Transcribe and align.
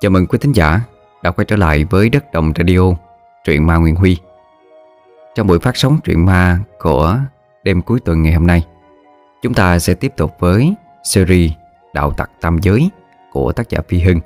Chào 0.00 0.10
mừng 0.10 0.26
quý 0.26 0.38
thính 0.38 0.52
giả 0.52 0.80
đã 1.22 1.30
quay 1.30 1.44
trở 1.44 1.56
lại 1.56 1.84
với 1.84 2.08
Đất 2.08 2.32
Đồng 2.32 2.52
Radio, 2.58 2.80
truyện 3.44 3.66
ma 3.66 3.76
nguyên 3.76 3.94
Huy. 3.94 4.16
Trong 5.34 5.46
buổi 5.46 5.58
phát 5.58 5.76
sóng 5.76 5.98
truyện 6.04 6.26
ma 6.26 6.58
của 6.78 7.18
đêm 7.64 7.82
cuối 7.82 8.00
tuần 8.00 8.22
ngày 8.22 8.32
hôm 8.32 8.46
nay, 8.46 8.66
chúng 9.42 9.54
ta 9.54 9.78
sẽ 9.78 9.94
tiếp 9.94 10.12
tục 10.16 10.36
với 10.38 10.74
series 11.04 11.52
Đạo 11.94 12.12
Tặc 12.12 12.30
Tam 12.40 12.58
Giới 12.62 12.90
của 13.32 13.52
tác 13.52 13.68
giả 13.68 13.78
Phi 13.88 13.98
Hưng. 13.98 14.20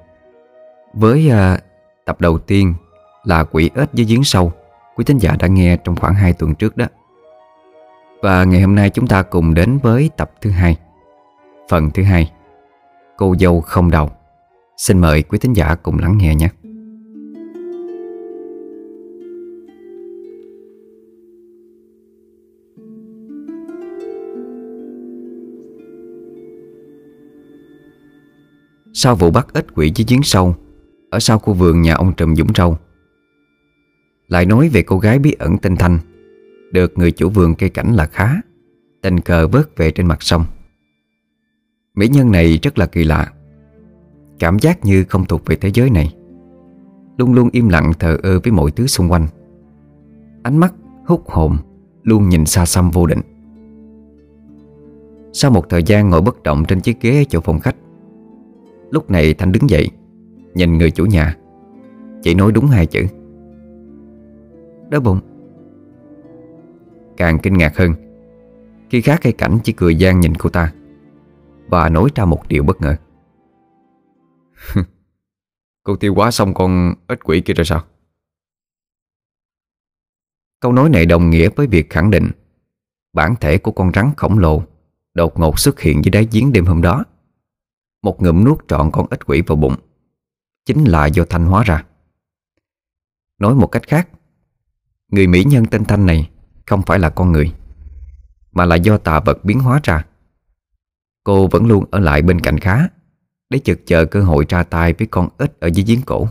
Với 0.93 1.31
uh, 1.31 1.61
tập 2.05 2.21
đầu 2.21 2.39
tiên 2.39 2.75
là 3.25 3.45
Quỷ 3.45 3.71
ếch 3.75 3.93
dưới 3.93 4.07
giếng 4.07 4.25
sâu, 4.25 4.53
quý 4.97 5.05
thính 5.05 5.19
giả 5.19 5.37
đã 5.39 5.47
nghe 5.47 5.77
trong 5.77 5.97
khoảng 5.97 6.15
2 6.15 6.33
tuần 6.33 6.55
trước 6.55 6.77
đó. 6.77 6.87
Và 8.23 8.45
ngày 8.45 8.61
hôm 8.61 8.75
nay 8.75 8.91
chúng 8.91 9.07
ta 9.07 9.23
cùng 9.23 9.55
đến 9.55 9.79
với 9.83 10.11
tập 10.17 10.31
thứ 10.41 10.51
hai, 10.51 10.77
phần 11.69 11.91
thứ 11.91 12.03
hai, 12.03 12.33
Cô 13.17 13.35
dâu 13.41 13.61
không 13.61 13.91
đầu. 13.91 14.11
Xin 14.77 14.99
mời 14.99 15.23
quý 15.23 15.39
thính 15.39 15.53
giả 15.53 15.75
cùng 15.75 15.99
lắng 15.99 16.19
nghe 16.19 16.35
nhé. 16.35 16.49
Sau 28.93 29.17
vụ 29.17 29.31
bắt 29.31 29.47
ít 29.53 29.67
quỷ 29.75 29.93
dưới 29.95 30.05
giếng 30.09 30.23
sâu, 30.23 30.57
Ở 31.11 31.21
sau 31.21 31.39
khu 31.39 31.55
vườn 31.55 31.83
nhà 31.83 31.95
ông 31.95 32.13
Trùm 32.17 32.35
Dũng 32.35 32.55
Râu, 32.55 32.79
Lại 34.29 34.47
nói 34.47 34.69
về 34.69 34.83
cô 34.83 34.99
gái 34.99 35.19
bí 35.19 35.33
ẩn 35.39 35.59
tên 35.59 35.77
Thanh, 35.77 35.99
Được 36.73 36.99
người 36.99 37.13
chủ 37.13 37.29
vườn 37.29 37.55
cây 37.55 37.71
cảnh 37.71 37.95
là 37.95 38.07
khá, 38.07 38.35
Tình 39.03 39.21
cờ 39.21 39.49
vớt 39.49 39.77
về 39.77 39.91
trên 39.91 40.07
mặt 40.07 40.23
sông 40.23 40.45
Mỹ 41.95 42.09
nhân 42.09 42.31
này 42.31 42.59
rất 42.63 42.79
là 42.79 42.87
kỳ 42.87 43.05
lạ 43.05 43.33
Cảm 44.39 44.59
giác 44.59 44.85
như 44.85 45.05
không 45.05 45.25
thuộc 45.25 45.47
về 45.47 45.57
thế 45.57 45.71
giới 45.75 45.91
này. 45.91 46.15
Luôn 47.19 47.35
luôn 47.35 47.49
im 47.53 47.69
lặng 47.69 47.93
thờ 47.99 48.19
ơ 48.23 48.41
với 48.45 48.53
mọi 48.53 48.71
thứ 48.71 48.87
xung 48.87 49.13
quanh. 49.13 49.27
Ánh 50.43 50.59
mắt 50.59 50.75
hút 51.07 51.31
hồn 51.31 51.57
Luôn 52.03 52.29
nhìn 52.29 52.47
xa 52.47 52.67
xăm 52.67 52.91
vô 52.91 53.07
định. 53.07 53.21
Sau 55.33 55.51
một 55.51 55.69
thời 55.69 55.83
gian 55.83 56.11
ngồi 56.11 56.21
bất 56.21 56.43
động 56.43 56.65
trên 56.69 56.81
chiếc 56.81 57.01
ghế 57.01 57.21
ở 57.21 57.25
chỗ 57.29 57.41
phòng 57.41 57.61
khách, 57.61 57.77
Lúc 58.91 59.11
này 59.11 59.35
Thanh 59.35 59.53
đứng 59.53 59.71
dậy, 59.71 59.91
Nhìn 60.55 60.79
người 60.79 60.91
chủ 60.91 61.07
nhà. 61.07 61.37
Chỉ 62.23 62.35
nói 62.35 62.53
đúng 62.53 62.67
hai 62.67 62.87
chữ. 62.87 63.05
Đói 64.91 65.01
bụng. 65.01 65.21
Càng 67.17 67.39
kinh 67.39 67.59
ngạc 67.59 67.77
hơn, 67.77 67.93
Khi 68.91 69.01
khác 69.01 69.21
cây 69.23 69.33
cảnh 69.33 69.59
chỉ 69.65 69.73
cười 69.73 69.97
gian 69.97 70.21
nhìn 70.21 70.35
cô 70.35 70.51
ta 70.51 70.73
Và 71.69 71.89
nói 71.89 72.09
ra 72.15 72.25
một 72.25 72.49
điều 72.49 72.63
bất 72.63 72.81
ngờ. 72.81 72.97
Cô 75.83 75.97
tiêu 75.97 76.15
quá 76.15 76.31
xong 76.31 76.55
con 76.55 76.95
ếch 77.07 77.19
quỷ 77.25 77.41
kia 77.41 77.55
rồi 77.55 77.65
sao? 77.65 77.85
Câu 80.61 80.73
nói 80.73 80.89
này 80.89 81.07
đồng 81.07 81.31
nghĩa 81.31 81.49
với 81.57 81.67
việc 81.67 81.91
khẳng 81.91 82.11
định 82.11 82.31
Bản 83.13 83.35
thể 83.41 83.59
của 83.59 83.73
con 83.73 83.91
rắn 83.95 84.11
khổng 84.17 84.39
lồ 84.39 84.63
Đột 85.15 85.39
ngột 85.39 85.59
xuất 85.59 85.81
hiện 85.81 86.05
dưới 86.05 86.11
đáy 86.11 86.29
giếng 86.33 86.53
đêm 86.53 86.67
hôm 86.67 86.83
đó. 86.83 87.05
Một 88.03 88.23
ngụm 88.23 88.45
nuốt 88.45 88.69
trọn 88.69 88.91
con 88.93 89.07
ếch 89.11 89.27
quỷ 89.27 89.43
vào 89.47 89.57
bụng, 89.57 89.77
Chính 90.65 90.85
là 90.85 91.07
do 91.07 91.25
Thanh 91.25 91.47
hóa 91.47 91.63
ra. 91.65 91.85
Nói 93.39 93.55
một 93.55 93.67
cách 93.67 93.83
khác, 93.87 94.09
Người 95.09 95.27
mỹ 95.27 95.45
nhân 95.45 95.67
tên 95.67 95.85
Thanh 95.85 96.07
này 96.07 96.31
Không 96.67 96.83
phải 96.83 96.99
là 96.99 97.11
con 97.11 97.33
người, 97.33 97.55
Mà 98.53 98.65
là 98.65 98.77
do 98.77 98.99
tà 98.99 99.21
vật 99.21 99.45
biến 99.45 99.61
hóa 99.61 99.81
ra. 99.83 100.05
Cô 101.25 101.49
vẫn 101.49 101.67
luôn 101.67 101.85
ở 101.91 102.01
lại 102.01 102.23
bên 102.23 102.41
cạnh 102.41 102.59
khá 102.59 102.89
để 103.55 103.61
chực 103.65 103.87
chờ 103.87 104.05
cơ 104.05 104.23
hội 104.23 104.47
ra 104.49 104.63
tay 104.63 104.95
với 104.99 105.07
con 105.07 105.29
ếch 105.39 105.61
ở 105.61 105.67
dưới 105.75 105.85
giếng 105.85 106.03
cổ. 106.03 106.29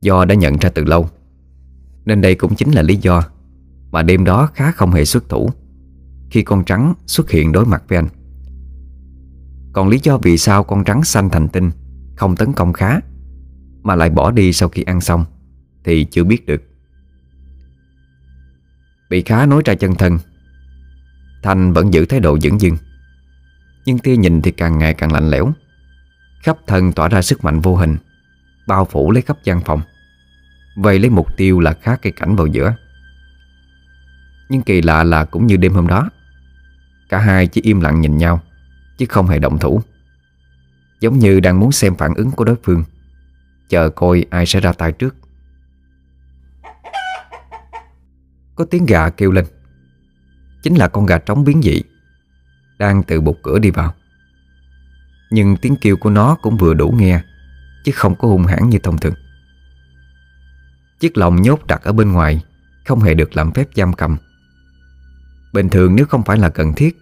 Do 0.00 0.24
đã 0.24 0.34
nhận 0.34 0.56
ra 0.56 0.68
từ 0.68 0.84
lâu, 0.84 1.08
Nên 2.04 2.20
đây 2.20 2.34
cũng 2.34 2.54
chính 2.54 2.70
là 2.72 2.82
lý 2.82 2.96
do 2.96 3.22
Mà 3.90 4.02
đêm 4.02 4.24
đó 4.24 4.50
khá 4.54 4.72
không 4.72 4.90
hề 4.90 5.04
xuất 5.04 5.28
thủ 5.28 5.50
Khi 6.30 6.42
con 6.42 6.64
trắng 6.64 6.94
xuất 7.06 7.30
hiện 7.30 7.52
đối 7.52 7.66
mặt 7.66 7.82
với 7.88 7.98
anh. 7.98 8.08
Còn 9.72 9.88
lý 9.88 10.00
do 10.02 10.18
vì 10.18 10.38
sao 10.38 10.64
con 10.64 10.84
trắng 10.84 11.04
xanh 11.04 11.30
thành 11.30 11.48
tinh 11.48 11.70
Không 12.16 12.36
tấn 12.36 12.52
công 12.52 12.72
khá 12.72 13.00
Mà 13.82 13.94
lại 13.94 14.10
bỏ 14.10 14.30
đi 14.30 14.52
sau 14.52 14.68
khi 14.68 14.82
ăn 14.82 15.00
xong 15.00 15.24
Thì 15.84 16.04
chưa 16.10 16.24
biết 16.24 16.46
được. 16.46 16.62
Bị 19.10 19.22
khá 19.22 19.46
nói 19.46 19.62
ra 19.64 19.74
chân 19.74 19.94
thân 19.94 20.18
thành 21.42 21.72
vẫn 21.72 21.92
giữ 21.92 22.06
thái 22.06 22.20
độ 22.20 22.38
dững 22.38 22.60
dưng 22.60 22.76
nhưng 23.84 23.98
tia 23.98 24.16
nhìn 24.16 24.42
thì 24.42 24.50
càng 24.50 24.78
ngày 24.78 24.94
càng 24.94 25.12
lạnh 25.12 25.30
lẽo. 25.30 25.52
Khắp 26.42 26.56
thân 26.66 26.92
tỏa 26.92 27.08
ra 27.08 27.22
sức 27.22 27.44
mạnh 27.44 27.60
vô 27.60 27.76
hình, 27.76 27.96
Bao 28.66 28.84
phủ 28.84 29.10
lấy 29.10 29.22
khắp 29.22 29.36
gian 29.44 29.60
phòng 29.60 29.80
Vậy 30.76 30.98
lấy 30.98 31.10
mục 31.10 31.36
tiêu 31.36 31.60
là 31.60 31.72
khá 31.82 31.96
cây 31.96 32.12
cảnh 32.12 32.36
vào 32.36 32.46
giữa. 32.46 32.74
Nhưng 34.48 34.62
kỳ 34.62 34.82
lạ 34.82 35.04
là 35.04 35.24
cũng 35.24 35.46
như 35.46 35.56
đêm 35.56 35.72
hôm 35.72 35.86
đó, 35.86 36.10
Cả 37.08 37.18
hai 37.18 37.46
chỉ 37.46 37.60
im 37.60 37.80
lặng 37.80 38.00
nhìn 38.00 38.16
nhau, 38.16 38.40
Chứ 38.98 39.06
không 39.08 39.26
hề 39.26 39.38
động 39.38 39.58
thủ. 39.58 39.82
Giống 41.00 41.18
như 41.18 41.40
đang 41.40 41.60
muốn 41.60 41.72
xem 41.72 41.94
phản 41.94 42.14
ứng 42.14 42.30
của 42.30 42.44
đối 42.44 42.56
phương, 42.62 42.84
Chờ 43.68 43.88
coi 43.88 44.24
ai 44.30 44.46
sẽ 44.46 44.60
ra 44.60 44.72
tay 44.72 44.92
trước. 44.92 45.16
Có 48.54 48.64
tiếng 48.64 48.86
gà 48.86 49.10
kêu 49.10 49.30
lên. 49.30 49.44
Chính 50.62 50.74
là 50.74 50.88
con 50.88 51.06
gà 51.06 51.18
trống 51.18 51.44
biến 51.44 51.62
dị 51.62 51.82
đang 52.82 53.02
từ 53.02 53.20
bục 53.20 53.38
cửa 53.42 53.58
đi 53.58 53.70
vào. 53.70 53.94
Nhưng 55.30 55.56
tiếng 55.56 55.76
kêu 55.76 55.96
của 55.96 56.10
nó 56.10 56.36
cũng 56.42 56.56
vừa 56.56 56.74
đủ 56.74 56.90
nghe, 56.90 57.22
Chứ 57.84 57.92
không 57.94 58.14
có 58.14 58.28
hung 58.28 58.46
hãn 58.46 58.68
như 58.68 58.78
thông 58.78 58.98
thường. 58.98 59.14
Chiếc 61.00 61.16
lồng 61.16 61.42
nhốt 61.42 61.66
đặt 61.66 61.82
ở 61.82 61.92
bên 61.92 62.12
ngoài, 62.12 62.44
Không 62.86 63.00
hề 63.00 63.14
được 63.14 63.36
làm 63.36 63.52
phép 63.52 63.68
giam 63.76 63.92
cầm. 63.92 64.16
Bình 65.52 65.68
thường 65.68 65.96
nếu 65.96 66.06
không 66.06 66.22
phải 66.22 66.38
là 66.38 66.48
cần 66.48 66.72
thiết, 66.74 66.96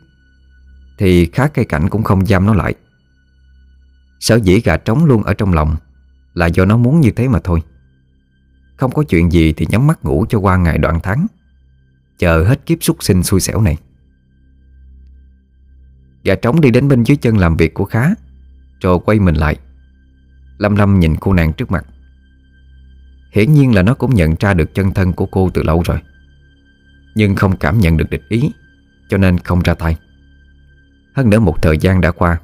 Thì 0.99 1.27
khá 1.27 1.49
cây 1.49 1.65
cảnh 1.65 1.89
cũng 1.89 2.03
không 2.03 2.27
giam 2.27 2.47
nó 2.47 2.55
lại. 2.55 2.75
Sở 4.21 4.37
dĩ 4.37 4.61
gà 4.61 4.77
trống 4.77 5.05
luôn 5.05 5.23
ở 5.23 5.35
trong 5.35 5.55
lòng 5.55 5.77
Là 6.35 6.47
do 6.47 6.65
nó 6.65 6.77
muốn 6.77 7.01
như 7.01 7.11
thế 7.11 7.29
mà 7.29 7.39
thôi. 7.45 7.63
Không 8.77 8.93
có 8.93 9.03
chuyện 9.03 9.33
gì 9.33 9.53
thì 9.53 9.67
nhắm 9.69 9.87
mắt 9.87 10.05
ngủ 10.05 10.27
cho 10.29 10.39
qua 10.39 10.57
ngày 10.57 10.79
đoạn 10.79 11.01
tháng, 11.03 11.27
Chờ 12.19 12.45
hết 12.45 12.67
kiếp 12.67 12.79
súc 12.81 13.03
sinh 13.03 13.23
xui 13.23 13.41
xẻo 13.41 13.61
này. 13.61 13.79
Gà 16.25 16.35
trống 16.35 16.61
đi 16.61 16.71
đến 16.71 16.89
bên 16.89 17.03
dưới 17.03 17.17
chân 17.17 17.39
làm 17.39 17.57
việc 17.57 17.75
của 17.75 17.85
Khá, 17.85 18.15
Rồi 18.81 18.99
quay 19.05 19.19
mình 19.19 19.35
lại. 19.35 19.57
Lâm 20.59 20.77
Lâm 20.77 21.01
nhìn 21.01 21.17
cô 21.21 21.33
nàng 21.33 21.53
trước 21.53 21.71
mặt. 21.71 21.87
Hiển 23.33 23.53
nhiên 23.53 23.75
là 23.75 23.83
nó 23.83 23.95
cũng 23.95 24.15
nhận 24.15 24.35
ra 24.41 24.55
được 24.55 24.75
chân 24.75 24.95
thân 24.95 25.13
của 25.13 25.27
cô 25.27 25.51
từ 25.55 25.63
lâu 25.63 25.83
rồi. 25.85 25.99
Nhưng 27.15 27.37
không 27.37 27.57
cảm 27.57 27.79
nhận 27.79 27.97
được 27.97 28.11
địch 28.11 28.29
ý, 28.29 28.53
Cho 29.09 29.17
nên 29.17 29.39
không 29.39 29.63
ra 29.63 29.75
tay. 29.75 29.97
Hơn 31.15 31.31
nữa 31.31 31.41
một 31.41 31.63
thời 31.63 31.79
gian 31.79 32.01
đã 32.01 32.11
qua, 32.11 32.41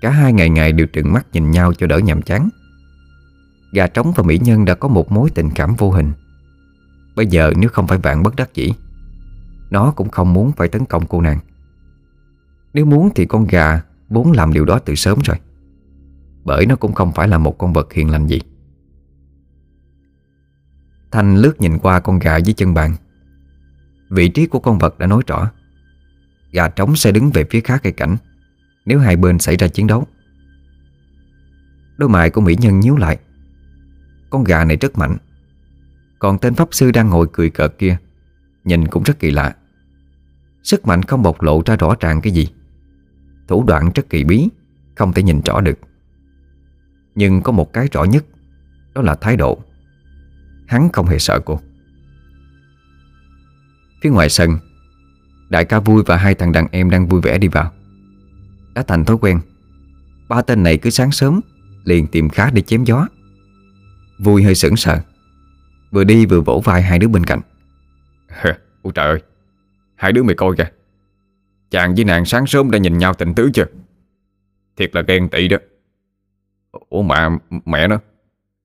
Cả 0.00 0.10
hai 0.10 0.32
ngày 0.32 0.50
ngày 0.50 0.72
đều 0.72 0.86
trừng 0.86 1.12
mắt 1.12 1.26
nhìn 1.32 1.50
nhau 1.50 1.72
cho 1.74 1.86
đỡ 1.86 1.98
nhàm 1.98 2.22
chán. 2.22 2.48
Gà 3.72 3.86
trống 3.86 4.12
và 4.16 4.22
mỹ 4.22 4.38
nhân 4.42 4.64
đã 4.64 4.74
có 4.74 4.88
một 4.88 5.12
mối 5.12 5.30
tình 5.34 5.50
cảm 5.54 5.74
vô 5.74 5.90
hình. 5.90 6.12
Bây 7.16 7.26
giờ 7.26 7.52
nếu 7.56 7.70
không 7.70 7.86
phải 7.86 7.98
bạn 7.98 8.22
bất 8.22 8.36
đắc 8.36 8.54
dĩ, 8.54 8.72
Nó 9.70 9.90
cũng 9.90 10.08
không 10.08 10.32
muốn 10.32 10.52
phải 10.52 10.68
tấn 10.68 10.84
công 10.84 11.06
cô 11.06 11.20
nàng 11.20 11.38
nếu 12.72 12.84
muốn 12.84 13.10
thì 13.14 13.26
con 13.26 13.46
gà 13.46 13.82
vốn 14.08 14.32
làm 14.32 14.52
điều 14.52 14.64
đó 14.64 14.78
từ 14.78 14.94
sớm 14.94 15.18
rồi. 15.24 15.36
Bởi 16.44 16.66
nó 16.66 16.76
cũng 16.76 16.94
không 16.94 17.12
phải 17.12 17.28
là 17.28 17.38
một 17.38 17.58
con 17.58 17.72
vật 17.72 17.92
hiền 17.92 18.10
lành 18.10 18.26
gì. 18.26 18.40
Thanh 21.10 21.36
lướt 21.36 21.60
nhìn 21.60 21.78
qua 21.78 22.00
con 22.00 22.18
gà 22.18 22.36
dưới 22.36 22.54
chân 22.54 22.74
bàn. 22.74 22.96
Vị 24.10 24.28
trí 24.28 24.46
của 24.46 24.58
con 24.58 24.78
vật 24.78 24.98
đã 24.98 25.06
nói 25.06 25.22
rõ. 25.26 25.50
Gà 26.52 26.68
trống 26.68 26.96
sẽ 26.96 27.12
đứng 27.12 27.30
về 27.30 27.44
phía 27.50 27.60
khác 27.60 27.80
cây 27.82 27.92
cảnh 27.92 28.16
Nếu 28.86 28.98
hai 28.98 29.16
bên 29.16 29.38
xảy 29.38 29.56
ra 29.56 29.68
chiến 29.68 29.86
đấu. 29.86 30.06
Đôi 31.96 32.08
mày 32.08 32.30
của 32.30 32.40
mỹ 32.40 32.56
nhân 32.60 32.80
nhíu 32.80 32.96
lại. 32.96 33.18
Con 34.30 34.44
gà 34.44 34.64
này 34.64 34.76
rất 34.76 34.98
mạnh. 34.98 35.16
Còn 36.18 36.38
tên 36.38 36.54
pháp 36.54 36.68
sư 36.70 36.90
đang 36.90 37.08
ngồi 37.08 37.26
cười 37.32 37.50
cợt 37.50 37.78
kia, 37.78 37.98
Nhìn 38.64 38.88
cũng 38.88 39.02
rất 39.02 39.18
kỳ 39.18 39.30
lạ. 39.30 39.56
Sức 40.62 40.86
mạnh 40.86 41.02
không 41.02 41.22
bộc 41.22 41.42
lộ 41.42 41.62
ra 41.66 41.76
rõ 41.76 41.94
ràng 42.00 42.20
cái 42.20 42.32
gì. 42.32 42.48
Thủ 43.50 43.64
đoạn 43.66 43.90
rất 43.94 44.10
kỳ 44.10 44.24
bí, 44.24 44.48
Không 44.94 45.12
thể 45.12 45.22
nhìn 45.22 45.40
rõ 45.40 45.60
được. 45.60 45.78
Nhưng 47.14 47.42
có 47.42 47.52
một 47.52 47.72
cái 47.72 47.88
rõ 47.92 48.04
nhất, 48.04 48.24
Đó 48.94 49.02
là 49.02 49.14
thái 49.14 49.36
độ. 49.36 49.58
Hắn 50.66 50.88
không 50.92 51.06
hề 51.06 51.18
sợ 51.18 51.40
cô. 51.44 51.60
Phía 54.02 54.10
ngoài 54.10 54.28
sân, 54.28 54.58
Đại 55.48 55.64
ca 55.64 55.80
vui 55.80 56.02
và 56.06 56.16
hai 56.16 56.34
thằng 56.34 56.52
đàn 56.52 56.66
em 56.70 56.90
đang 56.90 57.08
vui 57.08 57.20
vẻ 57.20 57.38
đi 57.38 57.48
vào. 57.48 57.72
Đã 58.74 58.82
thành 58.82 59.04
thói 59.04 59.16
quen, 59.20 59.40
Ba 60.28 60.42
tên 60.42 60.62
này 60.62 60.78
cứ 60.78 60.90
sáng 60.90 61.12
sớm 61.12 61.40
Liền 61.84 62.06
tìm 62.06 62.28
khá 62.28 62.50
để 62.50 62.62
chém 62.62 62.84
gió. 62.84 63.06
Vui 64.18 64.42
hơi 64.42 64.54
sững 64.54 64.76
sờ, 64.76 65.00
Vừa 65.90 66.04
đi 66.04 66.26
vừa 66.26 66.40
vỗ 66.40 66.62
vai 66.64 66.82
hai 66.82 66.98
đứa 66.98 67.08
bên 67.08 67.24
cạnh. 67.24 67.40
Ôi 68.82 68.92
trời 68.94 69.06
ơi, 69.06 69.22
Hai 69.96 70.12
đứa 70.12 70.22
mày 70.22 70.34
coi 70.34 70.56
kìa. 70.56 70.70
Chàng 71.70 71.94
với 71.94 72.04
nàng 72.04 72.24
sáng 72.24 72.46
sớm 72.46 72.70
đã 72.70 72.78
nhìn 72.78 72.98
nhau 72.98 73.14
tình 73.14 73.34
tứ 73.34 73.50
chưa? 73.54 73.66
Thiệt 74.76 74.94
là 74.94 75.02
ghen 75.02 75.28
tị 75.28 75.48
đó. 75.48 75.56
Ủa 76.88 77.02
mà 77.02 77.38
mẹ 77.64 77.88
nó, 77.88 78.00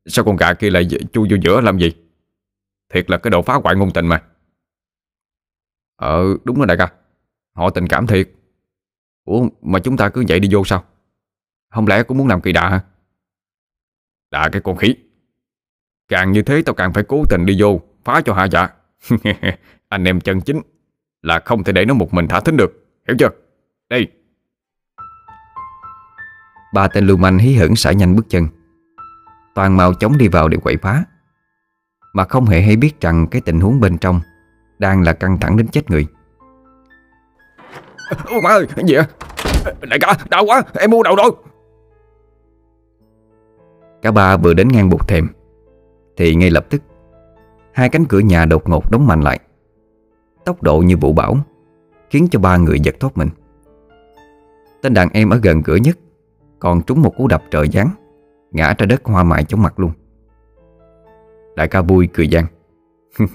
Sao 0.05 0.25
con 0.25 0.35
gà 0.35 0.53
kia 0.53 0.69
lại 0.69 0.87
chui 1.13 1.27
vô 1.29 1.37
giữa 1.41 1.61
làm 1.61 1.77
gì? 1.77 1.93
Thiệt 2.93 3.09
là 3.09 3.17
cái 3.17 3.31
đồ 3.31 3.41
phá 3.41 3.53
hoại 3.53 3.75
ngôn 3.75 3.91
tình 3.93 4.07
mà. 4.07 4.23
Ờ 5.95 6.23
đúng 6.43 6.57
rồi 6.57 6.67
đại 6.67 6.77
ca. 6.77 6.91
Họ 7.53 7.69
tình 7.69 7.87
cảm 7.87 8.07
thiệt. 8.07 8.29
Ủa 9.25 9.47
mà 9.61 9.79
chúng 9.79 9.97
ta 9.97 10.09
cứ 10.09 10.23
vậy 10.27 10.39
đi 10.39 10.49
vô 10.51 10.63
sao? 10.65 10.83
Không 11.69 11.87
lẽ 11.87 12.03
cũng 12.03 12.17
muốn 12.17 12.27
làm 12.27 12.41
kỳ 12.41 12.51
đà 12.51 12.69
hả? 12.69 12.83
Đà 14.31 14.49
cái 14.49 14.61
con 14.61 14.77
khí 14.77 14.95
Càng 16.07 16.31
như 16.31 16.41
thế 16.41 16.61
tao 16.65 16.75
càng 16.75 16.93
phải 16.93 17.03
cố 17.07 17.23
tình 17.29 17.45
đi 17.45 17.61
vô, 17.61 17.81
Phá 18.03 18.21
cho 18.25 18.33
hạ 18.33 18.47
dạ. 18.51 18.69
Anh 19.89 20.03
em 20.03 20.21
chân 20.21 20.41
chính 20.41 20.61
Là 21.21 21.39
không 21.39 21.63
thể 21.63 21.73
để 21.73 21.85
nó 21.85 21.93
một 21.93 22.13
mình 22.13 22.27
thả 22.27 22.39
thính 22.39 22.57
được. 22.57 22.84
Hiểu 23.07 23.15
chưa? 23.19 23.29
Đây 23.89 24.07
Ba 26.73 26.87
tên 26.87 27.05
lưu 27.05 27.17
manh 27.17 27.37
hí 27.37 27.53
hửng 27.55 27.75
xả 27.75 27.91
nhanh 27.91 28.15
bước 28.15 28.25
chân. 28.29 28.47
Toàn 29.55 29.77
mau 29.77 29.93
chóng 29.93 30.17
đi 30.17 30.27
vào 30.27 30.47
để 30.47 30.57
quậy 30.57 30.77
phá. 30.77 31.03
Mà 32.13 32.23
không 32.25 32.45
hề 32.45 32.61
hay 32.61 32.75
biết 32.75 33.01
rằng 33.01 33.27
Cái 33.31 33.41
tình 33.41 33.59
huống 33.59 33.79
bên 33.79 33.97
trong 33.97 34.19
Đang 34.79 35.01
là 35.01 35.13
căng 35.13 35.39
thẳng 35.39 35.57
đến 35.57 35.67
chết 35.67 35.91
người. 35.91 36.07
Ôi 38.25 38.41
má 38.43 38.49
ơi 38.49 38.67
gì 38.85 38.95
vậy? 38.95 39.05
Đại 39.89 39.99
ca 39.99 40.13
đau 40.29 40.45
quá 40.45 40.63
em 40.73 40.91
mua 40.91 41.03
đầu 41.03 41.15
rồi. 41.15 41.31
Cả 44.01 44.11
ba 44.11 44.37
vừa 44.37 44.53
đến 44.53 44.67
ngang 44.67 44.89
bục 44.89 45.07
thềm 45.07 45.27
Thì 46.17 46.35
ngay 46.35 46.49
lập 46.49 46.65
tức 46.69 46.81
Hai 47.73 47.89
cánh 47.89 48.05
cửa 48.05 48.19
nhà 48.19 48.45
đột 48.45 48.69
ngột 48.69 48.91
đóng 48.91 49.07
mạnh 49.07 49.21
lại. 49.21 49.39
Tốc 50.45 50.63
độ 50.63 50.79
như 50.79 50.97
vụ 50.97 51.13
bão 51.13 51.37
Khiến 52.15 52.27
cho 52.31 52.39
ba 52.39 52.57
người 52.57 52.79
giật 52.79 52.95
thoát 52.99 53.17
mình. 53.17 53.29
Tên 54.81 54.93
đàn 54.93 55.09
em 55.13 55.29
ở 55.29 55.39
gần 55.43 55.63
cửa 55.63 55.75
nhất, 55.75 55.97
Còn 56.59 56.81
trúng 56.81 57.01
một 57.01 57.17
cú 57.17 57.27
đập 57.27 57.43
trời 57.51 57.67
giáng, 57.67 57.89
Ngã 58.51 58.73
ra 58.77 58.85
đất 58.85 59.05
hoa 59.05 59.23
mại 59.23 59.43
chống 59.43 59.61
mặt 59.61 59.79
luôn. 59.79 59.91
Đại 61.55 61.67
ca 61.67 61.81
vui 61.81 62.09
cười 62.13 62.27
gian 62.27 62.45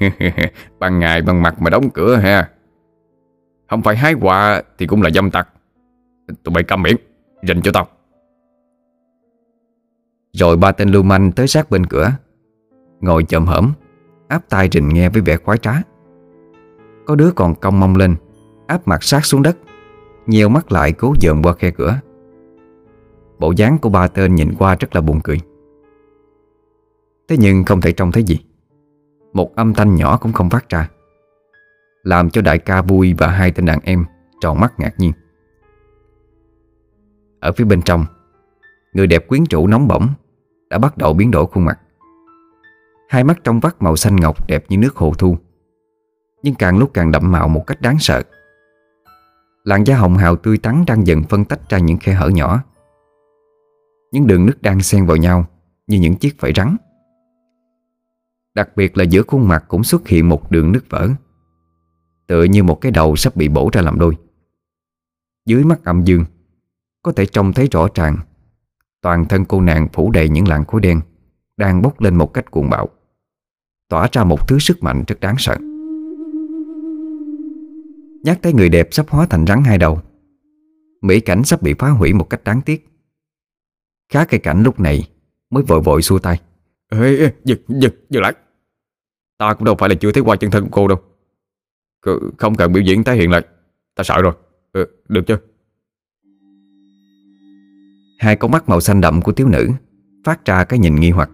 Ban 0.79 0.99
ngày 0.99 1.23
bằng 1.23 1.43
mặt 1.43 1.63
mà 1.63 1.71
đóng 1.71 1.91
cửa 1.91 2.17
ha. 2.17 2.51
Không 3.71 3.83
phải 3.83 3.97
hái 3.97 4.15
quà 4.15 4.63
Thì 4.79 4.87
cũng 4.87 5.03
là 5.03 5.11
dâm 5.11 5.31
tặc. 5.31 5.49
Tụi 6.43 6.55
bay 6.55 6.65
câm 6.65 6.83
miệng 6.83 6.97
Rình 7.43 7.63
cho 7.63 7.71
tao. 7.75 7.89
Rồi 10.33 10.57
ba 10.57 10.73
tên 10.73 10.89
lưu 10.89 11.03
manh 11.03 11.33
tới 11.33 11.47
sát 11.47 11.71
bên 11.71 11.87
cửa, 11.87 12.13
Ngồi 13.01 13.25
chậm 13.25 13.47
hởm 13.47 13.73
Áp 14.29 14.43
tai 14.49 14.69
rình 14.73 14.89
nghe 14.89 15.09
với 15.09 15.23
vẻ 15.23 15.37
khoái 15.37 15.59
trá. 15.59 15.73
Có 17.07 17.15
đứa 17.15 17.31
còn 17.31 17.55
cong 17.55 17.81
mông 17.81 17.97
lên 17.97 18.17
Áp 18.71 18.89
mặt 18.89 19.03
sát 19.03 19.25
xuống 19.25 19.43
đất 19.43 19.57
Nhiều 20.27 20.49
mắt 20.49 20.73
lại 20.73 20.93
cố 20.93 21.15
dòm 21.21 21.43
qua 21.43 21.53
khe 21.53 21.71
cửa. 21.71 22.01
Bộ 23.39 23.53
dáng 23.57 23.79
của 23.79 23.89
ba 23.89 24.09
tên 24.09 24.35
nhìn 24.35 24.55
qua 24.59 24.77
rất 24.81 24.95
là 24.95 25.01
buồn 25.01 25.21
cười. 25.25 25.41
Thế 27.29 27.37
nhưng 27.39 27.65
không 27.65 27.81
thể 27.81 27.93
trông 27.93 28.13
thấy 28.13 28.23
gì. 28.23 28.39
Một 29.33 29.57
âm 29.57 29.75
thanh 29.75 29.95
nhỏ 29.95 30.17
cũng 30.17 30.33
không 30.33 30.51
phát 30.51 30.69
ra, 30.69 30.89
Làm 32.03 32.31
cho 32.31 32.43
đại 32.43 32.59
ca 32.59 32.83
vui 32.83 33.15
và 33.19 33.29
hai 33.29 33.53
tên 33.53 33.67
đàn 33.67 33.79
em 33.83 34.05
Tròn 34.41 34.61
mắt 34.61 34.73
ngạc 34.79 34.95
nhiên. 34.99 35.13
Ở 37.41 37.53
phía 37.53 37.65
bên 37.65 37.83
trong, 37.83 38.05
Người 38.93 39.07
đẹp 39.07 39.29
quyến 39.29 39.45
rũ 39.51 39.67
nóng 39.67 39.89
bỏng 39.89 40.09
Đã 40.69 40.79
bắt 40.79 40.99
đầu 40.99 41.13
biến 41.13 41.31
đổi 41.31 41.47
khuôn 41.47 41.65
mặt. 41.65 41.79
Hai 43.09 43.25
mắt 43.25 43.41
trong 43.45 43.61
vắt 43.61 43.83
màu 43.83 43.97
xanh 43.97 44.17
ngọc 44.17 44.49
đẹp 44.49 44.65
như 44.69 44.77
nước 44.77 44.97
hồ 44.97 45.13
thu, 45.19 45.37
Nhưng 46.43 46.55
càng 46.55 46.79
lúc 46.79 46.91
càng 46.95 47.13
đậm 47.13 47.33
màu 47.33 47.49
một 47.49 47.67
cách 47.67 47.81
đáng 47.81 47.97
sợ. 47.99 48.23
Làn 49.65 49.87
da 49.87 49.97
hồng 49.97 50.17
hào 50.17 50.37
tươi 50.37 50.59
tắn 50.59 50.85
đang 50.87 51.07
dần 51.07 51.23
phân 51.23 51.45
tách 51.45 51.69
ra 51.69 51.79
những 51.79 51.99
khe 51.99 52.15
hở 52.15 52.29
nhỏ. 52.29 52.63
Những 54.13 54.27
đường 54.27 54.47
nứt 54.47 54.63
đang 54.63 54.83
xen 54.83 55.07
vào 55.07 55.17
nhau 55.17 55.47
Như 55.87 55.99
những 55.99 56.17
chiếc 56.17 56.41
vảy 56.41 56.53
rắn. 56.57 56.77
Đặc 58.55 58.77
biệt 58.77 58.97
là 58.97 59.05
giữa 59.05 59.23
khuôn 59.23 59.49
mặt 59.49 59.65
cũng 59.69 59.85
xuất 59.85 60.09
hiện 60.09 60.29
một 60.29 60.51
đường 60.51 60.73
nứt 60.73 60.91
vỡ, 60.91 61.09
Tựa 62.27 62.43
như 62.43 62.63
một 62.63 62.81
cái 62.81 62.93
đầu 62.93 63.17
sắp 63.17 63.37
bị 63.37 63.49
bổ 63.49 63.71
ra 63.73 63.81
làm 63.81 63.99
đôi. 63.99 64.17
Dưới 65.47 65.65
mắt 65.65 65.85
âm 65.85 66.05
dương, 66.05 66.25
Có 67.03 67.13
thể 67.13 67.27
trông 67.27 67.53
thấy 67.53 67.69
rõ 67.73 67.89
ràng, 67.95 68.17
Toàn 69.01 69.25
thân 69.25 69.45
cô 69.45 69.61
nàng 69.61 69.89
phủ 69.93 70.11
đầy 70.11 70.29
những 70.29 70.49
làn 70.49 70.65
khối 70.65 70.81
đen 70.81 71.01
Đang 71.57 71.83
bốc 71.83 72.01
lên 72.01 72.15
một 72.17 72.35
cách 72.35 72.51
cuồng 72.51 72.71
bạo, 72.71 72.89
Tỏa 73.89 74.09
ra 74.13 74.25
một 74.25 74.49
thứ 74.49 74.59
sức 74.59 74.83
mạnh 74.83 75.05
rất 75.07 75.21
đáng 75.21 75.35
sợ. 75.39 75.57
Nhắc 78.25 78.39
tới 78.43 78.53
người 78.53 78.69
đẹp 78.69 78.89
sắp 78.91 79.09
hóa 79.09 79.27
thành 79.27 79.47
rắn 79.47 79.63
hai 79.65 79.79
đầu. 79.79 80.01
Mỹ 81.03 81.21
cảnh 81.21 81.45
sắp 81.45 81.63
bị 81.63 81.75
phá 81.79 81.91
hủy 81.91 82.13
một 82.13 82.31
cách 82.31 82.45
đáng 82.45 82.61
tiếc. 82.63 82.87
Khá 84.13 84.25
cây 84.25 84.41
cảnh 84.41 84.63
lúc 84.63 84.81
này 84.81 85.09
Mới 85.51 85.63
vội 85.63 85.81
vội 85.81 86.03
xua 86.03 86.19
tay. 86.19 86.41
Ê, 86.91 87.17
ê, 87.17 87.33
giật, 87.45 87.61
giật, 87.69 87.95
giật 88.11 88.21
lại. 88.21 88.33
Ta 89.39 89.55
cũng 89.55 89.65
đâu 89.65 89.75
phải 89.79 89.89
là 89.89 89.95
chưa 89.95 90.13
thấy 90.13 90.23
qua 90.23 90.37
chân 90.37 90.51
thân 90.51 90.65
của 90.65 90.71
cô 90.73 90.89
đâu. 90.89 90.99
Không 92.39 92.55
cần 92.55 92.73
biểu 92.73 92.83
diễn 92.83 93.05
tái 93.05 93.17
hiện 93.17 93.31
lại 93.31 93.43
Ta 93.97 94.05
sợ 94.05 94.23
rồi. 94.23 94.33
Ừ, 94.73 94.87
Được 95.09 95.23
chưa? 95.27 95.39
Hai 98.19 98.37
con 98.37 98.51
mắt 98.51 98.69
màu 98.69 98.81
xanh 98.81 99.01
đậm 99.01 99.23
của 99.23 99.33
thiếu 99.33 99.49
nữ 99.49 99.69
Phát 100.25 100.45
ra 100.45 100.65
cái 100.65 100.79
nhìn 100.79 100.95
nghi 100.95 101.11
hoặc. 101.11 101.31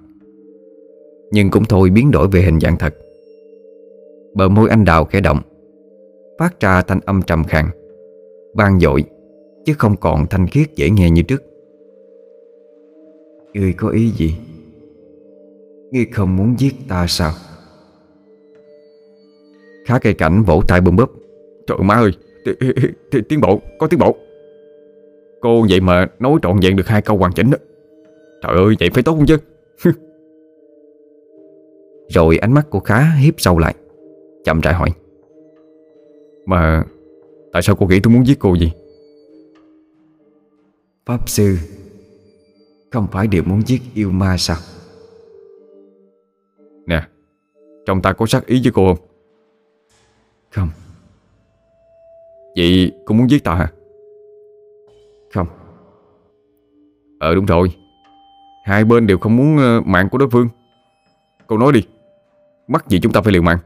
Nhưng 1.32 1.50
cũng 1.50 1.64
thôi 1.64 1.90
biến 1.90 2.10
đổi 2.10 2.28
về 2.28 2.42
hình 2.42 2.60
dạng 2.60 2.78
thật. 2.78 2.94
Bờ 4.34 4.48
môi 4.48 4.68
anh 4.68 4.84
đào 4.84 5.04
khẽ 5.04 5.20
động 5.20 5.40
Phát 6.38 6.60
ra 6.60 6.82
thanh 6.82 7.00
âm 7.00 7.22
trầm 7.22 7.44
khàn 7.44 7.66
vang 8.54 8.80
dội 8.80 9.04
Chứ 9.66 9.74
không 9.78 9.96
còn 9.96 10.26
thanh 10.30 10.46
khiết 10.46 10.76
dễ 10.76 10.90
nghe 10.90 11.10
như 11.10 11.22
trước. 11.22 11.42
Ngươi 13.54 13.72
có 13.72 13.88
ý 13.88 14.10
gì? 14.10 14.36
Ngươi 15.90 16.06
không 16.12 16.36
muốn 16.36 16.54
giết 16.58 16.74
ta 16.88 17.06
sao? 17.08 17.32
Khá 19.86 19.98
cây 19.98 20.14
cảnh 20.14 20.42
vỗ 20.42 20.62
tay 20.68 20.80
bùm 20.80 20.96
búp. 20.96 21.10
Trời 21.66 21.78
má 21.78 21.94
ơi 21.94 22.10
Tiến 23.28 23.40
bộ, 23.40 23.60
có 23.78 23.86
tiến 23.86 24.00
bộ. 24.00 24.16
Cô 25.40 25.66
vậy 25.70 25.80
mà 25.80 26.06
nói 26.18 26.38
trọn 26.42 26.60
vẹn 26.62 26.76
được 26.76 26.86
hai 26.86 27.02
câu 27.02 27.16
hoàn 27.16 27.32
chỉnh 27.32 27.50
đó. 27.50 27.58
Trời 28.42 28.56
ơi, 28.56 28.74
vậy 28.80 28.90
phải 28.94 29.02
tốt 29.02 29.14
không 29.14 29.26
chứ? 29.26 29.36
Rồi 32.08 32.38
ánh 32.38 32.52
mắt 32.52 32.70
của 32.70 32.80
Khá 32.80 33.14
hiếp 33.20 33.34
sâu 33.40 33.58
lại 33.58 33.74
Chậm 34.44 34.60
rãi 34.60 34.74
hỏi 34.74 34.88
Mà 36.46 36.84
Tại 37.52 37.62
sao 37.62 37.76
cô 37.76 37.86
nghĩ 37.86 38.00
tôi 38.00 38.12
muốn 38.12 38.26
giết 38.26 38.38
cô 38.38 38.54
gì 38.54 38.72
Pháp 41.06 41.28
Sư 41.28 41.58
Không 42.90 43.06
phải 43.12 43.26
đều 43.26 43.42
muốn 43.42 43.62
giết 43.66 43.82
yêu 43.94 44.10
ma 44.10 44.36
sao? 44.38 44.56
Nè 46.86 47.02
Trong 47.86 48.02
ta 48.02 48.12
có 48.12 48.26
sắc 48.26 48.46
ý 48.46 48.60
với 48.62 48.72
cô 48.72 48.94
không? 48.94 49.06
Không. 50.50 50.68
Vậy 52.56 52.92
cô 53.06 53.14
muốn 53.14 53.30
giết 53.30 53.44
ta 53.44 53.54
hả? 53.54 53.72
Không. 55.34 55.46
Ờ 57.18 57.34
đúng 57.34 57.46
rồi. 57.46 57.76
Hai 58.64 58.84
bên 58.84 59.06
đều 59.06 59.18
không 59.18 59.36
muốn 59.36 59.58
ờ, 59.58 59.80
mạng 59.80 60.08
của 60.10 60.18
đối 60.18 60.30
phương. 60.30 60.48
Cô 61.46 61.58
nói 61.58 61.72
đi 61.72 61.86
Mắc 62.68 62.88
gì 62.88 63.00
chúng 63.00 63.12
ta 63.12 63.20
phải 63.20 63.32
liều 63.32 63.42
mạng? 63.42 63.58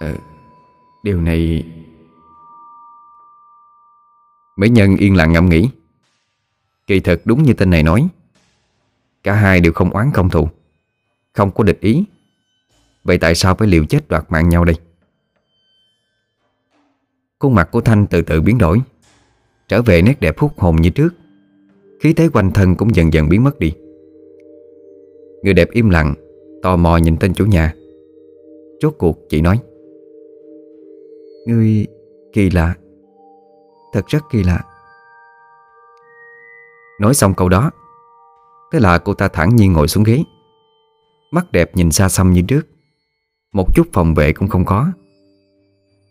Ờ 0.00 0.14
Điều 1.02 1.20
này 1.20 1.64
Mỹ 4.56 4.68
nhân 4.68 4.96
yên 4.96 5.16
lặng 5.16 5.32
ngẫm 5.32 5.48
nghĩ. 5.48 5.70
Kỳ 6.86 7.00
thật 7.00 7.20
đúng 7.24 7.42
như 7.42 7.52
tên 7.52 7.70
này 7.70 7.82
nói, 7.82 8.08
Cả 9.22 9.34
hai 9.34 9.60
đều 9.60 9.72
không 9.72 9.90
oán 9.90 10.10
không 10.14 10.30
thù, 10.30 10.48
Không 11.32 11.50
có 11.50 11.64
địch 11.64 11.80
ý. 11.80 12.04
Vậy 13.04 13.18
tại 13.18 13.34
sao 13.34 13.54
phải 13.54 13.68
liều 13.68 13.84
chết 13.84 14.08
đoạt 14.08 14.24
mạng 14.28 14.48
nhau 14.48 14.64
đây? 14.64 14.74
Khuôn 17.38 17.54
mặt 17.54 17.68
của 17.72 17.80
Thanh 17.80 18.06
từ 18.06 18.22
từ 18.22 18.40
biến 18.40 18.58
đổi, 18.58 18.80
Trở 19.68 19.82
về 19.82 20.02
nét 20.02 20.20
đẹp 20.20 20.38
hút 20.38 20.58
hồn 20.58 20.76
như 20.76 20.90
trước. 20.90 21.14
Khí 22.00 22.12
thế 22.12 22.28
quanh 22.32 22.50
thân 22.50 22.76
cũng 22.76 22.94
dần 22.94 23.12
dần 23.12 23.28
biến 23.28 23.44
mất 23.44 23.58
đi. 23.58 23.72
Người 25.42 25.54
đẹp 25.54 25.70
im 25.70 25.90
lặng, 25.90 26.14
Tò 26.62 26.76
mò 26.76 26.96
nhìn 26.96 27.16
tên 27.16 27.34
chủ 27.34 27.46
nhà. 27.46 27.74
Rốt 28.82 28.94
cuộc 28.98 29.18
chị 29.28 29.40
nói 29.40 29.60
Ngươi 31.46 31.86
kỳ 32.32 32.50
lạ. 32.50 32.74
Thật 33.92 34.06
rất 34.06 34.22
kỳ 34.30 34.42
lạ. 34.42 34.64
Nói 37.00 37.14
xong 37.14 37.34
câu 37.34 37.48
đó, 37.48 37.70
Thế 38.70 38.80
là 38.80 38.98
cô 38.98 39.14
ta 39.14 39.28
thẳng 39.28 39.56
nhiên 39.56 39.72
ngồi 39.72 39.88
xuống 39.88 40.04
ghế. 40.04 40.22
Mắt 41.30 41.52
đẹp 41.52 41.76
nhìn 41.76 41.90
xa 41.92 42.08
xăm 42.08 42.32
như 42.32 42.42
trước. 42.42 42.66
Một 43.52 43.74
chút 43.74 43.86
phòng 43.92 44.14
vệ 44.14 44.32
cũng 44.32 44.48
không 44.48 44.64
có. 44.64 44.92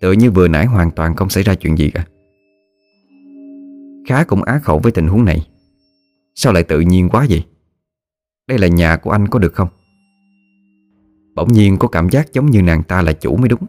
Tựa 0.02 0.12
như 0.12 0.32
vừa 0.32 0.48
nãy 0.48 0.66
hoàn 0.66 0.92
toàn 0.92 1.16
không 1.16 1.30
xảy 1.30 1.44
ra 1.44 1.56
chuyện 1.56 1.78
gì 1.78 1.92
cả. 1.92 2.06
Khá 4.08 4.24
cũng 4.24 4.44
á 4.44 4.60
khẩu 4.64 4.80
với 4.80 4.92
tình 4.92 5.08
huống 5.08 5.26
này. 5.26 5.48
Sao 6.36 6.54
lại 6.54 6.64
tự 6.64 6.80
nhiên 6.80 7.10
quá 7.10 7.26
vậy? 7.30 7.46
Đây 8.48 8.58
là 8.58 8.68
nhà 8.68 8.98
của 8.98 9.12
anh 9.12 9.28
có 9.28 9.40
được 9.40 9.54
không? 9.54 9.68
Bỗng 11.36 11.54
nhiên 11.54 11.78
có 11.78 11.88
cảm 11.88 12.10
giác 12.10 12.34
giống 12.34 12.46
như 12.46 12.62
nàng 12.62 12.84
ta 12.84 13.02
là 13.02 13.14
chủ 13.14 13.36
mới 13.36 13.50
đúng. 13.50 13.66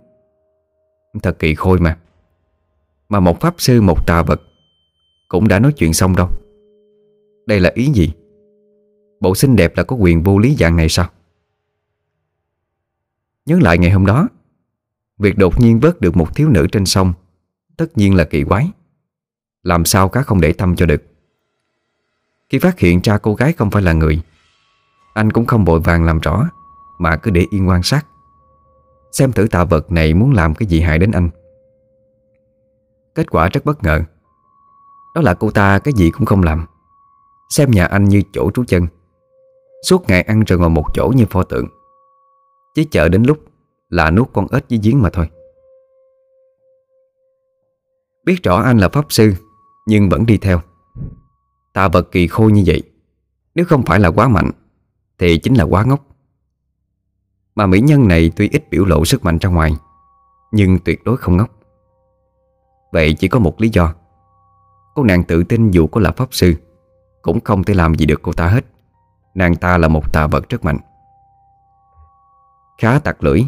Thật 1.23 1.39
kỳ 1.39 1.55
khôi 1.55 1.79
mà. 1.79 1.99
Mà 3.09 3.21
một 3.21 3.41
pháp 3.41 3.55
sư, 3.59 3.81
một 3.81 4.07
tà 4.07 4.23
vật 4.23 4.43
Cũng 5.29 5.49
đã 5.49 5.59
nói 5.59 5.73
chuyện 5.73 5.95
xong 5.95 6.17
đâu. 6.17 6.29
Đây 7.47 7.61
là 7.61 7.71
ý 7.75 7.93
gì? 7.93 8.13
Bộ 9.21 9.35
xinh 9.35 9.57
đẹp 9.57 9.77
là 9.77 9.83
có 9.83 9.97
quyền 9.97 10.23
vô 10.23 10.39
lý 10.39 10.57
dạng 10.59 10.77
này 10.77 10.89
sao? 10.89 11.09
Nhớ 13.47 13.59
lại 13.61 13.79
ngày 13.79 13.91
hôm 13.91 14.07
đó, 14.07 14.29
Việc 15.19 15.39
đột 15.39 15.61
nhiên 15.61 15.81
vớt 15.81 16.01
được 16.01 16.17
một 16.17 16.37
thiếu 16.37 16.49
nữ 16.49 16.67
trên 16.73 16.87
sông 16.87 17.13
Tất 17.77 17.99
nhiên 17.99 18.15
là 18.15 18.25
kỳ 18.25 18.45
quái. 18.45 18.71
Làm 19.63 19.85
sao 19.85 20.09
cá 20.09 20.23
không 20.23 20.41
để 20.41 20.53
tâm 20.53 20.77
cho 20.77 20.87
được? 20.87 21.03
Khi 22.49 22.59
phát 22.59 22.79
hiện 22.79 23.01
ra 23.05 23.19
cô 23.19 23.35
gái 23.35 23.53
không 23.53 23.71
phải 23.71 23.83
là 23.83 23.93
người, 23.93 24.23
Anh 25.15 25.33
cũng 25.33 25.47
không 25.47 25.65
vội 25.65 25.81
vàng 25.81 26.05
làm 26.05 26.19
rõ, 26.19 26.49
Mà 26.99 27.17
cứ 27.17 27.31
để 27.31 27.47
yên 27.51 27.69
quan 27.69 27.83
sát. 27.83 28.07
Xem 29.13 29.33
thử 29.33 29.47
tạ 29.51 29.65
vật 29.65 29.93
này 29.93 30.15
muốn 30.15 30.33
làm 30.33 30.55
cái 30.55 30.67
gì 30.67 30.81
hại 30.81 30.99
đến 30.99 31.11
anh. 31.11 31.31
Kết 33.15 33.31
quả 33.31 33.49
rất 33.49 33.65
bất 33.65 33.83
ngờ. 33.83 34.01
Đó 35.15 35.23
là 35.23 35.35
cô 35.35 35.51
ta 35.51 35.79
cái 35.79 35.95
gì 35.95 36.11
cũng 36.11 36.27
không 36.27 36.43
làm. 36.43 36.67
Xem 37.51 37.71
nhà 37.71 37.85
anh 37.85 38.05
như 38.05 38.23
chỗ 38.33 38.51
trú 38.51 38.65
chân. 38.65 38.87
Suốt 39.83 40.09
ngày 40.09 40.23
ăn 40.23 40.45
rồi 40.45 40.59
ngồi 40.59 40.71
một 40.71 40.85
chỗ 40.95 41.13
như 41.17 41.27
pho 41.31 41.43
tượng. 41.43 41.67
Chỉ 42.75 42.85
chờ 42.85 43.09
đến 43.09 43.23
lúc 43.23 43.39
Là 43.89 44.11
nuốt 44.11 44.29
con 44.33 44.47
ếch 44.51 44.65
với 44.71 44.79
giếng 44.83 45.03
mà 45.03 45.11
thôi. 45.11 45.29
Biết 48.25 48.43
rõ 48.43 48.57
anh 48.57 48.79
là 48.79 48.89
pháp 48.89 49.05
sư, 49.09 49.35
Nhưng 49.87 50.09
vẫn 50.09 50.27
đi 50.27 50.39
theo. 50.39 50.61
Tà 51.73 51.89
vật 51.89 52.09
kỳ 52.13 52.27
khôi 52.27 52.53
như 52.53 52.63
vậy, 52.67 52.83
Nếu 53.55 53.65
không 53.65 53.83
phải 53.83 54.01
là 54.01 54.09
quá 54.09 54.29
mạnh, 54.29 54.51
Thì 55.19 55.39
chính 55.39 55.55
là 55.55 55.65
quá 55.65 55.85
ngốc. 55.85 56.10
Mà 57.55 57.67
mỹ 57.67 57.81
nhân 57.81 58.09
này 58.09 58.33
tuy 58.37 58.49
ít 58.49 58.71
biểu 58.71 58.85
lộ 58.85 59.05
sức 59.05 59.25
mạnh 59.25 59.39
ra 59.39 59.51
ngoài, 59.51 59.73
Nhưng 60.53 60.79
tuyệt 60.79 61.05
đối 61.05 61.17
không 61.17 61.37
ngốc. 61.37 61.51
Vậy 62.93 63.15
chỉ 63.19 63.29
có 63.29 63.39
một 63.39 63.61
lý 63.61 63.69
do. 63.69 63.95
Cô 64.95 65.03
nàng 65.03 65.25
tự 65.25 65.45
tin 65.45 65.71
dù 65.71 65.87
có 65.87 66.01
là 66.01 66.13
pháp 66.13 66.29
sư, 66.31 66.55
Cũng 67.23 67.41
không 67.41 67.65
thể 67.65 67.75
làm 67.75 67.95
gì 67.95 68.07
được 68.07 68.23
cô 68.23 68.33
ta 68.33 68.47
hết. 68.47 68.65
Nàng 69.35 69.57
ta 69.57 69.79
là 69.79 69.89
một 69.89 70.13
tà 70.13 70.27
vật 70.27 70.49
rất 70.49 70.65
mạnh. 70.65 70.79
Khá 72.79 72.99
tặc 72.99 73.25
lưỡi. 73.25 73.43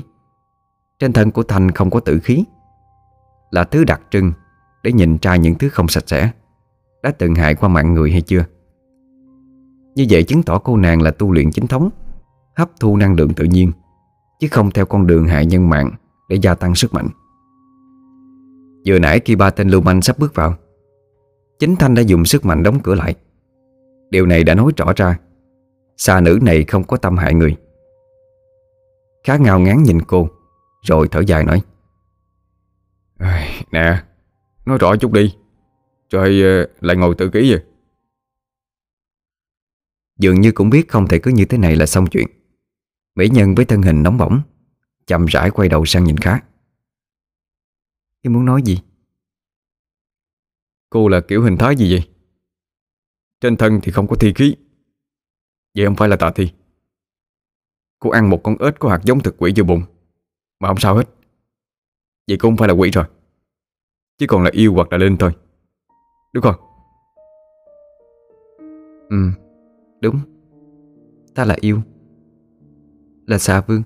Trên 0.99 1.13
thân 1.13 1.31
của 1.31 1.43
Thanh 1.43 1.71
không 1.71 1.91
có 1.91 2.01
tử 2.01 2.21
khí. 2.25 2.45
Là 3.51 3.65
thứ 3.65 3.85
đặc 3.85 4.01
trưng 4.11 4.33
Để 4.83 4.93
nhìn 4.93 5.19
ra 5.23 5.37
những 5.37 5.55
thứ 5.55 5.69
không 5.69 5.89
sạch 5.89 6.05
sẽ, 6.07 6.31
Đã 7.03 7.11
từng 7.19 7.35
hại 7.35 7.55
qua 7.55 7.69
mạng 7.69 7.95
người 7.95 8.13
hay 8.13 8.21
chưa? 8.21 8.45
Như 9.95 10.07
vậy 10.11 10.23
chứng 10.23 10.43
tỏ 10.43 10.59
cô 10.59 10.77
nàng 10.77 11.03
là 11.03 11.11
tu 11.11 11.33
luyện 11.33 11.51
chính 11.53 11.67
thống, 11.67 11.91
Hấp 12.57 12.71
thu 12.81 12.97
năng 12.97 13.15
lượng 13.15 13.35
tự 13.35 13.45
nhiên. 13.45 13.73
Chứ 14.43 14.49
không 14.51 14.71
theo 14.71 14.87
con 14.87 15.07
đường 15.07 15.27
hại 15.27 15.47
nhân 15.47 15.69
mạng 15.69 15.91
Để 16.29 16.37
gia 16.43 16.55
tăng 16.55 16.75
sức 16.75 16.95
mạnh. 16.95 17.09
Vừa 18.87 18.99
nãy 18.99 19.21
khi 19.25 19.37
ba 19.37 19.51
tên 19.51 19.69
lưu 19.69 19.81
manh 19.81 20.03
sắp 20.03 20.19
bước 20.19 20.35
vào 20.35 20.55
Chính 21.59 21.77
Thanh 21.77 21.95
đã 21.95 22.03
dùng 22.03 22.25
sức 22.25 22.45
mạnh 22.45 22.63
đóng 22.63 22.81
cửa 22.83 22.95
lại. 22.95 23.15
Điều 24.11 24.27
này 24.27 24.45
đã 24.45 24.55
nói 24.55 24.73
rõ 24.77 24.93
ra 24.97 25.19
Xa 25.97 26.21
nữ 26.21 26.39
này 26.43 26.65
không 26.65 26.85
có 26.85 26.97
tâm 26.97 27.17
hại 27.17 27.35
người. 27.35 27.57
Khá 29.25 29.37
ngao 29.37 29.61
ngán 29.61 29.83
nhìn 29.83 30.03
cô 30.03 30.29
Rồi 30.83 31.09
thở 31.11 31.21
dài 31.21 31.45
nói 31.45 31.63
Nè 33.73 34.03
Nói 34.67 34.79
rõ 34.79 34.97
chút 34.97 35.13
đi 35.13 35.35
Trời 36.11 36.43
lại 36.81 36.97
ngồi 36.97 37.15
tự 37.15 37.29
ký 37.29 37.51
vậy. 37.51 37.63
Dường 40.19 40.41
như 40.41 40.53
cũng 40.53 40.71
biết 40.71 40.89
không 40.89 41.09
thể 41.09 41.19
cứ 41.19 41.31
như 41.31 41.45
thế 41.45 41.59
này 41.59 41.77
là 41.77 41.87
xong 41.87 42.07
chuyện 42.07 42.27
Mỹ 43.15 43.29
nhân 43.29 43.55
với 43.55 43.65
thân 43.65 43.83
hình 43.83 44.03
nóng 44.03 44.19
bỏng 44.19 44.43
Chậm 45.07 45.27
rãi 45.27 45.51
quay 45.51 45.69
đầu 45.69 45.85
sang 45.85 46.05
nhìn 46.05 46.17
khá. 46.17 46.41
Em 48.23 48.33
muốn 48.33 48.45
nói 48.45 48.63
gì? 48.63 48.79
Cô 50.91 51.09
là 51.09 51.21
kiểu 51.21 51.43
hình 51.43 51.57
thái 51.59 51.77
gì 51.77 51.93
vậy? 51.93 52.09
Trên 53.41 53.57
thân 53.57 53.81
thì 53.83 53.93
không 53.93 54.07
có 54.07 54.17
thi 54.17 54.33
khí. 54.35 54.57
Vậy 55.75 55.87
không 55.87 55.97
phải 55.97 56.09
là 56.09 56.17
tà 56.17 56.33
thi. 56.35 56.53
Cô 57.99 58.11
ăn 58.11 58.31
một 58.31 58.41
con 58.45 58.57
ếch 58.59 58.79
có 58.79 58.89
hạt 58.89 59.01
giống 59.05 59.21
thực 59.21 59.35
quỷ 59.39 59.53
vô 59.57 59.65
bụng 59.65 59.83
Mà 60.61 60.69
không 60.69 60.79
sao 60.79 60.97
hết. 60.97 61.09
Vậy 62.29 62.37
cũng 62.39 62.51
không 62.51 62.57
phải 62.57 62.69
là 62.69 62.75
quỷ 62.75 62.91
rồi 62.91 63.05
Chỉ 64.19 64.27
còn 64.27 64.43
là 64.43 64.51
yêu 64.53 64.75
hoặc 64.75 64.93
là 64.93 64.99
linh 64.99 65.17
thôi. 65.17 65.33
Đúng 66.33 66.43
không? 66.43 66.57
Ừ 69.09 69.31
Đúng. 70.01 70.21
Ta 71.35 71.45
là 71.45 71.57
yêu 71.61 71.83
là 73.27 73.39
xà 73.39 73.61
vương. 73.61 73.83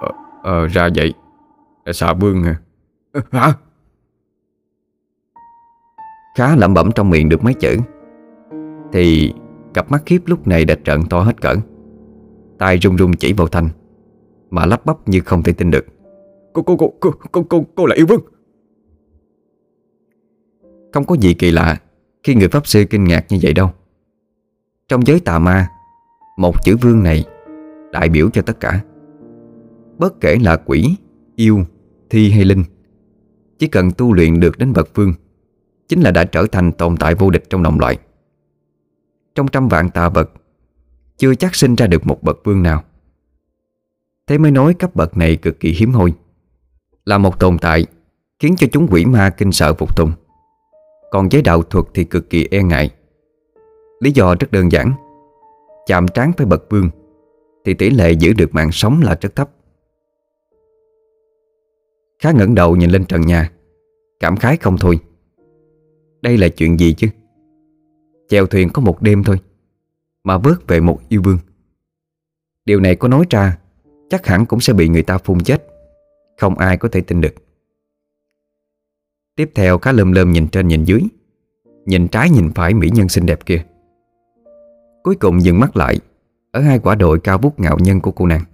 Ờ, 0.00 0.08
ờ 0.42 0.66
ra 0.66 0.88
vậy. 0.94 1.14
Là 1.84 1.92
xà 1.92 2.12
vương 2.12 2.42
hả? 2.42 2.60
Ờ, 3.12 3.20
hả? 3.32 3.52
Khá 6.36 6.56
lẩm 6.56 6.74
bẩm 6.74 6.92
trong 6.94 7.10
miệng 7.10 7.28
được 7.28 7.44
mấy 7.44 7.54
chữ. 7.54 7.76
Thì 8.92 9.32
Cặp 9.74 9.90
mắt 9.90 10.02
khiếp 10.06 10.22
lúc 10.26 10.46
này 10.46 10.64
đã 10.64 10.74
trợn 10.84 11.00
to 11.10 11.20
hết 11.20 11.40
cỡ. 11.40 11.54
Tay 12.58 12.78
run 12.78 12.96
run 12.96 13.12
chỉ 13.16 13.32
vào 13.32 13.46
Thanh 13.46 13.68
Mà 14.50 14.66
lắp 14.66 14.86
bắp 14.86 15.08
như 15.08 15.20
không 15.20 15.42
thể 15.42 15.52
tin 15.52 15.70
được. 15.70 15.86
Cô 16.52 16.62
cô 16.62 16.76
cô 16.76 16.92
cô 17.00 17.12
cô 17.32 17.42
cô, 17.48 17.64
cô 17.74 17.86
là 17.86 17.94
yêu 17.94 18.06
vương. 18.06 18.20
Không 20.92 21.04
có 21.04 21.16
gì 21.20 21.34
kỳ 21.34 21.50
lạ 21.50 21.76
Khi 22.22 22.34
người 22.34 22.48
Pháp 22.48 22.66
Sư 22.66 22.84
kinh 22.90 23.04
ngạc 23.04 23.26
như 23.28 23.38
vậy 23.42 23.52
đâu. 23.52 23.70
Trong 24.88 25.06
giới 25.06 25.20
tà 25.20 25.38
ma 25.38 25.68
Một 26.36 26.64
chữ 26.64 26.76
vương 26.76 27.02
này 27.02 27.24
Đại 27.92 28.08
biểu 28.08 28.30
cho 28.30 28.42
tất 28.42 28.60
cả. 28.60 28.84
Bất 29.98 30.20
kể 30.20 30.38
là 30.42 30.56
quỷ, 30.56 30.96
yêu, 31.36 31.64
thi 32.10 32.30
hay 32.30 32.44
linh 32.44 32.64
Chỉ 33.58 33.66
cần 33.66 33.90
tu 33.90 34.12
luyện 34.12 34.40
được 34.40 34.58
đến 34.58 34.72
bậc 34.72 34.94
vương 34.94 35.12
Chính 35.88 36.00
là 36.00 36.10
đã 36.10 36.24
trở 36.24 36.46
thành 36.52 36.72
tồn 36.72 36.96
tại 36.96 37.14
vô 37.14 37.30
địch 37.30 37.44
trong 37.50 37.62
đồng 37.62 37.80
loại. 37.80 37.98
Trong 39.34 39.48
trăm 39.48 39.68
vạn 39.68 39.90
tà 39.90 40.08
vật 40.08 40.30
Chưa 41.16 41.34
chắc 41.34 41.54
sinh 41.54 41.74
ra 41.74 41.86
được 41.86 42.06
một 42.06 42.22
bậc 42.22 42.38
vương 42.44 42.62
nào. 42.62 42.84
Thế 44.26 44.38
mới 44.38 44.50
nói 44.50 44.74
cấp 44.74 44.94
bậc 44.94 45.16
này 45.16 45.36
cực 45.36 45.60
kỳ 45.60 45.70
hiếm 45.72 45.92
hoi 45.92 46.12
Là 47.04 47.18
một 47.18 47.40
tồn 47.40 47.58
tại 47.58 47.86
Khiến 48.38 48.56
cho 48.56 48.66
chúng 48.72 48.88
quỷ 48.90 49.04
ma 49.04 49.30
kinh 49.30 49.52
sợ 49.52 49.74
phục 49.74 49.96
tùng. 49.96 50.12
Còn 51.10 51.28
giới 51.32 51.42
đạo 51.42 51.62
thuật 51.62 51.84
thì 51.94 52.04
cực 52.04 52.30
kỳ 52.30 52.48
e 52.50 52.62
ngại. 52.62 52.90
Lý 54.00 54.10
do 54.10 54.34
rất 54.34 54.52
đơn 54.52 54.72
giản 54.72 54.92
Chạm 55.86 56.08
trán 56.08 56.32
với 56.36 56.46
bậc 56.46 56.70
vương 56.70 56.90
thì 57.68 57.74
tỷ 57.74 57.90
lệ 57.90 58.12
giữ 58.12 58.32
được 58.32 58.54
mạng 58.54 58.72
sống 58.72 59.00
là 59.02 59.18
rất 59.20 59.36
thấp. 59.36 59.50
Khá 62.18 62.32
ngẩng 62.32 62.54
đầu 62.54 62.76
nhìn 62.76 62.90
lên 62.90 63.04
trần 63.04 63.20
nhà, 63.20 63.52
Cảm 64.20 64.36
khái 64.36 64.56
không 64.56 64.76
thôi. 64.80 65.00
Đây 66.22 66.38
là 66.38 66.48
chuyện 66.48 66.78
gì 66.78 66.94
chứ? 66.94 67.08
Chèo 68.28 68.46
thuyền 68.46 68.68
có 68.72 68.82
một 68.82 69.02
đêm 69.02 69.24
thôi, 69.24 69.40
Mà 70.24 70.38
vớt 70.38 70.66
về 70.66 70.80
một 70.80 71.00
yêu 71.08 71.22
vương. 71.24 71.38
Điều 72.64 72.80
này 72.80 72.96
có 72.96 73.08
nói 73.08 73.26
ra, 73.30 73.58
Chắc 74.10 74.26
hẳn 74.26 74.46
cũng 74.46 74.60
sẽ 74.60 74.72
bị 74.72 74.88
người 74.88 75.02
ta 75.02 75.18
phun 75.18 75.40
chết. 75.40 75.66
Không 76.38 76.58
ai 76.58 76.76
có 76.76 76.88
thể 76.88 77.00
tin 77.00 77.20
được. 77.20 77.34
Tiếp 79.36 79.50
theo 79.54 79.78
cá 79.78 79.92
lơm 79.92 80.12
lơm 80.12 80.32
nhìn 80.32 80.48
trên 80.48 80.68
nhìn 80.68 80.84
dưới, 80.84 81.00
Nhìn 81.86 82.08
trái 82.08 82.30
nhìn 82.30 82.50
phải 82.54 82.74
mỹ 82.74 82.90
nhân 82.94 83.08
xinh 83.08 83.26
đẹp 83.26 83.46
kia. 83.46 83.64
Cuối 85.02 85.16
cùng 85.16 85.42
dừng 85.42 85.60
mắt 85.60 85.76
lại 85.76 86.00
ở 86.52 86.60
hai 86.60 86.78
quả 86.78 86.94
đội 86.94 87.18
cao 87.18 87.38
vút 87.38 87.60
ngạo 87.60 87.76
nhân 87.80 88.00
của 88.00 88.10
cô 88.10 88.26
nàng. 88.26 88.44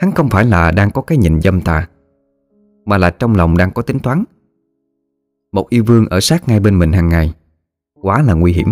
Hắn 0.00 0.12
không 0.12 0.28
phải 0.28 0.44
là 0.44 0.70
đang 0.70 0.90
có 0.90 1.02
cái 1.02 1.18
nhìn 1.18 1.40
dâm 1.40 1.60
tà, 1.60 1.88
Mà 2.84 2.98
là 2.98 3.10
trong 3.10 3.34
lòng 3.34 3.56
đang 3.56 3.70
có 3.70 3.82
tính 3.82 3.98
toán. 3.98 4.24
Một 5.52 5.68
yêu 5.68 5.84
vương 5.84 6.06
ở 6.06 6.20
sát 6.20 6.48
ngay 6.48 6.60
bên 6.60 6.78
mình 6.78 6.92
hàng 6.92 7.08
ngày, 7.08 7.34
Quá 8.02 8.22
là 8.22 8.34
nguy 8.34 8.52
hiểm. 8.52 8.68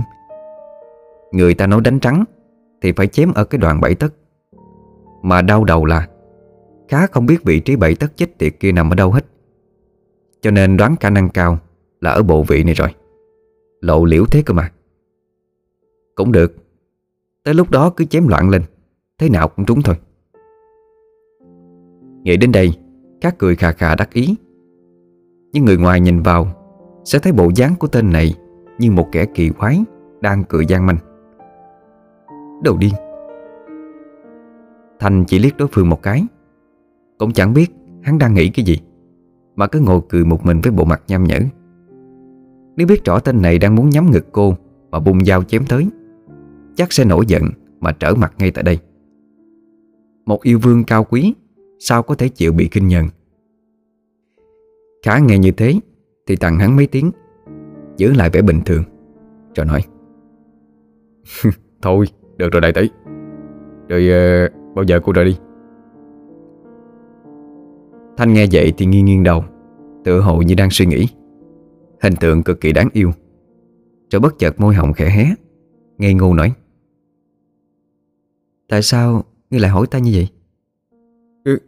Người 1.33 1.55
ta 1.55 1.67
nói 1.67 1.81
đánh 1.81 2.01
trắng 2.01 2.25
Thì 2.83 2.93
phải 2.93 3.07
chém 3.07 3.33
ở 3.33 3.45
cái 3.45 3.59
đoạn 3.59 3.81
bảy 3.81 3.95
tấc 3.95 4.15
Mà 5.23 5.43
đau 5.43 5.65
đầu 5.65 5.85
là, 5.85 6.09
Khá 6.89 7.07
không 7.07 7.27
biết 7.27 7.45
vị 7.45 7.61
trí 7.61 7.77
bảy 7.77 7.95
tấc 7.95 8.17
chết 8.17 8.39
tiệt 8.39 8.61
kia 8.61 8.73
nằm 8.73 8.93
ở 8.93 8.95
đâu 8.95 9.13
hết. 9.13 9.27
Cho 10.41 10.51
nên 10.51 10.77
đoán 10.77 10.97
khả 11.01 11.11
năng 11.11 11.29
cao 11.29 11.59
Là 12.01 12.11
ở 12.11 12.23
bộ 12.23 12.43
vị 12.43 12.65
này 12.65 12.75
rồi. 12.75 12.95
Lộ 13.81 14.05
liễu 14.05 14.27
thế 14.27 14.43
cơ 14.47 14.55
mà. 14.55 14.73
Cũng 16.15 16.33
được. 16.33 16.66
Tới 17.47 17.55
lúc 17.55 17.71
đó 17.71 17.91
cứ 17.91 18.05
chém 18.05 18.29
loạn 18.29 18.51
lên. 18.51 18.63
Thế 19.19 19.29
nào 19.29 19.49
cũng 19.49 19.65
trúng 19.65 19.83
thôi. 19.83 19.95
Nghĩ 22.23 22.37
đến 22.37 22.53
đây 22.53 22.73
Các 23.21 23.39
cười 23.39 23.57
khà 23.57 23.73
khà 23.73 23.95
đắc 23.95 24.13
ý. 24.13 24.37
Nhưng 25.53 25.65
người 25.65 25.77
ngoài 25.77 26.01
nhìn 26.01 26.23
vào, 26.23 26.47
Sẽ 27.05 27.19
thấy 27.19 27.33
bộ 27.33 27.51
dáng 27.55 27.75
của 27.79 27.87
tên 27.87 28.13
này 28.13 28.35
như 28.79 28.91
một 28.91 29.09
kẻ 29.13 29.27
kỳ 29.35 29.51
quái 29.51 29.85
Đang 30.21 30.45
cười 30.45 30.67
gian 30.67 30.87
manh. 30.87 30.97
Đầu 32.65 32.77
điên. 32.77 32.95
Thành 34.99 35.25
chỉ 35.25 35.39
liếc 35.39 35.57
đối 35.57 35.69
phương 35.69 35.89
một 35.89 36.03
cái. 36.03 36.25
Cũng 37.19 37.33
chẳng 37.33 37.55
biết 37.55 37.71
hắn 38.03 38.19
đang 38.19 38.35
nghĩ 38.35 38.49
cái 38.49 38.65
gì, 38.65 38.81
Mà 39.57 39.67
cứ 39.67 39.81
ngồi 39.81 40.01
cười 40.09 40.25
một 40.25 40.47
mình 40.47 40.61
với 40.61 40.73
bộ 40.73 40.85
mặt 40.85 41.03
nham 41.09 41.25
nhở. 41.25 41.39
Nếu 42.77 42.87
biết 42.87 43.05
rõ 43.05 43.19
tên 43.19 43.43
này 43.43 43.59
đang 43.59 43.75
muốn 43.75 43.91
nhắm 43.91 44.11
ngực 44.11 44.27
cô 44.33 44.55
Mà 44.91 44.99
bung 44.99 45.25
dao 45.25 45.43
chém 45.43 45.63
tới 45.69 45.87
Chắc 46.77 46.93
sẽ 46.93 47.05
nổi 47.05 47.25
giận 47.29 47.43
Mà 47.81 47.93
trở 47.93 48.15
mặt 48.15 48.35
ngay 48.39 48.51
tại 48.51 48.65
đây. 48.65 48.79
Một 50.27 50.43
yêu 50.43 50.59
vương 50.63 50.85
cao 50.85 51.05
quý 51.05 51.35
Sao 51.79 52.03
có 52.03 52.15
thể 52.15 52.29
chịu 52.29 52.53
bị 52.53 52.69
kinh 52.69 52.89
nhận 52.89 53.09
Khá 55.03 55.19
nghe 55.19 55.39
như 55.39 55.51
thế 55.51 55.75
Thì 56.27 56.37
tặng 56.37 56.59
hắn 56.59 56.77
mấy 56.77 56.87
tiếng 56.87 57.11
Giữ 57.97 58.13
lại 58.13 58.31
vẻ 58.31 58.43
bình 58.43 58.61
thường 58.67 58.83
Rồi 59.55 59.67
nói. 59.67 59.81
Thôi 61.83 62.07
được 62.37 62.53
rồi 62.53 62.61
đại 62.61 62.73
tỷ. 62.73 62.91
Rồi 63.89 64.09
uh, 64.47 64.75
bao 64.75 64.85
giờ 64.85 65.01
cô 65.05 65.13
rời 65.13 65.25
đi? 65.25 65.39
Thanh 68.17 68.33
nghe 68.33 68.47
vậy 68.53 68.73
thì 68.77 68.87
nghiêng 68.87 69.05
nghiêng 69.05 69.23
đầu 69.23 69.45
Tựa 70.05 70.21
hồ 70.21 70.43
như 70.43 70.55
đang 70.55 70.71
suy 70.71 70.87
nghĩ. 70.87 71.09
Hình 72.03 72.15
tượng 72.21 72.43
cực 72.43 72.61
kỳ 72.61 72.73
đáng 72.73 72.89
yêu. 72.93 73.11
Rồi 74.11 74.21
bất 74.21 74.39
chợt 74.39 74.61
môi 74.61 74.75
hồng 74.75 74.93
khẽ 74.93 75.11
hé 75.11 75.27
Ngây 75.99 76.15
ngô 76.15 76.35
nói. 76.35 76.53
Tại 78.69 78.83
sao 78.83 79.23
ngươi 79.51 79.61
lại 79.61 79.71
hỏi 79.71 79.87
ta 79.87 79.99
như 79.99 80.11
vậy? 80.15 80.29
Ừ. 81.45 81.59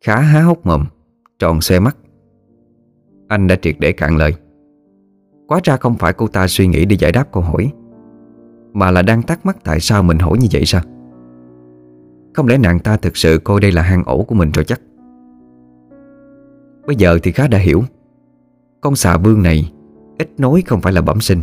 Khá 0.00 0.20
há 0.20 0.42
hốc 0.42 0.66
mồm 0.66 0.84
Tròn 1.38 1.60
xe 1.60 1.80
mắt. 1.80 1.96
Anh 3.28 3.46
đã 3.46 3.56
triệt 3.62 3.76
để 3.78 3.92
cạn 3.92 4.16
lời. 4.16 4.34
Quá 5.46 5.60
ra 5.64 5.76
không 5.76 5.94
phải 5.94 6.12
cô 6.12 6.26
ta 6.26 6.46
suy 6.46 6.66
nghĩ 6.66 6.84
để 6.84 6.96
giải 6.96 7.12
đáp 7.12 7.32
câu 7.32 7.42
hỏi 7.42 7.72
Mà 8.72 8.90
là 8.90 9.02
đang 9.02 9.22
thắc 9.22 9.46
mắc 9.46 9.56
tại 9.64 9.80
sao 9.80 10.02
mình 10.02 10.18
hỏi 10.18 10.38
như 10.38 10.46
vậy 10.52 10.64
sao? 10.64 10.82
Không 12.34 12.46
lẽ 12.46 12.58
nàng 12.58 12.78
ta 12.78 12.96
thực 12.96 13.16
sự 13.16 13.38
coi 13.44 13.60
đây 13.60 13.72
là 13.72 13.82
hang 13.82 14.04
ổ 14.04 14.22
của 14.22 14.34
mình 14.34 14.50
rồi 14.50 14.64
chắc? 14.64 14.80
Bây 16.86 16.96
giờ 16.96 17.18
thì 17.22 17.32
khá 17.32 17.48
đã 17.48 17.58
hiểu. 17.58 17.82
Con 18.80 18.96
xà 18.96 19.16
vương 19.16 19.42
này 19.42 19.72
Ít 20.18 20.40
nói 20.40 20.62
không 20.66 20.80
phải 20.80 20.92
là 20.92 21.00
bẩm 21.00 21.20
sinh 21.20 21.40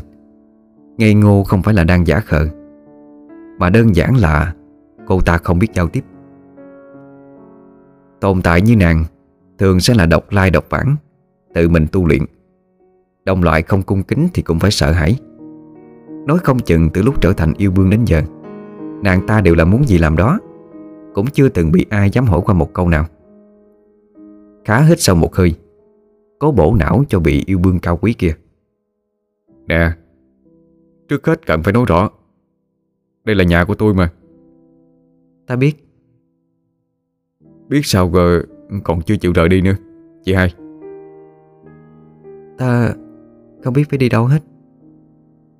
Ngây 0.98 1.14
ngô 1.14 1.44
không 1.44 1.62
phải 1.62 1.74
là 1.74 1.84
đang 1.84 2.08
giả 2.08 2.20
khờ 2.20 2.48
mà 3.62 3.70
đơn 3.70 3.96
giản 3.96 4.16
là 4.18 4.54
Cô 5.06 5.22
ta 5.22 5.38
không 5.38 5.60
biết 5.60 5.68
giao 5.74 5.88
tiếp. 5.88 6.04
Tồn 8.22 8.42
tại 8.42 8.62
như 8.62 8.76
nàng 8.76 9.06
Thường 9.58 9.80
sẽ 9.80 9.94
là 9.94 10.06
độc 10.06 10.32
lai 10.32 10.50
độc 10.50 10.66
bản 10.70 10.96
Tự 11.54 11.70
mình 11.70 11.86
tu 11.92 12.08
luyện. 12.08 12.22
Đồng 13.26 13.44
loại 13.44 13.62
không 13.62 13.82
cung 13.82 14.04
kính 14.04 14.28
thì 14.34 14.42
cũng 14.42 14.60
phải 14.60 14.72
sợ 14.72 14.92
hãi. 14.92 15.20
Nói 16.28 16.38
không 16.44 16.60
chừng 16.60 16.90
từ 16.94 17.02
lúc 17.02 17.22
trở 17.22 17.34
thành 17.34 17.54
yêu 17.58 17.72
vương 17.72 17.90
đến 17.90 18.06
giờ, 18.06 18.22
Nàng 19.04 19.28
ta 19.28 19.42
đều 19.42 19.56
là 19.56 19.66
muốn 19.66 19.88
gì 19.88 19.98
làm 19.98 20.16
đó, 20.16 20.40
Cũng 21.14 21.26
chưa 21.28 21.50
từng 21.50 21.72
bị 21.72 21.86
ai 21.90 22.10
dám 22.10 22.26
hỏi 22.26 22.42
qua 22.46 22.54
một 22.56 22.74
câu 22.74 22.90
nào. 22.90 23.06
Khá 24.66 24.82
hít 24.82 25.00
sâu 25.02 25.16
một 25.16 25.36
hơi, 25.36 25.56
Cố 26.40 26.52
bổ 26.52 26.76
não 26.76 27.04
cho 27.10 27.20
bị 27.20 27.44
yêu 27.46 27.60
vương 27.64 27.80
cao 27.80 27.98
quý 27.98 28.14
kia. 28.14 28.36
Nè, 29.68 29.92
Trước 31.10 31.28
hết 31.28 31.46
cần 31.46 31.64
phải 31.64 31.74
nói 31.74 31.86
rõ 31.88 32.10
đây 33.24 33.36
là 33.36 33.44
nhà 33.44 33.66
của 33.66 33.76
tôi 33.76 33.94
mà. 33.94 34.12
Ta 35.48 35.56
biết. 35.56 35.74
Biết 37.68 37.82
sao 37.84 38.10
gờ 38.10 38.44
còn 38.84 39.02
chưa 39.02 39.18
chịu 39.18 39.34
rời 39.34 39.50
đi 39.50 39.62
nữa 39.62 39.76
Chị 40.24 40.34
hai? 40.34 40.54
Ta 42.58 42.94
không 43.64 43.74
biết 43.74 43.90
phải 43.90 43.98
đi 43.98 44.10
đâu 44.10 44.26
hết. 44.26 44.44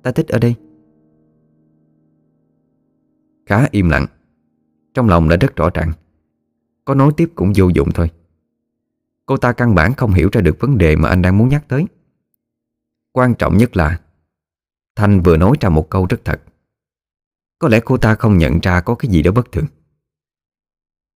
Ta 0.02 0.12
thích 0.12 0.28
ở 0.28 0.38
đây. 0.38 0.54
Khá 3.46 3.66
im 3.70 3.88
lặng. 3.88 4.06
Trong 4.94 5.08
lòng 5.08 5.28
đã 5.28 5.36
rất 5.36 5.56
rõ 5.56 5.70
ràng. 5.74 5.92
Có 6.84 6.94
nói 6.94 7.12
tiếp 7.16 7.30
cũng 7.34 7.52
vô 7.56 7.68
dụng 7.68 7.88
thôi. 7.94 8.10
Cô 9.26 9.36
ta 9.36 9.52
căn 9.52 9.74
bản 9.74 9.94
không 9.94 10.12
hiểu 10.12 10.28
ra 10.32 10.40
được 10.40 10.60
vấn 10.60 10.78
đề 10.78 10.96
mà 10.96 11.08
anh 11.08 11.22
đang 11.22 11.38
muốn 11.38 11.48
nhắc 11.48 11.64
tới. 11.68 11.86
Quan 13.12 13.34
trọng 13.34 13.56
nhất 13.56 13.76
là 13.76 14.00
Thanh 14.96 15.20
vừa 15.20 15.36
nói 15.36 15.56
ra 15.60 15.68
một 15.68 15.90
câu 15.90 16.06
rất 16.08 16.24
thật 16.24 16.40
có 17.62 17.68
lẽ 17.68 17.80
cô 17.84 17.96
ta 17.96 18.14
không 18.14 18.38
nhận 18.38 18.60
ra 18.62 18.80
có 18.80 18.94
cái 18.94 19.10
gì 19.10 19.22
đó 19.22 19.32
bất 19.32 19.52
thường. 19.52 19.66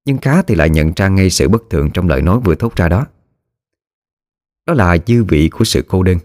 Nhưng 0.05 0.17
khá 0.17 0.41
thì 0.41 0.55
lại 0.55 0.69
nhận 0.69 0.91
ra 0.95 1.07
ngay 1.07 1.29
sự 1.29 1.49
bất 1.49 1.63
thường 1.69 1.89
trong 1.93 2.07
lời 2.07 2.21
nói 2.21 2.39
vừa 2.39 2.55
thốt 2.55 2.75
ra 2.75 2.89
đó. 2.89 3.07
Đó 4.65 4.73
là 4.73 4.97
dư 5.07 5.23
vị 5.23 5.49
của 5.49 5.63
sự 5.63 5.85
cô 5.87 6.03
đơn. 6.03 6.17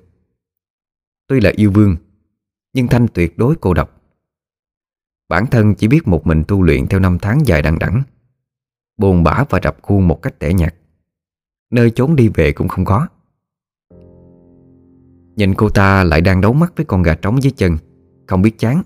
Tuy 1.27 1.41
là 1.41 1.53
yêu 1.57 1.71
vương, 1.71 1.97
Nhưng 2.73 2.89
Thanh 2.89 3.09
tuyệt 3.15 3.39
đối 3.39 3.57
cô 3.61 3.75
độc. 3.75 4.03
Bản 5.29 5.47
thân 5.47 5.75
chỉ 5.75 5.89
biết 5.89 6.09
một 6.09 6.27
mình 6.27 6.45
tu 6.49 6.63
luyện 6.63 6.87
theo 6.87 7.01
năm 7.01 7.19
tháng 7.19 7.47
dài 7.47 7.63
đằng 7.63 7.79
đẵng, 7.79 8.03
Buồn 8.97 9.23
bã 9.23 9.45
và 9.51 9.61
rập 9.63 9.83
khuôn 9.83 10.09
một 10.09 10.23
cách 10.23 10.39
tẻ 10.39 10.53
nhạt. 10.53 10.75
Nơi 11.71 11.91
trốn 11.91 12.17
đi 12.17 12.29
về 12.29 12.53
cũng 12.53 12.69
không 12.69 12.85
có. 12.85 13.09
Nhìn 15.37 15.55
cô 15.55 15.69
ta 15.69 16.05
lại 16.05 16.21
đang 16.21 16.41
đấu 16.41 16.53
mắt 16.53 16.73
với 16.77 16.87
con 16.87 17.03
gà 17.03 17.15
trống 17.15 17.43
dưới 17.43 17.53
chân, 17.57 17.77
Không 18.27 18.43
biết 18.43 18.59
chán 18.59 18.83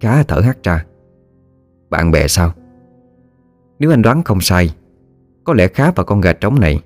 khá 0.00 0.22
thở 0.22 0.40
hắt 0.40 0.62
ra. 0.62 0.84
Bạn 1.90 2.10
bè 2.10 2.28
sao? 2.28 2.52
Nếu 3.78 3.90
anh 3.90 4.02
đoán 4.02 4.22
không 4.22 4.40
sai, 4.40 4.74
Có 5.44 5.54
lẽ 5.54 5.68
Khá 5.68 5.90
và 5.90 6.04
con 6.04 6.20
gà 6.20 6.32
trống 6.32 6.60
này 6.60 6.82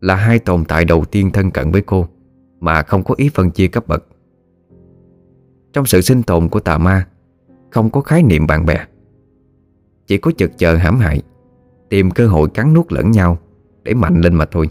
Là 0.00 0.14
hai 0.14 0.38
tồn 0.38 0.64
tại 0.64 0.84
đầu 0.84 1.04
tiên 1.04 1.30
thân 1.30 1.50
cận 1.50 1.70
với 1.70 1.82
cô 1.82 2.08
Mà 2.60 2.82
không 2.82 3.04
có 3.04 3.14
ý 3.18 3.28
phân 3.34 3.50
chia 3.50 3.68
cấp 3.68 3.86
bậc. 3.86 4.04
Trong 5.72 5.86
sự 5.86 6.00
sinh 6.00 6.22
tồn 6.22 6.48
của 6.48 6.60
tà 6.60 6.78
ma, 6.78 7.06
Không 7.70 7.90
có 7.90 8.00
khái 8.00 8.22
niệm 8.22 8.46
bạn 8.46 8.66
bè. 8.66 8.84
Chỉ 10.06 10.18
có 10.18 10.30
chực 10.38 10.58
chờ 10.58 10.76
hãm 10.76 10.98
hại, 10.98 11.22
Tìm 11.88 12.10
cơ 12.10 12.28
hội 12.28 12.48
cắn 12.54 12.74
nuốt 12.74 12.92
lẫn 12.92 13.10
nhau 13.10 13.38
Để 13.82 13.94
mạnh 13.94 14.20
lên 14.20 14.34
mà 14.34 14.44
thôi. 14.44 14.68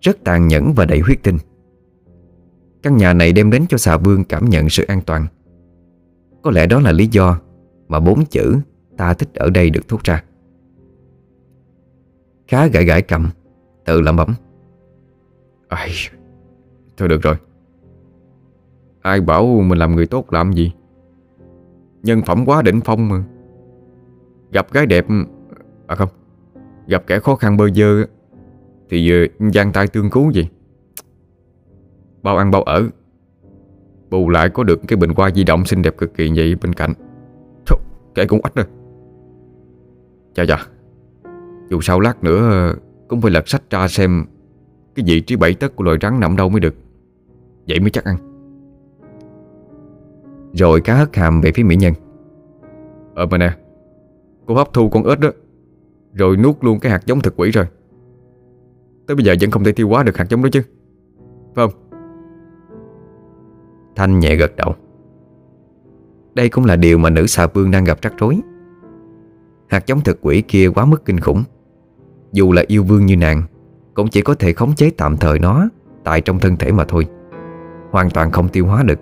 Rất 0.00 0.24
tàn 0.24 0.48
nhẫn 0.48 0.72
và 0.72 0.84
đầy 0.84 1.00
huyết 1.00 1.22
tinh. 1.22 1.38
Căn 2.82 2.96
nhà 2.96 3.12
này 3.12 3.32
đem 3.32 3.50
đến 3.50 3.66
cho 3.68 3.78
xà 3.78 3.96
vương 3.96 4.24
cảm 4.24 4.48
nhận 4.48 4.68
sự 4.68 4.84
an 4.88 5.00
toàn. 5.06 5.26
Có 6.44 6.50
lẽ 6.50 6.66
đó 6.66 6.80
là 6.80 6.92
lý 6.92 7.06
do 7.06 7.40
Mà 7.88 8.00
bốn 8.00 8.24
chữ 8.24 8.56
ta 8.96 9.14
thích 9.14 9.28
ở 9.34 9.50
đây 9.50 9.70
được 9.70 9.88
thốt 9.88 10.04
ra. 10.04 10.24
Khá 12.48 12.66
gãi 12.66 12.84
gãi 12.84 13.02
cầm, 13.02 13.28
Tự 13.84 14.00
lẩm 14.00 14.16
bẩm. 14.16 14.34
Ai... 15.68 15.90
Thôi 16.96 17.08
được 17.08 17.22
rồi. 17.22 17.36
Ai 19.02 19.20
bảo 19.20 19.46
mình 19.46 19.78
làm 19.78 19.96
người 19.96 20.06
tốt 20.06 20.32
làm 20.32 20.52
gì? 20.52 20.72
Nhân 22.02 22.22
phẩm 22.22 22.44
quá 22.46 22.62
đỉnh 22.62 22.80
phong 22.84 23.08
mà. 23.08 23.24
Gặp 24.52 24.72
gái 24.72 24.86
đẹp 24.86 25.06
À 25.86 25.94
không, 25.94 26.08
Gặp 26.86 27.04
kẻ 27.06 27.18
khó 27.18 27.34
khăn 27.34 27.56
bơ 27.56 27.70
dơ 27.70 28.04
Thì 28.88 29.04
giờ 29.04 29.48
giang 29.52 29.72
tay 29.72 29.88
tương 29.88 30.10
cứu 30.10 30.30
gì? 30.30 30.48
Bao 32.22 32.36
ăn 32.36 32.50
bao 32.50 32.62
ở. 32.62 32.88
Bù 34.10 34.28
lại 34.28 34.48
có 34.48 34.64
được 34.64 34.80
cái 34.88 34.96
bình 34.96 35.10
hoa 35.16 35.30
di 35.30 35.44
động 35.44 35.64
xinh 35.64 35.82
đẹp 35.82 35.96
cực 35.98 36.14
kỳ 36.14 36.32
vậy 36.36 36.54
bên 36.62 36.72
cạnh. 36.72 36.92
Thôi, 37.66 37.78
kệ 38.14 38.26
cũng 38.26 38.40
ách 38.42 38.54
rồi 38.54 38.66
Chà 40.34 40.44
chà 40.46 40.66
Dù 41.70 41.80
sao 41.80 42.00
lát 42.00 42.24
nữa 42.24 42.74
Cũng 43.08 43.20
phải 43.20 43.30
lật 43.30 43.48
sách 43.48 43.62
ra 43.70 43.88
xem 43.88 44.24
Cái 44.94 45.04
vị 45.08 45.20
trí 45.20 45.36
bảy 45.36 45.54
tấc 45.54 45.76
của 45.76 45.84
loài 45.84 45.98
rắn 46.02 46.20
nằm 46.20 46.36
đâu 46.36 46.48
mới 46.48 46.60
được. 46.60 46.74
Vậy 47.68 47.80
mới 47.80 47.90
chắc 47.90 48.04
ăn. 48.04 48.16
Rồi 50.52 50.80
cá 50.80 50.94
hất 50.94 51.16
hàm 51.16 51.40
về 51.40 51.52
phía 51.52 51.62
mỹ 51.62 51.76
nhân. 51.76 51.94
Ờ 53.14 53.26
mà 53.26 53.38
nè 53.38 53.56
Cô 54.46 54.54
hấp 54.54 54.72
thu 54.72 54.88
con 54.88 55.04
ếch 55.04 55.20
đó 55.20 55.30
Rồi 56.12 56.36
nuốt 56.36 56.56
luôn 56.60 56.80
cái 56.80 56.92
hạt 56.92 57.06
giống 57.06 57.20
thực 57.20 57.34
quỷ 57.36 57.50
rồi. 57.50 57.66
Tới 59.06 59.14
bây 59.14 59.24
giờ 59.24 59.34
vẫn 59.40 59.50
không 59.50 59.64
thể 59.64 59.72
tiêu 59.72 59.88
hóa 59.88 60.02
được 60.02 60.16
hạt 60.16 60.26
giống 60.30 60.42
đó 60.42 60.48
chứ. 60.52 60.62
Phải 61.54 61.66
không? 61.66 61.83
Thanh 63.96 64.18
nhẹ 64.18 64.36
gật 64.36 64.56
đầu. 64.56 64.74
Đây 66.34 66.48
cũng 66.48 66.64
là 66.64 66.76
điều 66.76 66.98
mà 66.98 67.10
nữ 67.10 67.26
xà 67.26 67.46
vương 67.46 67.70
đang 67.70 67.84
gặp 67.84 67.98
rắc 68.02 68.14
rối. 68.18 68.40
Hạt 69.68 69.86
giống 69.86 70.00
thực 70.00 70.18
quỷ 70.20 70.42
kia 70.48 70.68
quá 70.74 70.84
mức 70.84 71.04
kinh 71.04 71.20
khủng. 71.20 71.44
Dù 72.32 72.52
là 72.52 72.64
yêu 72.66 72.84
vương 72.84 73.06
như 73.06 73.16
nàng, 73.16 73.42
Cũng 73.94 74.08
chỉ 74.08 74.22
có 74.22 74.34
thể 74.34 74.52
khống 74.52 74.74
chế 74.74 74.90
tạm 74.90 75.16
thời 75.16 75.38
nó, 75.38 75.68
Tại 76.04 76.20
trong 76.20 76.38
thân 76.38 76.56
thể 76.56 76.72
mà 76.72 76.84
thôi. 76.88 77.06
Hoàn 77.90 78.10
toàn 78.10 78.30
không 78.30 78.48
tiêu 78.48 78.66
hóa 78.66 78.82
được. 78.82 78.98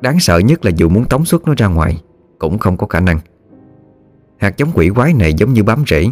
Đáng 0.00 0.20
sợ 0.20 0.38
nhất 0.38 0.64
là 0.64 0.70
dù 0.76 0.88
muốn 0.88 1.04
tống 1.04 1.24
xuất 1.24 1.46
nó 1.46 1.54
ra 1.56 1.66
ngoài, 1.66 2.02
Cũng 2.38 2.58
không 2.58 2.76
có 2.76 2.86
khả 2.86 3.00
năng. 3.00 3.18
Hạt 4.36 4.56
giống 4.56 4.70
quỷ 4.74 4.90
quái 4.94 5.12
này 5.12 5.34
giống 5.34 5.52
như 5.52 5.62
bám 5.62 5.84
rễ. 5.86 6.06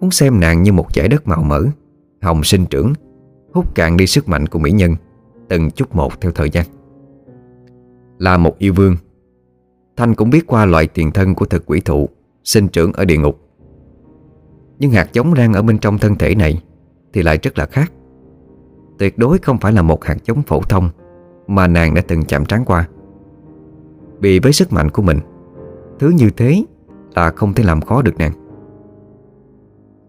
Muốn 0.00 0.10
xem 0.10 0.40
nàng 0.40 0.62
như 0.62 0.72
một 0.72 0.94
giải 0.94 1.08
đất 1.08 1.28
màu 1.28 1.42
mỡ, 1.42 1.62
Hồng 2.22 2.44
sinh 2.44 2.66
trưởng, 2.66 2.92
Hút 3.54 3.74
cạn 3.74 3.96
đi 3.96 4.06
sức 4.06 4.28
mạnh 4.28 4.46
của 4.46 4.58
mỹ 4.58 4.70
nhân. 4.70 4.94
Từng 5.48 5.70
chút 5.70 5.94
một 5.94 6.20
theo 6.20 6.32
thời 6.32 6.50
gian. 6.50 6.66
Là 8.18 8.36
một 8.36 8.58
yêu 8.58 8.72
vương, 8.76 8.96
Thanh 9.96 10.14
cũng 10.14 10.30
biết 10.30 10.46
qua 10.46 10.64
loại 10.64 10.86
tiền 10.86 11.10
thân 11.10 11.34
của 11.34 11.46
thực 11.46 11.66
quỷ 11.66 11.80
thụ, 11.80 12.08
Sinh 12.44 12.68
trưởng 12.68 12.92
ở 12.92 13.04
địa 13.04 13.16
ngục. 13.16 13.40
Nhưng 14.78 14.90
hạt 14.90 15.08
giống 15.12 15.34
đang 15.34 15.52
ở 15.52 15.62
bên 15.62 15.78
trong 15.78 15.98
thân 15.98 16.16
thể 16.16 16.34
này 16.34 16.62
Thì 17.12 17.22
lại 17.22 17.38
rất 17.42 17.58
là 17.58 17.66
khác. 17.66 17.92
Tuyệt 18.98 19.18
đối 19.18 19.38
không 19.38 19.58
phải 19.58 19.72
là 19.72 19.82
một 19.82 20.04
hạt 20.04 20.16
giống 20.24 20.42
phổ 20.42 20.62
thông 20.62 20.90
Mà 21.46 21.66
nàng 21.66 21.94
đã 21.94 22.02
từng 22.08 22.24
chạm 22.24 22.44
trán 22.44 22.64
qua. 22.64 22.88
Vì 24.20 24.38
với 24.38 24.52
sức 24.52 24.72
mạnh 24.72 24.90
của 24.90 25.02
mình, 25.02 25.18
Thứ 25.98 26.10
như 26.10 26.30
thế 26.30 26.64
là 27.14 27.30
không 27.30 27.54
thể 27.54 27.64
làm 27.64 27.80
khó 27.80 28.02
được 28.02 28.16
nàng. 28.18 28.32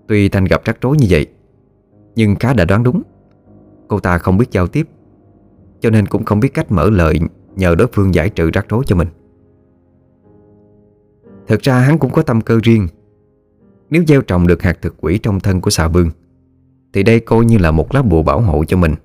Tuy 0.08 0.30
Thanh 0.30 0.46
gặp 0.46 0.62
rắc 0.66 0.82
rối 0.82 0.98
như 0.98 1.08
vậy, 1.10 1.28
Nhưng 2.16 2.36
khá 2.36 2.54
đã 2.54 2.66
đoán 2.66 2.84
đúng, 2.84 3.02
Cô 3.88 4.00
ta 4.00 4.18
không 4.18 4.38
biết 4.38 4.52
giao 4.52 4.68
tiếp 4.68 4.88
cho 5.86 5.92
nên 5.92 6.08
cũng 6.08 6.26
không 6.26 6.40
biết 6.40 6.54
cách 6.54 6.72
mở 6.72 6.90
lời 6.90 7.20
Nhờ 7.56 7.76
đối 7.76 7.88
phương 7.88 8.14
giải 8.14 8.30
trừ 8.30 8.50
rắc 8.54 8.66
rối 8.70 8.84
cho 8.88 8.96
mình. 8.96 9.08
Thật 11.48 11.62
ra 11.62 11.80
hắn 11.80 12.00
cũng 12.00 12.12
có 12.12 12.22
tâm 12.22 12.42
cơ 12.42 12.60
riêng. 12.64 12.88
Nếu 13.90 14.04
gieo 14.08 14.22
trồng 14.22 14.48
được 14.48 14.62
hạt 14.62 14.78
thực 14.82 14.96
quỷ 15.02 15.18
trong 15.18 15.40
thân 15.40 15.62
của 15.62 15.70
xà 15.70 15.88
vương 15.88 16.10
Thì 16.94 17.04
đây 17.04 17.20
coi 17.20 17.46
như 17.46 17.58
là 17.58 17.72
một 17.72 17.96
lá 17.96 18.02
bùa 18.02 18.24
bảo 18.24 18.42
hộ 18.42 18.66
cho 18.66 18.78
mình, 18.78 18.96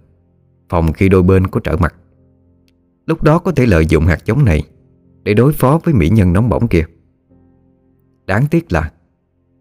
Phòng 0.68 0.92
khi 0.92 1.08
đôi 1.08 1.22
bên 1.22 1.46
có 1.46 1.60
trở 1.64 1.76
mặt. 1.76 1.94
Lúc 3.06 3.22
đó 3.22 3.38
có 3.38 3.52
thể 3.52 3.66
lợi 3.66 3.86
dụng 3.86 4.06
hạt 4.06 4.26
giống 4.26 4.44
này 4.44 4.62
Để 5.22 5.34
đối 5.34 5.52
phó 5.52 5.80
với 5.84 5.94
mỹ 5.94 6.08
nhân 6.08 6.32
nóng 6.32 6.48
bỏng 6.48 6.68
kia. 6.68 6.84
Đáng 8.26 8.44
tiếc 8.50 8.72
là, 8.72 8.90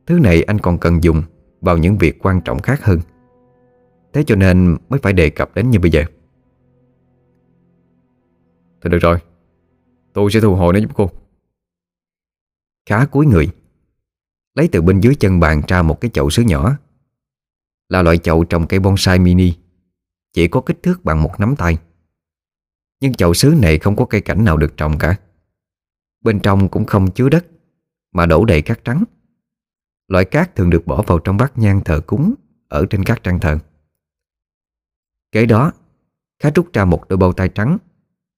Thứ 0.07 0.19
này 0.19 0.43
anh 0.43 0.59
còn 0.59 0.77
cần 0.77 1.03
dùng 1.03 1.23
Vào 1.61 1.77
những 1.77 1.97
việc 1.97 2.25
quan 2.25 2.41
trọng 2.41 2.59
khác 2.59 2.83
hơn. 2.83 2.99
Thế 4.13 4.23
cho 4.27 4.35
nên 4.35 4.77
mới 4.89 4.99
phải 4.99 5.13
đề 5.13 5.29
cập 5.29 5.55
đến 5.55 5.69
như 5.69 5.79
bây 5.79 5.91
giờ. 5.91 6.03
Thôi 8.81 8.91
được 8.91 8.99
rồi. 9.01 9.19
Tôi 10.13 10.31
sẽ 10.31 10.39
thu 10.39 10.55
hồi 10.55 10.73
nó 10.73 10.79
giúp 10.79 10.91
cô. 10.93 11.09
Khá 12.85 13.05
cuối 13.05 13.25
người. 13.25 13.49
Lấy 14.55 14.69
từ 14.71 14.81
bên 14.81 14.99
dưới 14.99 15.15
chân 15.15 15.39
bàn 15.39 15.61
ra 15.67 15.81
một 15.81 16.01
cái 16.01 16.11
chậu 16.13 16.29
sứ 16.29 16.43
nhỏ. 16.43 16.77
Là 17.89 18.01
loại 18.01 18.17
chậu 18.17 18.43
trồng 18.43 18.67
cây 18.67 18.79
bonsai 18.79 19.19
mini. 19.19 19.53
Chỉ 20.33 20.47
có 20.47 20.61
kích 20.61 20.83
thước 20.83 21.03
bằng 21.03 21.23
một 21.23 21.39
nắm 21.39 21.55
tay. 21.55 21.77
Nhưng 22.99 23.13
chậu 23.13 23.33
sứ 23.33 23.55
này 23.61 23.79
không 23.79 23.95
có 23.95 24.05
cây 24.05 24.21
cảnh 24.21 24.45
nào 24.45 24.57
được 24.57 24.77
trồng 24.77 24.97
cả. 24.97 25.19
Bên 26.21 26.39
trong 26.39 26.69
cũng 26.69 26.85
không 26.85 27.11
chứa 27.11 27.29
đất, 27.29 27.45
Mà 28.11 28.25
đổ 28.25 28.45
đầy 28.45 28.61
cát 28.61 28.83
trắng. 28.83 29.03
Loại 30.07 30.25
cát 30.25 30.55
thường 30.55 30.69
được 30.69 30.87
bỏ 30.87 31.01
vào 31.01 31.19
trong 31.19 31.37
bát 31.37 31.57
nhang 31.57 31.81
thờ 31.85 32.01
cúng 32.07 32.33
Ở 32.67 32.85
trên 32.89 33.03
các 33.03 33.23
trang 33.23 33.39
thờ. 33.39 33.59
Kế 35.31 35.45
đó, 35.45 35.71
Khá 36.39 36.49
rút 36.55 36.73
ra 36.73 36.85
một 36.85 37.09
đôi 37.09 37.17
bao 37.17 37.33
tay 37.33 37.49
trắng. 37.49 37.77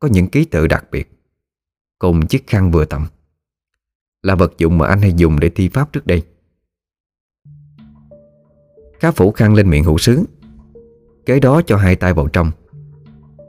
Có 0.01 0.07
những 0.07 0.27
ký 0.27 0.45
tự 0.45 0.67
đặc 0.67 0.85
biệt. 0.91 1.11
Cùng 1.99 2.27
chiếc 2.27 2.47
khăn 2.47 2.71
vừa 2.71 2.85
tầm 2.85 3.07
Là 4.21 4.35
vật 4.35 4.53
dụng 4.57 4.77
mà 4.77 4.87
anh 4.87 5.01
hay 5.01 5.13
dùng 5.13 5.39
để 5.39 5.49
thi 5.49 5.69
pháp 5.69 5.93
trước 5.93 6.07
đây. 6.07 6.23
Khá 8.99 9.11
phủ 9.11 9.31
khăn 9.31 9.53
lên 9.53 9.69
miệng 9.69 9.83
hữu 9.83 9.97
sứ. 9.97 10.23
Kế 11.25 11.39
đó 11.39 11.61
cho 11.65 11.77
hai 11.77 11.95
tay 11.95 12.13
vào 12.13 12.27
trong. 12.27 12.51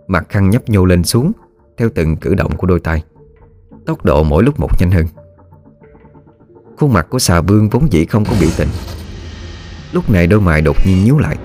Mặt 0.07 0.27
khăn 0.29 0.51
nhấp 0.51 0.69
nhô 0.69 0.85
lên 0.85 1.05
xuống, 1.05 1.33
Theo 1.77 1.89
từng 1.95 2.17
cử 2.17 2.35
động 2.35 2.57
của 2.57 2.67
đôi 2.67 2.81
tay. 2.81 3.05
Tốc 3.87 4.05
độ 4.05 4.23
mỗi 4.23 4.43
lúc 4.43 4.61
một 4.61 4.71
nhanh 4.81 4.91
hơn. 4.91 5.07
Khuôn 6.77 6.93
mặt 6.93 7.07
của 7.11 7.19
xà 7.19 7.41
vương 7.41 7.69
vốn 7.69 7.93
dĩ 7.93 8.05
không 8.05 8.25
có 8.25 8.37
biểu 8.41 8.51
tình. 8.57 8.69
Lúc 9.93 10.11
này 10.11 10.27
đôi 10.27 10.41
mày 10.41 10.63
đột 10.63 10.77
nhiên 10.87 11.05
nhíu 11.05 11.19
lại. 11.19 11.37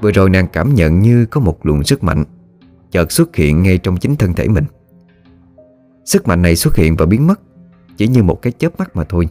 Vừa 0.00 0.10
rồi 0.10 0.30
nàng 0.30 0.48
cảm 0.48 0.74
nhận 0.74 1.00
như 1.00 1.26
có 1.26 1.40
một 1.40 1.66
luồng 1.66 1.84
sức 1.84 2.04
mạnh 2.04 2.24
Chợt 2.94 3.12
xuất 3.12 3.36
hiện 3.36 3.62
ngay 3.62 3.78
trong 3.78 3.96
chính 3.96 4.16
thân 4.16 4.32
thể 4.32 4.48
mình. 4.48 4.64
Sức 6.04 6.28
mạnh 6.28 6.42
này 6.42 6.56
xuất 6.56 6.76
hiện 6.76 6.96
và 6.96 7.06
biến 7.06 7.26
mất, 7.26 7.40
Chỉ 7.96 8.08
như 8.08 8.22
một 8.22 8.42
cái 8.42 8.52
chớp 8.52 8.78
mắt 8.78 8.96
mà 8.96 9.04
thôi. 9.04 9.28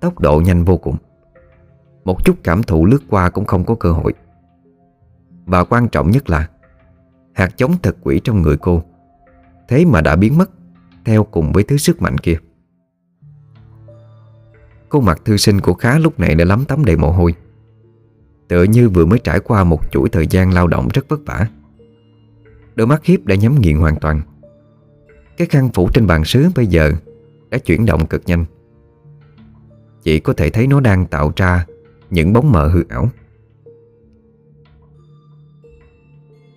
Tốc 0.00 0.18
độ 0.18 0.40
nhanh 0.40 0.64
vô 0.64 0.76
cùng. 0.76 0.96
Một 2.04 2.24
chút 2.24 2.36
cảm 2.44 2.62
thụ 2.62 2.86
lướt 2.86 2.98
qua 3.08 3.30
cũng 3.30 3.44
không 3.44 3.64
có 3.64 3.74
cơ 3.74 3.92
hội. 3.92 4.14
Và 5.46 5.64
quan 5.64 5.88
trọng 5.88 6.10
nhất 6.10 6.30
là, 6.30 6.48
Hạt 7.32 7.50
giống 7.56 7.72
thật 7.82 7.96
quỷ 8.02 8.20
trong 8.24 8.42
người 8.42 8.56
cô, 8.56 8.82
Thế 9.68 9.84
mà 9.84 10.00
đã 10.00 10.16
biến 10.16 10.38
mất, 10.38 10.50
Theo 11.04 11.24
cùng 11.24 11.52
với 11.52 11.64
thứ 11.64 11.76
sức 11.76 12.02
mạnh 12.02 12.18
kia. 12.18 12.38
Cô 14.88 15.00
mặt 15.00 15.20
thư 15.24 15.36
sinh 15.36 15.60
của 15.60 15.74
Khá 15.74 15.98
lúc 15.98 16.20
này 16.20 16.34
đã 16.34 16.44
lắm 16.44 16.64
tắm 16.64 16.84
đầy 16.84 16.96
mồ 16.96 17.12
hôi. 17.12 17.34
Tựa 18.48 18.62
như 18.62 18.88
vừa 18.88 19.06
mới 19.06 19.18
trải 19.18 19.40
qua 19.40 19.64
một 19.64 19.92
chuỗi 19.92 20.08
thời 20.08 20.26
gian 20.26 20.52
lao 20.52 20.66
động 20.66 20.88
rất 20.94 21.08
vất 21.08 21.20
vả. 21.26 21.46
Đôi 22.78 22.86
mắt 22.86 23.04
hiếp 23.04 23.26
đã 23.26 23.34
nhắm 23.34 23.60
nghiền 23.60 23.76
hoàn 23.76 23.96
toàn. 23.96 24.20
Cái 25.36 25.46
khăn 25.46 25.70
phủ 25.74 25.88
trên 25.94 26.06
bàn 26.06 26.24
sứ 26.24 26.48
bây 26.56 26.66
giờ 26.66 26.92
Đã 27.50 27.58
chuyển 27.58 27.86
động 27.86 28.06
cực 28.06 28.22
nhanh. 28.26 28.44
Chị 30.02 30.20
có 30.20 30.32
thể 30.32 30.50
thấy 30.50 30.66
nó 30.66 30.80
đang 30.80 31.06
tạo 31.06 31.32
ra 31.36 31.66
Những 32.10 32.32
bóng 32.32 32.52
mờ 32.52 32.68
hư 32.68 32.84
ảo. 32.88 33.08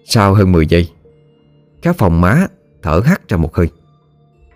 Sau 0.05 0.34
hơn 0.34 0.51
10 0.51 0.67
giây 0.67 0.89
Các 1.81 1.95
phòng 1.97 2.21
má 2.21 2.47
thở 2.81 3.01
hắt 3.05 3.29
ra 3.29 3.38
một 3.38 3.55
hơi, 3.55 3.69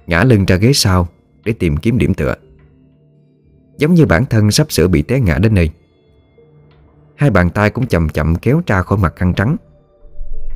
Ngã 0.08 0.24
lưng 0.24 0.46
ra 0.46 0.56
ghế 0.56 0.74
sau 0.74 1.08
Để 1.46 1.54
tìm 1.54 1.78
kiếm 1.78 1.98
điểm 1.98 2.14
tựa. 2.14 2.36
Giống 3.78 3.94
như 3.94 4.06
bản 4.06 4.26
thân 4.26 4.52
sắp 4.52 4.72
sửa 4.72 4.88
bị 4.88 5.02
té 5.02 5.20
ngã 5.20 5.38
đến 5.38 5.54
nơi. 5.54 5.70
Hai 7.16 7.30
bàn 7.30 7.50
tay 7.50 7.70
cũng 7.70 7.88
chậm 7.88 8.10
chậm 8.10 8.36
kéo 8.36 8.62
ra 8.68 8.82
khỏi 8.82 8.98
mặt 8.98 9.14
khăn 9.16 9.34
trắng. 9.34 9.56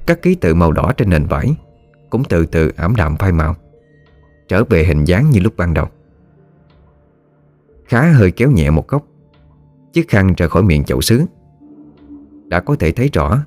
Các 0.09 0.21
ký 0.21 0.35
tự 0.35 0.53
màu 0.53 0.71
đỏ 0.71 0.91
trên 0.97 1.09
nền 1.09 1.25
vải 1.25 1.55
Cũng 2.09 2.23
từ 2.29 2.45
từ 2.45 2.71
ảm 2.75 2.95
đạm 2.95 3.17
phai 3.17 3.31
màu, 3.31 3.55
Trở 4.47 4.63
về 4.63 4.83
hình 4.83 5.05
dáng 5.05 5.29
như 5.29 5.39
lúc 5.39 5.53
ban 5.57 5.73
đầu. 5.73 5.87
Khá 7.85 8.11
hơi 8.11 8.31
kéo 8.31 8.51
nhẹ 8.51 8.69
một 8.69 8.87
góc, 8.87 9.07
Chiếc 9.93 10.09
khăn 10.09 10.33
rời 10.37 10.49
khỏi 10.49 10.63
miệng 10.63 10.83
chậu 10.83 11.01
sứ 11.01 11.25
Đã 12.45 12.59
có 12.59 12.75
thể 12.75 12.91
thấy 12.91 13.09
rõ, 13.13 13.37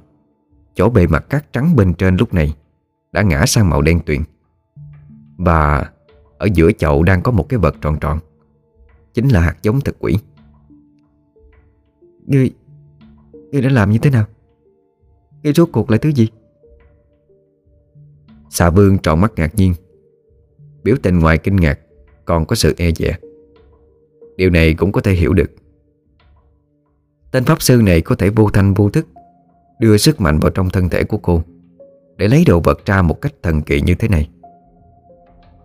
Chỗ 0.74 0.90
bề 0.90 1.06
mặt 1.06 1.26
cát 1.30 1.52
trắng 1.52 1.76
bên 1.76 1.94
trên 1.94 2.16
lúc 2.16 2.34
này 2.34 2.56
Đã 3.12 3.22
ngã 3.22 3.46
sang 3.46 3.70
màu 3.70 3.82
đen 3.82 4.00
tuyền. 4.06 4.22
Và 5.36 5.90
Ở 6.38 6.48
giữa 6.54 6.72
chậu 6.72 7.02
đang 7.02 7.22
có 7.22 7.32
một 7.32 7.48
cái 7.48 7.58
vật 7.58 7.76
tròn 7.80 7.96
tròn, 8.00 8.18
Chính 9.14 9.28
là 9.28 9.40
hạt 9.40 9.56
giống 9.62 9.80
thực 9.80 9.96
quỷ. 9.98 10.18
Ngươi 12.26 12.50
Ngươi 13.32 13.62
đã 13.62 13.70
làm 13.70 13.90
như 13.90 13.98
thế 13.98 14.10
nào? 14.10 14.24
Ngươi 15.42 15.52
rốt 15.52 15.68
cuộc 15.72 15.90
là 15.90 15.96
thứ 15.96 16.08
gì? 16.08 16.28
Xà 18.52 18.70
vương 18.70 18.98
tròn 18.98 19.20
mắt 19.20 19.32
ngạc 19.36 19.54
nhiên. 19.54 19.74
Biểu 20.84 20.96
tình 21.02 21.18
ngoài 21.18 21.38
kinh 21.38 21.56
ngạc, 21.56 21.78
Còn 22.24 22.46
có 22.46 22.56
sự 22.56 22.74
e 22.78 22.90
dè. 22.92 23.16
Điều 24.36 24.50
này 24.50 24.74
cũng 24.74 24.92
có 24.92 25.00
thể 25.00 25.12
hiểu 25.12 25.32
được. 25.32 25.50
Tên 27.30 27.44
pháp 27.44 27.62
sư 27.62 27.80
này 27.84 28.00
có 28.00 28.14
thể 28.14 28.30
vô 28.30 28.50
thanh 28.50 28.74
vô 28.74 28.90
thức, 28.90 29.06
Đưa 29.78 29.96
sức 29.96 30.20
mạnh 30.20 30.38
vào 30.38 30.50
trong 30.50 30.70
thân 30.70 30.88
thể 30.88 31.04
của 31.04 31.18
cô, 31.18 31.42
Để 32.16 32.28
lấy 32.28 32.44
đồ 32.46 32.60
vật 32.60 32.86
ra 32.86 33.02
một 33.02 33.20
cách 33.20 33.32
thần 33.42 33.62
kỳ 33.62 33.80
như 33.80 33.94
thế 33.94 34.08
này. 34.08 34.28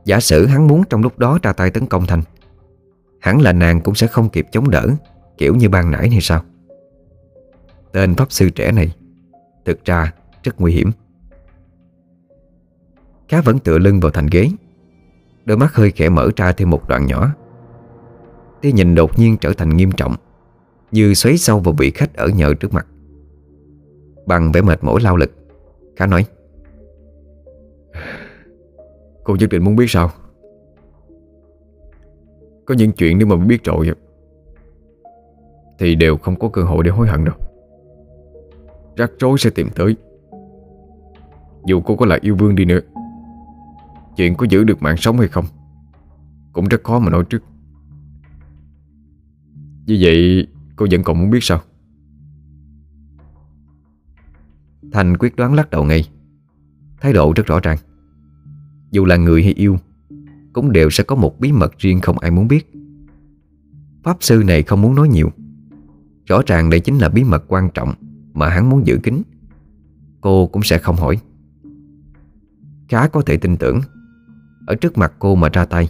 Giả 0.06 0.19
sử 0.19 0.45
hắn 0.45 0.67
muốn 0.67 0.84
trong 0.89 1.02
lúc 1.02 1.19
đó 1.19 1.39
ra 1.43 1.54
tay 1.54 1.71
tấn 1.71 1.86
công 1.86 2.06
Thanh, 2.06 2.21
Hẳn 3.19 3.41
là 3.41 3.54
nàng 3.54 3.82
cũng 3.82 3.95
sẽ 3.95 4.08
không 4.08 4.30
kịp 4.30 4.45
chống 4.52 4.69
đỡ, 4.69 4.88
Kiểu 5.38 5.56
như 5.56 5.69
ban 5.69 5.91
nãy 5.91 6.10
hay 6.10 6.21
sao? 6.21 6.43
Tên 7.91 8.15
pháp 8.15 8.32
sư 8.32 8.50
trẻ 8.50 8.71
này, 8.71 8.95
Thực 9.65 9.86
ra 9.86 10.13
rất 10.43 10.62
nguy 10.62 10.73
hiểm. 10.73 10.91
Khá 13.29 13.41
vẫn 13.41 13.59
tựa 13.59 13.77
lưng 13.77 13.99
vào 13.99 14.11
thành 14.11 14.27
ghế. 14.31 14.49
Đôi 15.45 15.57
mắt 15.57 15.75
hơi 15.75 15.91
khẽ 15.91 16.09
mở 16.09 16.29
ra 16.35 16.51
thêm 16.51 16.69
một 16.69 16.87
đoạn 16.87 17.05
nhỏ. 17.05 17.35
Tia 18.61 18.71
nhìn 18.71 18.95
đột 18.95 19.19
nhiên 19.19 19.37
trở 19.41 19.53
thành 19.53 19.77
nghiêm 19.77 19.91
trọng, 19.91 20.15
Như 20.91 21.13
xoáy 21.13 21.37
sâu 21.37 21.59
vào 21.59 21.75
vị 21.77 21.91
khách 21.91 22.13
ở 22.13 22.27
nhờ 22.27 22.53
trước 22.53 22.73
mặt. 22.73 22.87
Bằng 24.25 24.51
vẻ 24.51 24.61
mệt 24.61 24.83
mỏi 24.83 25.01
lao 25.01 25.17
lực, 25.17 25.31
Khá 25.95 26.05
nói, 26.05 26.25
Cô 29.23 29.35
nhất 29.35 29.49
định 29.49 29.63
muốn 29.63 29.75
biết 29.75 29.85
sao? 29.87 30.11
Có 32.65 32.75
những 32.75 32.91
chuyện 32.91 33.17
nếu 33.17 33.27
mà 33.27 33.35
biết 33.35 33.63
rồi, 33.63 33.91
Thì 35.79 35.95
đều 35.95 36.17
không 36.17 36.39
có 36.39 36.49
cơ 36.49 36.63
hội 36.63 36.83
để 36.83 36.91
hối 36.91 37.07
hận 37.07 37.25
đâu. 37.25 37.35
Rắc 38.95 39.11
rối 39.19 39.37
sẽ 39.37 39.49
tìm 39.49 39.69
tới. 39.75 39.95
Dù 41.65 41.81
cô 41.81 41.95
có 41.95 42.05
là 42.05 42.19
yêu 42.21 42.35
vương 42.35 42.55
đi 42.55 42.65
nữa 42.65 42.79
Chuyện 44.17 44.36
có 44.36 44.45
giữ 44.49 44.63
được 44.63 44.82
mạng 44.82 44.97
sống 44.97 45.17
hay 45.17 45.27
không? 45.27 45.45
Cũng 46.53 46.67
rất 46.67 46.84
khó 46.84 46.99
mà 46.99 47.10
nói 47.10 47.23
trước. 47.30 47.43
Như 49.86 49.97
vậy, 50.01 50.47
cô 50.75 50.88
vẫn 50.91 51.03
còn 51.03 51.19
muốn 51.19 51.30
biết 51.30 51.39
sao? 51.41 51.62
Thành 54.91 55.17
quyết 55.17 55.36
đoán 55.36 55.53
lắc 55.53 55.69
đầu 55.69 55.84
ngay. 55.84 56.10
Thái 57.01 57.13
độ 57.13 57.34
rất 57.36 57.45
rõ 57.45 57.60
ràng. 57.60 57.77
Dù 58.91 59.06
là 59.06 59.15
người 59.15 59.43
hay 59.43 59.53
yêu, 59.53 59.77
Cũng 60.53 60.71
đều 60.71 60.89
sẽ 60.89 61.03
có 61.03 61.15
một 61.15 61.39
bí 61.39 61.51
mật 61.51 61.77
riêng 61.77 62.01
không 62.01 62.19
ai 62.19 62.32
muốn 62.32 62.47
biết. 62.47 62.71
Pháp 64.03 64.17
sư 64.19 64.43
này 64.45 64.63
không 64.63 64.82
muốn 64.82 64.95
nói 64.95 65.08
nhiều. 65.08 65.32
Rõ 66.25 66.41
ràng 66.47 66.69
đây 66.69 66.80
chính 66.80 66.97
là 66.97 67.10
bí 67.10 67.23
mật 67.23 67.43
quan 67.47 67.69
trọng 67.73 67.93
Mà 68.34 68.49
hắn 68.49 68.69
muốn 68.69 68.88
giữ 68.88 68.99
kín. 69.03 69.21
Cô 70.21 70.47
cũng 70.47 70.63
sẽ 70.63 70.77
không 70.77 70.95
hỏi. 70.95 71.19
Khá 72.89 73.08
có 73.08 73.21
thể 73.21 73.38
tin 73.38 73.58
tưởng. 73.58 73.82
Ở 74.67 74.75
trước 74.75 74.97
mặt 74.97 75.13
cô 75.19 75.36
mà 75.36 75.49
ra 75.49 75.65
tay. 75.65 75.89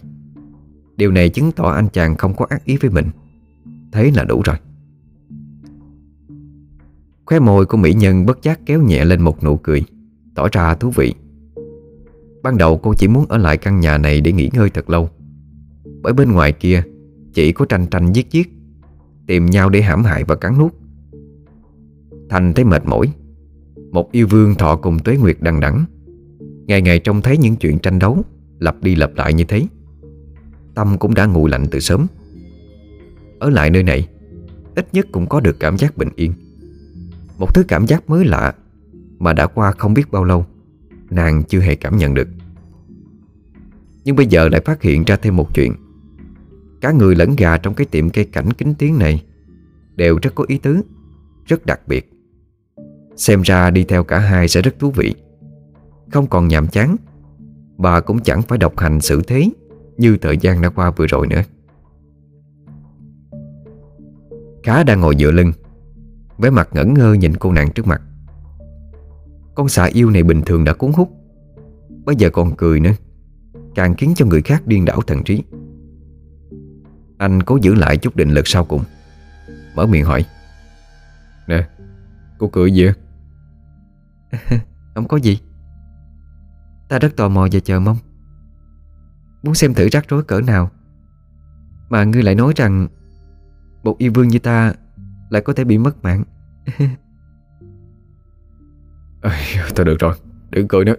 Điều 0.97 1.11
này 1.11 1.29
chứng 1.29 1.51
tỏ 1.51 1.71
anh 1.71 1.87
chàng 1.93 2.15
không 2.15 2.35
có 2.35 2.45
ác 2.49 2.65
ý 2.65 2.77
với 2.77 2.91
mình. 2.91 3.05
Thế 3.91 4.11
là 4.15 4.23
đủ 4.23 4.41
rồi. 4.45 4.55
Khóe 7.25 7.39
môi 7.39 7.65
của 7.65 7.77
mỹ 7.77 7.93
nhân 7.93 8.25
bất 8.25 8.43
giác 8.43 8.59
kéo 8.65 8.81
nhẹ 8.81 9.05
lên 9.05 9.21
một 9.21 9.43
nụ 9.43 9.57
cười, 9.57 9.83
Tỏ 10.35 10.47
ra 10.51 10.75
thú 10.75 10.89
vị. 10.89 11.13
Ban 12.43 12.57
đầu 12.57 12.77
cô 12.77 12.93
chỉ 12.93 13.07
muốn 13.07 13.25
ở 13.29 13.37
lại 13.37 13.57
căn 13.57 13.79
nhà 13.79 13.97
này 13.97 14.21
để 14.21 14.31
nghỉ 14.31 14.49
ngơi 14.53 14.69
thật 14.69 14.89
lâu. 14.89 15.09
Bởi 16.01 16.13
bên 16.13 16.31
ngoài 16.31 16.51
kia, 16.51 16.83
Chỉ 17.33 17.51
có 17.51 17.65
tranh 17.65 17.87
tranh 17.87 18.13
giết 18.13 18.31
giết, 18.31 18.49
Tìm 19.27 19.45
nhau 19.45 19.69
để 19.69 19.81
hãm 19.81 20.03
hại 20.03 20.23
và 20.23 20.35
cắn 20.35 20.57
nuốt. 20.57 20.73
Thành 22.29 22.53
thấy 22.53 22.65
mệt 22.65 22.85
mỏi, 22.85 23.13
Một 23.91 24.11
yêu 24.11 24.27
vương 24.27 24.55
thọ 24.55 24.75
cùng 24.75 24.99
tuế 24.99 25.17
nguyệt 25.17 25.37
đằng 25.41 25.59
đẵng. 25.59 25.85
Ngày 26.67 26.81
ngày 26.81 26.99
trông 26.99 27.21
thấy 27.21 27.37
những 27.37 27.55
chuyện 27.55 27.79
tranh 27.79 27.99
đấu 27.99 28.23
Lặp 28.59 28.81
đi 28.81 28.95
lặp 28.95 29.15
lại 29.15 29.33
như 29.33 29.43
thế. 29.43 29.67
Tâm 30.75 30.97
cũng 30.97 31.13
đã 31.13 31.25
nguội 31.25 31.49
lạnh 31.49 31.65
từ 31.71 31.79
sớm. 31.79 32.07
Ở 33.39 33.49
lại 33.49 33.69
nơi 33.69 33.83
này, 33.83 34.07
Ít 34.75 34.87
nhất 34.93 35.07
cũng 35.11 35.29
có 35.29 35.39
được 35.39 35.59
cảm 35.59 35.77
giác 35.77 35.97
bình 35.97 36.09
yên. 36.15 36.33
Một 37.37 37.53
thứ 37.53 37.63
cảm 37.67 37.87
giác 37.87 38.09
mới 38.09 38.25
lạ 38.25 38.53
Mà 39.19 39.33
đã 39.33 39.47
qua 39.47 39.71
không 39.71 39.93
biết 39.93 40.11
bao 40.11 40.23
lâu, 40.23 40.45
Nàng 41.09 41.43
chưa 41.43 41.59
hề 41.59 41.75
cảm 41.75 41.97
nhận 41.97 42.13
được. 42.13 42.27
Nhưng 44.03 44.15
bây 44.15 44.25
giờ 44.25 44.49
lại 44.49 44.61
phát 44.65 44.81
hiện 44.81 45.03
ra 45.03 45.15
thêm 45.15 45.35
một 45.35 45.53
chuyện. 45.53 45.73
Cả 46.81 46.91
người 46.91 47.15
lẫn 47.15 47.35
gà 47.35 47.57
trong 47.57 47.73
cái 47.73 47.85
tiệm 47.85 48.09
cây 48.09 48.25
cảnh 48.25 48.53
kính 48.53 48.73
tiếng 48.73 48.99
này 48.99 49.23
Đều 49.95 50.19
rất 50.21 50.35
có 50.35 50.45
ý 50.47 50.57
tứ, 50.57 50.81
Rất 51.45 51.65
đặc 51.65 51.87
biệt. 51.87 52.11
Xem 53.15 53.41
ra 53.41 53.69
đi 53.69 53.83
theo 53.83 54.03
cả 54.03 54.19
hai 54.19 54.47
sẽ 54.47 54.61
rất 54.61 54.79
thú 54.79 54.91
vị. 54.91 55.15
Không 56.11 56.27
còn 56.27 56.47
nhàm 56.47 56.67
chán 56.67 56.95
Bà 57.77 57.99
cũng 57.99 58.19
chẳng 58.19 58.41
phải 58.41 58.57
độc 58.57 58.79
hành 58.79 59.01
xử 59.01 59.21
thế 59.27 59.49
Như 59.97 60.17
thời 60.21 60.37
gian 60.37 60.61
đã 60.61 60.69
qua 60.69 60.91
vừa 60.91 61.07
rồi 61.07 61.27
nữa. 61.27 61.41
Khá 64.63 64.83
đang 64.83 65.01
ngồi 65.01 65.15
dựa 65.19 65.31
lưng 65.31 65.51
với 66.37 66.51
mặt 66.51 66.69
ngẩn 66.71 66.93
ngơ 66.93 67.13
nhìn 67.13 67.37
cô 67.37 67.51
nàng 67.51 67.71
trước 67.71 67.87
mặt. 67.87 68.01
Con 69.55 69.69
xà 69.69 69.85
yêu 69.85 70.09
này 70.09 70.23
bình 70.23 70.41
thường 70.45 70.63
đã 70.63 70.73
cuốn 70.73 70.91
hút 70.93 71.09
Bây 72.05 72.15
giờ 72.15 72.29
còn 72.29 72.55
cười 72.57 72.79
nữa 72.79 72.91
Càng 73.75 73.95
khiến 73.95 74.13
cho 74.15 74.25
người 74.25 74.41
khác 74.41 74.67
điên 74.67 74.85
đảo 74.85 75.01
thần 75.01 75.23
trí. 75.23 75.43
Anh 77.17 77.43
cố 77.43 77.57
giữ 77.61 77.75
lại 77.75 77.97
chút 77.97 78.15
định 78.15 78.29
lực 78.29 78.47
sau 78.47 78.65
cùng 78.65 78.83
Mở 79.75 79.85
miệng 79.85 80.05
hỏi. 80.05 80.25
Nè 81.47 81.67
Cô 82.37 82.47
cười 82.47 82.71
gì 82.71 82.87
Không 84.95 85.07
có 85.07 85.17
gì 85.17 85.39
Ta 86.89 86.99
rất 86.99 87.15
tò 87.15 87.29
mò 87.29 87.47
và 87.51 87.59
chờ 87.59 87.79
mong. 87.79 87.97
Muốn 89.43 89.55
xem 89.55 89.73
thử 89.73 89.87
rắc 89.91 90.09
rối 90.09 90.23
cỡ 90.23 90.41
nào. 90.41 90.71
Mà 91.89 92.03
ngươi 92.03 92.23
lại 92.23 92.35
nói 92.35 92.53
rằng 92.55 92.87
Một 93.83 93.97
yêu 93.97 94.11
vương 94.15 94.27
như 94.27 94.39
ta 94.39 94.73
Lại 95.29 95.41
có 95.41 95.53
thể 95.53 95.63
bị 95.63 95.77
mất 95.77 96.03
mạng. 96.03 96.23
Thôi 99.75 99.85
được 99.85 99.99
rồi. 99.99 100.15
Đừng 100.49 100.67
cười 100.67 100.85
nữa. 100.85 100.95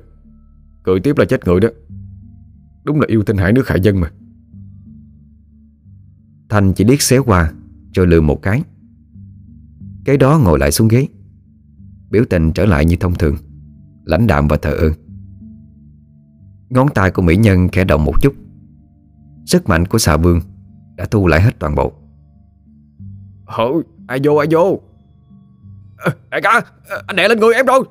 Cười 0.82 1.00
tiếp 1.00 1.18
là 1.18 1.24
chết 1.24 1.46
người 1.46 1.60
đó. 1.60 1.68
Đúng 2.84 3.00
là 3.00 3.06
yêu 3.08 3.22
tinh 3.22 3.36
hải 3.36 3.52
nước 3.52 3.68
hải 3.68 3.80
dân 3.80 4.00
mà. 4.00 4.10
Thành 6.48 6.72
chỉ 6.72 6.84
liếc 6.84 7.02
xéo 7.02 7.24
qua 7.24 7.52
Rồi 7.94 8.06
lừa 8.06 8.20
một 8.20 8.42
cái. 8.42 8.62
Cái 10.04 10.16
đó 10.16 10.38
ngồi 10.38 10.58
lại 10.58 10.72
xuống 10.72 10.88
ghế. 10.88 11.06
Biểu 12.10 12.24
tình 12.30 12.52
trở 12.52 12.64
lại 12.66 12.84
như 12.84 12.96
thông 12.96 13.14
thường. 13.14 13.36
Lãnh 14.04 14.26
đạm 14.26 14.48
và 14.48 14.56
thờ 14.56 14.70
ơ 14.70 14.92
Ngón 16.70 16.88
tay 16.88 17.10
của 17.10 17.22
mỹ 17.22 17.36
nhân 17.36 17.68
khẽ 17.68 17.84
động 17.84 18.04
một 18.04 18.22
chút. 18.22 18.34
Sức 19.46 19.68
mạnh 19.68 19.86
của 19.86 19.98
xà 19.98 20.16
vương 20.16 20.40
Đã 20.96 21.04
thu 21.04 21.26
lại 21.26 21.40
hết 21.40 21.58
toàn 21.58 21.74
bộ. 21.74 21.92
Hự, 23.46 23.82
ai 24.06 24.20
vô 24.24 24.36
ai 24.36 24.48
vô? 24.50 24.80
À, 25.96 26.12
Đại 26.30 26.40
ca, 26.40 26.62
anh 27.06 27.16
đè 27.16 27.28
lên 27.28 27.40
người 27.40 27.54
em 27.54 27.66
rồi. 27.66 27.84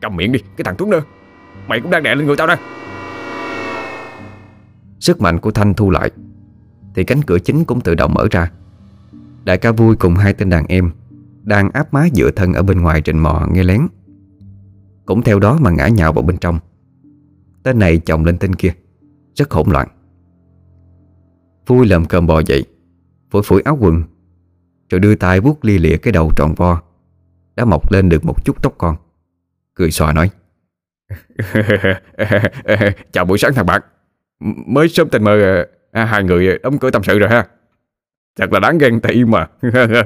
Cầm 0.00 0.16
miệng 0.16 0.32
đi, 0.32 0.38
cái 0.56 0.64
thằng 0.64 0.74
Tuấn 0.78 0.90
nữa 0.90 1.02
Mày 1.68 1.80
cũng 1.80 1.90
đang 1.90 2.02
đè 2.02 2.14
lên 2.14 2.26
người 2.26 2.36
tao 2.36 2.46
nè 2.46 2.56
Sức 5.00 5.20
mạnh 5.20 5.40
của 5.40 5.50
Thanh 5.50 5.74
thu 5.74 5.90
lại 5.90 6.10
Thì 6.94 7.04
cánh 7.04 7.22
cửa 7.22 7.38
chính 7.38 7.64
cũng 7.64 7.80
tự 7.80 7.94
động 7.94 8.14
mở 8.14 8.26
ra. 8.30 8.50
Đại 9.44 9.58
ca 9.58 9.72
vui 9.72 9.96
cùng 9.96 10.14
hai 10.14 10.34
tên 10.34 10.50
đàn 10.50 10.66
em 10.66 10.90
Đang 11.42 11.70
áp 11.70 11.94
má 11.94 12.06
dựa 12.14 12.30
thân 12.30 12.52
ở 12.52 12.62
bên 12.62 12.82
ngoài 12.82 13.00
trình 13.00 13.18
mò 13.18 13.46
nghe 13.52 13.62
lén. 13.62 13.86
Cũng 15.06 15.22
theo 15.22 15.38
đó 15.38 15.58
mà 15.60 15.70
ngã 15.70 15.88
nhào 15.88 16.12
vào 16.12 16.22
bên 16.22 16.36
trong 16.36 16.58
Tên 17.62 17.78
này 17.78 17.98
chồng 17.98 18.24
lên 18.24 18.38
tên 18.38 18.54
kia. 18.54 18.72
Rất 19.34 19.50
hỗn 19.50 19.70
loạn. 19.70 19.88
Vui 21.66 21.86
lầm 21.86 22.04
cơm 22.04 22.26
bò 22.26 22.42
dậy 22.46 22.64
Phủi 23.30 23.42
phủi 23.42 23.62
áo 23.62 23.78
quần 23.80 24.02
Rồi 24.90 25.00
đưa 25.00 25.14
tay 25.14 25.40
vuốt 25.40 25.64
lia 25.64 25.78
lịa 25.78 25.96
cái 25.96 26.12
đầu 26.12 26.30
tròn 26.36 26.54
vo. 26.56 26.82
Đã 27.56 27.64
mọc 27.64 27.92
lên 27.92 28.08
được 28.08 28.24
một 28.24 28.44
chút 28.44 28.62
tóc 28.62 28.74
con. 28.78 28.96
Cười 29.74 29.90
xòa 29.90 30.12
nói 30.12 30.30
Chào 33.12 33.24
buổi 33.24 33.38
sáng 33.38 33.54
thằng 33.54 33.66
bạn. 33.66 33.82
Mới 34.66 34.88
sớm 34.88 35.08
tình 35.08 35.24
mơ 35.24 35.64
à, 35.92 36.04
Hai 36.04 36.24
người 36.24 36.58
đóng 36.58 36.78
cửa 36.78 36.90
tâm 36.90 37.02
sự 37.02 37.18
rồi 37.18 37.28
ha. 37.28 37.48
Thật 38.36 38.52
là 38.52 38.60
đáng 38.60 38.78
ghen 38.78 39.00
tị 39.00 39.24
mà. 39.24 39.48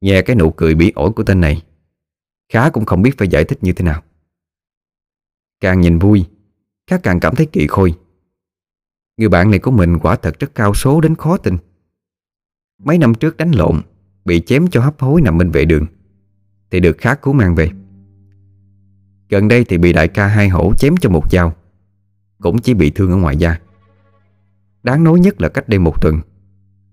Nghe 0.00 0.22
cái 0.22 0.36
nụ 0.36 0.50
cười 0.50 0.74
bỉ 0.74 0.92
ổi 0.94 1.12
của 1.12 1.22
tên 1.22 1.40
này 1.40 1.62
Khá 2.48 2.70
cũng 2.70 2.84
không 2.84 3.02
biết 3.02 3.18
phải 3.18 3.28
giải 3.28 3.44
thích 3.44 3.58
như 3.62 3.72
thế 3.72 3.84
nào 3.84 4.02
Càng 5.62 5.80
nhìn 5.80 5.98
vui, 5.98 6.24
Khác 6.86 7.00
càng 7.02 7.20
cảm 7.20 7.34
thấy 7.34 7.46
kỳ 7.46 7.66
khôi. 7.66 7.94
Người 9.16 9.28
bạn 9.28 9.50
này 9.50 9.58
của 9.58 9.70
mình 9.70 9.98
quả 9.98 10.16
thật 10.16 10.38
rất 10.38 10.54
cao 10.54 10.74
số 10.74 11.00
đến 11.00 11.14
khó 11.14 11.36
tin. 11.36 11.56
Mấy 12.84 12.98
năm 12.98 13.14
trước 13.14 13.36
đánh 13.36 13.52
lộn, 13.52 13.80
Bị 14.24 14.40
chém 14.40 14.66
cho 14.68 14.80
hấp 14.80 15.00
hối 15.00 15.20
nằm 15.20 15.38
bên 15.38 15.50
vệ 15.50 15.64
đường, 15.64 15.86
Thì 16.70 16.80
được 16.80 16.98
khác 16.98 17.22
cứu 17.22 17.34
mang 17.34 17.54
về. 17.54 17.70
Gần 19.28 19.48
đây 19.48 19.64
thì 19.64 19.78
bị 19.78 19.92
đại 19.92 20.08
ca 20.08 20.26
hai 20.26 20.48
hổ 20.48 20.72
chém 20.78 20.96
cho 20.96 21.10
một 21.10 21.30
dao, 21.30 21.54
Cũng 22.40 22.58
chỉ 22.58 22.74
bị 22.74 22.90
thương 22.90 23.10
ở 23.10 23.16
ngoài 23.16 23.36
da. 23.36 23.58
Đáng 24.82 25.04
nói 25.04 25.20
nhất 25.20 25.40
là 25.40 25.48
cách 25.48 25.68
đây 25.68 25.78
một 25.78 26.02
tuần, 26.02 26.20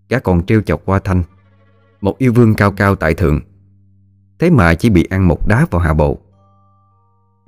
Gã 0.09 0.19
còn 0.19 0.45
trêu 0.45 0.61
chọc 0.61 0.81
qua 0.85 0.99
thanh, 0.99 1.23
Một 2.01 2.17
yêu 2.17 2.33
vương 2.33 2.55
cao 2.55 2.71
cao 2.71 2.95
tại 2.95 3.13
thượng, 3.13 3.39
Thế 4.39 4.49
mà 4.49 4.75
chỉ 4.75 4.89
bị 4.89 5.03
ăn 5.03 5.27
một 5.27 5.47
đá 5.47 5.67
vào 5.71 5.81
hạ 5.81 5.93
bộ. 5.93 6.19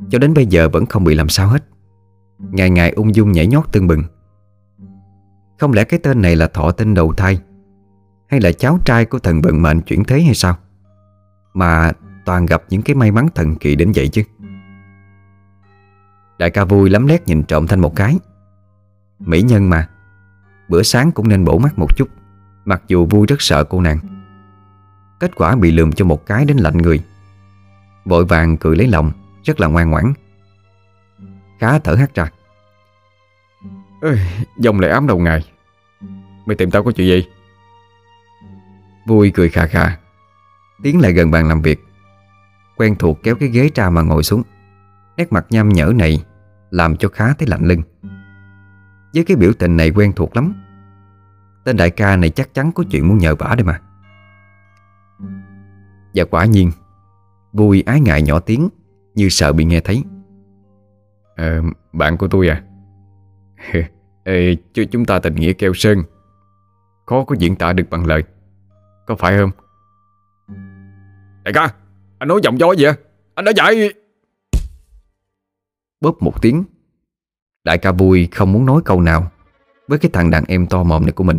Cho 0.10 0.20
đến 0.20 0.34
bây 0.34 0.46
giờ 0.46 0.70
vẫn 0.70 0.86
không 0.86 1.04
bị 1.04 1.16
làm 1.16 1.30
sao 1.30 1.48
hết. 1.48 1.64
Ngày 2.40 2.70
ngày 2.70 2.92
ung 2.92 3.16
dung 3.16 3.32
nhảy 3.32 3.48
nhót 3.48 3.72
tưng 3.72 3.88
bừng. 3.88 4.04
Không 5.60 5.74
lẽ 5.74 5.84
cái 5.84 6.00
tên 6.04 6.22
này 6.22 6.36
là 6.36 6.48
thọ 6.48 6.72
tinh 6.72 6.94
đầu 6.94 7.14
thai? 7.14 7.40
Hay 8.28 8.40
là 8.42 8.52
cháu 8.52 8.80
trai 8.86 9.06
của 9.06 9.20
thần 9.20 9.42
vận 9.42 9.62
mệnh 9.62 9.82
chuyển 9.82 10.04
thế 10.04 10.22
hay 10.22 10.36
sao? 10.36 10.58
Mà 11.54 11.92
toàn 12.26 12.46
gặp 12.46 12.64
những 12.70 12.82
cái 12.82 12.96
may 12.96 13.12
mắn 13.12 13.28
thần 13.36 13.56
kỳ 13.56 13.76
đến 13.76 13.92
vậy 13.96 14.08
chứ. 14.08 14.24
Đại 16.40 16.50
ca 16.50 16.66
vui 16.66 16.90
lắm 16.90 17.08
lét 17.08 17.28
nhìn 17.28 17.44
trộm 17.44 17.68
Thanh 17.68 17.80
một 17.80 17.96
cái. 17.96 18.18
Mỹ 19.20 19.42
nhân 19.42 19.70
mà. 19.70 19.90
Bữa 20.70 20.84
sáng 20.84 21.12
cũng 21.12 21.28
nên 21.28 21.46
bổ 21.46 21.58
mắt 21.58 21.80
một 21.80 21.98
chút. 21.98 22.08
Mặc 22.66 22.84
dù 22.88 23.06
vui 23.06 23.28
rất 23.28 23.42
sợ 23.42 23.64
cô 23.64 23.82
nàng. 23.82 23.98
Kết 25.20 25.36
quả 25.36 25.56
bị 25.56 25.72
lườm 25.72 25.92
cho 25.92 26.06
một 26.06 26.26
cái 26.26 26.46
đến 26.46 26.58
lạnh 26.58 26.78
người. 26.78 27.04
Vội 28.06 28.26
vàng 28.26 28.58
cười 28.58 28.76
lấy 28.76 28.88
lòng. 28.88 29.12
Rất 29.44 29.60
là 29.60 29.68
ngoan 29.68 29.90
ngoãn. 29.90 30.14
Khá 31.60 31.80
thở 31.80 31.96
hắt 31.96 32.16
ra. 32.16 32.32
Ê, 34.02 34.18
Dòng 34.58 34.80
lại 34.80 34.92
ám 34.92 35.08
đầu 35.08 35.20
ngày. 35.20 35.52
Mày 36.46 36.56
tìm 36.56 36.72
tao 36.72 36.84
có 36.84 36.92
chuyện 36.92 37.08
gì? 37.08 37.28
Vui 39.08 39.32
cười 39.36 39.50
khà 39.50 39.68
khà. 39.68 39.98
Tiến 40.84 41.02
lại 41.02 41.14
gần 41.14 41.32
bàn 41.32 41.48
làm 41.48 41.62
việc. 41.62 41.80
Quen 42.78 42.96
thuộc 42.96 43.24
kéo 43.24 43.36
cái 43.36 43.50
ghế 43.50 43.70
ra 43.76 43.90
mà 43.90 44.02
ngồi 44.02 44.24
xuống. 44.24 44.44
Nét 45.18 45.32
mặt 45.32 45.46
nhăm 45.50 45.70
nhở 45.70 45.94
này 45.96 46.26
Làm 46.70 46.98
cho 46.98 47.10
khá 47.10 47.34
thấy 47.34 47.48
lạnh 47.48 47.66
lưng. 47.66 47.82
Với 49.14 49.24
cái 49.24 49.38
biểu 49.38 49.54
tình 49.60 49.78
này 49.78 49.92
quen 49.92 50.14
thuộc 50.16 50.36
lắm. 50.36 50.54
Tên 51.64 51.78
đại 51.78 51.90
ca 51.90 52.16
này 52.16 52.30
chắc 52.30 52.54
chắn 52.54 52.72
có 52.72 52.84
chuyện 52.92 53.08
muốn 53.08 53.18
nhờ 53.18 53.36
vả 53.36 53.56
đây 53.58 53.64
mà. 53.64 53.82
Và 56.16 56.26
quả 56.32 56.46
nhiên 56.46 56.72
Vui 57.54 57.84
ái 57.86 58.02
ngại 58.02 58.22
nhỏ 58.22 58.40
tiếng 58.40 58.70
Như 59.16 59.30
sợ 59.30 59.54
bị 59.54 59.66
nghe 59.66 59.80
thấy. 59.80 60.04
À, 61.36 61.62
Bạn 61.94 62.18
của 62.18 62.28
tôi 62.28 62.50
à? 62.50 62.64
Ê, 64.24 64.56
chứ 64.74 64.86
chúng 64.92 65.06
ta 65.06 65.20
tình 65.20 65.36
nghĩa 65.36 65.54
keo 65.54 65.74
sơn. 65.74 66.04
Khó 67.06 67.24
có 67.24 67.36
diễn 67.40 67.56
tả 67.56 67.74
được 67.74 67.90
bằng 67.90 68.06
lời. 68.06 68.24
Có 69.08 69.16
phải 69.16 69.38
không? 69.38 69.52
Đại 71.44 71.54
ca 71.54 71.74
Anh 72.20 72.30
nói 72.30 72.40
giọng 72.44 72.60
gió 72.60 72.72
gì 72.72 72.86
à 72.86 72.96
Anh 73.36 73.46
đã 73.46 73.52
dạy 73.56 73.94
Bóp 76.02 76.22
một 76.22 76.42
tiếng 76.42 76.64
Đại 77.64 77.78
ca 77.78 77.92
vui 77.92 78.28
không 78.32 78.52
muốn 78.52 78.66
nói 78.66 78.82
câu 78.86 79.02
nào 79.02 79.32
Với 79.88 80.00
cái 80.00 80.12
thằng 80.14 80.32
đàn 80.32 80.44
em 80.48 80.68
to 80.68 80.84
mồm 80.84 81.04
này 81.06 81.12
của 81.12 81.24
mình. 81.24 81.38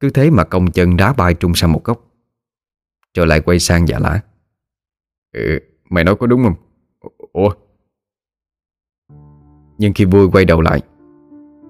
Cứ 0.00 0.10
thế 0.10 0.30
mà 0.30 0.44
công 0.44 0.70
chân 0.70 0.96
đá 0.96 1.12
bay 1.12 1.34
trung 1.34 1.54
sang 1.54 1.72
một 1.72 1.84
góc 1.84 2.04
Rồi 3.14 3.26
lại 3.26 3.40
quay 3.40 3.58
sang 3.58 3.88
giả 3.88 3.98
lã 3.98 4.20
ừ, 5.32 5.58
Mày 5.90 6.04
nói 6.04 6.16
có 6.16 6.26
đúng 6.26 6.44
không? 6.44 6.54
Ủa? 7.32 7.50
Nhưng 9.78 9.92
khi 9.94 10.04
vui 10.04 10.28
quay 10.32 10.44
đầu 10.44 10.60
lại, 10.60 10.82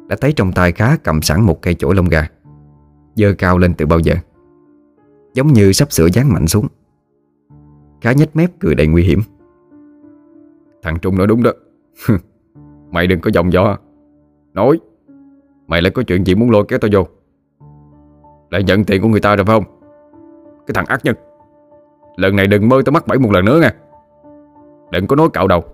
Đã 0.09 0.16
thấy 0.20 0.33
trong 0.33 0.52
tay 0.52 0.72
khá 0.72 0.96
cầm 0.96 1.22
sẵn 1.22 1.40
một 1.40 1.62
cây 1.62 1.74
chổi 1.74 1.94
lông 1.94 2.09
gà, 2.09 2.28
Dơ 3.14 3.35
cao 3.38 3.59
lên 3.59 3.74
từ 3.74 3.87
bao 3.87 3.98
giờ. 3.98 4.14
Giống 5.35 5.52
như 5.52 5.72
sắp 5.72 5.92
sửa 5.92 6.07
dán 6.12 6.33
mạnh 6.33 6.46
xuống. 6.46 6.66
Khá 8.00 8.12
nhếch 8.12 8.37
mép 8.37 8.50
cười 8.59 8.74
đầy 8.74 8.87
nguy 8.87 9.02
hiểm. 9.02 9.20
Thằng 10.83 10.98
Trung 10.98 11.18
nói 11.18 11.26
đúng 11.26 11.42
đó. 11.42 11.52
Mày 12.90 13.07
đừng 13.07 13.20
có 13.20 13.31
dòng 13.35 13.52
gió 13.52 13.76
Nói, 14.52 14.81
Mày 15.66 15.83
lại 15.83 15.90
có 15.90 16.02
chuyện 16.02 16.24
gì 16.24 16.35
muốn 16.35 16.50
lôi 16.50 16.64
kéo 16.68 16.78
tao 16.78 16.90
vô? 16.92 17.07
Lại 18.50 18.62
nhận 18.62 18.85
tiền 18.85 19.02
của 19.02 19.09
người 19.09 19.20
ta 19.20 19.37
rồi 19.37 19.46
phải 19.46 19.61
không? 19.61 19.81
Cái 20.66 20.74
thằng 20.74 20.87
ác 20.87 21.04
nhân. 21.04 21.16
Lần 22.16 22.37
này 22.37 22.46
đừng 22.46 22.68
mơ 22.68 22.83
tao 22.85 22.92
mắc 22.92 23.07
bẫy 23.07 23.18
một 23.18 23.33
lần 23.33 23.44
nữa 23.44 23.61
nha. 23.61 23.74
Đừng 24.90 25.07
có 25.07 25.16
nói 25.16 25.29
cạo 25.33 25.46
đầu. 25.46 25.64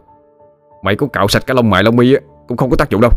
Mày 0.83 0.96
có 0.96 1.07
cạo 1.07 1.29
sạch 1.29 1.46
cả 1.46 1.55
lông 1.55 1.70
mày 1.70 1.83
lông 1.83 1.96
mi 1.96 2.14
á 2.14 2.20
Cũng 2.48 2.57
không 2.57 2.70
có 2.70 2.77
tác 2.77 2.90
dụng 2.90 3.00
đâu. 3.00 3.11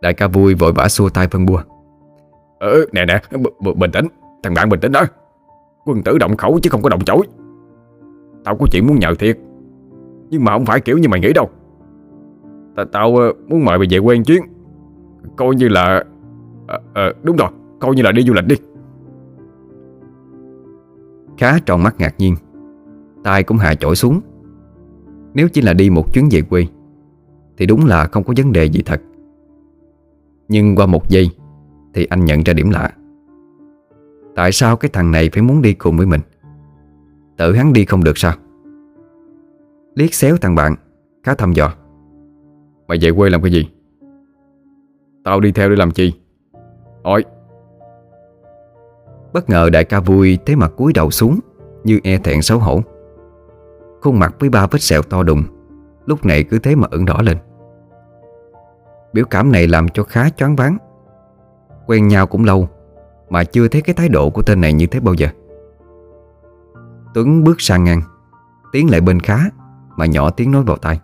Đại 0.00 0.14
ca 0.14 0.28
vui 0.28 0.54
vội 0.54 0.72
vã 0.72 0.88
xua 0.88 1.08
tay 1.08 1.28
phân 1.28 1.46
bua. 1.46 1.60
Ờ 2.58 2.84
nè 2.92 3.04
nè 3.04 3.20
b- 3.30 3.50
b- 3.60 3.74
Bình 3.74 3.90
tĩnh. 3.90 4.06
Thằng 4.42 4.54
bạn 4.54 4.68
bình 4.68 4.80
tĩnh 4.80 4.92
đó. 4.92 5.02
Quân 5.84 6.02
tử 6.02 6.18
động 6.18 6.36
khẩu 6.36 6.58
chứ 6.62 6.70
không 6.70 6.82
có 6.82 6.88
động 6.88 7.04
chổi 7.04 7.26
Tao 8.44 8.56
có 8.56 8.66
chuyện 8.72 8.86
muốn 8.86 8.98
nhờ 8.98 9.14
thiệt. 9.18 9.38
Nhưng 10.30 10.44
mà 10.44 10.52
không 10.52 10.66
phải 10.66 10.80
kiểu 10.80 10.98
như 10.98 11.08
mày 11.08 11.20
nghĩ 11.20 11.32
đâu. 11.32 11.48
T 12.76 12.80
Tao 12.92 13.16
ờ, 13.16 13.32
muốn 13.46 13.64
mời 13.64 13.78
mày 13.78 13.88
về 13.90 13.98
quê 14.04 14.18
chuyến. 14.26 14.42
Coi 15.36 15.54
như 15.54 15.68
là 15.68 16.04
à, 16.66 16.78
à, 16.94 17.12
Đúng 17.22 17.36
rồi 17.36 17.48
Coi 17.80 17.94
như 17.94 18.02
là 18.02 18.12
đi 18.12 18.22
du 18.22 18.34
lịch 18.34 18.46
đi. 18.46 18.56
Khá 21.38 21.58
tròn 21.66 21.82
mắt 21.82 21.94
ngạc 21.98 22.14
nhiên 22.18 22.34
tay 23.24 23.42
cũng 23.42 23.56
hạ 23.56 23.74
chổi 23.74 23.96
xuống. 23.96 24.20
Nếu 25.34 25.48
chỉ 25.48 25.60
là 25.60 25.72
đi 25.72 25.90
một 25.90 26.14
chuyến 26.14 26.28
về 26.30 26.42
quê, 26.42 26.66
Thì 27.56 27.66
đúng 27.66 27.86
là 27.86 28.06
không 28.06 28.24
có 28.24 28.34
vấn 28.36 28.52
đề 28.52 28.64
gì 28.64 28.82
thật. 28.86 29.02
Nhưng 30.48 30.76
qua 30.76 30.86
một 30.86 31.08
giây, 31.08 31.30
Thì 31.94 32.06
anh 32.10 32.24
nhận 32.24 32.42
ra 32.42 32.52
điểm 32.52 32.70
lạ. 32.70 32.92
Tại 34.36 34.52
sao 34.52 34.76
cái 34.76 34.90
thằng 34.92 35.10
này 35.10 35.30
phải 35.32 35.42
muốn 35.42 35.62
đi 35.62 35.74
cùng 35.74 35.96
với 35.96 36.06
mình? 36.06 36.20
Tự 37.36 37.54
hắn 37.54 37.72
đi 37.72 37.84
không 37.84 38.04
được 38.04 38.18
sao? 38.18 38.32
Liếc 39.94 40.14
xéo 40.14 40.36
thằng 40.36 40.54
bạn, 40.54 40.74
Khá 41.22 41.34
thăm 41.34 41.52
dò. 41.52 41.74
Mày 42.88 42.98
về 43.00 43.10
quê 43.16 43.30
làm 43.30 43.42
cái 43.42 43.52
gì? 43.52 43.68
Tao 45.24 45.40
đi 45.40 45.52
theo 45.52 45.68
để 45.68 45.76
làm 45.76 45.90
chi? 45.90 46.12
Ôi! 47.02 47.24
Bất 49.32 49.50
ngờ 49.50 49.70
đại 49.70 49.84
ca 49.84 50.00
vui, 50.00 50.38
Thế 50.46 50.56
mặt 50.56 50.72
cúi 50.76 50.92
đầu 50.92 51.10
xuống, 51.10 51.38
Như 51.84 52.00
e 52.02 52.18
thẹn 52.18 52.42
xấu 52.42 52.58
hổ. 52.58 52.82
Khuôn 54.00 54.18
mặt 54.18 54.34
với 54.38 54.48
ba 54.48 54.66
vết 54.66 54.82
sẹo 54.82 55.02
to 55.02 55.22
đùng. 55.22 55.44
Lúc 56.06 56.24
này 56.24 56.44
cứ 56.44 56.58
thế 56.58 56.74
mà 56.74 56.88
ửng 56.90 57.04
đỏ 57.04 57.18
lên. 57.22 57.38
Biểu 59.12 59.24
cảm 59.30 59.52
này 59.52 59.66
làm 59.66 59.88
cho 59.88 60.02
khá 60.02 60.30
choáng 60.30 60.56
váng. 60.56 60.78
Quen 61.86 62.08
nhau 62.08 62.26
cũng 62.26 62.44
lâu 62.44 62.68
Mà 63.30 63.44
chưa 63.44 63.68
thấy 63.68 63.82
cái 63.82 63.94
thái 63.94 64.08
độ 64.08 64.30
của 64.30 64.42
tên 64.42 64.60
này 64.60 64.72
như 64.72 64.86
thế 64.86 65.00
bao 65.00 65.14
giờ. 65.14 65.28
Tuấn 67.14 67.44
bước 67.44 67.60
sang 67.60 67.84
ngang 67.84 68.02
Tiến 68.72 68.90
lại 68.90 69.00
bên 69.00 69.20
khá 69.20 69.38
Mà 69.96 70.06
nhỏ 70.06 70.30
tiếng 70.30 70.52
nói 70.52 70.62
vào 70.62 70.76
tai. 70.76 71.00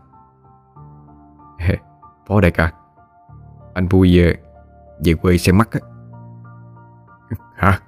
Phó 2.29 2.41
đại 2.41 2.51
ca 2.51 2.73
Anh 3.75 3.89
vui 3.89 4.19
về, 4.19 4.37
về 5.05 5.15
quê 5.15 5.39
xem 5.39 5.59
mắt 5.59 5.71
á. 5.71 5.81
Hả? 7.55 7.81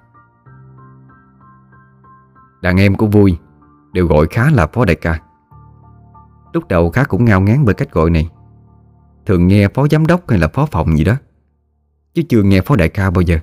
Đàn 2.62 2.80
em 2.80 2.94
của 2.94 3.06
vui 3.06 3.38
Đều 3.96 4.06
gọi 4.06 4.26
khá 4.30 4.50
là 4.50 4.66
phó 4.66 4.84
đại 4.84 4.96
ca. 4.96 5.22
Lúc 6.52 6.68
đầu 6.68 6.90
khá 6.90 7.04
cũng 7.04 7.24
ngao 7.24 7.40
ngán 7.40 7.64
bởi 7.64 7.74
cách 7.74 7.92
gọi 7.92 8.10
này. 8.10 8.28
Thường 9.26 9.48
nghe 9.48 9.68
phó 9.68 9.88
giám 9.88 10.06
đốc 10.06 10.30
hay 10.30 10.38
là 10.38 10.48
phó 10.48 10.66
phòng 10.66 10.96
gì 10.96 11.04
đó, 11.04 11.16
Chứ 12.14 12.22
chưa 12.28 12.42
nghe 12.42 12.60
phó 12.60 12.76
đại 12.76 12.88
ca 12.88 13.10
bao 13.10 13.22
giờ. 13.22 13.38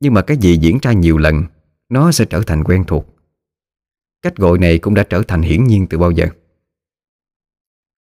Nhưng 0.00 0.14
mà 0.14 0.22
cái 0.22 0.36
gì 0.36 0.56
diễn 0.56 0.78
ra 0.82 0.92
nhiều 0.92 1.18
lần, 1.18 1.42
Nó 1.88 2.12
sẽ 2.12 2.24
trở 2.24 2.42
thành 2.46 2.64
quen 2.64 2.84
thuộc. 2.86 3.16
Cách 4.22 4.36
gọi 4.36 4.58
này 4.58 4.78
cũng 4.78 4.94
đã 4.94 5.02
trở 5.02 5.22
thành 5.28 5.42
hiển 5.42 5.64
nhiên 5.64 5.86
từ 5.86 5.98
bao 5.98 6.10
giờ. 6.10 6.26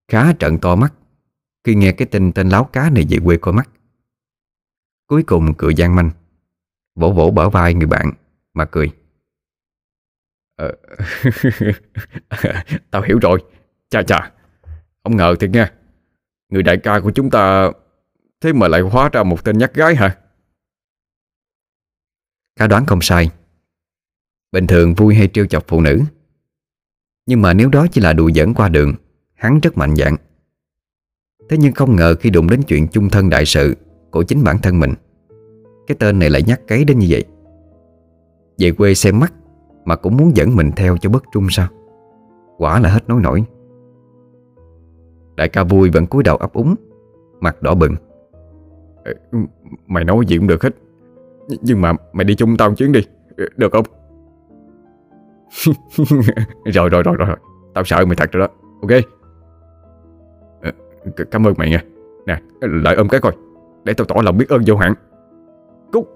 Khá 0.07 0.33
trận 0.33 0.57
to 0.57 0.75
mắt 0.75 0.93
Khi 1.63 1.75
nghe 1.75 1.91
cái 1.91 2.05
tin 2.05 2.31
tên 2.31 2.49
láo 2.49 2.63
cá 2.63 2.89
này 2.89 3.05
về 3.09 3.17
quê 3.25 3.37
coi 3.37 3.53
mắt. 3.53 3.69
Cuối 5.07 5.23
cùng 5.23 5.53
cười 5.57 5.75
gian 5.75 5.95
manh, 5.95 6.11
Vỗ 6.95 7.11
vỗ 7.11 7.31
bả 7.31 7.49
vai 7.49 7.73
người 7.73 7.87
bạn 7.87 8.11
Mà 8.53 8.65
cười 8.65 8.98
ờ, 10.59 10.71
Tao 12.91 13.01
hiểu 13.01 13.19
rồi. 13.21 13.43
Chà 13.89 14.03
chà. 14.03 14.31
Ông 15.01 15.17
ngờ 15.17 15.35
thiệt 15.39 15.49
nha. 15.49 15.73
Người 16.49 16.63
đại 16.63 16.77
ca 16.77 16.99
của 16.99 17.11
chúng 17.11 17.29
ta 17.29 17.71
Thế 18.41 18.53
mà 18.53 18.67
lại 18.67 18.81
hóa 18.81 19.09
ra 19.13 19.23
một 19.23 19.43
tên 19.43 19.57
nhắc 19.57 19.73
gái 19.73 19.95
hả? 19.95 20.17
Khá 22.59 22.67
đoán 22.67 22.85
không 22.85 23.01
sai. 23.01 23.29
Bình 24.51 24.67
thường 24.67 24.93
vui 24.93 25.15
hay 25.15 25.27
trêu 25.27 25.45
chọc 25.45 25.67
phụ 25.67 25.81
nữ. 25.81 25.99
Nhưng 27.25 27.41
mà 27.41 27.53
nếu 27.53 27.69
đó 27.69 27.87
chỉ 27.91 28.01
là 28.01 28.13
đùa 28.13 28.31
giỡn 28.35 28.53
qua 28.53 28.69
đường 28.69 28.93
Hắn 29.35 29.59
rất 29.59 29.77
mạnh 29.77 29.95
dạn 29.95 30.15
Thế 31.49 31.57
nhưng 31.57 31.73
không 31.73 31.95
ngờ 31.95 32.15
khi 32.19 32.29
đụng 32.29 32.49
đến 32.49 32.61
chuyện 32.63 32.87
chung 32.87 33.09
thân 33.09 33.29
đại 33.29 33.45
sự 33.45 33.75
Của 34.11 34.23
chính 34.23 34.43
bản 34.43 34.57
thân 34.57 34.79
mình 34.79 34.93
Cái 35.87 35.97
tên 35.99 36.19
này 36.19 36.29
lại 36.29 36.43
nhắc 36.47 36.61
cấy 36.67 36.85
đến 36.85 36.99
như 36.99 37.07
vậy. 37.09 37.23
Về 38.57 38.71
quê 38.71 38.93
xem 38.93 39.19
mắt 39.19 39.33
mà 39.89 39.95
cũng 39.95 40.17
muốn 40.17 40.35
dẫn 40.35 40.55
mình 40.55 40.71
theo 40.75 40.97
cho 40.97 41.09
bất 41.09 41.23
trung 41.31 41.47
sao? 41.49 41.67
Quả 42.57 42.79
là 42.79 42.89
hết 42.89 43.09
nói 43.09 43.21
nổi. 43.21 43.43
Đại 45.35 45.49
ca 45.49 45.63
vui 45.63 45.89
vẫn 45.89 46.05
cúi 46.05 46.23
đầu 46.23 46.37
ấp 46.37 46.53
úng 46.53 46.75
Mặt 47.39 47.61
đỏ 47.61 47.75
bừng. 47.75 47.95
Ừ, 49.03 49.13
mày 49.87 50.03
nói 50.03 50.25
gì 50.27 50.37
cũng 50.37 50.47
được 50.47 50.63
hết. 50.63 50.75
Nhưng 51.61 51.81
mà 51.81 51.93
mày 52.13 52.23
đi 52.23 52.35
chung 52.35 52.57
tao 52.57 52.75
chuyến 52.75 52.91
đi. 52.91 53.01
Ừ, 53.37 53.47
được 53.57 53.71
không? 53.71 53.85
Rồi 56.65 56.89
rồi 56.89 57.03
rồi 57.03 57.15
rồi 57.15 57.35
Tao 57.73 57.83
sợ 57.83 58.05
mày 58.05 58.15
thật 58.15 58.31
rồi 58.31 58.47
đó. 58.47 58.53
Ok. 58.81 58.91
Ờ, 60.61 60.71
cảm 61.31 61.47
ơn 61.47 61.53
mày 61.57 61.69
nha. 61.69 61.83
Nè 62.25 62.41
lại 62.61 62.95
ôm 62.95 63.07
cái 63.07 63.21
coi. 63.21 63.33
Để 63.83 63.93
tao 63.93 64.05
tỏ 64.05 64.15
lòng 64.21 64.37
biết 64.37 64.49
ơn 64.49 64.61
vô 64.67 64.75
hạn. 64.75 64.93
Cúc, 65.91 66.09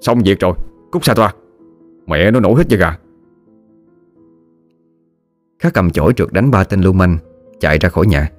Xong 0.00 0.18
việc 0.24 0.40
rồi. 0.40 0.52
Cúc 0.90 1.04
xa 1.04 1.14
toa. 1.14 1.34
Mẹ 2.06 2.30
nó 2.30 2.40
nổ 2.40 2.54
hết 2.54 2.68
da 2.68 2.78
gà. 2.78 2.98
Khá 5.58 5.70
cầm 5.70 5.90
chổi 5.90 6.12
trượt 6.16 6.32
đánh 6.32 6.50
ba 6.50 6.64
tên 6.64 6.80
lưu 6.80 6.92
manh 6.92 7.18
Chạy 7.60 7.78
ra 7.78 7.88
khỏi 7.88 8.06
nhà. 8.06 8.30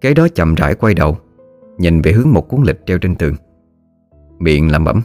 Cái 0.00 0.14
đó 0.14 0.28
chậm 0.34 0.54
rãi 0.54 0.74
quay 0.74 0.94
đầu 0.94 1.16
Nhìn 1.78 2.00
về 2.00 2.12
hướng 2.12 2.32
một 2.32 2.48
cuốn 2.48 2.62
lịch 2.62 2.86
treo 2.86 2.98
trên 2.98 3.14
tường. 3.14 3.34
Miệng 4.38 4.72
làm 4.72 4.84
bẩm. 4.84 5.02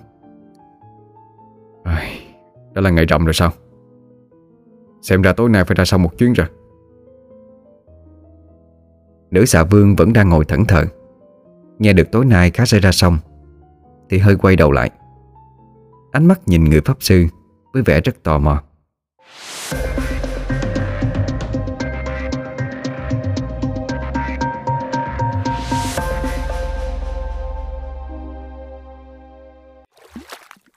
Đã 2.74 2.82
là 2.82 2.90
ngày 2.90 3.06
rằm 3.06 3.26
rồi 3.26 3.34
sao? 3.34 3.52
Xem 5.02 5.22
ra 5.22 5.34
tối 5.34 5.50
nay 5.50 5.66
phải 5.66 5.76
ra 5.76 5.86
sau 5.86 6.00
một 6.00 6.18
chuyến 6.18 6.34
rồi. 6.34 6.48
Nữ 9.32 9.46
xà 9.46 9.64
vương 9.64 9.96
vẫn 9.96 10.14
đang 10.14 10.30
ngồi 10.30 10.46
thẫn 10.46 10.66
thờ. 10.66 10.86
Nghe 11.80 11.94
được 11.94 12.12
tối 12.12 12.26
nay 12.26 12.52
khá 12.52 12.66
sẽ 12.66 12.80
ra 12.80 12.92
xong 12.92 13.18
Thì 14.10 14.18
hơi 14.18 14.36
quay 14.36 14.56
đầu 14.56 14.72
lại 14.72 14.92
Ánh 16.14 16.26
mắt 16.26 16.40
nhìn 16.46 16.64
người 16.64 16.82
pháp 16.82 16.98
sư 17.00 17.28
Với 17.74 17.84
vẻ 17.84 18.02
rất 18.02 18.24
tò 18.24 18.40
mò. 18.40 18.64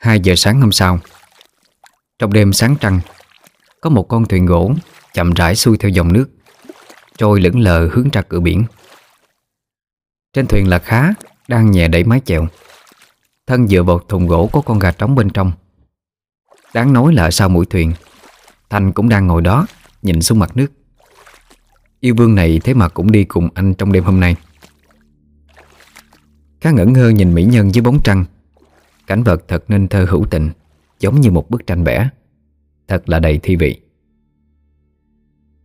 Hai 0.00 0.20
giờ 0.20 0.34
sáng 0.36 0.60
hôm 0.60 0.72
sau, 0.72 0.98
Trong 2.18 2.32
đêm 2.32 2.52
sáng 2.52 2.76
trăng, 2.80 3.00
Có 3.80 3.90
một 3.90 4.02
con 4.08 4.24
thuyền 4.24 4.46
gỗ 4.46 4.72
Chậm 5.14 5.34
rãi 5.34 5.56
xuôi 5.56 5.76
theo 5.76 5.88
dòng 5.88 6.12
nước, 6.12 6.26
Trôi 7.18 7.40
lững 7.40 7.60
lờ 7.60 7.88
hướng 7.92 8.08
ra 8.12 8.22
cửa 8.22 8.40
biển. 8.40 8.64
Trên 10.32 10.46
thuyền 10.46 10.68
là 10.68 10.78
khá 10.78 11.10
Đang 11.48 11.70
nhẹ 11.70 11.88
đẩy 11.88 12.04
mái 12.04 12.20
chèo. 12.24 12.46
Thân 13.46 13.68
dựa 13.68 13.82
vào 13.82 13.98
thùng 14.08 14.26
gỗ 14.26 14.50
có 14.52 14.60
con 14.60 14.78
gà 14.78 14.90
trống 14.90 15.14
bên 15.14 15.30
trong. 15.30 15.52
Đáng 16.74 16.92
nói 16.92 17.14
là 17.14 17.30
sau 17.30 17.48
mũi 17.48 17.66
thuyền 17.66 17.92
Thành 18.70 18.92
cũng 18.92 19.08
đang 19.08 19.26
ngồi 19.26 19.42
đó 19.42 19.66
Nhìn 20.02 20.22
xuống 20.22 20.38
mặt 20.38 20.56
nước. 20.56 20.66
Yêu 22.00 22.14
vương 22.14 22.34
này 22.34 22.60
thế 22.64 22.74
mà 22.74 22.88
cũng 22.88 23.12
đi 23.12 23.24
cùng 23.24 23.48
anh 23.54 23.74
trong 23.74 23.92
đêm 23.92 24.04
hôm 24.04 24.20
nay. 24.20 24.36
Khá 26.60 26.70
ngẩn 26.70 26.92
ngơ 26.92 27.08
nhìn 27.08 27.34
mỹ 27.34 27.44
nhân 27.44 27.74
dưới 27.74 27.82
bóng 27.82 28.00
trăng. 28.04 28.24
Cảnh 29.06 29.22
vật 29.22 29.44
thật 29.48 29.64
nên 29.68 29.88
thơ 29.88 30.06
hữu 30.08 30.26
tình 30.30 30.50
Giống 31.00 31.20
như 31.20 31.30
một 31.30 31.50
bức 31.50 31.66
tranh 31.66 31.84
vẽ. 31.84 32.08
Thật 32.88 33.08
là 33.08 33.18
đầy 33.18 33.40
thi 33.42 33.56
vị. 33.56 33.80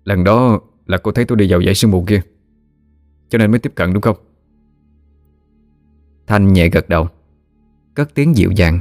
Lần 0.04 0.24
đó 0.24 0.60
là 0.86 0.98
cô 0.98 1.12
thấy 1.12 1.26
tôi 1.26 1.38
đi 1.38 1.52
vào 1.52 1.64
dãy 1.64 1.76
sương 1.76 1.92
mù 1.92 2.04
kia 2.08 2.22
Cho 3.30 3.38
nên 3.38 3.52
mới 3.52 3.60
tiếp 3.60 3.72
cận 3.76 3.94
đúng 3.94 4.02
không? 4.02 4.18
Thanh 6.28 6.54
nhẹ 6.54 6.70
gật 6.70 6.90
đầu 6.90 7.10
Cất 8.02 8.14
tiếng 8.14 8.36
dịu 8.36 8.52
dàng, 8.52 8.80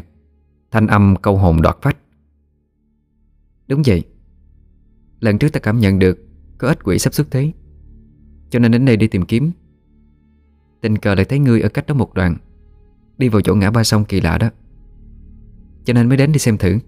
Thanh 0.71 0.87
âm 0.87 1.17
câu 1.23 1.37
hồn 1.37 1.63
đoạt 1.63 1.77
phách. 1.83 1.97
Đúng 3.69 3.83
vậy. 3.87 4.05
Lần 5.21 5.39
trước 5.39 5.49
ta 5.53 5.61
cảm 5.61 5.79
nhận 5.79 5.99
được 5.99 6.19
Có 6.59 6.69
ít 6.69 6.85
quỷ 6.85 6.99
sắp 6.99 7.15
xuất 7.15 7.31
thế, 7.31 7.53
Cho 8.51 8.59
nên 8.59 8.73
đến 8.73 8.85
đây 8.85 8.97
đi 8.97 9.07
tìm 9.07 9.25
kiếm. 9.25 9.51
Tình 10.81 10.97
cờ 10.97 11.15
lại 11.15 11.25
thấy 11.25 11.39
ngươi 11.39 11.61
ở 11.61 11.69
cách 11.69 11.87
đó 11.87 11.95
một 11.95 12.15
đoạn, 12.15 12.37
Đi 13.19 13.29
vào 13.29 13.41
chỗ 13.41 13.55
ngã 13.55 13.71
ba 13.71 13.85
sông 13.85 14.05
kỳ 14.05 14.21
lạ 14.21 14.39
đó. 14.39 14.51
Cho 15.85 15.93
nên 15.93 16.09
mới 16.09 16.17
đến 16.17 16.33
đi 16.33 16.39
xem 16.39 16.59
thử. 16.59 16.79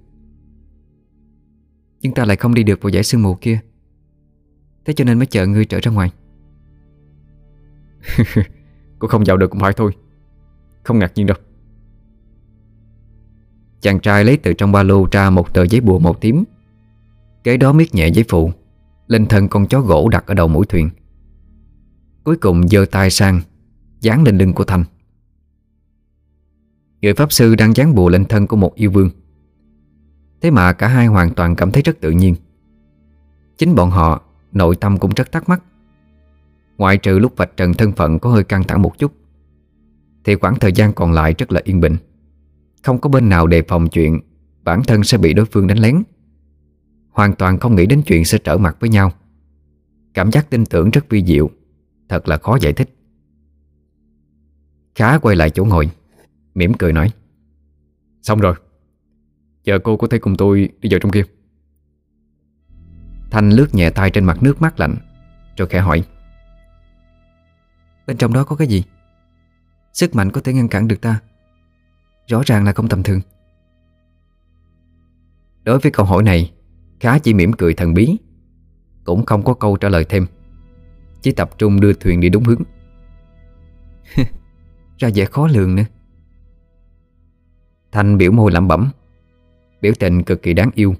Nhưng 2.01 2.15
ta 2.15 2.25
lại 2.25 2.37
không 2.37 2.55
đi 2.55 2.63
được 2.63 2.83
vào 2.83 2.91
dãy 2.91 3.03
sương 3.03 3.23
mù 3.23 3.35
kia. 3.35 3.61
Thế 4.85 4.93
cho 4.93 5.05
nên 5.05 5.19
mới 5.19 5.27
chờ 5.27 5.47
ngươi 5.47 5.65
trở 5.65 5.81
ra 5.83 5.93
ngoài. 5.93 6.11
Cô 8.99 9.09
không 9.09 9.25
vào 9.27 9.37
được 9.37 9.51
cũng 9.51 9.61
phải 9.61 9.73
thôi. 9.73 9.93
Không 10.83 10.99
ngạc 10.99 11.13
nhiên 11.15 11.27
đâu. 11.27 11.37
Chàng 13.83 14.01
trai 14.01 14.25
lấy 14.25 14.37
từ 14.37 14.53
trong 14.53 14.73
ba 14.73 14.83
lô 14.83 15.07
ra 15.13 15.31
một 15.31 15.55
tờ 15.55 15.67
giấy 15.67 15.81
bùa 15.81 15.99
màu 15.99 16.15
tím. 16.15 16.45
Kế 17.45 17.57
đó 17.57 17.73
miết 17.73 17.95
nhẹ 17.95 18.09
giấy 18.09 18.25
phụ, 18.29 18.53
Lên 19.07 19.27
thân 19.27 19.49
con 19.49 19.67
chó 19.67 19.81
gỗ 19.81 20.09
đặt 20.09 20.27
ở 20.27 20.35
đầu 20.35 20.49
mũi 20.49 20.67
thuyền. 20.67 20.91
Cuối 22.25 22.37
cùng 22.37 22.69
giơ 22.69 22.85
tay 22.91 23.11
sang, 23.11 23.41
Dán 24.01 24.23
lên 24.23 24.39
lưng 24.39 24.53
của 24.53 24.65
Thanh. 24.65 24.85
Người 27.03 27.15
Pháp 27.15 27.33
Sư 27.33 27.55
đang 27.55 27.77
dán 27.77 27.95
bùa 27.95 28.09
lên 28.09 28.25
thân 28.25 28.47
của 28.47 28.57
một 28.57 28.75
yêu 28.75 28.91
vương. 28.91 29.11
Thế 30.41 30.51
mà 30.51 30.73
cả 30.73 30.89
hai 30.89 31.07
hoàn 31.07 31.35
toàn 31.35 31.57
cảm 31.57 31.71
thấy 31.71 31.83
rất 31.83 32.01
tự 32.01 32.11
nhiên. 32.11 32.35
Chính 33.59 33.75
bọn 33.75 33.91
họ, 33.91 34.23
Nội 34.53 34.77
tâm 34.77 34.99
cũng 34.99 35.11
rất 35.17 35.33
thắc 35.33 35.49
mắc. 35.49 35.63
Ngoại 36.79 36.97
trừ 36.97 37.19
lúc 37.19 37.37
vạch 37.37 37.57
trần 37.57 37.75
thân 37.75 37.93
phận 37.93 38.19
có 38.19 38.31
hơi 38.31 38.45
căng 38.45 38.65
thẳng 38.65 38.83
một 38.83 38.99
chút, 38.99 39.13
Thì 40.25 40.35
khoảng 40.35 40.59
thời 40.59 40.73
gian 40.73 40.93
còn 40.93 41.13
lại 41.13 41.35
rất 41.39 41.53
là 41.53 41.61
yên 41.65 41.81
bình. 41.81 41.97
Không 42.83 43.01
có 43.01 43.11
bên 43.11 43.29
nào 43.29 43.47
đề 43.47 43.63
phòng 43.63 43.89
chuyện 43.89 44.21
Bản 44.65 44.83
thân 44.83 45.05
sẽ 45.05 45.19
bị 45.19 45.35
đối 45.35 45.47
phương 45.47 45.67
đánh 45.67 45.79
lén. 45.79 46.03
Hoàn 47.11 47.35
toàn 47.35 47.59
không 47.59 47.75
nghĩ 47.75 47.87
đến 47.87 48.03
chuyện 48.07 48.25
sẽ 48.25 48.39
trở 48.39 48.59
mặt 48.59 48.77
với 48.81 48.91
nhau. 48.91 49.13
Cảm 50.15 50.33
giác 50.33 50.51
tin 50.51 50.67
tưởng 50.67 50.91
rất 50.91 51.09
vi 51.09 51.25
diệu, 51.25 51.51
Thật 52.09 52.29
là 52.29 52.37
khó 52.37 52.59
giải 52.61 52.73
thích. 52.73 52.97
Khá 54.95 55.19
quay 55.19 55.37
lại 55.37 55.51
chỗ 55.51 55.65
ngồi, 55.65 55.91
mỉm 56.55 56.75
cười 56.75 56.93
nói, 56.93 57.13
Xong 58.23 58.41
rồi. 58.41 58.55
Chờ 59.65 59.79
cô 59.79 59.97
có 59.97 60.07
thể 60.07 60.19
cùng 60.19 60.37
tôi 60.37 60.69
đi 60.81 60.89
vào 60.91 61.01
trong 61.01 61.13
kia. 61.13 61.25
Thanh 63.31 63.51
lướt 63.51 63.75
nhẹ 63.75 63.91
tay 63.91 64.11
trên 64.11 64.25
mặt 64.25 64.43
nước 64.43 64.63
mắt 64.63 64.81
lạnh, 64.81 64.97
Rồi 65.57 65.69
khẽ 65.69 65.81
hỏi, 65.81 66.05
Bên 68.07 68.17
trong 68.17 68.33
đó 68.33 68.45
có 68.45 68.57
cái 68.57 68.69
gì? 68.69 68.85
Sức 69.93 70.15
mạnh 70.15 70.31
có 70.31 70.41
thể 70.41 70.53
ngăn 70.53 70.69
cản 70.69 70.89
được 70.89 71.01
ta? 71.01 71.21
Rõ 72.27 72.43
ràng 72.47 72.65
là 72.65 72.73
không 72.73 72.89
tầm 72.89 73.03
thường. 73.03 73.21
Đối 75.65 75.79
với 75.79 75.93
câu 75.93 76.07
hỏi 76.07 76.23
này, 76.23 76.53
Khá 77.01 77.19
chỉ 77.19 77.35
mỉm 77.35 77.53
cười 77.53 77.75
thần 77.75 77.95
bí, 77.95 78.17
Cũng 79.05 79.27
không 79.27 79.43
có 79.43 79.55
câu 79.55 79.77
trả 79.77 79.89
lời 79.89 80.05
thêm, 80.09 80.27
Chỉ 81.23 81.33
tập 81.33 81.51
trung 81.59 81.81
đưa 81.81 81.93
thuyền 81.93 82.21
đi 82.21 82.29
đúng 82.29 82.45
hướng. 82.45 82.63
Ra 84.99 85.09
vẻ 85.15 85.25
khó 85.25 85.47
lường 85.47 85.75
nữa. 85.75 85.85
Thanh 87.93 88.19
biểu 88.19 88.33
môi 88.33 88.53
lẩm 88.53 88.69
bẩm, 88.69 88.91
Biểu 89.81 89.93
tình 89.99 90.23
cực 90.23 90.43
kỳ 90.43 90.55
đáng 90.55 90.71
yêu, 90.75 90.95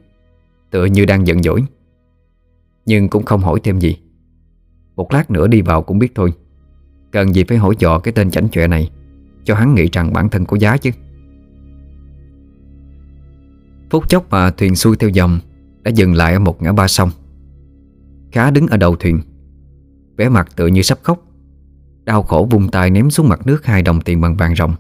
Tựa 0.71 0.85
như 0.85 1.05
đang 1.05 1.27
giận 1.27 1.43
dỗi, 1.43 1.65
Nhưng 2.87 3.09
cũng 3.09 3.25
không 3.25 3.41
hỏi 3.41 3.61
thêm 3.65 3.79
gì. 3.79 3.97
Một 4.97 5.13
lát 5.13 5.31
nữa 5.31 5.47
đi 5.47 5.63
vào 5.63 5.83
cũng 5.83 5.99
biết 5.99 6.13
thôi, 6.15 6.33
Cần 7.13 7.35
gì 7.35 7.45
phải 7.45 7.59
hỏi 7.59 7.75
dò 7.79 7.99
cái 7.99 8.13
tên 8.13 8.31
chảnh 8.31 8.49
chọe 8.49 8.67
này, 8.67 8.91
Cho 9.45 9.55
hắn 9.55 9.75
nghĩ 9.75 9.89
rằng 9.93 10.13
bản 10.13 10.29
thân 10.29 10.45
có 10.47 10.57
giá 10.57 10.77
chứ. 10.77 10.91
Phút 13.93 14.09
chốc 14.09 14.31
mà 14.31 14.51
thuyền 14.51 14.77
xuôi 14.77 14.97
theo 14.97 15.11
dòng, 15.11 15.39
Đã 15.83 15.91
dừng 15.91 16.15
lại 16.15 16.33
ở 16.33 16.39
một 16.39 16.63
ngã 16.63 16.73
ba 16.73 16.89
sông. 16.89 17.11
Khá 18.33 18.51
đứng 18.51 18.67
ở 18.67 18.77
đầu 18.77 18.97
thuyền. 18.97 19.21
Vẻ 20.17 20.29
mặt 20.29 20.49
tựa 20.57 20.67
như 20.67 20.83
sắp 20.83 20.99
khóc. 21.03 21.23
Đau 22.05 22.23
khổ 22.23 22.49
vung 22.51 22.69
tay 22.69 22.91
ném 22.91 23.11
xuống 23.11 23.29
mặt 23.29 23.47
nước 23.47 23.67
hai 23.67 23.83
đồng 23.83 24.01
tiền 24.01 24.21
bằng 24.21 24.37
vàng 24.37 24.57
rồng 24.57 24.75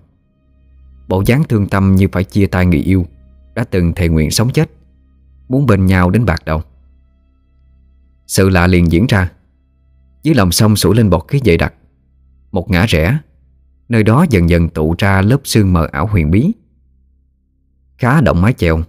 Bộ 1.08 1.22
dáng 1.26 1.44
thương 1.48 1.66
tâm 1.68 1.96
như 1.96 2.08
phải 2.12 2.24
chia 2.24 2.46
tay 2.46 2.66
người 2.66 2.78
yêu, 2.80 3.06
Đã 3.54 3.64
từng 3.64 3.92
thề 3.92 4.08
nguyện 4.08 4.30
sống 4.30 4.50
chết, 4.50 4.70
Muốn 5.48 5.66
bên 5.66 5.86
nhau 5.86 6.10
đến 6.10 6.24
bạc 6.24 6.42
đầu. 6.44 6.62
Sự 8.26 8.48
lạ 8.48 8.66
liền 8.66 8.92
diễn 8.92 9.06
ra. 9.06 9.32
Dưới 10.22 10.34
lòng 10.34 10.52
sông 10.52 10.76
sủi 10.76 10.94
lên 10.94 11.10
bọt 11.10 11.24
khí 11.28 11.40
dày 11.44 11.56
đặc. 11.56 11.74
Một 12.52 12.70
ngã 12.70 12.86
rẽ. 12.88 13.18
Nơi 13.88 14.02
đó 14.02 14.26
dần 14.30 14.48
dần 14.48 14.68
tụ 14.68 14.94
ra 14.98 15.22
lớp 15.22 15.40
sương 15.44 15.72
mờ 15.72 15.88
ảo 15.92 16.06
huyền 16.06 16.30
bí. 16.30 16.52
Khá 17.98 18.20
động 18.20 18.42
mái 18.42 18.52
chèo. 18.52 18.82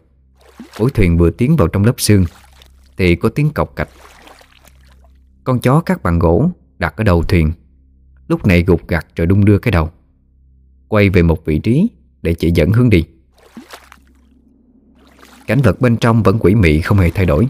Mũi 0.79 0.91
thuyền 0.93 1.17
vừa 1.17 1.29
tiến 1.29 1.55
vào 1.55 1.67
trong 1.67 1.85
lớp 1.85 1.93
xương, 1.97 2.25
Thì 2.97 3.15
có 3.15 3.29
tiếng 3.29 3.49
cọc 3.49 3.75
cạch. 3.75 3.89
Con 5.43 5.59
chó 5.59 5.79
cắt 5.79 6.03
bằng 6.03 6.19
gỗ 6.19 6.51
Đặt 6.77 6.97
ở 6.97 7.03
đầu 7.03 7.23
thuyền 7.23 7.51
Lúc 8.27 8.45
này 8.45 8.63
gục 8.63 8.87
gặt 8.87 9.07
rồi 9.15 9.27
đung 9.27 9.45
đưa 9.45 9.57
cái 9.57 9.71
đầu 9.71 9.89
Quay 10.87 11.09
về 11.09 11.21
một 11.21 11.45
vị 11.45 11.59
trí 11.59 11.89
Để 12.21 12.33
chỉ 12.33 12.51
dẫn 12.51 12.71
hướng 12.71 12.89
đi. 12.89 13.05
Cảnh 15.47 15.61
vật 15.61 15.81
bên 15.81 15.97
trong 15.97 16.23
vẫn 16.23 16.37
quỷ 16.39 16.55
mị 16.55 16.81
không 16.81 16.97
hề 16.97 17.09
thay 17.09 17.25
đổi. 17.25 17.47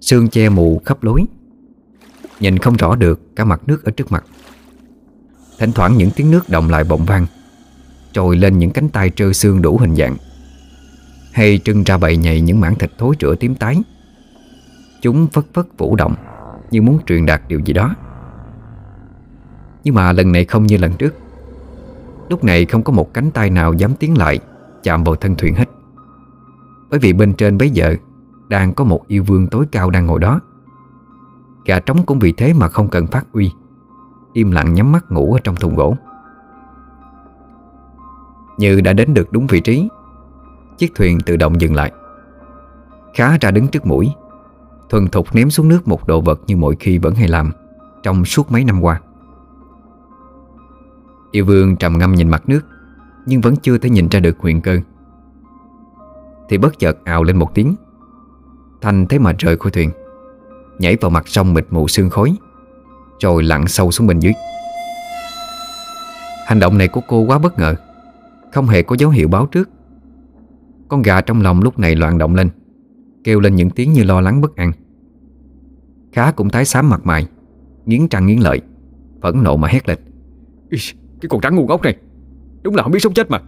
Sương 0.00 0.28
che 0.28 0.48
mù 0.48 0.82
khắp 0.84 1.04
lối 1.04 1.24
Nhìn 2.40 2.58
không 2.58 2.76
rõ 2.76 2.96
được 2.96 3.36
cả 3.36 3.44
mặt 3.44 3.60
nước 3.66 3.84
ở 3.84 3.90
trước 3.90 4.12
mặt. 4.12 4.24
Thỉnh 5.58 5.72
thoảng 5.72 5.96
những 5.96 6.10
tiếng 6.16 6.30
nước 6.30 6.48
động 6.48 6.70
lại 6.70 6.84
bỗng 6.84 7.04
vang 7.04 7.26
Trồi 8.12 8.36
lên 8.36 8.58
những 8.58 8.70
cánh 8.70 8.88
tay 8.88 9.10
trơ 9.10 9.32
xương 9.32 9.62
đủ 9.62 9.78
hình 9.78 9.96
dạng. 9.96 10.16
Hay 11.32 11.58
trưng 11.64 11.84
ra 11.84 11.98
bậy 11.98 12.16
nhầy 12.16 12.40
những 12.40 12.60
mảng 12.60 12.74
thịt 12.74 12.90
thối 12.98 13.14
rữa 13.20 13.34
tím 13.34 13.54
tái. 13.54 13.82
Chúng 15.02 15.26
phất 15.26 15.44
phất 15.54 15.66
vũ 15.78 15.96
động 15.96 16.14
Như 16.70 16.82
muốn 16.82 16.98
truyền 17.06 17.26
đạt 17.26 17.42
điều 17.48 17.60
gì 17.60 17.72
đó. 17.72 17.94
Nhưng 19.84 19.94
mà 19.94 20.12
lần 20.12 20.32
này 20.32 20.44
không 20.44 20.66
như 20.66 20.76
lần 20.76 20.92
trước. 20.92 21.14
Lúc 22.28 22.44
này 22.44 22.64
không 22.64 22.82
có 22.82 22.92
một 22.92 23.14
cánh 23.14 23.30
tay 23.30 23.50
nào 23.50 23.72
dám 23.72 23.94
tiến 23.94 24.18
lại, 24.18 24.38
Chạm 24.82 25.04
vào 25.04 25.16
thân 25.16 25.34
thuyền 25.34 25.54
hết. 25.54 25.68
Bởi 26.90 26.98
vì 26.98 27.12
bên 27.12 27.34
trên 27.34 27.58
bấy 27.58 27.70
giờ 27.70 27.94
Đang 28.48 28.74
có 28.74 28.84
một 28.84 29.08
yêu 29.08 29.24
vương 29.24 29.46
tối 29.46 29.66
cao 29.72 29.90
đang 29.90 30.06
ngồi 30.06 30.20
đó. 30.20 30.40
Gà 31.64 31.80
trống 31.80 32.06
cũng 32.06 32.18
vì 32.18 32.32
thế 32.32 32.52
mà 32.52 32.68
không 32.68 32.88
cần 32.88 33.06
phát 33.06 33.26
uy 33.32 33.50
Im 34.32 34.50
lặng 34.50 34.74
nhắm 34.74 34.92
mắt 34.92 35.12
ngủ 35.12 35.32
ở 35.32 35.40
trong 35.44 35.56
thùng 35.56 35.76
gỗ. 35.76 35.96
Như 38.58 38.80
đã 38.80 38.92
đến 38.92 39.14
được 39.14 39.32
đúng 39.32 39.46
vị 39.46 39.60
trí 39.60 39.88
Chiếc 40.80 40.94
thuyền 40.94 41.20
tự 41.20 41.36
động 41.36 41.60
dừng 41.60 41.74
lại. 41.74 41.92
Khá 43.14 43.38
ra 43.40 43.50
đứng 43.50 43.68
trước 43.68 43.86
mũi, 43.86 44.12
Thuần 44.90 45.08
thục 45.08 45.34
ném 45.34 45.50
xuống 45.50 45.68
nước 45.68 45.88
một 45.88 46.06
đồ 46.06 46.20
vật 46.20 46.40
như 46.46 46.56
mọi 46.56 46.76
khi 46.80 46.98
vẫn 46.98 47.14
hay 47.14 47.28
làm 47.28 47.52
Trong 48.02 48.24
suốt 48.24 48.52
mấy 48.52 48.64
năm 48.64 48.80
qua. 48.80 49.00
Yêu 51.30 51.44
vương 51.44 51.76
trầm 51.76 51.98
ngâm 51.98 52.14
nhìn 52.14 52.28
mặt 52.28 52.42
nước, 52.46 52.60
Nhưng 53.26 53.40
vẫn 53.40 53.56
chưa 53.56 53.78
thể 53.78 53.90
nhìn 53.90 54.08
ra 54.08 54.20
được 54.20 54.38
huyền 54.38 54.60
cơ. 54.60 54.78
Thì 56.48 56.58
bất 56.58 56.78
chợt 56.78 57.04
ào 57.04 57.22
lên 57.22 57.36
một 57.36 57.54
tiếng, 57.54 57.74
Thanh 58.80 59.06
thấy 59.06 59.18
mà 59.18 59.32
rời 59.38 59.56
khỏi 59.56 59.70
thuyền, 59.70 59.90
Nhảy 60.78 60.96
vào 61.00 61.10
mặt 61.10 61.28
sông 61.28 61.54
mịt 61.54 61.66
mù 61.70 61.88
sương 61.88 62.10
khói, 62.10 62.36
Rồi 63.20 63.42
lặn 63.42 63.66
sâu 63.66 63.90
xuống 63.90 64.06
bên 64.06 64.20
dưới. 64.20 64.32
Hành 66.46 66.60
động 66.60 66.78
này 66.78 66.88
của 66.88 67.00
cô 67.08 67.20
quá 67.20 67.38
bất 67.38 67.58
ngờ, 67.58 67.74
Không 68.52 68.66
hề 68.66 68.82
có 68.82 68.96
dấu 68.98 69.10
hiệu 69.10 69.28
báo 69.28 69.46
trước. 69.46 69.68
Con 70.90 71.02
gà 71.02 71.20
trong 71.20 71.42
lòng 71.42 71.62
lúc 71.62 71.78
này 71.78 71.96
loạn 71.96 72.18
động 72.18 72.34
lên 72.34 72.48
Kêu 73.24 73.40
lên 73.40 73.54
những 73.54 73.70
tiếng 73.70 73.92
như 73.92 74.04
lo 74.04 74.20
lắng 74.20 74.40
bất 74.40 74.56
an. 74.56 74.72
Khá 76.12 76.30
cũng 76.30 76.50
tái 76.50 76.64
xám 76.64 76.88
mặt 76.88 77.00
mày 77.04 77.26
Nghiến 77.86 78.08
trăng 78.08 78.26
nghiến 78.26 78.38
lợi 78.38 78.60
Phẫn 79.22 79.42
nộ 79.42 79.56
mà 79.56 79.68
hét 79.68 79.88
lên. 79.88 79.98
Cái 81.20 81.28
con 81.28 81.40
trắng 81.40 81.56
ngu 81.56 81.66
ngốc 81.66 81.82
này 81.82 81.96
Đúng 82.62 82.74
là 82.74 82.82
không 82.82 82.92
biết 82.92 82.98
sống 83.02 83.14
chết 83.14 83.30
mà. 83.30 83.38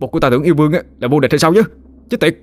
Một 0.00 0.06
của 0.12 0.20
ta 0.20 0.30
tưởng 0.30 0.42
yêu 0.42 0.54
vương 0.54 0.72
là 0.72 1.08
vô 1.08 1.20
địch 1.20 1.30
hay 1.32 1.38
sao 1.38 1.54
chứ? 1.54 1.62
Chết 2.10 2.20
tiệt. 2.20 2.38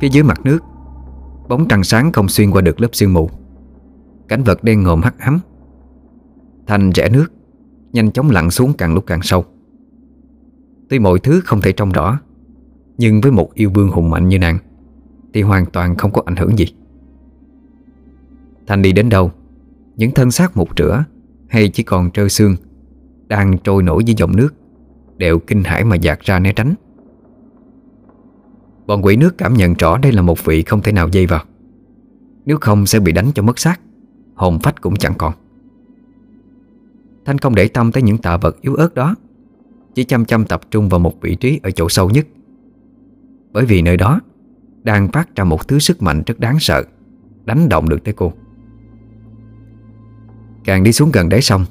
Phía 0.00 0.08
dưới 0.08 0.22
mặt 0.22 0.40
nước 0.44 0.58
Bóng 1.48 1.68
trăng 1.68 1.84
sáng 1.84 2.12
không 2.12 2.28
xuyên 2.28 2.50
qua 2.50 2.62
được 2.62 2.80
lớp 2.80 2.88
sương 2.92 3.12
mù. 3.12 3.30
Cảnh 4.28 4.42
vật 4.42 4.64
đen 4.64 4.82
ngòm 4.82 5.02
hắt 5.02 5.18
ám 5.18 5.40
Thành 6.66 6.90
rẽ 6.90 7.08
nước 7.08 7.26
Nhanh 7.92 8.10
chóng 8.10 8.30
lặn 8.30 8.50
xuống 8.50 8.72
càng 8.72 8.94
lúc 8.94 9.04
càng 9.06 9.22
sâu 9.22 9.44
Tuy 10.88 10.98
mọi 10.98 11.18
thứ 11.18 11.40
không 11.44 11.60
thể 11.60 11.72
trông 11.72 11.92
rõ, 11.92 12.18
Nhưng 12.98 13.20
với 13.20 13.32
một 13.32 13.54
yêu 13.54 13.70
vương 13.74 13.90
hùng 13.90 14.10
mạnh 14.10 14.28
như 14.28 14.38
nàng, 14.38 14.58
Thì 15.34 15.42
hoàn 15.42 15.66
toàn 15.66 15.96
không 15.96 16.12
có 16.12 16.22
ảnh 16.24 16.36
hưởng 16.36 16.58
gì. 16.58 16.66
Thành 18.66 18.82
đi 18.82 18.92
đến 18.92 19.08
đâu, 19.08 19.32
Những 19.96 20.10
thân 20.10 20.30
xác 20.30 20.56
một 20.56 20.68
rửa 20.78 21.04
hay 21.48 21.68
chỉ 21.68 21.82
còn 21.82 22.10
trơ 22.10 22.28
xương 22.28 22.56
Đang 23.26 23.58
trôi 23.58 23.82
nổi 23.82 24.04
dưới 24.04 24.14
dòng 24.18 24.36
nước 24.36 24.54
Đều 25.16 25.38
kinh 25.38 25.64
hãi 25.64 25.84
mà 25.84 25.96
dạt 25.96 26.20
ra 26.20 26.38
né 26.38 26.52
tránh. 26.52 26.74
Bọn 28.86 29.04
quỷ 29.04 29.16
nước 29.16 29.38
cảm 29.38 29.54
nhận 29.54 29.74
rõ 29.74 29.98
đây 29.98 30.12
là 30.12 30.22
một 30.22 30.44
vị 30.44 30.62
không 30.62 30.82
thể 30.82 30.92
nào 30.92 31.08
dây 31.08 31.26
vào. 31.26 31.44
Nếu 32.44 32.58
không 32.60 32.86
sẽ 32.86 33.00
bị 33.00 33.12
đánh 33.12 33.30
cho 33.34 33.42
mất 33.42 33.58
xác, 33.58 33.80
Hồn 34.34 34.58
phách 34.58 34.80
cũng 34.80 34.96
chẳng 34.96 35.14
còn. 35.18 35.32
Thanh 37.24 37.38
không 37.38 37.54
để 37.54 37.68
tâm 37.68 37.92
tới 37.92 38.02
những 38.02 38.18
tạ 38.18 38.36
vật 38.36 38.60
yếu 38.60 38.74
ớt 38.74 38.94
đó 38.94 39.14
chỉ 39.96 40.04
chăm 40.04 40.24
chăm 40.24 40.44
tập 40.44 40.60
trung 40.70 40.88
vào 40.88 41.00
một 41.00 41.20
vị 41.20 41.34
trí 41.34 41.60
ở 41.62 41.70
chỗ 41.70 41.88
sâu 41.88 42.10
nhất. 42.10 42.26
Bởi 43.52 43.64
vì 43.64 43.82
nơi 43.82 43.96
đó 43.96 44.20
Đang 44.82 45.12
phát 45.12 45.36
ra 45.36 45.44
một 45.44 45.68
thứ 45.68 45.78
sức 45.78 46.02
mạnh 46.02 46.22
rất 46.26 46.40
đáng 46.40 46.60
sợ, 46.60 46.84
Đánh 47.44 47.68
động 47.68 47.88
được 47.88 48.04
tới 48.04 48.14
cô. 48.14 48.32
Càng 50.64 50.84
đi 50.84 50.92
xuống 50.92 51.10
gần 51.12 51.28
đáy 51.28 51.42
sông 51.42 51.64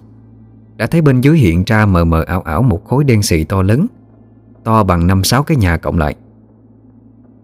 Đã 0.77 0.87
thấy 0.87 1.01
bên 1.01 1.21
dưới 1.21 1.37
hiện 1.37 1.63
ra 1.65 1.85
mờ 1.85 2.05
mờ 2.05 2.23
ảo 2.23 2.41
ảo 2.41 2.61
Một 2.61 2.85
khối 2.85 3.03
đen 3.03 3.21
xì 3.21 3.43
to 3.43 3.61
lớn, 3.61 3.87
To 4.63 4.83
bằng 4.83 5.07
5-6 5.07 5.43
cái 5.43 5.57
nhà 5.57 5.77
cộng 5.77 5.97
lại. 5.97 6.15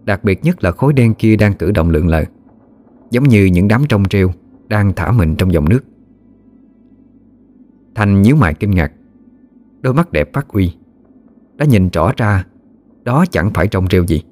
Đặc 0.04 0.24
biệt 0.24 0.44
nhất 0.44 0.64
là 0.64 0.70
khối 0.70 0.92
đen 0.92 1.14
kia 1.14 1.36
đang 1.36 1.54
cử 1.54 1.70
động 1.70 1.90
lượng 1.90 2.08
lờ, 2.08 2.24
Giống 3.10 3.28
như 3.28 3.44
những 3.44 3.68
đám 3.68 3.84
trong 3.88 4.04
treo 4.04 4.30
Đang 4.68 4.92
thả 4.92 5.12
mình 5.12 5.36
trong 5.36 5.52
dòng 5.52 5.68
nước. 5.68 5.84
Thành 7.94 8.22
nhíu 8.22 8.36
mày 8.36 8.54
kinh 8.54 8.70
ngạc. 8.70 8.92
Đôi 9.82 9.94
mắt 9.94 10.12
đẹp 10.12 10.32
phát 10.32 10.48
uy 10.48 10.72
Đã 11.56 11.66
nhìn 11.66 11.88
rõ 11.88 12.12
ra, 12.16 12.46
Đó 13.02 13.24
chẳng 13.30 13.50
phải 13.54 13.68
trong 13.68 13.86
rêu 13.90 14.06
gì, 14.06 14.22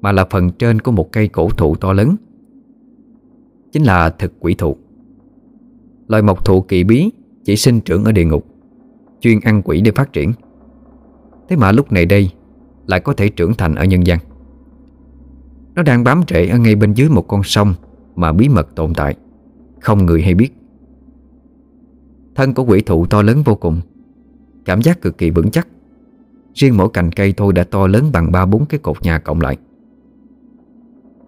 Mà 0.00 0.12
là 0.12 0.26
phần 0.30 0.50
trên 0.50 0.80
của 0.80 0.92
một 0.92 1.12
cây 1.12 1.28
cổ 1.28 1.50
thụ 1.50 1.74
to 1.74 1.92
lớn. 1.92 2.16
Chính 3.72 3.82
là 3.82 4.10
thực 4.10 4.32
quỷ 4.40 4.54
thụ. 4.54 4.76
Loài 6.08 6.22
mộc 6.22 6.44
thụ 6.44 6.60
kỳ 6.60 6.84
bí 6.84 7.10
Chỉ 7.44 7.56
sinh 7.56 7.80
trưởng 7.80 8.04
ở 8.04 8.12
địa 8.12 8.24
ngục, 8.24 8.46
Chuyên 9.20 9.40
ăn 9.40 9.62
quỷ 9.64 9.80
để 9.80 9.90
phát 9.90 10.12
triển. 10.12 10.32
Thế 11.48 11.56
mà 11.56 11.72
lúc 11.72 11.92
này 11.92 12.06
đây 12.06 12.30
Lại 12.86 13.00
có 13.00 13.12
thể 13.12 13.28
trưởng 13.28 13.54
thành 13.54 13.74
ở 13.74 13.84
nhân 13.84 14.06
gian. 14.06 14.18
Nó 15.74 15.82
đang 15.82 16.04
bám 16.04 16.20
rễ 16.28 16.48
ở 16.48 16.58
ngay 16.58 16.74
bên 16.74 16.94
dưới 16.94 17.08
một 17.08 17.28
con 17.28 17.42
sông 17.42 17.74
Mà 18.16 18.32
bí 18.32 18.48
mật 18.48 18.74
tồn 18.74 18.94
tại, 18.94 19.16
Không 19.80 20.06
người 20.06 20.22
hay 20.22 20.34
biết. 20.34 20.52
Thân 22.34 22.54
của 22.54 22.64
quỷ 22.64 22.80
thụ 22.80 23.06
to 23.06 23.22
lớn 23.22 23.42
vô 23.44 23.54
cùng 23.54 23.80
Cảm 24.68 24.82
giác 24.82 25.00
cực 25.00 25.18
kỳ 25.18 25.30
vững 25.30 25.50
chắc. 25.50 25.68
Riêng 26.54 26.76
mỗi 26.76 26.88
cành 26.92 27.12
cây 27.12 27.34
thôi 27.36 27.52
đã 27.52 27.64
to 27.64 27.86
lớn 27.86 28.10
bằng 28.12 28.32
ba 28.32 28.46
bốn 28.46 28.66
cái 28.66 28.80
cột 28.80 29.02
nhà 29.02 29.18
cộng 29.18 29.40
lại. 29.40 29.56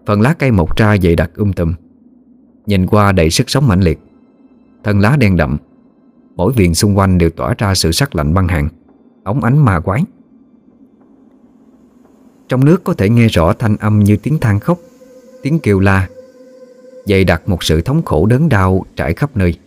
Phần 0.05 0.21
lá 0.21 0.33
cây 0.33 0.51
mọc 0.51 0.77
ra 0.77 0.97
dày 1.03 1.15
đặc 1.15 1.31
um 1.35 1.51
tùm, 1.51 1.73
Nhìn 2.65 2.87
qua 2.87 3.11
đầy 3.11 3.29
sức 3.29 3.49
sống 3.49 3.67
mãnh 3.67 3.81
liệt. 3.81 3.99
Thân 4.83 4.99
lá 4.99 5.17
đen 5.19 5.37
đậm, 5.37 5.57
Mỗi 6.35 6.53
viền 6.53 6.73
xung 6.73 6.97
quanh 6.97 7.17
đều 7.17 7.29
tỏa 7.29 7.53
ra 7.57 7.75
sự 7.75 7.91
sắc 7.91 8.15
lạnh 8.15 8.33
băng 8.33 8.47
hàng 8.47 8.69
Ống 9.23 9.43
ánh 9.43 9.57
ma 9.57 9.79
quái. 9.79 10.03
Trong 12.49 12.65
nước 12.65 12.83
có 12.83 12.93
thể 12.93 13.09
nghe 13.09 13.27
rõ 13.27 13.53
thanh 13.53 13.77
âm 13.77 13.99
như 13.99 14.17
tiếng 14.17 14.39
than 14.39 14.59
khóc, 14.59 14.79
Tiếng 15.41 15.59
kêu 15.59 15.79
la, 15.79 16.07
Dày 17.05 17.23
đặc 17.23 17.49
một 17.49 17.63
sự 17.63 17.81
thống 17.81 18.01
khổ 18.05 18.25
đớn 18.25 18.49
đau 18.49 18.85
trải 18.95 19.13
khắp 19.13 19.37
nơi. 19.37 19.59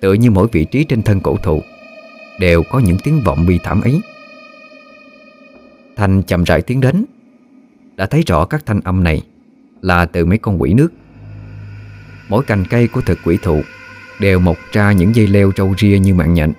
Tựa 0.00 0.12
như 0.12 0.30
mỗi 0.30 0.48
vị 0.52 0.64
trí 0.64 0.84
trên 0.84 1.02
thân 1.02 1.20
cổ 1.20 1.36
thụ 1.42 1.60
Đều 2.40 2.62
có 2.70 2.78
những 2.78 2.96
tiếng 3.04 3.20
vọng 3.24 3.46
bi 3.46 3.58
thảm 3.62 3.80
ấy. 3.80 4.00
Thanh 5.96 6.22
chậm 6.22 6.44
rãi 6.44 6.62
tiến 6.62 6.80
đến 6.80 7.04
Đã 7.96 8.06
thấy 8.06 8.22
rõ 8.26 8.44
các 8.44 8.66
thanh 8.66 8.80
âm 8.80 9.04
này 9.04 9.22
Là 9.80 10.06
từ 10.06 10.24
mấy 10.24 10.38
con 10.38 10.62
quỷ 10.62 10.72
nước. 10.72 10.92
Mỗi 12.28 12.44
cành 12.44 12.64
cây 12.70 12.88
của 12.88 13.00
thực 13.00 13.18
quỷ 13.24 13.38
thụ 13.42 13.60
Đều 14.20 14.38
mọc 14.38 14.56
ra 14.72 14.92
những 14.92 15.14
dây 15.14 15.26
leo 15.26 15.52
trâu 15.52 15.74
ria 15.78 15.98
như 15.98 16.14
mạng 16.14 16.34
nhện 16.34 16.52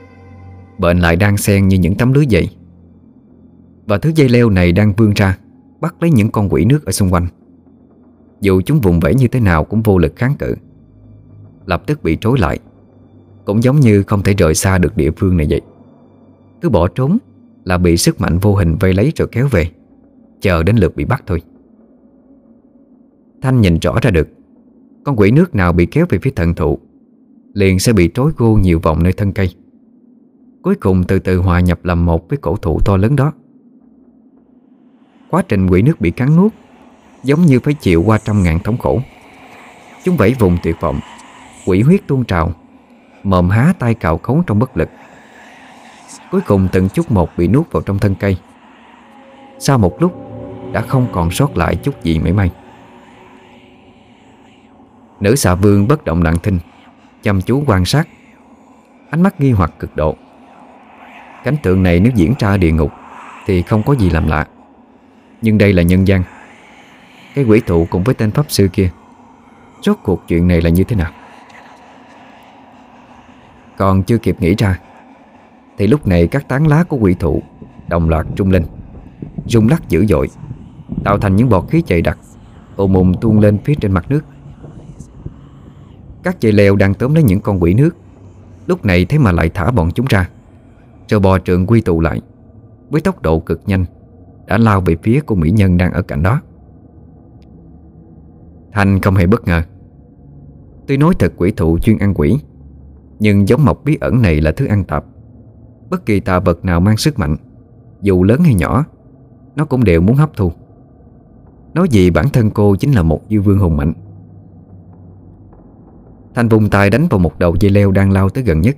Bệnh 0.78 1.00
lại 1.00 1.16
đang 1.16 1.38
xen 1.38 1.68
như 1.68 1.78
những 1.78 1.96
tấm 1.96 2.14
lưới 2.14 2.26
vậy, 2.32 2.50
Và 3.86 3.98
thứ 3.98 4.12
dây 4.16 4.30
leo 4.30 4.50
này 4.50 4.72
đang 4.72 4.94
vươn 4.94 5.14
ra 5.14 5.38
Bắt 5.80 5.96
lấy 6.00 6.12
những 6.12 6.32
con 6.32 6.54
quỷ 6.54 6.66
nước 6.66 6.86
ở 6.86 6.92
xung 6.92 7.14
quanh. 7.14 7.28
Dù 8.42 8.62
chúng 8.66 8.80
vùng 8.80 9.00
vẫy 9.00 9.16
như 9.16 9.28
thế 9.28 9.40
nào 9.40 9.64
cũng 9.64 9.82
vô 9.82 9.98
lực 9.98 10.16
kháng 10.16 10.36
cự 10.40 10.56
Lập 11.66 11.84
tức 11.88 12.04
bị 12.04 12.18
trối 12.22 12.40
lại 12.40 12.60
Cũng 13.46 13.64
giống 13.64 13.80
như 13.80 14.04
không 14.04 14.24
thể 14.24 14.34
rời 14.34 14.56
xa 14.56 14.78
được 14.78 14.98
địa 14.98 15.12
phương 15.12 15.38
này 15.38 15.48
vậy. 15.50 15.62
Cứ 16.62 16.70
bỏ 16.70 16.88
trốn 16.88 17.18
Là 17.64 17.78
bị 17.78 17.98
sức 17.98 18.22
mạnh 18.22 18.38
vô 18.38 18.56
hình 18.56 18.76
vây 18.80 18.94
lấy 18.94 19.12
rồi 19.16 19.28
kéo 19.32 19.48
về. 19.48 19.72
Chờ 20.42 20.64
đến 20.64 20.76
lượt 20.76 20.96
bị 20.96 21.06
bắt 21.06 21.24
thôi. 21.28 21.42
Thanh 23.42 23.62
nhìn 23.62 23.80
rõ 23.80 23.96
ra 24.02 24.12
được, 24.12 24.28
Con 25.04 25.16
quỷ 25.20 25.32
nước 25.32 25.56
nào 25.56 25.74
bị 25.74 25.86
kéo 25.86 26.06
về 26.10 26.20
phía 26.22 26.32
thần 26.36 26.54
thụ, 26.56 26.80
Liền 27.54 27.80
sẽ 27.80 27.94
bị 27.94 28.10
trối 28.14 28.32
gô 28.38 28.54
nhiều 28.54 28.80
vòng 28.80 29.04
nơi 29.04 29.14
thân 29.14 29.32
cây. 29.32 29.56
Cuối 30.62 30.76
cùng 30.76 31.04
từ 31.04 31.20
từ 31.20 31.38
hòa 31.38 31.60
nhập 31.60 31.86
làm 31.86 32.06
một 32.06 32.30
với 32.30 32.38
cổ 32.38 32.56
thụ 32.56 32.80
to 32.86 32.98
lớn 32.98 33.16
đó. 33.16 33.34
Quá 35.30 35.44
trình 35.48 35.68
quỷ 35.68 35.82
nước 35.82 36.02
bị 36.02 36.12
cắn 36.12 36.36
nuốt, 36.36 36.52
Giống 37.24 37.42
như 37.42 37.60
phải 37.60 37.74
chịu 37.74 38.04
qua 38.06 38.20
trăm 38.26 38.44
ngàn 38.44 38.60
thống 38.60 38.78
khổ. 38.78 39.02
Chúng 40.04 40.18
vẫy 40.18 40.36
vùng 40.40 40.58
tuyệt 40.64 40.76
vọng, 40.82 41.00
Quỷ 41.68 41.82
huyết 41.82 42.08
tuôn 42.08 42.26
trào, 42.26 42.52
Mồm 43.24 43.50
há 43.50 43.74
tay 43.80 43.94
cào 43.94 44.18
khấu 44.18 44.44
trong 44.48 44.60
bất 44.60 44.78
lực. 44.78 44.90
Cuối 46.32 46.42
cùng 46.42 46.68
từng 46.72 46.90
chút 46.90 47.12
một 47.12 47.30
bị 47.38 47.48
nuốt 47.48 47.72
vào 47.72 47.84
trong 47.84 48.00
thân 48.00 48.16
cây. 48.16 48.38
Sau 49.60 49.78
một 49.78 50.02
lúc, 50.02 50.28
Đã 50.72 50.82
không 50.82 51.08
còn 51.12 51.32
sót 51.32 51.58
lại 51.58 51.76
chút 51.76 52.04
gì 52.04 52.20
mảy 52.20 52.34
may. 52.34 52.52
Nữ 55.20 55.36
xà 55.36 55.56
vương 55.56 55.88
bất 55.88 56.06
động 56.06 56.22
lặng 56.22 56.38
thinh, 56.44 56.60
Chăm 57.22 57.42
chú 57.42 57.64
quan 57.68 57.86
sát. 57.86 58.08
Ánh 59.10 59.24
mắt 59.24 59.42
nghi 59.42 59.52
hoặc 59.52 59.74
cực 59.80 59.96
độ. 59.96 60.16
Cảnh 61.44 61.56
tượng 61.64 61.84
này 61.84 62.00
nếu 62.00 62.12
diễn 62.16 62.34
ra 62.40 62.48
ở 62.50 62.58
địa 62.58 62.72
ngục 62.72 62.92
Thì 63.46 63.62
không 63.62 63.84
có 63.84 63.94
gì 63.94 64.10
làm 64.10 64.28
lạ. 64.28 64.48
Nhưng 65.42 65.58
đây 65.58 65.74
là 65.74 65.84
nhân 65.84 66.08
gian. 66.08 66.24
Cái 67.36 67.46
quỷ 67.46 67.62
thụ 67.68 67.88
cùng 67.90 68.04
với 68.04 68.16
tên 68.16 68.32
pháp 68.32 68.46
sư 68.50 68.70
kia, 68.74 68.90
Rốt 69.82 69.98
cuộc 70.04 70.28
chuyện 70.28 70.48
này 70.48 70.62
là 70.62 70.70
như 70.70 70.84
thế 70.84 70.96
nào? 70.96 71.12
Còn 73.78 74.04
chưa 74.04 74.18
kịp 74.18 74.42
nghĩ 74.42 74.56
ra 74.56 74.80
thì 75.82 75.88
lúc 75.88 76.08
này 76.08 76.28
các 76.28 76.50
tán 76.50 76.68
lá 76.68 76.84
của 76.84 76.98
quỷ 76.98 77.16
thụ 77.20 77.42
Đồng 77.90 78.10
loạt 78.10 78.28
trung 78.36 78.52
lên. 78.52 78.64
Rung 79.48 79.68
lắc 79.68 79.90
dữ 79.90 80.06
dội, 80.06 80.28
Tạo 81.04 81.18
thành 81.18 81.36
những 81.36 81.50
bọt 81.50 81.70
khí 81.70 81.82
chạy 81.82 82.02
đặc 82.02 82.18
ôm 82.76 82.94
ùm 82.94 83.14
tuôn 83.14 83.40
lên 83.40 83.58
phía 83.64 83.76
trên 83.76 83.92
mặt 83.92 84.06
nước. 84.10 84.26
Các 86.24 86.40
dây 86.40 86.52
leo 86.52 86.76
đang 86.76 86.94
tóm 86.94 87.14
lấy 87.14 87.24
những 87.24 87.40
con 87.40 87.64
quỷ 87.64 87.74
nước. 87.74 87.96
Lúc 88.68 88.86
này 88.86 89.06
thế 89.06 89.18
mà 89.18 89.32
lại 89.32 89.50
thả 89.50 89.72
bọn 89.72 89.92
chúng 89.92 90.06
ra. 90.10 90.30
Rồi 91.08 91.20
bò 91.20 91.40
trượng 91.40 91.68
quy 91.68 91.82
tụ 91.82 92.00
lại, 92.00 92.22
Với 92.90 93.02
tốc 93.02 93.22
độ 93.22 93.40
cực 93.40 93.62
nhanh, 93.66 93.86
Đã 94.48 94.58
lao 94.58 94.82
về 94.82 94.96
phía 95.04 95.22
của 95.22 95.36
mỹ 95.36 95.52
nhân 95.52 95.78
đang 95.78 95.92
ở 95.92 96.02
cạnh 96.02 96.24
đó. 96.24 96.42
Thành 98.72 99.02
không 99.02 99.16
hề 99.16 99.28
bất 99.28 99.48
ngờ. 99.48 99.62
Tuy 100.88 100.98
nói 100.98 101.14
thật 101.20 101.34
quỷ 101.38 101.52
thụ 101.52 101.80
chuyên 101.80 101.98
ăn 101.98 102.14
quỷ, 102.14 102.40
Nhưng 103.20 103.48
giống 103.48 103.66
mọc 103.66 103.86
bí 103.86 103.98
ẩn 104.02 104.22
này 104.22 104.42
là 104.42 104.52
thứ 104.52 104.66
ăn 104.66 104.84
tạp. 104.84 105.06
Bất 105.92 106.06
kỳ 106.06 106.20
tà 106.20 106.40
vật 106.40 106.66
nào 106.66 106.80
mang 106.80 106.98
sức 106.98 107.20
mạnh, 107.20 107.38
Dù 108.02 108.24
lớn 108.24 108.44
hay 108.44 108.54
nhỏ, 108.54 108.86
Nó 109.56 109.66
cũng 109.66 109.84
đều 109.84 110.02
muốn 110.02 110.16
hấp 110.16 110.38
thu. 110.38 110.52
Nói 111.74 111.88
gì 111.90 112.10
bản 112.10 112.30
thân 112.30 112.52
cô 112.52 112.76
chính 112.76 112.92
là 112.92 113.04
một 113.04 113.22
dư 113.30 113.42
vương 113.42 113.60
hùng 113.60 113.78
mạnh. 113.78 113.94
Thanh 116.36 116.50
vùng 116.50 116.70
tay 116.70 116.90
đánh 116.90 117.08
vào 117.10 117.20
một 117.20 117.40
đầu 117.40 117.56
dây 117.60 117.72
leo 117.72 117.92
đang 117.92 118.12
lao 118.12 118.30
tới 118.30 118.44
gần 118.44 118.62
nhất. 118.62 118.76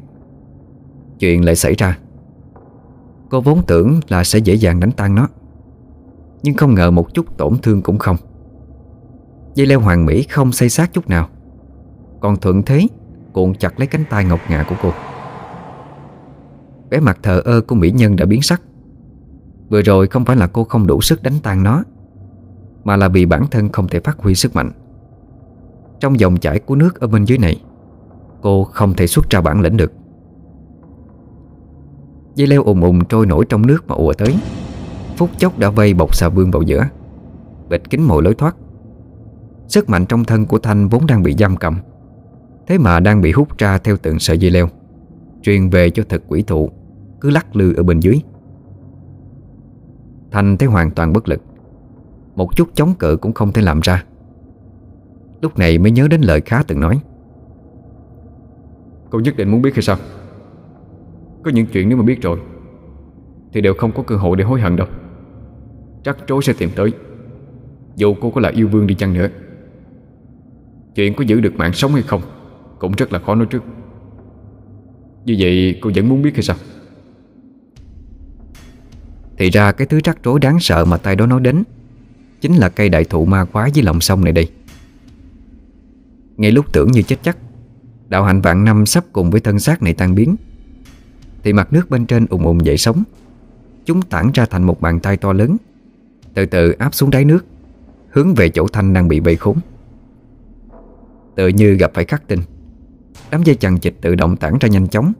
Chuyện 1.19 1.45
lại 1.45 1.55
xảy 1.55 1.75
ra. 1.75 1.97
Cô 3.29 3.41
vốn 3.41 3.61
tưởng 3.67 3.99
là 4.07 4.23
sẽ 4.23 4.39
dễ 4.39 4.53
dàng 4.53 4.79
đánh 4.79 4.91
tan 4.91 5.15
nó, 5.15 5.27
Nhưng 6.43 6.55
không 6.55 6.73
ngờ 6.73 6.91
một 6.91 7.13
chút 7.13 7.37
tổn 7.37 7.57
thương 7.61 7.81
cũng 7.81 7.97
không. 7.97 8.17
Dây 9.55 9.67
leo 9.67 9.79
hoàng 9.79 10.05
mỹ 10.05 10.23
không 10.23 10.51
xây 10.51 10.69
sát 10.69 10.93
chút 10.93 11.09
nào, 11.09 11.29
Còn 12.19 12.37
thuận 12.37 12.63
thế, 12.63 12.87
Cuộn 13.33 13.53
chặt 13.53 13.79
lấy 13.79 13.87
cánh 13.87 14.03
tay 14.09 14.25
ngọc 14.25 14.39
ngà 14.49 14.65
của 14.69 14.75
cô. 14.81 14.91
Vẻ 16.93 16.99
mặt 16.99 17.19
thờ 17.23 17.41
ơ 17.45 17.61
của 17.61 17.75
mỹ 17.75 17.91
nhân 17.91 18.15
đã 18.15 18.25
biến 18.25 18.41
sắc. 18.41 18.61
Vừa 19.69 19.81
rồi 19.81 20.07
không 20.07 20.25
phải 20.25 20.35
là 20.35 20.47
cô 20.47 20.63
không 20.63 20.87
đủ 20.87 21.01
sức 21.01 21.23
đánh 21.23 21.33
tan 21.43 21.63
nó, 21.63 21.83
Mà 22.83 22.95
là 22.95 23.07
vì 23.07 23.25
bản 23.25 23.45
thân 23.51 23.69
không 23.69 23.87
thể 23.87 23.99
phát 23.99 24.17
huy 24.19 24.35
sức 24.35 24.55
mạnh. 24.55 24.71
Trong 25.99 26.19
dòng 26.19 26.37
chảy 26.37 26.59
của 26.59 26.75
nước 26.75 26.99
ở 26.99 27.07
bên 27.07 27.25
dưới 27.25 27.37
này, 27.37 27.61
Cô 28.41 28.63
không 28.63 28.93
thể 28.93 29.07
xuất 29.07 29.29
ra 29.29 29.41
bản 29.41 29.61
lĩnh 29.61 29.77
được. 29.77 29.91
Dây 32.35 32.47
leo 32.47 32.63
ùng 32.63 32.81
ùng 32.81 33.05
trôi 33.05 33.25
nổi 33.25 33.45
trong 33.49 33.67
nước 33.67 33.87
mà 33.87 33.95
ùa 33.95 34.13
tới. 34.13 34.35
Phút 35.17 35.29
chốc 35.37 35.59
đã 35.59 35.69
vây 35.69 35.93
bọc 35.93 36.15
xà 36.15 36.29
vương 36.29 36.51
vào 36.51 36.61
giữa, 36.61 36.87
Bịt 37.69 37.89
kín 37.89 38.01
mọi 38.01 38.23
lối 38.23 38.33
thoát. 38.33 38.55
Sức 39.67 39.89
mạnh 39.89 40.05
trong 40.05 40.25
thân 40.25 40.45
của 40.45 40.59
Thanh 40.59 40.89
vốn 40.89 41.07
đang 41.07 41.23
bị 41.23 41.35
giam 41.39 41.57
cầm, 41.57 41.77
Thế 42.67 42.77
mà 42.77 42.99
đang 42.99 43.21
bị 43.21 43.31
hút 43.31 43.57
ra 43.57 43.77
theo 43.77 43.97
từng 43.97 44.19
sợi 44.19 44.37
dây 44.37 44.51
leo, 44.51 44.69
Truyền 45.41 45.69
về 45.69 45.89
cho 45.89 46.03
thực 46.09 46.23
quỷ 46.27 46.43
thụ. 46.43 46.69
Cứ 47.23 47.29
lắc 47.29 47.55
lư 47.55 47.73
ở 47.75 47.83
bên 47.83 47.99
dưới. 47.99 48.21
Thanh 50.31 50.57
thấy 50.57 50.69
hoàn 50.69 50.91
toàn 50.91 51.13
bất 51.13 51.29
lực. 51.29 51.41
Một 52.35 52.55
chút 52.55 52.69
chống 52.73 52.93
cự 52.99 53.17
cũng 53.21 53.33
không 53.33 53.51
thể 53.51 53.61
làm 53.61 53.79
ra. 53.79 54.05
Lúc 55.41 55.57
này 55.57 55.77
mới 55.77 55.91
nhớ 55.91 56.07
đến 56.07 56.21
lời 56.21 56.41
khá 56.41 56.63
từng 56.67 56.79
nói. 56.79 57.01
Cô 59.09 59.19
nhất 59.19 59.37
định 59.37 59.51
muốn 59.51 59.61
biết 59.61 59.75
hay 59.75 59.81
sao? 59.81 59.97
Có 61.43 61.51
những 61.51 61.65
chuyện 61.65 61.89
nếu 61.89 61.97
mà 61.97 62.03
biết 62.03 62.21
rồi, 62.21 62.39
Thì 63.53 63.61
đều 63.61 63.73
không 63.73 63.91
có 63.91 64.03
cơ 64.03 64.15
hội 64.15 64.37
để 64.37 64.43
hối 64.43 64.61
hận 64.61 64.75
đâu. 64.75 64.87
Chắc 66.03 66.17
trối 66.27 66.43
sẽ 66.43 66.53
tìm 66.57 66.69
tới. 66.75 66.93
Dù 67.95 68.15
cô 68.21 68.31
có 68.31 68.41
là 68.41 68.49
yêu 68.49 68.67
vương 68.67 68.87
đi 68.87 68.95
chăng 68.95 69.13
nữa, 69.13 69.27
Chuyện 70.95 71.13
có 71.13 71.23
giữ 71.23 71.41
được 71.41 71.55
mạng 71.55 71.73
sống 71.73 71.91
hay 71.91 72.01
không 72.01 72.21
Cũng 72.79 72.91
rất 72.91 73.13
là 73.13 73.19
khó 73.19 73.35
nói 73.35 73.45
trước. 73.45 73.63
Như 75.25 75.35
vậy 75.39 75.79
cô 75.81 75.91
vẫn 75.95 76.09
muốn 76.09 76.21
biết 76.21 76.31
hay 76.33 76.43
sao? 76.43 76.57
Thì 79.37 79.49
ra 79.49 79.71
cái 79.71 79.87
thứ 79.87 79.99
rắc 80.03 80.17
rối 80.23 80.39
đáng 80.39 80.59
sợ 80.59 80.85
mà 80.85 80.97
tay 80.97 81.15
đó 81.15 81.25
nói 81.25 81.39
đến 81.39 81.63
Chính 82.41 82.55
là 82.55 82.69
cây 82.69 82.89
đại 82.89 83.03
thụ 83.03 83.25
ma 83.25 83.45
quái 83.45 83.71
dưới 83.71 83.85
lòng 83.85 84.01
sông 84.01 84.23
này 84.23 84.33
đây. 84.33 84.49
Ngay 86.37 86.51
lúc 86.51 86.73
tưởng 86.73 86.91
như 86.91 87.01
chết 87.01 87.17
chắc, 87.23 87.37
Đạo 88.09 88.23
hạnh 88.23 88.41
vạn 88.41 88.63
năm 88.63 88.85
sắp 88.85 89.05
cùng 89.13 89.31
với 89.31 89.41
thân 89.41 89.59
xác 89.59 89.81
này 89.83 89.93
tan 89.93 90.15
biến, 90.15 90.35
Thì 91.43 91.53
mặt 91.53 91.73
nước 91.73 91.89
bên 91.89 92.05
trên 92.05 92.25
ùng 92.29 92.45
ùng 92.45 92.65
dậy 92.65 92.77
sóng. 92.77 93.03
Chúng 93.85 94.01
tản 94.01 94.31
ra 94.33 94.45
thành 94.45 94.63
một 94.63 94.81
bàn 94.81 94.99
tay 94.99 95.17
to 95.17 95.33
lớn, 95.33 95.57
Từ 96.33 96.45
từ 96.45 96.71
áp 96.71 96.93
xuống 96.93 97.09
đáy 97.09 97.25
nước, 97.25 97.45
Hướng 98.09 98.33
về 98.33 98.49
chỗ 98.49 98.67
Thanh 98.67 98.93
đang 98.93 99.07
bị 99.07 99.19
vây 99.19 99.35
khốn. 99.35 99.57
Tự 101.35 101.47
như 101.47 101.73
gặp 101.73 101.91
phải 101.93 102.05
khắc 102.05 102.27
tinh, 102.27 102.39
Đám 103.31 103.43
dây 103.43 103.55
chằng 103.55 103.79
chịch 103.79 104.01
tự 104.01 104.15
động 104.15 104.37
tản 104.37 104.57
ra 104.59 104.69
nhanh 104.69 104.87
chóng, 104.87 105.13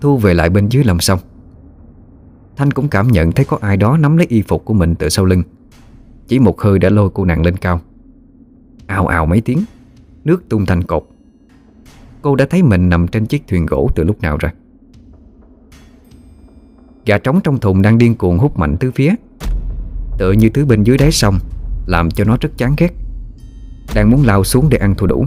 Thu 0.00 0.18
về 0.18 0.34
lại 0.34 0.50
bên 0.50 0.68
dưới 0.68 0.84
lòng 0.84 1.00
sông. 1.00 1.18
Thanh 2.56 2.70
cũng 2.70 2.88
cảm 2.88 3.08
nhận 3.08 3.32
thấy 3.32 3.44
có 3.44 3.58
ai 3.60 3.76
đó 3.76 3.96
nắm 3.96 4.16
lấy 4.16 4.26
y 4.30 4.42
phục 4.42 4.64
của 4.64 4.74
mình 4.74 4.94
từ 4.94 5.08
sau 5.08 5.24
lưng. 5.24 5.42
Chỉ 6.28 6.38
một 6.38 6.60
hơi 6.60 6.78
đã 6.78 6.90
lôi 6.90 7.10
cô 7.14 7.24
nàng 7.24 7.42
lên 7.42 7.56
cao. 7.56 7.80
Ào 8.86 9.06
ào 9.06 9.26
mấy 9.26 9.40
tiếng, 9.40 9.64
Nước 10.24 10.48
tung 10.48 10.66
thành 10.66 10.82
cột. 10.82 11.08
Cô 12.22 12.36
đã 12.36 12.46
thấy 12.50 12.62
mình 12.62 12.88
nằm 12.88 13.08
trên 13.08 13.26
chiếc 13.26 13.42
thuyền 13.48 13.66
gỗ 13.66 13.90
từ 13.94 14.04
lúc 14.04 14.20
nào 14.20 14.36
rồi. 14.36 14.52
Gà 17.06 17.18
trống 17.18 17.40
trong 17.44 17.60
thùng 17.60 17.82
đang 17.82 17.98
điên 17.98 18.14
cuồng 18.14 18.38
hút 18.38 18.58
mạnh 18.58 18.76
tứ 18.80 18.90
phía. 18.90 19.14
Tựa 20.18 20.32
như 20.32 20.48
thứ 20.48 20.64
bên 20.64 20.82
dưới 20.82 20.98
đáy 20.98 21.12
sông, 21.12 21.38
Làm 21.86 22.10
cho 22.10 22.24
nó 22.24 22.36
rất 22.40 22.50
chán 22.56 22.74
ghét. 22.78 22.90
Đang 23.94 24.10
muốn 24.10 24.22
lao 24.26 24.44
xuống 24.44 24.68
để 24.68 24.78
ăn 24.78 24.94
thua 24.94 25.06
đủ. 25.06 25.26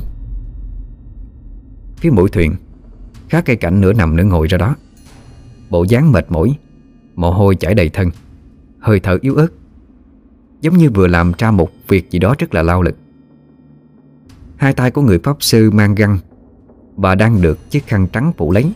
Phía 1.98 2.10
mũi 2.10 2.30
thuyền, 2.30 2.56
Khá 3.30 3.42
cây 3.42 3.56
cảnh 3.56 3.82
nửa 3.82 3.94
nằm 3.94 4.16
nửa 4.16 4.24
ngồi 4.24 4.48
ra 4.48 4.58
đó. 4.58 4.76
Bộ 5.70 5.84
dáng 5.84 6.12
mệt 6.12 6.26
mỏi 6.32 6.58
Mồ 7.18 7.32
hôi 7.32 7.56
chảy 7.56 7.74
đầy 7.74 7.90
thân. 7.90 8.12
Hơi 8.80 9.00
thở 9.00 9.18
yếu 9.22 9.36
ớt. 9.36 9.48
Giống 10.62 10.78
như 10.78 10.90
vừa 10.90 11.08
làm 11.08 11.32
ra 11.38 11.52
một 11.52 11.72
việc 11.88 12.12
gì 12.12 12.20
đó 12.20 12.36
rất 12.40 12.54
là 12.54 12.64
lao 12.64 12.82
lực. 12.82 12.96
Hai 14.58 14.74
tay 14.74 14.92
của 14.92 15.02
người 15.02 15.20
pháp 15.20 15.38
sư 15.40 15.72
mang 15.72 15.96
găng. 15.96 16.18
Và 16.96 17.16
đang 17.16 17.42
được 17.42 17.70
chiếc 17.70 17.88
khăn 17.88 18.08
trắng 18.08 18.32
phủ 18.38 18.52
lấy. 18.52 18.72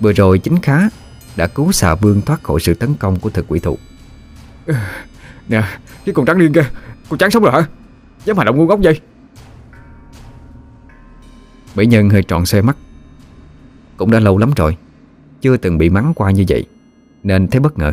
Vừa 0.00 0.12
rồi 0.12 0.38
chính 0.38 0.58
khá 0.58 0.88
Đã 1.36 1.46
cứu 1.46 1.72
xà 1.72 1.94
vương 1.94 2.20
thoát 2.20 2.42
khỏi 2.42 2.60
sự 2.60 2.74
tấn 2.74 2.94
công 2.94 3.20
của 3.20 3.30
thực 3.30 3.44
quỷ 3.48 3.60
thụ. 3.60 3.78
Nè 5.48 5.62
Cái 6.04 6.14
con 6.14 6.26
trắng 6.26 6.38
điên 6.38 6.52
kia 6.52 6.66
Con 7.08 7.18
trắng 7.18 7.30
sống 7.30 7.42
rồi 7.42 7.52
hả? 7.52 7.68
Dám 8.24 8.36
hành 8.36 8.46
động 8.46 8.56
ngu 8.56 8.66
ngốc 8.66 8.80
vậy? 8.82 9.00
Mỹ 11.74 11.86
nhân 11.86 12.10
hơi 12.10 12.22
tròn 12.22 12.46
xe 12.46 12.62
mắt. 12.62 12.76
Cũng 13.96 14.10
đã 14.10 14.20
lâu 14.20 14.38
lắm 14.38 14.50
rồi 14.56 14.76
Chưa 15.40 15.56
từng 15.56 15.78
bị 15.78 15.90
mắng 15.90 16.12
qua 16.14 16.30
như 16.30 16.44
vậy 16.48 16.66
Nên 17.24 17.48
thấy 17.48 17.60
bất 17.60 17.78
ngờ. 17.78 17.92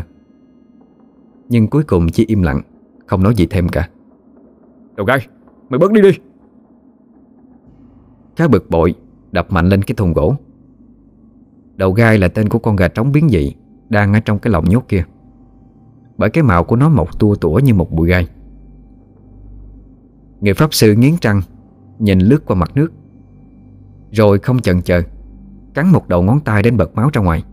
Nhưng 1.50 1.68
cuối 1.68 1.84
cùng 1.84 2.10
chỉ 2.10 2.26
im 2.28 2.42
lặng 2.42 2.62
Không 3.06 3.24
nói 3.24 3.36
gì 3.36 3.48
thêm 3.50 3.70
cả. 3.70 3.90
Đầu 4.96 5.06
gai 5.06 5.28
Mày 5.70 5.80
bớt 5.80 5.92
đi 5.92 6.02
đi. 6.02 6.12
Khá 8.36 8.48
bực 8.48 8.70
bội 8.70 8.96
Đập 9.32 9.52
mạnh 9.52 9.70
lên 9.70 9.82
cái 9.82 9.96
thùng 9.96 10.14
gỗ. 10.14 10.36
Đầu 11.76 11.92
gai 11.92 12.18
là 12.18 12.28
tên 12.28 12.50
của 12.50 12.60
con 12.60 12.76
gà 12.76 12.88
trống 12.88 13.12
biến 13.12 13.30
dị 13.30 13.56
Đang 13.90 14.14
ở 14.14 14.20
trong 14.20 14.40
cái 14.40 14.54
lồng 14.54 14.70
nhốt 14.70 14.86
kia. 14.88 15.04
Bởi 16.18 16.30
cái 16.30 16.44
mạo 16.44 16.64
của 16.64 16.76
nó 16.76 16.90
mọc 16.90 17.20
tua 17.20 17.36
tủa 17.36 17.54
như 17.54 17.74
một 17.74 17.92
bụi 17.92 18.10
gai. 18.10 18.28
Người 20.40 20.54
pháp 20.54 20.74
sư 20.74 20.96
nghiến 20.96 21.18
trăng 21.22 21.42
Nhìn 22.00 22.20
lướt 22.20 22.46
qua 22.46 22.56
mặt 22.56 22.72
nước. 22.76 22.92
Rồi 24.12 24.40
không 24.40 24.60
chần 24.60 24.82
chờ 24.82 25.02
Cắn 25.74 25.92
một 25.92 26.08
đầu 26.08 26.22
ngón 26.22 26.40
tay 26.40 26.64
đến 26.64 26.78
bật 26.78 26.96
máu 26.96 27.10
ra 27.14 27.22
ngoài 27.22 27.44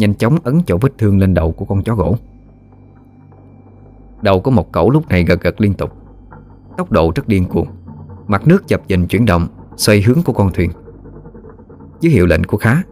Nhanh 0.00 0.14
chóng 0.14 0.36
ấn 0.42 0.60
chỗ 0.66 0.78
vết 0.80 0.98
thương 0.98 1.18
lên 1.18 1.34
đầu 1.34 1.52
của 1.52 1.64
con 1.64 1.82
chó 1.82 1.94
gỗ. 1.94 2.16
Đầu 4.22 4.40
của 4.40 4.50
một 4.50 4.72
cẩu 4.72 4.90
lúc 4.90 5.08
này 5.08 5.24
gật 5.24 5.42
gật 5.42 5.60
liên 5.60 5.74
tục. 5.74 5.90
Tốc 6.76 6.92
độ 6.92 7.12
rất 7.14 7.28
điên 7.28 7.44
cuồng. 7.44 7.68
Mặt 8.26 8.46
nước 8.46 8.68
dập 8.68 8.82
dềnh 8.88 9.06
chuyển 9.06 9.26
động, 9.26 9.48
Xoay 9.76 10.02
hướng 10.02 10.22
của 10.22 10.32
con 10.32 10.52
thuyền. 10.52 10.70
Dưới 12.00 12.12
hiệu 12.12 12.26
lệnh 12.26 12.44
của 12.44 12.56
Khá, 12.56 12.82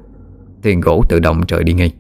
Thuyền 0.63 0.81
gỗ 0.81 1.03
tự 1.09 1.21
động 1.21 1.41
rời 1.49 1.65
đi 1.65 1.73
ngay. 1.73 1.95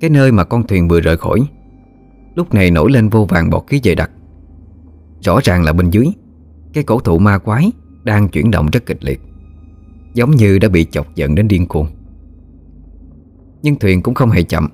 Cái 0.00 0.10
nơi 0.10 0.32
mà 0.32 0.44
con 0.44 0.66
thuyền 0.66 0.88
vừa 0.88 1.00
rời 1.00 1.16
khỏi, 1.16 1.40
Lúc 2.34 2.54
này 2.54 2.70
nổi 2.70 2.90
lên 2.90 3.08
vô 3.08 3.24
vàng 3.24 3.50
bọt 3.50 3.62
khí 3.66 3.80
dày 3.84 3.94
đặc. 3.94 4.10
Rõ 5.20 5.38
ràng 5.42 5.62
là 5.62 5.72
bên 5.72 5.90
dưới, 5.90 6.06
Cái 6.72 6.84
cổ 6.84 7.00
thụ 7.00 7.18
ma 7.18 7.38
quái 7.38 7.72
Đang 8.04 8.28
chuyển 8.28 8.50
động 8.50 8.68
rất 8.72 8.86
kịch 8.86 9.04
liệt. 9.04 9.20
Giống 10.14 10.30
như 10.30 10.58
đã 10.58 10.68
bị 10.68 10.86
chọc 10.90 11.14
giận 11.14 11.34
đến 11.34 11.48
điên 11.48 11.66
cuồng. 11.66 11.88
Nhưng 13.62 13.76
thuyền 13.76 14.02
cũng 14.02 14.14
không 14.14 14.30
hề 14.30 14.42
chậm. 14.42 14.68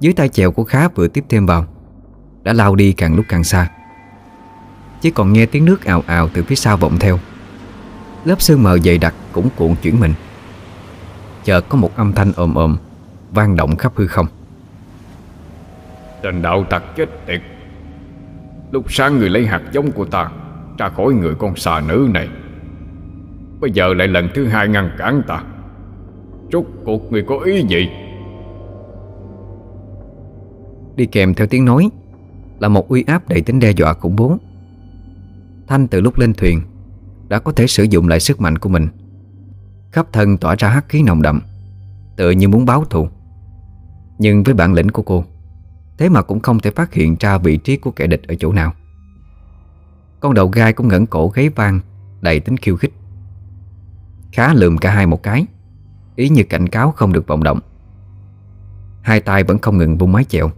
Dưới 0.00 0.12
tay 0.12 0.28
chèo 0.28 0.52
của 0.52 0.64
Khá 0.64 0.88
vừa 0.88 1.08
tiếp 1.08 1.24
thêm 1.28 1.46
vào, 1.46 1.66
Đã 2.42 2.52
lao 2.52 2.74
đi 2.74 2.92
càng 2.92 3.14
lúc 3.16 3.24
càng 3.28 3.44
xa. 3.44 3.70
Chỉ 5.00 5.10
còn 5.10 5.32
nghe 5.32 5.46
tiếng 5.46 5.64
nước 5.64 5.84
ào 5.84 6.02
ào 6.06 6.28
từ 6.34 6.42
phía 6.42 6.54
sau 6.54 6.76
vọng 6.76 6.96
theo. 7.00 7.18
Lớp 8.24 8.42
sương 8.42 8.62
mờ 8.62 8.78
dày 8.78 8.98
đặc 8.98 9.14
cũng 9.32 9.48
cuộn 9.56 9.74
chuyển 9.82 10.00
mình. 10.00 10.14
Chợt 11.44 11.60
có 11.68 11.78
một 11.78 11.96
âm 11.96 12.12
thanh 12.12 12.32
ồm 12.36 12.54
ồm 12.54 12.76
vang 13.30 13.56
động 13.56 13.76
khắp 13.76 13.92
hư 13.96 14.06
không. 14.06 14.26
Tên 16.22 16.42
đạo 16.42 16.64
tặc 16.70 16.82
chết 16.96 17.26
tiệt. 17.26 17.40
Lúc 18.72 18.92
sáng 18.92 19.18
người 19.18 19.28
lấy 19.28 19.46
hạt 19.46 19.62
giống 19.72 19.92
của 19.92 20.04
ta 20.04 20.30
Ra 20.78 20.88
khỏi 20.88 21.12
người 21.12 21.34
con 21.34 21.56
xà 21.56 21.80
nữ 21.80 22.08
này. 22.14 22.28
Bây 23.60 23.70
giờ 23.70 23.94
lại 23.94 24.08
lần 24.08 24.28
thứ 24.34 24.46
hai 24.46 24.68
ngăn 24.68 24.90
cản 24.98 25.22
ta. 25.28 25.42
Rốt 26.52 26.64
cuộc 26.84 27.12
người 27.12 27.24
có 27.28 27.38
ý 27.38 27.64
gì? 27.68 27.88
Đi 30.96 31.06
kèm 31.06 31.34
theo 31.34 31.46
tiếng 31.46 31.64
nói, 31.64 31.90
Là 32.58 32.68
một 32.68 32.88
uy 32.88 33.04
áp 33.06 33.28
đầy 33.28 33.42
tính 33.42 33.60
đe 33.60 33.70
dọa 33.70 33.92
khủng 33.92 34.16
bố. 34.16 34.36
Thanh 35.66 35.88
từ 35.88 36.00
lúc 36.00 36.18
lên 36.18 36.34
thuyền, 36.34 36.62
Đã 37.28 37.38
có 37.38 37.52
thể 37.52 37.66
sử 37.66 37.82
dụng 37.82 38.08
lại 38.08 38.20
sức 38.20 38.40
mạnh 38.40 38.58
của 38.58 38.68
mình. 38.68 38.88
Khắp 39.92 40.06
thân 40.12 40.36
tỏa 40.36 40.54
ra 40.58 40.68
hắc 40.68 40.88
khí 40.88 41.02
nồng 41.02 41.22
đậm, 41.22 41.40
Tựa 42.16 42.30
như 42.30 42.48
muốn 42.48 42.64
báo 42.64 42.84
thù. 42.84 43.08
Nhưng 44.18 44.42
với 44.42 44.54
bản 44.54 44.72
lĩnh 44.72 44.88
của 44.88 45.02
cô, 45.02 45.24
Thế 45.98 46.08
mà 46.08 46.22
cũng 46.22 46.40
không 46.40 46.60
thể 46.60 46.70
phát 46.70 46.94
hiện 46.94 47.16
ra 47.20 47.38
vị 47.38 47.56
trí 47.56 47.76
của 47.76 47.90
kẻ 47.90 48.06
địch 48.06 48.22
ở 48.28 48.34
chỗ 48.38 48.52
nào. 48.52 48.72
Con 50.20 50.34
đầu 50.34 50.48
gai 50.48 50.72
cũng 50.72 50.88
ngẩng 50.88 51.06
cổ 51.06 51.28
gáy 51.28 51.48
vang, 51.48 51.80
Đầy 52.20 52.40
tính 52.40 52.56
khiêu 52.56 52.76
khích. 52.76 52.92
Khá 54.32 54.54
lườm 54.54 54.78
cả 54.78 54.90
hai 54.90 55.06
một 55.06 55.22
cái. 55.22 55.46
Ý 56.16 56.28
như 56.28 56.42
cảnh 56.42 56.68
cáo 56.68 56.90
không 56.90 57.12
được 57.12 57.26
vọng 57.26 57.42
động. 57.42 57.60
Hai 59.02 59.20
tay 59.20 59.44
vẫn 59.44 59.58
không 59.58 59.78
ngừng 59.78 59.98
vung 59.98 60.12
mái 60.12 60.24
chèo. 60.24 60.50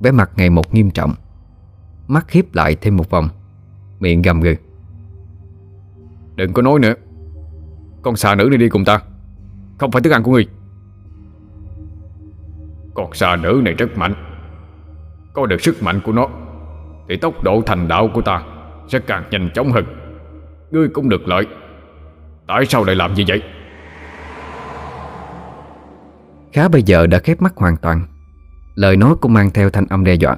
Vẻ 0.00 0.10
mặt 0.10 0.30
ngày 0.36 0.50
một 0.50 0.74
nghiêm 0.74 0.90
trọng. 0.90 1.14
Mắt 2.08 2.30
hiếp 2.30 2.54
lại 2.54 2.76
thêm 2.80 2.96
một 2.96 3.10
vòng. 3.10 3.28
Miệng 4.00 4.22
gầm 4.22 4.40
gừ. 4.40 4.54
Đừng 6.34 6.52
có 6.52 6.62
nói 6.62 6.78
nữa. 6.78 6.94
Con 8.02 8.16
xà 8.16 8.34
nữ 8.34 8.48
này 8.50 8.58
đi 8.58 8.68
cùng 8.68 8.84
ta. 8.84 9.00
Không 9.78 9.90
phải 9.90 10.02
thức 10.02 10.12
ăn 10.12 10.22
của 10.22 10.32
ngươi 10.32 10.46
Con 12.94 13.14
xà 13.14 13.36
nữ 13.36 13.60
này 13.64 13.74
rất 13.74 13.98
mạnh. 13.98 14.14
Có 15.34 15.46
được 15.46 15.60
sức 15.60 15.82
mạnh 15.82 16.00
của 16.04 16.12
nó, 16.12 16.28
Thì 17.08 17.16
tốc 17.16 17.42
độ 17.42 17.62
thành 17.66 17.88
đạo 17.88 18.08
của 18.14 18.22
ta 18.22 18.42
Sẽ 18.88 18.98
càng 18.98 19.24
nhanh 19.30 19.50
chóng 19.54 19.72
hơn. 19.72 19.84
Ngươi 20.70 20.88
cũng 20.88 21.08
được 21.08 21.28
lợi. 21.28 21.46
Tại 22.50 22.66
sao 22.66 22.84
lại 22.84 22.96
làm 22.96 23.14
như 23.14 23.24
vậy? 23.28 23.42
Khá 26.52 26.68
bây 26.68 26.82
giờ 26.82 27.06
đã 27.06 27.18
khép 27.18 27.42
mắt 27.42 27.56
hoàn 27.56 27.76
toàn. 27.76 28.06
Lời 28.74 28.96
nói 28.96 29.14
cũng 29.20 29.32
mang 29.32 29.50
theo 29.50 29.70
thanh 29.70 29.86
âm 29.86 30.04
đe 30.04 30.14
dọa. 30.14 30.36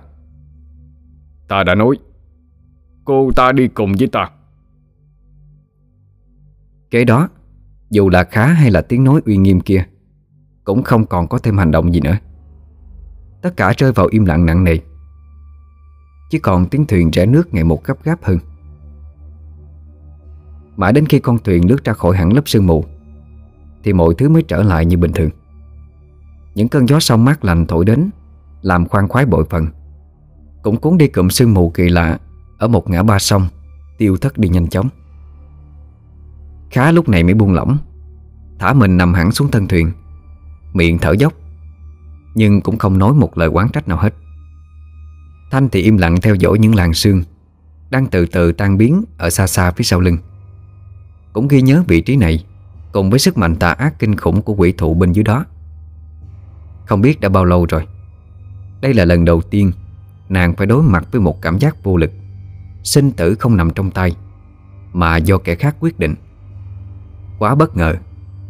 Ta 1.48 1.64
đã 1.64 1.74
nói 1.74 1.98
Cô 3.04 3.30
ta 3.36 3.52
đi 3.52 3.68
cùng 3.68 3.92
với 3.98 4.08
ta. 4.08 4.30
Kế 6.90 7.04
đó 7.04 7.28
Dù 7.90 8.08
là 8.08 8.24
khá 8.24 8.46
hay 8.46 8.70
là 8.70 8.82
tiếng 8.82 9.04
nói 9.04 9.20
uy 9.26 9.36
nghiêm 9.36 9.60
kia 9.60 9.84
Cũng 10.64 10.82
không 10.82 11.06
còn 11.06 11.28
có 11.28 11.38
thêm 11.38 11.58
hành 11.58 11.70
động 11.70 11.94
gì 11.94 12.00
nữa. 12.00 12.16
Tất 13.42 13.56
cả 13.56 13.72
rơi 13.76 13.92
vào 13.92 14.06
im 14.10 14.24
lặng 14.24 14.46
nặng 14.46 14.64
nề. 14.64 14.78
Chỉ 16.30 16.38
còn 16.38 16.66
tiếng 16.66 16.86
thuyền 16.86 17.10
rẽ 17.10 17.26
nước 17.26 17.54
ngày 17.54 17.64
một 17.64 17.84
gấp 17.84 18.04
gáp 18.04 18.24
hơn 18.24 18.38
Mãi 20.76 20.92
đến 20.92 21.06
khi 21.06 21.18
con 21.18 21.38
thuyền 21.38 21.68
lướt 21.68 21.84
ra 21.84 21.92
khỏi 21.92 22.16
hẳn 22.16 22.32
lớp 22.32 22.42
sương 22.48 22.66
mù, 22.66 22.84
Thì 23.84 23.92
mọi 23.92 24.14
thứ 24.18 24.28
mới 24.28 24.42
trở 24.42 24.62
lại 24.62 24.86
như 24.86 24.96
bình 24.96 25.12
thường. 25.12 25.30
Những 26.54 26.68
cơn 26.68 26.88
gió 26.88 27.00
sông 27.00 27.24
mát 27.24 27.44
lành 27.44 27.66
thổi 27.66 27.84
đến, 27.84 28.10
Làm 28.62 28.88
khoan 28.88 29.08
khoái 29.08 29.26
bội 29.26 29.44
phần. 29.50 29.66
Cũng 30.62 30.76
cuốn 30.76 30.98
đi 30.98 31.08
cụm 31.08 31.28
sương 31.28 31.54
mù 31.54 31.70
kỳ 31.70 31.88
lạ 31.88 32.18
Ở 32.58 32.68
một 32.68 32.90
ngã 32.90 33.02
ba 33.02 33.18
sông, 33.18 33.46
Tiêu 33.98 34.16
thất 34.16 34.38
đi 34.38 34.48
nhanh 34.48 34.68
chóng. 34.68 34.88
Khá 36.70 36.92
lúc 36.92 37.08
này 37.08 37.22
mới 37.22 37.34
buông 37.34 37.52
lỏng, 37.52 37.78
Thả 38.58 38.72
mình 38.72 38.96
nằm 38.96 39.14
hẳn 39.14 39.32
xuống 39.32 39.50
thân 39.50 39.68
thuyền, 39.68 39.92
Miệng 40.72 40.98
thở 40.98 41.12
dốc, 41.12 41.32
Nhưng 42.34 42.60
cũng 42.60 42.78
không 42.78 42.98
nói 42.98 43.14
một 43.14 43.38
lời 43.38 43.48
quán 43.48 43.68
trách 43.72 43.88
nào 43.88 43.98
hết. 43.98 44.14
Thanh 45.50 45.68
thì 45.68 45.82
im 45.82 45.96
lặng 45.96 46.20
theo 46.20 46.34
dõi 46.34 46.58
những 46.58 46.74
làn 46.74 46.94
sương 46.94 47.22
Đang 47.90 48.06
từ 48.06 48.26
từ 48.26 48.52
tan 48.52 48.78
biến 48.78 49.04
Ở 49.18 49.30
xa 49.30 49.46
xa 49.46 49.70
phía 49.70 49.84
sau 49.84 50.00
lưng. 50.00 50.18
Cũng 51.32 51.48
ghi 51.48 51.62
nhớ 51.62 51.84
vị 51.86 52.00
trí 52.00 52.16
này, 52.16 52.44
Cùng 52.92 53.10
với 53.10 53.18
sức 53.18 53.38
mạnh 53.38 53.56
tà 53.56 53.72
ác 53.72 53.98
kinh 53.98 54.16
khủng 54.16 54.42
của 54.42 54.54
quỷ 54.54 54.72
thụ 54.72 54.94
bên 54.94 55.12
dưới 55.12 55.24
đó. 55.24 55.44
Không 56.86 57.00
biết 57.00 57.20
đã 57.20 57.28
bao 57.28 57.44
lâu 57.44 57.66
rồi. 57.66 57.86
Đây 58.80 58.94
là 58.94 59.04
lần 59.04 59.24
đầu 59.24 59.40
tiên 59.42 59.72
Nàng 60.28 60.56
phải 60.56 60.66
đối 60.66 60.82
mặt 60.82 61.04
với 61.12 61.20
một 61.20 61.42
cảm 61.42 61.58
giác 61.58 61.84
vô 61.84 61.96
lực. 61.96 62.10
Sinh 62.82 63.10
tử 63.10 63.34
không 63.34 63.56
nằm 63.56 63.70
trong 63.70 63.90
tay, 63.90 64.16
Mà 64.92 65.16
do 65.16 65.38
kẻ 65.38 65.54
khác 65.54 65.76
quyết 65.80 65.98
định. 65.98 66.14
Quá 67.38 67.54
bất 67.54 67.76
ngờ, 67.76 67.96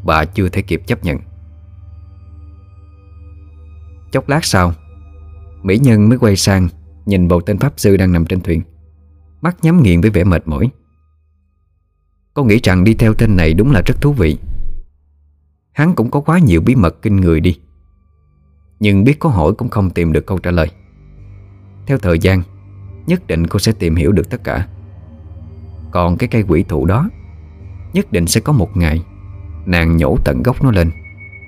Bà 0.05 0.25
chưa 0.25 0.49
thể 0.49 0.63
kịp 0.63 0.83
chấp 0.87 1.05
nhận. 1.05 1.19
Chốc 4.13 4.29
lát 4.29 4.45
sau, 4.45 4.73
Mỹ 5.63 5.79
Nhân 5.79 6.09
mới 6.09 6.19
quay 6.19 6.37
sang 6.37 6.69
Nhìn 7.07 7.29
vào 7.29 7.41
tên 7.41 7.59
Pháp 7.59 7.73
Sư 7.77 7.97
đang 7.97 8.13
nằm 8.13 8.27
trên 8.27 8.41
thuyền. 8.41 8.63
Mắt 9.41 9.57
nhắm 9.63 9.83
nghiền 9.83 10.01
với 10.01 10.11
vẻ 10.11 10.25
mệt 10.25 10.49
mỏi. 10.49 10.71
Cô 12.35 12.45
nghĩ 12.45 12.61
rằng 12.63 12.85
đi 12.85 12.95
theo 12.95 13.15
tên 13.15 13.37
này 13.37 13.55
đúng 13.55 13.73
là 13.73 13.83
rất 13.87 14.01
thú 14.01 14.13
vị. 14.13 14.39
Hắn 15.73 15.95
cũng 15.95 16.11
có 16.11 16.21
quá 16.21 16.39
nhiều 16.39 16.61
bí 16.61 16.75
mật 16.75 17.03
kinh 17.03 17.17
người 17.17 17.41
đi. 17.41 17.59
Nhưng 18.81 19.05
biết 19.05 19.19
có 19.19 19.29
hỏi 19.29 19.53
cũng 19.53 19.69
không 19.69 19.91
tìm 19.91 20.13
được 20.13 20.27
câu 20.27 20.39
trả 20.39 20.51
lời. 20.51 20.71
Theo 21.87 21.99
thời 21.99 22.19
gian, 22.19 22.43
Nhất 23.07 23.27
định 23.27 23.47
cô 23.47 23.59
sẽ 23.59 23.73
tìm 23.73 23.97
hiểu 23.97 24.13
được 24.13 24.31
tất 24.31 24.45
cả. 24.45 24.69
Còn 25.91 26.17
cái 26.17 26.29
cây 26.29 26.45
quỷ 26.49 26.63
thụ 26.63 26.87
đó, 26.87 27.11
Nhất 27.93 28.13
định 28.13 28.27
sẽ 28.27 28.41
có 28.41 28.53
một 28.53 28.77
ngày, 28.77 29.03
Nàng 29.67 29.97
nhổ 29.97 30.17
tận 30.25 30.43
gốc 30.43 30.65
nó 30.65 30.71
lên 30.71 30.91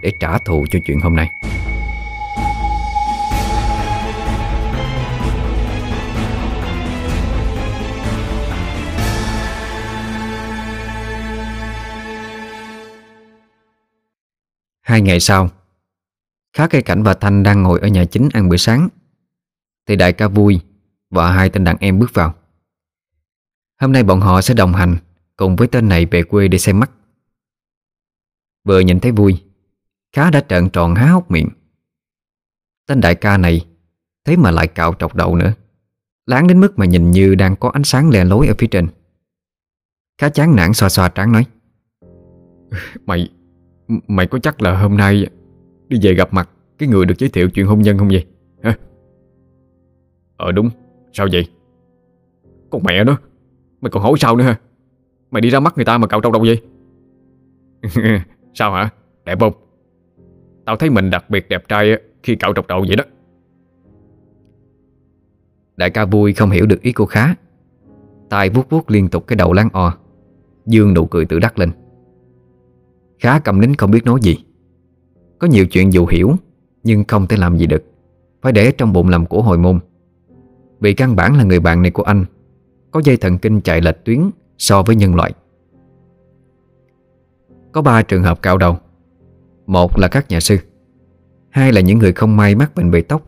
Để 0.03 0.13
trả 0.21 0.39
thù 0.39 0.65
cho 0.71 0.79
chuyện 0.87 1.01
hôm 1.01 1.17
nay. 1.17 1.31
Hai 14.85 15.01
ngày 15.01 15.21
sau, 15.21 15.51
Khá 16.53 16.67
cây 16.69 16.83
cảnh 16.83 17.03
và 17.03 17.15
Thanh 17.15 17.43
đang 17.43 17.63
ngồi 17.63 17.81
ở 17.81 17.89
nhà 17.89 18.05
chính 18.05 18.29
ăn 18.33 18.49
bữa 18.49 18.57
sáng. 18.57 18.89
Thì 19.87 19.97
đại 19.97 20.13
ca 20.13 20.29
vui 20.29 20.61
Và 21.11 21.33
hai 21.33 21.51
tên 21.51 21.65
đàn 21.65 21.77
em 21.81 21.99
bước 21.99 22.15
vào. 22.15 22.35
Hôm 23.81 23.93
nay 23.93 24.03
bọn 24.03 24.21
họ 24.21 24.41
sẽ 24.41 24.55
đồng 24.55 24.73
hành 24.73 24.97
Cùng 25.37 25.57
với 25.57 25.69
tên 25.69 25.89
này 25.89 26.07
về 26.07 26.23
quê 26.23 26.49
để 26.49 26.59
xem 26.59 26.81
mắt. 26.81 26.91
Vừa 28.65 28.81
nhìn 28.81 29.01
thấy 29.01 29.13
vui, 29.13 29.43
Khá 30.13 30.31
đã 30.31 30.41
trợn 30.41 30.71
tròn 30.71 30.95
há 30.95 31.07
hốc 31.07 31.31
miệng. 31.31 31.49
Tên 32.87 33.01
đại 33.01 33.15
ca 33.15 33.37
này 33.37 33.67
Thế 34.25 34.37
mà 34.37 34.51
lại 34.51 34.69
cạo 34.69 34.95
trọc 34.99 35.15
đầu 35.15 35.37
nữa. 35.37 35.53
Láng 36.27 36.47
đến 36.47 36.61
mức 36.61 36.79
mà 36.79 36.87
nhìn 36.87 37.11
như 37.11 37.35
đang 37.35 37.57
có 37.57 37.71
ánh 37.71 37.85
sáng 37.85 38.11
lè 38.11 38.25
lối 38.25 38.47
ở 38.47 38.55
phía 38.59 38.67
trên. 38.67 38.89
Khá 40.19 40.29
chán 40.29 40.57
nản 40.57 40.75
xoa 40.75 40.89
xoa 40.89 41.09
trán 41.09 41.33
nói, 41.33 41.47
Mày 43.07 43.34
Mày 43.89 44.27
có 44.27 44.39
chắc 44.39 44.63
là 44.63 44.77
hôm 44.83 44.97
nay 44.97 45.27
Đi 45.89 45.99
về 46.03 46.15
gặp 46.15 46.33
mặt 46.33 46.49
Cái 46.79 46.89
người 46.89 47.07
được 47.07 47.19
giới 47.19 47.29
thiệu 47.29 47.51
chuyện 47.51 47.67
hôn 47.67 47.83
nhân 47.83 47.99
không 47.99 48.09
vậy? 48.09 48.27
Hả? 48.63 48.77
Ờ 50.37 50.53
đúng. 50.53 50.71
Sao 51.13 51.27
vậy? 51.33 51.49
Con 52.71 52.83
mẹ 52.83 53.05
nó. 53.05 53.19
Mày 53.81 53.91
còn 53.91 54.03
hỏi 54.03 54.13
sao 54.19 54.37
nữa 54.37 54.45
hả? 54.45 54.61
Mày 55.31 55.41
đi 55.41 55.51
ra 55.51 55.61
mắt 55.61 55.77
người 55.77 55.85
ta 55.85 55.99
mà 55.99 56.07
cậu 56.07 56.21
trong 56.21 56.33
đâu 56.33 56.45
vậy? 56.47 56.63
Sao 58.55 58.73
hả? 58.73 58.91
Đẹp 59.25 59.41
không? 59.41 59.53
Tao 60.65 60.77
thấy 60.77 60.91
mình 60.91 61.11
đặc 61.11 61.31
biệt 61.31 61.49
đẹp 61.49 61.69
trai 61.69 61.99
Khi 62.23 62.37
cậu 62.37 62.55
trọc 62.55 62.67
đầu 62.67 62.85
vậy 62.89 62.97
đó. 62.97 63.05
Đại 65.77 65.91
ca 65.91 66.05
vui 66.05 66.33
không 66.33 66.51
hiểu 66.51 66.67
được 66.67 66.83
ý 66.83 66.93
cô 66.93 67.07
khá. 67.07 67.35
Tay 68.31 68.51
vuốt 68.51 68.71
vuốt 68.71 68.91
liên 68.91 69.09
tục 69.09 69.27
cái 69.27 69.37
đầu 69.37 69.53
láng 69.53 69.69
o. 69.73 69.97
Dương 70.67 70.95
nụ 70.95 71.07
cười 71.07 71.25
tự 71.25 71.39
đắc 71.39 71.59
lên. 71.59 71.71
Khá 73.19 73.39
cầm 73.39 73.61
nín 73.61 73.75
không 73.75 73.91
biết 73.91 74.05
nói 74.05 74.19
gì. 74.23 74.45
Có 75.39 75.47
nhiều 75.47 75.67
chuyện 75.67 75.93
dù 75.93 76.07
hiểu, 76.07 76.33
Nhưng 76.83 77.05
không 77.05 77.27
thể 77.27 77.37
làm 77.37 77.57
gì 77.57 77.67
được. 77.67 77.85
Phải 78.43 78.53
để 78.53 78.73
trong 78.73 78.93
bụng 78.93 79.09
làm 79.09 79.27
của 79.27 79.43
hồi 79.43 79.59
môn. 79.59 79.79
Vì 80.81 80.95
căn 80.95 81.17
bản 81.17 81.37
là 81.37 81.45
người 81.45 81.61
bạn 81.61 81.83
này 81.83 81.91
của 81.91 82.03
anh, 82.03 82.25
Có 82.91 83.01
dây 83.05 83.17
thần 83.17 83.39
kinh 83.39 83.61
chạy 83.61 83.81
lệch 83.81 84.05
tuyến 84.05 84.31
So 84.59 84.83
với 84.83 84.97
nhân 84.97 85.15
loại. 85.15 85.33
Có 87.73 87.83
ba 87.83 88.03
trường 88.03 88.23
hợp 88.23 88.43
cạo 88.43 88.59
đầu. 88.59 88.77
Một 89.67 89.99
là 89.99 90.09
các 90.09 90.29
nhà 90.29 90.41
sư. 90.41 90.59
Hai 91.51 91.73
là 91.73 91.81
những 91.81 91.99
người 91.99 92.13
không 92.13 92.37
may 92.37 92.55
mắc 92.55 92.75
bệnh 92.75 92.91
bị 92.91 93.03
tóc 93.03 93.23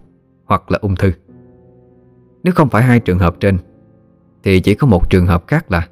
Hoặc 0.44 0.70
là 0.70 0.78
ung 0.82 0.96
thư. 0.96 1.12
Nếu 2.42 2.52
không 2.56 2.68
phải 2.68 2.82
hai 2.82 3.00
trường 3.00 3.18
hợp 3.18 3.36
trên, 3.40 3.58
Thì 4.42 4.60
chỉ 4.60 4.74
có 4.74 4.86
một 4.86 5.10
trường 5.10 5.26
hợp 5.26 5.44
khác 5.46 5.72
là 5.72 5.88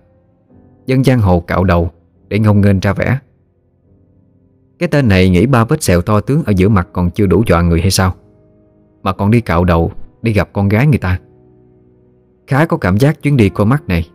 Dân 0.86 1.04
giang 1.04 1.20
hồ 1.20 1.40
cạo 1.40 1.64
đầu 1.64 1.90
Để 2.28 2.38
ngông 2.38 2.60
nghênh 2.60 2.80
ra 2.80 2.92
vẻ. 2.92 3.18
Cái 4.84 4.88
tên 4.88 5.08
này 5.08 5.28
nghĩ 5.28 5.46
ba 5.46 5.64
vết 5.64 5.82
sẹo 5.82 6.02
to 6.02 6.20
tướng 6.20 6.42
Ở 6.44 6.52
giữa 6.56 6.68
mặt 6.68 6.88
còn 6.92 7.10
chưa 7.10 7.26
đủ 7.26 7.42
dọa 7.46 7.62
người 7.62 7.80
hay 7.80 7.90
sao? 7.90 8.14
Mà 9.02 9.12
còn 9.12 9.30
đi 9.30 9.40
cạo 9.40 9.64
đầu 9.64 9.92
Đi 10.22 10.32
gặp 10.32 10.48
con 10.52 10.68
gái 10.68 10.86
người 10.86 10.98
ta. 10.98 11.20
Khá 12.46 12.66
có 12.66 12.76
cảm 12.76 12.98
giác 12.98 13.22
chuyến 13.22 13.36
đi 13.36 13.48
qua 13.48 13.64
mắt 13.64 13.88
này 13.88 14.08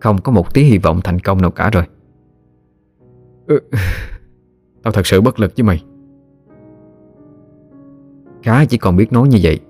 Không 0.00 0.20
có 0.20 0.32
một 0.32 0.54
tí 0.54 0.62
hy 0.62 0.78
vọng 0.78 1.00
thành 1.04 1.18
công 1.18 1.42
nào 1.42 1.50
cả 1.50 1.70
rồi. 1.70 1.84
Ừ, 3.46 3.60
Tao 4.82 4.92
thật 4.92 5.06
sự 5.06 5.20
bất 5.20 5.40
lực 5.40 5.52
với 5.56 5.64
mày. 5.64 5.84
Khá 8.42 8.64
chỉ 8.64 8.78
còn 8.78 8.96
biết 8.96 9.12
nói 9.12 9.28
như 9.28 9.38
vậy 9.42 9.60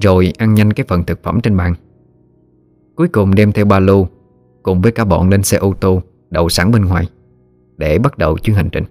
Rồi 0.00 0.32
ăn 0.38 0.54
nhanh 0.54 0.72
cái 0.72 0.86
phần 0.88 1.04
thực 1.04 1.22
phẩm 1.22 1.40
trên 1.40 1.56
bàn. 1.56 1.74
Cuối 2.96 3.08
cùng 3.08 3.34
đem 3.34 3.52
theo 3.52 3.64
ba 3.64 3.78
lô 3.78 4.06
Cùng 4.62 4.80
với 4.80 4.92
cả 4.92 5.04
bọn 5.04 5.28
lên 5.28 5.42
xe 5.42 5.58
ô 5.58 5.74
tô 5.80 6.02
Đậu 6.30 6.48
sẵn 6.48 6.70
bên 6.70 6.84
ngoài 6.84 7.08
Để 7.76 7.98
bắt 7.98 8.18
đầu 8.18 8.38
chuyến 8.38 8.56
hành 8.56 8.68
trình 8.72 8.84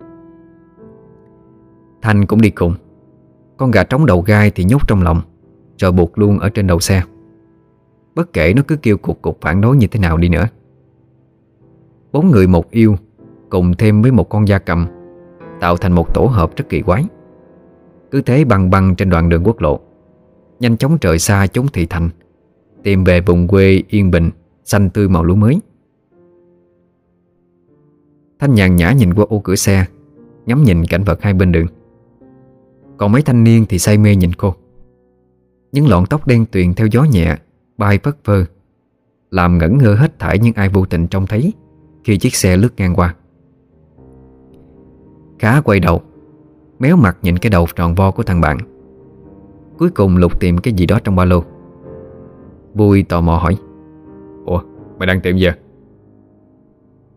Thanh 2.06 2.26
cũng 2.26 2.42
đi 2.42 2.50
cùng. 2.50 2.74
Con 3.58 3.72
gà 3.72 3.84
trống 3.84 4.06
đầu 4.06 4.22
gai 4.22 4.52
thì 4.52 4.64
nhốt 4.64 4.88
trong 4.88 5.02
lòng 5.02 5.22
Rồi 5.78 5.92
buộc 5.92 6.18
luôn 6.18 6.40
ở 6.40 6.50
trên 6.50 6.68
đầu 6.68 6.80
xe. 6.80 7.04
Bất 8.16 8.34
kể 8.34 8.54
nó 8.54 8.62
cứ 8.68 8.76
kêu 8.76 8.98
cục 8.98 9.22
cục 9.22 9.42
phản 9.42 9.62
đối 9.62 9.78
như 9.78 9.88
thế 9.88 10.00
nào 10.00 10.18
đi 10.18 10.30
nữa. 10.30 10.48
Bốn 12.12 12.32
người 12.32 12.48
một 12.48 12.72
yêu, 12.72 12.96
Cùng 13.50 13.74
thêm 13.74 14.02
với 14.02 14.12
một 14.12 14.30
con 14.30 14.48
da 14.48 14.60
cầm, 14.60 14.88
Tạo 15.60 15.78
thành 15.78 15.92
một 15.92 16.14
tổ 16.14 16.26
hợp 16.26 16.56
rất 16.56 16.66
kỳ 16.70 16.82
quái. 16.82 17.06
Cứ 18.12 18.22
thế 18.22 18.44
băng 18.46 18.70
băng 18.70 18.96
trên 18.96 19.10
đoạn 19.10 19.30
đường 19.30 19.44
quốc 19.44 19.62
lộ, 19.62 19.80
Nhanh 20.60 20.78
chóng 20.78 20.98
trời 20.98 21.20
xa 21.20 21.48
chống 21.48 21.68
thị 21.74 21.86
thành, 21.86 22.10
Tìm 22.84 23.04
về 23.04 23.22
vùng 23.22 23.48
quê 23.48 23.84
yên 23.90 24.12
bình, 24.12 24.30
Xanh 24.64 24.90
tươi 24.90 25.10
màu 25.10 25.24
lúa 25.24 25.36
mới. 25.36 25.60
Thanh 28.40 28.54
nhàn 28.54 28.76
nhã 28.76 28.92
nhìn 28.92 29.14
qua 29.14 29.26
ô 29.30 29.40
cửa 29.40 29.56
xe, 29.56 29.86
Ngắm 30.46 30.64
nhìn 30.64 30.86
cảnh 30.86 31.04
vật 31.04 31.22
hai 31.22 31.34
bên 31.34 31.52
đường. 31.52 31.68
Còn 32.98 33.12
mấy 33.12 33.22
thanh 33.22 33.44
niên 33.44 33.66
thì 33.70 33.80
say 33.80 33.98
mê 33.98 34.16
nhìn 34.16 34.34
cô. 34.34 34.54
Những 35.72 35.88
lọn 35.88 36.06
tóc 36.06 36.28
đen 36.28 36.46
tuyền 36.52 36.74
theo 36.74 36.88
gió 36.88 37.04
nhẹ, 37.04 37.38
Bay 37.78 38.00
phất 38.04 38.24
phơ, 38.24 38.46
Làm 39.32 39.58
ngẩn 39.58 39.78
ngơ 39.78 39.96
hết 39.96 40.20
thảy 40.20 40.40
những 40.40 40.54
ai 40.54 40.70
vô 40.70 40.86
tình 40.86 41.08
trông 41.08 41.28
thấy 41.28 41.54
Khi 42.04 42.18
chiếc 42.18 42.36
xe 42.36 42.58
lướt 42.58 42.70
ngang 42.78 42.96
qua. 42.96 43.16
Khá 45.40 45.62
quay 45.62 45.80
đầu, 45.80 46.02
Méo 46.80 46.96
mặt 46.96 47.18
nhìn 47.22 47.38
cái 47.38 47.50
đầu 47.50 47.68
tròn 47.76 47.96
vo 47.96 48.12
của 48.12 48.24
thằng 48.24 48.42
bạn. 48.42 48.58
Cuối 49.78 49.90
cùng 49.90 50.18
lục 50.18 50.40
tìm 50.40 50.58
cái 50.58 50.74
gì 50.74 50.86
đó 50.86 51.00
trong 51.04 51.16
ba 51.16 51.26
lô. 51.26 51.44
Vui 52.74 53.04
tò 53.04 53.22
mò 53.22 53.38
hỏi, 53.38 53.58
Ủa, 54.46 54.62
mày 55.00 55.08
đang 55.08 55.22
tìm 55.22 55.38
gì 55.38 55.48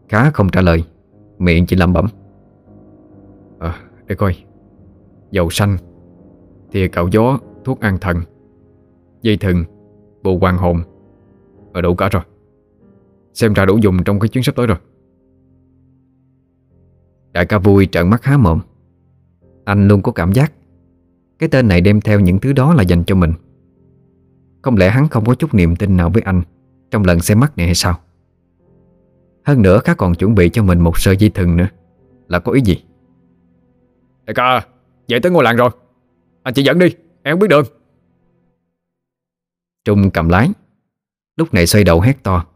Khá 0.08 0.30
không 0.30 0.48
trả 0.48 0.60
lời, 0.60 0.84
Miệng 1.38 1.66
chỉ 1.66 1.76
lẩm 1.76 1.92
bẩm 1.92 2.06
À 3.58 3.74
để 4.06 4.14
coi. 4.14 4.47
Dầu 5.30 5.50
xanh. 5.50 5.76
Thìa 6.72 6.88
cạo 6.88 7.08
gió, 7.08 7.38
Thuốc 7.64 7.80
an 7.80 7.98
thần. 8.00 8.20
Dây 9.22 9.36
thừng, 9.36 9.64
Bộ 10.22 10.38
hoàng 10.38 10.56
hồn. 10.56 10.82
Và 11.72 11.80
đủ 11.80 11.94
cả 11.94 12.08
rồi. 12.08 12.22
Xem 13.34 13.52
ra 13.52 13.66
đủ 13.66 13.78
dùng 13.78 14.04
trong 14.04 14.20
cái 14.20 14.28
chuyến 14.28 14.44
sắp 14.44 14.56
tới 14.56 14.66
rồi. 14.66 14.78
Đại 17.32 17.46
ca 17.46 17.58
vui, 17.58 17.88
trợn 17.92 18.10
mắt 18.10 18.24
há 18.24 18.36
mồm. 18.36 18.60
Anh 19.64 19.88
luôn 19.88 20.02
có 20.02 20.12
cảm 20.12 20.32
giác. 20.32 20.52
Cái 21.38 21.48
tên 21.48 21.68
này 21.68 21.80
đem 21.80 22.00
theo 22.00 22.20
những 22.20 22.38
thứ 22.38 22.52
đó 22.52 22.74
là 22.74 22.82
dành 22.82 23.04
cho 23.04 23.14
mình. 23.14 23.32
Không 24.62 24.76
lẽ 24.76 24.90
hắn 24.90 25.08
không 25.08 25.24
có 25.24 25.34
chút 25.34 25.54
niềm 25.54 25.76
tin 25.76 25.96
nào 25.96 26.10
với 26.10 26.22
anh 26.22 26.42
Trong 26.90 27.04
lần 27.04 27.20
xem 27.20 27.40
mắt 27.40 27.56
này 27.56 27.66
hay 27.66 27.74
sao? 27.74 27.98
Hơn 29.44 29.62
nữa, 29.62 29.80
khá 29.84 29.94
còn 29.94 30.14
chuẩn 30.14 30.34
bị 30.34 30.48
cho 30.48 30.62
mình 30.62 30.80
một 30.80 30.98
sợi 30.98 31.16
dây 31.16 31.30
thừng 31.30 31.56
nữa. 31.56 31.68
Là 32.28 32.38
có 32.38 32.52
ý 32.52 32.60
gì? 32.64 32.84
Đại 34.26 34.34
ca! 34.34 34.66
Vậy 35.09 35.20
tới 35.20 35.32
ngôi 35.32 35.44
làng 35.44 35.56
rồi. 35.56 35.70
Anh 36.42 36.54
chỉ 36.54 36.62
dẫn 36.62 36.78
đi, 36.78 36.94
Em 37.22 37.32
không 37.32 37.40
biết 37.40 37.48
đường. 37.50 37.64
Trung 39.84 40.11
cầm 40.11 40.28
lái. 40.28 40.50
Lúc 41.36 41.54
này 41.54 41.66
xoay 41.66 41.84
đầu 41.84 42.00
hét 42.00 42.22
to, 42.22 42.46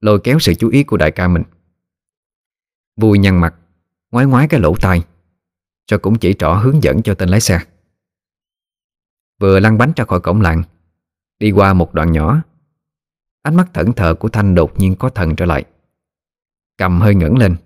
Lôi 0.00 0.20
kéo 0.24 0.38
sự 0.38 0.54
chú 0.54 0.68
ý 0.68 0.82
của 0.82 0.96
đại 0.96 1.10
ca 1.10 1.28
mình. 1.28 1.42
Vui 2.96 3.18
nhăn 3.18 3.40
mặt, 3.40 3.54
Ngoái 4.10 4.26
ngoái 4.26 4.48
cái 4.48 4.60
lỗ 4.60 4.76
tai, 4.80 5.02
Rồi 5.90 5.98
cũng 6.00 6.18
chỉ 6.18 6.34
trỏ 6.38 6.52
hướng 6.52 6.82
dẫn 6.82 7.02
cho 7.02 7.14
tên 7.14 7.28
lái 7.28 7.40
xe. 7.40 7.60
Vừa 9.40 9.60
lăn 9.60 9.78
bánh 9.78 9.92
ra 9.96 10.04
khỏi 10.04 10.20
cổng 10.20 10.40
làng, 10.40 10.62
Đi 11.38 11.50
qua 11.50 11.74
một 11.74 11.94
đoạn 11.94 12.12
nhỏ. 12.12 12.42
Ánh 13.42 13.56
mắt 13.56 13.70
thẫn 13.74 13.92
thờ 13.92 14.14
của 14.14 14.28
Thanh 14.28 14.54
đột 14.54 14.78
nhiên 14.78 14.96
có 14.96 15.08
thần 15.08 15.36
trở 15.36 15.44
lại. 15.44 15.64
Cầm 16.76 17.00
hơi 17.00 17.14
ngẩng 17.14 17.38
lên, 17.38 17.56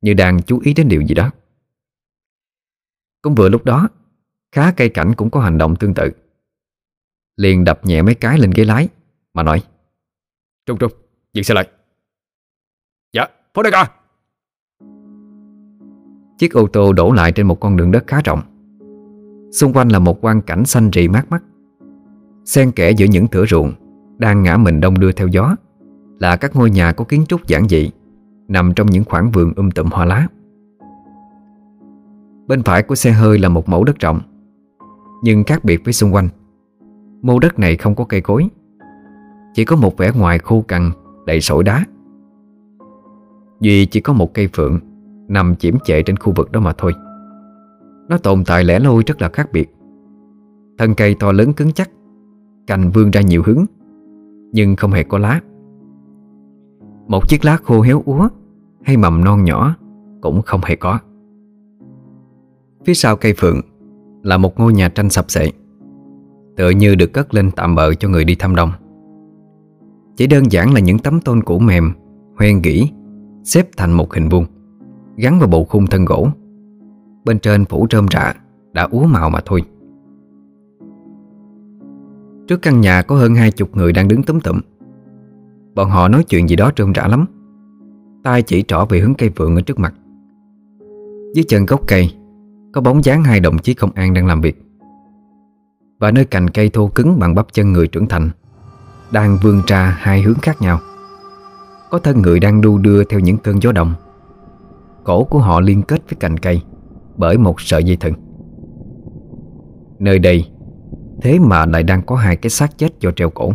Như 0.00 0.14
đang 0.14 0.42
chú 0.42 0.60
ý 0.64 0.74
đến 0.74 0.88
điều 0.88 1.02
gì 1.02 1.14
đó. 1.14 1.30
Cũng 3.22 3.34
vừa 3.34 3.48
lúc 3.48 3.64
đó, 3.64 3.88
Khá 4.52 4.72
cây 4.72 4.88
cảnh 4.88 5.14
cũng 5.16 5.30
có 5.30 5.40
hành 5.40 5.58
động 5.58 5.76
tương 5.76 5.94
tự. 5.94 6.10
Liền 7.36 7.64
đập 7.64 7.80
nhẹ 7.84 8.02
mấy 8.02 8.14
cái 8.14 8.38
lên 8.38 8.50
ghế 8.50 8.64
lái, 8.64 8.88
Mà 9.34 9.42
nói, 9.42 9.62
Trung 10.66 10.78
Trung, 10.78 10.92
Dừng 11.32 11.44
xe 11.44 11.54
lại. 11.54 11.68
Dạ 13.12 13.26
Phó 13.54 13.62
đại 13.62 13.72
ca. 13.72 13.90
Chiếc 16.38 16.52
ô 16.52 16.66
tô 16.66 16.92
đổ 16.92 17.12
lại 17.12 17.32
trên 17.32 17.46
một 17.46 17.60
con 17.60 17.76
đường 17.76 17.90
đất 17.90 18.04
khá 18.06 18.20
rộng. 18.24 18.40
Xung 19.52 19.72
quanh 19.72 19.88
là 19.88 19.98
một 19.98 20.20
quang 20.20 20.42
cảnh 20.42 20.64
xanh 20.64 20.90
rì 20.90 21.08
mát 21.08 21.30
mắt. 21.30 21.42
Xen 22.44 22.72
kẽ 22.72 22.90
giữa 22.90 23.06
những 23.06 23.28
thửa 23.28 23.46
ruộng 23.46 23.72
Đang 24.18 24.42
ngã 24.42 24.56
mình 24.56 24.80
đông 24.80 25.00
đưa 25.00 25.12
theo 25.12 25.28
gió 25.28 25.56
Là 26.18 26.36
các 26.36 26.56
ngôi 26.56 26.70
nhà 26.70 26.92
có 26.92 27.04
kiến 27.04 27.24
trúc 27.28 27.46
giản 27.46 27.68
dị, 27.68 27.90
Nằm 28.48 28.72
trong 28.76 28.86
những 28.86 29.04
khoảng 29.04 29.30
vườn 29.30 29.52
um 29.54 29.70
tùm 29.70 29.90
hoa 29.90 30.04
lá. 30.04 30.26
Bên 32.50 32.62
phải 32.62 32.82
của 32.82 32.94
xe 32.94 33.12
hơi 33.12 33.38
là 33.38 33.48
một 33.48 33.68
mẫu 33.68 33.84
đất 33.84 33.98
rộng, 33.98 34.20
Nhưng 35.22 35.44
khác 35.44 35.64
biệt 35.64 35.84
với 35.84 35.92
xung 35.92 36.14
quanh. 36.14 36.28
Mô 37.22 37.38
đất 37.38 37.58
này 37.58 37.76
không 37.76 37.94
có 37.94 38.04
cây 38.04 38.20
cối, 38.20 38.48
Chỉ 39.54 39.64
có 39.64 39.76
một 39.76 39.96
vẻ 39.96 40.12
ngoài 40.16 40.38
khô 40.38 40.64
cằn, 40.68 40.90
Đầy 41.26 41.40
sỏi 41.40 41.64
đá. 41.64 41.84
Duy 43.60 43.86
chỉ 43.86 44.00
có 44.00 44.12
một 44.12 44.34
cây 44.34 44.48
phượng 44.52 44.78
Nằm 45.28 45.56
chiếm 45.56 45.74
chệ 45.84 46.02
trên 46.02 46.16
khu 46.16 46.32
vực 46.36 46.52
đó 46.52 46.60
mà 46.60 46.72
thôi. 46.78 46.92
Nó 48.08 48.18
tồn 48.18 48.44
tại 48.44 48.64
lẻ 48.64 48.78
loi 48.78 49.02
rất 49.06 49.22
là 49.22 49.28
khác 49.28 49.52
biệt. 49.52 49.74
Thân 50.78 50.94
cây 50.94 51.14
to 51.20 51.32
lớn 51.32 51.52
cứng 51.52 51.72
chắc, 51.72 51.90
Cành 52.66 52.90
vươn 52.90 53.10
ra 53.10 53.20
nhiều 53.20 53.42
hướng, 53.46 53.64
Nhưng 54.52 54.76
không 54.76 54.92
hề 54.92 55.02
có 55.02 55.18
lá. 55.18 55.40
Một 57.08 57.28
chiếc 57.28 57.44
lá 57.44 57.56
khô 57.56 57.80
héo 57.80 58.02
úa 58.04 58.28
Hay 58.82 58.96
mầm 58.96 59.24
non 59.24 59.44
nhỏ 59.44 59.74
Cũng 60.20 60.42
không 60.42 60.60
hề 60.64 60.76
có. 60.76 60.98
Phía 62.84 62.94
sau 62.94 63.16
cây 63.16 63.34
phượng 63.38 63.60
Là 64.22 64.36
một 64.36 64.60
ngôi 64.60 64.72
nhà 64.72 64.88
tranh 64.88 65.10
sập 65.10 65.30
sệ, 65.30 65.50
Tựa 66.56 66.70
như 66.70 66.94
được 66.94 67.12
cất 67.12 67.34
lên 67.34 67.50
tạm 67.50 67.74
bợ 67.74 67.94
cho 67.94 68.08
người 68.08 68.24
đi 68.24 68.34
thăm 68.34 68.56
đông. 68.56 68.70
Chỉ 70.16 70.26
đơn 70.26 70.52
giản 70.52 70.74
là 70.74 70.80
những 70.80 70.98
tấm 70.98 71.20
tôn 71.20 71.42
cũ 71.42 71.58
mềm 71.58 71.92
Hoen 72.36 72.62
gỉ 72.62 72.88
Xếp 73.44 73.68
thành 73.76 73.92
một 73.92 74.14
hình 74.14 74.28
vuông, 74.28 74.44
Gắn 75.16 75.38
vào 75.38 75.48
bộ 75.48 75.64
khung 75.64 75.86
thân 75.86 76.04
gỗ. 76.04 76.28
Bên 77.24 77.38
trên 77.38 77.64
phủ 77.64 77.86
trơm 77.90 78.06
rạ 78.12 78.34
Đã 78.72 78.88
úa 78.90 79.04
màu 79.04 79.30
mà 79.30 79.40
thôi. 79.44 79.62
Trước 82.48 82.62
căn 82.62 82.80
nhà 82.80 83.02
có 83.02 83.16
hơn 83.16 83.34
hai 83.34 83.50
chục 83.50 83.76
người 83.76 83.92
đang 83.92 84.08
đứng 84.08 84.22
túm 84.22 84.40
tụm. 84.40 84.60
Bọn 85.74 85.90
họ 85.90 86.08
nói 86.08 86.24
chuyện 86.24 86.48
gì 86.48 86.56
đó 86.56 86.70
trơm 86.76 86.92
rã 86.92 87.08
lắm. 87.08 87.26
Tay 88.22 88.42
chỉ 88.42 88.64
trỏ 88.68 88.86
về 88.88 89.00
hướng 89.00 89.14
cây 89.14 89.30
phượng 89.36 89.56
ở 89.56 89.60
trước 89.60 89.78
mặt. 89.78 89.94
Dưới 91.34 91.44
chân 91.48 91.66
gốc 91.66 91.80
cây 91.86 92.10
có 92.72 92.80
bóng 92.80 93.04
dáng 93.04 93.24
hai 93.24 93.40
đồng 93.40 93.58
chí 93.58 93.74
công 93.74 93.90
an 93.94 94.14
đang 94.14 94.26
làm 94.26 94.40
việc. 94.40 94.62
Và 95.98 96.10
nơi 96.10 96.24
cành 96.24 96.50
cây 96.50 96.68
thô 96.68 96.88
cứng 96.88 97.18
bằng 97.18 97.34
bắp 97.34 97.46
chân 97.52 97.72
người 97.72 97.88
trưởng 97.88 98.06
thành, 98.06 98.30
Đang 99.12 99.38
vươn 99.42 99.62
ra 99.66 99.96
hai 99.98 100.22
hướng 100.22 100.38
khác 100.42 100.62
nhau. 100.62 100.80
Có 101.90 101.98
thân 101.98 102.22
người 102.22 102.40
đang 102.40 102.60
đu 102.60 102.78
đưa 102.78 103.04
theo 103.04 103.20
những 103.20 103.36
cơn 103.38 103.62
gió 103.62 103.72
động. 103.72 103.94
Cổ 105.04 105.24
của 105.24 105.38
họ 105.38 105.60
liên 105.60 105.82
kết 105.82 106.02
với 106.10 106.16
cành 106.20 106.38
cây 106.38 106.62
Bởi 107.16 107.38
một 107.38 107.60
sợi 107.60 107.84
dây 107.84 107.96
thừng. 107.96 108.14
Nơi 109.98 110.18
đây, 110.18 110.50
Thế 111.22 111.38
mà 111.38 111.66
lại 111.66 111.82
đang 111.82 112.02
có 112.02 112.16
hai 112.16 112.36
cái 112.36 112.50
xác 112.50 112.78
chết 112.78 113.00
do 113.00 113.10
treo 113.10 113.30
cổ. 113.30 113.52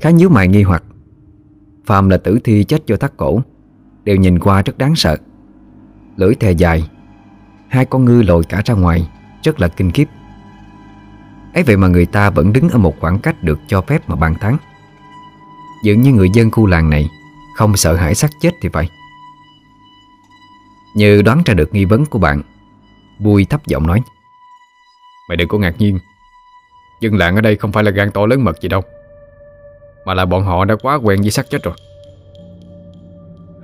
Khá 0.00 0.10
nhíu 0.10 0.28
mày 0.28 0.48
nghi 0.48 0.62
hoặc, 0.62 0.84
Phàm 1.86 2.08
là 2.08 2.16
tử 2.16 2.38
thi 2.44 2.64
chết 2.64 2.86
do 2.86 2.96
thắt 2.96 3.16
cổ, 3.16 3.40
Đều 4.04 4.16
nhìn 4.16 4.38
qua 4.38 4.62
rất 4.62 4.78
đáng 4.78 4.94
sợ. 4.96 5.16
Lưỡi 6.16 6.34
thè 6.34 6.52
dài. 6.52 6.88
Hai 7.68 7.84
con 7.84 8.04
ngư 8.04 8.22
lội 8.22 8.44
cả 8.48 8.62
ra 8.64 8.74
ngoài, 8.74 9.08
Rất 9.42 9.60
là 9.60 9.68
kinh 9.68 9.90
khiếp. 9.90 10.08
Ấy 11.54 11.62
vậy 11.62 11.76
mà 11.76 11.88
người 11.88 12.06
ta 12.06 12.30
vẫn 12.30 12.52
đứng 12.52 12.68
ở 12.68 12.78
một 12.78 12.94
khoảng 13.00 13.18
cách 13.18 13.42
Được 13.42 13.58
cho 13.66 13.80
phép 13.80 14.08
mà 14.08 14.16
bàn 14.16 14.34
tán. 14.40 14.56
Dường 15.84 16.00
như 16.00 16.12
người 16.12 16.30
dân 16.30 16.50
khu 16.50 16.66
làng 16.66 16.90
này 16.90 17.08
Không 17.56 17.76
sợ 17.76 17.94
hãi 17.94 18.14
xác 18.14 18.30
chết 18.40 18.50
thì 18.62 18.68
vậy. 18.68 18.88
Như 20.94 21.22
đoán 21.22 21.42
ra 21.44 21.54
được 21.54 21.74
nghi 21.74 21.84
vấn 21.84 22.06
của 22.06 22.18
bạn, 22.18 22.42
Bùi 23.18 23.44
thấp 23.44 23.66
giọng 23.66 23.86
nói, 23.86 24.02
Mày 25.28 25.36
đừng 25.36 25.48
có 25.48 25.58
ngạc 25.58 25.74
nhiên. 25.78 25.98
Dân 27.00 27.14
làng 27.14 27.34
ở 27.34 27.40
đây 27.40 27.56
không 27.56 27.72
phải 27.72 27.84
là 27.84 27.90
gan 27.90 28.10
to 28.10 28.26
lớn 28.26 28.44
mật 28.44 28.60
gì 28.60 28.68
đâu, 28.68 28.82
Mà 30.04 30.14
là 30.14 30.24
bọn 30.24 30.44
họ 30.44 30.64
đã 30.64 30.76
quá 30.82 30.94
quen 30.94 31.20
với 31.20 31.30
xác 31.30 31.50
chết 31.50 31.62
rồi. 31.62 31.74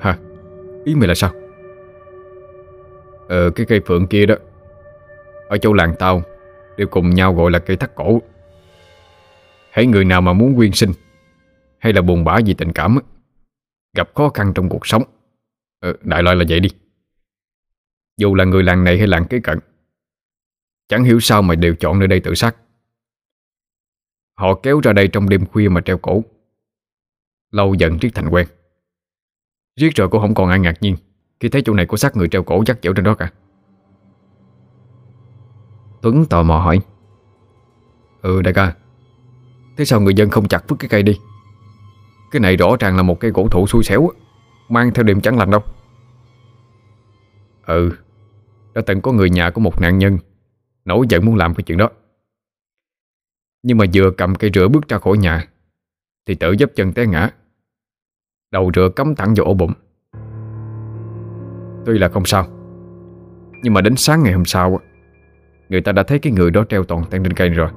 Hả? 0.01 0.17
Ý 0.85 0.95
mày 0.95 1.09
là 1.09 1.15
sao? 1.15 1.40
Ờ 3.31 3.51
cái 3.51 3.67
cây 3.67 3.81
phượng 3.87 4.07
kia 4.07 4.27
đó. 4.27 4.35
Ở 5.49 5.59
chỗ 5.59 5.73
làng 5.73 5.95
tao 5.99 6.23
Đều 6.77 6.89
cùng 6.89 7.11
nhau 7.11 7.35
gọi 7.35 7.51
là 7.51 7.59
cây 7.59 7.77
thắt 7.77 7.95
cổ. 7.95 8.23
Hãy 9.71 9.87
người 9.87 10.05
nào 10.05 10.21
mà 10.21 10.33
muốn 10.33 10.57
quyên 10.57 10.73
sinh 10.73 10.93
Hay 11.79 11.93
là 11.93 12.03
buồn 12.03 12.25
bã 12.25 12.39
vì 12.47 12.55
tình 12.55 12.73
cảm 12.73 12.99
Gặp 13.97 14.15
khó 14.15 14.29
khăn 14.29 14.53
trong 14.55 14.69
cuộc 14.69 14.87
sống. 14.87 15.03
Ờ, 15.81 15.97
Đại 16.03 16.23
loại 16.23 16.37
là 16.37 16.45
vậy 16.49 16.61
đi. 16.61 16.69
Dù 18.17 18.35
là 18.35 18.45
người 18.45 18.63
làng 18.63 18.85
này 18.85 18.99
hay 18.99 19.07
làng 19.07 19.25
kế 19.31 19.41
cận 19.41 19.59
Chẳng 20.89 21.05
hiểu 21.05 21.21
sao 21.21 21.43
mà 21.43 21.55
đều 21.55 21.75
chọn 21.75 21.99
nơi 21.99 22.09
đây 22.09 22.21
tự 22.21 22.35
sát. 22.35 22.57
Họ 24.39 24.55
kéo 24.63 24.81
ra 24.81 24.93
đây 24.93 25.09
trong 25.09 25.29
đêm 25.29 25.47
khuya 25.47 25.69
mà 25.69 25.81
treo 25.81 25.99
cổ 25.99 26.25
Lâu 27.51 27.75
dần 27.75 27.99
riết 28.01 28.11
thành 28.15 28.29
quen. 28.29 28.47
Riết 29.77 29.91
rồi 29.95 30.09
cũng 30.09 30.21
không 30.21 30.35
còn 30.35 30.49
ai 30.49 30.59
ngạc 30.59 30.75
nhiên. 30.81 30.97
Khi 31.41 31.49
thấy 31.49 31.63
chỗ 31.65 31.75
này 31.75 31.87
có 31.87 31.97
xác 31.97 32.17
người 32.17 32.29
treo 32.29 32.43
cổ 32.43 32.65
chắc 32.67 32.83
chở 32.83 32.93
trên 32.97 33.05
đó 33.05 33.15
cả. 33.15 33.33
Tuấn 36.03 36.25
tò 36.25 36.43
mò 36.43 36.59
hỏi. 36.59 36.81
Ừ 38.23 38.43
đại 38.43 38.55
ca. 38.55 38.75
Thế 39.77 39.85
sao 39.85 40.01
người 40.01 40.15
dân 40.15 40.31
không 40.31 40.49
chặt 40.49 40.65
vứt 40.69 40.77
cái 40.79 40.89
cây 40.89 41.03
đi? 41.03 41.19
Cái 42.31 42.41
này 42.41 42.57
rõ 42.57 42.77
ràng 42.81 42.97
là 42.97 43.03
một 43.03 43.21
cây 43.21 43.31
gỗ 43.31 43.49
thụ 43.51 43.67
xui 43.67 43.83
xẻo 43.83 44.11
Mang 44.69 44.95
theo 44.95 45.03
đêm 45.03 45.21
chẳng 45.21 45.39
lành 45.39 45.51
đâu. 45.51 45.61
Ừ 47.67 47.91
Đã 48.75 48.83
từng 48.87 49.01
có 49.01 49.13
người 49.13 49.31
nhà 49.31 49.51
của 49.51 49.61
một 49.61 49.81
nạn 49.81 49.99
nhân 49.99 50.19
Nổi 50.85 51.07
giận 51.09 51.25
muốn 51.25 51.37
làm 51.37 51.55
cái 51.55 51.65
chuyện 51.65 51.79
đó. 51.79 51.91
Nhưng 53.63 53.79
mà 53.79 53.85
vừa 53.95 54.11
cầm 54.11 54.35
cây 54.35 54.51
rửa 54.55 54.69
bước 54.69 54.89
ra 54.89 54.99
khỏi 54.99 55.19
nhà, 55.19 55.49
Thì 56.27 56.35
tự 56.35 56.57
dấp 56.59 56.71
chân 56.75 56.93
té 56.93 57.07
ngã. 57.07 57.31
Đầu 58.51 58.71
rửa 58.75 58.89
cắm 58.97 59.15
thẳng 59.15 59.35
vào 59.37 59.47
ổ 59.47 59.55
bụng. 59.55 59.73
Tuy 61.85 61.99
là 61.99 62.09
không 62.09 62.25
sao. 62.25 62.47
Nhưng 63.63 63.75
mà 63.75 63.81
đến 63.81 63.97
sáng 63.97 64.23
ngày 64.23 64.33
hôm 64.33 64.45
sau 64.45 64.81
Người 65.71 65.81
ta 65.81 65.93
đã 65.93 66.03
thấy 66.03 66.19
cái 66.19 66.33
người 66.33 66.51
đó 66.51 66.65
treo 66.69 66.85
toàn 66.85 67.05
tan 67.11 67.23
trên 67.23 67.33
cây 67.33 67.49
rồi. 67.49 67.69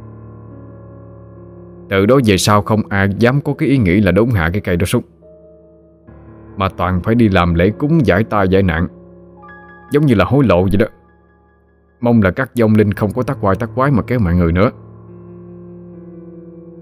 Từ 1.89 2.05
đó 2.05 2.19
về 2.25 2.37
sau 2.37 2.61
không 2.61 2.81
ai 2.89 3.09
dám 3.19 3.41
có 3.41 3.53
cái 3.53 3.69
ý 3.69 3.77
nghĩ 3.77 4.01
là 4.01 4.11
đốn 4.11 4.29
hạ 4.29 4.49
cái 4.53 4.61
cây 4.61 4.77
đó 4.77 4.85
xuống. 4.85 5.03
Mà 6.57 6.69
toàn 6.69 7.01
phải 7.03 7.15
đi 7.15 7.29
làm 7.29 7.53
lễ 7.53 7.69
cúng 7.69 8.05
giải 8.05 8.23
tai 8.23 8.47
giải 8.47 8.63
nạn. 8.63 8.87
Giống 9.91 10.05
như 10.05 10.15
là 10.15 10.25
hối 10.25 10.43
lộ 10.43 10.63
vậy 10.63 10.77
đó. 10.79 10.85
Mong 12.01 12.21
là 12.21 12.31
các 12.31 12.51
dông 12.53 12.75
linh 12.75 12.91
không 12.91 13.13
có 13.13 13.23
tác 13.23 13.37
quái 13.41 13.55
tác 13.55 13.69
quái 13.75 13.91
mà 13.91 14.03
kéo 14.03 14.19
mọi 14.19 14.35
người 14.35 14.51
nữa. 14.51 14.71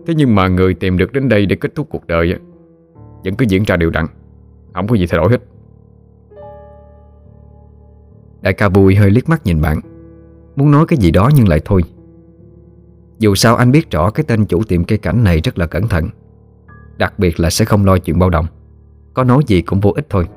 Thế 0.07 0.13
nhưng 0.17 0.35
mà 0.35 0.47
người 0.47 0.73
tìm 0.73 0.97
được 0.97 1.13
đến 1.13 1.29
đây 1.29 1.45
để 1.45 1.55
kết 1.55 1.75
thúc 1.75 1.87
cuộc 1.89 2.07
đời 2.07 2.35
Vẫn 3.23 3.35
cứ 3.35 3.45
diễn 3.49 3.63
ra 3.63 3.77
đều 3.77 3.89
đặn. 3.89 4.05
Không 4.73 4.87
có 4.87 4.95
gì 4.95 5.07
thay 5.07 5.17
đổi 5.17 5.31
hết. 5.31 5.41
Đại 8.41 8.53
ca 8.53 8.69
Bùi 8.69 8.95
hơi 8.95 9.11
liếc 9.11 9.29
mắt 9.29 9.45
nhìn 9.45 9.61
bạn. 9.61 9.79
Muốn 10.55 10.71
nói 10.71 10.85
cái 10.87 10.97
gì 10.97 11.11
đó 11.11 11.29
nhưng 11.35 11.47
lại 11.47 11.61
thôi. 11.65 11.81
Dù 13.19 13.35
sao 13.35 13.55
anh 13.55 13.71
biết 13.71 13.91
rõ 13.91 14.09
cái 14.09 14.23
tên 14.27 14.45
chủ 14.45 14.63
tiệm 14.63 14.83
cây 14.83 14.97
cảnh 14.97 15.23
này 15.23 15.39
rất 15.43 15.57
là 15.57 15.65
cẩn 15.65 15.87
thận. 15.87 16.09
Đặc 16.97 17.19
biệt 17.19 17.39
là 17.39 17.49
sẽ 17.49 17.65
không 17.65 17.85
lo 17.85 17.97
chuyện 17.97 18.19
bao 18.19 18.29
đồng. 18.29 18.45
Có 19.13 19.23
nói 19.23 19.43
gì 19.47 19.61
cũng 19.61 19.79
vô 19.79 19.91
ích 19.95 20.05
thôi. 20.09 20.27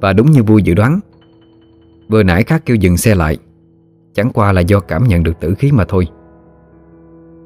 Và 0.00 0.12
đúng 0.12 0.30
như 0.30 0.42
vui 0.42 0.62
dự 0.62 0.74
đoán, 0.74 1.00
Vừa 2.08 2.22
nãy 2.22 2.44
khác 2.44 2.62
kêu 2.66 2.76
dừng 2.76 2.96
xe 2.96 3.14
lại. 3.14 3.38
Chẳng 4.14 4.30
qua 4.34 4.52
là 4.52 4.60
do 4.60 4.80
cảm 4.80 5.08
nhận 5.08 5.22
được 5.22 5.40
tử 5.40 5.54
khí 5.54 5.72
mà 5.72 5.84
thôi. 5.88 6.06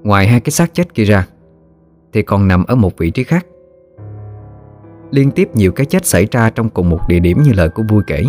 Ngoài 0.02 0.26
hai 0.26 0.40
cái 0.40 0.50
xác 0.50 0.74
chết 0.74 0.94
kia 0.94 1.04
ra, 1.04 1.26
Thì 2.12 2.22
còn 2.22 2.48
nằm 2.48 2.64
ở 2.64 2.74
một 2.74 2.98
vị 2.98 3.10
trí 3.10 3.24
khác. 3.24 3.46
Liên 5.10 5.30
tiếp 5.30 5.48
nhiều 5.54 5.72
cái 5.72 5.86
chết 5.86 6.06
xảy 6.06 6.26
ra 6.30 6.50
trong 6.50 6.68
cùng 6.68 6.90
một 6.90 7.00
địa 7.08 7.20
điểm 7.20 7.42
như 7.42 7.52
lời 7.52 7.68
của 7.68 7.82
vui 7.88 8.02
kể. 8.06 8.24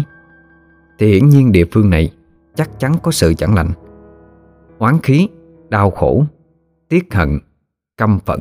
Thì 1.00 1.14
hiển 1.14 1.30
nhiên 1.30 1.52
địa 1.52 1.66
phương 1.72 1.90
này 1.90 2.12
chắc 2.56 2.80
chắn 2.80 2.96
có 3.04 3.12
sự 3.12 3.34
chẳng 3.34 3.56
lành. 3.56 3.72
Oán 4.78 5.00
khí, 5.04 5.28
đau 5.70 5.92
khổ, 5.92 6.26
tiếc 6.90 7.14
hận, 7.14 7.40
căm 7.98 8.20
phẫn, 8.20 8.40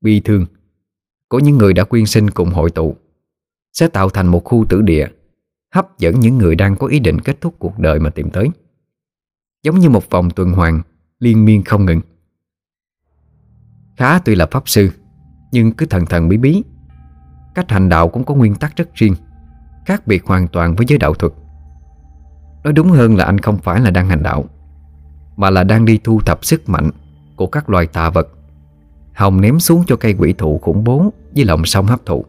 bi 0.00 0.20
thương 0.20 0.46
Của 1.28 1.38
những 1.38 1.58
người 1.58 1.72
đã 1.72 1.84
quyên 1.84 2.06
sinh 2.06 2.30
cùng 2.30 2.50
hội 2.50 2.70
tụ 2.70 2.96
Sẽ 3.72 3.88
tạo 3.88 4.08
thành 4.08 4.26
một 4.26 4.44
khu 4.44 4.64
tử 4.68 4.82
địa 4.82 5.06
Hấp 5.74 5.98
dẫn 5.98 6.20
những 6.20 6.38
người 6.38 6.54
đang 6.54 6.76
có 6.76 6.86
ý 6.86 6.98
định 6.98 7.20
kết 7.20 7.40
thúc 7.40 7.54
cuộc 7.58 7.78
đời 7.78 8.00
mà 8.00 8.10
tìm 8.10 8.30
tới. 8.30 8.48
Giống 9.62 9.78
như 9.78 9.90
một 9.90 10.10
vòng 10.10 10.30
tuần 10.30 10.52
hoàn 10.52 10.82
Liên 11.18 11.44
miên 11.44 11.64
không 11.64 11.84
ngừng. 11.84 12.00
Khá 13.96 14.18
tuy 14.18 14.34
là 14.34 14.46
pháp 14.50 14.68
sư 14.68 14.90
Nhưng 15.52 15.72
cứ 15.72 15.86
thần 15.86 16.06
thần 16.06 16.28
bí 16.28 16.36
bí 16.36 16.62
Cách 17.54 17.70
hành 17.70 17.88
đạo 17.88 18.08
cũng 18.08 18.24
có 18.24 18.34
nguyên 18.34 18.54
tắc 18.54 18.76
rất 18.76 18.94
riêng 18.94 19.14
Khác 19.86 20.06
biệt 20.06 20.24
hoàn 20.24 20.48
toàn 20.48 20.74
với 20.74 20.86
giới 20.88 20.98
đạo 20.98 21.14
thuật. 21.14 21.32
Nói 22.64 22.72
đúng 22.72 22.88
hơn 22.88 23.16
là 23.16 23.24
anh 23.24 23.38
không 23.38 23.58
phải 23.58 23.80
là 23.80 23.90
đang 23.90 24.08
hành 24.08 24.22
đạo, 24.22 24.44
Mà 25.36 25.50
là 25.50 25.64
đang 25.64 25.84
đi 25.84 26.00
thu 26.04 26.20
thập 26.20 26.44
sức 26.44 26.68
mạnh 26.68 26.90
Của 27.36 27.46
các 27.46 27.70
loài 27.70 27.86
tà 27.86 28.10
vật. 28.10 28.28
Hồng 29.14 29.40
ném 29.40 29.60
xuống 29.60 29.84
cho 29.86 29.96
cây 29.96 30.14
quỷ 30.18 30.32
thụ 30.32 30.58
khủng 30.58 30.84
bố 30.84 31.12
Với 31.34 31.44
lòng 31.44 31.64
sông 31.64 31.86
hấp 31.86 32.06
thụ, 32.06 32.24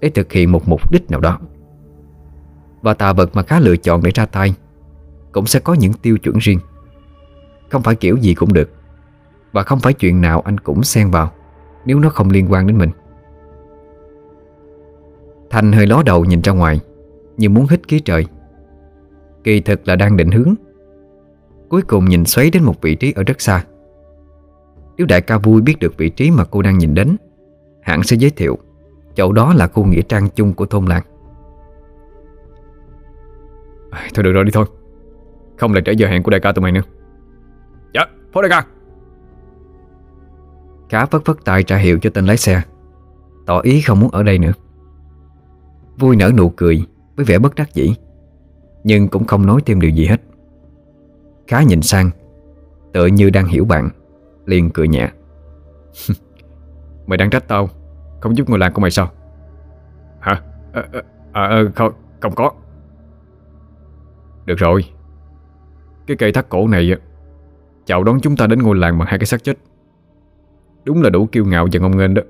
Để 0.00 0.08
thực 0.10 0.32
hiện 0.32 0.52
một 0.52 0.68
mục 0.68 0.92
đích 0.92 1.10
nào 1.10 1.20
đó. 1.20 1.38
Và 2.82 2.94
tà 2.94 3.12
vật 3.12 3.30
mà 3.34 3.42
khá 3.42 3.60
lựa 3.60 3.76
chọn 3.76 4.02
để 4.02 4.10
ra 4.14 4.26
tay 4.26 4.54
Cũng 5.32 5.46
sẽ 5.46 5.60
có 5.60 5.74
những 5.74 5.92
tiêu 5.92 6.18
chuẩn 6.18 6.38
riêng. 6.38 6.60
Không 7.70 7.82
phải 7.82 7.94
kiểu 7.94 8.16
gì 8.16 8.34
cũng 8.34 8.52
được, 8.52 8.70
Và 9.52 9.62
không 9.62 9.80
phải 9.80 9.92
chuyện 9.92 10.20
nào 10.20 10.40
anh 10.40 10.58
cũng 10.58 10.84
xen 10.84 11.10
vào 11.10 11.32
Nếu 11.84 12.00
nó 12.00 12.08
không 12.08 12.30
liên 12.30 12.52
quan 12.52 12.66
đến 12.66 12.78
mình. 12.78 12.90
Thành 15.50 15.72
hơi 15.72 15.86
ló 15.86 16.02
đầu 16.06 16.24
nhìn 16.24 16.40
ra 16.40 16.52
ngoài, 16.52 16.80
Như 17.36 17.48
muốn 17.48 17.66
hít 17.70 17.88
khí 17.88 18.00
trời. 18.00 18.26
Kỳ 19.44 19.60
thực 19.60 19.88
là 19.88 19.96
đang 19.96 20.16
định 20.16 20.30
hướng. 20.30 20.54
Cuối 21.68 21.82
cùng 21.82 22.04
nhìn 22.04 22.24
xoáy 22.24 22.50
đến 22.50 22.64
một 22.64 22.82
vị 22.82 22.94
trí 22.94 23.12
ở 23.12 23.22
rất 23.22 23.40
xa. 23.40 23.64
Nếu 24.96 25.06
đại 25.06 25.20
ca 25.20 25.38
vui 25.38 25.62
biết 25.62 25.78
được 25.80 25.96
vị 25.96 26.10
trí 26.10 26.30
mà 26.30 26.44
cô 26.44 26.62
đang 26.62 26.78
nhìn 26.78 26.94
đến 26.94 27.16
Hẳn 27.82 28.02
sẽ 28.02 28.16
giới 28.16 28.30
thiệu 28.30 28.58
Chỗ 29.14 29.32
đó 29.32 29.54
là 29.54 29.66
khu 29.66 29.84
nghĩa 29.84 30.02
trang 30.02 30.28
chung 30.34 30.52
của 30.54 30.66
thôn 30.66 30.86
làng. 30.86 31.02
Thôi 34.14 34.24
được 34.24 34.32
rồi 34.32 34.44
đi 34.44 34.50
thôi. 34.50 34.66
Không 35.56 35.72
lại 35.72 35.82
trễ 35.86 35.92
giờ 35.92 36.08
hẹn 36.08 36.22
của 36.22 36.30
đại 36.30 36.40
ca 36.40 36.52
tụi 36.52 36.62
mày 36.62 36.72
nữa. 36.72 36.80
Dạ, 37.94 38.00
phó 38.32 38.42
đại 38.42 38.50
ca. 38.50 38.66
Khá 40.88 41.06
phất 41.06 41.24
phất 41.24 41.36
tay 41.44 41.62
trả 41.62 41.76
hiệu 41.76 41.98
cho 42.02 42.10
tên 42.10 42.26
lái 42.26 42.36
xe. 42.36 42.62
Tỏ 43.46 43.60
ý 43.60 43.80
không 43.80 44.00
muốn 44.00 44.10
ở 44.10 44.22
đây 44.22 44.38
nữa. 44.38 44.52
Vui 45.96 46.16
nở 46.16 46.30
nụ 46.36 46.48
cười 46.48 46.86
Với 47.16 47.24
vẻ 47.24 47.38
bất 47.38 47.54
đắc 47.54 47.74
dĩ 47.74 47.94
nhưng 48.84 49.08
cũng 49.08 49.24
không 49.24 49.46
nói 49.46 49.60
thêm 49.66 49.80
điều 49.80 49.90
gì 49.90 50.06
hết. 50.06 50.20
Khá 51.46 51.62
nhìn 51.62 51.82
sang 51.82 52.10
Tựa 52.92 53.06
như 53.06 53.30
đang 53.30 53.46
hiểu 53.46 53.64
bạn 53.64 53.90
liền 54.46 54.70
cười 54.70 54.88
nhẹ. 54.88 55.10
Mày 57.06 57.18
đang 57.18 57.30
trách 57.30 57.48
tao 57.48 57.68
Không 58.20 58.36
giúp 58.36 58.50
ngôi 58.50 58.58
làng 58.58 58.72
của 58.72 58.80
mày 58.80 58.90
sao? 58.90 59.10
Hả? 60.20 60.42
À, 60.72 60.84
à, 60.92 61.02
à, 61.32 61.62
không, 61.74 61.92
không 62.20 62.34
có. 62.34 62.50
Được 64.44 64.58
rồi. 64.58 64.84
Cái 66.06 66.16
cây 66.16 66.32
thắt 66.32 66.48
cổ 66.48 66.68
này 66.68 66.96
Chào 67.86 68.04
đón 68.04 68.20
chúng 68.20 68.36
ta 68.36 68.46
đến 68.46 68.62
ngôi 68.62 68.76
làng 68.76 68.98
bằng 68.98 69.08
hai 69.08 69.18
cái 69.18 69.26
xác 69.26 69.44
chết. 69.44 69.58
Đúng 70.84 71.02
là 71.02 71.10
đủ 71.10 71.26
kiêu 71.26 71.44
ngạo 71.44 71.68
và 71.72 71.80
ngông 71.80 71.96
nghênh 71.96 72.14
đó. 72.14 72.22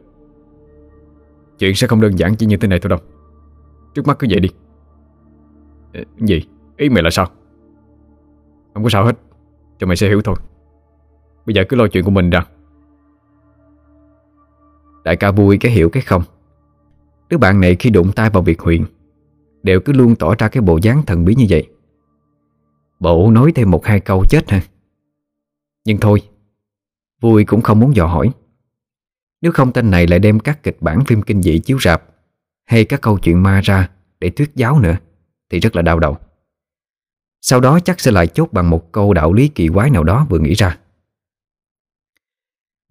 Chuyện 1.58 1.74
sẽ 1.74 1.86
không 1.86 2.00
đơn 2.00 2.18
giản 2.18 2.36
chỉ 2.36 2.46
như 2.46 2.56
thế 2.56 2.68
này 2.68 2.80
thôi 2.80 2.90
đâu. 2.90 2.98
Trước 3.94 4.06
mắt 4.06 4.18
cứ 4.18 4.26
vậy 4.30 4.40
đi. 4.40 4.48
Gì? 6.18 6.42
Ý 6.76 6.88
mày 6.88 7.02
là 7.02 7.10
sao? 7.10 7.26
Không 8.74 8.82
có 8.82 8.90
sao 8.90 9.04
hết. 9.04 9.18
Cho 9.78 9.86
mày 9.86 9.96
sẽ 9.96 10.08
hiểu 10.08 10.22
thôi. 10.22 10.36
Bây 11.46 11.54
giờ 11.54 11.64
cứ 11.68 11.76
lo 11.76 11.86
chuyện 11.88 12.04
của 12.04 12.10
mình 12.10 12.30
ra 12.30 12.46
Đại 15.04 15.16
ca 15.16 15.30
vui 15.30 15.58
cái 15.58 15.72
hiểu 15.72 15.88
cái 15.88 16.02
không. 16.02 16.22
Đứa 17.28 17.38
bạn 17.38 17.60
này 17.60 17.76
khi 17.78 17.90
đụng 17.90 18.12
tay 18.12 18.30
vào 18.30 18.42
việc 18.42 18.60
huyện 18.60 18.84
Đều 19.62 19.80
cứ 19.80 19.92
luôn 19.92 20.16
tỏ 20.16 20.34
ra 20.38 20.48
cái 20.48 20.60
bộ 20.60 20.78
dáng 20.82 21.02
thần 21.06 21.24
bí 21.24 21.34
như 21.34 21.46
vậy. 21.48 21.68
Bộ 23.00 23.30
nói 23.30 23.52
thêm 23.54 23.70
một 23.70 23.86
hai 23.86 24.00
câu 24.00 24.24
chết 24.24 24.50
ha. 24.50 24.60
Nhưng 25.84 25.98
thôi, 26.00 26.22
Vui 27.20 27.44
cũng 27.44 27.62
không 27.62 27.80
muốn 27.80 27.96
dò 27.96 28.06
hỏi. 28.06 28.30
Nếu 29.40 29.52
không 29.52 29.72
tên 29.72 29.90
này 29.90 30.06
lại 30.06 30.18
đem 30.18 30.40
các 30.40 30.62
kịch 30.62 30.76
bản 30.80 31.04
phim 31.04 31.22
kinh 31.22 31.42
dị 31.42 31.58
chiếu 31.58 31.78
rạp 31.80 32.02
Hay 32.64 32.84
các 32.84 33.00
câu 33.00 33.18
chuyện 33.18 33.42
ma 33.42 33.60
ra 33.60 33.90
Để 34.20 34.30
thuyết 34.30 34.50
giáo 34.54 34.80
nữa. 34.80 34.96
Thì 35.50 35.60
rất 35.60 35.76
là 35.76 35.82
đau 35.82 36.00
đầu. 36.00 36.16
Sau 37.40 37.60
đó 37.60 37.80
chắc 37.80 38.00
sẽ 38.00 38.10
lại 38.10 38.26
chốt 38.26 38.48
bằng 38.52 38.70
một 38.70 38.92
câu 38.92 39.14
đạo 39.14 39.32
lý 39.32 39.48
kỳ 39.48 39.68
quái 39.68 39.90
nào 39.90 40.04
đó 40.04 40.26
vừa 40.30 40.38
nghĩ 40.38 40.54
ra. 40.54 40.78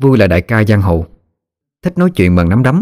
Vui 0.02 0.18
là 0.18 0.28
đại 0.28 0.42
ca 0.42 0.64
giang 0.64 0.82
hồ, 0.82 1.06
Thích 1.82 1.98
nói 1.98 2.12
chuyện 2.16 2.36
bằng 2.36 2.50
nắm 2.50 2.64
đấm. 2.64 2.82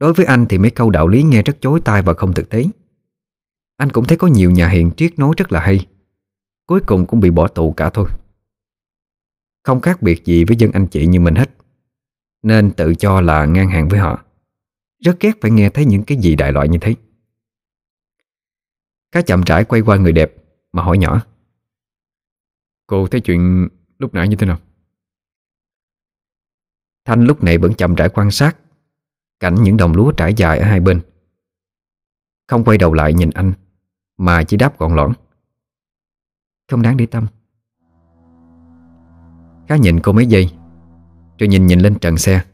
Đối 0.00 0.12
với 0.12 0.26
anh 0.26 0.46
thì 0.48 0.58
mấy 0.58 0.70
câu 0.70 0.90
đạo 0.90 1.08
lý 1.08 1.22
nghe 1.22 1.42
rất 1.42 1.56
chối 1.60 1.80
tai 1.84 2.02
và 2.02 2.14
không 2.14 2.32
thực 2.32 2.48
tế. 2.48 2.64
Anh 3.76 3.90
cũng 3.90 4.04
thấy 4.04 4.18
có 4.18 4.26
nhiều 4.26 4.50
nhà 4.50 4.68
hiền 4.68 4.90
triết 4.96 5.18
nói 5.18 5.34
rất 5.36 5.52
là 5.52 5.60
hay, 5.60 5.86
Cuối 6.66 6.80
cùng 6.80 7.06
cũng 7.06 7.20
bị 7.20 7.30
bỏ 7.30 7.48
tù 7.48 7.72
cả 7.72 7.90
thôi. 7.90 8.08
Không 9.62 9.80
khác 9.80 10.02
biệt 10.02 10.24
gì 10.24 10.44
với 10.44 10.56
dân 10.56 10.72
anh 10.72 10.86
chị 10.86 11.06
như 11.06 11.20
mình 11.20 11.34
hết, 11.34 11.50
Nên 12.42 12.70
tự 12.70 12.94
cho 12.94 13.20
là 13.20 13.44
ngang 13.44 13.68
hàng 13.68 13.88
với 13.88 14.00
họ. 14.00 14.24
Rất 15.04 15.20
ghét 15.20 15.32
phải 15.40 15.50
nghe 15.50 15.70
thấy 15.70 15.84
những 15.84 16.02
cái 16.02 16.18
gì 16.18 16.34
đại 16.34 16.52
loại 16.52 16.68
như 16.68 16.78
thế. 16.80 16.94
Cá 19.12 19.22
chậm 19.22 19.42
rãi 19.46 19.64
quay 19.64 19.82
qua 19.82 19.96
người 19.96 20.12
đẹp 20.12 20.34
Mà 20.72 20.82
hỏi 20.82 20.98
nhỏ. 20.98 21.22
Cô 22.86 23.06
thấy 23.06 23.20
chuyện 23.20 23.68
lúc 23.98 24.14
nãy 24.14 24.28
như 24.28 24.36
thế 24.36 24.46
nào? 24.46 24.58
Thanh 27.04 27.24
lúc 27.24 27.44
này 27.44 27.58
vẫn 27.58 27.74
chậm 27.74 27.94
rãi 27.94 28.08
quan 28.08 28.30
sát 28.30 28.56
Cảnh 29.40 29.54
những 29.54 29.76
đồng 29.76 29.92
lúa 29.92 30.12
trải 30.12 30.34
dài 30.34 30.58
ở 30.58 30.64
hai 30.66 30.80
bên. 30.80 31.00
Không 32.48 32.64
quay 32.64 32.78
đầu 32.78 32.92
lại 32.92 33.14
nhìn 33.14 33.30
anh, 33.30 33.52
Mà 34.16 34.44
chỉ 34.44 34.56
đáp 34.56 34.78
gọn 34.78 34.96
lõn. 34.96 35.12
Không 36.70 36.82
đáng 36.82 36.96
để 36.96 37.06
tâm. 37.06 37.26
Khá 39.68 39.76
nhìn 39.76 40.00
cô 40.00 40.12
mấy 40.12 40.26
giây, 40.26 40.50
Rồi 41.38 41.48
nhìn 41.48 41.66
nhìn 41.66 41.80
lên 41.80 41.98
trần 41.98 42.16
xe. 42.16 42.44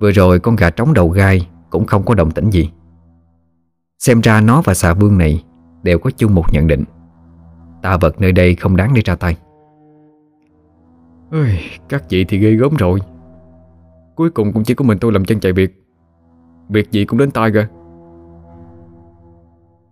Vừa 0.00 0.10
rồi 0.10 0.40
con 0.40 0.56
gà 0.56 0.70
trống 0.70 0.94
đầu 0.94 1.08
gai 1.08 1.48
Cũng 1.70 1.86
không 1.86 2.04
có 2.04 2.14
động 2.14 2.30
tĩnh 2.30 2.50
gì. 2.50 2.70
Xem 4.02 4.20
ra 4.20 4.40
nó 4.40 4.62
và 4.64 4.74
xà 4.74 4.94
vương 4.94 5.18
này 5.18 5.44
Đều 5.82 5.98
có 5.98 6.10
chung 6.16 6.34
một 6.34 6.44
nhận 6.52 6.66
định. 6.66 6.84
Tạ 7.82 7.96
vật 7.96 8.20
nơi 8.20 8.32
đây 8.32 8.54
không 8.54 8.76
đáng 8.76 8.94
để 8.94 9.02
ra 9.04 9.14
tay. 9.14 9.36
Ôi, 11.30 11.58
Các 11.88 12.08
chị 12.08 12.24
thì 12.24 12.38
ghê 12.38 12.50
gớm 12.50 12.74
rồi. 12.74 12.98
Cuối 14.14 14.30
cùng 14.30 14.52
cũng 14.52 14.64
chỉ 14.64 14.74
có 14.74 14.84
mình 14.84 14.98
tôi 14.98 15.12
làm 15.12 15.24
chân 15.24 15.40
chạy 15.40 15.52
việc. 15.52 15.84
Việc 16.68 16.90
gì 16.90 17.04
cũng 17.04 17.18
đến 17.18 17.30
tai 17.30 17.50
kìa 17.52 17.68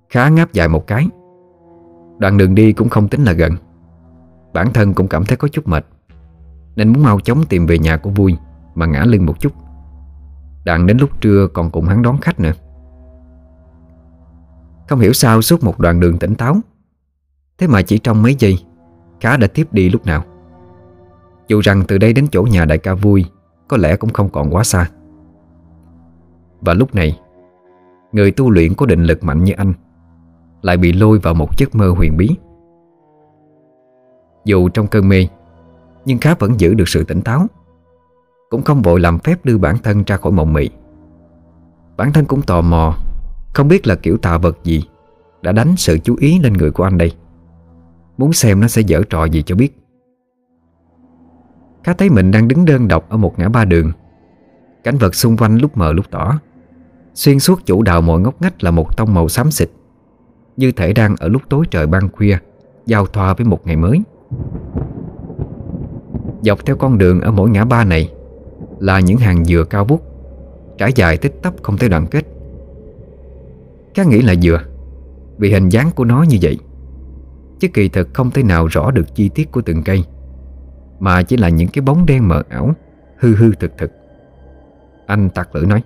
Khá 0.08 0.28
ngáp 0.28 0.52
dài 0.52 0.68
một 0.68 0.86
cái. 0.86 1.08
Đoạn 2.18 2.38
đường 2.38 2.54
đi 2.54 2.72
cũng 2.72 2.88
không 2.88 3.08
tính 3.08 3.24
là 3.24 3.32
gần. 3.32 3.52
Bản 4.52 4.72
thân 4.72 4.94
cũng 4.94 5.08
cảm 5.08 5.24
thấy 5.24 5.36
có 5.36 5.48
chút 5.48 5.68
mệt. 5.68 5.86
Nên 6.76 6.92
muốn 6.92 7.02
mau 7.02 7.20
chóng 7.20 7.44
tìm 7.48 7.66
về 7.66 7.78
nhà 7.78 7.96
của 7.96 8.10
vui 8.10 8.36
Mà 8.74 8.86
ngã 8.86 9.04
lưng 9.04 9.26
một 9.26 9.40
chút. 9.40 9.52
Đặng 10.64 10.86
đến 10.86 10.98
lúc 10.98 11.20
trưa 11.20 11.46
còn 11.46 11.70
cùng 11.70 11.84
hắn 11.84 12.02
đón 12.02 12.18
khách 12.20 12.40
nữa 12.40 12.52
không 14.90 15.00
hiểu 15.00 15.12
sao 15.12 15.42
suốt 15.42 15.64
một 15.64 15.78
đoạn 15.78 16.00
đường 16.00 16.18
tỉnh 16.18 16.34
táo. 16.34 16.56
Thế 17.58 17.66
mà 17.66 17.82
chỉ 17.82 17.98
trong 17.98 18.22
mấy 18.22 18.36
giây, 18.38 18.58
Khá 19.20 19.36
đã 19.36 19.46
tiếp 19.46 19.72
đi 19.72 19.88
lúc 19.88 20.06
nào. 20.06 20.24
Dù 21.48 21.60
rằng 21.60 21.82
từ 21.88 21.98
đây 21.98 22.12
đến 22.12 22.26
chỗ 22.32 22.42
nhà 22.42 22.64
đại 22.64 22.78
ca 22.78 22.94
vui, 22.94 23.24
có 23.68 23.76
lẽ 23.76 23.96
cũng 23.96 24.12
không 24.12 24.28
còn 24.28 24.50
quá 24.50 24.64
xa. 24.64 24.90
Và 26.60 26.74
lúc 26.74 26.94
này, 26.94 27.20
Người 28.12 28.30
tu 28.30 28.50
luyện 28.50 28.74
có 28.74 28.86
định 28.86 29.04
lực 29.04 29.24
mạnh 29.24 29.44
như 29.44 29.52
anh, 29.56 29.72
Lại 30.62 30.76
bị 30.76 30.92
lôi 30.92 31.18
vào 31.18 31.34
một 31.34 31.58
giấc 31.58 31.74
mơ 31.74 31.90
huyền 31.90 32.16
bí. 32.16 32.36
Dù 34.44 34.68
trong 34.68 34.86
cơn 34.86 35.08
mê, 35.08 35.28
Nhưng 36.04 36.18
Khá 36.18 36.34
vẫn 36.38 36.60
giữ 36.60 36.74
được 36.74 36.88
sự 36.88 37.04
tỉnh 37.04 37.22
táo. 37.22 37.46
Cũng 38.48 38.62
không 38.62 38.82
vội 38.82 39.00
làm 39.00 39.18
phép 39.18 39.44
đưa 39.44 39.58
bản 39.58 39.78
thân 39.82 40.04
ra 40.06 40.16
khỏi 40.16 40.32
mộng 40.32 40.52
mị. 40.52 40.70
Bản 41.96 42.12
thân 42.12 42.24
cũng 42.24 42.42
tò 42.42 42.60
mò 42.60 42.96
không 43.52 43.68
biết 43.68 43.86
là 43.86 43.94
kiểu 43.94 44.16
tà 44.16 44.38
vật 44.38 44.58
gì 44.64 44.84
Đã 45.42 45.52
đánh 45.52 45.74
sự 45.76 45.98
chú 45.98 46.16
ý 46.20 46.38
lên 46.38 46.52
người 46.52 46.70
của 46.70 46.84
anh 46.84 46.98
đây. 46.98 47.12
Muốn 48.18 48.32
xem 48.32 48.60
nó 48.60 48.68
sẽ 48.68 48.82
dở 48.82 49.02
trò 49.10 49.24
gì 49.24 49.42
cho 49.42 49.54
biết. 49.54 49.76
Khá 51.84 51.92
thấy 51.92 52.10
mình 52.10 52.30
đang 52.30 52.48
đứng 52.48 52.64
đơn 52.64 52.88
độc 52.88 53.08
ở 53.08 53.16
một 53.16 53.38
ngã 53.38 53.48
ba 53.48 53.64
đường. 53.64 53.92
Cảnh 54.84 54.98
vật 54.98 55.14
xung 55.14 55.36
quanh 55.36 55.58
lúc 55.58 55.76
mờ 55.76 55.92
lúc 55.92 56.06
tỏ. 56.10 56.38
Xuyên 57.14 57.40
suốt 57.40 57.66
chủ 57.66 57.82
đạo 57.82 58.00
mọi 58.00 58.20
ngóc 58.20 58.42
ngách 58.42 58.64
là 58.64 58.70
một 58.70 58.96
tông 58.96 59.14
màu 59.14 59.28
xám 59.28 59.50
xịt, 59.50 59.70
Như 60.56 60.72
thể 60.72 60.92
đang 60.92 61.16
ở 61.16 61.28
lúc 61.28 61.42
tối 61.48 61.64
trời 61.70 61.86
ban 61.86 62.08
khuya, 62.08 62.38
Giao 62.86 63.06
thoa 63.06 63.34
với 63.34 63.46
một 63.46 63.66
ngày 63.66 63.76
mới. 63.76 64.00
Dọc 66.42 66.66
theo 66.66 66.76
con 66.76 66.98
đường 66.98 67.20
ở 67.20 67.30
mỗi 67.30 67.50
ngã 67.50 67.64
ba 67.64 67.84
này 67.84 68.12
Là 68.78 69.00
những 69.00 69.16
hàng 69.16 69.44
dừa 69.44 69.64
cao 69.70 69.84
vút, 69.84 70.02
Trải 70.78 70.92
dài 70.94 71.16
tích 71.16 71.42
tắp 71.42 71.54
không 71.62 71.76
thể 71.76 71.88
đoạn 71.88 72.06
kết. 72.06 72.26
Cá 73.94 74.04
nghĩ 74.04 74.22
là 74.22 74.34
dừa 74.34 74.60
Vì 75.38 75.52
hình 75.52 75.68
dáng 75.68 75.90
của 75.96 76.04
nó 76.04 76.22
như 76.22 76.38
vậy. 76.42 76.58
Chứ 77.60 77.68
kỳ 77.68 77.88
thực 77.88 78.08
không 78.14 78.30
thể 78.30 78.42
nào 78.42 78.66
rõ 78.66 78.90
được 78.90 79.14
chi 79.14 79.30
tiết 79.34 79.52
của 79.52 79.60
từng 79.60 79.82
cây, 79.82 80.04
mà 80.98 81.22
chỉ 81.22 81.36
là 81.36 81.48
những 81.48 81.68
cái 81.68 81.82
bóng 81.82 82.06
đen 82.06 82.28
mờ 82.28 82.42
ảo, 82.48 82.74
Hư 83.18 83.34
hư 83.34 83.52
thực 83.54 83.78
thực. 83.78 83.90
Anh 85.06 85.30
tặc 85.30 85.54
lưỡi 85.54 85.66
nói, 85.66 85.82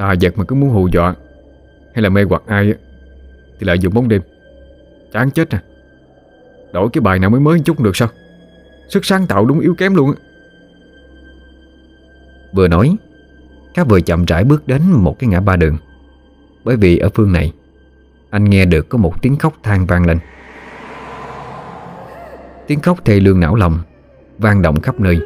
Tà 0.00 0.14
vật 0.20 0.38
mà 0.38 0.44
cứ 0.44 0.54
muốn 0.56 0.70
hù 0.70 0.88
dọa 0.88 1.14
Hay 1.94 2.02
là 2.02 2.08
mê 2.08 2.22
hoặc 2.22 2.42
ai 2.46 2.74
Thì 3.58 3.66
lại 3.66 3.78
dùng 3.78 3.94
bóng 3.94 4.08
đêm. 4.08 4.22
Chán 5.12 5.30
chết 5.30 5.50
à. 5.50 5.62
Đổi 6.72 6.88
cái 6.92 7.00
bài 7.00 7.18
nào 7.18 7.30
mới 7.30 7.40
mới 7.40 7.60
chút 7.60 7.80
được 7.80 7.96
sao? 7.96 8.08
Sức 8.88 9.04
sáng 9.04 9.26
tạo 9.26 9.44
đúng 9.44 9.60
yếu 9.60 9.74
kém 9.74 9.94
luôn 9.94 10.14
Vừa 12.52 12.68
nói 12.68 12.96
Các 13.74 13.88
vừa 13.88 14.00
chậm 14.00 14.24
rãi 14.24 14.44
bước 14.44 14.66
đến 14.66 14.82
một 14.90 15.18
cái 15.18 15.28
ngã 15.28 15.40
ba 15.40 15.56
đường. 15.56 15.76
Bởi 16.64 16.76
vì 16.76 16.98
ở 16.98 17.08
phương 17.14 17.32
này 17.32 17.52
Anh 18.30 18.44
nghe 18.44 18.64
được 18.64 18.88
có 18.88 18.98
một 18.98 19.22
tiếng 19.22 19.36
khóc 19.36 19.54
than 19.62 19.86
vang 19.86 20.06
lên. 20.06 20.18
Tiếng 22.66 22.80
khóc 22.80 23.04
thê 23.04 23.20
lương 23.20 23.40
não 23.40 23.54
lòng 23.54 23.78
vang 24.38 24.62
động 24.62 24.80
khắp 24.80 25.00
nơi. 25.00 25.18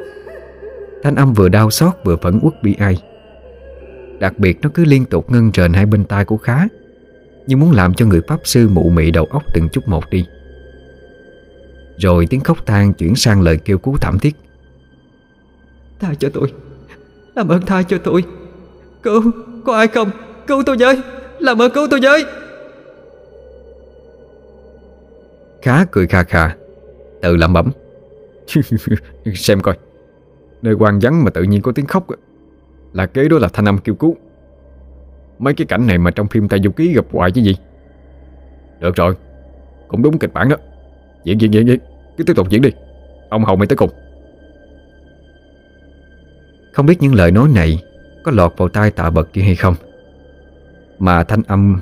Thanh 1.02 1.14
âm 1.14 1.32
vừa 1.32 1.48
đau 1.48 1.70
xót 1.70 1.94
vừa 2.04 2.16
phẫn 2.16 2.40
uất 2.42 2.62
bi 2.62 2.74
ai. 2.78 3.02
Đặc 4.18 4.38
biệt 4.38 4.58
nó 4.62 4.70
cứ 4.74 4.84
liên 4.84 5.04
tục 5.04 5.30
ngân 5.30 5.52
trền 5.52 5.72
hai 5.72 5.86
bên 5.86 6.04
tai 6.04 6.24
của 6.24 6.36
Khá 6.36 6.66
Như 7.46 7.56
muốn 7.56 7.72
làm 7.72 7.94
cho 7.94 8.06
người 8.06 8.20
Pháp 8.28 8.40
sư 8.44 8.68
mụ 8.68 8.90
mị 8.90 9.10
đầu 9.10 9.24
óc 9.24 9.42
từng 9.54 9.68
chút 9.72 9.88
một 9.88 10.10
đi. 10.10 10.26
Rồi 11.98 12.26
tiếng 12.26 12.40
khóc 12.40 12.66
than 12.66 12.92
chuyển 12.92 13.14
sang 13.14 13.40
lời 13.42 13.58
kêu 13.64 13.78
cứu 13.78 13.96
thảm 14.00 14.18
thiết. 14.18 14.36
Tha 16.00 16.14
cho 16.18 16.28
tôi. 16.34 16.52
Làm 17.34 17.48
ơn 17.48 17.66
tha 17.66 17.82
cho 17.82 17.98
tôi. 17.98 18.24
Cứu, 19.02 19.22
có 19.64 19.76
ai 19.76 19.86
không? 19.86 20.10
Cứu 20.46 20.62
tôi 20.66 20.76
với, 20.78 21.00
làm 21.44 21.62
ơn 21.62 21.72
cứu 21.72 21.86
tôi 21.90 22.00
với. 22.02 22.24
Khá 25.62 25.84
cười 25.90 26.06
kha 26.06 26.22
kha. 26.22 26.56
Tự 27.22 27.36
lẩm 27.36 27.52
bẩm. 27.52 27.70
Xem 29.34 29.60
coi. 29.60 29.78
Nơi 30.62 30.74
quan 30.74 30.98
vắng 31.02 31.24
mà 31.24 31.30
tự 31.30 31.42
nhiên 31.42 31.62
có 31.62 31.72
tiếng 31.72 31.86
khóc 31.86 32.06
Là 32.92 33.06
kế 33.06 33.28
đó 33.28 33.38
là 33.38 33.48
thanh 33.52 33.68
âm 33.68 33.78
kêu 33.78 33.94
cứu. 33.94 34.16
Mấy 35.38 35.54
cái 35.54 35.66
cảnh 35.66 35.86
này 35.86 35.98
mà 35.98 36.10
trong 36.10 36.28
phim 36.28 36.48
Tây 36.48 36.60
Du 36.64 36.70
Ký 36.70 36.94
gặp 36.94 37.04
hoài 37.12 37.30
chứ 37.30 37.40
gì? 37.40 37.56
Được 38.80 38.96
rồi. 38.96 39.14
Cũng 39.88 40.02
đúng 40.02 40.18
kịch 40.18 40.32
bản 40.32 40.48
đó. 40.48 40.56
Diễn 41.24 41.40
diễn 41.40 41.54
diễn 41.54 41.66
diễn. 41.66 41.78
Cứ 42.16 42.24
tiếp 42.24 42.32
tục 42.36 42.50
diễn 42.50 42.62
đi. 42.62 42.70
Ông 43.30 43.44
Hầu 43.44 43.56
mày 43.56 43.66
tới 43.66 43.76
cùng. 43.76 43.90
Không 46.72 46.86
biết 46.86 47.02
những 47.02 47.14
lời 47.14 47.30
nói 47.30 47.48
này 47.54 47.82
Có 48.24 48.32
lọt 48.34 48.52
vào 48.56 48.68
tai 48.68 48.90
tạ 48.90 49.10
bật 49.10 49.32
kia 49.32 49.42
hay 49.42 49.54
không 49.54 49.74
mà 50.98 51.24
thanh 51.24 51.42
âm 51.42 51.80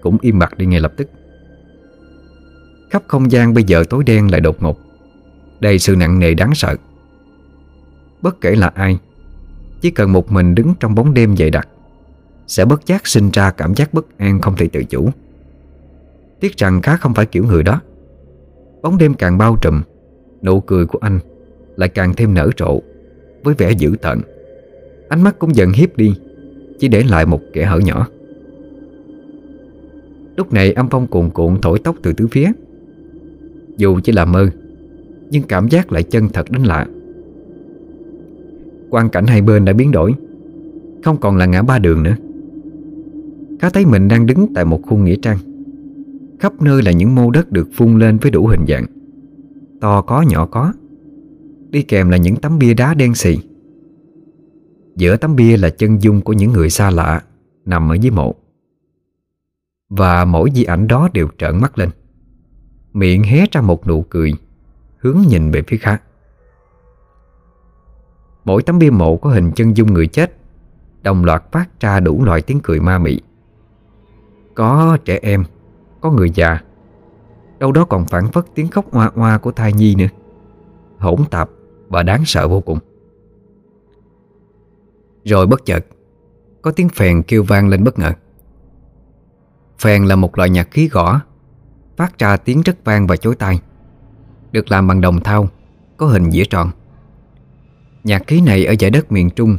cũng 0.00 0.18
im 0.20 0.38
bặt 0.38 0.58
đi 0.58 0.66
ngay 0.66 0.80
lập 0.80 0.92
tức. 0.96 1.10
Khắp 2.90 3.02
không 3.08 3.32
gian 3.32 3.54
bây 3.54 3.64
giờ 3.64 3.84
tối 3.90 4.04
đen 4.04 4.30
lại 4.30 4.40
đột 4.40 4.62
ngột. 4.62 4.78
Đầy 5.60 5.78
sự 5.78 5.96
nặng 5.96 6.18
nề 6.18 6.34
đáng 6.34 6.54
sợ. 6.54 6.76
Bất 8.22 8.40
kể 8.40 8.54
là 8.54 8.72
ai, 8.74 8.98
Chỉ 9.80 9.90
cần 9.90 10.12
một 10.12 10.32
mình 10.32 10.54
đứng 10.54 10.74
trong 10.80 10.94
bóng 10.94 11.14
đêm 11.14 11.36
dày 11.36 11.50
đặc, 11.50 11.68
Sẽ 12.46 12.64
bất 12.64 12.86
giác 12.86 13.06
sinh 13.06 13.30
ra 13.32 13.50
cảm 13.50 13.74
giác 13.74 13.94
bất 13.94 14.18
an 14.18 14.40
không 14.40 14.56
thể 14.56 14.68
tự 14.72 14.84
chủ. 14.84 15.10
Tiếc 16.40 16.56
rằng 16.56 16.82
khá 16.82 16.96
không 16.96 17.14
phải 17.14 17.26
kiểu 17.26 17.44
người 17.44 17.62
đó. 17.62 17.80
Bóng 18.82 18.98
đêm 18.98 19.14
càng 19.14 19.38
bao 19.38 19.56
trùm, 19.62 19.82
Nụ 20.42 20.60
cười 20.60 20.86
của 20.86 20.98
anh 21.02 21.18
Lại 21.76 21.88
càng 21.88 22.14
thêm 22.14 22.34
nở 22.34 22.50
trộ 22.56 22.80
Với 23.42 23.54
vẻ 23.54 23.70
dữ 23.70 23.96
tợn. 24.02 24.20
Ánh 25.08 25.22
mắt 25.22 25.38
cũng 25.38 25.56
dần 25.56 25.72
hiếp 25.72 25.96
đi, 25.96 26.14
Chỉ 26.78 26.88
để 26.88 27.02
lại 27.02 27.26
một 27.26 27.40
kẻ 27.52 27.64
hở 27.64 27.78
nhỏ. 27.78 28.08
Lúc 30.38 30.52
này 30.52 30.72
âm 30.72 30.88
phong 30.90 31.06
cuồn 31.06 31.30
cuộn 31.30 31.60
thổi 31.62 31.78
tóc 31.78 31.96
từ 32.02 32.12
tứ 32.12 32.26
phía. 32.26 32.52
Dù 33.76 34.00
chỉ 34.00 34.12
là 34.12 34.24
mơ, 34.24 34.50
Nhưng 35.30 35.42
cảm 35.42 35.68
giác 35.68 35.92
lại 35.92 36.02
chân 36.02 36.28
thật 36.28 36.50
đến 36.50 36.62
lạ. 36.62 36.86
Quan 38.90 39.08
cảnh 39.08 39.26
hai 39.26 39.42
bên 39.42 39.64
đã 39.64 39.72
biến 39.72 39.90
đổi, 39.90 40.14
Không 41.04 41.16
còn 41.16 41.36
là 41.36 41.46
ngã 41.46 41.62
ba 41.62 41.78
đường 41.78 42.02
nữa. 42.02 42.16
Khá 43.60 43.70
thấy 43.70 43.86
mình 43.86 44.08
đang 44.08 44.26
đứng 44.26 44.54
tại 44.54 44.64
một 44.64 44.82
khu 44.82 44.96
nghĩa 44.96 45.16
trang. 45.22 45.38
Khắp 46.40 46.62
nơi 46.62 46.82
là 46.82 46.92
những 46.92 47.14
mô 47.14 47.30
đất 47.30 47.52
được 47.52 47.68
phun 47.74 47.98
lên 47.98 48.18
với 48.18 48.30
đủ 48.30 48.46
hình 48.46 48.64
dạng. 48.68 48.86
To 49.80 50.02
có, 50.02 50.22
nhỏ 50.22 50.46
có. 50.46 50.72
Đi 51.70 51.82
kèm 51.82 52.10
là 52.10 52.16
những 52.16 52.36
tấm 52.36 52.58
bia 52.58 52.74
đá 52.74 52.94
đen 52.94 53.14
xì. 53.14 53.38
Giữa 54.96 55.16
tấm 55.16 55.36
bia 55.36 55.56
là 55.56 55.70
chân 55.70 56.02
dung 56.02 56.20
của 56.20 56.32
những 56.32 56.52
người 56.52 56.70
xa 56.70 56.90
lạ 56.90 57.22
Nằm 57.64 57.92
ở 57.92 57.94
dưới 57.94 58.10
mộ. 58.10 58.34
Và 59.88 60.24
mỗi 60.24 60.50
di 60.54 60.64
ảnh 60.64 60.88
đó 60.88 61.08
đều 61.12 61.28
trợn 61.38 61.60
mắt 61.60 61.78
lên. 61.78 61.90
Miệng 62.92 63.22
hé 63.22 63.44
ra 63.52 63.60
một 63.60 63.86
nụ 63.86 64.02
cười, 64.02 64.32
Hướng 64.98 65.18
nhìn 65.28 65.50
về 65.50 65.62
phía 65.62 65.76
khác. 65.76 66.02
Mỗi 68.44 68.62
tấm 68.62 68.78
bia 68.78 68.90
mộ 68.90 69.16
có 69.16 69.30
hình 69.30 69.52
chân 69.52 69.76
dung 69.76 69.94
người 69.94 70.06
chết, 70.06 70.36
Đồng 71.02 71.24
loạt 71.24 71.52
phát 71.52 71.80
ra 71.80 72.00
đủ 72.00 72.24
loại 72.24 72.42
tiếng 72.42 72.60
cười 72.62 72.80
ma 72.80 72.98
mị. 72.98 73.20
Có 74.54 74.98
trẻ 75.04 75.18
em, 75.22 75.44
Có 76.00 76.10
người 76.10 76.30
già, 76.30 76.60
Đâu 77.58 77.72
đó 77.72 77.84
còn 77.84 78.06
phản 78.06 78.32
phất 78.32 78.44
tiếng 78.54 78.68
khóc 78.68 78.92
hoa 78.92 79.10
hoa 79.14 79.38
của 79.38 79.52
thai 79.52 79.72
nhi 79.72 79.94
nữa. 79.94 80.08
Hỗn 80.98 81.20
tạp 81.30 81.50
và 81.88 82.02
đáng 82.02 82.24
sợ 82.24 82.48
vô 82.48 82.60
cùng. 82.60 82.78
Rồi 85.24 85.46
bất 85.46 85.64
chợt, 85.64 85.86
Có 86.62 86.70
tiếng 86.70 86.88
phèn 86.88 87.22
kêu 87.22 87.42
vang 87.42 87.68
lên 87.68 87.84
bất 87.84 87.98
ngờ. 87.98 88.12
Phèn 89.82 90.04
là 90.04 90.16
một 90.16 90.38
loại 90.38 90.50
nhạc 90.50 90.70
khí 90.70 90.88
gõ, 90.88 91.20
Phát 91.96 92.18
ra 92.18 92.36
tiếng 92.36 92.62
rất 92.62 92.84
vang 92.84 93.06
và 93.06 93.16
chối 93.16 93.34
tai, 93.34 93.60
Được 94.52 94.70
làm 94.70 94.88
bằng 94.88 95.00
đồng 95.00 95.20
thau, 95.20 95.48
Có 95.96 96.06
hình 96.06 96.30
dĩa 96.30 96.44
tròn. 96.44 96.70
Nhạc 98.04 98.26
khí 98.26 98.40
này 98.40 98.64
ở 98.64 98.74
giải 98.78 98.90
đất 98.90 99.12
miền 99.12 99.30
Trung 99.30 99.56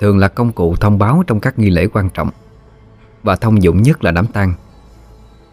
Thường 0.00 0.18
là 0.18 0.28
công 0.28 0.52
cụ 0.52 0.76
thông 0.76 0.98
báo 0.98 1.22
trong 1.26 1.40
các 1.40 1.58
nghi 1.58 1.70
lễ 1.70 1.86
quan 1.86 2.10
trọng 2.10 2.30
Và 3.22 3.36
thông 3.36 3.62
dụng 3.62 3.82
nhất 3.82 4.04
là 4.04 4.10
đám 4.10 4.26
tang, 4.26 4.54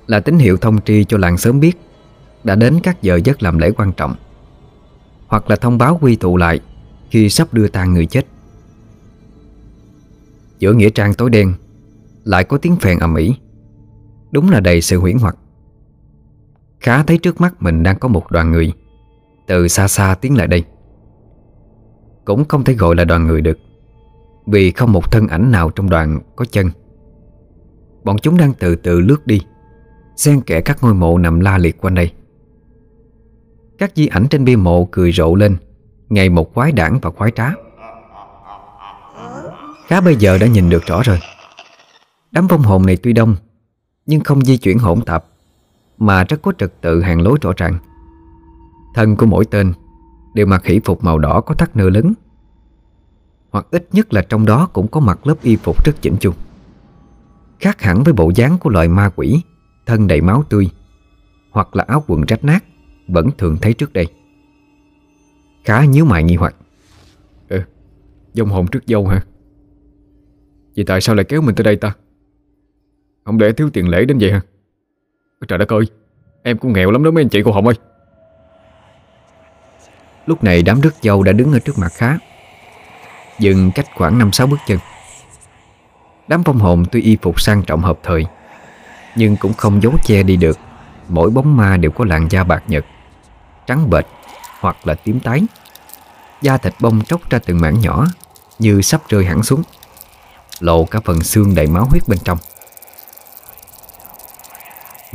Là 0.07 0.19
tín 0.19 0.37
hiệu 0.37 0.57
thông 0.57 0.81
tri 0.81 1.03
cho 1.03 1.17
làng 1.17 1.37
sớm 1.37 1.59
biết 1.59 1.77
Đã 2.43 2.55
đến 2.55 2.79
các 2.83 3.01
giờ 3.01 3.19
giấc 3.23 3.43
làm 3.43 3.57
lễ 3.57 3.71
quan 3.71 3.91
trọng, 3.91 4.15
Hoặc 5.27 5.49
là 5.49 5.55
thông 5.55 5.77
báo 5.77 5.97
quy 6.01 6.15
tụ 6.15 6.37
lại 6.37 6.59
Khi 7.09 7.29
sắp 7.29 7.53
đưa 7.53 7.67
tang 7.67 7.93
người 7.93 8.05
chết. 8.05 8.25
Giữa 10.59 10.73
nghĩa 10.73 10.89
trang 10.89 11.13
tối 11.13 11.29
đen, 11.29 11.53
Lại 12.23 12.43
có 12.43 12.57
tiếng 12.57 12.75
phèn 12.75 12.99
ầm 12.99 13.15
ĩ. 13.15 13.33
Đúng 14.31 14.49
là 14.49 14.59
đầy 14.59 14.81
sự 14.81 14.99
huyễn 14.99 15.17
hoặc. 15.17 15.37
Khá 16.79 17.03
thấy 17.03 17.17
trước 17.17 17.41
mắt 17.41 17.61
mình 17.61 17.83
đang 17.83 17.99
có 17.99 18.07
một 18.07 18.31
đoàn 18.31 18.51
người. 18.51 18.73
Từ 19.47 19.67
xa 19.67 19.87
xa 19.87 20.15
tiến 20.21 20.37
lại 20.37 20.47
đây. 20.47 20.63
Cũng 22.25 22.45
không 22.45 22.63
thể 22.63 22.73
gọi 22.73 22.95
là 22.95 23.05
đoàn 23.05 23.27
người 23.27 23.41
được, 23.41 23.57
Vì 24.45 24.71
không 24.71 24.91
một 24.91 25.11
thân 25.11 25.27
ảnh 25.27 25.51
nào 25.51 25.69
trong 25.69 25.89
đoàn 25.89 26.19
có 26.35 26.45
chân. 26.45 26.69
Bọn 28.03 28.17
chúng 28.17 28.37
đang 28.37 28.53
từ 28.53 28.75
từ 28.75 28.99
lướt 28.99 29.27
đi, 29.27 29.41
Xen 30.15 30.41
kẽ 30.41 30.61
các 30.61 30.77
ngôi 30.81 30.93
mộ 30.93 31.17
nằm 31.17 31.39
la 31.39 31.57
liệt 31.57 31.81
quanh 31.81 31.95
đây. 31.95 32.11
Các 33.77 33.91
di 33.95 34.07
ảnh 34.07 34.27
trên 34.27 34.45
bia 34.45 34.55
mộ 34.55 34.87
cười 34.91 35.11
rộ 35.11 35.35
lên, 35.35 35.57
Ngày 36.09 36.29
một 36.29 36.53
quái 36.53 36.71
đảng 36.71 36.99
và 37.01 37.09
quái 37.09 37.31
trá. 37.31 37.51
Khá 39.87 40.01
bây 40.01 40.15
giờ 40.15 40.37
đã 40.37 40.47
nhìn 40.47 40.69
được 40.69 40.85
rõ 40.85 41.01
rồi. 41.03 41.19
Đám 42.31 42.47
vong 42.47 42.61
hồn 42.61 42.85
này 42.85 42.97
tuy 42.97 43.13
đông 43.13 43.35
nhưng 44.07 44.21
không 44.21 44.41
di 44.41 44.57
chuyển 44.57 44.77
hỗn 44.77 45.01
tạp 45.01 45.25
Mà 45.97 46.23
rất 46.23 46.41
có 46.41 46.51
trật 46.57 46.81
tự 46.81 47.01
hàng 47.01 47.21
lối 47.21 47.37
rõ 47.41 47.51
ràng. 47.57 47.77
Thân 48.93 49.15
của 49.15 49.25
mỗi 49.25 49.45
tên 49.45 49.73
Đều 50.33 50.45
mặc 50.45 50.65
hỷ 50.65 50.79
phục 50.85 51.03
màu 51.03 51.19
đỏ 51.19 51.41
có 51.41 51.55
thắt 51.55 51.75
nơ 51.75 51.89
lớn. 51.89 52.13
Hoặc 53.49 53.67
ít 53.71 53.87
nhất 53.91 54.13
là 54.13 54.21
trong 54.21 54.45
đó 54.45 54.69
cũng 54.73 54.87
có 54.87 54.99
mặc 54.99 55.27
lớp 55.27 55.41
y 55.41 55.55
phục 55.55 55.85
rất 55.85 56.01
chỉnh 56.01 56.17
chu. 56.19 56.31
Khác 57.59 57.81
hẳn 57.81 58.03
với 58.03 58.13
bộ 58.13 58.31
dáng 58.35 58.57
của 58.57 58.69
loài 58.69 58.87
ma 58.87 59.09
quỷ 59.15 59.41
Thân 59.85 60.07
đầy 60.07 60.21
máu 60.21 60.43
tươi 60.49 60.69
Hoặc 61.51 61.75
là 61.75 61.83
áo 61.87 62.03
quần 62.07 62.21
rách 62.27 62.43
nát 62.43 62.63
Vẫn 63.07 63.29
thường 63.37 63.57
thấy 63.61 63.73
trước 63.73 63.93
đây. 63.93 64.07
Khá 65.63 65.85
nhíu 65.85 66.05
mày 66.05 66.23
nghi 66.23 66.35
hoặc. 66.35 66.55
Ừ, 67.49 67.61
dông 68.33 68.49
hồn 68.49 68.67
trước 68.67 68.83
dâu 68.87 69.07
hả? 69.07 69.23
Vậy 70.75 70.85
tại 70.87 71.01
sao 71.01 71.15
lại 71.15 71.25
kéo 71.25 71.41
mình 71.41 71.55
tới 71.55 71.63
đây 71.63 71.75
ta? 71.75 71.95
Không 73.27 73.37
để 73.37 73.51
thiếu 73.51 73.69
tiền 73.73 73.89
lễ 73.89 74.05
đến 74.05 74.17
vậy 74.17 74.31
hả? 74.31 74.41
Trời 75.47 75.59
đất 75.59 75.73
ơi, 75.73 75.85
em 76.43 76.57
cũng 76.57 76.73
nghèo 76.73 76.91
lắm 76.91 77.03
đó 77.03 77.11
mấy 77.11 77.21
anh 77.23 77.29
chị 77.29 77.41
cô 77.45 77.51
Hồng 77.51 77.67
ơi. 77.67 77.75
Lúc 80.25 80.43
này 80.43 80.61
đám 80.61 80.81
rước 80.81 80.93
dâu 81.01 81.23
đã 81.23 81.31
đứng 81.31 81.53
ở 81.53 81.59
trước 81.59 81.77
mặt 81.77 81.91
khá 81.93 82.17
Dừng 83.39 83.71
cách 83.75 83.85
khoảng 83.95 84.19
5-6 84.19 84.47
bước 84.47 84.57
chân. 84.67 84.79
Đám 86.27 86.43
phong 86.43 86.59
hồn 86.59 86.83
tuy 86.91 87.01
y 87.01 87.17
phục 87.21 87.41
sang 87.41 87.63
trọng 87.63 87.81
hợp 87.81 87.99
thời 88.03 88.25
Nhưng 89.15 89.37
cũng 89.37 89.53
không 89.53 89.81
giấu 89.83 89.93
che 90.03 90.23
đi 90.23 90.35
được 90.35 90.59
Mỗi 91.07 91.29
bóng 91.29 91.57
ma 91.57 91.77
đều 91.77 91.91
có 91.91 92.05
làn 92.05 92.27
da 92.31 92.43
bạc 92.43 92.63
nhật 92.67 92.85
Trắng 93.65 93.89
bệch 93.89 94.05
Hoặc 94.59 94.87
là 94.87 94.93
tím 94.93 95.19
tái. 95.19 95.43
Da 96.41 96.57
thịt 96.57 96.73
bông 96.79 97.01
tróc 97.01 97.29
ra 97.29 97.39
từng 97.39 97.61
mảng 97.61 97.79
nhỏ 97.79 98.05
Như 98.59 98.81
sắp 98.81 99.01
rơi 99.09 99.25
hẳn 99.25 99.43
xuống 99.43 99.61
Lộ 100.59 100.85
cả 100.85 100.99
phần 101.05 101.23
xương 101.23 101.55
đầy 101.55 101.67
máu 101.67 101.85
huyết 101.85 102.03
bên 102.07 102.19
trong. 102.23 102.37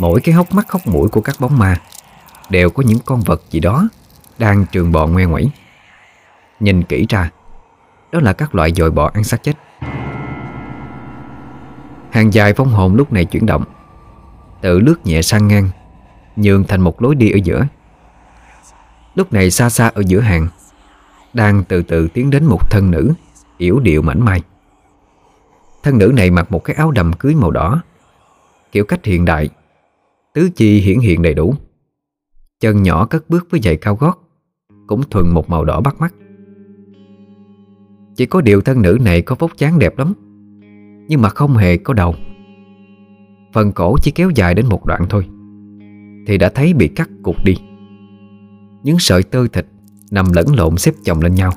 Mỗi 0.02 0.20
cái 0.20 0.34
hốc 0.34 0.52
mắt 0.54 0.70
hốc 0.72 0.86
mũi 0.86 1.08
của 1.08 1.20
các 1.20 1.36
bóng 1.38 1.58
ma 1.58 1.76
Đều 2.50 2.70
có 2.70 2.82
những 2.86 2.98
con 3.04 3.20
vật 3.20 3.42
gì 3.50 3.60
đó 3.60 3.88
Đang 4.38 4.66
trường 4.72 4.92
bò 4.92 5.06
ngoe 5.06 5.24
ngoẩy. 5.24 5.50
Nhìn 6.60 6.82
kỹ 6.82 7.06
ra, 7.08 7.30
Đó 8.12 8.20
là 8.20 8.32
các 8.32 8.54
loại 8.54 8.72
dồi 8.72 8.90
bò 8.90 9.10
ăn 9.14 9.24
xác 9.24 9.42
chết. 9.42 9.52
Hàng 12.10 12.34
dài 12.34 12.52
phong 12.54 12.68
hồn 12.68 12.94
lúc 12.94 13.12
này 13.12 13.24
chuyển 13.24 13.46
động 13.46 13.64
Tự 14.60 14.78
lướt 14.78 15.06
nhẹ 15.06 15.22
sang 15.22 15.48
ngang, 15.48 15.70
Nhường 16.36 16.64
thành 16.64 16.80
một 16.80 17.02
lối 17.02 17.14
đi 17.14 17.30
ở 17.30 17.38
giữa. 17.44 17.66
Lúc 19.14 19.32
này 19.32 19.50
xa 19.50 19.70
xa 19.70 19.90
ở 19.94 20.02
giữa 20.06 20.20
hàng, 20.20 20.48
Đang 21.32 21.64
từ 21.64 21.82
từ 21.82 22.08
tiến 22.08 22.30
đến 22.30 22.44
một 22.44 22.70
thân 22.70 22.90
nữ, 22.90 23.12
yểu 23.58 23.80
điệu 23.80 24.02
mảnh 24.02 24.24
mai. 24.24 24.42
Thân 25.82 25.98
nữ 25.98 26.12
này 26.16 26.30
mặc 26.30 26.52
một 26.52 26.64
cái 26.64 26.76
áo 26.76 26.90
đầm 26.90 27.12
cưới 27.12 27.34
màu 27.34 27.50
đỏ, 27.50 27.82
Kiểu 28.72 28.84
cách 28.84 29.04
hiện 29.04 29.24
đại 29.24 29.48
Tứ 30.34 30.50
chi 30.50 30.80
hiển 30.80 30.98
hiện 31.00 31.22
đầy 31.22 31.34
đủ. 31.34 31.54
Chân 32.60 32.82
nhỏ 32.82 33.06
cất 33.06 33.30
bước 33.30 33.46
với 33.50 33.60
giày 33.60 33.76
cao 33.76 33.96
gót, 33.96 34.18
Cũng 34.86 35.02
thuần 35.10 35.28
một 35.28 35.50
màu 35.50 35.64
đỏ 35.64 35.80
bắt 35.80 36.00
mắt. 36.00 36.14
Chỉ 38.16 38.26
có 38.26 38.40
điều 38.40 38.60
thân 38.60 38.82
nữ 38.82 38.98
này 39.00 39.22
có 39.22 39.36
vóc 39.38 39.56
dáng 39.58 39.78
đẹp 39.78 39.98
lắm, 39.98 40.12
Nhưng 41.08 41.22
mà 41.22 41.28
không 41.28 41.56
hề 41.56 41.76
có 41.76 41.94
đầu. 41.94 42.14
Phần 43.52 43.72
cổ 43.72 43.96
chỉ 44.02 44.10
kéo 44.10 44.30
dài 44.30 44.54
đến 44.54 44.66
một 44.68 44.86
đoạn 44.86 45.06
thôi, 45.10 45.26
Thì 46.26 46.38
đã 46.38 46.48
thấy 46.48 46.74
bị 46.74 46.88
cắt 46.88 47.10
cụt 47.22 47.36
đi. 47.44 47.54
Những 48.82 48.98
sợi 48.98 49.22
tơ 49.22 49.46
thịt 49.48 49.66
Nằm 50.10 50.26
lẫn 50.32 50.46
lộn 50.56 50.76
xếp 50.76 50.94
chồng 51.04 51.20
lên 51.20 51.34
nhau. 51.34 51.52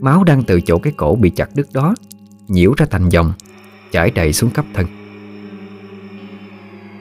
Máu 0.00 0.24
đang 0.24 0.42
từ 0.42 0.60
chỗ 0.60 0.78
cái 0.78 0.92
cổ 0.96 1.14
bị 1.14 1.30
chặt 1.30 1.48
đứt 1.54 1.66
đó, 1.74 1.94
Nhiễu 2.48 2.72
ra 2.76 2.86
thành 2.90 3.08
dòng, 3.08 3.32
Chảy 3.92 4.10
đầy 4.10 4.32
xuống 4.32 4.50
cấp 4.50 4.64
thân. 4.74 4.86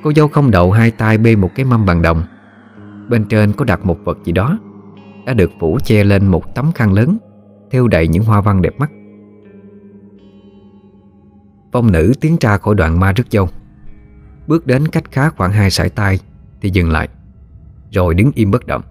Cô 0.03 0.13
dâu 0.13 0.27
không 0.27 0.51
đậu 0.51 0.71
hai 0.71 0.91
tay 0.91 1.17
bê 1.17 1.35
một 1.35 1.51
cái 1.55 1.65
mâm 1.65 1.85
bằng 1.85 2.01
đồng. 2.01 2.23
Bên 3.09 3.25
trên 3.25 3.53
có 3.53 3.65
đặt 3.65 3.85
một 3.85 3.97
vật 4.03 4.17
gì 4.23 4.31
đó, 4.31 4.59
Đã 5.25 5.33
được 5.33 5.51
phủ 5.59 5.77
che 5.83 6.03
lên 6.03 6.27
một 6.27 6.55
tấm 6.55 6.71
khăn 6.75 6.93
lớn 6.93 7.17
Theo 7.71 7.87
đầy 7.87 8.07
những 8.07 8.23
hoa 8.23 8.41
văn 8.41 8.61
đẹp 8.61 8.79
mắt. 8.79 8.91
Phong 11.71 11.91
nữ 11.91 12.13
tiến 12.21 12.37
ra 12.41 12.57
khỏi 12.57 12.75
đoạn 12.75 12.99
ma 12.99 13.11
rước 13.11 13.23
dâu. 13.29 13.49
Bước 14.47 14.67
đến 14.67 14.87
cách 14.87 15.11
khá 15.11 15.29
khoảng 15.29 15.51
hai 15.51 15.71
sải 15.71 15.89
tay 15.89 16.19
Thì 16.61 16.69
dừng 16.69 16.91
lại, 16.91 17.09
Rồi 17.91 18.13
đứng 18.13 18.31
im 18.35 18.51
bất 18.51 18.67
động. 18.67 18.81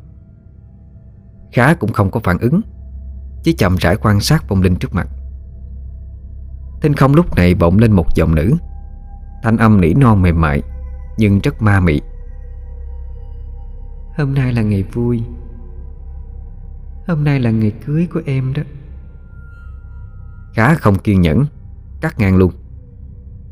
Khá 1.52 1.74
cũng 1.74 1.92
không 1.92 2.10
có 2.10 2.20
phản 2.20 2.38
ứng, 2.38 2.60
Chỉ 3.42 3.52
chậm 3.52 3.76
rãi 3.76 3.96
quan 3.96 4.20
sát 4.20 4.44
phong 4.48 4.62
linh 4.62 4.76
trước 4.76 4.94
mặt. 4.94 5.08
Thinh 6.80 6.94
không 6.94 7.14
lúc 7.14 7.36
này 7.36 7.54
vọng 7.54 7.78
lên 7.78 7.92
một 7.92 8.06
giọng 8.14 8.34
nữ, 8.34 8.54
Thanh 9.42 9.56
âm 9.56 9.80
nỉ 9.80 9.94
non 9.94 10.22
mềm 10.22 10.40
mại. 10.40 10.62
Nhưng 11.18 11.40
rất 11.40 11.62
ma 11.62 11.80
mị. 11.80 12.00
Hôm 14.16 14.34
nay 14.34 14.52
là 14.52 14.62
ngày 14.62 14.82
vui. 14.82 15.22
Hôm 17.06 17.24
nay 17.24 17.40
là 17.40 17.50
ngày 17.50 17.72
cưới 17.86 18.08
của 18.12 18.20
em 18.26 18.52
đó. 18.52 18.62
Khá 20.54 20.74
không 20.74 20.98
kiên 20.98 21.20
nhẫn 21.20 21.44
Cắt 22.00 22.18
ngang 22.18 22.36
luôn. 22.36 22.52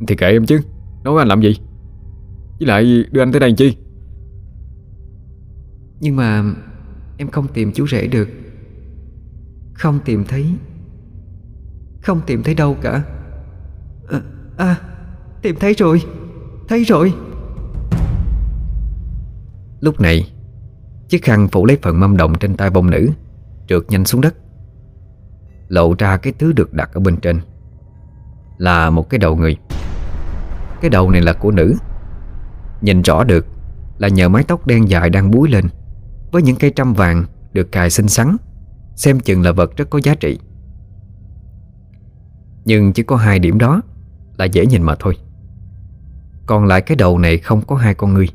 Thì 0.09 0.17
kệ 0.17 0.27
em 0.27 0.47
chứ 0.47 0.61
Nói 1.05 1.19
anh 1.19 1.29
làm 1.29 1.41
gì. 1.41 1.57
Với 2.59 2.69
lại 2.69 3.05
đưa 3.11 3.23
anh 3.23 3.33
tới 3.33 3.41
đây 3.41 3.53
chi? 3.53 3.77
Nhưng 6.01 6.17
mà 6.17 6.45
Em 7.17 7.31
không 7.31 7.49
tìm 7.49 7.73
chú 7.73 7.87
rể 7.87 8.07
được. 8.07 8.29
Không 9.75 9.99
tìm 10.05 10.25
thấy. 10.25 10.47
Không 12.03 12.21
tìm 12.27 12.43
thấy 12.43 12.55
đâu 12.55 12.77
cả. 12.83 13.03
À, 14.09 14.21
à 14.57 14.81
tìm 15.43 15.57
thấy 15.61 15.75
rồi 15.75 16.03
Thấy 16.69 16.85
rồi 16.85 17.15
Lúc 19.81 20.01
này, 20.01 20.33
Chiếc 21.09 21.25
khăn 21.25 21.49
phủ 21.49 21.67
lấy 21.67 21.79
phần 21.83 22.01
mâm 22.01 22.17
đồng 22.17 22.39
trên 22.39 22.57
tay 22.57 22.71
bông 22.71 22.91
nữ, 22.91 23.09
Trượt 23.69 23.83
nhanh 23.89 24.05
xuống 24.05 24.21
đất. 24.21 24.35
Lộ 25.69 25.95
ra 25.99 26.17
cái 26.17 26.33
thứ 26.39 26.53
được 26.53 26.73
đặt 26.73 26.91
ở 26.95 27.01
bên 27.01 27.17
trên, 27.17 27.41
Là 28.59 28.91
một 28.91 29.11
cái 29.11 29.19
đầu 29.19 29.37
người. 29.37 29.57
Cái 30.81 30.91
đầu 30.91 31.11
này 31.11 31.21
là 31.21 31.33
của 31.33 31.51
nữ. 31.51 31.75
Nhìn 32.81 33.03
rõ 33.03 33.25
được 33.25 33.47
Là 33.99 34.09
nhờ 34.09 34.29
mái 34.29 34.45
tóc 34.45 34.67
đen 34.67 34.89
dài 34.89 35.11
đang 35.11 35.31
búi 35.31 35.49
lên, 35.49 35.65
Với 36.33 36.43
những 36.43 36.57
cây 36.57 36.73
trăm 36.77 36.95
vàng 36.95 37.25
Được 37.53 37.73
cài 37.73 37.91
xinh 37.91 38.09
xắn, 38.09 38.37
Xem 38.95 39.21
chừng 39.21 39.43
là 39.43 39.53
vật 39.53 39.77
rất 39.77 39.91
có 39.91 40.01
giá 40.03 40.15
trị. 40.15 40.39
Nhưng 42.65 42.93
chỉ 42.93 43.03
có 43.03 43.17
hai 43.17 43.39
điểm 43.39 43.59
đó 43.59 43.83
Là 44.37 44.45
dễ 44.45 44.67
nhìn 44.67 44.83
mà 44.83 44.95
thôi. 44.99 45.17
Còn 46.47 46.65
lại 46.65 46.81
cái 46.81 46.97
đầu 46.97 47.19
này 47.19 47.39
không 47.39 47.63
có 47.63 47.77
hai 47.77 47.95
con 47.95 48.15
người. 48.15 48.29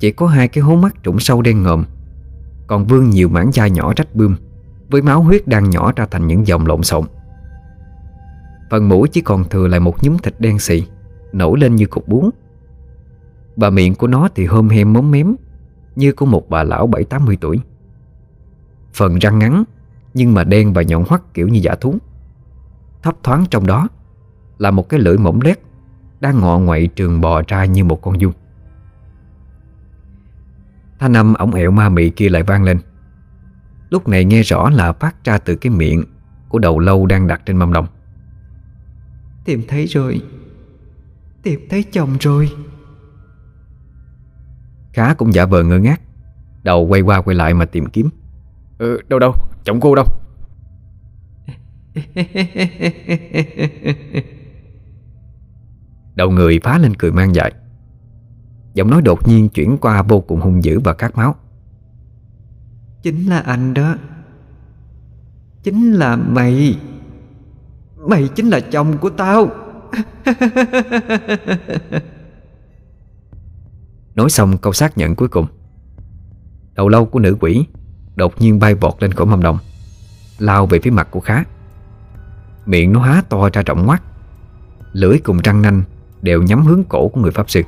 Chỉ 0.00 0.10
có 0.10 0.26
hai 0.26 0.48
cái 0.48 0.62
hố 0.62 0.76
mắt 0.76 0.96
trũng 1.02 1.20
sâu 1.20 1.42
đen 1.42 1.62
ngòm. 1.62 1.84
Còn 2.66 2.86
vương 2.86 3.10
nhiều 3.10 3.28
mảng 3.28 3.50
da 3.52 3.66
nhỏ 3.66 3.92
rách 3.96 4.14
bươm, 4.14 4.36
Với 4.90 5.02
máu 5.02 5.22
huyết 5.22 5.48
đang 5.48 5.70
nhỏ 5.70 5.92
ra 5.96 6.06
thành 6.10 6.26
những 6.26 6.46
dòng 6.46 6.66
lộn 6.66 6.82
xộn. 6.82 7.04
Phần 8.70 8.88
mũi 8.88 9.08
chỉ 9.08 9.20
còn 9.20 9.48
thừa 9.48 9.66
lại 9.66 9.80
một 9.80 10.04
nhúm 10.04 10.18
thịt 10.18 10.34
đen 10.38 10.58
xị, 10.58 10.86
Nổi 11.32 11.58
lên 11.58 11.76
như 11.76 11.86
cục 11.86 12.08
bún. 12.08 12.30
Và 13.56 13.70
miệng 13.70 13.94
của 13.94 14.06
nó 14.06 14.28
thì 14.34 14.46
hôm 14.46 14.68
hem 14.68 14.92
móm 14.92 15.10
mém, 15.10 15.34
Như 15.96 16.12
của 16.12 16.26
một 16.26 16.50
bà 16.50 16.62
lão 16.62 16.86
bảy 16.86 17.04
tám 17.04 17.24
mươi 17.24 17.38
tuổi. 17.40 17.60
Phần 18.94 19.18
răng 19.18 19.38
ngắn, 19.38 19.64
Nhưng 20.14 20.34
mà 20.34 20.44
đen 20.44 20.72
và 20.72 20.82
nhọn 20.82 21.04
hoắt 21.08 21.34
kiểu 21.34 21.48
như 21.48 21.60
giả 21.60 21.74
thú. 21.74 21.94
Thấp 23.02 23.16
thoáng 23.22 23.44
trong 23.50 23.66
đó, 23.66 23.88
Là 24.58 24.70
một 24.70 24.88
cái 24.88 25.00
lưỡi 25.00 25.18
mỏng 25.18 25.40
lét, 25.40 25.60
Đang 26.20 26.40
ngọ 26.40 26.58
ngoại 26.58 26.86
trường 26.86 27.20
bò 27.20 27.42
ra 27.46 27.64
như 27.64 27.84
một 27.84 28.02
con 28.02 28.20
dung 28.20 28.32
Thanh 31.00 31.16
âm 31.16 31.34
ổng 31.34 31.54
ẹo 31.54 31.70
ma 31.70 31.88
mị 31.88 32.10
kia 32.10 32.28
lại 32.28 32.42
vang 32.42 32.64
lên. 32.64 32.78
Lúc 33.90 34.08
này 34.08 34.24
nghe 34.24 34.42
rõ 34.42 34.70
là 34.70 34.92
phát 34.92 35.24
ra 35.24 35.38
từ 35.38 35.56
cái 35.56 35.70
miệng 35.72 36.04
Của 36.48 36.58
đầu 36.58 36.78
lâu 36.78 37.06
đang 37.06 37.26
đặt 37.26 37.42
trên 37.46 37.56
mâm 37.56 37.72
đồng. 37.72 37.86
Tìm 39.44 39.62
thấy 39.68 39.86
rồi. 39.86 40.22
Tìm 41.42 41.60
thấy 41.70 41.82
chồng 41.82 42.16
rồi. 42.20 42.52
Khá 44.92 45.14
cũng 45.14 45.34
giả 45.34 45.46
vờ 45.46 45.62
ngơ 45.62 45.78
ngác. 45.78 46.00
Đầu 46.62 46.86
quay 46.86 47.00
qua 47.00 47.22
quay 47.22 47.34
lại 47.34 47.54
mà 47.54 47.64
tìm 47.64 47.86
kiếm. 47.86 48.10
Ừ, 48.78 49.00
Đâu 49.08 49.18
đâu, 49.18 49.34
chồng 49.64 49.80
cô 49.80 49.94
đâu? 49.94 50.06
Đầu 56.14 56.30
người 56.30 56.60
phá 56.62 56.78
lên 56.78 56.94
cười 56.94 57.12
mang 57.12 57.34
dại 57.34 57.52
Giọng 58.74 58.90
nói 58.90 59.02
đột 59.02 59.28
nhiên 59.28 59.48
chuyển 59.48 59.78
qua 59.78 60.02
vô 60.02 60.20
cùng 60.20 60.40
hung 60.40 60.64
dữ 60.64 60.80
và 60.80 60.94
khát 60.94 61.16
máu. 61.16 61.34
Chính 63.02 63.26
là 63.26 63.38
anh 63.38 63.74
đó. 63.74 63.94
Chính 65.62 65.92
là 65.92 66.16
mày. 66.16 66.78
Mày 67.96 68.28
chính 68.28 68.48
là 68.48 68.60
chồng 68.60 68.98
của 68.98 69.10
tao. 69.10 69.48
Nói 74.14 74.30
xong 74.30 74.58
câu 74.58 74.72
xác 74.72 74.98
nhận 74.98 75.14
cuối 75.14 75.28
cùng. 75.28 75.46
Đầu 76.74 76.88
lâu 76.88 77.06
của 77.06 77.18
nữ 77.18 77.36
quỷ 77.40 77.66
Đột 78.16 78.40
nhiên 78.40 78.58
bay 78.58 78.74
vọt 78.74 78.94
lên 78.98 79.12
khỏi 79.12 79.26
mâm 79.26 79.42
đồng 79.42 79.58
Lao 80.38 80.66
về 80.66 80.78
phía 80.82 80.90
mặt 80.90 81.08
của 81.10 81.20
Khá. 81.20 81.44
Miệng 82.66 82.92
nó 82.92 83.00
há 83.00 83.22
to 83.28 83.48
ra 83.52 83.62
rộng 83.62 83.86
ngoắt. 83.86 84.02
Lưỡi 84.92 85.18
cùng 85.18 85.38
răng 85.38 85.62
nanh 85.62 85.82
Đều 86.22 86.42
nhắm 86.42 86.66
hướng 86.66 86.84
cổ 86.88 87.08
của 87.08 87.20
người 87.20 87.30
Pháp 87.30 87.50
Sư 87.50 87.62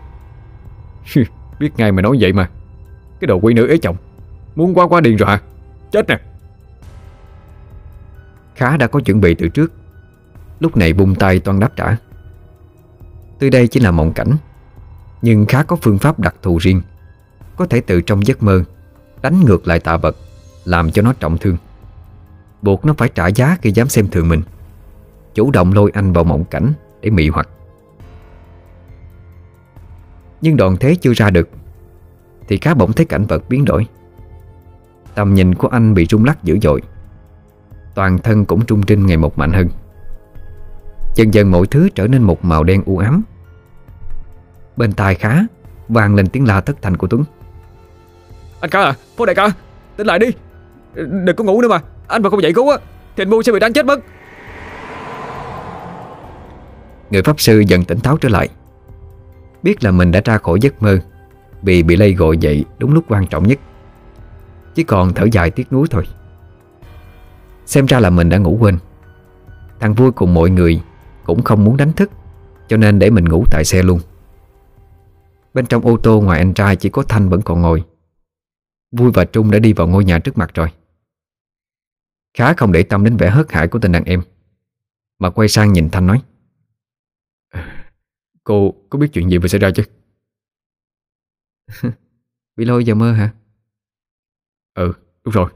Biết 1.59 1.71
ngay 1.77 1.93
mày 1.93 2.03
nói 2.03 2.17
vậy 2.21 2.33
mà. 2.33 2.51
Cái 3.21 3.27
đồ 3.27 3.39
quỷ 3.43 3.55
nữ 3.55 3.69
ế 3.69 3.77
chồng, 3.77 3.97
Muốn 4.55 4.75
quá 4.75 4.87
quá 4.87 5.01
điên 5.01 5.17
rồi 5.17 5.29
hả? 5.29 5.41
Chết 5.93 6.09
nè. 6.09 6.21
Khá 8.55 8.77
đã 8.77 8.87
có 8.87 9.01
chuẩn 9.01 9.21
bị 9.21 9.35
từ 9.35 9.49
trước. 9.49 9.73
Lúc 10.61 10.77
này 10.77 10.93
bung 10.93 11.15
tay 11.15 11.41
toan 11.41 11.61
đáp 11.61 11.77
trả. 11.77 11.97
Tuy 13.39 13.51
đây 13.51 13.69
chỉ 13.69 13.81
là 13.81 13.91
mộng 13.91 14.13
cảnh, 14.13 14.37
Nhưng 15.23 15.47
Khá 15.47 15.63
có 15.63 15.77
phương 15.77 15.99
pháp 15.99 16.19
đặc 16.19 16.35
thù 16.43 16.59
riêng. 16.59 16.83
Có 17.57 17.67
thể 17.67 17.81
từ 17.81 18.01
trong 18.01 18.27
giấc 18.27 18.43
mơ, 18.43 18.65
Đánh 19.23 19.41
ngược 19.45 19.69
lại 19.69 19.81
tạ 19.81 19.97
vật, 19.97 20.17
Làm 20.65 20.91
cho 20.91 21.03
nó 21.03 21.13
trọng 21.13 21.39
thương. 21.39 21.57
Buộc 22.63 22.85
nó 22.85 22.95
phải 22.99 23.09
trả 23.09 23.27
giá 23.27 23.57
khi 23.63 23.71
dám 23.71 23.89
xem 23.89 24.09
thường 24.09 24.29
mình. 24.29 24.43
Chủ 25.35 25.51
động 25.51 25.73
lôi 25.73 25.91
anh 25.95 26.13
vào 26.13 26.25
mộng 26.25 26.45
cảnh 26.45 26.73
Để 27.01 27.11
mị 27.11 27.29
hoặc. 27.29 27.49
Nhưng 30.43 30.57
đoạn 30.57 30.77
thế 30.77 30.95
chưa 30.95 31.13
ra 31.13 31.31
được 31.31 31.49
Thì 32.49 32.57
Khá 32.57 32.75
bỗng 32.75 32.93
thấy 32.93 33.07
cảnh 33.07 33.27
vật 33.27 33.43
biến 33.49 33.65
đổi. 33.65 33.87
Tầm 35.15 35.35
nhìn 35.35 35.55
của 35.55 35.69
anh 35.69 35.95
bị 35.95 36.07
rung 36.11 36.25
lắc 36.25 36.45
dữ 36.45 36.59
dội 36.63 36.83
Toàn 37.95 38.19
thân 38.19 38.45
cũng 38.45 38.67
trung 38.67 38.83
trinh 38.83 39.07
ngày 39.07 39.17
một 39.17 39.39
mạnh 39.39 39.53
hơn. 39.53 39.69
Dần 41.15 41.35
dần 41.35 41.51
mọi 41.51 41.67
thứ 41.67 41.89
trở 41.95 42.07
nên 42.07 42.23
một 42.23 42.45
màu 42.45 42.65
đen 42.65 42.83
u 42.87 42.99
ám. 42.99 43.23
Bên 44.77 44.93
tai 44.93 45.15
khá 45.15 45.41
vang 45.89 46.15
lên 46.15 46.27
tiếng 46.27 46.47
la 46.47 46.61
thất 46.61 46.83
thanh 46.83 46.97
của 46.97 47.07
Tuấn. 47.07 47.25
Anh 48.61 48.71
ca 48.71 48.83
à, 48.83 48.95
phố 49.17 49.27
đại 49.27 49.35
ca 49.35 49.49
Tỉnh 49.97 50.07
lại 50.07 50.19
đi. 50.19 50.27
Đừng 50.95 51.37
có 51.37 51.45
ngủ 51.45 51.61
nữa 51.61 51.69
mà 51.69 51.81
Anh 52.09 52.23
mà 52.23 52.31
không 52.31 52.43
dậy 52.43 52.53
cứu 52.55 52.71
á 52.71 52.79
Thì 53.17 53.23
anh 53.23 53.31
Mu 53.31 53.43
sẽ 53.43 53.53
bị 53.53 53.59
đánh 53.59 53.73
chết 53.73 53.87
mất. 53.87 54.01
Người 57.11 57.23
pháp 57.23 57.41
sư 57.41 57.63
dần 57.67 57.85
tỉnh 57.85 58.01
táo 58.01 58.17
trở 58.17 58.29
lại 58.29 58.49
Biết 59.63 59.85
là 59.85 59.91
mình 59.91 60.11
đã 60.11 60.21
ra 60.25 60.39
khỏi 60.39 60.59
giấc 60.61 60.83
mơ, 60.83 60.99
Vì 61.63 61.83
bị 61.83 61.97
lây 61.97 62.15
gọi 62.15 62.39
dậy 62.39 62.65
đúng 62.79 62.95
lúc 62.95 63.05
quan 63.09 63.27
trọng 63.27 63.49
nhất. 63.49 63.59
Chỉ 64.75 64.85
còn 64.85 65.15
thở 65.15 65.27
dài 65.33 65.51
tiếc 65.51 65.73
nuối 65.73 65.87
thôi. 65.91 66.05
Xem 67.67 67.87
ra 67.87 68.01
là 68.01 68.11
mình 68.11 68.29
đã 68.29 68.39
ngủ 68.39 68.57
quên. 68.61 68.79
Thằng 69.81 69.95
vui 69.95 70.13
cùng 70.13 70.35
mọi 70.35 70.51
người 70.51 70.83
Cũng 71.25 71.43
không 71.43 71.65
muốn 71.65 71.77
đánh 71.77 71.93
thức, 71.93 72.11
Cho 72.69 72.77
nên 72.77 72.99
để 72.99 73.11
mình 73.11 73.25
ngủ 73.25 73.45
tại 73.51 73.65
xe 73.65 73.83
luôn. 73.83 74.01
Bên 75.55 75.67
trong 75.67 75.87
ô 75.87 75.97
tô 75.97 76.21
ngoài 76.21 76.39
anh 76.39 76.55
trai 76.55 76.77
chỉ 76.77 76.89
có 76.89 77.03
Thanh 77.03 77.29
vẫn 77.29 77.43
còn 77.43 77.61
ngồi. 77.61 77.85
Vui 78.93 79.11
và 79.15 79.25
Trung 79.25 79.51
đã 79.51 79.59
đi 79.59 79.73
vào 79.73 79.87
ngôi 79.87 80.05
nhà 80.05 80.19
trước 80.19 80.39
mặt 80.39 80.51
rồi. 80.55 80.69
Khá 82.35 82.55
không 82.55 82.73
để 82.73 82.83
tâm 82.83 83.05
đến 83.05 83.17
vẻ 83.17 83.31
hớt 83.31 83.53
hải 83.53 83.69
của 83.69 83.79
tình 83.79 83.93
đàn 83.93 84.05
em, 84.05 84.23
Mà 85.19 85.31
quay 85.31 85.49
sang 85.49 85.73
nhìn 85.73 85.91
Thanh 85.91 86.07
nói 86.07 86.23
Cô 88.45 88.75
có 88.91 88.99
biết 88.99 89.09
chuyện 89.13 89.31
gì 89.31 89.39
vừa 89.39 89.49
xảy 89.49 89.61
ra 89.61 89.71
chứ? 89.75 89.83
Bị 92.57 92.65
lôi 92.65 92.83
vào 92.87 92.97
mơ 92.97 93.13
hả? 93.13 93.35
Ừ 94.75 94.93
đúng 95.25 95.35
rồi. 95.35 95.51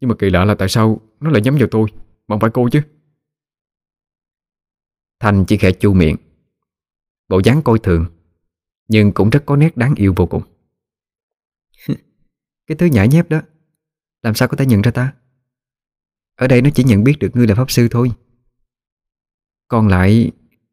Nhưng 0.00 0.08
mà 0.08 0.14
kỳ 0.18 0.30
lạ 0.30 0.44
là 0.44 0.54
tại 0.54 0.68
sao 0.68 1.00
Nó 1.20 1.30
lại 1.30 1.42
nhắm 1.42 1.56
vào 1.58 1.68
tôi 1.70 1.86
Mà 2.28 2.34
không 2.34 2.40
phải 2.40 2.50
cô 2.54 2.68
chứ? 2.72 2.82
Thanh 5.20 5.44
chỉ 5.48 5.56
khẽ 5.56 5.72
chu 5.72 5.94
miệng. 5.94 6.16
Bộ 7.28 7.40
dáng 7.44 7.62
coi 7.62 7.78
thường 7.78 8.06
Nhưng 8.88 9.12
cũng 9.12 9.30
rất 9.30 9.42
có 9.46 9.56
nét 9.56 9.76
đáng 9.76 9.94
yêu 9.94 10.14
vô 10.16 10.26
cùng. 10.26 10.42
Cái 12.66 12.76
thứ 12.78 12.86
nhãi 12.86 13.08
nhép 13.08 13.28
đó 13.30 13.40
Làm 14.22 14.34
sao 14.34 14.48
có 14.48 14.56
thể 14.56 14.66
nhận 14.66 14.82
ra 14.82 14.90
ta? 14.90 15.12
Ở 16.36 16.48
đây 16.48 16.62
nó 16.62 16.70
chỉ 16.74 16.84
nhận 16.84 17.04
biết 17.04 17.14
được 17.20 17.28
ngươi 17.34 17.46
là 17.46 17.54
pháp 17.54 17.70
sư 17.70 17.88
thôi. 17.90 18.12
Còn 19.68 19.88
lại 19.88 20.30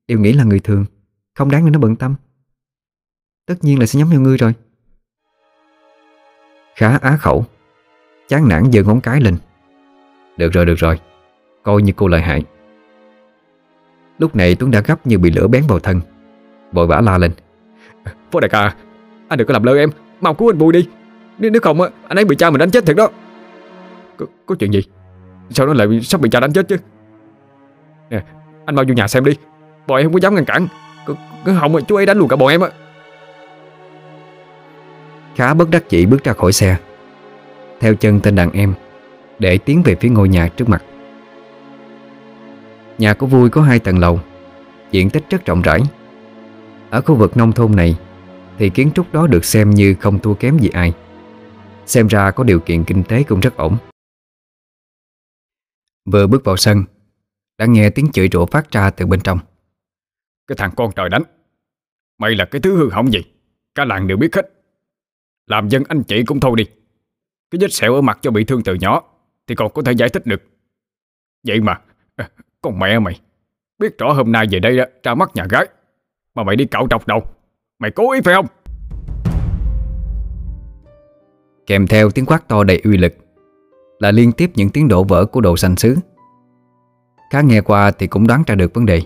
Đều 0.09 0.19
nghĩ 0.19 0.33
là 0.33 0.43
người 0.43 0.59
thường. 0.59 0.85
Không 1.35 1.51
đáng 1.51 1.65
để 1.65 1.71
nó 1.71 1.79
bận 1.79 1.95
tâm. 1.95 2.15
Tất 3.45 3.55
nhiên 3.61 3.79
là 3.79 3.85
sẽ 3.85 3.99
nhắm 3.99 4.09
vào 4.09 4.21
ngươi 4.21 4.37
rồi. 4.37 4.53
Khá 6.75 6.97
á 7.01 7.17
khẩu. 7.17 7.45
Chán 8.27 8.47
nản 8.47 8.71
giơ 8.71 8.83
ngón 8.83 9.01
cái 9.01 9.21
lên. 9.21 9.37
Được 10.37 10.53
rồi 10.53 10.65
được 10.65 10.75
rồi. 10.75 10.99
Coi 11.63 11.81
như 11.81 11.93
cô 11.95 12.07
lợi 12.07 12.21
hại. 12.21 12.43
Lúc 14.17 14.35
này 14.35 14.55
Tuấn 14.55 14.71
đã 14.71 14.81
gấp 14.81 15.07
như 15.07 15.17
bị 15.17 15.31
lửa 15.31 15.47
bén 15.47 15.63
vào 15.67 15.79
thân. 15.79 16.01
Vội 16.71 16.87
vã 16.87 17.01
la 17.01 17.17
lên. 17.17 17.31
Phó 18.31 18.39
đại 18.39 18.49
ca 18.49 18.75
Anh 19.27 19.39
đừng 19.39 19.47
có 19.47 19.53
làm 19.53 19.63
lơ 19.63 19.75
em. 19.75 19.89
Mau 20.21 20.33
cứu 20.33 20.49
anh 20.49 20.57
vui 20.57 20.73
đi. 20.73 20.89
Nếu, 21.39 21.51
nếu 21.51 21.61
không 21.61 21.81
anh 21.81 22.17
ấy 22.17 22.25
bị 22.25 22.35
cha 22.35 22.49
mình 22.49 22.59
đánh 22.59 22.71
chết 22.71 22.85
thiệt 22.85 22.95
đó. 22.95 23.09
Có, 24.17 24.25
có 24.45 24.55
chuyện 24.59 24.73
gì? 24.73 24.81
Sao 25.49 25.67
nó 25.67 25.73
lại 25.73 25.87
sắp 26.03 26.21
bị 26.21 26.29
cha 26.29 26.39
đánh 26.39 26.53
chết 26.53 26.67
chứ? 26.67 26.77
Nè 28.09 28.23
anh 28.65 28.75
mau 28.75 28.85
vô 28.87 28.93
nhà 28.93 29.07
xem 29.07 29.25
đi. 29.25 29.33
Bọn 29.89 29.97
em 29.97 30.05
không 30.05 30.13
có 30.13 30.19
dám 30.19 30.35
ngăn 30.35 30.45
cản. 30.45 30.67
Cứ 31.45 31.51
hỏng 31.51 31.75
chú 31.87 31.95
ấy 31.95 32.05
đánh 32.05 32.17
luôn 32.17 32.27
cả 32.27 32.35
bọn 32.35 32.49
em 32.49 32.61
á. 32.61 32.69
Khá 35.35 35.53
bất 35.53 35.69
đắc 35.69 35.89
dĩ 35.89 36.05
bước 36.05 36.23
ra 36.23 36.33
khỏi 36.33 36.53
xe. 36.53 36.77
Theo 37.79 37.95
chân 37.95 38.19
tên 38.23 38.35
đàn 38.35 38.51
em, 38.51 38.73
Để 39.39 39.57
tiến 39.57 39.83
về 39.83 39.95
phía 39.95 40.09
ngôi 40.09 40.29
nhà 40.29 40.47
trước 40.47 40.69
mặt. 40.69 40.83
Nhà 42.97 43.13
của 43.13 43.25
Vui 43.25 43.49
có 43.49 43.61
hai 43.61 43.79
tầng 43.79 43.99
lầu, 43.99 44.19
Diện 44.91 45.09
tích 45.09 45.23
rất 45.29 45.45
rộng 45.45 45.61
rãi. 45.61 45.81
Ở 46.89 47.01
khu 47.01 47.15
vực 47.15 47.37
nông 47.37 47.51
thôn 47.51 47.75
này, 47.75 47.97
Thì 48.57 48.69
kiến 48.69 48.91
trúc 48.95 49.13
đó 49.13 49.27
được 49.27 49.45
xem 49.45 49.69
như 49.69 49.95
không 49.99 50.19
thua 50.19 50.33
kém 50.33 50.57
gì 50.57 50.69
ai. 50.69 50.93
Xem 51.85 52.07
ra 52.07 52.31
có 52.31 52.43
điều 52.43 52.59
kiện 52.59 52.83
kinh 52.83 53.03
tế 53.03 53.23
cũng 53.23 53.39
rất 53.39 53.57
ổn. 53.57 53.77
Vừa 56.11 56.27
bước 56.27 56.45
vào 56.45 56.57
sân, 56.57 56.83
Đã 57.57 57.65
nghe 57.65 57.89
tiếng 57.89 58.11
chửi 58.11 58.29
rủa 58.31 58.45
phát 58.45 58.71
ra 58.71 58.89
từ 58.89 59.05
bên 59.05 59.19
trong. 59.19 59.39
Cái 60.49 60.55
thằng 60.55 60.71
con 60.75 60.91
trời 60.95 61.09
đánh. 61.09 61.23
Mày 62.17 62.35
là 62.35 62.45
cái 62.45 62.61
thứ 62.61 62.77
hư 62.77 62.89
hỏng 62.89 63.13
gì? 63.13 63.19
Cả 63.75 63.85
làng 63.85 64.07
đều 64.07 64.17
biết 64.17 64.35
hết. 64.35 64.51
Làm 65.47 65.69
dân 65.69 65.83
anh 65.87 66.03
chị 66.03 66.23
cũng 66.23 66.39
thôi 66.39 66.53
đi. 66.57 66.63
Cái 67.51 67.59
vết 67.61 67.73
sẹo 67.73 67.93
ở 67.93 68.01
mặt 68.01 68.19
cho 68.21 68.31
bị 68.31 68.43
thương 68.43 68.63
từ 68.63 68.75
nhỏ 68.75 69.03
Thì 69.47 69.55
còn 69.55 69.73
có 69.73 69.81
thể 69.81 69.91
giải 69.91 70.09
thích 70.09 70.25
được. 70.25 70.41
Vậy 71.47 71.61
mà 71.61 71.81
Con 72.61 72.79
mẹ 72.79 72.99
mày 72.99 73.19
Biết 73.79 73.97
rõ 73.97 74.13
hôm 74.13 74.31
nay 74.31 74.47
về 74.51 74.59
đây 74.59 74.77
đó, 74.77 74.83
ra 75.03 75.15
mắt 75.15 75.31
nhà 75.33 75.45
gái. 75.49 75.65
Mà 76.35 76.43
mày 76.43 76.55
đi 76.55 76.65
cạo 76.65 76.87
trọc 76.89 77.07
đầu. 77.07 77.23
Mày 77.79 77.91
cố 77.91 78.11
ý 78.11 78.21
phải 78.21 78.33
không? 78.33 78.47
Kèm 81.65 81.87
theo 81.87 82.11
tiếng 82.11 82.25
quát 82.25 82.47
to 82.47 82.63
đầy 82.63 82.81
uy 82.83 82.97
lực 82.97 83.13
Là 83.99 84.11
liên 84.11 84.31
tiếp 84.31 84.51
những 84.55 84.69
tiếng 84.69 84.87
đổ 84.87 85.03
vỡ 85.03 85.25
của 85.25 85.41
đồ 85.41 85.57
xanh 85.57 85.75
xứ. 85.75 85.97
Khá 87.31 87.41
nghe 87.41 87.61
qua 87.61 87.91
thì 87.91 88.07
cũng 88.07 88.27
đoán 88.27 88.43
ra 88.47 88.55
được 88.55 88.73
vấn 88.73 88.85
đề. 88.85 89.01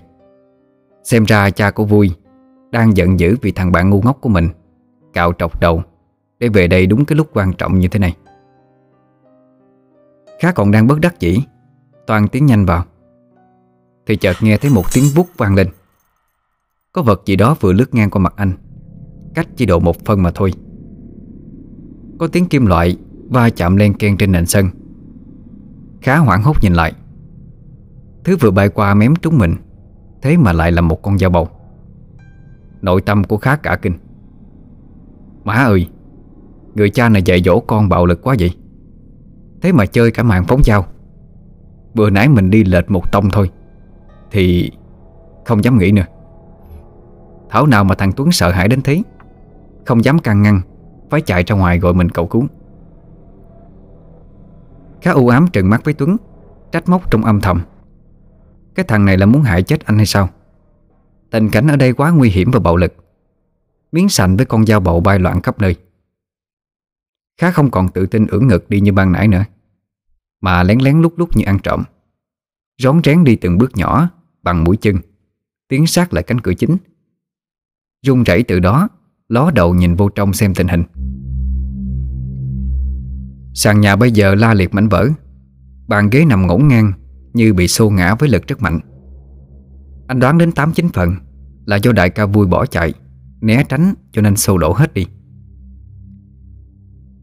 Xem 1.03 1.23
ra 1.23 1.49
cha 1.49 1.71
của 1.71 1.85
Vui, 1.85 2.11
Đang 2.71 2.97
giận 2.97 3.19
dữ 3.19 3.35
vì 3.41 3.51
thằng 3.51 3.71
bạn 3.71 3.89
ngu 3.89 4.01
ngốc 4.01 4.17
của 4.21 4.29
mình, 4.29 4.49
Cạo 5.13 5.33
trọc 5.33 5.59
đầu, 5.59 5.83
Để 6.39 6.49
về 6.49 6.67
đây 6.67 6.85
đúng 6.85 7.05
cái 7.05 7.15
lúc 7.15 7.29
quan 7.33 7.53
trọng 7.53 7.79
như 7.79 7.87
thế 7.87 7.99
này. 7.99 8.17
Khá 10.39 10.51
còn 10.51 10.71
đang 10.71 10.87
bất 10.87 10.99
đắc 10.99 11.19
dĩ, 11.19 11.39
Toàn 12.07 12.27
tiến 12.27 12.45
nhanh 12.45 12.65
vào. 12.65 12.85
Thì 14.05 14.15
chợt 14.15 14.33
nghe 14.41 14.57
thấy 14.57 14.71
một 14.71 14.85
tiếng 14.93 15.05
vút 15.15 15.27
vang 15.37 15.55
lên. 15.55 15.67
Có 16.91 17.01
vật 17.01 17.21
gì 17.25 17.35
đó 17.35 17.55
vừa 17.59 17.73
lướt 17.73 17.95
ngang 17.95 18.09
qua 18.09 18.19
mặt 18.19 18.33
anh, 18.35 18.51
Cách 19.35 19.47
chỉ 19.55 19.65
độ 19.65 19.79
một 19.79 20.05
phân 20.05 20.23
mà 20.23 20.31
thôi. 20.31 20.53
Có 22.19 22.27
tiếng 22.27 22.45
kim 22.45 22.65
loại 22.65 22.97
Va 23.29 23.49
chạm 23.49 23.75
len 23.75 23.93
ken 23.93 24.17
trên 24.17 24.31
nền 24.31 24.45
sân. 24.45 24.69
Khá 26.01 26.17
hoảng 26.17 26.43
hốt 26.43 26.63
nhìn 26.63 26.73
lại. 26.73 26.93
Thứ 28.23 28.37
vừa 28.37 28.51
bay 28.51 28.69
qua 28.69 28.93
mém 28.93 29.15
trúng 29.15 29.37
mình. 29.37 29.55
Thế 30.23 30.37
mà 30.37 30.53
lại 30.53 30.71
là 30.71 30.81
một 30.81 31.01
con 31.01 31.17
dao 31.17 31.29
bầu. 31.29 31.47
Nội 32.81 33.01
tâm 33.01 33.23
của 33.23 33.37
khá 33.37 33.55
cả 33.55 33.77
kinh. 33.81 33.93
Má 35.43 35.53
ơi, 35.53 35.89
Người 36.75 36.89
cha 36.89 37.09
này 37.09 37.21
dạy 37.25 37.41
dỗ 37.45 37.59
con 37.59 37.89
bạo 37.89 38.05
lực 38.05 38.21
quá 38.23 38.35
vậy? 38.39 38.51
Thế 39.61 39.71
mà 39.71 39.85
chơi 39.85 40.11
cả 40.11 40.23
mạng 40.23 40.43
phóng 40.47 40.63
dao. 40.63 40.85
Vừa 41.93 42.09
nãy 42.09 42.27
mình 42.27 42.49
đi 42.49 42.63
lệch 42.63 42.91
một 42.91 43.11
tông 43.11 43.29
thôi, 43.29 43.49
Thì 44.31 44.71
Không 45.45 45.63
dám 45.63 45.77
nghĩ 45.77 45.91
nữa. 45.91 46.05
Thảo 47.49 47.65
nào 47.65 47.83
mà 47.83 47.95
thằng 47.95 48.11
Tuấn 48.11 48.31
sợ 48.31 48.51
hãi 48.51 48.67
đến 48.67 48.81
thế? 48.81 49.01
Không 49.85 50.05
dám 50.05 50.19
can 50.19 50.41
ngăn, 50.41 50.61
Phải 51.09 51.21
chạy 51.21 51.43
ra 51.43 51.55
ngoài 51.55 51.79
gọi 51.79 51.93
mình 51.93 52.09
cầu 52.09 52.27
cứu 52.27 52.47
Khá 55.01 55.11
u 55.11 55.27
ám 55.27 55.47
trừng 55.53 55.69
mắt 55.69 55.81
với 55.83 55.93
Tuấn, 55.93 56.17
Trách 56.71 56.89
móc 56.89 57.11
trong 57.11 57.25
âm 57.25 57.41
thầm. 57.41 57.61
Cái 58.75 58.85
thằng 58.87 59.05
này 59.05 59.17
là 59.17 59.25
muốn 59.25 59.41
hại 59.41 59.63
chết 59.63 59.85
anh 59.85 59.97
hay 59.97 60.05
sao? 60.05 60.29
Tình 61.29 61.49
cảnh 61.49 61.67
ở 61.67 61.75
đây 61.75 61.93
quá 61.93 62.11
nguy 62.11 62.29
hiểm 62.29 62.51
và 62.51 62.59
bạo 62.59 62.77
lực. 62.77 62.93
Miếng 63.91 64.09
sành 64.09 64.37
với 64.37 64.45
con 64.45 64.65
dao 64.65 64.79
bầu 64.79 64.99
bay 64.99 65.19
loạn 65.19 65.41
khắp 65.41 65.59
nơi. 65.59 65.75
Khá 67.37 67.51
không 67.51 67.71
còn 67.71 67.87
tự 67.87 68.05
tin 68.05 68.27
ưỡn 68.27 68.47
ngực 68.47 68.69
đi 68.69 68.81
như 68.81 68.91
ban 68.91 69.11
nãy 69.11 69.27
nữa. 69.27 69.43
Mà 70.41 70.63
lén 70.63 70.79
lén 70.79 71.01
lúc 71.01 71.13
lúc 71.17 71.37
như 71.37 71.45
ăn 71.45 71.59
trộm. 71.63 71.83
Rón 72.77 73.01
rén 73.03 73.23
đi 73.23 73.35
từng 73.35 73.57
bước 73.57 73.71
nhỏ, 73.75 74.09
Bằng 74.43 74.63
mũi 74.63 74.77
chân. 74.77 74.97
Tiến 75.67 75.87
sát 75.87 76.13
lại 76.13 76.23
cánh 76.23 76.41
cửa 76.41 76.53
chính. 76.53 76.77
Run 78.05 78.23
rẩy 78.23 78.43
từ 78.43 78.59
đó, 78.59 78.89
Ló 79.29 79.51
đầu 79.51 79.73
nhìn 79.73 79.95
vô 79.95 80.09
trong 80.09 80.33
xem 80.33 80.53
tình 80.53 80.67
hình. 80.67 80.83
Sàn 83.53 83.81
nhà 83.81 83.95
bây 83.95 84.11
giờ 84.11 84.35
la 84.35 84.53
liệt 84.53 84.73
mảnh 84.73 84.89
vỡ. 84.89 85.09
Bàn 85.87 86.09
ghế 86.09 86.25
nằm 86.25 86.47
ngổn 86.47 86.67
ngang 86.67 86.91
như 87.33 87.53
bị 87.53 87.67
xô 87.67 87.89
ngã 87.89 88.15
với 88.15 88.29
lực 88.29 88.47
rất 88.47 88.61
mạnh. 88.61 88.79
Anh 90.07 90.19
đoán 90.19 90.37
đến 90.37 90.49
8-9 90.49 90.89
phần 90.93 91.15
Là 91.65 91.75
do 91.75 91.91
đại 91.91 92.09
ca 92.09 92.25
vui 92.25 92.47
bỏ 92.47 92.65
chạy 92.65 92.93
Né 93.41 93.63
tránh 93.69 93.93
cho 94.11 94.21
nên 94.21 94.35
xô 94.35 94.57
đổ 94.57 94.73
hết 94.73 94.93
đi. 94.93 95.07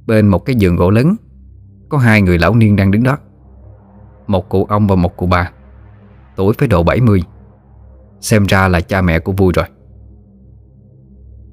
Bên 0.06 0.28
một 0.28 0.38
cái 0.38 0.56
giường 0.56 0.76
gỗ 0.76 0.90
lớn 0.90 1.16
Có 1.88 1.98
hai 1.98 2.22
người 2.22 2.38
lão 2.38 2.54
niên 2.54 2.76
đang 2.76 2.90
đứng 2.90 3.02
đó. 3.02 3.18
Một 4.26 4.48
cụ 4.48 4.64
ông 4.64 4.86
và 4.86 4.96
một 4.96 5.16
cụ 5.16 5.26
bà 5.26 5.50
Tuổi 6.36 6.54
phải 6.58 6.68
độ 6.68 6.82
70 6.82 7.22
Xem 8.20 8.44
ra 8.44 8.68
là 8.68 8.80
cha 8.80 9.02
mẹ 9.02 9.18
của 9.18 9.32
vui 9.32 9.52
rồi. 9.56 9.66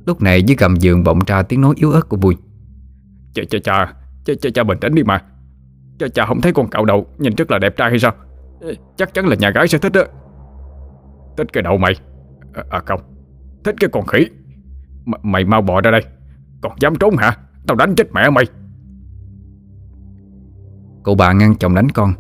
Lúc 0.06 0.22
này 0.22 0.44
dưới 0.44 0.56
gầm 0.60 0.76
giường 0.76 1.04
vọng 1.04 1.20
ra 1.28 1.44
tiếng 1.44 1.62
nói 1.62 1.74
yếu 1.78 1.92
ớt 1.92 2.10
của 2.10 2.18
vui. 2.18 2.38
Cha 3.34 3.44
cha 3.50 3.58
cha 3.64 3.94
Cha 4.26 4.34
cha, 4.42 4.50
cha 4.54 4.64
bình 4.64 4.78
tĩnh 4.82 4.96
đi 4.96 5.04
mà. 5.04 5.24
Cha 6.00 6.08
cha 6.14 6.26
không 6.26 6.42
thấy 6.42 6.54
con 6.54 6.68
cậu 6.70 6.86
đầu 6.86 7.08
Nhìn 7.18 7.36
rất 7.36 7.52
là 7.52 7.60
đẹp 7.60 7.78
trai 7.78 7.90
hay 7.90 8.00
sao? 8.00 8.14
Chắc 8.96 9.14
chắn 9.14 9.28
là 9.28 9.36
nhà 9.36 9.50
gái 9.50 9.68
sẽ 9.68 9.78
thích 9.78 9.94
đó 9.94 10.02
Thích 11.38 11.48
cái 11.54 11.64
đầu 11.64 11.78
mày. 11.78 11.96
À, 12.54 12.64
à 12.70 12.80
không 12.86 13.02
Thích 13.64 13.76
cái 13.80 13.90
con 13.94 14.06
khỉ. 14.06 14.26
M 15.06 15.12
Mày 15.24 15.46
mau 15.46 15.62
bỏ 15.62 15.82
ra 15.82 15.92
đây. 15.92 16.02
Còn 16.62 16.72
dám 16.80 16.96
trốn 16.96 17.18
hả? 17.18 17.38
Tao 17.68 17.76
đánh 17.76 17.96
chết 17.96 18.08
mẹ 18.14 18.30
mày. 18.30 18.46
Cụ 21.04 21.16
bà 21.16 21.34
ngăn 21.34 21.56
chồng 21.56 21.76
đánh 21.76 21.90
con 21.90 22.14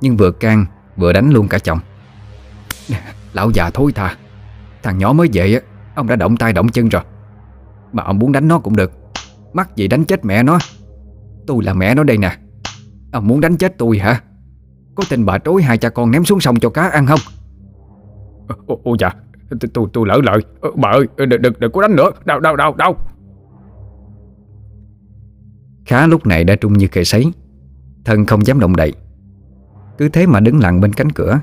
Nhưng 0.00 0.16
vừa 0.16 0.30
can 0.30 0.66
vừa 0.96 1.12
đánh 1.12 1.30
luôn 1.30 1.48
cả 1.48 1.58
chồng. 1.58 1.78
Lão 3.32 3.50
già 3.50 3.70
thối 3.70 3.92
tha. 3.92 4.16
Thằng 4.82 4.98
nhỏ 4.98 5.12
mới 5.12 5.28
về 5.32 5.54
á 5.54 5.60
Ông 5.94 6.06
đã 6.06 6.16
động 6.16 6.36
tay 6.36 6.52
động 6.52 6.68
chân 6.68 6.88
rồi. 6.88 7.02
Mà 7.92 8.02
ông 8.02 8.18
muốn 8.18 8.32
đánh 8.32 8.48
nó 8.48 8.58
cũng 8.58 8.76
được. 8.76 8.92
Mắc 9.52 9.76
gì 9.76 9.88
đánh 9.88 10.04
chết 10.04 10.24
mẹ 10.24 10.42
nó? 10.42 10.58
Tôi 11.46 11.64
là 11.64 11.74
mẹ 11.74 11.94
nó 11.94 12.04
đây 12.04 12.18
nè. 12.18 12.36
Ông 13.12 13.28
muốn 13.28 13.40
đánh 13.40 13.56
chết 13.56 13.78
tôi 13.78 13.98
hả? 13.98 14.20
Có 14.94 15.04
tin 15.10 15.24
bà 15.24 15.38
trối 15.38 15.62
hai 15.62 15.78
cha 15.78 15.88
con 15.88 16.10
ném 16.10 16.24
xuống 16.24 16.40
sông 16.40 16.60
cho 16.60 16.70
cá 16.70 16.88
ăn 16.88 17.06
không? 17.06 17.20
Ồ 18.66 18.96
dạ. 18.98 19.10
Tôi 19.74 19.86
tôi 19.92 20.06
lỡ 20.06 20.20
lời. 20.24 20.38
Bà 20.76 20.90
ơi 20.90 21.06
đừng, 21.16 21.42
đừng, 21.42 21.52
đừng 21.58 21.72
có 21.72 21.82
đánh 21.82 21.96
nữa. 21.96 22.10
Đau 22.24 22.40
đau 22.40 22.56
đau 22.56 22.74
đau. 22.74 22.96
Khá 25.86 26.06
lúc 26.06 26.26
này 26.26 26.44
đã 26.44 26.56
trung 26.56 26.72
như 26.72 26.88
kề 26.88 27.04
sấy. 27.04 27.32
Thân 28.04 28.26
không 28.26 28.46
dám 28.46 28.60
động 28.60 28.76
đậy. 28.76 28.92
Cứ 29.98 30.08
thế 30.08 30.26
mà 30.26 30.40
đứng 30.40 30.60
lặng 30.60 30.80
bên 30.80 30.92
cánh 30.92 31.12
cửa 31.12 31.40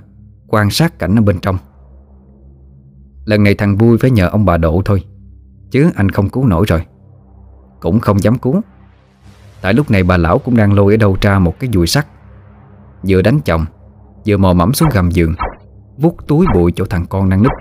Quan 0.47 0.69
sát 0.69 0.99
cảnh 0.99 1.15
ở 1.15 1.21
bên 1.21 1.39
trong. 1.39 1.57
Lần 3.25 3.43
này 3.43 3.55
thằng 3.55 3.77
vui 3.77 3.97
phải 3.97 4.11
nhờ 4.11 4.27
ông 4.27 4.45
bà 4.45 4.57
độ 4.57 4.81
thôi 4.85 5.03
Chứ 5.71 5.89
anh 5.95 6.09
không 6.09 6.29
cứu 6.29 6.45
nổi 6.45 6.65
rồi. 6.67 6.85
Cũng 7.79 7.99
không 7.99 8.23
dám 8.23 8.37
cứu. 8.37 8.61
Tại 9.61 9.73
lúc 9.73 9.91
này 9.91 10.03
bà 10.03 10.17
lão 10.17 10.39
cũng 10.39 10.57
đang 10.57 10.73
lôi 10.73 10.93
ở 10.93 10.97
đâu 10.97 11.17
ra 11.21 11.39
một 11.39 11.59
cái 11.59 11.69
dùi 11.73 11.87
sắt 11.87 12.07
Vừa 13.07 13.21
đánh 13.21 13.39
chồng, 13.45 13.65
Vừa 14.25 14.37
mò 14.37 14.53
mẫm 14.53 14.73
xuống 14.73 14.89
gầm 14.93 15.11
giường 15.11 15.35
Vút 15.97 16.27
túi 16.27 16.45
bụi 16.53 16.71
chỗ 16.75 16.85
thằng 16.85 17.05
con 17.09 17.29
đang 17.29 17.43
núp. 17.43 17.51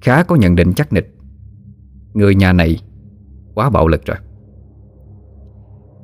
Khá 0.00 0.22
có 0.22 0.36
nhận 0.36 0.56
định 0.56 0.72
chắc 0.72 0.92
nịch, 0.92 1.14
Người 2.14 2.34
nhà 2.34 2.52
này 2.52 2.78
Quá 3.54 3.70
bạo 3.70 3.88
lực 3.88 4.04
rồi. 4.06 4.16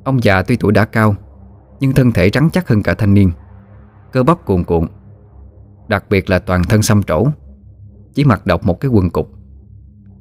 Ông 0.03 0.23
già 0.23 0.43
tuy 0.43 0.55
tuổi 0.55 0.71
đã 0.71 0.85
cao, 0.85 1.15
Nhưng 1.79 1.93
thân 1.93 2.11
thể 2.11 2.29
trắng 2.29 2.49
chắc 2.53 2.67
hơn 2.67 2.83
cả 2.83 2.93
thanh 2.93 3.13
niên, 3.13 3.31
Cơ 4.11 4.23
bắp 4.23 4.45
cuồn 4.45 4.63
cuộn, 4.63 4.87
Đặc 5.87 6.05
biệt 6.09 6.29
là 6.29 6.39
toàn 6.39 6.63
thân 6.63 6.81
xăm 6.81 7.03
trổ, 7.03 7.27
Chỉ 8.13 8.23
mặc 8.23 8.45
độc 8.45 8.65
một 8.65 8.79
cái 8.79 8.91
quần 8.91 9.09
cục. 9.09 9.29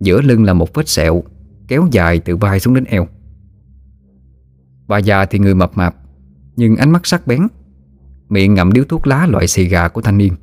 Giữa 0.01 0.21
lưng 0.21 0.45
là 0.45 0.53
một 0.53 0.75
vết 0.75 0.89
sẹo 0.89 1.23
Kéo 1.69 1.87
dài 1.91 2.21
từ 2.25 2.37
vai 2.37 2.61
xuống 2.61 2.75
đến 2.75 2.85
eo. 2.85 3.07
Bà 4.89 4.99
già 4.99 5.25
thì 5.25 5.39
người 5.39 5.55
mập 5.55 5.77
mạp 5.77 5.95
nhưng 6.57 6.77
ánh 6.77 6.91
mắt 6.91 7.07
sắc 7.07 7.27
bén 7.27 7.49
Miệng 8.29 8.55
ngậm 8.55 8.73
điếu 8.73 8.85
thuốc 8.85 9.07
lá 9.07 9.27
loại 9.27 9.49
xì 9.49 9.65
gà 9.65 9.89
của 9.89 10.01
thanh 10.01 10.19
niên. 10.19 10.37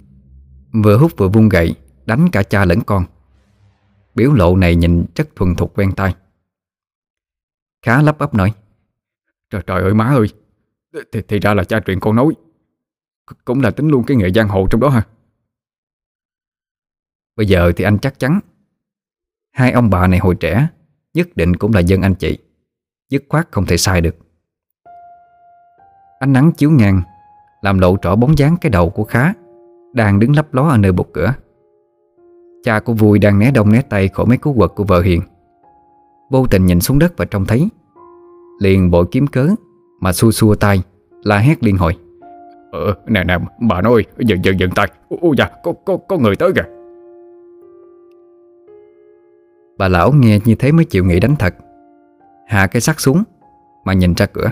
Vừa 0.83 0.97
hút 0.97 1.11
vừa 1.17 1.29
vung 1.29 1.49
gậy 1.49 1.75
Đánh 2.05 2.29
cả 2.31 2.43
cha 2.43 2.65
lẫn 2.65 2.81
con. 2.81 3.05
Biểu 4.15 4.33
lộ 4.33 4.55
này 4.55 4.75
nhìn 4.75 5.05
rất 5.15 5.35
thuần 5.35 5.55
thục 5.55 5.77
quen 5.77 5.91
tay 5.95 6.15
Khá 7.81 8.01
lấp 8.01 8.19
ấp 8.19 8.33
nói 8.33 8.53
Trời 9.49 9.61
trời 9.67 9.81
ơi 9.81 9.93
má 9.93 10.05
ơi! 10.05 10.27
Thì, 11.11 11.21
thì 11.27 11.39
ra 11.39 11.53
là 11.53 11.63
cha 11.63 11.79
truyền 11.85 11.99
con 11.99 12.15
nói 12.15 12.33
Cũng 13.45 13.61
là 13.61 13.71
tính 13.71 13.87
luôn 13.87 14.03
cái 14.03 14.17
nghệ 14.17 14.31
giang 14.35 14.47
hồ 14.47 14.67
trong 14.71 14.81
đó 14.81 14.89
ha. 14.89 15.07
Bây 17.35 17.45
giờ 17.45 17.71
thì 17.75 17.83
anh 17.83 17.99
chắc 17.99 18.19
chắn 18.19 18.39
Hai 19.51 19.71
ông 19.71 19.89
bà 19.89 20.07
này 20.07 20.19
hồi 20.19 20.35
trẻ 20.39 20.67
Nhất 21.13 21.27
định 21.35 21.55
cũng 21.55 21.73
là 21.73 21.79
dân 21.79 22.01
anh 22.01 22.15
chị 22.15 22.37
Dứt 23.09 23.23
khoát 23.29 23.47
không 23.51 23.65
thể 23.65 23.77
sai 23.77 24.01
được. 24.01 24.15
Ánh 26.19 26.33
nắng 26.33 26.51
chiếu 26.51 26.71
ngang 26.71 27.01
Làm 27.61 27.79
lộ 27.79 27.95
rõ 28.01 28.15
bóng 28.15 28.37
dáng 28.37 28.55
cái 28.61 28.69
đầu 28.69 28.89
của 28.89 29.03
Khá 29.03 29.33
Đang 29.93 30.19
đứng 30.19 30.35
lấp 30.35 30.53
ló 30.53 30.69
ở 30.69 30.77
nơi 30.77 30.91
bục 30.91 31.13
cửa. 31.13 31.33
Cha 32.63 32.79
của 32.79 32.93
Vui 32.93 33.19
đang 33.19 33.39
né 33.39 33.51
đông 33.51 33.71
né 33.71 33.81
tay 33.81 34.07
khỏi 34.07 34.25
mấy 34.25 34.37
cú 34.37 34.53
quật 34.53 34.71
của 34.75 34.83
vợ 34.83 35.01
Hiền. 35.01 35.21
Vô 36.29 36.47
tình 36.47 36.65
nhìn 36.65 36.79
xuống 36.79 36.99
đất 36.99 37.13
và 37.17 37.25
trông 37.25 37.45
thấy 37.45 37.69
Liền 38.59 38.91
bội 38.91 39.05
kiếm 39.11 39.27
cớ 39.27 39.47
Mà 39.99 40.13
xua 40.13 40.31
xua 40.31 40.55
tay 40.55 40.83
La 41.23 41.37
hét 41.37 41.63
liên 41.63 41.77
hồi. 41.77 41.97
Ờ 42.71 42.95
nè 43.05 43.23
nè 43.23 43.37
bà 43.59 43.81
nói 43.81 44.05
Dừng 44.17 44.45
dừng 44.45 44.59
dừng 44.59 44.71
tay. 44.71 44.91
Ôi 45.09 45.35
dạ 45.37 45.49
có, 45.63 45.73
có, 45.85 45.97
có 45.97 46.17
người 46.17 46.35
tới 46.35 46.51
kìa. 46.55 46.65
Bà 49.77 49.87
lão 49.87 50.11
nghe 50.11 50.39
như 50.45 50.55
thế 50.55 50.71
mới 50.71 50.85
chịu 50.85 51.05
nghĩ 51.05 51.19
đánh 51.19 51.35
thật. 51.39 51.55
Hạ 52.47 52.67
cái 52.67 52.81
sắt 52.81 52.95
xuống 52.99 53.23
Mà 53.85 53.93
nhìn 53.93 54.13
ra 54.13 54.25
cửa 54.25 54.51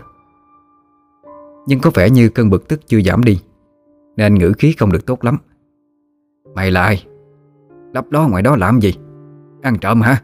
nhưng 1.68 1.80
có 1.80 1.92
vẻ 1.94 2.10
như 2.10 2.30
cơn 2.30 2.50
bực 2.50 2.68
tức 2.68 2.88
chưa 2.88 3.02
giảm 3.02 3.24
đi 3.24 3.42
Nên 4.18 4.36
ngữ 4.36 4.54
khí 4.58 4.76
không 4.80 4.92
được 4.92 5.06
tốt 5.06 5.24
lắm. 5.24 5.38
Mày 6.56 6.72
là 6.72 6.82
ai? 6.82 7.06
Lắp 7.94 8.12
đó 8.12 8.28
ngoài 8.28 8.44
đó 8.44 8.56
làm 8.56 8.80
gì? 8.80 8.94
Ăn 9.62 9.78
trộm 9.82 10.02
hả? 10.02 10.22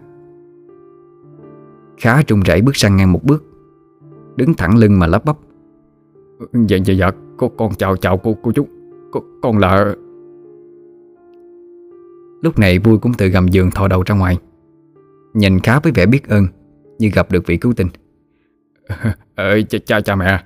Khá 1.98 2.22
trung 2.22 2.40
rẩy 2.40 2.62
bước 2.62 2.76
sang 2.76 2.96
ngang 2.96 3.12
một 3.12 3.24
bước 3.24 3.44
Đứng 4.36 4.54
thẳng 4.54 4.78
lưng 4.78 5.00
mà 5.00 5.08
lắp 5.08 5.26
bắp. 5.26 5.38
Dạ 6.54 6.78
dạ 6.86 6.94
dạ 6.94 7.12
Con, 7.38 7.58
con 7.58 7.74
chào 7.76 7.98
chào 7.98 8.18
cô 8.18 8.38
cô 8.44 8.52
chú. 8.52 8.68
Con, 9.12 9.24
con 9.42 9.58
là 9.58 9.96
Lúc 12.42 12.60
này 12.60 12.80
vui 12.80 12.98
cũng 12.98 13.14
từ 13.14 13.28
gầm 13.28 13.48
giường 13.48 13.72
thò 13.72 13.88
đầu 13.88 14.04
ra 14.06 14.16
ngoài 14.16 14.38
Nhìn 15.34 15.60
khá 15.60 15.80
với 15.80 15.92
vẻ 15.92 16.06
biết 16.06 16.28
ơn 16.28 16.48
Như 17.00 17.10
gặp 17.14 17.32
được 17.32 17.46
vị 17.46 17.58
cứu 17.58 17.74
tinh. 17.74 17.88
Ờ 19.36 19.62
cha, 19.70 19.78
cha 19.86 20.02
cha 20.02 20.16
mẹ. 20.16 20.44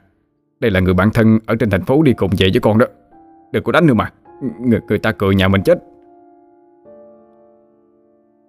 Đây 0.59 0.71
là 0.71 0.79
người 0.79 0.93
bạn 0.93 1.09
thân 1.13 1.39
ở 1.45 1.55
trên 1.55 1.69
thành 1.69 1.85
phố 1.85 2.01
đi 2.01 2.13
cùng 2.13 2.31
về 2.37 2.49
với 2.53 2.59
con 2.61 2.77
đó. 2.77 2.85
Đừng 3.51 3.63
có 3.63 3.71
đánh 3.71 3.87
nữa 3.87 3.93
mà. 3.93 4.11
Người, 4.59 4.79
người 4.87 4.99
ta 4.99 5.11
cười 5.11 5.35
nhà 5.35 5.47
mình 5.47 5.63
chết. 5.63 5.83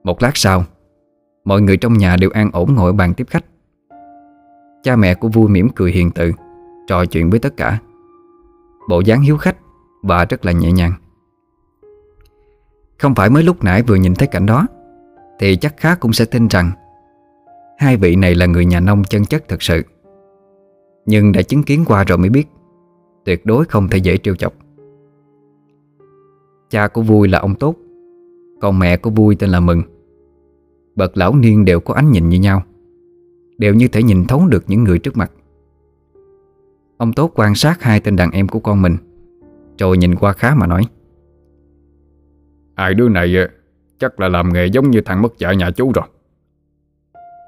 Một 0.05 0.23
lát 0.23 0.31
sau 0.35 0.65
Mọi 1.45 1.61
người 1.61 1.77
trong 1.77 1.93
nhà 1.99 2.17
đều 2.21 2.31
an 2.31 2.51
ổn 2.53 2.75
ngồi 2.75 2.93
bàn 2.93 3.15
tiếp 3.15 3.27
khách. 3.31 3.45
Cha 4.83 4.97
mẹ 4.97 5.15
của 5.15 5.29
vui 5.29 5.49
mỉm 5.49 5.69
cười 5.69 5.93
hiền 5.93 6.11
từ 6.11 6.33
Trò 6.87 7.05
chuyện 7.05 7.31
với 7.31 7.39
tất 7.39 7.57
cả. 7.57 7.79
Bộ 8.89 9.01
dáng 9.01 9.21
hiếu 9.21 9.37
khách 9.37 9.57
Và 10.03 10.25
rất 10.25 10.45
là 10.45 10.53
nhẹ 10.53 10.73
nhàng. 10.73 10.93
Không 12.99 13.15
phải 13.15 13.31
mới 13.31 13.43
lúc 13.43 13.65
nãy 13.65 13.83
vừa 13.83 13.95
nhìn 13.95 14.15
thấy 14.15 14.29
cảnh 14.29 14.47
đó 14.47 14.67
Thì 15.39 15.57
chắc 15.57 15.77
khá 15.77 15.95
cũng 15.95 16.13
sẽ 16.13 16.25
tin 16.25 16.49
rằng 16.49 16.71
Hai 17.79 17.97
vị 17.97 18.17
này 18.17 18.35
là 18.35 18.47
người 18.47 18.65
nhà 18.65 18.81
nông 18.81 19.05
chân 19.05 19.25
chất 19.25 19.45
thật 19.49 19.63
sự. 19.63 19.83
Nhưng 21.07 21.33
đã 21.33 21.43
chứng 21.43 21.63
kiến 21.63 21.85
qua 21.87 22.05
rồi 22.05 22.19
mới 22.19 22.31
biết, 22.31 22.49
Tuyệt 23.25 23.47
đối 23.47 23.65
không 23.65 23.89
thể 23.89 23.99
dễ 23.99 24.17
trêu 24.17 24.35
chọc. 24.35 24.53
Cha 26.71 26.89
của 26.89 27.03
Vui 27.03 27.29
là 27.29 27.39
ông 27.39 27.55
Tốt, 27.55 27.75
Còn 28.61 28.79
mẹ 28.79 28.97
của 28.97 29.11
Vui 29.11 29.37
tên 29.39 29.51
là 29.51 29.61
Mừng. 29.61 29.83
Bậc 30.97 31.17
lão 31.17 31.35
niên 31.35 31.65
đều 31.65 31.81
có 31.81 31.95
ánh 31.95 32.11
nhìn 32.11 32.29
như 32.29 32.39
nhau, 32.39 32.63
Đều 33.59 33.75
như 33.75 33.89
thể 33.89 34.03
nhìn 34.03 34.25
thấu 34.25 34.47
được 34.49 34.65
những 34.67 34.85
người 34.85 34.99
trước 34.99 35.17
mặt. 35.17 35.33
Ông 36.97 37.13
Tốt 37.13 37.33
quan 37.35 37.55
sát 37.55 37.83
hai 37.83 38.01
tên 38.01 38.17
đàn 38.17 38.31
em 38.31 38.49
của 38.49 38.61
con 38.61 38.83
mình, 38.83 38.97
Rồi 39.79 39.99
nhìn 39.99 40.15
qua 40.15 40.33
khá 40.33 40.55
mà 40.55 40.67
nói, 40.67 40.83
Hai 42.77 42.95
đứa 42.95 43.09
này 43.09 43.37
ờ, 43.37 43.49
chắc 43.99 44.21
là 44.21 44.29
làm 44.29 44.53
nghề 44.53 44.67
giống 44.67 44.91
như 44.91 45.01
thằng 45.01 45.23
mất 45.23 45.39
dạy 45.39 45.57
nhà 45.57 45.71
chú 45.71 45.93
rồi. 45.95 46.05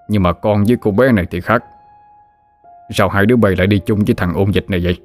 Nhưng 0.08 0.22
mà 0.22 0.32
con 0.32 0.64
với 0.64 0.76
cô 0.80 0.90
bé 0.90 1.12
này 1.12 1.26
thì 1.30 1.40
khác. 1.40 1.64
Sao 2.90 3.08
hai 3.08 3.26
đứa 3.26 3.36
bay 3.36 3.56
lại 3.56 3.66
đi 3.66 3.80
chung 3.86 3.98
với 4.06 4.14
thằng 4.14 4.34
ôn 4.34 4.50
dịch 4.50 4.70
này 4.70 4.80
vậy? 4.84 4.98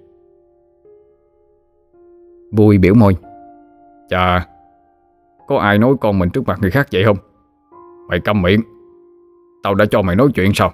Vui 2.51 2.77
biểu 2.77 2.93
môi. 2.93 3.15
Chà, 4.09 4.47
Có 5.47 5.57
ai 5.57 5.77
nói 5.77 5.95
con 6.01 6.19
mình 6.19 6.29
trước 6.29 6.47
mặt 6.47 6.59
người 6.61 6.71
khác 6.71 6.87
vậy 6.91 7.03
không? 7.03 7.17
Mày 8.09 8.19
câm 8.19 8.41
miệng. 8.41 8.61
Tao 9.63 9.75
đã 9.75 9.85
cho 9.91 10.01
mày 10.01 10.15
nói 10.15 10.27
chuyện 10.35 10.51
sao? 10.53 10.71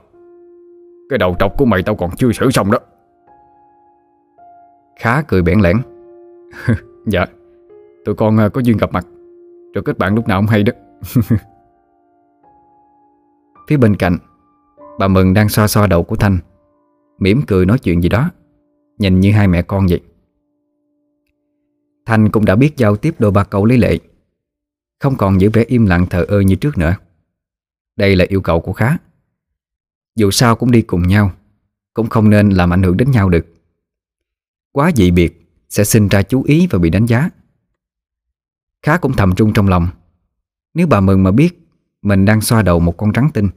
Cái 1.10 1.18
đầu 1.18 1.36
trọc 1.40 1.58
của 1.58 1.66
mày 1.66 1.84
tao 1.84 1.96
còn 1.96 2.10
chưa 2.18 2.32
xử 2.32 2.52
xong 2.52 2.72
đó. 2.72 2.80
Khá 5.00 5.22
cười 5.22 5.42
bẽn 5.42 5.60
lẽn. 5.60 5.78
Dạ 7.06 7.26
Tụi 8.06 8.16
con 8.16 8.38
à, 8.38 8.50
có 8.50 8.62
duyên 8.62 8.78
gặp 8.78 8.94
mặt. 8.94 9.06
Rồi 9.74 9.84
kết 9.86 9.98
bạn 9.98 10.16
lúc 10.16 10.28
nào 10.28 10.38
không 10.38 10.48
hay 10.48 10.64
đó. 10.64 10.74
Phía 13.68 13.78
bên 13.78 13.96
cạnh, 13.96 14.18
Bà 15.00 15.08
Mừng 15.08 15.34
đang 15.34 15.50
xoa 15.50 15.68
xoa 15.68 15.88
đầu 15.88 16.04
của 16.04 16.16
Thanh 16.16 16.38
mỉm 17.20 17.42
cười 17.48 17.66
nói 17.66 17.80
chuyện 17.80 18.04
gì 18.04 18.10
đó. 18.10 18.32
Nhìn 18.98 19.20
như 19.20 19.32
hai 19.32 19.48
mẹ 19.48 19.62
con 19.62 19.88
vậy. 19.88 20.02
Thanh 22.06 22.30
cũng 22.32 22.46
đã 22.46 22.56
biết 22.56 22.78
giao 22.78 22.96
tiếp 22.96 23.16
đôi 23.20 23.32
ba 23.32 23.44
câu 23.44 23.66
lấy 23.66 23.78
lệ. 23.78 24.00
Không 25.00 25.16
còn 25.18 25.42
giữ 25.42 25.50
vẻ 25.54 25.64
im 25.68 25.86
lặng 25.86 26.06
thờ 26.10 26.26
ơ 26.28 26.40
như 26.40 26.56
trước 26.56 26.78
nữa. 26.78 26.96
Đây 27.96 28.16
là 28.16 28.26
yêu 28.30 28.42
cầu 28.42 28.62
của 28.62 28.74
Khá. 28.74 28.98
Dù 30.16 30.32
sao 30.32 30.56
cũng 30.56 30.72
đi 30.72 30.82
cùng 30.82 31.08
nhau, 31.08 31.32
Cũng 31.94 32.10
không 32.10 32.30
nên 32.30 32.50
làm 32.50 32.74
ảnh 32.74 32.84
hưởng 32.84 32.98
đến 32.98 33.12
nhau 33.12 33.30
được. 33.30 33.46
Quá 34.72 34.92
dị 34.96 35.12
biệt 35.12 35.50
Sẽ 35.70 35.84
sinh 35.84 36.08
ra 36.08 36.22
chú 36.22 36.44
ý 36.44 36.68
và 36.72 36.80
bị 36.80 36.90
đánh 36.90 37.06
giá. 37.06 37.30
Khá 38.82 38.98
cũng 38.98 39.14
thầm 39.14 39.36
trung 39.36 39.54
trong 39.54 39.68
lòng. 39.68 39.88
Nếu 40.74 40.88
bà 40.88 41.00
Mừng 41.00 41.24
mà 41.24 41.32
biết 41.32 41.60
Mình 42.02 42.26
đang 42.26 42.42
xoa 42.42 42.62
đầu 42.62 42.80
một 42.80 42.98
con 42.98 43.12
rắn 43.16 43.30
tinh, 43.34 43.50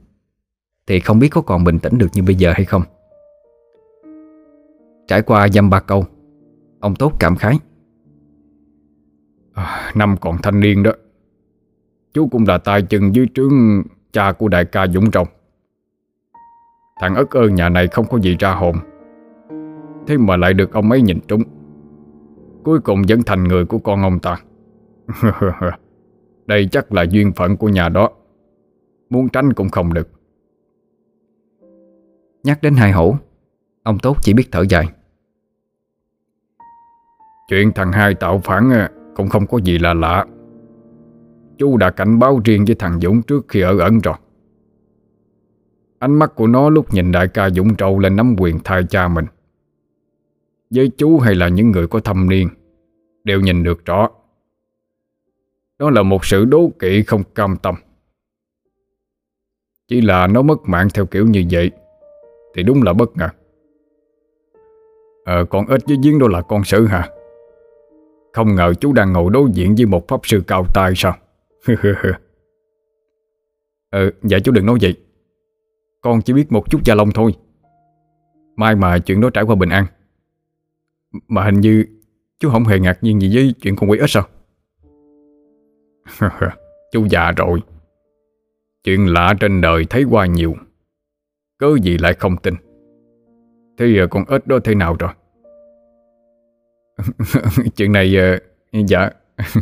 Thì 0.86 1.00
không 1.00 1.18
biết 1.18 1.28
có 1.28 1.40
còn 1.40 1.64
bình 1.64 1.78
tĩnh 1.78 1.98
được 1.98 2.08
như 2.12 2.22
bây 2.22 2.34
giờ 2.34 2.52
hay 2.54 2.64
không. 2.64 2.82
Trải 5.08 5.22
qua 5.22 5.48
dăm 5.48 5.70
ba 5.70 5.80
câu 5.80 6.04
Ông 6.80 6.94
Tốt 6.94 7.12
cảm 7.18 7.36
khái. 7.36 7.58
À, 9.52 9.92
Năm 9.94 10.16
còn 10.20 10.36
thanh 10.42 10.60
niên 10.60 10.82
đó. 10.82 10.92
Chú 12.12 12.28
cũng 12.28 12.44
là 12.48 12.58
tay 12.58 12.82
chân 12.82 13.14
dưới 13.14 13.26
trướng 13.34 13.52
Cha 14.12 14.32
của 14.32 14.48
đại 14.48 14.64
ca 14.64 14.86
Dũng 14.86 15.10
Trọng. 15.10 15.28
Thằng 17.00 17.14
ất 17.14 17.30
ơn 17.30 17.54
nhà 17.54 17.68
này 17.68 17.88
không 17.88 18.06
có 18.10 18.18
gì 18.18 18.36
ra 18.38 18.54
hồn. 18.54 18.76
Thế 20.06 20.16
mà 20.16 20.36
lại 20.36 20.54
được 20.54 20.72
ông 20.72 20.90
ấy 20.90 21.02
nhìn 21.02 21.20
trúng. 21.28 21.42
Cuối 22.64 22.80
cùng 22.80 23.02
vẫn 23.08 23.22
thành 23.26 23.44
người 23.44 23.64
của 23.64 23.78
con 23.78 24.02
ông 24.02 24.18
ta. 24.18 24.36
Đây 26.46 26.68
chắc 26.72 26.92
là 26.92 27.02
duyên 27.02 27.32
phận 27.32 27.56
của 27.56 27.68
nhà 27.68 27.88
đó. 27.88 28.10
Muốn 29.10 29.28
tránh 29.28 29.52
cũng 29.52 29.68
không 29.68 29.94
được. 29.94 30.08
Nhắc 32.44 32.62
đến 32.62 32.74
hai 32.74 32.92
hổ 32.92 33.16
Ông 33.82 33.98
Tốt 33.98 34.16
chỉ 34.22 34.34
biết 34.34 34.48
thở 34.52 34.64
dài. 34.68 34.86
Chuyện 37.48 37.72
thằng 37.74 37.92
hai 37.92 38.14
tạo 38.14 38.40
phản 38.44 38.88
Cũng 39.16 39.28
không 39.28 39.46
có 39.46 39.58
gì 39.58 39.78
là 39.78 39.94
lạ. 39.94 40.26
Chú 41.58 41.76
đã 41.76 41.90
cảnh 41.90 42.18
báo 42.18 42.40
riêng 42.44 42.64
với 42.64 42.74
thằng 42.74 43.00
Dũng 43.00 43.22
trước 43.22 43.44
khi 43.48 43.60
ở 43.60 43.78
ẩn 43.78 43.98
rồi. 43.98 44.14
Ánh 45.98 46.14
mắt 46.14 46.34
của 46.34 46.46
nó 46.46 46.70
lúc 46.70 46.94
nhìn 46.94 47.12
đại 47.12 47.28
ca 47.28 47.50
Dũng 47.50 47.74
trâu 47.74 47.98
lên 47.98 48.16
nắm 48.16 48.36
quyền 48.38 48.58
thay 48.64 48.82
cha 48.90 49.08
mình. 49.08 49.24
Với 50.70 50.90
chú 50.96 51.18
hay 51.18 51.34
là 51.34 51.48
những 51.48 51.70
người 51.70 51.86
có 51.88 52.00
thâm 52.00 52.28
niên, 52.28 52.48
Đều 53.24 53.40
nhìn 53.40 53.62
được 53.62 53.84
rõ. 53.84 54.10
Đó 55.78 55.90
là 55.90 56.02
một 56.02 56.24
sự 56.24 56.44
đố 56.44 56.70
kỵ 56.78 57.02
không 57.02 57.22
cam 57.34 57.56
tâm. 57.56 57.74
Chỉ 59.88 60.00
là 60.00 60.26
nó 60.26 60.42
mất 60.42 60.56
mạng 60.66 60.88
theo 60.94 61.06
kiểu 61.06 61.26
như 61.26 61.44
vậy, 61.50 61.70
Thì 62.54 62.62
đúng 62.62 62.82
là 62.82 62.92
bất 62.92 63.16
ngờ. 63.16 63.28
Ờ 65.24 65.44
con 65.44 65.66
ít 65.66 65.80
với 65.86 65.96
giếng 66.02 66.18
đó 66.18 66.28
là 66.28 66.42
con 66.42 66.64
sử 66.64 66.86
hả? 66.86 67.08
Không 68.32 68.54
ngờ 68.54 68.74
chú 68.80 68.92
đang 68.92 69.12
ngồi 69.12 69.30
đối 69.32 69.50
diện 69.52 69.74
với 69.74 69.86
một 69.86 70.08
pháp 70.08 70.20
sư 70.22 70.42
cao 70.46 70.66
tay 70.74 70.92
sao? 70.96 71.16
Ờ 73.90 74.10
dạ 74.22 74.38
chú 74.44 74.52
đừng 74.52 74.66
nói 74.66 74.78
vậy. 74.82 74.96
Con 76.00 76.22
chỉ 76.22 76.32
biết 76.32 76.52
một 76.52 76.70
chút 76.70 76.84
gia 76.84 76.94
long 76.94 77.10
thôi. 77.12 77.34
Mai 78.56 78.76
mà 78.76 78.98
chuyện 78.98 79.20
đó 79.20 79.30
trải 79.30 79.44
qua 79.44 79.54
bình 79.54 79.68
an. 79.68 79.86
Mà 81.28 81.44
hình 81.44 81.60
như 81.60 81.84
Chú 82.42 82.50
không 82.50 82.64
hề 82.64 82.78
ngạc 82.78 82.98
nhiên 83.02 83.20
gì 83.20 83.30
với 83.34 83.54
chuyện 83.60 83.76
con 83.76 83.90
quỷ 83.90 83.98
ếch 83.98 84.10
sao? 84.10 84.28
Chú 86.92 87.06
già 87.10 87.32
rồi. 87.36 87.60
Chuyện 88.84 89.06
lạ 89.06 89.34
trên 89.40 89.60
đời 89.60 89.84
thấy 89.90 90.04
qua 90.10 90.26
nhiều. 90.26 90.54
Cớ 91.58 91.76
gì 91.82 91.98
lại 91.98 92.14
không 92.14 92.36
tin? 92.36 92.54
Thế 93.82 93.88
giờ 93.96 94.06
con 94.06 94.24
ếch 94.28 94.46
đó 94.46 94.58
thế 94.64 94.74
nào 94.74 94.96
rồi? 94.98 95.10
Chuyện 97.76 97.92
này 97.92 98.16
ờ, 98.16 98.38
Dạ. 98.86 99.10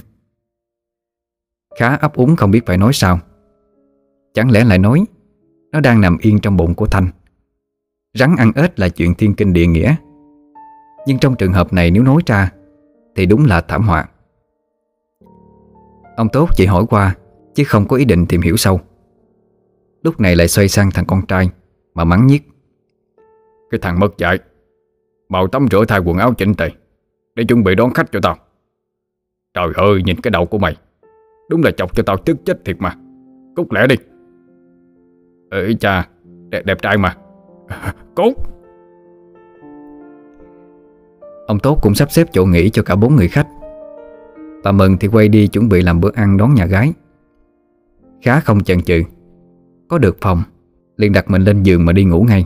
Khá 1.78 1.96
ấp 1.96 2.14
úng 2.14 2.36
không 2.36 2.50
biết 2.50 2.66
phải 2.66 2.78
nói 2.78 2.92
sao. 2.92 3.18
Chẳng 4.34 4.50
lẽ 4.50 4.64
lại 4.64 4.78
nói, 4.78 5.04
Nó 5.72 5.80
đang 5.80 6.00
nằm 6.00 6.18
yên 6.20 6.38
trong 6.40 6.56
bụng 6.56 6.74
của 6.74 6.86
Thanh. 6.86 7.08
Rắn 8.14 8.36
ăn 8.36 8.52
ếch 8.54 8.78
là 8.78 8.88
chuyện 8.88 9.14
thiên 9.14 9.34
kinh 9.34 9.52
địa 9.52 9.66
nghĩa. 9.66 9.94
Nhưng 11.06 11.18
trong 11.18 11.36
trường 11.36 11.52
hợp 11.52 11.72
này 11.72 11.90
nếu 11.90 12.02
nói 12.02 12.22
ra, 12.26 12.52
Thì 13.16 13.26
đúng 13.26 13.46
là 13.46 13.60
thảm 13.60 13.82
họa. 13.82 14.08
Ông 16.16 16.28
Tốt 16.32 16.48
chỉ 16.56 16.66
hỏi 16.66 16.84
qua, 16.90 17.16
Chứ 17.54 17.64
không 17.66 17.88
có 17.88 17.96
ý 17.96 18.04
định 18.04 18.26
tìm 18.26 18.40
hiểu 18.40 18.56
sâu. 18.56 18.80
Lúc 20.02 20.20
này 20.20 20.36
lại 20.36 20.48
xoay 20.48 20.68
sang 20.68 20.90
thằng 20.90 21.06
con 21.06 21.26
trai 21.26 21.50
Mà 21.94 22.04
mắng 22.04 22.26
nhiếc. 22.26 22.49
Cái 23.70 23.78
thằng 23.82 24.00
mất 24.00 24.18
dạy. 24.18 24.38
Bảo 25.28 25.46
tắm 25.46 25.66
rửa 25.70 25.84
thay 25.88 25.98
quần 25.98 26.18
áo 26.18 26.34
chỉnh 26.34 26.54
tề 26.54 26.70
Để 27.34 27.44
chuẩn 27.44 27.64
bị 27.64 27.74
đón 27.74 27.90
khách 27.94 28.12
cho 28.12 28.20
tao. 28.22 28.36
Trời 29.54 29.68
ơi 29.74 30.02
nhìn 30.04 30.20
cái 30.20 30.30
đầu 30.30 30.46
của 30.46 30.58
mày. 30.58 30.76
Đúng 31.50 31.62
là 31.62 31.70
chọc 31.70 31.96
cho 31.96 32.02
tao 32.02 32.16
tức 32.16 32.36
chết 32.44 32.64
thiệt 32.64 32.76
mà. 32.78 32.94
Cút 33.56 33.72
lẻ 33.72 33.86
đi. 33.86 33.96
Ừ 35.50 35.72
cha 35.80 36.08
Đẹp, 36.50 36.66
đẹp 36.66 36.82
trai 36.82 36.96
mà. 36.96 37.16
Cút. 38.14 38.32
Ông 41.46 41.58
Tốt 41.58 41.78
cũng 41.82 41.94
sắp 41.94 42.10
xếp 42.10 42.28
chỗ 42.32 42.44
nghỉ 42.44 42.70
cho 42.70 42.82
cả 42.82 42.96
bốn 42.96 43.16
người 43.16 43.28
khách. 43.28 43.46
Bà 44.64 44.72
Mừng 44.72 44.96
thì 45.00 45.08
quay 45.08 45.28
đi 45.28 45.46
chuẩn 45.46 45.68
bị 45.68 45.82
làm 45.82 46.00
bữa 46.00 46.10
ăn 46.14 46.36
đón 46.36 46.54
nhà 46.54 46.66
gái. 46.66 46.92
Khá 48.22 48.40
không 48.40 48.64
chần 48.64 48.82
chừ. 48.82 49.02
Có 49.88 49.98
được 49.98 50.16
phòng 50.20 50.42
liền 50.96 51.12
đặt 51.12 51.30
mình 51.30 51.42
lên 51.42 51.62
giường 51.62 51.84
mà 51.84 51.92
đi 51.92 52.04
ngủ 52.04 52.22
ngay. 52.28 52.44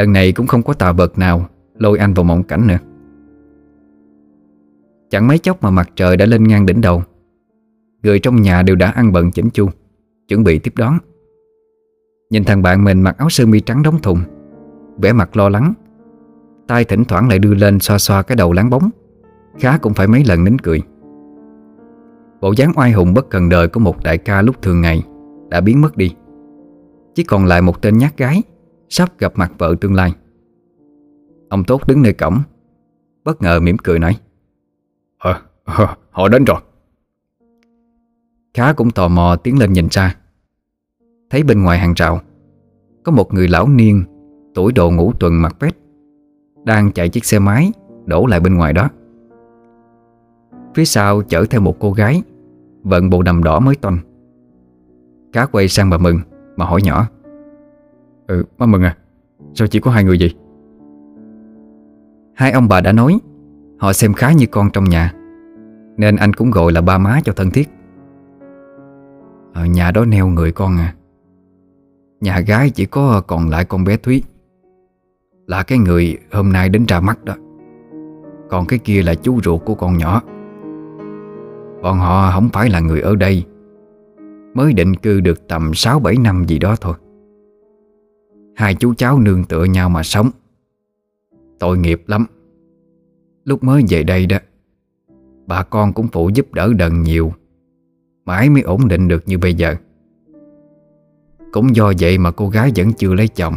Lần 0.00 0.12
này 0.12 0.32
cũng 0.32 0.46
không 0.46 0.62
có 0.62 0.72
tà 0.72 0.92
vật 0.92 1.18
nào, 1.18 1.46
Lôi 1.78 1.98
anh 1.98 2.14
vào 2.14 2.24
mộng 2.24 2.42
cảnh 2.42 2.66
nữa. 2.66 2.78
Chẳng 5.10 5.26
mấy 5.26 5.38
chốc 5.38 5.62
mà 5.62 5.70
mặt 5.70 5.90
trời 5.96 6.16
đã 6.16 6.26
lên 6.26 6.44
ngang 6.44 6.66
đỉnh 6.66 6.80
đầu. 6.80 7.02
Người 8.02 8.18
trong 8.18 8.42
nhà 8.42 8.62
đều 8.62 8.76
đã 8.76 8.90
ăn 8.90 9.12
bận 9.12 9.30
chỉnh 9.30 9.50
chu, 9.50 9.68
Chuẩn 10.28 10.44
bị 10.44 10.58
tiếp 10.58 10.72
đón. 10.76 10.98
Nhìn 12.30 12.44
thằng 12.44 12.62
bạn 12.62 12.84
mình 12.84 13.02
mặc 13.02 13.18
áo 13.18 13.30
sơ 13.30 13.46
mi 13.46 13.60
trắng 13.60 13.82
đóng 13.82 14.02
thùng, 14.02 14.20
vẻ 15.02 15.12
mặt 15.12 15.36
lo 15.36 15.48
lắng. 15.48 15.72
Tay 16.66 16.84
thỉnh 16.84 17.04
thoảng 17.04 17.28
lại 17.28 17.38
đưa 17.38 17.54
lên 17.54 17.80
xoa 17.80 17.98
xoa 17.98 18.22
cái 18.22 18.36
đầu 18.36 18.52
láng 18.52 18.70
bóng, 18.70 18.90
Khá 19.58 19.78
cũng 19.78 19.94
phải 19.94 20.06
mấy 20.06 20.24
lần 20.24 20.44
nín 20.44 20.58
cười. 20.58 20.82
Bộ 22.40 22.52
dáng 22.56 22.72
oai 22.76 22.92
hùng 22.92 23.14
bất 23.14 23.30
cần 23.30 23.48
đời 23.48 23.68
của 23.68 23.80
một 23.80 24.02
đại 24.04 24.18
ca 24.18 24.42
lúc 24.42 24.62
thường 24.62 24.80
ngày 24.80 25.02
Đã 25.50 25.60
biến 25.60 25.80
mất 25.80 25.96
đi. 25.96 26.14
Chỉ 27.14 27.24
còn 27.24 27.44
lại 27.46 27.62
một 27.62 27.82
tên 27.82 27.98
nhát 27.98 28.18
gái 28.18 28.42
Sắp 28.92 29.18
gặp 29.18 29.32
mặt 29.34 29.52
vợ 29.58 29.74
tương 29.80 29.94
lai. 29.94 30.12
Ông 31.48 31.64
Tốt 31.64 31.86
đứng 31.86 32.02
nơi 32.02 32.12
cổng 32.12 32.38
Bất 33.24 33.42
ngờ 33.42 33.60
mỉm 33.60 33.78
cười 33.78 33.98
nói 33.98 34.16
Ờ, 35.18 35.40
à, 35.64 35.96
họ 36.10 36.28
đến 36.28 36.44
rồi. 36.44 36.60
Khá 38.54 38.72
cũng 38.72 38.90
tò 38.90 39.08
mò 39.08 39.36
tiến 39.36 39.58
lên 39.58 39.72
nhìn 39.72 39.88
ra. 39.90 40.16
Thấy 41.30 41.42
bên 41.42 41.62
ngoài 41.62 41.78
hàng 41.78 41.94
rào 41.96 42.20
Có 43.04 43.12
một 43.12 43.34
người 43.34 43.48
lão 43.48 43.68
niên 43.68 44.04
Tuổi 44.54 44.72
độ 44.72 44.90
ngũ 44.90 45.12
tuần 45.12 45.42
mặc 45.42 45.56
vest 45.60 45.74
Đang 46.64 46.92
chạy 46.92 47.08
chiếc 47.08 47.24
xe 47.24 47.38
máy 47.38 47.72
Đổ 48.06 48.26
lại 48.26 48.40
bên 48.40 48.54
ngoài 48.54 48.72
đó. 48.72 48.88
Phía 50.74 50.84
sau 50.84 51.22
chở 51.22 51.44
theo 51.50 51.60
một 51.60 51.76
cô 51.80 51.92
gái 51.92 52.22
Vận 52.82 53.10
bộ 53.10 53.22
đầm 53.22 53.42
đỏ 53.42 53.60
mới 53.60 53.74
toanh. 53.74 53.98
Cá 55.32 55.46
quay 55.46 55.68
sang 55.68 55.90
bà 55.90 55.98
Mừng 55.98 56.20
Mà 56.56 56.64
hỏi 56.64 56.80
nhỏ 56.84 57.08
Ừ 58.30 58.44
má 58.58 58.66
Mừng 58.66 58.82
à. 58.82 58.96
Sao 59.54 59.68
chỉ 59.68 59.80
có 59.80 59.90
hai 59.90 60.04
người 60.04 60.18
gì 60.18 60.34
Hai 62.34 62.52
ông 62.52 62.68
bà 62.68 62.80
đã 62.80 62.92
nói, 62.92 63.18
Họ 63.78 63.92
xem 63.92 64.12
khá 64.12 64.32
như 64.32 64.46
con 64.46 64.70
trong 64.70 64.84
nhà, 64.84 65.12
Nên 65.96 66.16
anh 66.16 66.32
cũng 66.32 66.50
gọi 66.50 66.72
là 66.72 66.80
ba 66.80 66.98
má 66.98 67.20
cho 67.24 67.32
thân 67.32 67.50
thiết. 67.50 67.68
Ở 69.52 69.66
nhà 69.66 69.90
đó 69.90 70.04
neo 70.04 70.26
người 70.26 70.52
con 70.52 70.76
à. 70.76 70.94
Nhà 72.20 72.40
gái 72.40 72.70
chỉ 72.70 72.86
có 72.86 73.22
còn 73.26 73.48
lại 73.48 73.64
con 73.64 73.84
bé 73.84 73.96
Thúy. 73.96 74.22
Là 75.46 75.62
cái 75.62 75.78
người 75.78 76.18
hôm 76.32 76.52
nay 76.52 76.68
đến 76.68 76.84
ra 76.88 77.00
mắt 77.00 77.24
đó. 77.24 77.34
Còn 78.50 78.66
cái 78.66 78.78
kia 78.78 79.02
là 79.02 79.14
chú 79.14 79.40
ruột 79.44 79.64
của 79.64 79.74
con 79.74 79.98
nhỏ. 79.98 80.22
Bọn 81.82 81.98
họ 81.98 82.30
không 82.34 82.48
phải 82.48 82.70
là 82.70 82.80
người 82.80 83.00
ở 83.00 83.16
đây. 83.16 83.44
Mới 84.54 84.72
định 84.72 84.96
cư 84.96 85.20
được 85.20 85.48
tầm 85.48 85.70
6-7 85.70 86.22
năm 86.22 86.44
gì 86.44 86.58
đó 86.58 86.76
thôi. 86.80 86.94
Hai 88.60 88.74
chú 88.74 88.94
cháu 88.94 89.18
nương 89.18 89.44
tựa 89.44 89.64
nhau 89.64 89.88
mà 89.88 90.02
sống. 90.02 90.30
Tội 91.58 91.78
nghiệp 91.78 92.02
lắm. 92.06 92.26
Lúc 93.44 93.64
mới 93.64 93.84
về 93.88 94.02
đây 94.02 94.26
đó, 94.26 94.38
Bà 95.46 95.62
con 95.62 95.92
cũng 95.92 96.08
phụ 96.08 96.30
giúp 96.34 96.54
đỡ 96.54 96.72
đần 96.76 97.02
nhiều, 97.02 97.32
Mãi 98.24 98.50
mới 98.50 98.62
ổn 98.62 98.88
định 98.88 99.08
được 99.08 99.22
như 99.26 99.38
bây 99.38 99.54
giờ. 99.54 99.74
Cũng 101.52 101.76
do 101.76 101.92
vậy 102.00 102.18
mà 102.18 102.30
cô 102.30 102.48
gái 102.48 102.72
vẫn 102.76 102.92
chưa 102.92 103.14
lấy 103.14 103.28
chồng. 103.28 103.56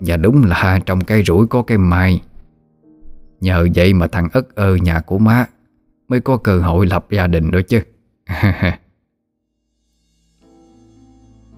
Và 0.00 0.16
đúng 0.16 0.44
là 0.44 0.80
trong 0.86 1.00
cây 1.00 1.22
rủi 1.24 1.46
có 1.46 1.62
cây 1.62 1.78
mai. 1.78 2.22
Nhờ 3.40 3.68
vậy 3.74 3.94
mà 3.94 4.06
thằng 4.06 4.28
ất 4.32 4.54
ơ 4.54 4.76
nhà 4.76 5.00
của 5.00 5.18
má 5.18 5.46
Mới 6.08 6.20
có 6.20 6.36
cơ 6.36 6.60
hội 6.60 6.86
lập 6.86 7.06
gia 7.10 7.26
đình 7.26 7.50
đó 7.50 7.60
chứ. 7.68 7.80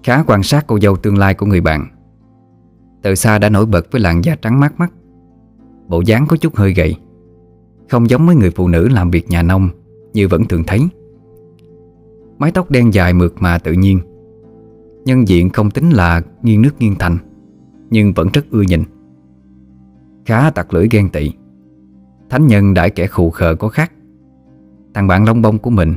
Khá 0.03 0.23
quan 0.27 0.43
sát 0.43 0.67
cô 0.67 0.79
dâu 0.79 0.95
tương 0.97 1.17
lai 1.17 1.33
của 1.33 1.45
người 1.45 1.61
bạn. 1.61 1.87
Từ 3.01 3.15
xa 3.15 3.39
đã 3.39 3.49
nổi 3.49 3.65
bật 3.65 3.91
với 3.91 4.01
làn 4.01 4.23
da 4.23 4.35
trắng 4.35 4.59
mát 4.59 4.79
mắt. 4.79 4.91
Bộ 5.87 6.01
dáng 6.01 6.25
có 6.27 6.37
chút 6.37 6.55
hơi 6.55 6.73
gầy. 6.73 6.95
Không 7.89 8.09
giống 8.09 8.27
với 8.27 8.35
người 8.35 8.51
phụ 8.51 8.67
nữ 8.67 8.87
làm 8.87 9.11
việc 9.11 9.29
nhà 9.29 9.43
nông 9.43 9.69
Như 10.13 10.27
vẫn 10.27 10.45
thường 10.45 10.63
thấy. 10.67 10.79
Mái 12.37 12.51
tóc 12.51 12.71
đen 12.71 12.93
dài 12.93 13.13
mượt 13.13 13.33
mà 13.39 13.57
tự 13.57 13.73
nhiên. 13.73 13.99
Nhân 15.05 15.27
diện 15.27 15.49
không 15.49 15.71
tính 15.71 15.89
là 15.89 16.21
nghiêng 16.43 16.61
nước 16.61 16.71
nghiêng 16.79 16.95
thành, 16.99 17.17
Nhưng 17.89 18.13
vẫn 18.13 18.27
rất 18.33 18.45
ưa 18.51 18.61
nhìn. 18.61 18.83
Khá 20.25 20.49
tặc 20.49 20.73
lưỡi 20.73 20.87
ghen 20.91 21.09
tị. 21.09 21.31
Thánh 22.29 22.47
nhân 22.47 22.73
đãi 22.73 22.89
kẻ 22.89 23.07
khù 23.07 23.29
khờ 23.29 23.55
có 23.55 23.69
khác. 23.69 23.91
Thằng 24.93 25.07
bạn 25.07 25.25
lông 25.25 25.41
bông 25.41 25.57
của 25.57 25.69
mình 25.69 25.93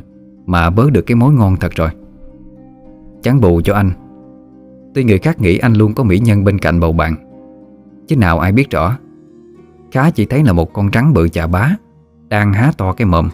Mà 0.47 0.71
bớ 0.71 0.91
được 0.91 1.03
cái 1.03 1.15
mối 1.15 1.33
ngon 1.35 1.57
thật 1.61 1.73
rồi. 1.75 1.91
Chán 3.23 3.41
bù 3.41 3.61
cho 3.65 3.75
anh. 3.75 3.91
Tuy 4.95 5.05
người 5.05 5.19
khác 5.19 5.41
nghĩ 5.41 5.59
anh 5.59 5.75
luôn 5.75 5.95
có 5.95 6.05
mỹ 6.05 6.19
nhân 6.19 6.45
bên 6.45 6.59
cạnh 6.59 6.81
bầu 6.81 6.93
bạn, 6.93 7.17
Chứ 8.09 8.17
nào 8.17 8.39
ai 8.39 8.53
biết 8.53 8.71
rõ. 8.71 8.99
Khá 9.91 10.11
chỉ 10.11 10.27
thấy 10.27 10.45
là 10.45 10.53
một 10.53 10.73
con 10.73 10.91
rắn 10.93 11.13
bự 11.13 11.29
chà 11.29 11.47
bá, 11.47 11.71
Đang 12.29 12.53
há 12.53 12.73
to 12.79 12.93
cái 12.93 13.07
mồm, 13.07 13.29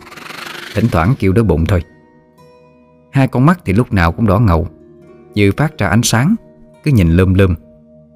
Thỉnh 0.74 0.84
thoảng 0.92 1.14
kêu 1.18 1.32
đói 1.32 1.44
bụng 1.44 1.64
thôi. 1.66 1.82
Hai 3.12 3.28
con 3.28 3.46
mắt 3.46 3.60
thì 3.64 3.72
lúc 3.72 3.92
nào 3.92 4.12
cũng 4.12 4.26
đỏ 4.26 4.38
ngầu, 4.38 4.68
Như 5.34 5.52
phát 5.56 5.78
ra 5.78 5.88
ánh 5.88 6.02
sáng, 6.02 6.34
Cứ 6.84 6.90
nhìn 6.90 7.10
lơm 7.10 7.34
lơm, 7.34 7.54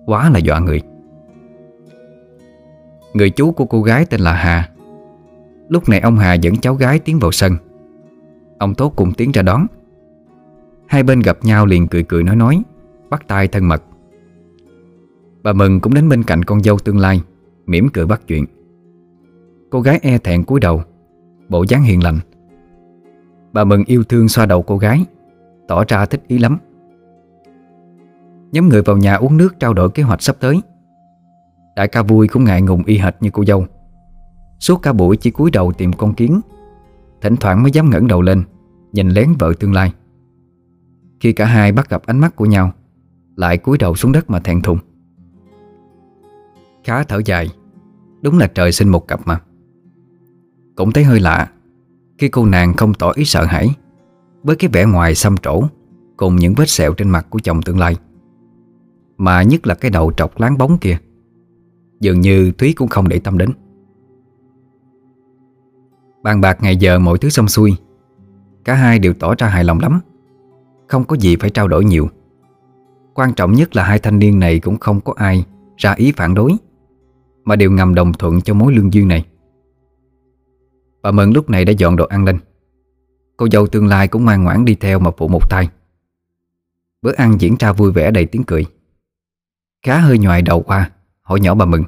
Quá 0.06 0.30
là 0.30 0.38
dọa 0.38 0.58
người. 0.58 0.82
Người 3.14 3.30
chú 3.30 3.52
của 3.52 3.64
cô 3.64 3.82
gái 3.82 4.04
tên 4.04 4.20
là 4.20 4.32
Hà. 4.32 4.68
Lúc 5.68 5.88
này 5.88 6.00
ông 6.00 6.16
Hà 6.16 6.34
dẫn 6.34 6.56
cháu 6.56 6.74
gái 6.74 6.98
tiến 6.98 7.18
vào 7.18 7.32
sân. 7.32 7.56
Ông 8.58 8.74
Tốt 8.74 8.92
cùng 8.96 9.12
tiến 9.12 9.32
ra 9.32 9.42
đón. 9.42 9.66
Hai 10.90 11.02
bên 11.02 11.20
gặp 11.20 11.38
nhau 11.42 11.66
liền 11.66 11.88
cười 11.88 12.02
cười 12.02 12.22
nói 12.22 12.36
nói, 12.36 12.62
Bắt 13.10 13.28
tay 13.28 13.48
thân 13.48 13.68
mật. 13.68 13.82
Bà 15.42 15.52
Mừng 15.52 15.80
cũng 15.80 15.94
đến 15.94 16.08
bên 16.08 16.22
cạnh 16.22 16.42
con 16.42 16.62
dâu 16.62 16.78
tương 16.78 16.98
lai, 16.98 17.22
mỉm 17.66 17.88
cười 17.88 18.06
bắt 18.06 18.20
chuyện. 18.26 18.44
Cô 19.70 19.80
gái 19.80 19.98
e 20.02 20.18
thẹn 20.18 20.44
cúi 20.44 20.60
đầu, 20.60 20.82
Bộ 21.48 21.64
dáng 21.68 21.82
hiền 21.82 22.02
lành. 22.02 22.18
Bà 23.52 23.64
Mừng 23.64 23.84
yêu 23.84 24.04
thương 24.04 24.28
xoa 24.28 24.46
đầu 24.46 24.62
cô 24.62 24.78
gái, 24.78 25.04
Tỏ 25.68 25.84
ra 25.88 26.06
thích 26.06 26.22
ý 26.28 26.38
lắm. 26.38 26.58
Nhóm 28.52 28.68
người 28.68 28.82
vào 28.82 28.96
nhà 28.96 29.14
uống 29.14 29.36
nước 29.36 29.60
trao 29.60 29.74
đổi 29.74 29.90
kế 29.90 30.02
hoạch 30.02 30.22
sắp 30.22 30.36
tới. 30.40 30.60
Đại 31.76 31.88
ca 31.88 32.02
vui 32.02 32.28
cũng 32.28 32.44
ngại 32.44 32.62
ngùng 32.62 32.84
y 32.84 32.98
hệt 32.98 33.16
như 33.20 33.30
cô 33.32 33.44
dâu. 33.44 33.66
Suốt 34.58 34.82
cả 34.82 34.92
buổi 34.92 35.16
chỉ 35.16 35.30
cúi 35.30 35.50
đầu 35.50 35.72
tìm 35.72 35.92
con 35.92 36.14
kiến, 36.14 36.40
Thỉnh 37.20 37.36
thoảng 37.36 37.62
mới 37.62 37.72
dám 37.72 37.90
ngẩng 37.90 38.06
đầu 38.06 38.22
lên, 38.22 38.42
Nhìn 38.92 39.08
lén 39.08 39.32
vợ 39.38 39.52
tương 39.60 39.72
lai. 39.72 39.92
Khi 41.20 41.32
cả 41.32 41.46
hai 41.46 41.72
bắt 41.72 41.90
gặp 41.90 42.02
ánh 42.06 42.18
mắt 42.18 42.36
của 42.36 42.44
nhau, 42.44 42.72
Lại 43.36 43.58
cúi 43.58 43.78
đầu 43.78 43.94
xuống 43.94 44.12
đất 44.12 44.30
mà 44.30 44.40
thẹn 44.40 44.62
thùng. 44.62 44.78
Khá 46.84 47.04
thở 47.04 47.20
dài, 47.24 47.48
Đúng 48.22 48.38
là 48.38 48.46
trời 48.46 48.72
sinh 48.72 48.88
một 48.88 49.08
cặp 49.08 49.20
mà. 49.26 49.40
Cũng 50.76 50.92
thấy 50.92 51.04
hơi 51.04 51.20
lạ, 51.20 51.50
Khi 52.18 52.28
cô 52.28 52.46
nàng 52.46 52.74
không 52.74 52.94
tỏ 52.94 53.10
ý 53.10 53.24
sợ 53.24 53.44
hãi, 53.44 53.68
Với 54.42 54.56
cái 54.56 54.70
vẻ 54.72 54.84
ngoài 54.84 55.14
xăm 55.14 55.36
trổ 55.36 55.62
Cùng 56.16 56.36
những 56.36 56.54
vết 56.54 56.68
sẹo 56.68 56.94
trên 56.94 57.10
mặt 57.10 57.26
của 57.30 57.38
chồng 57.38 57.62
tương 57.62 57.78
lai. 57.78 57.96
Mà 59.16 59.42
nhất 59.42 59.66
là 59.66 59.74
cái 59.74 59.90
đầu 59.90 60.12
trọc 60.16 60.40
láng 60.40 60.58
bóng 60.58 60.78
kia, 60.78 60.98
Dường 62.00 62.20
như 62.20 62.52
Thúy 62.52 62.72
cũng 62.72 62.88
không 62.88 63.08
để 63.08 63.18
tâm 63.18 63.38
đến. 63.38 63.50
Bàn 66.22 66.40
bạc 66.40 66.58
ngày 66.62 66.76
giờ 66.76 66.98
mọi 66.98 67.18
thứ 67.18 67.28
xong 67.28 67.48
xuôi, 67.48 67.76
Cả 68.64 68.74
hai 68.74 68.98
đều 68.98 69.14
tỏ 69.14 69.34
ra 69.38 69.48
hài 69.48 69.64
lòng 69.64 69.80
lắm. 69.80 70.00
Không 70.90 71.04
có 71.04 71.16
gì 71.16 71.36
phải 71.36 71.50
trao 71.50 71.68
đổi 71.68 71.84
nhiều. 71.84 72.08
Quan 73.14 73.34
trọng 73.34 73.52
nhất 73.52 73.76
là 73.76 73.84
hai 73.84 73.98
thanh 73.98 74.18
niên 74.18 74.38
này 74.38 74.58
cũng 74.58 74.78
không 74.78 75.00
có 75.00 75.14
ai 75.16 75.44
ra 75.76 75.92
ý 75.92 76.12
phản 76.16 76.34
đối, 76.34 76.52
Mà 77.44 77.56
đều 77.56 77.70
ngầm 77.70 77.94
đồng 77.94 78.12
thuận 78.12 78.40
cho 78.40 78.54
mối 78.54 78.72
lương 78.72 78.92
duyên 78.92 79.08
này. 79.08 79.26
Bà 81.02 81.10
Mận 81.10 81.30
lúc 81.30 81.50
này 81.50 81.64
đã 81.64 81.72
dọn 81.72 81.96
đồ 81.96 82.06
ăn 82.06 82.24
lên. 82.24 82.38
Cô 83.36 83.48
dâu 83.52 83.66
tương 83.66 83.86
lai 83.86 84.08
cũng 84.08 84.24
ngoan 84.24 84.44
ngoãn 84.44 84.64
đi 84.64 84.74
theo 84.74 84.98
mà 84.98 85.10
phụ 85.16 85.28
một 85.28 85.50
tay 85.50 85.68
Bữa 87.02 87.12
ăn 87.12 87.40
diễn 87.40 87.56
ra 87.58 87.72
vui 87.72 87.92
vẻ 87.92 88.10
đầy 88.10 88.26
tiếng 88.26 88.44
cười. 88.44 88.66
Khá 89.82 89.98
hơi 89.98 90.18
nhòi 90.18 90.42
đầu 90.42 90.62
qua, 90.62 90.90
Hỏi 91.22 91.40
nhỏ 91.40 91.54
bà 91.54 91.64
Mừng 91.64 91.84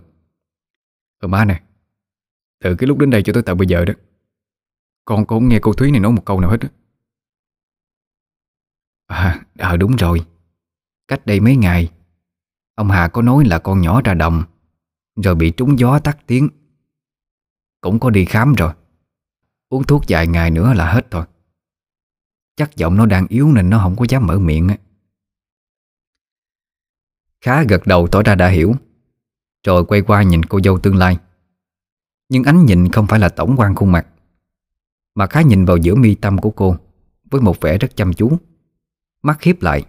Ờ 1.19 1.29
má 1.29 1.45
nè, 1.45 1.62
Từ 2.65 2.74
cái 2.74 2.87
lúc 2.87 2.99
đến 2.99 3.11
đây 3.11 3.23
cho 3.23 3.33
tới 3.33 3.43
tận 3.43 3.59
bây 3.59 3.66
giờ 3.66 3.85
đó, 3.85 3.95
Con 5.05 5.27
cũng 5.27 5.49
nghe 5.49 5.59
cô 5.59 5.73
Thúy 5.73 5.91
này 5.91 6.01
nói 6.01 6.12
một 6.12 6.24
câu 6.24 6.41
nào 6.41 6.51
hết 6.51 6.61
á. 6.61 6.69
À, 9.13 9.41
à 9.59 9.77
đúng 9.77 9.97
rồi. 9.97 10.27
Cách 11.09 11.27
đây 11.27 11.41
mấy 11.41 11.57
ngày 11.57 11.91
Ông 12.75 12.91
Hà 12.91 13.09
có 13.09 13.23
nói 13.23 13.45
là 13.45 13.59
con 13.59 13.81
nhỏ 13.81 14.01
ra 14.05 14.15
đồng 14.15 14.43
Rồi 15.17 15.35
bị 15.35 15.51
trúng 15.51 15.79
gió 15.79 15.99
tắt 15.99 16.19
tiếng. 16.27 16.49
Cũng 17.81 18.01
có 18.01 18.11
đi 18.11 18.25
khám 18.25 18.55
rồi. 18.55 18.73
Uống 19.69 19.85
thuốc 19.85 20.03
vài 20.09 20.27
ngày 20.27 20.51
nữa 20.51 20.75
là 20.75 20.93
hết 20.93 21.11
thôi 21.11 21.25
Chắc 22.57 22.77
giọng 22.77 22.97
nó 22.97 23.07
đang 23.07 23.27
yếu 23.27 23.53
nên 23.53 23.71
nó 23.71 23.79
không 23.79 23.97
có 23.97 24.07
dám 24.09 24.27
mở 24.27 24.39
miệng 24.39 24.69
á. 24.69 24.77
Khá 27.41 27.63
gật 27.63 27.87
đầu 27.87 28.09
tỏ 28.09 28.23
ra 28.23 28.35
đã 28.35 28.49
hiểu 28.49 28.75
Rồi 29.67 29.85
quay 29.85 30.03
qua 30.03 30.23
nhìn 30.23 30.45
cô 30.45 30.61
dâu 30.65 30.79
tương 30.79 30.97
lai. 30.97 31.19
Nhưng 32.29 32.45
ánh 32.45 32.67
nhìn 32.67 32.89
không 32.89 33.07
phải 33.07 33.21
là 33.21 33.29
tổng 33.29 33.55
quan 33.59 33.75
khuôn 33.75 33.93
mặt 33.93 34.07
Mà 35.15 35.27
khá 35.27 35.43
nhìn 35.43 35.65
vào 35.65 35.77
giữa 35.77 35.95
mi 35.95 36.15
tâm 36.15 36.39
của 36.39 36.51
cô 36.51 36.77
Với 37.31 37.41
một 37.41 37.61
vẻ 37.61 37.79
rất 37.79 37.97
chăm 37.97 38.13
chú. 38.13 38.39
Mắt 39.24 39.36
khiếp 39.40 39.62
lại. 39.62 39.85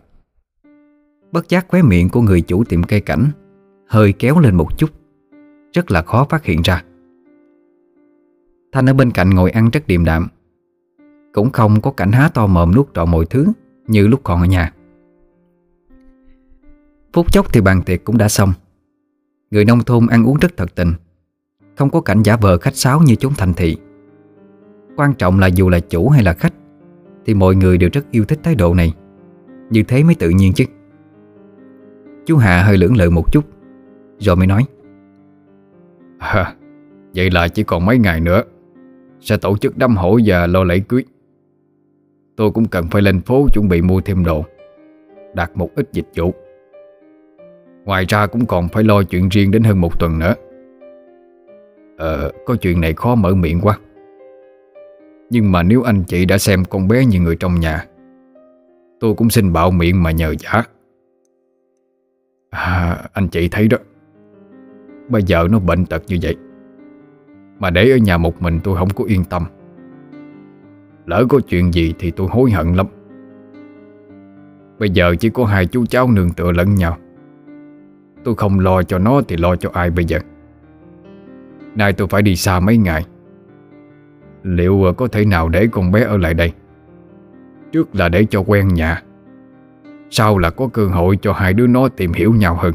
Bất 1.32 1.50
giác 1.50 1.66
khóe 1.68 1.82
miệng 1.82 2.10
của 2.10 2.22
người 2.22 2.42
chủ 2.42 2.64
tiệm 2.64 2.84
cây 2.84 3.02
cảnh 3.02 3.32
Hơi 3.88 4.14
kéo 4.14 4.40
lên 4.40 4.56
một 4.56 4.78
chút, 4.78 4.90
Rất 5.74 5.92
là 5.92 6.02
khó 6.02 6.26
phát 6.30 6.44
hiện 6.44 6.62
ra. 6.62 6.84
Thanh 8.72 8.90
ở 8.90 8.94
bên 8.94 9.12
cạnh 9.12 9.30
ngồi 9.30 9.52
ăn 9.52 9.70
rất 9.70 9.88
điềm 9.88 10.06
đạm, 10.06 10.28
Cũng 11.34 11.50
không 11.50 11.82
có 11.82 11.92
cảnh 11.92 12.12
há 12.12 12.30
to 12.30 12.48
mồm 12.48 12.72
nuốt 12.76 12.94
trọn 12.94 13.12
mọi 13.12 13.26
thứ 13.26 13.46
Như 13.88 14.08
lúc 14.08 14.22
còn 14.24 14.42
ở 14.42 14.46
nhà. 14.46 14.74
Phút 17.14 17.32
chốc 17.32 17.54
thì 17.54 17.62
bàn 17.62 17.82
tiệc 17.86 18.04
cũng 18.04 18.18
đã 18.18 18.30
xong. 18.30 18.54
Người 19.52 19.66
nông 19.66 19.84
thôn 19.84 20.08
ăn 20.08 20.24
uống 20.24 20.38
rất 20.38 20.58
thật 20.58 20.76
tình, 20.76 20.94
Không 21.78 21.90
có 21.90 22.02
cảnh 22.02 22.24
giả 22.24 22.36
vờ 22.36 22.58
khách 22.58 22.76
sáo 22.76 23.02
như 23.02 23.16
chúng 23.16 23.34
thành 23.38 23.54
thị. 23.54 23.78
Quan 24.96 25.14
trọng 25.14 25.40
là 25.40 25.48
dù 25.48 25.70
là 25.70 25.80
chủ 25.80 26.10
hay 26.10 26.24
là 26.24 26.34
khách, 26.34 26.54
Thì 27.26 27.34
mọi 27.34 27.56
người 27.56 27.78
đều 27.78 27.90
rất 27.94 28.12
yêu 28.12 28.26
thích 28.26 28.40
thái 28.44 28.56
độ 28.56 28.74
này. 28.74 28.94
Như 29.70 29.84
thế 29.84 30.04
mới 30.04 30.16
tự 30.16 30.30
nhiên 30.30 30.54
chứ. 30.54 30.66
Chú 32.26 32.38
Hà 32.38 32.64
hơi 32.64 32.78
lưỡng 32.78 32.98
lự 32.98 33.10
một 33.10 33.32
chút 33.32 33.46
Rồi 34.20 34.36
mới 34.36 34.48
nói. 34.48 34.66
À, 36.20 36.56
Vậy 37.16 37.32
là 37.32 37.48
chỉ 37.48 37.64
còn 37.64 37.86
mấy 37.86 37.98
ngày 37.98 38.20
nữa 38.20 38.44
Sẽ 39.20 39.38
tổ 39.38 39.58
chức 39.58 39.78
đám 39.78 39.96
hỏi 39.96 40.22
và 40.26 40.48
lo 40.48 40.64
lễ 40.64 40.80
cưới. 40.80 41.04
Tôi 42.36 42.52
cũng 42.52 42.66
cần 42.66 42.88
phải 42.92 43.02
lên 43.02 43.22
phố 43.22 43.48
chuẩn 43.54 43.70
bị 43.70 43.82
mua 43.82 44.02
thêm 44.02 44.26
đồ 44.26 44.46
Đặt 45.34 45.58
một 45.58 45.70
ít 45.76 45.90
dịch 45.92 46.08
vụ. 46.16 46.34
Ngoài 47.86 48.06
ra 48.08 48.28
cũng 48.28 48.46
còn 48.46 48.70
phải 48.70 48.84
lo 48.84 49.04
chuyện 49.04 49.30
riêng 49.30 49.52
đến 49.52 49.64
hơn 49.64 49.82
một 49.82 50.00
tuần 50.00 50.20
nữa. 50.20 50.36
Ờ, 51.98 52.32
có 52.46 52.56
chuyện 52.56 52.82
này 52.82 52.94
khó 52.94 53.16
mở 53.16 53.36
miệng 53.36 53.62
quá. 53.62 53.80
Nhưng 55.30 55.52
mà 55.52 55.64
nếu 55.64 55.82
anh 55.84 56.04
chị 56.04 56.26
đã 56.26 56.38
xem 56.38 56.66
con 56.66 56.88
bé 56.88 57.06
như 57.06 57.20
người 57.20 57.36
trong 57.36 57.60
nhà 57.60 57.86
Tôi 59.04 59.14
cũng 59.14 59.30
xin 59.30 59.54
bạo 59.54 59.72
miệng 59.72 60.04
mà 60.04 60.12
nhờ 60.12 60.36
giả. 60.40 60.64
À, 62.50 62.98
Anh 63.14 63.28
chị 63.28 63.48
thấy 63.48 63.68
đó. 63.68 63.78
Bây 65.10 65.24
giờ 65.24 65.48
nó 65.52 65.60
bệnh 65.60 65.86
tật 65.86 66.04
như 66.08 66.18
vậy. 66.22 66.36
Mà 67.60 67.70
để 67.70 67.92
ở 67.92 67.98
nhà 67.98 68.18
một 68.18 68.42
mình 68.42 68.60
tôi 68.64 68.78
không 68.78 68.90
có 68.90 69.04
yên 69.04 69.24
tâm. 69.24 69.44
Lỡ 71.06 71.26
có 71.30 71.40
chuyện 71.40 71.74
gì 71.74 71.94
thì 72.00 72.12
tôi 72.12 72.28
hối 72.32 72.52
hận 72.52 72.74
lắm. 72.74 72.88
Bây 74.80 74.90
giờ 74.90 75.16
chỉ 75.20 75.30
có 75.30 75.46
hai 75.46 75.66
chú 75.66 75.86
cháu 75.86 76.12
nương 76.12 76.30
tựa 76.30 76.52
lẫn 76.52 76.76
nhau. 76.76 76.98
Tôi 78.24 78.36
không 78.36 78.60
lo 78.60 78.84
cho 78.84 79.00
nó 79.00 79.22
thì 79.28 79.38
lo 79.38 79.56
cho 79.56 79.70
ai 79.74 79.90
bây 79.90 80.06
giờ? 80.06 80.20
Nay 81.76 81.94
tôi 81.94 82.08
phải 82.08 82.22
đi 82.22 82.36
xa 82.36 82.60
mấy 82.60 82.78
ngày. 82.78 83.06
Liệu 84.44 84.94
có 84.98 85.08
thể 85.08 85.26
nào 85.26 85.50
để 85.50 85.68
con 85.72 85.92
bé 85.92 86.04
ở 86.04 86.18
lại 86.18 86.34
đây? 86.34 86.52
Trước 87.74 87.96
là 87.96 88.10
để 88.10 88.26
cho 88.30 88.44
quen 88.48 88.68
nhà. 88.68 89.04
Sau 90.10 90.38
là 90.38 90.50
có 90.50 90.70
cơ 90.74 90.86
hội 90.86 91.18
cho 91.22 91.34
hai 91.34 91.54
đứa 91.54 91.68
nó 91.68 91.88
tìm 91.88 92.14
hiểu 92.14 92.34
nhau 92.34 92.56
hơn. 92.56 92.74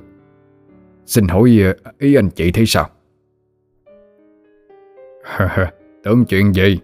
Xin 1.06 1.28
hỏi 1.28 1.60
ờ, 1.84 1.92
ý 1.98 2.14
anh 2.14 2.30
chị 2.30 2.52
thấy 2.52 2.66
sao? 2.66 2.88
Tưởng 6.04 6.24
chuyện 6.24 6.54
gì? 6.54 6.80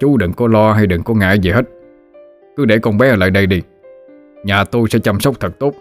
Chú 0.00 0.16
đừng 0.16 0.32
có 0.32 0.48
lo 0.48 0.72
hay 0.72 0.86
đừng 0.86 1.02
có 1.02 1.14
ngại 1.14 1.38
gì 1.38 1.50
hết. 1.50 1.64
Cứ 2.56 2.64
để 2.64 2.78
con 2.78 2.98
bé 2.98 3.08
ở 3.08 3.16
lại 3.16 3.30
đây 3.30 3.46
đi. 3.46 3.62
Nhà 4.44 4.64
tôi 4.64 4.88
sẽ 4.90 4.98
chăm 4.98 5.20
sóc 5.20 5.40
thật 5.40 5.58
tốt. 5.58 5.74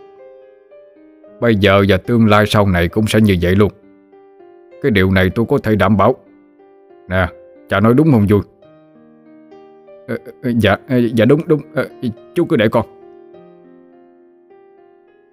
Bây 1.40 1.56
giờ 1.56 1.84
và 1.88 1.98
tương 1.98 2.28
lai 2.28 2.46
sau 2.48 2.68
này 2.68 2.88
cũng 2.88 3.08
sẽ 3.08 3.22
như 3.22 3.38
vậy 3.42 3.56
luôn. 3.56 3.72
Cái 4.82 4.92
điều 4.92 5.12
này 5.12 5.30
tôi 5.36 5.46
có 5.50 5.58
thể 5.58 5.76
đảm 5.76 5.98
bảo. 5.98 6.16
Nè 7.10 7.28
Cha 7.70 7.80
nói 7.80 7.94
đúng 7.94 8.12
không 8.12 8.26
vui? 8.30 8.42
Ờ, 10.10 10.18
ờ, 10.42 10.52
Dạ 10.58 10.78
ờ, 10.88 10.98
dạ 11.16 11.26
đúng 11.26 11.42
đúng. 11.48 11.62
Ờ, 11.74 11.88
chú 12.36 12.46
cứ 12.46 12.56
để 12.56 12.70
con. 12.70 12.86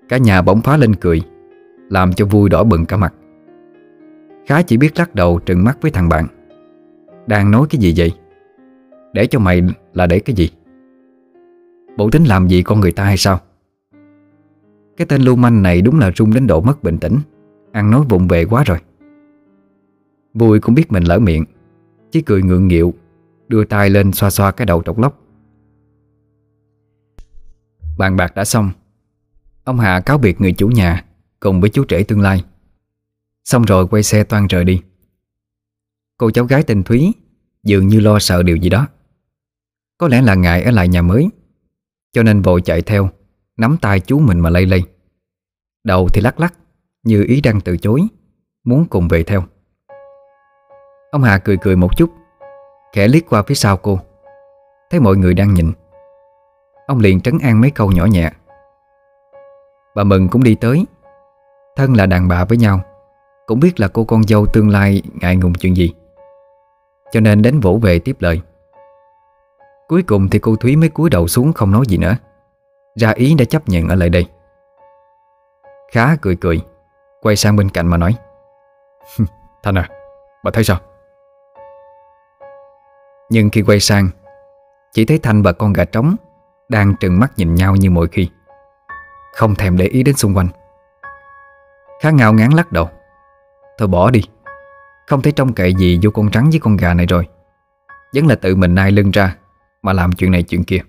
Cả 0.08 0.16
nhà 0.16 0.42
bỗng 0.42 0.60
phá 0.60 0.76
lên 0.76 0.94
cười 0.94 1.22
Làm 1.90 2.12
cho 2.12 2.26
vui 2.26 2.48
đỏ 2.48 2.64
bừng 2.64 2.86
cả 2.86 2.96
mặt. 2.96 3.14
Khá 4.46 4.62
chỉ 4.62 4.76
biết 4.76 4.98
lắc 4.98 5.14
đầu 5.14 5.40
trừng 5.46 5.64
mắt 5.64 5.78
với 5.80 5.90
thằng 5.90 6.08
bạn. 6.08 6.26
Đang 7.26 7.50
nói 7.50 7.66
cái 7.70 7.80
gì 7.80 7.94
vậy? 7.96 8.12
Để 9.12 9.26
cho 9.26 9.38
mày 9.38 9.62
là 9.94 10.06
để 10.06 10.20
cái 10.20 10.36
gì? 10.36 10.50
Bộ 11.96 12.10
tính 12.10 12.24
làm 12.24 12.48
gì 12.48 12.62
con 12.62 12.80
người 12.80 12.92
ta 12.92 13.04
hay 13.04 13.16
sao? 13.16 13.40
Cái 14.96 15.06
tên 15.06 15.22
lưu 15.22 15.36
manh 15.36 15.62
này 15.62 15.82
đúng 15.82 15.98
là 15.98 16.10
rung 16.16 16.34
đến 16.34 16.46
độ 16.46 16.60
mất 16.60 16.82
bình 16.82 16.98
tĩnh. 16.98 17.18
Ăn 17.72 17.90
nói 17.90 18.04
vụng 18.08 18.28
về 18.28 18.44
quá 18.44 18.64
rồi. 18.66 18.78
Vui 20.34 20.60
cũng 20.60 20.74
biết 20.74 20.92
mình 20.92 21.04
lỡ 21.04 21.18
miệng 21.18 21.44
Chỉ 22.10 22.22
cười 22.22 22.42
ngượng 22.42 22.68
nghịu 22.68 22.94
Đưa 23.48 23.64
tay 23.64 23.90
lên 23.90 24.12
xoa 24.12 24.30
xoa 24.30 24.50
cái 24.50 24.66
đầu 24.66 24.82
trọc 24.82 24.98
lóc. 24.98 25.22
Bàn 27.98 28.16
bạc 28.16 28.34
đã 28.34 28.44
xong. 28.44 28.70
Ông 29.64 29.78
Hạ 29.78 30.00
cáo 30.00 30.18
biệt 30.18 30.40
người 30.40 30.52
chủ 30.52 30.68
nhà 30.68 31.04
Cùng 31.40 31.60
với 31.60 31.70
chú 31.70 31.84
trẻ 31.84 32.02
tương 32.02 32.20
lai. 32.20 32.44
Xong 33.44 33.62
rồi 33.62 33.86
quay 33.86 34.02
xe 34.02 34.24
toan 34.24 34.46
rời 34.46 34.64
đi. 34.64 34.82
Cô 36.18 36.30
cháu 36.30 36.44
gái 36.44 36.62
tên 36.62 36.82
Thúy 36.82 37.12
Dường 37.62 37.88
như 37.88 38.00
lo 38.00 38.18
sợ 38.18 38.42
điều 38.42 38.56
gì 38.56 38.68
đó. 38.68 38.88
Có 39.98 40.08
lẽ 40.08 40.22
là 40.22 40.34
ngại 40.34 40.62
ở 40.62 40.70
lại 40.70 40.88
nhà 40.88 41.02
mới, 41.02 41.28
Cho 42.12 42.22
nên 42.22 42.42
vội 42.42 42.62
chạy 42.64 42.82
theo, 42.82 43.10
Nắm 43.56 43.76
tay 43.80 44.00
chú 44.00 44.18
mình 44.18 44.40
mà 44.40 44.50
lây 44.50 44.66
lây. 44.66 44.82
Đầu 45.84 46.08
thì 46.08 46.20
lắc 46.20 46.40
lắc, 46.40 46.54
Như 47.02 47.24
ý 47.28 47.40
đang 47.40 47.60
từ 47.60 47.76
chối, 47.76 48.02
Muốn 48.64 48.86
cùng 48.90 49.08
về 49.08 49.22
theo. 49.22 49.44
Ông 51.10 51.22
Hà 51.22 51.38
cười 51.38 51.56
cười 51.56 51.76
một 51.76 51.96
chút. 51.96 52.10
Khẽ 52.96 53.08
liếc 53.08 53.22
qua 53.28 53.42
phía 53.42 53.54
sau 53.54 53.76
cô. 53.76 53.98
Thấy 54.90 55.00
mọi 55.00 55.16
người 55.16 55.34
đang 55.34 55.54
nhìn. 55.54 55.72
Ông 56.86 56.98
liền 56.98 57.20
trấn 57.20 57.38
an 57.42 57.60
mấy 57.60 57.70
câu 57.70 57.92
nhỏ 57.92 58.04
nhẹ. 58.04 58.30
Bà 59.94 60.04
Mừng 60.04 60.28
cũng 60.28 60.42
đi 60.42 60.54
tới. 60.54 60.86
Thân 61.76 61.94
là 61.94 62.06
đàn 62.06 62.28
bà 62.28 62.44
với 62.44 62.58
nhau 62.58 62.80
Cũng 63.46 63.60
biết 63.60 63.80
là 63.80 63.88
cô 63.88 64.04
con 64.04 64.22
dâu 64.22 64.46
tương 64.46 64.70
lai 64.70 65.02
ngại 65.20 65.36
ngùng 65.36 65.54
chuyện 65.54 65.76
gì. 65.76 65.94
Cho 67.12 67.20
nên 67.20 67.42
đến 67.42 67.60
vỗ 67.60 67.78
về 67.82 67.98
tiếp 67.98 68.16
lời. 68.18 68.40
Cuối 69.88 70.02
cùng 70.02 70.28
thì 70.28 70.38
cô 70.38 70.56
Thúy 70.56 70.76
mới 70.76 70.88
cúi 70.88 71.10
đầu 71.10 71.28
xuống 71.28 71.52
không 71.52 71.72
nói 71.72 71.84
gì 71.88 71.98
nữa. 71.98 72.16
Ra 72.94 73.10
ý 73.10 73.34
đã 73.34 73.44
chấp 73.44 73.68
nhận 73.68 73.88
ở 73.88 73.94
lại 73.94 74.08
đây. 74.08 74.26
Khá 75.92 76.16
cười 76.22 76.36
cười 76.36 76.60
Quay 77.20 77.36
sang 77.36 77.56
bên 77.56 77.68
cạnh 77.68 77.86
mà 77.86 77.96
nói. 77.96 78.14
Thanh 79.62 79.78
à, 79.78 79.88
bà 80.44 80.50
thấy 80.50 80.64
sao? 80.64 80.78
Nhưng 83.30 83.50
khi 83.50 83.62
quay 83.62 83.80
sang, 83.80 84.08
Chỉ 84.92 85.04
thấy 85.04 85.18
Thanh 85.18 85.42
và 85.42 85.52
con 85.52 85.72
gà 85.72 85.84
trống 85.84 86.16
Đang 86.68 86.94
trừng 87.00 87.20
mắt 87.20 87.32
nhìn 87.36 87.54
nhau 87.54 87.76
như 87.76 87.90
mọi 87.90 88.08
khi. 88.12 88.28
Không 89.34 89.54
thèm 89.54 89.76
để 89.76 89.84
ý 89.84 90.02
đến 90.02 90.16
xung 90.16 90.36
quanh. 90.36 90.48
Khá 92.02 92.10
ngao 92.10 92.32
ngán 92.32 92.50
lắc 92.52 92.72
đầu. 92.72 92.90
Thôi 93.78 93.88
bỏ 93.88 94.10
đi. 94.10 94.22
Không 95.06 95.22
thấy 95.22 95.32
trông 95.32 95.52
cậy 95.52 95.74
gì 95.74 95.98
vô 96.02 96.10
con 96.10 96.30
trắng 96.30 96.50
với 96.50 96.60
con 96.60 96.76
gà 96.76 96.94
này 96.94 97.06
rồi. 97.06 97.28
Vẫn 98.14 98.26
là 98.26 98.34
tự 98.34 98.56
mình 98.56 98.74
nai 98.74 98.92
lưng 98.92 99.10
ra 99.10 99.36
Mà 99.82 99.92
làm 99.92 100.12
chuyện 100.12 100.30
này 100.30 100.42
chuyện 100.42 100.64
kia. 100.64 100.80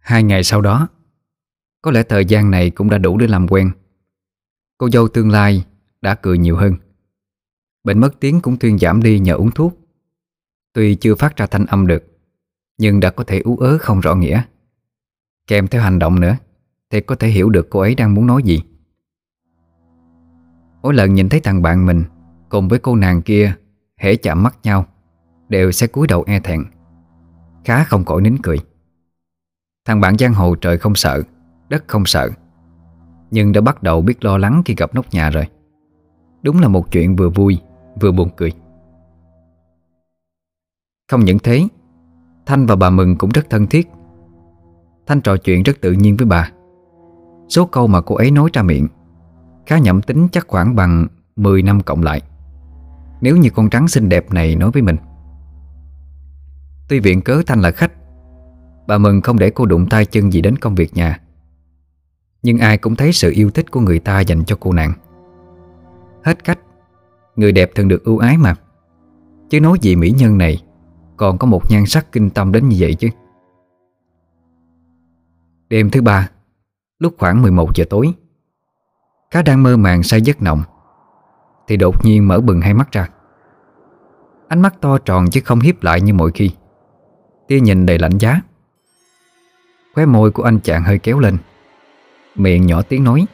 Hai 0.00 0.22
ngày 0.22 0.44
sau 0.44 0.60
đó 0.60 0.88
có 1.82 1.90
lẽ 1.90 2.02
thời 2.02 2.24
gian 2.24 2.50
này 2.50 2.70
cũng 2.70 2.90
đã 2.90 2.98
đủ 2.98 3.18
để 3.18 3.26
làm 3.26 3.48
quen. 3.48 3.70
Cô 4.78 4.90
dâu 4.90 5.08
tương 5.08 5.30
lai 5.30 5.64
đã 6.00 6.14
cười 6.14 6.38
nhiều 6.38 6.56
hơn. 6.56 6.74
Bệnh 7.84 8.00
mất 8.00 8.20
tiếng 8.20 8.40
cũng 8.40 8.58
thuyên 8.58 8.78
giảm 8.78 9.02
đi 9.02 9.18
nhờ 9.18 9.34
uống 9.34 9.50
thuốc. 9.50 9.78
Tuy 10.72 10.94
chưa 10.94 11.14
phát 11.14 11.36
ra 11.36 11.46
thanh 11.46 11.66
âm 11.66 11.86
được, 11.86 12.04
Nhưng 12.78 13.00
đã 13.00 13.10
có 13.10 13.24
thể 13.24 13.40
ú 13.40 13.56
ớ 13.56 13.78
không 13.78 14.00
rõ 14.00 14.14
nghĩa. 14.14 14.42
Kèm 15.46 15.68
theo 15.68 15.82
hành 15.82 15.98
động 15.98 16.20
nữa, 16.20 16.36
Thì 16.90 17.00
có 17.00 17.14
thể 17.14 17.28
hiểu 17.28 17.50
được 17.50 17.66
cô 17.70 17.80
ấy 17.80 17.94
đang 17.94 18.14
muốn 18.14 18.26
nói 18.26 18.42
gì. 18.42 18.62
Mỗi 20.82 20.94
lần 20.94 21.14
nhìn 21.14 21.28
thấy 21.28 21.40
thằng 21.40 21.62
bạn 21.62 21.86
mình 21.86 22.04
Cùng 22.48 22.68
với 22.68 22.78
cô 22.78 22.96
nàng 22.96 23.22
kia 23.22 23.54
hễ 23.96 24.16
chạm 24.16 24.42
mắt 24.42 24.58
nhau, 24.62 24.86
Đều 25.48 25.72
sẽ 25.72 25.86
cúi 25.86 26.06
đầu 26.06 26.24
e 26.26 26.40
thẹn, 26.40 26.64
Khá 27.64 27.84
không 27.84 28.04
cõi 28.04 28.22
nín 28.22 28.36
cười. 28.42 28.58
Thằng 29.84 30.00
bạn 30.00 30.18
giang 30.18 30.34
hồ 30.34 30.54
trời 30.54 30.78
không 30.78 30.94
sợ. 30.94 31.22
Đất 31.70 31.84
không 31.86 32.06
sợ. 32.06 32.28
Nhưng 33.30 33.52
đã 33.52 33.60
bắt 33.60 33.82
đầu 33.82 34.02
biết 34.02 34.24
lo 34.24 34.38
lắng 34.38 34.62
khi 34.64 34.74
gặp 34.74 34.94
nóc 34.94 35.14
nhà 35.14 35.30
rồi. 35.30 35.46
Đúng 36.42 36.60
là 36.60 36.68
một 36.68 36.92
chuyện 36.92 37.16
vừa 37.16 37.28
vui, 37.28 37.58
Vừa 38.00 38.12
buồn 38.12 38.28
cười. 38.36 38.52
Không 41.10 41.24
những 41.24 41.38
thế, 41.38 41.68
Thanh 42.46 42.66
và 42.66 42.76
bà 42.76 42.90
Mừng 42.90 43.16
cũng 43.18 43.30
rất 43.30 43.50
thân 43.50 43.66
thiết. 43.66 43.88
Thanh 45.06 45.20
trò 45.20 45.36
chuyện 45.36 45.62
rất 45.62 45.80
tự 45.80 45.92
nhiên 45.92 46.16
với 46.16 46.26
bà. 46.26 46.50
Số 47.48 47.66
câu 47.66 47.86
mà 47.86 48.00
cô 48.00 48.14
ấy 48.14 48.30
nói 48.30 48.50
ra 48.52 48.62
miệng, 48.62 48.88
Khá 49.66 49.78
nhậm 49.78 50.02
tính 50.02 50.28
chắc 50.32 50.48
khoảng 50.48 50.76
bằng 50.76 51.06
10 51.36 51.62
năm 51.62 51.80
cộng 51.80 52.02
lại. 52.02 52.22
Nếu 53.20 53.36
như 53.36 53.50
con 53.50 53.70
trắng 53.70 53.88
xinh 53.88 54.08
đẹp 54.08 54.32
này 54.32 54.56
nói 54.56 54.70
với 54.70 54.82
mình. 54.82 54.96
Tuy 56.88 57.00
viện 57.00 57.20
cớ 57.20 57.42
Thanh 57.46 57.60
là 57.60 57.70
khách, 57.70 57.92
Bà 58.86 58.98
Mừng 58.98 59.20
không 59.20 59.38
để 59.38 59.50
cô 59.50 59.66
đụng 59.66 59.86
tay 59.88 60.06
chân 60.06 60.32
gì 60.32 60.40
đến 60.40 60.56
công 60.56 60.74
việc 60.74 60.94
nhà. 60.94 61.20
Nhưng 62.42 62.58
ai 62.58 62.78
cũng 62.78 62.96
thấy 62.96 63.12
sự 63.12 63.32
yêu 63.34 63.50
thích 63.50 63.70
của 63.70 63.80
người 63.80 63.98
ta 63.98 64.20
dành 64.20 64.44
cho 64.44 64.56
cô 64.60 64.72
nàng. 64.72 64.92
Hết 66.24 66.44
cách, 66.44 66.58
Người 67.36 67.52
đẹp 67.52 67.70
thường 67.74 67.88
được 67.88 68.04
ưu 68.04 68.18
ái 68.18 68.36
mà. 68.36 68.54
Chứ 69.50 69.60
nói 69.60 69.78
gì 69.80 69.96
mỹ 69.96 70.10
nhân 70.10 70.38
này, 70.38 70.62
Còn 71.16 71.38
có 71.38 71.46
một 71.46 71.70
nhan 71.70 71.86
sắc 71.86 72.12
kinh 72.12 72.30
tâm 72.30 72.52
đến 72.52 72.68
như 72.68 72.76
vậy 72.78 72.94
chứ. 72.94 73.08
Đêm 75.68 75.90
thứ 75.90 76.02
ba, 76.02 76.28
Lúc 76.98 77.14
khoảng 77.18 77.42
11 77.42 77.74
giờ 77.74 77.84
tối 77.90 78.12
Cá 79.30 79.42
đang 79.42 79.62
mơ 79.62 79.76
màng 79.76 80.02
say 80.02 80.22
giấc 80.22 80.42
nồng, 80.42 80.62
Thì 81.68 81.76
đột 81.76 82.04
nhiên 82.04 82.28
mở 82.28 82.40
bừng 82.40 82.60
hai 82.60 82.74
mắt 82.74 82.92
ra. 82.92 83.08
Ánh 84.48 84.62
mắt 84.62 84.80
to 84.80 84.98
tròn 84.98 85.30
chứ 85.30 85.40
không 85.44 85.60
hiếp 85.60 85.82
lại 85.82 86.00
như 86.00 86.14
mọi 86.14 86.30
khi. 86.34 86.50
Tia 87.48 87.60
nhìn 87.60 87.86
đầy 87.86 87.98
lạnh 87.98 88.18
giá. 88.18 88.40
Khóe 89.94 90.06
môi 90.06 90.30
của 90.30 90.42
anh 90.42 90.60
chàng 90.60 90.84
hơi 90.84 90.98
kéo 90.98 91.18
lên. 91.18 91.38
Miệng 92.34 92.66
nhỏ 92.66 92.82
tiếng 92.82 93.04
nói. 93.04 93.26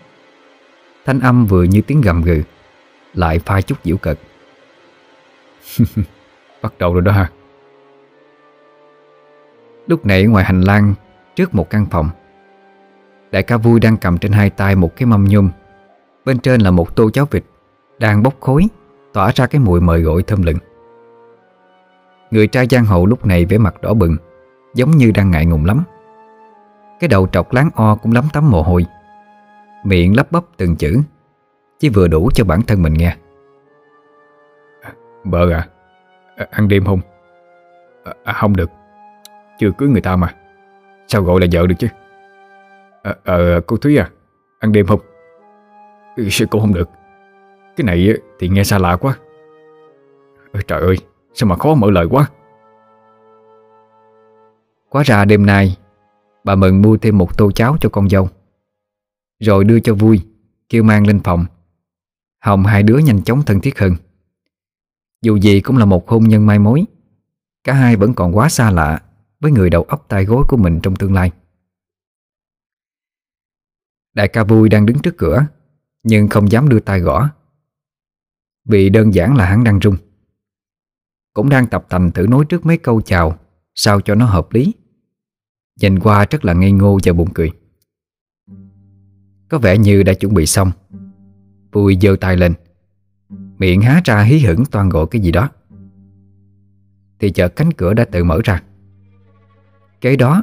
Thanh 1.05 1.21
âm 1.21 1.47
vừa 1.47 1.63
như 1.63 1.81
tiếng 1.81 2.01
gầm 2.01 2.23
gừ, 2.23 2.43
Lại 3.15 3.39
pha 3.39 3.61
chút 3.61 3.79
giễu 3.85 3.97
cợt. 3.97 4.19
Bắt 6.63 6.73
đầu 6.79 6.95
rồi 6.95 7.03
đó 7.03 7.13
ha 7.13 7.31
Lúc 9.87 10.07
nãy 10.07 10.25
ngoài 10.25 10.45
hành 10.45 10.61
lang, 10.61 10.95
Trước 11.37 11.55
một 11.55 11.71
căn 11.71 11.87
phòng, 11.91 12.11
Đại 13.31 13.43
ca 13.43 13.57
vui 13.57 13.81
đang 13.81 13.97
cầm 13.97 14.19
trên 14.19 14.33
hai 14.33 14.51
tay 14.51 14.77
một 14.77 14.97
cái 14.97 15.07
mâm 15.07 15.25
nhôm. 15.25 15.51
Bên 16.25 16.39
trên 16.39 16.61
là 16.61 16.71
một 16.71 16.97
tô 16.97 17.11
cháo 17.11 17.27
vịt 17.31 17.45
Đang 17.99 18.23
bốc 18.23 18.41
khối 18.41 18.67
Tỏa 19.13 19.33
ra 19.35 19.47
cái 19.47 19.61
mùi 19.61 19.81
mời 19.81 20.01
gọi 20.01 20.23
thơm 20.23 20.43
lừng. 20.43 20.59
Người 22.31 22.47
trai 22.47 22.67
giang 22.71 22.85
hồ 22.85 23.07
lúc 23.07 23.27
này 23.27 23.45
vẻ 23.45 23.59
mặt 23.59 23.83
đỏ 23.83 23.95
bừng, 23.95 24.17
Giống 24.75 24.91
như 24.91 25.11
đang 25.11 25.31
ngại 25.31 25.47
ngùng 25.47 25.65
lắm. 25.65 25.85
Cái 27.01 27.09
đầu 27.09 27.27
trọc 27.27 27.53
láng 27.53 27.71
o 27.75 27.97
cũng 27.97 28.13
lắm 28.13 28.25
tắm 28.33 28.51
mồ 28.51 28.63
hôi. 28.63 28.87
Miệng 29.85 30.17
lắp 30.17 30.33
bắp 30.33 30.43
từng 30.57 30.77
chữ 30.77 31.01
Chỉ 31.79 31.89
vừa 31.89 32.09
đủ 32.09 32.31
cho 32.35 32.45
bản 32.45 32.63
thân 32.63 32.83
mình 32.83 32.95
nghe. 32.95 33.17
Vợ 35.25 35.51
à, 35.53 35.69
à 36.37 36.47
Ăn 36.51 36.69
đêm 36.69 36.85
không? 36.85 37.01
À, 38.05 38.13
à, 38.25 38.33
Không 38.33 38.57
được. 38.57 38.71
Chưa 39.59 39.71
cưới 39.79 39.89
người 39.89 40.01
ta 40.01 40.17
mà. 40.17 40.35
Sao 41.07 41.23
gọi 41.23 41.41
là 41.41 41.47
vợ 41.53 41.67
được 41.67 41.75
chứ? 41.79 41.89
À, 43.03 43.15
à, 43.25 43.37
Cô 43.67 43.77
Thúy 43.77 43.97
à 43.97 44.11
Ăn 44.59 44.73
đêm 44.73 44.87
không? 44.87 45.01
Ừ, 46.17 46.29
Sao 46.31 46.49
cô 46.51 46.61
không 46.61 46.75
được. 46.75 46.91
Cái 47.77 47.85
này 47.85 48.09
thì 48.39 48.49
nghe 48.49 48.65
xa 48.65 48.79
lạ 48.79 48.97
quá. 48.97 49.17
Ôi, 50.53 50.63
Trời 50.67 50.81
ơi 50.81 50.97
Sao 51.35 51.49
mà 51.49 51.57
khó 51.57 51.75
mở 51.75 51.91
lời 51.91 52.07
quá? 52.11 52.27
Quá 54.89 55.03
ra 55.07 55.25
đêm 55.25 55.47
nay 55.47 55.77
Bà 56.47 56.55
Mừng 56.55 56.83
mua 56.83 56.97
thêm 56.97 57.19
một 57.19 57.39
tô 57.39 57.53
cháo 57.53 57.77
cho 57.81 57.89
con 57.89 58.09
dâu. 58.09 58.29
Rồi 59.41 59.65
đưa 59.65 59.81
cho 59.81 59.95
vui, 59.95 60.21
Kêu 60.69 60.83
mang 60.83 61.07
lên 61.07 61.21
phòng. 61.21 61.47
Hồng 62.45 62.65
hai 62.65 62.83
đứa 62.83 62.99
nhanh 62.99 63.23
chóng 63.23 63.43
thân 63.43 63.61
thiết 63.61 63.79
hơn. 63.79 63.93
Dù 65.23 65.37
gì 65.37 65.61
cũng 65.61 65.77
là 65.77 65.85
một 65.85 66.09
hôn 66.09 66.25
nhân 66.25 66.47
mai 66.47 66.59
mối, 66.59 66.85
Cả 67.65 67.73
hai 67.73 67.97
vẫn 67.97 68.15
còn 68.15 68.37
quá 68.37 68.49
xa 68.49 68.71
lạ 68.71 69.03
Với 69.41 69.53
người 69.53 69.71
đầu 69.71 69.83
óc 69.83 70.07
tai 70.09 70.25
gối 70.25 70.45
của 70.49 70.57
mình 70.57 70.81
trong 70.83 70.97
tương 70.97 71.15
lai. 71.15 71.31
Đại 74.15 74.29
ca 74.29 74.45
vui 74.45 74.69
đang 74.69 74.87
đứng 74.87 74.99
trước 74.99 75.17
cửa, 75.19 75.47
Nhưng 76.03 76.29
không 76.29 76.51
dám 76.51 76.69
đưa 76.69 76.81
tay 76.81 77.01
gõ. 77.01 77.31
Vì 78.65 78.89
đơn 78.89 79.15
giản 79.15 79.37
là 79.37 79.47
hắn 79.47 79.65
đang 79.65 79.81
rung 79.81 79.97
Cũng 81.35 81.49
đang 81.49 81.67
tập 81.67 81.87
tành 81.89 82.11
thử 82.11 82.27
nói 82.27 82.45
trước 82.49 82.67
mấy 82.67 82.79
câu 82.79 83.01
chào 83.01 83.39
Sao 83.75 84.01
cho 84.01 84.15
nó 84.15 84.27
hợp 84.27 84.53
lý. 84.53 84.75
Nhìn 85.81 85.99
qua 85.99 86.27
rất 86.31 86.45
là 86.45 86.53
ngây 86.53 86.73
ngô 86.73 86.99
và 87.05 87.13
buồn 87.13 87.29
cười. 87.35 87.51
Có 89.49 89.59
vẻ 89.59 89.79
như 89.79 90.03
đã 90.03 90.15
chuẩn 90.15 90.35
bị 90.35 90.47
xong. 90.47 90.71
Vui 91.73 91.99
giơ 92.01 92.17
tay 92.21 92.37
lên. 92.37 92.55
Miệng 93.59 93.81
há 93.81 94.01
ra 94.05 94.23
hí 94.23 94.39
hửng 94.39 94.65
toan 94.65 94.89
gọi 94.89 95.07
cái 95.11 95.23
gì 95.23 95.33
đó. 95.33 95.49
Thì 97.21 97.31
chợt 97.31 97.57
cánh 97.57 97.73
cửa 97.73 97.95
đã 97.95 98.05
tự 98.05 98.25
mở 98.25 98.41
ra. 98.45 98.63
Kế 100.01 100.17
đó, 100.17 100.43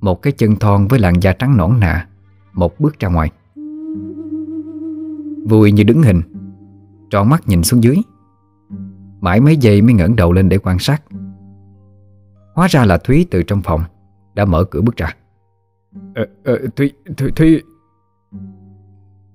Một 0.00 0.22
cái 0.22 0.32
chân 0.32 0.56
thon 0.56 0.88
với 0.88 0.98
làn 0.98 1.22
da 1.22 1.32
trắng 1.32 1.56
nõn 1.56 1.80
nà, 1.80 2.08
Một 2.52 2.80
bước 2.80 2.98
ra 2.98 3.08
ngoài. 3.08 3.30
Vui 5.44 5.72
như 5.72 5.82
đứng 5.82 6.02
hình 6.02 6.22
Trọn 7.10 7.28
mắt 7.28 7.48
nhìn 7.48 7.62
xuống 7.62 7.82
dưới. 7.82 7.96
Mãi 9.20 9.40
mấy 9.40 9.56
giây 9.56 9.82
mới 9.82 9.94
ngẩng 9.94 10.16
đầu 10.16 10.32
lên 10.32 10.48
để 10.48 10.58
quan 10.58 10.78
sát. 10.78 11.02
Hóa 12.54 12.66
ra 12.70 12.84
là 12.84 12.98
Thúy 12.98 13.26
từ 13.30 13.42
trong 13.42 13.62
phòng. 13.62 13.82
Đã 14.38 14.44
mở 14.44 14.64
cửa 14.64 14.80
bước 14.80 14.96
ra. 14.96 15.14
Ờ, 16.14 16.26
ờ, 16.44 16.58
Thúy, 16.76 16.92
Thúy, 17.16 17.30
Thúy. 17.36 17.62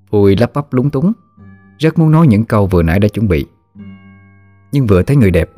Vui 0.10 0.36
lắp 0.36 0.52
bắp 0.54 0.74
lúng 0.74 0.90
túng. 0.90 1.14
Rất 1.80 2.00
muốn 2.00 2.12
nói 2.12 2.28
những 2.28 2.46
câu 2.46 2.68
vừa 2.68 2.84
nãy 2.84 3.00
đã 3.00 3.08
chuẩn 3.08 3.28
bị. 3.28 3.46
Nhưng 4.72 4.88
vừa 4.88 5.04
thấy 5.04 5.16
người 5.16 5.32
đẹp 5.32 5.50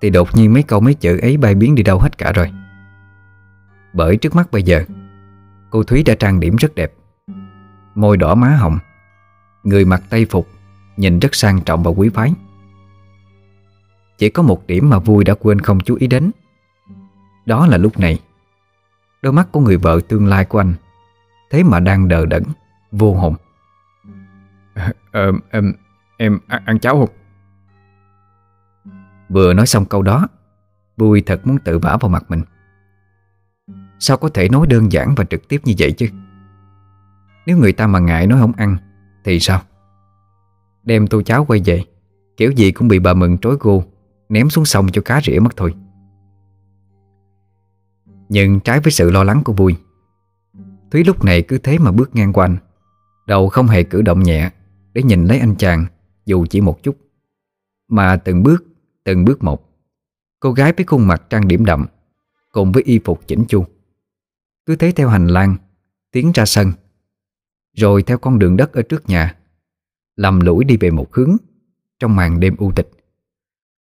Thì 0.00 0.10
đột 0.10 0.28
nhiên 0.34 0.52
mấy 0.52 0.62
câu 0.62 0.80
mấy 0.80 0.94
chữ 0.94 1.18
ấy 1.18 1.36
bay 1.36 1.54
biến 1.54 1.74
đi 1.74 1.82
đâu 1.82 1.98
hết 1.98 2.18
cả 2.18 2.32
rồi. 2.32 2.50
Bởi 3.92 4.16
trước 4.16 4.34
mắt 4.34 4.50
bây 4.50 4.62
giờ 4.62 4.84
Cô 5.70 5.82
Thúy 5.82 6.02
đã 6.02 6.14
trang 6.14 6.40
điểm 6.40 6.56
rất 6.56 6.74
đẹp. 6.74 6.92
Môi 7.94 8.16
đỏ 8.16 8.34
má 8.34 8.48
hồng. 8.48 8.78
Người 9.62 9.84
mặc 9.84 10.02
tây 10.10 10.26
phục 10.30 10.48
Nhìn 10.96 11.18
rất 11.18 11.34
sang 11.34 11.60
trọng 11.60 11.82
và 11.82 11.90
quý 11.90 12.08
phái. 12.08 12.32
Chỉ 14.18 14.30
có 14.30 14.42
một 14.42 14.66
điểm 14.66 14.90
mà 14.90 14.98
vui 14.98 15.24
đã 15.24 15.34
quên 15.34 15.60
không 15.60 15.80
chú 15.80 15.96
ý 16.00 16.06
đến. 16.06 16.30
Đó 17.46 17.66
là 17.66 17.76
lúc 17.76 17.98
này 17.98 18.18
Đôi 19.22 19.32
mắt 19.32 19.52
của 19.52 19.60
người 19.60 19.76
vợ 19.76 20.00
tương 20.08 20.26
lai 20.26 20.44
của 20.44 20.60
anh 20.60 20.74
Thế 21.50 21.62
mà 21.62 21.80
đang 21.80 22.08
đờ 22.08 22.26
đẫn 22.26 22.42
Vô 22.92 23.14
hồn. 23.14 23.34
Ờ, 25.12 25.32
em, 25.50 25.72
em 26.16 26.38
ăn, 26.48 26.62
ăn 26.64 26.78
cháo 26.78 26.94
không? 26.94 27.16
Vừa 29.28 29.54
nói 29.54 29.66
xong 29.66 29.84
câu 29.84 30.02
đó 30.02 30.28
Vui 30.96 31.22
thật 31.26 31.46
muốn 31.46 31.58
tự 31.58 31.78
vả 31.78 31.96
vào 32.00 32.08
mặt 32.08 32.24
mình. 32.28 32.42
Sao 33.98 34.16
có 34.16 34.28
thể 34.28 34.48
nói 34.48 34.66
đơn 34.66 34.92
giản 34.92 35.14
và 35.16 35.24
trực 35.24 35.48
tiếp 35.48 35.60
như 35.64 35.74
vậy 35.78 35.92
chứ? 35.92 36.08
Nếu 37.46 37.56
người 37.56 37.72
ta 37.72 37.86
mà 37.86 37.98
ngại 37.98 38.26
nói 38.26 38.40
không 38.40 38.52
ăn 38.56 38.76
Thì 39.24 39.40
sao? 39.40 39.60
Đem 40.82 41.06
tô 41.06 41.22
cháo 41.22 41.44
quay 41.44 41.60
về 41.64 41.84
Kiểu 42.36 42.50
gì 42.50 42.72
cũng 42.72 42.88
bị 42.88 42.98
bà 42.98 43.14
Mừng 43.14 43.38
trối 43.38 43.56
gô 43.60 43.84
Ném 44.28 44.50
xuống 44.50 44.64
sông 44.64 44.88
cho 44.92 45.02
cá 45.02 45.20
rỉa 45.20 45.38
mất 45.38 45.56
thôi 45.56 45.74
nhưng 48.32 48.60
trái 48.60 48.80
với 48.80 48.92
sự 48.92 49.10
lo 49.10 49.24
lắng 49.24 49.42
của 49.44 49.52
Vui. 49.52 49.76
Thúy 50.90 51.04
lúc 51.04 51.24
này 51.24 51.42
cứ 51.42 51.58
thế 51.58 51.78
mà 51.78 51.92
bước 51.92 52.14
ngang 52.14 52.32
quanh, 52.32 52.56
Đầu 53.26 53.48
không 53.48 53.66
hề 53.66 53.82
cử 53.82 54.02
động 54.02 54.22
nhẹ 54.22 54.50
Để 54.92 55.02
nhìn 55.02 55.24
lấy 55.24 55.38
anh 55.38 55.54
chàng 55.56 55.86
Dù 56.26 56.46
chỉ 56.46 56.60
một 56.60 56.82
chút. 56.82 56.96
Mà 57.88 58.16
từng 58.16 58.42
bước, 58.42 58.64
từng 59.04 59.24
bước 59.24 59.42
một 59.42 59.68
Cô 60.40 60.52
gái 60.52 60.72
với 60.72 60.84
khuôn 60.86 61.06
mặt 61.06 61.22
trang 61.30 61.48
điểm 61.48 61.64
đậm 61.64 61.86
Cùng 62.52 62.72
với 62.72 62.82
y 62.82 63.00
phục 63.04 63.26
chỉnh 63.26 63.44
chu. 63.48 63.64
Cứ 64.66 64.76
thế 64.76 64.92
theo 64.92 65.08
hành 65.08 65.26
lang 65.26 65.56
Tiến 66.12 66.32
ra 66.34 66.44
sân. 66.44 66.72
Rồi 67.72 68.02
theo 68.02 68.18
con 68.18 68.38
đường 68.38 68.56
đất 68.56 68.72
ở 68.72 68.82
trước 68.82 69.08
nhà 69.08 69.36
Lầm 70.16 70.40
lũi 70.40 70.64
đi 70.64 70.76
về 70.76 70.90
một 70.90 71.14
hướng 71.14 71.36
Trong 71.98 72.16
màn 72.16 72.40
đêm 72.40 72.56
u 72.58 72.72
tịch. 72.72 72.90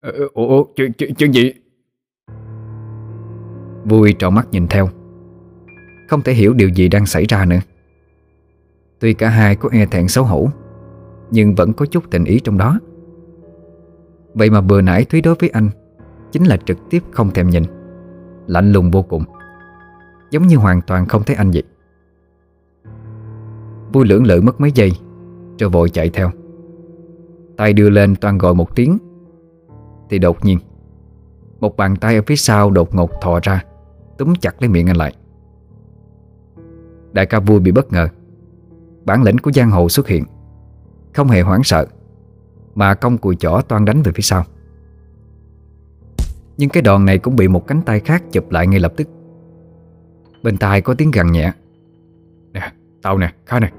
Ờ, 0.01 0.11
ủa 0.33 0.63
chuyện, 0.75 0.93
chuyện, 0.93 1.15
chuyện 1.15 1.31
gì? 1.31 1.53
Vui 3.87 4.15
trọn 4.19 4.35
mắt 4.35 4.47
nhìn 4.51 4.67
theo. 4.67 4.89
Không 6.07 6.21
thể 6.21 6.33
hiểu 6.33 6.53
điều 6.53 6.69
gì 6.69 6.87
đang 6.87 7.05
xảy 7.05 7.25
ra 7.25 7.45
nữa. 7.45 7.59
Tuy 8.99 9.13
cả 9.13 9.29
hai 9.29 9.55
có 9.55 9.69
e 9.71 9.85
thẹn 9.85 10.07
xấu 10.07 10.23
hổ, 10.23 10.49
Nhưng 11.31 11.55
vẫn 11.55 11.73
có 11.73 11.85
chút 11.85 12.03
tình 12.11 12.23
ý 12.23 12.39
trong 12.39 12.57
đó. 12.57 12.79
Vậy 14.33 14.49
mà 14.49 14.61
vừa 14.61 14.81
nãy 14.81 15.05
Thúy 15.05 15.21
đối 15.21 15.35
với 15.35 15.49
anh 15.49 15.69
Chính 16.31 16.43
là 16.43 16.57
trực 16.57 16.77
tiếp 16.89 17.03
không 17.11 17.31
thèm 17.31 17.49
nhìn, 17.49 17.63
Lạnh 18.47 18.71
lùng 18.71 18.91
vô 18.91 19.01
cùng, 19.01 19.23
Giống 20.31 20.47
như 20.47 20.57
hoàn 20.57 20.81
toàn 20.81 21.05
không 21.05 21.23
thấy 21.23 21.35
anh 21.35 21.51
vậy. 21.51 21.63
Vui 23.93 24.05
lưỡng 24.07 24.25
lự 24.25 24.41
mất 24.41 24.61
mấy 24.61 24.71
giây, 24.71 24.91
Rồi 25.59 25.69
vội 25.69 25.89
chạy 25.89 26.09
theo. 26.09 26.31
Tay 27.57 27.73
đưa 27.73 27.89
lên 27.89 28.15
toàn 28.15 28.37
gọi 28.37 28.53
một 28.53 28.75
tiếng, 28.75 28.97
Thì 30.09 30.19
đột 30.19 30.45
nhiên, 30.45 30.59
Một 31.59 31.77
bàn 31.77 31.95
tay 31.95 32.15
ở 32.15 32.21
phía 32.27 32.35
sau 32.35 32.71
đột 32.71 32.95
ngột 32.95 33.11
thò 33.21 33.39
ra. 33.43 33.63
Túm 34.17 34.33
chặt 34.41 34.61
lấy 34.61 34.69
miệng 34.69 34.89
anh 34.89 34.97
lại. 34.97 35.13
Đại 37.11 37.25
ca 37.25 37.39
vui 37.39 37.59
bị 37.59 37.71
bất 37.71 37.93
ngờ. 37.93 38.07
Bản 39.05 39.23
lĩnh 39.23 39.37
của 39.37 39.51
giang 39.51 39.71
hồ 39.71 39.89
xuất 39.89 40.07
hiện. 40.07 40.23
Không 41.13 41.27
hề 41.27 41.41
hoảng 41.41 41.63
sợ 41.63 41.85
Mà 42.75 42.93
công 42.93 43.17
cùi 43.17 43.35
chỏ 43.35 43.61
toan 43.67 43.85
đánh 43.85 44.01
về 44.01 44.11
phía 44.15 44.21
sau. 44.21 44.43
Nhưng 46.57 46.69
cái 46.69 46.83
đòn 46.83 47.05
này 47.05 47.17
cũng 47.17 47.35
bị 47.35 47.47
một 47.47 47.67
cánh 47.67 47.81
tay 47.81 47.99
khác 47.99 48.23
chụp 48.31 48.51
lại 48.51 48.67
ngay 48.67 48.79
lập 48.79 48.93
tức. 48.97 49.07
Bên 50.43 50.57
tai 50.57 50.81
có 50.81 50.93
tiếng 50.93 51.11
gằn 51.11 51.31
nhẹ. 51.31 51.53
Nè, 52.53 52.71
Tao 53.01 53.17
nè, 53.17 53.33
Khá 53.45 53.59
nè. 53.59 53.71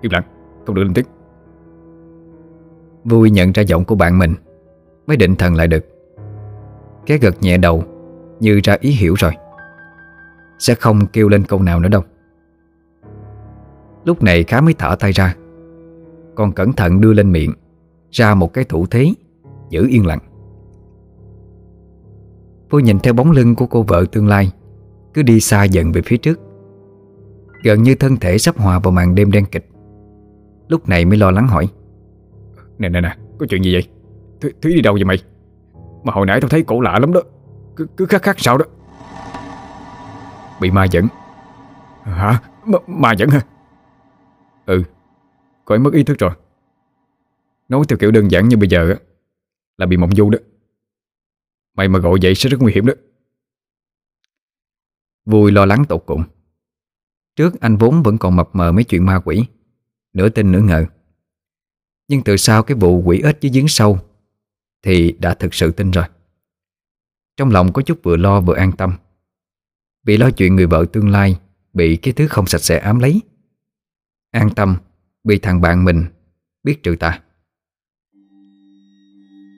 Im 0.00 0.12
lặng, 0.12 0.22
không 0.66 0.74
được 0.74 0.82
lên 0.82 0.94
tiếng. 0.94 1.06
Vui 3.04 3.30
nhận 3.30 3.52
ra 3.52 3.62
giọng 3.62 3.84
của 3.84 3.94
bạn 3.94 4.18
mình 4.18 4.34
Mới 5.06 5.16
định 5.16 5.36
thần 5.36 5.54
lại 5.54 5.66
được. 5.66 5.84
Cái 7.06 7.18
gật 7.18 7.42
nhẹ 7.42 7.58
đầu 7.58 7.84
Như 8.40 8.60
ra 8.64 8.76
ý 8.80 8.90
hiểu 8.90 9.14
rồi. 9.14 9.32
Sẽ 10.58 10.74
không 10.74 11.06
kêu 11.06 11.28
lên 11.28 11.44
câu 11.44 11.62
nào 11.62 11.80
nữa 11.80 11.88
đâu. 11.88 12.02
Lúc 14.04 14.22
này 14.22 14.44
khá 14.44 14.60
mới 14.60 14.74
thở 14.74 14.96
tay 15.00 15.12
ra. 15.12 15.34
Còn 16.34 16.52
cẩn 16.52 16.72
thận 16.72 17.00
đưa 17.00 17.12
lên 17.12 17.32
miệng 17.32 17.52
Ra 18.10 18.34
một 18.34 18.52
cái 18.52 18.64
thủ 18.64 18.86
thế 18.86 19.14
Giữ 19.70 19.88
yên 19.88 20.06
lặng. 20.06 20.18
Vui 22.70 22.82
nhìn 22.82 22.98
theo 22.98 23.14
bóng 23.14 23.30
lưng 23.30 23.54
của 23.54 23.66
cô 23.66 23.82
vợ 23.82 24.04
tương 24.12 24.26
lai 24.26 24.52
Cứ 25.14 25.22
đi 25.22 25.40
xa 25.40 25.64
dần 25.64 25.92
về 25.92 26.02
phía 26.02 26.16
trước. 26.16 26.40
Gần 27.62 27.82
như 27.82 27.94
thân 27.94 28.16
thể 28.16 28.38
sắp 28.38 28.58
hòa 28.58 28.78
vào 28.78 28.90
màn 28.90 29.14
đêm 29.14 29.30
đen 29.30 29.44
kịch. 29.44 29.68
Lúc 30.68 30.88
này 30.88 31.04
mới 31.04 31.18
lo 31.18 31.30
lắng 31.30 31.48
hỏi 31.48 31.68
Nè 32.78 32.88
nè 32.88 33.00
nè, 33.00 33.16
có 33.38 33.46
chuyện 33.48 33.64
gì 33.64 33.72
vậy? 33.72 33.88
Thúy, 34.40 34.52
Thúy 34.62 34.74
đi 34.74 34.80
đâu 34.80 34.94
vậy 34.94 35.04
mày? 35.04 35.18
Mà 36.04 36.12
hồi 36.12 36.26
nãy 36.26 36.40
tao 36.40 36.48
thấy 36.48 36.62
cổ 36.62 36.80
lạ 36.80 36.98
lắm 36.98 37.12
đó. 37.12 37.22
Cứ, 37.76 37.86
cứ 37.96 38.06
khắc 38.06 38.22
khắc 38.22 38.40
sao 38.40 38.58
đó. 38.58 38.64
Bị 40.60 40.70
ma 40.70 40.84
dẫn. 40.84 41.06
Hả? 42.02 42.42
M, 42.64 42.74
ma 42.86 43.12
dẫn 43.12 43.28
hả? 43.28 43.40
Ừ. 44.66 44.82
Cô 45.64 45.74
ấy 45.74 45.78
mất 45.78 45.92
ý 45.92 46.04
thức 46.04 46.18
rồi. 46.18 46.30
Nói 47.68 47.84
theo 47.88 47.98
kiểu 47.98 48.10
đơn 48.10 48.30
giản 48.30 48.48
như 48.48 48.56
bây 48.56 48.68
giờ 48.68 48.90
á, 48.90 48.96
Là 49.78 49.86
bị 49.86 49.96
mộng 49.96 50.14
du 50.14 50.30
đó. 50.30 50.38
Mày 51.74 51.88
mà 51.88 51.98
gọi 51.98 52.18
vậy 52.22 52.34
sẽ 52.34 52.48
rất 52.48 52.58
nguy 52.60 52.72
hiểm 52.72 52.86
đó. 52.86 52.92
Vui 55.24 55.52
lo 55.52 55.66
lắng 55.66 55.84
tột 55.88 56.02
cùng. 56.06 56.22
Trước 57.36 57.60
anh 57.60 57.76
vốn 57.76 58.02
vẫn 58.02 58.18
còn 58.18 58.36
mập 58.36 58.48
mờ 58.52 58.72
mấy 58.72 58.84
chuyện 58.84 59.06
ma 59.06 59.20
quỷ, 59.24 59.44
Nửa 60.12 60.28
tin 60.28 60.52
nửa 60.52 60.60
ngờ. 60.60 60.86
Nhưng 62.08 62.22
từ 62.24 62.36
sau 62.36 62.62
cái 62.62 62.76
vụ 62.80 63.02
quỷ 63.04 63.22
ếch 63.24 63.42
với 63.42 63.50
giếng 63.50 63.68
sâu, 63.68 63.98
Thì 64.82 65.12
đã 65.12 65.34
thực 65.34 65.54
sự 65.54 65.72
tin 65.72 65.90
rồi. 65.90 66.04
Trong 67.36 67.50
lòng 67.50 67.72
có 67.72 67.82
chút 67.82 68.00
vừa 68.02 68.16
lo 68.16 68.40
vừa 68.40 68.54
an 68.54 68.72
tâm. 68.72 68.96
Vì 70.06 70.16
lo 70.16 70.30
chuyện 70.30 70.56
người 70.56 70.66
vợ 70.66 70.84
tương 70.92 71.08
lai 71.08 71.38
Bị 71.72 71.96
cái 71.96 72.12
thứ 72.12 72.26
không 72.28 72.46
sạch 72.46 72.60
sẽ 72.60 72.78
ám 72.78 72.98
lấy. 72.98 73.20
An 74.30 74.50
tâm 74.56 74.76
Bị 75.24 75.38
thằng 75.38 75.60
bạn 75.60 75.84
mình 75.84 76.04
Biết 76.64 76.82
trừ 76.82 76.96
tà 77.00 77.20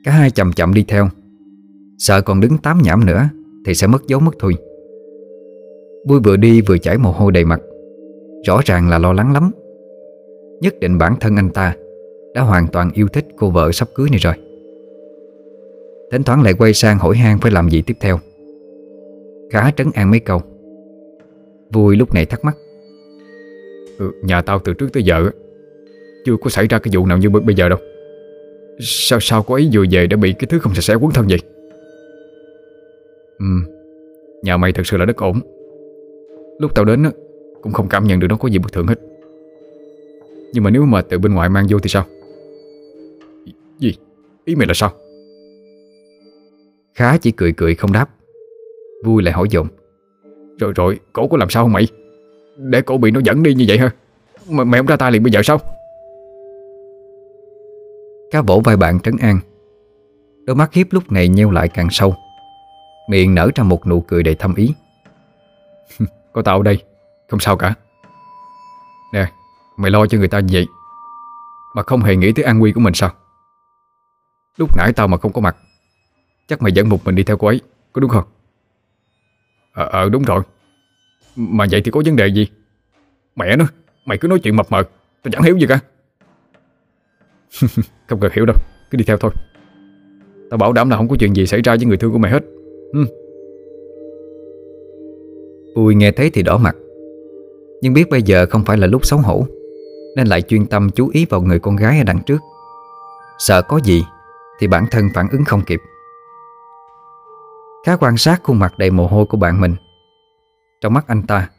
Cả 0.04 0.12
hai 0.12 0.30
chậm 0.30 0.52
chậm 0.52 0.74
đi 0.74 0.84
theo. 0.88 1.08
Sợ 1.98 2.20
còn 2.20 2.40
đứng 2.40 2.58
tám 2.58 2.82
nhảm 2.82 3.06
nữa 3.06 3.28
Thì 3.66 3.74
sẽ 3.74 3.86
mất 3.86 4.06
dấu 4.06 4.20
mất 4.20 4.34
thôi. 4.38 4.54
Vui 6.08 6.20
vừa 6.20 6.36
đi 6.36 6.60
vừa 6.60 6.78
chảy 6.78 6.98
mồ 6.98 7.12
hôi 7.12 7.32
đầy 7.32 7.44
mặt. 7.44 7.60
Rõ 8.46 8.60
ràng 8.64 8.88
là 8.88 8.98
lo 8.98 9.12
lắng 9.12 9.32
lắm. 9.32 9.50
Nhất 10.60 10.74
định 10.80 10.98
bản 10.98 11.14
thân 11.20 11.36
anh 11.36 11.50
ta 11.50 11.76
Đã 12.34 12.42
hoàn 12.42 12.66
toàn 12.66 12.90
yêu 12.94 13.08
thích 13.08 13.26
cô 13.36 13.50
vợ 13.50 13.72
sắp 13.72 13.88
cưới 13.94 14.10
này 14.10 14.18
rồi. 14.18 14.34
Thỉnh 16.12 16.22
thoảng 16.22 16.42
lại 16.42 16.54
quay 16.54 16.74
sang 16.74 16.98
hỏi 16.98 17.16
han 17.16 17.38
phải 17.38 17.52
làm 17.52 17.68
gì 17.68 17.82
tiếp 17.82 17.96
theo. 18.00 18.18
Khá 19.50 19.70
trấn 19.70 19.90
an 19.94 20.10
mấy 20.10 20.20
câu. 20.20 20.42
Vui 21.72 21.96
lúc 21.96 22.14
này 22.14 22.26
thắc 22.26 22.44
mắc. 22.44 22.56
Ừ, 23.98 24.12
Nhà 24.22 24.42
tao 24.42 24.58
từ 24.58 24.74
trước 24.74 24.92
tới 24.92 25.02
giờ 25.02 25.30
Chưa 26.24 26.36
có 26.40 26.50
xảy 26.50 26.66
ra 26.66 26.78
cái 26.78 26.90
vụ 26.94 27.06
nào 27.06 27.18
như 27.18 27.30
bây 27.30 27.54
giờ 27.54 27.68
đâu. 27.68 27.78
Sao 28.80 29.20
sao 29.20 29.42
cô 29.42 29.54
ấy 29.54 29.68
vừa 29.72 29.84
về 29.90 30.06
đã 30.06 30.16
bị 30.16 30.32
cái 30.32 30.46
thứ 30.50 30.58
không 30.58 30.74
sạch 30.74 30.82
sẽ 30.82 30.94
quấn 30.94 31.12
thân 31.12 31.26
vậy? 31.28 31.38
Ừ 33.38 33.46
Nhà 34.42 34.56
mày 34.56 34.72
thật 34.72 34.86
sự 34.86 34.96
là 34.96 35.04
đất 35.04 35.16
ổn. 35.16 35.40
Lúc 36.58 36.74
tao 36.74 36.84
đến 36.84 37.04
Cũng 37.62 37.72
không 37.72 37.88
cảm 37.88 38.04
nhận 38.04 38.20
được 38.20 38.26
nó 38.30 38.36
có 38.36 38.48
gì 38.48 38.58
bất 38.58 38.72
thường 38.72 38.86
hết. 38.86 38.98
Nhưng 40.52 40.64
mà 40.64 40.70
nếu 40.70 40.84
mà 40.84 41.02
từ 41.02 41.18
bên 41.18 41.34
ngoài 41.34 41.48
mang 41.48 41.66
vô 41.70 41.78
thì 41.78 41.88
sao? 41.88 42.04
Gì? 43.78 43.94
Ý 44.44 44.54
mày 44.54 44.66
là 44.66 44.74
sao? 44.74 44.92
Khá 46.94 47.16
chỉ 47.16 47.30
cười 47.30 47.52
cười 47.52 47.74
không 47.74 47.92
đáp. 47.92 48.10
Vui 49.04 49.22
lại 49.22 49.34
hỏi 49.34 49.46
dồn. 49.50 49.66
Rồi 50.58 50.72
rồi 50.76 51.00
cổ 51.12 51.28
có 51.28 51.36
làm 51.36 51.50
sao 51.50 51.64
không 51.64 51.72
mày? 51.72 51.88
Để 52.56 52.80
cổ 52.80 52.98
bị 52.98 53.10
nó 53.10 53.20
dẫn 53.24 53.42
đi 53.42 53.54
như 53.54 53.64
vậy 53.68 53.78
hả? 53.78 53.90
Mà 54.48 54.64
Mày 54.64 54.78
không 54.78 54.86
ra 54.86 54.96
tay 54.96 55.12
liền 55.12 55.22
bây 55.22 55.32
giờ 55.32 55.40
sao? 55.44 55.58
Cá 58.30 58.42
vỗ 58.42 58.60
vai 58.64 58.76
bạn 58.76 59.00
trấn 59.00 59.16
an. 59.16 59.40
Đôi 60.44 60.56
mắt 60.56 60.72
hiếp 60.72 60.86
lúc 60.90 61.12
này 61.12 61.28
nheo 61.28 61.50
lại 61.50 61.68
càng 61.68 61.88
sâu. 61.90 62.14
Miệng 63.08 63.34
nở 63.34 63.50
ra 63.54 63.64
một 63.64 63.86
nụ 63.86 64.00
cười 64.00 64.22
đầy 64.22 64.34
thâm 64.34 64.54
ý. 64.54 64.74
Có 66.32 66.42
tao 66.42 66.56
ở 66.56 66.62
đây 66.62 66.82
Không 67.28 67.40
sao 67.40 67.56
cả. 67.56 67.74
Nè 69.12 69.26
Mày 69.76 69.90
lo 69.90 70.06
cho 70.06 70.18
người 70.18 70.28
ta 70.28 70.40
như 70.40 70.48
vậy 70.52 70.66
Mà 71.74 71.82
không 71.82 72.00
hề 72.00 72.16
nghĩ 72.16 72.32
tới 72.32 72.44
an 72.44 72.58
nguy 72.58 72.72
của 72.72 72.80
mình 72.80 72.94
sao? 72.94 73.10
Lúc 74.56 74.76
nãy 74.76 74.92
tao 74.96 75.08
mà 75.08 75.16
không 75.16 75.32
có 75.32 75.40
mặt 75.40 75.56
Chắc 76.48 76.62
mày 76.62 76.72
dẫn 76.72 76.88
một 76.88 77.04
mình 77.04 77.14
đi 77.14 77.22
theo 77.22 77.36
cô 77.36 77.46
ấy 77.46 77.60
Có 77.92 78.00
đúng 78.00 78.10
không 78.10 78.24
Ờ 79.80 79.88
ờ 79.92 80.08
đúng 80.08 80.22
rồi. 80.22 80.42
Mà 81.36 81.66
vậy 81.70 81.80
thì 81.84 81.90
có 81.90 82.02
vấn 82.04 82.16
đề 82.16 82.26
gì? 82.26 82.48
Mẹ 83.36 83.56
nó, 83.56 83.64
Mày 84.06 84.18
cứ 84.18 84.28
nói 84.28 84.38
chuyện 84.38 84.56
mập 84.56 84.72
mờ, 84.72 84.82
Tao 85.22 85.32
chẳng 85.32 85.42
hiểu 85.42 85.56
gì 85.56 85.66
cả. 85.66 85.80
Không 88.08 88.20
cần 88.20 88.30
hiểu 88.34 88.46
đâu, 88.46 88.56
Cứ 88.90 88.98
đi 88.98 89.04
theo 89.04 89.16
thôi. 89.16 89.30
Tao 90.50 90.58
bảo 90.58 90.72
đảm 90.72 90.90
là 90.90 90.96
không 90.96 91.08
có 91.08 91.16
chuyện 91.20 91.36
gì 91.36 91.46
xảy 91.46 91.62
ra 91.62 91.76
với 91.76 91.84
người 91.86 91.96
thương 91.96 92.12
của 92.12 92.18
mày 92.18 92.32
hết. 92.32 92.44
Ừ. 92.92 93.04
Vui 95.76 95.94
nghe 95.94 96.12
thấy 96.12 96.30
thì 96.30 96.42
đỏ 96.42 96.58
mặt. 96.58 96.76
Nhưng 97.82 97.94
biết 97.94 98.10
bây 98.10 98.22
giờ 98.22 98.46
không 98.50 98.64
phải 98.64 98.78
là 98.78 98.86
lúc 98.86 99.06
xấu 99.06 99.18
hổ, 99.18 99.46
Nên 100.16 100.26
lại 100.26 100.42
chuyên 100.42 100.66
tâm 100.66 100.90
chú 100.90 101.10
ý 101.12 101.26
vào 101.30 101.42
người 101.42 101.58
con 101.58 101.76
gái 101.76 101.98
ở 101.98 102.04
đằng 102.04 102.22
trước. 102.26 102.40
Sợ 103.38 103.62
có 103.62 103.80
gì 103.84 104.02
Thì 104.60 104.66
bản 104.66 104.86
thân 104.90 105.08
phản 105.14 105.26
ứng 105.32 105.44
không 105.44 105.62
kịp. 105.66 105.80
Khá 107.84 107.96
quan 107.96 108.16
sát 108.16 108.42
khuôn 108.42 108.58
mặt 108.58 108.78
đầy 108.78 108.90
mồ 108.90 109.06
hôi 109.06 109.26
của 109.26 109.36
bạn 109.36 109.60
mình. 109.60 109.74
Trong 110.80 110.94
mắt 110.94 111.06
anh 111.06 111.22
ta, 111.22 111.50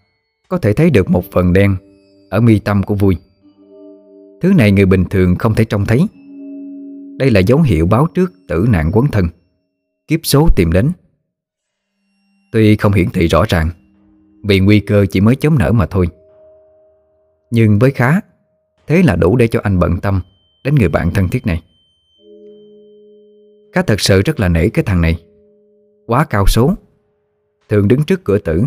Có 0.47 0.57
thể 0.57 0.73
thấy 0.73 0.89
được 0.89 1.09
một 1.09 1.23
phần 1.31 1.53
đen 1.53 1.75
Ở 2.29 2.41
mi 2.41 2.59
tâm 2.59 2.83
của 2.83 2.95
vui. 2.95 3.17
Thứ 4.41 4.53
này 4.57 4.71
người 4.71 4.85
bình 4.85 5.05
thường 5.09 5.35
không 5.35 5.55
thể 5.55 5.65
trông 5.65 5.85
thấy. 5.85 6.07
Đây 7.19 7.31
là 7.31 7.39
dấu 7.39 7.61
hiệu 7.61 7.85
báo 7.85 8.07
trước 8.13 8.33
tử 8.47 8.65
nạn 8.69 8.91
quấn 8.93 9.07
thân, 9.07 9.27
Kiếp 10.07 10.19
số 10.23 10.47
tìm 10.55 10.71
đến. 10.71 10.91
Tuy 12.51 12.75
không 12.75 12.93
hiển 12.93 13.09
thị 13.09 13.27
rõ 13.27 13.45
ràng, 13.49 13.69
Vì 14.43 14.59
nguy 14.59 14.79
cơ 14.79 15.05
chỉ 15.05 15.21
mới 15.21 15.35
chớm 15.35 15.57
nở 15.59 15.71
mà 15.71 15.85
thôi. 15.85 16.07
Nhưng 17.51 17.79
với 17.79 17.91
khá, 17.91 18.19
Thế 18.87 19.03
là 19.03 19.15
đủ 19.15 19.35
để 19.35 19.47
cho 19.47 19.59
anh 19.63 19.79
bận 19.79 19.97
tâm 20.01 20.21
Đến 20.65 20.75
người 20.75 20.89
bạn 20.89 21.11
thân 21.11 21.29
thiết 21.29 21.45
này. 21.45 21.61
Khá 23.73 23.81
thật 23.81 23.99
sự 23.99 24.21
rất 24.21 24.39
là 24.39 24.47
nể 24.47 24.69
cái 24.69 24.83
thằng 24.85 25.01
này. 25.01 25.23
Quá 26.05 26.25
cao 26.25 26.47
số. 26.47 26.75
Thường 27.69 27.87
đứng 27.87 28.03
trước 28.03 28.23
cửa 28.23 28.37
tử, 28.37 28.63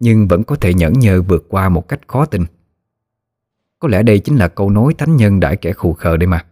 Nhưng 0.00 0.28
vẫn 0.28 0.44
có 0.44 0.56
thể 0.56 0.74
nhẫn 0.74 0.92
nhơ 0.92 1.22
vượt 1.22 1.44
qua 1.48 1.68
một 1.68 1.88
cách 1.88 2.00
khó 2.06 2.26
tin. 2.26 2.44
Có 3.78 3.88
lẽ 3.88 4.02
đây 4.02 4.18
chính 4.18 4.36
là 4.36 4.48
câu 4.48 4.70
nói 4.70 4.94
thánh 4.98 5.16
nhân 5.16 5.40
đại 5.40 5.56
kẻ 5.56 5.72
khù 5.72 5.92
khờ 5.92 6.16
đây 6.16 6.26
mà. 6.26 6.46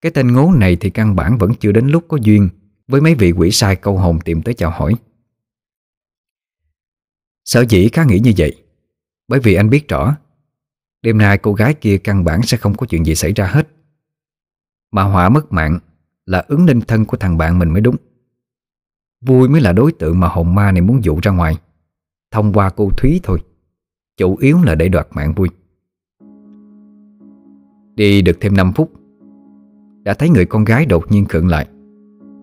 Cái 0.00 0.12
tên 0.12 0.32
ngố 0.32 0.52
này 0.52 0.76
thì 0.76 0.90
căn 0.90 1.16
bản 1.16 1.38
vẫn 1.38 1.54
chưa 1.54 1.72
đến 1.72 1.88
lúc 1.88 2.04
có 2.08 2.16
duyên 2.22 2.48
Với 2.88 3.00
mấy 3.00 3.14
vị 3.14 3.32
quỷ 3.32 3.50
sai 3.50 3.76
câu 3.76 3.98
hồn 3.98 4.18
tìm 4.24 4.42
tới 4.42 4.54
chào 4.54 4.70
hỏi. 4.70 4.94
Sở 7.44 7.64
dĩ 7.68 7.88
khá 7.88 8.04
nghĩ 8.04 8.18
như 8.18 8.32
vậy, 8.36 8.62
Bởi 9.28 9.40
vì 9.40 9.54
anh 9.54 9.70
biết 9.70 9.88
rõ, 9.88 10.16
Đêm 11.02 11.18
nay 11.18 11.38
cô 11.38 11.52
gái 11.52 11.74
kia 11.74 11.98
căn 11.98 12.24
bản 12.24 12.42
sẽ 12.42 12.56
không 12.56 12.76
có 12.76 12.86
chuyện 12.86 13.04
gì 13.06 13.14
xảy 13.14 13.32
ra 13.32 13.46
hết. 13.46 13.68
Mà 14.90 15.02
họa 15.02 15.28
mất 15.28 15.52
mạng 15.52 15.78
Là 16.26 16.44
ứng 16.48 16.66
linh 16.66 16.80
thân 16.80 17.04
của 17.04 17.16
thằng 17.16 17.38
bạn 17.38 17.58
mình 17.58 17.70
mới 17.70 17.80
đúng. 17.80 17.96
Vui 19.26 19.48
mới 19.48 19.60
là 19.60 19.72
đối 19.72 19.92
tượng 19.92 20.20
mà 20.20 20.28
hồn 20.28 20.54
ma 20.54 20.72
này 20.72 20.80
muốn 20.80 21.04
dụ 21.04 21.18
ra 21.22 21.30
ngoài. 21.30 21.58
Thông 22.30 22.52
qua 22.52 22.70
cô 22.70 22.90
Thúy 22.96 23.20
thôi. 23.22 23.38
Chủ 24.16 24.36
yếu 24.36 24.58
là 24.62 24.74
để 24.74 24.88
đoạt 24.88 25.06
mạng 25.14 25.34
vui. 25.36 25.48
Đi 27.94 28.22
được 28.22 28.36
thêm 28.40 28.56
5 28.56 28.72
phút, 28.72 28.92
Đã 30.02 30.14
thấy 30.14 30.28
người 30.28 30.46
con 30.46 30.64
gái 30.64 30.86
đột 30.86 31.04
nhiên 31.12 31.24
khựng 31.24 31.48
lại, 31.48 31.68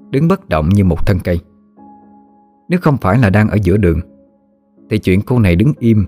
Đứng 0.10 0.28
bất 0.28 0.50
động 0.50 0.70
như 0.70 0.84
một 0.84 1.08
thân 1.08 1.18
cây. 1.24 1.40
Nếu 2.70 2.80
không 2.82 2.98
phải 2.98 3.20
là 3.20 3.30
đang 3.30 3.50
ở 3.50 3.58
giữa 3.64 3.78
đường, 3.78 4.00
Thì 4.90 4.98
chuyện 4.98 5.22
cô 5.22 5.40
này 5.40 5.56
đứng 5.56 5.74
im 5.80 6.06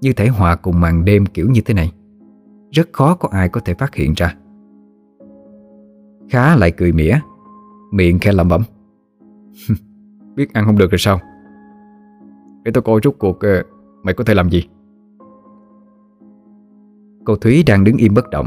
Như 0.00 0.12
thể 0.12 0.28
hòa 0.28 0.56
cùng 0.56 0.80
màn 0.80 1.04
đêm 1.04 1.26
kiểu 1.26 1.50
như 1.50 1.60
thế 1.60 1.74
này, 1.74 1.92
Rất 2.70 2.88
khó 2.92 3.14
có 3.14 3.28
ai 3.32 3.48
có 3.48 3.60
thể 3.60 3.74
phát 3.74 3.94
hiện 3.94 4.12
ra. 4.16 4.36
Khá 6.30 6.56
lại 6.56 6.70
cười 6.70 6.92
mỉa, 6.92 7.18
Miệng 7.92 8.18
khe 8.18 8.32
lẩm 8.32 8.48
bẩm. 8.48 8.62
Biết 10.36 10.52
ăn 10.52 10.64
không 10.66 10.78
được 10.78 10.90
rồi 10.90 10.98
sao? 10.98 11.20
Để 12.64 12.72
tôi 12.74 12.82
coi 12.82 13.00
rút 13.02 13.18
cuộc 13.18 13.40
ờ, 13.40 13.62
Mày 14.02 14.14
có 14.14 14.24
thể 14.24 14.34
làm 14.34 14.50
gì? 14.50 14.68
Cô 17.24 17.36
Thúy 17.36 17.62
đang 17.66 17.84
đứng 17.84 17.96
im 17.96 18.14
bất 18.14 18.30
động, 18.30 18.46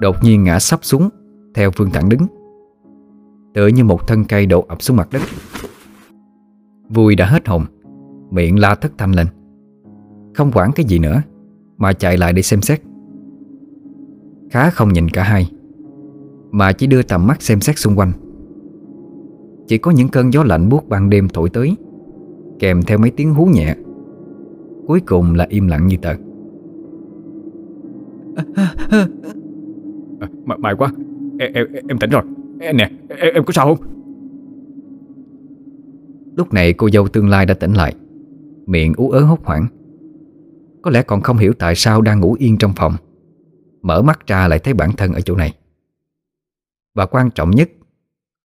Đột 0.00 0.16
nhiên 0.22 0.44
ngã 0.44 0.58
sắp 0.58 0.80
xuống 0.82 1.08
Theo 1.54 1.70
phương 1.70 1.90
thẳng 1.90 2.08
đứng, 2.08 2.20
Tựa 3.54 3.66
như 3.66 3.84
một 3.84 4.08
thân 4.08 4.24
cây 4.24 4.46
đổ 4.46 4.64
ập 4.68 4.82
xuống 4.82 4.96
mặt 4.96 5.08
đất. 5.12 5.22
Vui 6.88 7.14
đã 7.14 7.26
hết 7.26 7.48
hồn, 7.48 7.64
Miệng 8.30 8.58
la 8.58 8.74
thất 8.74 8.92
thanh 8.98 9.12
lên. 9.12 9.26
Không 10.34 10.52
quản 10.52 10.72
cái 10.72 10.86
gì 10.86 10.98
nữa, 10.98 11.22
Mà 11.76 11.92
chạy 11.92 12.16
lại 12.16 12.32
để 12.32 12.42
xem 12.42 12.62
xét. 12.62 12.82
Khá 14.50 14.70
không 14.70 14.92
nhìn 14.92 15.08
cả 15.08 15.22
hai, 15.22 15.50
Mà 16.50 16.72
chỉ 16.72 16.86
đưa 16.86 17.02
tầm 17.02 17.26
mắt 17.26 17.42
xem 17.42 17.60
xét 17.60 17.78
xung 17.78 17.98
quanh. 17.98 18.12
Chỉ 19.68 19.78
có 19.78 19.90
những 19.90 20.08
cơn 20.08 20.32
gió 20.32 20.42
lạnh 20.44 20.68
buốt 20.68 20.88
ban 20.88 21.10
đêm 21.10 21.28
thổi 21.28 21.50
tới 21.50 21.76
Kèm 22.58 22.82
theo 22.82 22.98
mấy 22.98 23.10
tiếng 23.10 23.34
hú 23.34 23.46
nhẹ. 23.46 23.74
Cuối 24.86 25.00
cùng 25.00 25.34
là 25.34 25.46
im 25.48 25.68
lặng 25.68 25.86
như 25.86 25.96
tờ. 25.96 26.14
À, 30.20 30.28
May 30.58 30.74
quá. 30.78 30.92
Em, 31.38 31.52
em, 31.52 31.66
em 31.88 31.98
tỉnh 31.98 32.10
rồi. 32.10 32.22
Em, 32.60 32.76
Nè 32.76 32.90
em, 33.08 33.34
em 33.34 33.44
có 33.44 33.52
sao 33.52 33.74
không? 33.74 33.86
Lúc 36.36 36.52
này 36.52 36.72
cô 36.72 36.90
dâu 36.90 37.08
tương 37.08 37.28
lai 37.28 37.46
đã 37.46 37.54
tỉnh 37.54 37.72
lại 37.72 37.94
Miệng 38.66 38.92
ú 38.96 39.10
ớ 39.10 39.20
hốt 39.20 39.38
hoảng. 39.44 39.66
Có 40.82 40.90
lẽ 40.90 41.02
còn 41.02 41.20
không 41.20 41.36
hiểu 41.36 41.52
tại 41.58 41.74
sao 41.74 42.00
đang 42.00 42.20
ngủ 42.20 42.36
yên 42.38 42.56
trong 42.58 42.72
phòng 42.76 42.92
Mở 43.82 44.02
mắt 44.02 44.26
ra 44.26 44.48
lại 44.48 44.58
thấy 44.58 44.74
bản 44.74 44.90
thân 44.96 45.12
ở 45.12 45.20
chỗ 45.20 45.36
này. 45.36 45.54
Và 46.94 47.06
quan 47.06 47.30
trọng 47.30 47.50
nhất 47.50 47.70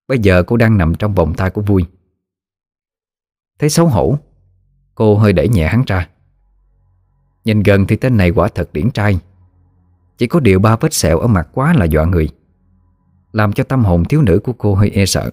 Bây 0.07 0.19
giờ 0.19 0.43
cô 0.43 0.57
đang 0.57 0.77
nằm 0.77 0.95
trong 0.95 1.13
vòng 1.13 1.33
tay 1.37 1.49
của 1.49 1.61
vui. 1.61 1.85
Thấy 3.59 3.69
xấu 3.69 3.87
hổ, 3.87 4.17
Cô 4.95 5.17
hơi 5.17 5.33
đẩy 5.33 5.49
nhẹ 5.49 5.67
hắn 5.67 5.83
ra. 5.87 6.09
Nhìn 7.45 7.63
gần 7.63 7.85
thì 7.87 7.95
tên 7.95 8.17
này 8.17 8.29
quả 8.31 8.47
thật 8.47 8.73
điển 8.73 8.91
trai. 8.91 9.19
Chỉ 10.17 10.27
có 10.27 10.39
điều 10.39 10.59
ba 10.59 10.75
vết 10.75 10.93
sẹo 10.93 11.19
ở 11.19 11.27
mặt 11.27 11.49
quá 11.53 11.73
là 11.73 11.85
dọa 11.85 12.05
người, 12.05 12.29
Làm 13.31 13.53
cho 13.53 13.63
tâm 13.63 13.85
hồn 13.85 14.05
thiếu 14.05 14.21
nữ 14.21 14.39
của 14.43 14.53
cô 14.53 14.75
hơi 14.75 14.89
e 14.89 15.05
sợ. 15.05 15.31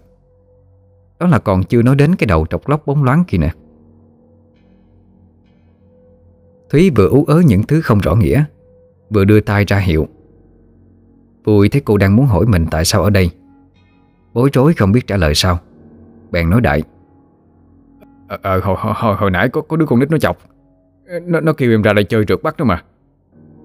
Đó 1.18 1.26
là 1.26 1.38
còn 1.38 1.62
chưa 1.62 1.82
nói 1.82 1.94
đến 1.96 2.16
cái 2.16 2.26
đầu 2.26 2.46
trọc 2.50 2.68
lóc 2.68 2.86
bóng 2.86 3.04
loáng 3.04 3.24
kia 3.28 3.38
nè. 3.38 3.52
Thúy 6.70 6.90
vừa 6.90 7.08
ú 7.08 7.24
ớ 7.24 7.42
những 7.46 7.62
thứ 7.62 7.80
không 7.80 7.98
rõ 7.98 8.14
nghĩa, 8.14 8.44
Vừa 9.10 9.24
đưa 9.24 9.40
tay 9.40 9.64
ra 9.64 9.78
hiệu. 9.78 10.08
Vui 11.44 11.68
thấy 11.68 11.82
cô 11.84 11.96
đang 11.96 12.16
muốn 12.16 12.26
hỏi 12.26 12.46
mình 12.46 12.66
tại 12.70 12.84
sao 12.84 13.02
ở 13.02 13.10
đây. 13.10 13.30
Bối 14.34 14.50
rối 14.52 14.74
không 14.74 14.92
biết 14.92 15.06
trả 15.06 15.16
lời 15.16 15.34
sao. 15.34 15.58
Bèn 16.30 16.50
nói 16.50 16.60
đại. 16.60 16.82
Ờ, 18.28 18.38
ờ 18.42 18.60
hồi, 18.60 18.76
hồi, 18.78 19.16
hồi 19.16 19.30
nãy 19.30 19.48
có, 19.48 19.60
có 19.60 19.76
đứa 19.76 19.86
con 19.86 19.98
nít 19.98 20.10
nó 20.10 20.18
chọc. 20.18 20.38
Nó, 21.22 21.40
nó 21.40 21.52
kêu 21.52 21.70
em 21.70 21.82
ra 21.82 21.92
đây 21.92 22.04
chơi 22.04 22.24
trượt 22.24 22.42
bắt 22.42 22.56
đó 22.56 22.64
mà. 22.64 22.82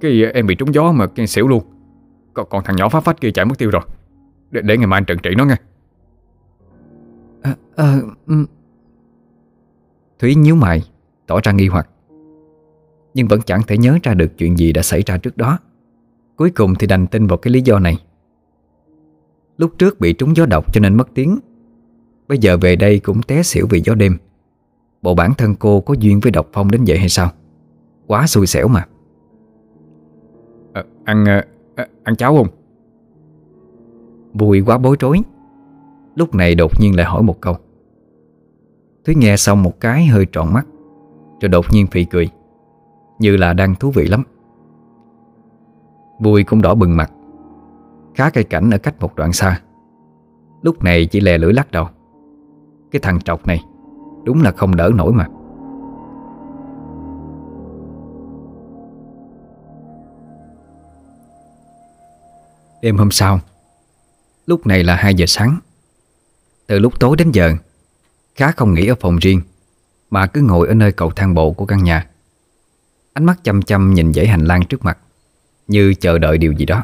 Cái 0.02 0.26
em 0.34 0.48
bị 0.48 0.56
trúng 0.56 0.74
gió 0.74 0.92
mà 0.92 1.08
cái 1.08 1.28
xỉu 1.28 1.48
luôn. 1.48 1.64
Còn, 2.34 2.48
còn 2.50 2.64
thằng 2.64 2.76
nhỏ 2.76 2.90
phá 2.90 3.00
phách 3.00 3.22
kia 3.22 3.32
chạy 3.32 3.46
mất 3.46 3.58
tiêu 3.58 3.70
rồi. 3.70 3.82
Để, 4.52 4.62
để 4.62 4.78
ngày 4.78 4.88
mai 4.88 4.98
anh 4.98 5.06
trừng 5.06 5.20
trị 5.24 5.30
nó 5.38 5.46
nghe. 5.46 5.56
À, 7.42 7.56
à, 7.76 7.98
um. 8.28 8.46
Thúy 10.20 10.36
nhíu 10.36 10.56
mày 10.56 10.84
Tỏ 11.28 11.40
ra 11.44 11.52
nghi 11.52 11.68
hoặc. 11.68 11.90
Nhưng 13.14 13.28
vẫn 13.28 13.42
chẳng 13.42 13.62
thể 13.68 13.78
nhớ 13.78 13.98
ra 14.04 14.14
được 14.14 14.38
chuyện 14.38 14.58
gì 14.58 14.74
đã 14.74 14.82
xảy 14.82 15.02
ra 15.06 15.18
trước 15.18 15.38
đó. 15.38 15.60
Cuối 16.36 16.50
cùng 16.50 16.76
thì 16.76 16.88
đành 16.88 17.08
tin 17.08 17.28
vào 17.28 17.38
cái 17.38 17.54
lý 17.54 17.62
do 17.62 17.80
này 17.80 17.98
Lúc 19.58 19.72
trước 19.78 20.00
bị 20.00 20.14
trúng 20.14 20.36
gió 20.36 20.46
độc 20.46 20.74
cho 20.74 20.82
nên 20.82 20.98
mất 20.98 21.10
tiếng. 21.14 21.40
Bây 22.28 22.38
giờ 22.38 22.58
về 22.58 22.76
đây 22.76 23.00
cũng 23.00 23.22
té 23.22 23.44
xỉu 23.44 23.68
vì 23.70 23.82
gió 23.86 23.96
đêm. 23.96 24.18
Bộ 25.02 25.16
bản 25.16 25.34
thân 25.38 25.56
cô 25.56 25.82
có 25.82 25.94
duyên 26.00 26.20
với 26.20 26.32
độc 26.32 26.50
phong 26.54 26.72
đến 26.72 26.84
vậy 26.88 26.98
hay 26.98 27.10
sao? 27.10 27.30
Quá 28.08 28.28
xui 28.28 28.48
xẻo 28.48 28.68
mà. 28.68 28.86
À, 30.74 30.84
Ăn 31.04 31.26
à, 31.26 31.46
ăn 32.04 32.16
cháo 32.16 32.36
không? 32.36 32.48
Vui 34.34 34.64
quá 34.66 34.78
bối 34.78 34.96
rối. 35.00 35.20
Lúc 36.16 36.36
này 36.36 36.56
đột 36.56 36.82
nhiên 36.82 36.96
lại 36.96 37.06
hỏi 37.06 37.24
một 37.24 37.42
câu. 37.42 37.56
Thúy 39.06 39.16
nghe 39.16 39.38
xong 39.38 39.64
một 39.64 39.80
cái 39.80 40.06
hơi 40.06 40.26
tròn 40.32 40.54
mắt 40.54 40.68
Rồi 41.42 41.50
đột 41.50 41.66
nhiên 41.72 41.88
phì 41.88 42.06
cười. 42.06 42.30
Như 43.20 43.38
là 43.38 43.54
đang 43.54 43.76
thú 43.76 43.92
vị 43.92 44.08
lắm. 44.08 44.24
Vui 46.20 46.44
cũng 46.44 46.62
đỏ 46.62 46.76
bừng 46.76 46.98
mặt 46.98 47.12
Khá 48.16 48.30
cây 48.30 48.44
cảnh 48.44 48.70
ở 48.72 48.78
cách 48.78 48.96
một 49.00 49.16
đoạn 49.16 49.34
xa. 49.34 49.62
Lúc 50.62 50.84
này 50.84 51.06
chỉ 51.06 51.20
lè 51.20 51.38
lưỡi 51.38 51.54
lắc 51.54 51.72
đầu. 51.72 51.90
Cái 52.92 53.00
thằng 53.00 53.22
trọc 53.22 53.48
này, 53.48 53.64
Đúng 54.26 54.42
là 54.42 54.52
không 54.52 54.76
đỡ 54.76 54.92
nổi 54.96 55.14
mà. 55.14 55.28
Đêm 62.82 62.98
hôm 62.98 63.12
sau, 63.12 63.40
Lúc 64.46 64.68
này 64.68 64.84
là 64.84 64.96
2 64.96 65.16
giờ 65.16 65.26
sáng. 65.28 65.60
Từ 66.68 66.80
lúc 66.80 67.00
tối 67.00 67.16
đến 67.18 67.32
giờ, 67.32 67.54
Khá 68.36 68.52
không 68.52 68.74
nghỉ 68.74 68.88
ở 68.88 68.96
phòng 69.00 69.18
riêng, 69.18 69.42
Mà 70.10 70.28
cứ 70.28 70.42
ngồi 70.42 70.68
ở 70.68 70.74
nơi 70.74 70.92
cầu 70.92 71.12
thang 71.12 71.34
bộ 71.34 71.52
của 71.52 71.66
căn 71.66 71.84
nhà. 71.84 72.08
Ánh 73.14 73.26
mắt 73.26 73.40
chăm 73.44 73.62
chăm 73.62 73.94
nhìn 73.94 74.14
dãy 74.14 74.28
hành 74.28 74.46
lang 74.46 74.66
trước 74.70 74.86
mặt, 74.86 74.98
Như 75.68 75.94
chờ 75.94 76.18
đợi 76.18 76.38
điều 76.38 76.52
gì 76.52 76.66
đó. 76.66 76.84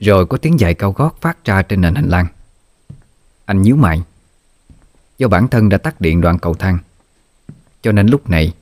Rồi 0.00 0.26
có 0.26 0.36
tiếng 0.36 0.58
giày 0.58 0.74
cao 0.74 0.92
gót 0.92 1.16
phát 1.20 1.44
ra 1.44 1.62
trên 1.62 1.80
nền 1.80 1.94
hành 1.94 2.08
lang. 2.08 2.26
Anh 3.44 3.62
nhíu 3.62 3.76
mày. 3.76 4.02
Do 5.18 5.28
bản 5.28 5.48
thân 5.48 5.68
đã 5.68 5.78
tắt 5.78 6.00
điện 6.00 6.20
đoạn 6.20 6.38
cầu 6.38 6.54
thang, 6.54 6.78
Cho 7.82 7.92
nên 7.92 8.06
lúc 8.06 8.30
này 8.30 8.54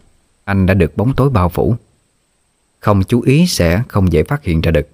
Anh 0.44 0.66
đã 0.66 0.74
được 0.74 0.96
bóng 0.96 1.14
tối 1.14 1.30
bao 1.30 1.48
phủ. 1.48 1.76
Không 2.80 3.04
chú 3.04 3.20
ý 3.20 3.46
sẽ 3.46 3.82
không 3.88 4.12
dễ 4.12 4.22
phát 4.22 4.42
hiện 4.42 4.60
ra 4.60 4.70
được. 4.70 4.88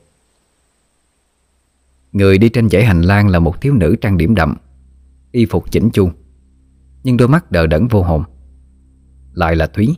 Người 2.13 2.39
đi 2.39 2.49
trên 2.49 2.69
dãy 2.69 2.85
hành 2.85 3.03
lang 3.03 3.29
là 3.29 3.39
một 3.39 3.61
thiếu 3.61 3.75
nữ 3.75 3.97
trang 4.01 4.17
điểm 4.19 4.35
đậm, 4.35 4.57
Y 5.33 5.47
phục 5.47 5.71
chỉnh 5.71 5.91
chu, 5.91 6.11
Nhưng 7.05 7.17
đôi 7.17 7.29
mắt 7.29 7.53
đờ 7.53 7.67
đẫn 7.67 7.89
vô 7.89 8.03
hồn. 8.03 8.25
Lại 9.33 9.57
là 9.57 9.67
Thúy, 9.67 9.97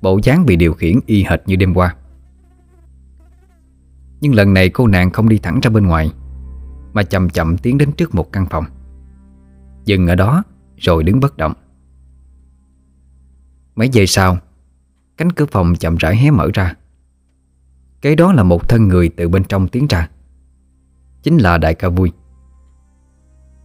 Bộ 0.00 0.20
dáng 0.22 0.46
bị 0.46 0.56
điều 0.56 0.74
khiển 0.74 1.00
y 1.06 1.24
hệt 1.24 1.40
như 1.46 1.56
đêm 1.56 1.74
qua. 1.74 1.96
Nhưng 4.20 4.34
lần 4.34 4.54
này 4.54 4.68
cô 4.68 4.86
nàng 4.86 5.10
không 5.10 5.28
đi 5.28 5.38
thẳng 5.38 5.60
ra 5.62 5.70
bên 5.70 5.86
ngoài, 5.86 6.12
Mà 6.92 7.02
chậm 7.02 7.28
chậm 7.30 7.58
tiến 7.58 7.78
đến 7.78 7.92
trước 7.92 8.14
một 8.14 8.32
căn 8.32 8.46
phòng. 8.50 8.64
Dừng 9.84 10.06
ở 10.06 10.14
đó, 10.14 10.42
rồi 10.76 11.02
đứng 11.02 11.20
bất 11.20 11.36
động. 11.36 11.52
Mấy 13.74 13.88
giây 13.88 14.06
sau, 14.06 14.38
Cánh 15.16 15.32
cửa 15.32 15.46
phòng 15.46 15.74
chậm 15.74 15.96
rãi 15.96 16.16
hé 16.16 16.30
mở 16.30 16.50
ra. 16.54 16.74
Cái 18.00 18.16
đó 18.16 18.32
là 18.32 18.42
một 18.42 18.68
thân 18.68 18.88
người 18.88 19.08
từ 19.08 19.28
bên 19.28 19.44
trong 19.44 19.68
tiến 19.68 19.86
ra. 19.86 20.08
Chính 21.22 21.38
là 21.38 21.58
đại 21.58 21.74
ca 21.74 21.88
vui. 21.88 22.12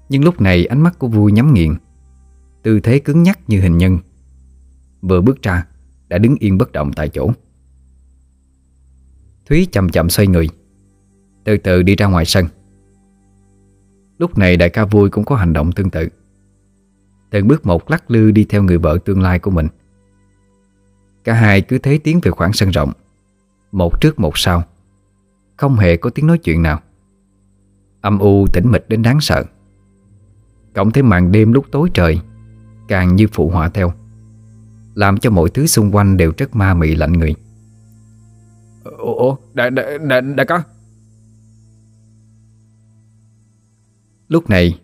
Nhưng 0.10 0.24
lúc 0.24 0.42
này 0.42 0.66
ánh 0.66 0.82
mắt 0.82 1.00
của 1.00 1.08
vui 1.08 1.32
nhắm 1.32 1.54
nghiền. 1.54 1.76
Tư 2.64 2.80
thế 2.80 3.00
cứng 3.00 3.24
nhắc 3.24 3.40
như 3.48 3.62
hình 3.62 3.78
nhân. 3.78 3.98
Vừa 5.02 5.22
bước 5.22 5.42
ra, 5.42 5.66
Đã 6.08 6.18
đứng 6.18 6.36
yên 6.40 6.58
bất 6.58 6.72
động 6.72 6.94
tại 6.94 7.10
chỗ. 7.10 7.32
Thúy 9.46 9.68
chậm 9.72 9.90
chậm 9.90 10.10
xoay 10.10 10.28
người, 10.28 10.50
Từ 11.44 11.58
từ 11.58 11.84
đi 11.84 11.96
ra 11.96 12.06
ngoài 12.06 12.26
sân. 12.26 12.46
Lúc 14.18 14.38
này 14.38 14.58
đại 14.58 14.70
ca 14.70 14.86
vui 14.86 15.10
cũng 15.10 15.26
có 15.26 15.36
hành 15.36 15.54
động 15.54 15.72
tương 15.72 15.90
tự. 15.90 16.10
Từng 17.30 17.48
bước 17.48 17.66
một 17.66 17.92
lắc 17.92 18.12
lư 18.12 18.32
đi 18.32 18.44
theo 18.44 18.64
người 18.64 18.78
vợ 18.78 18.98
tương 19.06 19.22
lai 19.22 19.40
của 19.40 19.52
mình. 19.52 19.68
Cả 21.24 21.34
hai 21.34 21.62
cứ 21.62 21.78
thế 21.78 21.98
tiến 21.98 22.20
về 22.24 22.32
khoảng 22.32 22.54
sân 22.54 22.70
rộng, 22.70 22.92
Một 23.72 24.02
trước 24.02 24.20
một 24.20 24.38
sau, 24.38 24.64
Không 25.58 25.76
hề 25.76 25.98
có 25.98 26.10
tiếng 26.10 26.28
nói 26.28 26.38
chuyện 26.38 26.62
nào. 26.62 26.80
Âm 28.02 28.20
u 28.20 28.48
tĩnh 28.54 28.72
mịch 28.72 28.90
đến 28.90 29.02
đáng 29.02 29.22
sợ. 29.22 29.44
Cộng 30.74 30.92
thêm 30.92 31.10
màn 31.10 31.32
đêm 31.32 31.54
lúc 31.54 31.66
tối 31.72 31.90
trời 31.94 32.20
Càng 32.88 33.16
như 33.16 33.28
phụ 33.32 33.50
họa 33.50 33.70
theo, 33.70 33.94
Làm 34.96 35.18
cho 35.18 35.30
mọi 35.30 35.50
thứ 35.50 35.68
xung 35.68 35.96
quanh 35.96 36.18
đều 36.18 36.34
rất 36.38 36.56
ma 36.56 36.74
mị 36.74 36.96
lạnh 36.96 37.14
người. 37.14 37.36
Ủa, 38.84 39.36
đại, 39.54 39.72
đại, 39.72 39.98
đại, 39.98 40.22
đại 40.22 40.46
ca 40.46 40.64
Lúc 44.28 44.50
này 44.50 44.80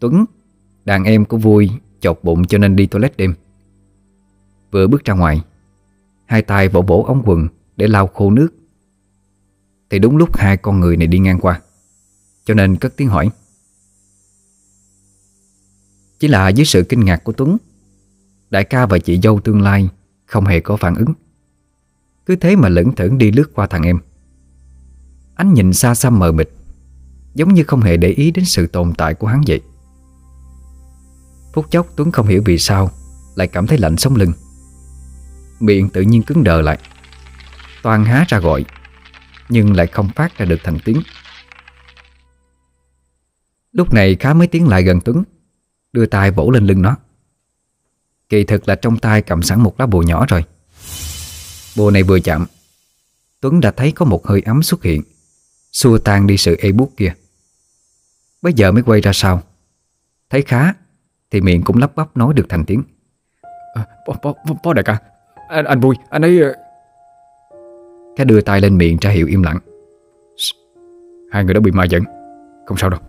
Tuấn 0.00 0.24
Đàn 0.84 1.04
em 1.04 1.24
của 1.24 1.36
vui 1.36 1.70
chọc 2.00 2.24
bụng 2.24 2.44
cho 2.44 2.58
nên 2.58 2.76
đi 2.76 2.86
toilet 2.86 3.16
đêm. 3.16 3.34
Vừa 4.70 4.86
bước 4.86 5.04
ra 5.04 5.14
ngoài 5.14 5.42
Hai 6.26 6.42
tay 6.42 6.68
vỗ 6.68 6.82
bổ 6.82 7.04
ống 7.04 7.22
quần 7.26 7.48
Để 7.76 7.86
lau 7.86 8.06
khô 8.06 8.30
nước. 8.30 8.48
Thì 9.90 9.98
đúng 9.98 10.16
lúc 10.16 10.36
hai 10.36 10.56
con 10.56 10.80
người 10.80 10.96
này 10.96 11.06
đi 11.06 11.18
ngang 11.18 11.40
qua 11.40 11.60
Cho 12.44 12.54
nên 12.54 12.76
cất 12.76 12.96
tiếng 12.96 13.08
hỏi. 13.08 13.30
Chỉ 16.18 16.28
là 16.28 16.48
dưới 16.48 16.66
sự 16.66 16.84
kinh 16.88 17.04
ngạc 17.04 17.24
của 17.24 17.32
Tuấn 17.32 17.56
Đại 18.50 18.64
ca 18.64 18.86
và 18.86 18.98
chị 18.98 19.20
dâu 19.22 19.40
tương 19.40 19.62
lai 19.62 19.88
Không 20.26 20.44
hề 20.44 20.60
có 20.60 20.76
phản 20.76 20.94
ứng. 20.94 21.12
Cứ 22.30 22.36
thế 22.36 22.56
mà 22.56 22.68
lững 22.68 22.94
thững 22.94 23.18
đi 23.18 23.32
lướt 23.32 23.50
qua 23.54 23.66
thằng 23.66 23.82
em. 23.82 23.98
Ánh 25.34 25.54
nhìn 25.54 25.72
xa 25.72 25.94
xăm 25.94 26.18
mờ 26.18 26.32
mịt, 26.32 26.50
Giống 27.34 27.54
như 27.54 27.64
không 27.64 27.80
hề 27.80 27.96
để 27.96 28.08
ý 28.08 28.30
đến 28.30 28.44
sự 28.44 28.66
tồn 28.66 28.92
tại 28.94 29.14
của 29.14 29.26
hắn 29.26 29.42
vậy. 29.46 29.60
Phút 31.54 31.70
chốc 31.70 31.86
Tuấn 31.96 32.12
không 32.12 32.26
hiểu 32.26 32.42
vì 32.44 32.58
sao 32.58 32.90
Lại 33.34 33.48
cảm 33.48 33.66
thấy 33.66 33.78
lạnh 33.78 33.96
sống 33.96 34.16
lưng. 34.16 34.32
Miệng 35.60 35.88
tự 35.88 36.02
nhiên 36.02 36.22
cứng 36.22 36.44
đờ 36.44 36.60
lại, 36.60 36.78
Toàn 37.82 38.04
há 38.04 38.24
ra 38.28 38.38
gọi, 38.38 38.64
Nhưng 39.48 39.76
lại 39.76 39.86
không 39.86 40.08
phát 40.16 40.38
ra 40.38 40.46
được 40.46 40.60
thành 40.64 40.78
tiếng. 40.84 41.02
Lúc 43.72 43.94
này 43.94 44.16
khá 44.20 44.34
mấy 44.34 44.46
tiếng 44.46 44.68
lại 44.68 44.82
gần 44.82 45.00
Tuấn, 45.04 45.24
Đưa 45.92 46.06
tay 46.06 46.30
vỗ 46.30 46.50
lên 46.50 46.66
lưng 46.66 46.82
nó. 46.82 46.96
Kỳ 48.28 48.44
thực 48.44 48.68
là 48.68 48.74
trong 48.74 48.98
tay 48.98 49.22
cầm 49.22 49.42
sẵn 49.42 49.60
một 49.60 49.80
lá 49.80 49.86
bùa 49.86 50.02
nhỏ 50.02 50.26
rồi. 50.28 50.44
Bùa 51.76 51.90
này 51.90 52.02
vừa 52.02 52.20
chạm. 52.20 52.46
Tuấn 53.40 53.60
đã 53.60 53.70
thấy 53.70 53.92
có 53.92 54.04
một 54.04 54.26
hơi 54.26 54.42
ấm 54.46 54.62
xuất 54.62 54.82
hiện. 54.82 55.02
Xua 55.72 55.98
tan 55.98 56.26
đi 56.26 56.36
sự 56.36 56.56
ê 56.60 56.72
buốt 56.72 56.90
kia. 56.96 57.14
Bây 58.42 58.52
giờ 58.52 58.72
mới 58.72 58.82
quay 58.82 59.00
ra 59.00 59.12
sau. 59.14 59.42
Thấy 60.30 60.42
khá 60.42 60.72
Thì 61.30 61.40
miệng 61.40 61.62
cũng 61.62 61.78
lắp 61.78 61.96
bắp 61.96 62.16
nói 62.16 62.34
được 62.34 62.46
thành 62.48 62.64
tiếng. 62.64 62.82
À, 63.74 63.86
phó, 64.62 64.72
đại 64.72 64.82
ca 64.82 64.98
Anh, 65.48 65.64
anh 65.64 65.80
vui 65.80 65.96
Anh 66.10 66.22
ấy 66.22 66.40
ờ, 66.40 66.54
Khá 68.16 68.24
đưa 68.24 68.40
tay 68.40 68.60
lên 68.60 68.78
miệng 68.78 68.96
ra 69.00 69.10
hiệu 69.10 69.26
im 69.26 69.42
lặng. 69.42 69.58
Hai 71.32 71.44
người 71.44 71.54
đã 71.54 71.60
bị 71.60 71.70
ma 71.70 71.84
dẫn 71.84 72.04
Không 72.66 72.76
sao 72.76 72.90
đâu. 72.90 73.00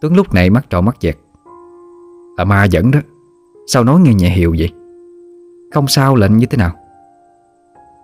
Tuấn 0.00 0.16
lúc 0.16 0.34
này 0.34 0.50
mắt 0.50 0.66
trọ 0.70 0.80
mắt 0.80 0.96
dẹt. 1.00 1.16
Là 2.36 2.44
ma 2.44 2.64
dẫn 2.64 2.90
đó. 2.90 3.00
Sao 3.66 3.84
nói 3.84 4.00
nghe 4.00 4.14
nhẹ 4.14 4.30
hiệu 4.30 4.54
vậy 4.58 4.70
Không 5.72 5.88
sao 5.88 6.16
lệnh 6.16 6.36
như 6.36 6.46
thế 6.46 6.58
nào? 6.58 6.72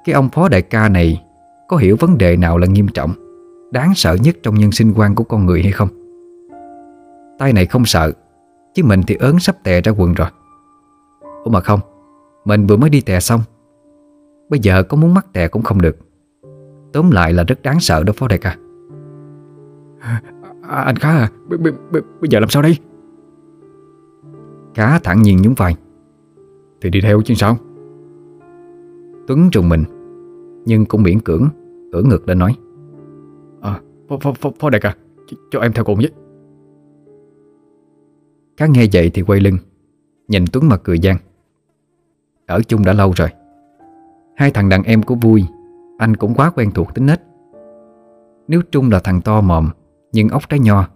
Cái 0.05 0.15
ông 0.15 0.29
phó 0.29 0.49
đại 0.49 0.63
ca 0.63 0.89
này 0.89 1.25
Có 1.69 1.77
hiểu 1.77 1.97
vấn 2.01 2.19
đề 2.19 2.37
nào 2.37 2.59
là 2.59 2.67
nghiêm 2.67 2.89
trọng 2.89 3.13
Đáng 3.73 3.93
sợ 3.95 4.17
nhất 4.23 4.37
trong 4.43 4.55
nhân 4.55 4.73
sinh 4.73 4.93
quan 4.97 5.15
của 5.15 5.25
con 5.25 5.47
người 5.47 5.63
hay 5.63 5.73
không? 5.73 5.89
Tay 7.39 7.53
này 7.53 7.67
không 7.67 7.85
sợ 7.85 8.13
Chứ 8.75 8.85
mình 8.85 9.03
thì 9.07 9.15
ớn 9.15 9.39
sắp 9.39 9.57
tè 9.63 9.81
ra 9.81 9.93
quần 9.93 10.15
rồi. 10.15 10.29
Ủa 11.45 11.51
mà 11.51 11.61
không 11.61 11.81
Mình 12.45 12.67
vừa 12.67 12.77
mới 12.77 12.91
đi 12.91 13.01
tè 13.01 13.21
xong 13.21 13.41
Bây 14.49 14.61
giờ 14.61 14.83
có 14.83 14.97
muốn 14.97 15.15
mắc 15.15 15.27
tè 15.33 15.49
cũng 15.49 15.63
không 15.63 15.83
được. 15.83 15.97
Tóm 16.93 17.11
lại 17.11 17.33
là 17.33 17.45
rất 17.45 17.63
đáng 17.63 17.81
sợ 17.81 18.03
đó 18.03 18.13
phó 18.17 18.29
đại 18.29 18.39
ca. 18.39 18.57
À, 20.01 20.23
Anh 20.69 20.97
Khá 20.97 21.11
à 21.11 21.31
b 21.49 21.53
-b 21.53 21.73
-b 21.91 22.01
Bây 22.21 22.29
giờ 22.31 22.41
làm 22.41 22.49
sao 22.49 22.63
đây? 22.63 22.79
Khá 24.75 24.99
thẳng 24.99 25.23
nhiên 25.23 25.43
nhún 25.43 25.55
vai 25.55 25.77
thì 26.81 26.91
đi 26.91 27.01
theo 27.01 27.23
chứ 27.23 27.35
sao? 27.35 27.57
Tuấn 29.27 29.49
trùng 29.53 29.69
mình 29.69 29.85
Nhưng 30.67 30.87
cũng 30.87 31.03
miễn 31.03 31.21
cưỡng 31.21 31.49
Ưỡn 31.93 32.09
ngược 32.09 32.29
lên 32.29 32.39
nói. 32.39 32.57
À 33.61 33.81
phó, 34.09 34.17
phó, 34.21 34.33
phó, 34.33 34.51
phó 34.59 34.71
đại 34.71 34.81
ca 34.81 34.95
cho, 35.27 35.37
cho 35.51 35.61
em 35.61 35.73
theo 35.73 35.85
cùng 35.85 35.99
với 35.99 36.11
Khá 38.57 38.67
nghe 38.67 38.87
vậy 38.93 39.11
thì 39.15 39.23
quay 39.23 39.41
lưng 39.41 39.57
Nhìn 40.29 40.45
Tuấn 40.53 40.69
mà 40.69 40.77
cười 40.77 40.99
gian. 40.99 41.17
Ở 42.47 42.61
chung 42.69 42.85
đã 42.85 42.93
lâu 42.93 43.13
rồi. 43.17 43.29
Hai 44.37 44.51
thằng 44.51 44.69
đàn 44.69 44.83
em 44.83 45.03
của 45.03 45.15
vui 45.15 45.45
Anh 45.99 46.17
cũng 46.17 46.35
quá 46.35 46.51
quen 46.51 46.71
thuộc 46.75 46.95
tính 46.95 47.07
nết. 47.07 47.23
Nếu 48.49 48.63
Trung 48.71 48.91
là 48.91 48.99
thằng 48.99 49.21
to 49.21 49.41
mòm 49.41 49.69
Nhưng 50.13 50.29
ốc 50.29 50.49
trái 50.49 50.61
nho 50.61 50.89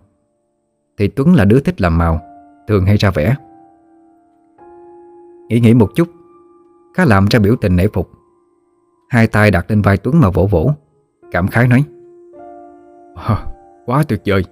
Thì 0.99 1.09
Tuấn 1.09 1.35
là 1.35 1.45
đứa 1.45 1.61
thích 1.61 1.81
làm 1.81 1.99
màu 1.99 2.21
Thường 2.69 2.87
hay 2.87 2.97
ra 2.97 3.11
vẽ 3.11 3.37
Nghĩ 5.53 5.61
nghĩ 5.61 5.75
một 5.75 5.95
chút. 5.95 6.09
Khá 6.95 7.05
làm 7.05 7.27
ra 7.31 7.39
biểu 7.39 7.57
tình 7.57 7.77
nể 7.77 7.87
phục. 7.87 8.11
Hai 9.09 9.27
tay 9.27 9.51
đặt 9.51 9.71
lên 9.71 9.83
vai 9.83 9.97
Tuấn 9.97 10.21
mà 10.21 10.31
vỗ 10.31 10.47
vỗ. 10.47 10.71
Cảm 11.31 11.49
khái 11.49 11.69
nói. 11.69 11.85
À, 13.15 13.47
Quá 13.87 14.03
tuyệt 14.09 14.21
vời. 14.27 14.45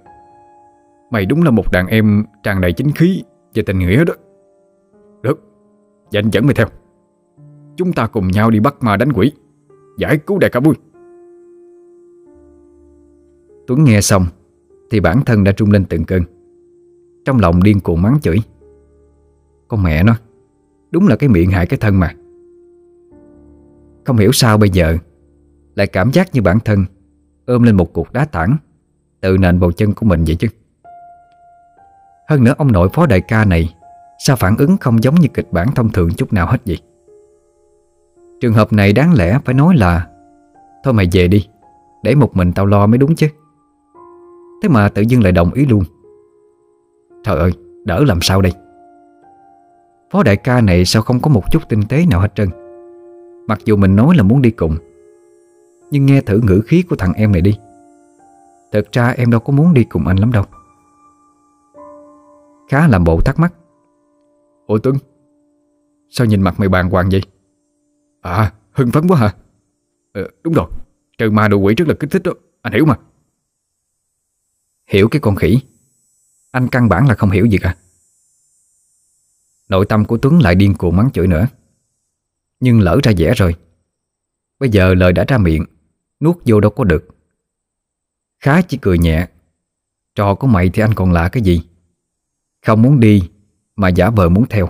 Mày 1.11 1.25
đúng 1.25 1.43
là 1.43 1.51
một 1.51 1.71
đàn 1.71 1.87
em 1.87 2.25
tràn 2.43 2.61
đầy 2.61 2.73
chính 2.73 2.91
khí 2.91 3.23
Và 3.55 3.63
tình 3.65 3.79
nghĩa 3.79 4.05
đó. 4.05 4.13
Được 5.21 5.39
Vậy 6.11 6.19
anh 6.19 6.29
dẫn 6.31 6.45
mày 6.45 6.53
theo. 6.53 6.67
Chúng 7.75 7.93
ta 7.93 8.07
cùng 8.07 8.27
nhau 8.27 8.49
đi 8.49 8.59
bắt 8.59 8.75
ma 8.81 8.97
đánh 8.97 9.13
quỷ. 9.13 9.31
Giải 9.97 10.17
cứu 10.17 10.37
đại 10.39 10.49
ca 10.49 10.59
vui. 10.59 10.75
Tuấn 13.67 13.83
nghe 13.83 14.01
xong 14.01 14.25
Thì 14.91 14.99
bản 14.99 15.21
thân 15.25 15.43
đã 15.43 15.51
trung 15.51 15.71
lên 15.71 15.85
từng 15.85 16.05
cơn. 16.05 16.23
Trong 17.25 17.39
lòng 17.39 17.63
điên 17.63 17.79
cuồng 17.79 18.01
mắng 18.01 18.17
chửi. 18.21 18.37
Con 19.67 19.83
mẹ 19.83 20.03
nó 20.03 20.15
Đúng 20.91 21.07
là 21.07 21.15
cái 21.15 21.29
miệng 21.29 21.51
hại 21.51 21.65
cái 21.65 21.77
thân 21.77 21.99
mà. 21.99 22.15
Không 24.05 24.17
hiểu 24.17 24.31
sao 24.31 24.57
bây 24.57 24.69
giờ 24.69 24.97
Lại 25.75 25.87
cảm 25.87 26.11
giác 26.11 26.33
như 26.33 26.41
bản 26.41 26.59
thân 26.59 26.85
Ôm 27.45 27.63
lên 27.63 27.75
một 27.75 27.93
cục 27.93 28.13
đá 28.13 28.25
tảng 28.25 28.57
Tự 29.21 29.37
nện 29.37 29.59
vào 29.59 29.71
chân 29.71 29.93
của 29.93 30.05
mình 30.05 30.23
vậy 30.27 30.35
chứ. 30.35 30.47
Hơn 32.29 32.43
nữa 32.43 32.53
ông 32.57 32.71
nội 32.71 32.89
phó 32.93 33.05
đại 33.05 33.21
ca 33.21 33.45
này 33.45 33.75
Sao 34.25 34.35
phản 34.35 34.57
ứng 34.57 34.77
không 34.77 35.03
giống 35.03 35.15
như 35.15 35.27
kịch 35.33 35.51
bản 35.51 35.67
thông 35.75 35.89
thường 35.89 36.09
chút 36.17 36.33
nào 36.33 36.47
hết 36.47 36.57
vậy? 36.65 36.77
Trường 38.41 38.53
hợp 38.53 38.73
này 38.73 38.93
đáng 38.93 39.13
lẽ 39.13 39.39
phải 39.45 39.53
nói 39.55 39.75
là, 39.77 40.07
Thôi 40.83 40.93
mày 40.93 41.09
về 41.11 41.27
đi, 41.27 41.47
Để 42.03 42.15
một 42.15 42.35
mình 42.35 42.51
tao 42.53 42.65
lo 42.65 42.87
mới 42.87 42.97
đúng 42.97 43.15
chứ. 43.15 43.27
Thế 44.63 44.69
mà 44.69 44.89
tự 44.89 45.01
dưng 45.01 45.23
lại 45.23 45.31
đồng 45.31 45.53
ý 45.53 45.65
luôn. 45.65 45.83
Trời 47.23 47.37
ơi, 47.37 47.51
Đỡ 47.85 48.03
làm 48.07 48.21
sao 48.21 48.41
đây? 48.41 48.51
Phó 50.11 50.23
đại 50.23 50.37
ca 50.37 50.61
này 50.61 50.85
sao 50.85 51.01
không 51.01 51.19
có 51.19 51.29
một 51.29 51.51
chút 51.51 51.69
tinh 51.69 51.81
tế 51.89 52.05
nào 52.05 52.19
hết 52.19 52.35
trơn? 52.35 52.49
Mặc 53.47 53.59
dù 53.65 53.75
mình 53.75 53.95
nói 53.95 54.15
là 54.15 54.23
muốn 54.23 54.41
đi 54.41 54.51
cùng 54.51 54.77
Nhưng 55.91 56.05
nghe 56.05 56.21
thử 56.21 56.41
ngữ 56.43 56.61
khí 56.67 56.83
của 56.89 56.95
thằng 56.95 57.13
em 57.13 57.31
này 57.31 57.41
đi. 57.41 57.57
Thật 58.71 58.87
ra 58.91 59.09
em 59.09 59.31
đâu 59.31 59.39
có 59.39 59.53
muốn 59.53 59.73
đi 59.73 59.83
cùng 59.83 60.07
anh 60.07 60.17
lắm 60.17 60.31
đâu. 60.31 60.43
Khá 62.69 62.87
làm 62.87 63.03
bộ 63.03 63.21
thắc 63.21 63.39
mắc. 63.39 63.53
Ủa 64.67 64.77
Tuấn 64.77 64.95
Sao 66.09 66.27
nhìn 66.27 66.41
mặt 66.41 66.59
mày 66.59 66.69
bàng 66.69 66.89
hoàng 66.89 67.09
vậy? 67.11 67.21
À 68.21 68.53
hưng 68.71 68.91
phấn 68.91 69.07
quá 69.07 69.17
hả? 69.17 69.33
Ờ, 70.13 70.27
Đúng 70.43 70.53
rồi 70.53 70.67
Trừ 71.17 71.29
ma 71.29 71.47
đồ 71.47 71.57
quỷ 71.57 71.75
rất 71.75 71.87
là 71.87 71.93
kích 71.99 72.11
thích 72.11 72.23
đó 72.23 72.31
Anh 72.61 72.73
hiểu 72.73 72.85
mà. 72.85 72.95
Hiểu 74.87 75.07
cái 75.07 75.19
con 75.19 75.35
khỉ. 75.35 75.59
Anh 76.51 76.67
căn 76.67 76.89
bản 76.89 77.07
là 77.07 77.15
không 77.15 77.29
hiểu 77.29 77.45
gì 77.45 77.57
cả. 77.57 77.75
Nội 79.71 79.85
tâm 79.85 80.05
của 80.05 80.17
Tuấn 80.17 80.39
lại 80.39 80.55
điên 80.55 80.73
cuồng 80.73 80.95
mắng 80.95 81.09
chửi 81.13 81.27
nữa. 81.27 81.47
Nhưng 82.59 82.79
lỡ 82.79 82.99
ra 83.03 83.11
dẻ 83.17 83.33
rồi. 83.35 83.55
Bây 84.59 84.69
giờ 84.69 84.93
lời 84.93 85.13
đã 85.13 85.25
ra 85.27 85.37
miệng 85.37 85.65
Nuốt 86.19 86.37
vô 86.45 86.59
đâu 86.59 86.71
có 86.71 86.83
được. 86.83 87.07
Khá 88.39 88.61
chỉ 88.61 88.77
cười 88.81 88.97
nhẹ. 88.97 89.27
Trò 90.15 90.35
của 90.35 90.47
mày 90.47 90.69
thì 90.69 90.81
anh 90.81 90.93
còn 90.93 91.11
lạ 91.11 91.29
cái 91.29 91.43
gì? 91.43 91.61
Không 92.65 92.81
muốn 92.81 92.99
đi 92.99 93.29
Mà 93.75 93.87
giả 93.87 94.09
vờ 94.09 94.29
muốn 94.29 94.45
theo. 94.49 94.69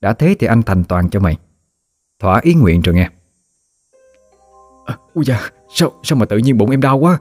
Đã 0.00 0.12
thế 0.12 0.36
thì 0.38 0.46
anh 0.46 0.62
thành 0.62 0.84
toàn 0.84 1.10
cho 1.10 1.20
mày. 1.20 1.36
Thỏa 2.18 2.40
ý 2.42 2.54
nguyện 2.54 2.80
rồi 2.80 2.94
nghe. 2.94 3.10
À, 4.86 4.96
Ui 5.14 5.24
da 5.24 5.50
sao, 5.74 5.92
sao 6.02 6.18
mà 6.18 6.26
tự 6.26 6.38
nhiên 6.38 6.58
bụng 6.58 6.70
em 6.70 6.80
đau 6.80 6.98
quá? 6.98 7.18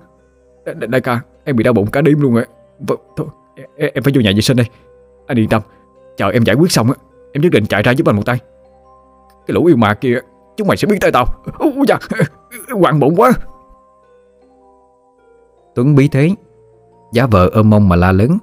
Đại 0.66 1.02
ca 1.02 1.22
em 1.44 1.56
bị 1.56 1.64
đau 1.64 1.74
bụng 1.74 1.92
cả 1.92 2.02
đêm 2.02 2.22
luôn 2.22 2.34
rồi 2.34 2.46
vâng, 2.80 3.00
Thôi 3.18 3.28
em, 3.56 3.92
em 3.94 4.04
phải 4.04 4.14
vô 4.16 4.22
nhà 4.22 4.32
vệ 4.36 4.42
sinh 4.42 4.58
đây. 4.58 4.70
Anh 5.28 5.40
yên 5.40 5.50
tâm. 5.50 5.62
Chờ 6.18 6.30
em 6.30 6.44
giải 6.44 6.56
quyết 6.56 6.72
xong 6.72 6.88
á, 6.88 6.94
Em 7.34 7.42
nhất 7.42 7.52
định 7.52 7.66
chạy 7.66 7.84
ra 7.84 7.92
giúp 7.92 8.08
anh 8.08 8.16
một 8.16 8.26
tay. 8.26 8.40
Cái 9.48 9.54
lũ 9.54 9.66
yêu 9.66 9.78
mà 9.78 9.94
kia, 9.94 10.20
Chúng 10.58 10.68
mày 10.68 10.78
sẽ 10.78 10.88
biết 10.88 10.98
tay 11.02 11.12
tao. 11.12 11.26
Ui 11.60 11.86
da 11.88 12.00
Hoàng 12.82 13.00
bụng 13.00 13.16
quá. 13.18 13.32
Tuấn 15.76 15.96
bí 15.96 16.08
thế, 16.08 16.30
giá 17.14 17.26
vợ 17.26 17.50
ôm 17.54 17.70
mông 17.70 17.90
mà 17.90 17.96
la 17.96 18.12
lớn, 18.12 18.38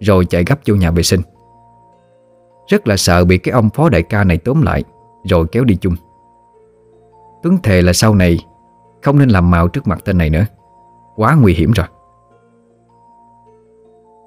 Rồi 0.00 0.24
chạy 0.24 0.44
gấp 0.44 0.58
vô 0.66 0.74
nhà 0.74 0.90
vệ 0.90 1.02
sinh. 1.02 1.20
Rất 2.66 2.88
là 2.88 2.96
sợ 2.96 3.24
bị 3.24 3.38
cái 3.38 3.52
ông 3.52 3.70
phó 3.70 3.88
đại 3.88 4.02
ca 4.02 4.24
này 4.24 4.38
tóm 4.38 4.62
lại, 4.62 4.84
Rồi 5.24 5.46
kéo 5.52 5.64
đi 5.64 5.76
chung. 5.80 5.94
Tuấn 7.42 7.58
thề 7.62 7.82
là 7.82 7.92
sau 7.92 8.14
này 8.14 8.38
Không 9.02 9.18
nên 9.18 9.28
làm 9.28 9.50
màu 9.50 9.68
trước 9.68 9.86
mặt 9.86 9.98
tên 10.04 10.18
này 10.18 10.30
nữa. 10.30 10.44
Quá 11.16 11.34
nguy 11.34 11.54
hiểm 11.54 11.72
rồi. 11.72 11.86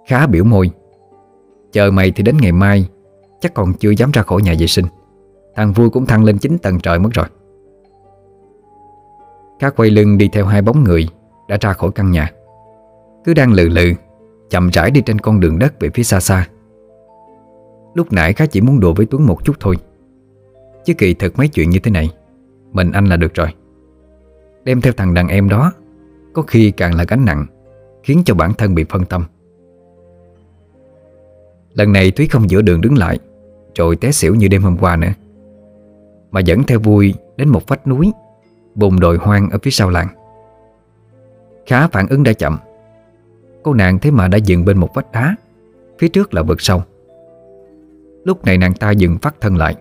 Khá 0.07 0.27
biểu 0.27 0.43
môi 0.43 0.71
Chờ 1.71 1.91
mày 1.91 2.11
thì 2.11 2.23
đến 2.23 2.37
ngày 2.41 2.51
mai, 2.51 2.89
Chắc 3.41 3.53
còn 3.53 3.73
chưa 3.73 3.89
dám 3.89 4.11
ra 4.11 4.21
khỏi 4.21 4.41
nhà 4.41 4.53
vệ 4.59 4.67
sinh. 4.67 4.85
Thằng 5.55 5.73
vui 5.73 5.89
cũng 5.89 6.05
thăng 6.05 6.23
lên 6.23 6.37
9 6.37 6.57
tầng 6.57 6.79
trời 6.79 6.99
mất 6.99 7.09
rồi. 7.13 7.25
Khá 9.59 9.69
quay 9.69 9.89
lưng 9.89 10.17
đi 10.17 10.29
theo 10.33 10.45
hai 10.45 10.61
bóng 10.61 10.83
người 10.83 11.07
Đã 11.47 11.57
ra 11.61 11.73
khỏi 11.73 11.91
căn 11.95 12.11
nhà. 12.11 12.31
Cứ 13.25 13.33
đang 13.33 13.53
lừ 13.53 13.69
lừ, 13.69 13.93
Chậm 14.49 14.69
rãi 14.69 14.91
đi 14.91 15.01
trên 15.01 15.19
con 15.19 15.39
đường 15.39 15.59
đất 15.59 15.79
về 15.79 15.89
phía 15.93 16.03
xa 16.03 16.19
xa. 16.19 16.47
Lúc 17.93 18.13
nãy 18.13 18.33
khá 18.33 18.45
chỉ 18.45 18.61
muốn 18.61 18.79
đùa 18.79 18.93
với 18.93 19.05
Tuấn 19.05 19.25
một 19.25 19.45
chút 19.45 19.55
thôi. 19.59 19.75
Chứ 20.85 20.93
kỳ 20.93 21.13
thực 21.13 21.37
mấy 21.37 21.47
chuyện 21.47 21.69
như 21.69 21.79
thế 21.79 21.91
này, 21.91 22.09
Mình 22.71 22.91
anh 22.91 23.05
là 23.05 23.17
được 23.17 23.33
rồi. 23.33 23.47
Đem 24.63 24.81
theo 24.81 24.93
thằng 24.93 25.13
đàn 25.13 25.27
em 25.27 25.49
đó, 25.49 25.71
Có 26.33 26.41
khi 26.41 26.71
càng 26.71 26.95
là 26.95 27.05
gánh 27.07 27.25
nặng, 27.25 27.45
Khiến 28.03 28.21
cho 28.25 28.35
bản 28.35 28.53
thân 28.53 28.75
bị 28.75 28.85
phân 28.89 29.05
tâm. 29.05 29.25
Lần 31.77 31.93
này 31.93 32.11
Thúy 32.11 32.27
không 32.27 32.49
giữa 32.49 32.61
đường 32.61 32.81
đứng 32.81 32.97
lại, 32.97 33.19
Rồi 33.75 33.95
té 33.95 34.11
xỉu 34.11 34.35
như 34.35 34.47
đêm 34.47 34.63
hôm 34.63 34.77
qua 34.77 34.95
nữa. 34.95 35.11
Mà 36.31 36.39
dẫn 36.39 36.63
theo 36.63 36.79
vui 36.79 37.13
Đến 37.37 37.49
một 37.49 37.67
vách 37.67 37.87
núi 37.87 38.11
Bùng 38.75 38.99
đồi 38.99 39.17
hoang 39.17 39.49
ở 39.49 39.57
phía 39.63 39.71
sau 39.71 39.89
làng. 39.89 40.07
Khá 41.65 41.87
phản 41.87 42.07
ứng 42.07 42.23
đã 42.23 42.33
chậm. 42.33 42.57
Cô 43.63 43.73
nàng 43.73 43.99
thế 43.99 44.11
mà 44.11 44.27
đã 44.27 44.37
dừng 44.37 44.65
bên 44.65 44.77
một 44.77 44.89
vách 44.93 45.11
đá, 45.11 45.35
Phía 45.99 46.07
trước 46.07 46.33
là 46.33 46.43
vực 46.43 46.61
sâu. 46.61 46.83
Lúc 48.23 48.45
này 48.45 48.57
nàng 48.57 48.73
ta 48.73 48.91
dừng 48.91 49.17
phát 49.21 49.35
thân 49.41 49.57
lại, 49.57 49.75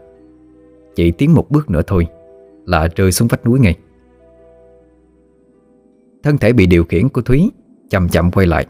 Chỉ 0.94 1.10
tiến 1.10 1.35
một 1.35 1.51
bước 1.51 1.70
nữa 1.70 1.82
thôi, 1.86 2.06
Là 2.66 2.89
rơi 2.97 3.12
xuống 3.12 3.28
vách 3.28 3.47
núi 3.47 3.60
ngay. 3.60 3.77
Thân 6.23 6.39
thể 6.39 6.52
bị 6.52 6.66
điều 6.66 6.85
khiển 6.85 7.09
của 7.09 7.23
Thúy 7.23 7.51
Chậm 7.90 8.09
chậm 8.09 8.31
quay 8.31 8.47
lại, 8.47 8.66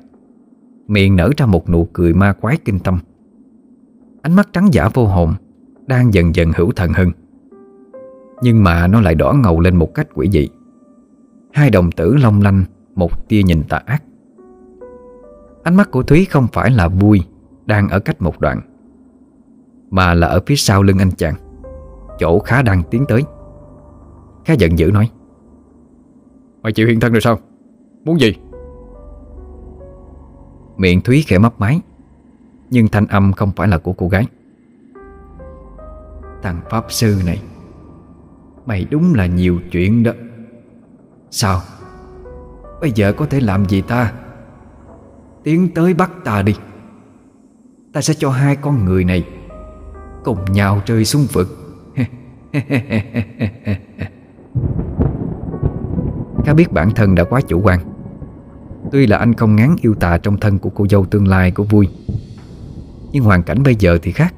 Miệng 0.89 1.17
nở 1.17 1.31
ra 1.37 1.47
một 1.47 1.71
nụ 1.71 1.89
cười 1.93 2.15
ma 2.15 2.33
quái 2.33 2.57
kinh 2.65 2.79
tâm. 2.79 3.01
Ánh 4.27 4.35
mắt 4.35 4.49
trắng 4.53 4.69
giả 4.73 4.89
vô 4.95 5.07
hồn 5.07 5.35
Đang 5.87 6.15
dần 6.15 6.35
dần 6.35 6.53
hữu 6.57 6.73
thần 6.77 6.93
hơn. 6.93 7.11
Nhưng 8.43 8.65
mà 8.65 8.87
nó 8.87 9.01
lại 9.01 9.15
đỏ 9.15 9.33
ngầu 9.33 9.61
lên 9.61 9.77
một 9.77 9.95
cách 9.95 10.09
quỷ 10.15 10.29
dị. 10.31 10.49
Hai 11.53 11.71
đồng 11.71 11.93
tử 11.93 12.17
long 12.17 12.43
lanh 12.43 12.65
Một 12.95 13.29
tia 13.29 13.43
nhìn 13.43 13.63
tà 13.69 13.77
ác. 13.77 14.03
Ánh 15.63 15.77
mắt 15.77 15.91
của 15.91 16.03
Thúy 16.03 16.25
không 16.25 16.47
phải 16.53 16.71
là 16.71 16.89
vui 16.89 17.23
Đang 17.67 17.89
ở 17.89 17.99
cách 17.99 18.23
một 18.23 18.41
đoạn 18.41 18.61
Mà 19.91 20.15
là 20.15 20.27
ở 20.27 20.41
phía 20.47 20.57
sau 20.57 20.83
lưng 20.83 20.99
anh 20.99 21.11
chàng 21.11 21.35
Chỗ 22.19 22.39
khá 22.39 22.63
đang 22.63 22.83
tiến 22.91 23.05
tới. 23.09 23.23
Khá 24.45 24.55
giận 24.55 24.79
dữ 24.79 24.91
nói 24.91 25.11
Mày 26.63 26.73
chịu 26.73 26.87
hiện 26.87 27.01
thân 27.01 27.13
rồi 27.13 27.21
sao? 27.21 27.39
Muốn 28.05 28.21
gì? 28.21 28.35
Miệng 30.77 31.01
Thúy 31.01 31.25
khẽ 31.27 31.39
mấp 31.39 31.61
máy 31.61 31.81
nhưng 32.77 32.89
thanh 32.89 33.07
âm 33.07 33.33
không 33.33 33.53
phải 33.57 33.69
là 33.69 33.79
của 33.79 33.93
cô 33.93 34.09
gái. 34.09 34.27
Thằng 36.43 36.61
Pháp 36.71 36.85
Sư 36.89 37.23
này, 37.27 37.43
Mày 38.67 38.87
đúng 38.91 39.15
là 39.15 39.27
nhiều 39.27 39.61
chuyện 39.71 40.03
đó. 40.03 40.13
Sao? 41.31 41.61
Bây 42.81 42.93
giờ 42.95 43.13
có 43.13 43.27
thể 43.27 43.41
làm 43.41 43.65
gì 43.69 43.81
ta? 43.81 44.13
Tiến 45.43 45.69
tới 45.75 45.95
bắt 45.95 46.11
ta 46.25 46.43
đi. 46.43 46.55
Ta 47.93 48.01
sẽ 48.01 48.15
cho 48.15 48.31
hai 48.31 48.57
con 48.57 48.85
người 48.85 49.05
này 49.05 49.29
Cùng 50.25 50.39
nhau 50.53 50.83
rơi 50.87 51.05
xuống 51.05 51.27
vực. 51.33 51.49
Khá 56.45 56.55
biết 56.55 56.73
bản 56.73 56.91
thân 56.91 57.15
đã 57.15 57.25
quá 57.25 57.41
chủ 57.41 57.61
quan. 57.61 57.81
Tuy 58.93 59.07
là 59.07 59.17
anh 59.17 59.35
không 59.35 59.57
ngán 59.57 59.77
yêu 59.81 59.95
tà 59.95 60.19
trong 60.19 60.37
thân 60.37 60.59
của 60.59 60.71
cô 60.71 60.87
dâu 60.89 61.07
tương 61.07 61.29
lai 61.29 61.51
của 61.51 61.65
vui 61.65 61.89
nhưng 63.13 63.25
hoàn 63.25 63.43
cảnh 63.43 63.63
bây 63.63 63.77
giờ 63.77 63.99
thì 64.03 64.13
khác. 64.13 64.35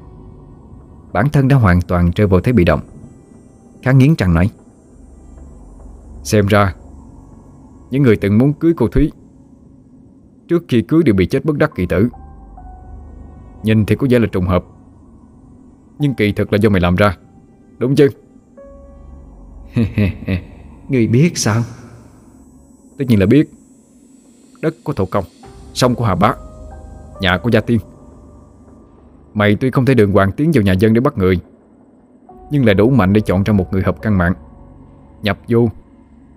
Bản 1.13 1.29
thân 1.29 1.47
đã 1.47 1.55
hoàn 1.55 1.81
toàn 1.81 2.11
rơi 2.15 2.27
vào 2.27 2.41
thế 2.41 2.51
bị 2.51 2.63
động. 2.63 2.79
Khá 3.81 3.91
nghiến 3.91 4.15
răng 4.17 4.33
nói 4.33 4.49
Xem 6.23 6.47
ra 6.47 6.75
Những 7.91 8.03
người 8.03 8.15
từng 8.15 8.37
muốn 8.37 8.53
cưới 8.53 8.73
cô 8.77 8.87
Thúy 8.87 9.11
Trước 10.47 10.63
khi 10.67 10.81
cưới 10.81 11.03
đều 11.03 11.15
bị 11.15 11.25
chết 11.25 11.45
bất 11.45 11.57
đắc 11.57 11.71
kỳ 11.75 11.85
tử. 11.85 12.09
Nhìn 13.63 13.85
thì 13.85 13.95
có 13.95 14.07
vẻ 14.09 14.19
là 14.19 14.27
trùng 14.27 14.47
hợp 14.47 14.65
Nhưng 15.99 16.13
kỳ 16.13 16.31
thực 16.31 16.53
là 16.53 16.57
do 16.61 16.69
mày 16.69 16.81
làm 16.81 16.95
ra 16.95 17.17
Đúng 17.77 17.95
chứ? 17.95 18.09
Người 20.89 21.07
biết 21.07 21.37
sao? 21.37 21.63
Tất 22.97 23.05
nhiên 23.07 23.19
là 23.19 23.25
biết. 23.25 23.49
Đất 24.61 24.75
của 24.83 24.93
thổ 24.93 25.05
công 25.05 25.23
Sông 25.73 25.95
của 25.95 26.05
Hà 26.05 26.15
Bá 26.15 26.35
Nhà 27.21 27.37
của 27.37 27.49
Gia 27.49 27.61
Tiên 27.61 27.79
Mày 29.33 29.55
tuy 29.55 29.71
không 29.71 29.85
thể 29.85 29.93
đường 29.93 30.11
hoàng 30.11 30.31
tiến 30.31 30.51
vào 30.53 30.61
nhà 30.61 30.73
dân 30.73 30.93
để 30.93 31.01
bắt 31.01 31.17
người, 31.17 31.39
Nhưng 32.51 32.65
lại 32.65 32.75
đủ 32.75 32.89
mạnh 32.89 33.13
để 33.13 33.21
chọn 33.21 33.43
ra 33.43 33.53
một 33.53 33.73
người 33.73 33.81
hợp 33.81 34.01
căn 34.01 34.17
mạng. 34.17 34.33
Nhập 35.21 35.39
vô, 35.47 35.69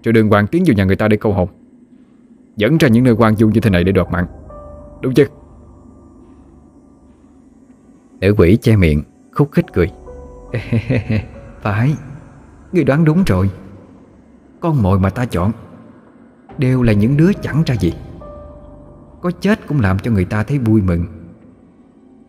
Rồi 0.05 0.13
đường 0.13 0.29
hoàng 0.29 0.47
tiến 0.47 0.63
vào 0.67 0.75
nhà 0.75 0.85
người 0.85 0.97
ta 0.97 1.09
để 1.09 1.17
câu 1.17 1.33
hồn. 1.33 1.49
Dẫn 2.57 2.79
ra 2.79 2.89
những 2.89 3.05
nơi 3.05 3.15
quan 3.15 3.37
du 3.37 3.49
như 3.49 3.61
thế 3.61 3.71
này 3.71 3.85
để 3.85 3.93
đoạt 3.93 4.11
mạng. 4.11 4.27
Đúng 5.01 5.15
chứ? 5.15 5.27
Nữ 8.21 8.35
quỷ 8.39 8.59
che 8.63 8.77
miệng, 8.77 9.03
Khúc 9.33 9.53
khích 9.53 9.73
cười. 9.73 9.91
Phải, 11.61 11.95
Người 12.73 12.85
đoán 12.85 13.05
đúng 13.05 13.23
rồi. 13.27 13.51
Con 14.61 14.83
mồi 14.83 14.99
mà 14.99 15.11
ta 15.11 15.25
chọn, 15.25 15.53
Đều 16.59 16.83
là 16.83 16.93
những 16.93 17.17
đứa 17.17 17.33
chẳng 17.33 17.63
ra 17.67 17.75
gì. 17.75 17.93
Có 19.21 19.31
chết 19.31 19.67
cũng 19.67 19.81
làm 19.81 19.99
cho 19.99 20.11
người 20.11 20.25
ta 20.25 20.43
thấy 20.43 20.59
vui 20.59 20.83
mừng. 20.83 21.22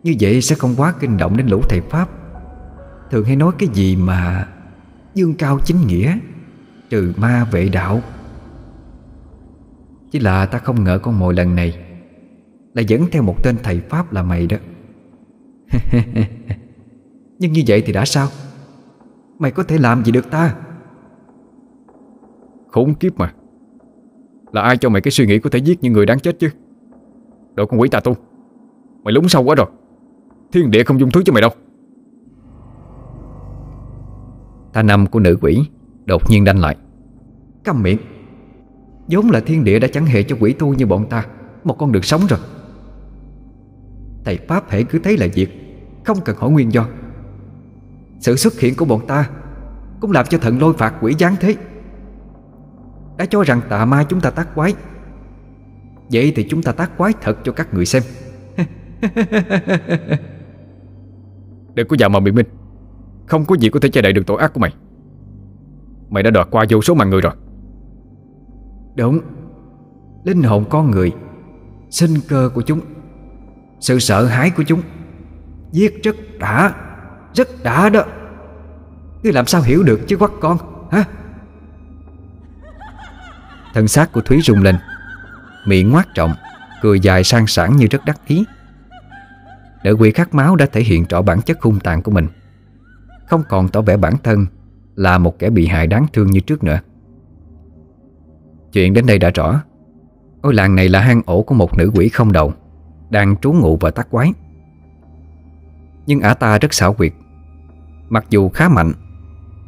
Như 0.04 0.14
vậy 0.20 0.42
sẽ 0.42 0.56
không 0.56 0.74
quá 0.76 0.94
kinh 1.00 1.16
động 1.16 1.36
đến 1.36 1.46
lũ 1.46 1.62
thầy 1.68 1.80
Pháp. 1.80 2.08
Thường 3.10 3.24
hay 3.24 3.36
nói 3.36 3.52
cái 3.58 3.68
gì 3.72 3.96
mà 3.96 4.48
Dương 5.14 5.34
cao 5.34 5.58
chính 5.64 5.86
nghĩa, 5.86 6.18
Trừ 6.90 7.12
ma 7.16 7.48
vệ 7.50 7.68
đạo. 7.68 8.00
Chỉ 10.10 10.18
là 10.18 10.46
ta 10.46 10.58
không 10.58 10.84
ngờ 10.84 10.98
con 11.02 11.18
mồi 11.18 11.34
lần 11.34 11.54
này 11.54 11.78
Là 12.74 12.82
dẫn 12.82 13.06
theo 13.12 13.22
một 13.22 13.42
tên 13.42 13.56
thầy 13.62 13.80
Pháp 13.80 14.12
là 14.12 14.22
mày 14.22 14.46
đó. 14.46 14.56
Nhưng 17.38 17.52
như 17.52 17.62
vậy 17.66 17.82
thì 17.86 17.92
đã 17.92 18.04
sao? 18.04 18.28
Mày 19.38 19.50
có 19.50 19.62
thể 19.62 19.78
làm 19.78 20.04
gì 20.04 20.12
được 20.12 20.30
ta? 20.30 20.54
Khốn 22.70 22.94
kiếp 22.94 23.18
mà. 23.18 23.32
Là 24.52 24.62
ai 24.62 24.76
cho 24.76 24.88
mày 24.88 25.02
cái 25.02 25.12
suy 25.12 25.26
nghĩ 25.26 25.38
có 25.38 25.50
thể 25.50 25.58
giết 25.58 25.82
những 25.82 25.92
người 25.92 26.06
đáng 26.06 26.20
chết 26.20 26.38
chứ? 26.38 26.48
Đồ 27.54 27.66
con 27.66 27.80
quỷ 27.80 27.88
tà 27.88 28.00
tu. 28.00 28.16
Mày 29.02 29.12
lúng 29.12 29.28
sâu 29.28 29.42
quá 29.42 29.54
rồi. 29.54 29.66
Thiên 30.54 30.70
địa 30.70 30.84
không 30.84 31.00
dung 31.00 31.10
thứ 31.10 31.22
cho 31.24 31.32
mày 31.32 31.40
đâu. 31.40 31.50
Thanh 34.72 34.90
âm 34.90 35.06
của 35.06 35.20
nữ 35.20 35.38
quỷ 35.40 35.66
Đột 36.04 36.30
nhiên 36.30 36.44
đanh 36.44 36.60
lại. 36.60 36.76
Câm 37.64 37.82
miệng. 37.82 37.98
Vốn 39.08 39.30
là 39.30 39.40
thiên 39.40 39.64
địa 39.64 39.78
đã 39.78 39.88
chẳng 39.92 40.06
hề 40.06 40.22
cho 40.22 40.36
quỷ 40.40 40.52
tu 40.52 40.74
như 40.74 40.86
bọn 40.86 41.08
ta 41.08 41.26
Một 41.64 41.78
con 41.78 41.92
đường 41.92 42.02
sống 42.02 42.20
rồi. 42.28 42.38
Thầy 44.24 44.38
Pháp 44.48 44.64
hãy 44.68 44.84
cứ 44.84 44.98
thấy 44.98 45.16
là 45.16 45.26
việc, 45.34 45.48
Không 46.04 46.20
cần 46.24 46.36
hỏi 46.36 46.50
nguyên 46.50 46.72
do. 46.72 46.86
Sự 48.20 48.36
xuất 48.36 48.60
hiện 48.60 48.74
của 48.74 48.84
bọn 48.84 49.06
ta 49.06 49.30
Cũng 50.00 50.12
làm 50.12 50.26
cho 50.26 50.38
thần 50.38 50.60
lôi 50.60 50.74
phạt 50.74 50.94
quỷ 51.00 51.14
giáng 51.18 51.36
thế. 51.40 51.56
Đã 53.18 53.26
cho 53.26 53.42
rằng 53.42 53.60
tà 53.68 53.84
ma 53.84 54.04
chúng 54.08 54.20
ta 54.20 54.30
tác 54.30 54.54
quái. 54.54 54.74
Vậy 56.12 56.32
thì 56.36 56.46
chúng 56.50 56.62
ta 56.62 56.72
tác 56.72 56.96
quái 56.98 57.12
thật 57.20 57.38
cho 57.44 57.52
các 57.52 57.74
người 57.74 57.86
xem. 57.86 58.02
Đừng 61.74 61.88
có 61.88 61.96
vào 62.00 62.08
mà 62.08 62.20
biện 62.20 62.34
minh. 62.34 62.46
Không 63.26 63.44
có 63.44 63.56
gì 63.56 63.68
có 63.68 63.80
thể 63.80 63.88
che 63.88 64.02
đậy 64.02 64.12
được 64.12 64.26
tội 64.26 64.40
ác 64.40 64.54
của 64.54 64.60
mày. 64.60 64.74
Mày 66.10 66.22
đã 66.22 66.30
đoạt 66.30 66.48
qua 66.50 66.64
vô 66.70 66.82
số 66.82 66.94
mạng 66.94 67.10
người 67.10 67.20
rồi. 67.20 67.32
Đúng. 68.96 69.20
Linh 70.24 70.42
hồn 70.42 70.64
con 70.70 70.90
người, 70.90 71.12
Sinh 71.90 72.14
cơ 72.28 72.50
của 72.54 72.62
chúng, 72.62 72.80
Sự 73.80 73.98
sợ 73.98 74.26
hãi 74.26 74.50
của 74.50 74.62
chúng, 74.62 74.82
Giết 75.72 76.02
rất 76.02 76.16
đã 76.38 76.74
Rất 77.34 77.48
đã 77.62 77.88
đó. 77.88 78.02
Ngươi 79.22 79.32
làm 79.32 79.46
sao 79.46 79.62
hiểu 79.62 79.82
được 79.82 80.00
chứ 80.06 80.16
quắc 80.16 80.30
con, 80.40 80.58
hả? 80.90 81.04
Thân 83.74 83.88
xác 83.88 84.12
của 84.12 84.20
Thúy 84.20 84.40
rung 84.40 84.62
lên, 84.62 84.76
Miệng 85.66 85.90
ngoác 85.90 86.08
trọng, 86.14 86.34
Cười 86.82 87.00
dài 87.00 87.24
sang 87.24 87.46
sảng 87.46 87.76
như 87.76 87.86
rất 87.90 88.04
đắc 88.04 88.20
ý. 88.26 88.44
Nữ 89.84 89.96
quỷ 89.98 90.10
khát 90.10 90.34
máu 90.34 90.56
đã 90.56 90.66
thể 90.66 90.80
hiện 90.80 91.04
rõ 91.08 91.22
bản 91.22 91.42
chất 91.42 91.62
hung 91.62 91.80
tàn 91.80 92.02
của 92.02 92.10
mình. 92.10 92.26
Không 93.28 93.42
còn 93.48 93.68
tỏ 93.68 93.80
vẻ 93.80 93.96
bản 93.96 94.14
thân 94.22 94.46
Là 94.96 95.18
một 95.18 95.38
kẻ 95.38 95.50
bị 95.50 95.66
hại 95.66 95.86
đáng 95.86 96.06
thương 96.12 96.30
như 96.30 96.40
trước 96.40 96.64
nữa. 96.64 96.80
Chuyện 98.72 98.94
đến 98.94 99.06
đây 99.06 99.18
đã 99.18 99.30
rõ. 99.30 99.62
Ngôi 100.42 100.54
làng 100.54 100.74
này 100.74 100.88
là 100.88 101.00
hang 101.00 101.22
ổ 101.26 101.42
của 101.42 101.54
một 101.54 101.78
nữ 101.78 101.90
quỷ 101.94 102.08
không 102.08 102.32
đầu, 102.32 102.52
Đang 103.10 103.36
trú 103.36 103.52
ngụ 103.52 103.76
và 103.76 103.90
tác 103.90 104.10
quái. 104.10 104.32
Nhưng 106.06 106.20
ả 106.20 106.34
ta 106.34 106.58
rất 106.58 106.74
xảo 106.74 106.92
quyệt. 106.92 107.12
Mặc 108.08 108.24
dù 108.30 108.48
khá 108.48 108.68
mạnh, 108.68 108.92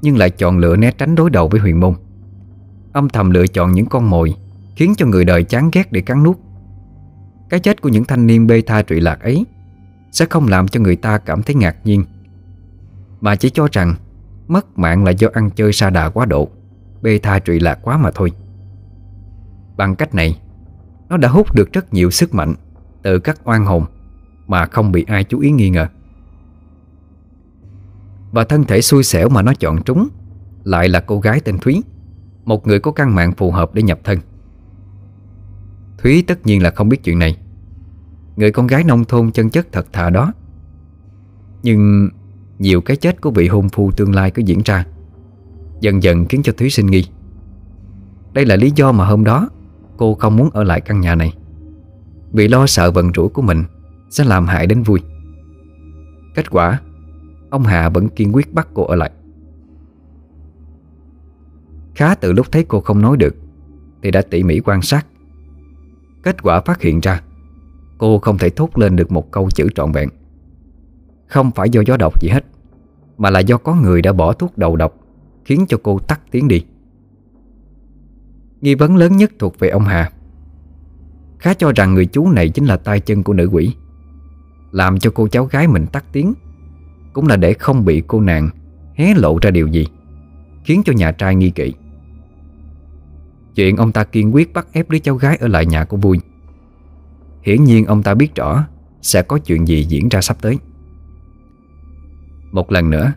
Nhưng 0.03 0.17
lại 0.17 0.31
chọn 0.31 0.59
lựa 0.59 0.77
né 0.77 0.91
tránh 0.99 1.15
đối 1.15 1.31
đầu 1.31 1.49
với 1.49 1.61
huyền 1.61 1.81
môn. 1.81 1.95
Âm 2.93 3.09
thầm 3.09 3.31
lựa 3.31 3.47
chọn 3.47 3.73
những 3.73 3.87
con 3.87 4.11
mồi, 4.11 4.35
Khiến 4.77 4.95
cho 4.97 5.07
người 5.07 5.25
đời 5.25 5.45
chán 5.45 5.71
ghét 5.73 5.93
để 5.93 6.01
cắn 6.01 6.23
nuốt. 6.23 6.37
Cái 7.51 7.61
chết 7.61 7.83
của 7.83 7.89
những 7.89 8.05
thanh 8.05 8.27
niên 8.27 8.47
bê 8.47 8.63
tha 8.67 8.83
trụy 8.83 9.01
lạc 9.01 9.21
ấy 9.21 9.47
sẽ 10.17 10.27
không 10.31 10.49
làm 10.49 10.69
cho 10.69 10.81
người 10.81 10.97
ta 10.97 11.19
cảm 11.19 11.43
thấy 11.43 11.55
ngạc 11.55 11.77
nhiên. 11.85 12.05
Mà 13.21 13.37
chỉ 13.37 13.51
cho 13.51 13.69
rằng, 13.73 13.95
Mất 14.49 14.79
mạng 14.79 15.05
là 15.05 15.11
do 15.11 15.29
ăn 15.33 15.51
chơi 15.51 15.73
sa 15.73 15.91
đà 15.91 16.11
quá 16.11 16.27
độ, 16.27 16.49
Bê 17.03 17.19
tha 17.19 17.39
trụy 17.39 17.61
lạc 17.61 17.79
quá 17.83 17.97
mà 17.97 18.11
thôi. 18.15 18.33
Bằng 19.77 19.97
cách 19.97 20.15
này, 20.15 20.41
Nó 21.09 21.17
đã 21.17 21.29
hút 21.29 21.55
được 21.55 21.73
rất 21.73 21.95
nhiều 21.95 22.11
sức 22.11 22.35
mạnh 22.35 22.55
Từ 23.03 23.19
các 23.19 23.41
oan 23.45 23.65
hồn 23.65 23.85
Mà 24.47 24.67
không 24.67 24.93
bị 24.93 25.05
ai 25.09 25.25
chú 25.25 25.39
ý 25.39 25.51
nghi 25.51 25.71
ngờ. 25.71 25.87
Và 28.33 28.45
thân 28.45 28.65
thể 28.65 28.81
xui 28.81 29.03
xẻo 29.03 29.29
mà 29.29 29.43
nó 29.43 29.53
chọn 29.55 29.83
trúng 29.83 30.09
Lại 30.65 30.89
là 30.89 31.01
cô 31.01 31.21
gái 31.21 31.41
tên 31.41 31.59
Thúy, 31.59 31.83
Một 32.45 32.67
người 32.67 32.81
có 32.81 32.93
căn 32.93 33.15
mạng 33.15 33.33
phù 33.33 33.51
hợp 33.51 33.75
để 33.75 33.83
nhập 33.83 33.99
thân. 34.05 34.19
Thúy 35.99 36.25
tất 36.27 36.47
nhiên 36.47 36.63
là 36.63 36.71
không 36.71 36.89
biết 36.89 37.05
chuyện 37.05 37.19
này. 37.19 37.37
Người 38.37 38.51
con 38.51 38.67
gái 38.67 38.85
nông 38.85 39.05
thôn 39.05 39.31
chân 39.31 39.51
chất 39.51 39.67
thật 39.73 39.87
thà 39.93 40.11
đó. 40.11 40.33
Nhưng 41.63 42.09
Nhiều 42.59 42.81
cái 42.81 42.97
chết 42.97 43.21
của 43.21 43.31
vị 43.31 43.49
hôn 43.49 43.69
phu 43.69 43.91
tương 43.91 44.15
lai 44.15 44.31
cứ 44.31 44.43
diễn 44.43 44.61
ra, 44.65 44.87
Dần 45.81 46.03
dần 46.03 46.25
khiến 46.25 46.43
cho 46.43 46.53
Thúy 46.53 46.71
sinh 46.71 46.87
nghi. 46.87 47.05
Đây 48.33 48.47
là 48.47 48.57
lý 48.57 48.73
do 48.77 48.93
mà 48.93 49.07
hôm 49.07 49.25
đó 49.25 49.49
Cô 49.97 50.15
không 50.15 50.37
muốn 50.37 50.51
ở 50.51 50.65
lại 50.65 50.81
căn 50.81 51.01
nhà 51.01 51.15
này, 51.15 51.35
Vì 52.33 52.49
lo 52.49 52.67
sợ 52.67 52.91
vận 52.91 53.13
rủi 53.17 53.29
của 53.29 53.43
mình 53.43 53.65
Sẽ 54.11 54.25
làm 54.25 54.47
hại 54.47 54.67
đến 54.67 54.83
vui. 54.83 55.01
Kết 56.35 56.51
quả, 56.51 56.81
Ông 57.51 57.65
Hà 57.65 57.89
vẫn 57.89 58.09
kiên 58.09 58.35
quyết 58.35 58.55
bắt 58.55 58.69
cô 58.75 58.85
ở 58.85 58.97
lại. 58.97 59.11
Khá 61.95 62.15
từ 62.15 62.33
lúc 62.33 62.53
thấy 62.53 62.65
cô 62.69 62.81
không 62.81 63.03
nói 63.03 63.17
được, 63.17 63.35
Thì 64.03 64.11
đã 64.11 64.23
tỉ 64.23 64.43
mỉ 64.43 64.61
quan 64.61 64.83
sát. 64.83 65.07
Kết 66.23 66.43
quả 66.43 66.61
phát 66.61 66.81
hiện 66.81 67.01
ra 67.01 67.23
Cô 67.99 68.19
không 68.19 68.39
thể 68.39 68.51
thốt 68.51 68.79
lên 68.79 68.97
được 68.97 69.13
một 69.13 69.31
câu 69.31 69.51
chữ 69.51 69.69
trọn 69.75 69.93
vẹn. 69.93 70.09
Không 71.27 71.51
phải 71.51 71.71
do 71.71 71.83
gió 71.87 71.97
độc 71.97 72.23
gì 72.23 72.29
hết, 72.29 72.45
Mà 73.19 73.31
là 73.31 73.41
do 73.41 73.57
có 73.57 73.75
người 73.75 74.03
đã 74.03 74.13
bỏ 74.13 74.33
thuốc 74.33 74.59
đầu 74.59 74.77
độc, 74.77 74.95
Khiến 75.45 75.65
cho 75.69 75.79
cô 75.83 75.99
tắt 75.99 76.21
tiếng 76.31 76.49
đi. 76.49 76.65
Nghi 78.61 78.75
vấn 78.75 78.97
lớn 78.97 79.17
nhất 79.17 79.33
thuộc 79.39 79.59
về 79.59 79.69
ông 79.69 79.85
Hà. 79.85 80.13
Khá 81.39 81.55
cho 81.55 81.73
rằng 81.77 81.95
người 81.95 82.07
chú 82.07 82.31
này 82.31 82.49
chính 82.49 82.65
là 82.65 82.77
tay 82.77 83.01
chân 83.01 83.23
của 83.23 83.33
nữ 83.33 83.49
quỷ. 83.53 83.75
Làm 84.73 84.99
cho 84.99 85.11
cô 85.15 85.29
cháu 85.29 85.45
gái 85.45 85.69
mình 85.69 85.87
tắt 85.87 86.05
tiếng, 86.13 86.35
Cũng 87.13 87.27
là 87.27 87.37
để 87.37 87.53
không 87.53 87.85
bị 87.85 88.03
cô 88.07 88.21
nàng 88.21 88.51
hé 88.95 89.15
lộ 89.15 89.39
ra 89.43 89.51
điều 89.51 89.67
gì, 89.67 89.87
Khiến 90.65 90.83
cho 90.85 90.93
nhà 90.93 91.13
trai 91.13 91.35
nghi 91.35 91.51
kỵ. 91.51 91.75
Chuyện 93.55 93.77
ông 93.77 93.93
ta 93.93 94.05
kiên 94.05 94.35
quyết 94.35 94.53
bắt 94.53 94.67
ép 94.73 94.91
đứa 94.91 94.99
cháu 94.99 95.15
gái 95.15 95.37
ở 95.37 95.49
lại 95.49 95.67
nhà 95.67 95.85
của 95.85 95.97
Vui. 95.97 96.21
Hiển 97.47 97.65
nhiên 97.65 97.85
ông 97.85 98.03
ta 98.03 98.15
biết 98.15 98.35
rõ 98.35 98.67
Sẽ 99.03 99.23
có 99.23 99.39
chuyện 99.39 99.69
gì 99.69 99.85
diễn 99.85 100.09
ra 100.09 100.21
sắp 100.21 100.37
tới. 100.41 100.59
Một 102.53 102.73
lần 102.73 102.91
nữa, 102.91 103.13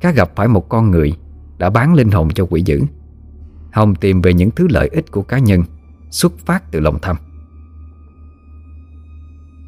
Cá 0.00 0.10
gặp 0.10 0.30
phải 0.36 0.48
một 0.48 0.68
con 0.68 0.90
người 0.90 1.12
Đã 1.58 1.70
bán 1.70 1.94
linh 1.94 2.10
hồn 2.10 2.28
cho 2.34 2.46
quỷ 2.50 2.62
dữ. 2.62 2.82
Hồng 3.72 3.94
tìm 3.94 4.22
về 4.22 4.34
những 4.34 4.50
thứ 4.50 4.68
lợi 4.70 4.88
ích 4.88 5.10
của 5.10 5.22
cá 5.22 5.38
nhân, 5.38 5.62
Xuất 6.10 6.38
phát 6.38 6.70
từ 6.70 6.80
lòng 6.80 6.98
tham. 7.02 7.16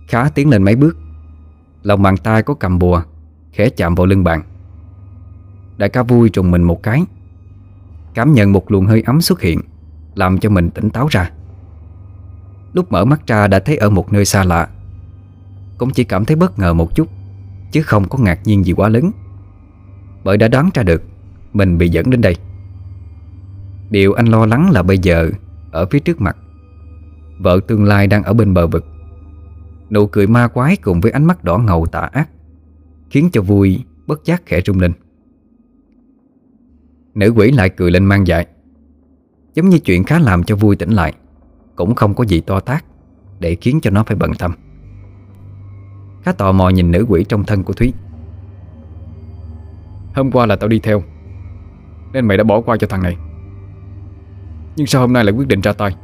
Khá 0.08 0.28
tiến 0.28 0.50
lên 0.50 0.62
mấy 0.62 0.76
bước, 0.76 0.96
Lòng 1.82 2.02
bàn 2.02 2.16
tay 2.16 2.42
có 2.42 2.54
cầm 2.54 2.78
bùa, 2.78 3.02
Khẽ 3.52 3.68
chạm 3.68 3.94
vào 3.94 4.06
lưng 4.06 4.24
bạn. 4.24 4.42
Đại 5.76 5.88
ca 5.88 6.02
vui 6.02 6.28
trùng 6.28 6.50
mình 6.50 6.62
một 6.62 6.82
cái, 6.82 7.04
Cảm 8.14 8.32
nhận 8.32 8.52
một 8.52 8.70
luồng 8.70 8.86
hơi 8.86 9.02
ấm 9.06 9.20
xuất 9.20 9.40
hiện, 9.40 9.60
Làm 10.14 10.38
cho 10.38 10.50
mình 10.50 10.70
tỉnh 10.70 10.90
táo 10.90 11.06
ra. 11.10 11.30
Lúc 12.74 12.92
mở 12.92 13.04
mắt 13.04 13.26
ra 13.26 13.48
đã 13.48 13.58
thấy 13.58 13.76
ở 13.76 13.90
một 13.90 14.12
nơi 14.12 14.24
xa 14.24 14.44
lạ. 14.44 14.68
Cũng 15.78 15.90
chỉ 15.90 16.04
cảm 16.04 16.24
thấy 16.24 16.36
bất 16.36 16.58
ngờ 16.58 16.74
một 16.74 16.94
chút, 16.94 17.08
Chứ 17.72 17.82
không 17.82 18.08
có 18.08 18.18
ngạc 18.18 18.40
nhiên 18.44 18.64
gì 18.64 18.72
quá 18.72 18.88
lớn. 18.88 19.10
Bởi 20.24 20.36
đã 20.36 20.48
đoán 20.48 20.70
ra 20.74 20.82
được, 20.82 21.02
Mình 21.52 21.78
bị 21.78 21.88
dẫn 21.88 22.10
đến 22.10 22.20
đây. 22.20 22.36
Điều 23.90 24.12
anh 24.12 24.26
lo 24.26 24.46
lắng 24.46 24.70
là 24.70 24.82
bây 24.82 24.98
giờ, 24.98 25.30
Ở 25.70 25.86
phía 25.86 25.98
trước 25.98 26.20
mặt, 26.20 26.36
Vợ 27.38 27.60
tương 27.66 27.84
lai 27.84 28.06
đang 28.06 28.22
ở 28.22 28.32
bên 28.32 28.54
bờ 28.54 28.66
vực. 28.66 28.84
Nụ 29.90 30.06
cười 30.06 30.26
ma 30.26 30.48
quái 30.48 30.76
cùng 30.76 31.00
với 31.00 31.12
ánh 31.12 31.24
mắt 31.24 31.44
đỏ 31.44 31.58
ngầu 31.58 31.86
tà 31.86 32.00
ác, 32.00 32.28
Khiến 33.10 33.28
cho 33.32 33.42
vui 33.42 33.84
bất 34.06 34.24
giác 34.24 34.42
khẽ 34.46 34.60
rung 34.66 34.80
lên. 34.80 34.92
Nữ 37.14 37.32
quỷ 37.36 37.50
lại 37.50 37.68
cười 37.68 37.90
lên 37.90 38.04
mang 38.04 38.26
dại 38.26 38.46
Giống 39.54 39.68
như 39.68 39.78
chuyện 39.78 40.04
khá 40.04 40.18
làm 40.18 40.44
cho 40.44 40.56
vui 40.56 40.76
tỉnh 40.76 40.90
lại. 40.90 41.14
Cũng 41.76 41.94
không 41.94 42.14
có 42.14 42.24
gì 42.24 42.40
to 42.40 42.60
tác 42.60 42.84
Để 43.40 43.56
khiến 43.60 43.80
cho 43.80 43.90
nó 43.90 44.04
phải 44.04 44.16
bận 44.16 44.30
tâm. 44.38 44.52
Khá 46.22 46.32
tò 46.32 46.52
mò 46.52 46.68
nhìn 46.68 46.90
nữ 46.90 47.06
quỷ 47.08 47.24
trong 47.28 47.44
thân 47.44 47.62
của 47.62 47.72
Thúy. 47.72 47.92
Hôm 50.14 50.30
qua 50.30 50.46
là 50.46 50.56
tao 50.56 50.68
đi 50.68 50.78
theo 50.78 51.02
Nên 52.12 52.26
mày 52.26 52.36
đã 52.36 52.44
bỏ 52.44 52.60
qua 52.60 52.76
cho 52.76 52.86
thằng 52.86 53.02
này. 53.02 53.16
Nhưng 54.76 54.86
sao 54.86 55.00
hôm 55.00 55.12
nay 55.12 55.24
lại 55.24 55.32
quyết 55.32 55.48
định 55.48 55.60
ra 55.60 55.72
tay? 55.72 55.96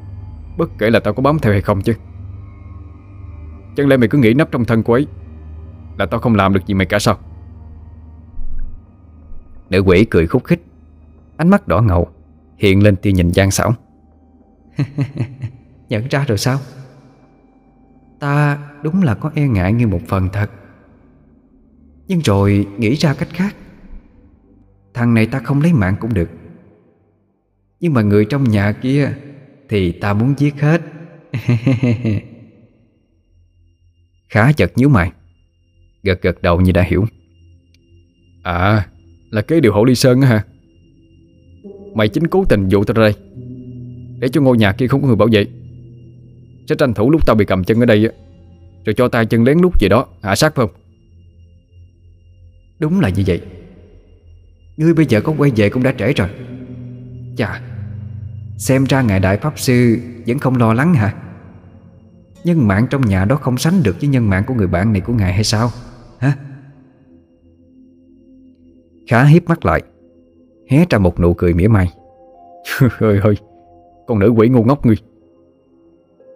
Bất 0.58 0.70
kể 0.78 0.90
là 0.90 1.00
tao 1.00 1.14
có 1.14 1.22
bám 1.22 1.38
theo 1.38 1.52
hay 1.52 1.62
không 1.62 1.82
chứ. 1.82 1.94
Chẳng 3.76 3.88
lẽ 3.88 3.96
mày 3.96 4.08
cứ 4.08 4.18
nghĩ 4.18 4.34
nắp 4.34 4.50
trong 4.50 4.64
thân 4.64 4.82
cô 4.82 4.92
ấy 4.92 5.06
Là 5.98 6.06
tao 6.06 6.20
không 6.20 6.34
làm 6.34 6.52
được 6.52 6.66
gì 6.66 6.74
mày 6.74 6.86
cả 6.86 6.98
sao? 6.98 7.18
Nữ 9.70 9.80
quỷ 9.80 10.04
cười 10.10 10.26
khúc 10.26 10.44
khích 10.44 10.64
Ánh 11.36 11.48
mắt 11.48 11.68
đỏ 11.68 11.82
ngầu 11.82 12.08
Hiện 12.58 12.82
lên 12.82 12.96
tia 12.96 13.12
nhìn 13.12 13.30
gian 13.30 13.50
xảo 13.50 13.74
Nhận 15.90 16.08
ra 16.08 16.24
rồi 16.28 16.38
sao? 16.38 16.58
Ta 18.20 18.58
đúng 18.82 19.02
là 19.02 19.14
có 19.14 19.30
e 19.34 19.48
ngại 19.48 19.72
như 19.72 19.86
một 19.86 20.00
phần 20.08 20.28
thật. 20.32 20.50
Nhưng 22.08 22.20
rồi 22.20 22.66
nghĩ 22.78 22.94
ra 22.94 23.14
cách 23.14 23.28
khác. 23.32 23.56
Thằng 24.94 25.14
này 25.14 25.26
ta 25.26 25.38
không 25.38 25.60
lấy 25.60 25.72
mạng 25.72 25.96
cũng 26.00 26.14
được. 26.14 26.30
Nhưng 27.80 27.94
mà 27.94 28.02
người 28.02 28.24
trong 28.24 28.44
nhà 28.44 28.72
kia 28.72 29.12
Thì 29.68 29.92
ta 29.92 30.12
muốn 30.12 30.34
giết 30.38 30.60
hết. 30.60 30.80
Khá 34.28 34.52
chật 34.52 34.72
nhíu 34.76 34.88
mày. 34.88 35.12
Gật 36.02 36.22
gật 36.22 36.42
đầu 36.42 36.60
như 36.60 36.72
đã 36.72 36.82
hiểu. 36.82 37.04
À 38.42 38.86
Là 39.30 39.42
cái 39.42 39.60
điều 39.60 39.72
hộ 39.72 39.84
ly 39.84 39.94
sơn 39.94 40.20
á 40.20 40.28
hả? 40.28 40.44
Mày 41.94 42.08
chính 42.08 42.26
cố 42.26 42.44
tình 42.44 42.68
dụ 42.68 42.84
tao 42.84 42.94
ra 42.94 43.02
đây, 43.02 43.14
Để 44.18 44.28
cho 44.28 44.40
ngôi 44.40 44.58
nhà 44.58 44.72
kia 44.72 44.86
không 44.86 45.00
có 45.00 45.06
người 45.06 45.16
bảo 45.16 45.28
vệ. 45.32 45.46
Sẽ 46.70 46.76
tranh 46.76 46.94
thủ 46.94 47.10
lúc 47.10 47.26
tao 47.26 47.36
bị 47.36 47.44
cầm 47.44 47.64
chân 47.64 47.80
ở 47.80 47.86
đây 47.86 48.08
Rồi 48.84 48.94
cho 48.96 49.08
tay 49.08 49.26
chân 49.26 49.44
lén 49.44 49.58
lút 49.58 49.80
gì 49.80 49.88
đó, 49.88 50.06
Hạ 50.22 50.36
sát 50.36 50.54
phải 50.54 50.66
không? 50.66 50.76
Đúng 52.78 53.00
là 53.00 53.08
như 53.08 53.22
vậy. 53.26 53.42
Ngươi 54.76 54.94
bây 54.94 55.06
giờ 55.06 55.20
có 55.20 55.34
quay 55.38 55.50
về 55.56 55.70
cũng 55.70 55.82
đã 55.82 55.94
trễ 55.98 56.12
rồi. 56.12 56.28
Chà, 57.36 57.60
Xem 58.58 58.84
ra 58.84 59.02
ngài 59.02 59.20
đại 59.20 59.36
pháp 59.36 59.58
sư 59.58 59.98
Vẫn 60.26 60.38
không 60.38 60.56
lo 60.56 60.74
lắng 60.74 60.94
hả? 60.94 61.14
Nhân 62.44 62.68
mạng 62.68 62.86
trong 62.90 63.06
nhà 63.06 63.24
đó 63.24 63.36
không 63.36 63.58
sánh 63.58 63.82
được 63.82 63.96
Với 64.00 64.08
nhân 64.08 64.30
mạng 64.30 64.44
của 64.46 64.54
người 64.54 64.66
bạn 64.66 64.92
này 64.92 65.00
của 65.00 65.12
ngài 65.12 65.32
hay 65.32 65.44
sao? 65.44 65.70
Hả? 66.18 66.36
Khá 69.08 69.24
hiếp 69.24 69.44
mắt 69.44 69.64
lại, 69.64 69.82
Hé 70.68 70.84
ra 70.90 70.98
một 70.98 71.20
nụ 71.20 71.34
cười 71.34 71.54
mỉa 71.54 71.68
mai. 71.68 71.92
Hơi 72.98 73.18
hơi 73.18 73.34
Con 74.06 74.18
nữ 74.18 74.28
quỷ 74.36 74.48
ngu 74.48 74.64
ngốc 74.64 74.86
ngươi. 74.86 74.96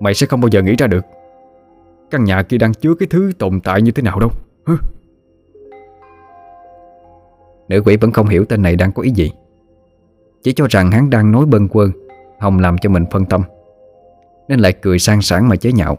Mày 0.01 0.15
sẽ 0.15 0.27
không 0.27 0.41
bao 0.41 0.49
giờ 0.49 0.63
nghĩ 0.63 0.75
ra 0.79 0.87
được. 0.87 1.05
Căn 2.11 2.25
nhà 2.25 2.43
kia 2.43 2.59
đang 2.59 2.75
chứa 2.75 2.95
cái 2.95 3.07
thứ 3.11 3.33
tồn 3.39 3.61
tại 3.61 3.83
như 3.83 3.93
thế 3.93 4.03
nào 4.03 4.21
đâu. 4.21 4.31
Hứ. 4.67 4.77
Nữ 7.69 7.83
quỷ 7.85 7.97
vẫn 7.97 8.13
không 8.13 8.29
hiểu 8.29 8.45
tên 8.45 8.63
này 8.63 8.77
đang 8.77 8.93
có 8.93 9.03
ý 9.03 9.11
gì. 9.11 9.33
Chỉ 10.43 10.53
cho 10.53 10.67
rằng 10.71 10.91
hắn 10.91 11.11
đang 11.11 11.33
nói 11.33 11.47
bâng 11.47 11.69
quơ 11.69 11.89
Hồng 12.39 12.59
làm 12.59 12.79
cho 12.79 12.91
mình 12.91 13.05
phân 13.11 13.25
tâm. 13.25 13.43
Nên 14.49 14.61
lại 14.61 14.73
cười 14.73 14.99
sang 14.99 15.23
sảng 15.23 15.49
mà 15.49 15.57
chế 15.57 15.73
nhạo. 15.73 15.99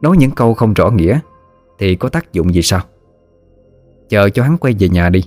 Nói 0.00 0.16
những 0.16 0.30
câu 0.30 0.54
không 0.54 0.74
rõ 0.74 0.90
nghĩa, 0.90 1.20
Thì 1.78 1.94
có 1.94 2.08
tác 2.08 2.32
dụng 2.32 2.54
gì 2.54 2.62
sao? 2.62 2.80
Chờ 4.08 4.30
cho 4.30 4.42
hắn 4.42 4.56
quay 4.58 4.74
về 4.78 4.88
nhà 4.88 5.10
đi. 5.10 5.22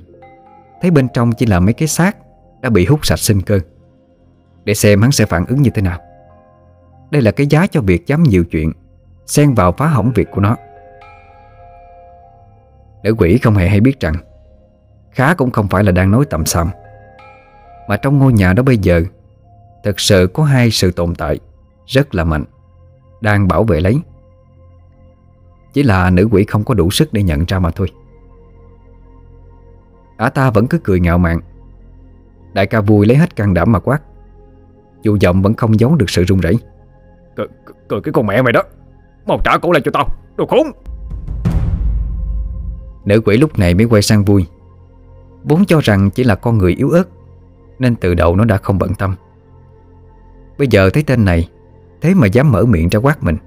Thấy 0.82 0.92
bên 0.92 1.08
trong 1.14 1.32
chỉ 1.32 1.46
là 1.46 1.60
mấy 1.60 1.74
cái 1.74 1.88
xác 1.88 2.18
Đã 2.62 2.70
bị 2.70 2.86
hút 2.86 3.06
sạch 3.06 3.20
sinh 3.20 3.42
cơ. 3.42 3.60
Để 4.66 4.74
xem 4.74 5.02
hắn 5.02 5.12
sẽ 5.12 5.26
phản 5.26 5.46
ứng 5.46 5.62
như 5.62 5.70
thế 5.74 5.82
nào. 5.82 6.00
Đây 7.14 7.22
là 7.22 7.32
cái 7.32 7.48
giá 7.48 7.68
cho 7.68 7.82
việc 7.82 8.08
dám 8.08 8.24
nhiều 8.24 8.44
chuyện, 8.44 8.72
Xen 9.26 9.54
vào 9.54 9.72
phá 9.72 9.88
hỏng 9.88 10.12
việc 10.16 10.32
của 10.32 10.42
nó. 10.42 10.56
Nữ 13.04 13.16
quỷ 13.18 13.38
không 13.38 13.56
hề 13.56 13.70
hay 13.70 13.80
biết 13.80 14.00
rằng, 14.00 14.16
Khá 15.12 15.34
cũng 15.34 15.52
không 15.52 15.68
phải 15.68 15.84
là 15.84 15.92
đang 15.92 16.12
nói 16.12 16.26
tầm 16.30 16.46
xăm 16.46 16.70
Mà 17.90 17.98
trong 17.98 18.20
ngôi 18.20 18.34
nhà 18.34 18.54
đó 18.54 18.64
bây 18.64 18.78
giờ, 18.78 19.04
Thực 19.84 20.00
sự 20.00 20.28
có 20.34 20.44
hai 20.44 20.72
sự 20.72 20.92
tồn 20.92 21.16
tại 21.16 21.40
Rất 21.86 22.16
là 22.16 22.24
mạnh, 22.24 22.44
Đang 23.22 23.48
bảo 23.48 23.64
vệ 23.64 23.80
lấy. 23.80 24.00
Chỉ 25.74 25.84
là 25.84 26.10
nữ 26.10 26.28
quỷ 26.32 26.44
không 26.44 26.64
có 26.64 26.74
đủ 26.74 26.92
sức 26.92 27.14
để 27.14 27.24
nhận 27.24 27.46
ra 27.46 27.60
mà 27.60 27.72
thôi. 27.72 27.92
Ả 30.18 30.30
ta 30.30 30.50
vẫn 30.50 30.68
cứ 30.68 30.80
cười 30.84 31.00
ngạo 31.00 31.18
mạn. 31.18 31.40
Đại 32.54 32.68
ca 32.68 32.82
vui 32.82 33.06
lấy 33.06 33.18
hết 33.18 33.36
can 33.36 33.54
đảm 33.54 33.72
mà 33.72 33.80
quát, 33.80 34.02
Dù 35.04 35.18
giọng 35.20 35.42
vẫn 35.42 35.54
không 35.54 35.80
giấu 35.80 35.96
được 35.96 36.10
sự 36.10 36.24
run 36.24 36.40
rẩy. 36.40 36.56
Cười, 37.94 38.02
cái 38.02 38.12
con 38.12 38.28
mẹ 38.28 38.42
mày 38.42 38.54
đó. 38.54 38.64
Mau 39.26 39.40
trả 39.44 39.58
cổ 39.58 39.72
lại 39.72 39.82
cho 39.86 39.92
tao 39.92 40.08
Đồ 40.36 40.46
khốn. 40.46 40.72
Nữ 43.06 43.22
quỷ 43.26 43.38
lúc 43.38 43.60
này 43.60 43.74
mới 43.74 43.86
quay 43.86 44.02
sang 44.02 44.26
vui. 44.26 44.46
Vốn 45.44 45.66
cho 45.66 45.80
rằng 45.84 46.10
chỉ 46.10 46.24
là 46.24 46.36
con 46.36 46.58
người 46.58 46.74
yếu 46.74 46.90
ớt 46.90 47.04
Nên 47.80 47.96
từ 47.96 48.14
đầu 48.14 48.36
nó 48.36 48.46
đã 48.46 48.58
không 48.58 48.80
bận 48.80 48.94
tâm. 48.96 49.16
Bây 50.58 50.68
giờ 50.68 50.90
thấy 50.90 51.04
tên 51.04 51.26
này 51.26 51.50
Thế 52.02 52.14
mà 52.14 52.28
dám 52.28 52.52
mở 52.52 52.66
miệng 52.66 52.90
ra 52.90 53.00
quát 53.00 53.24
mình 53.24 53.38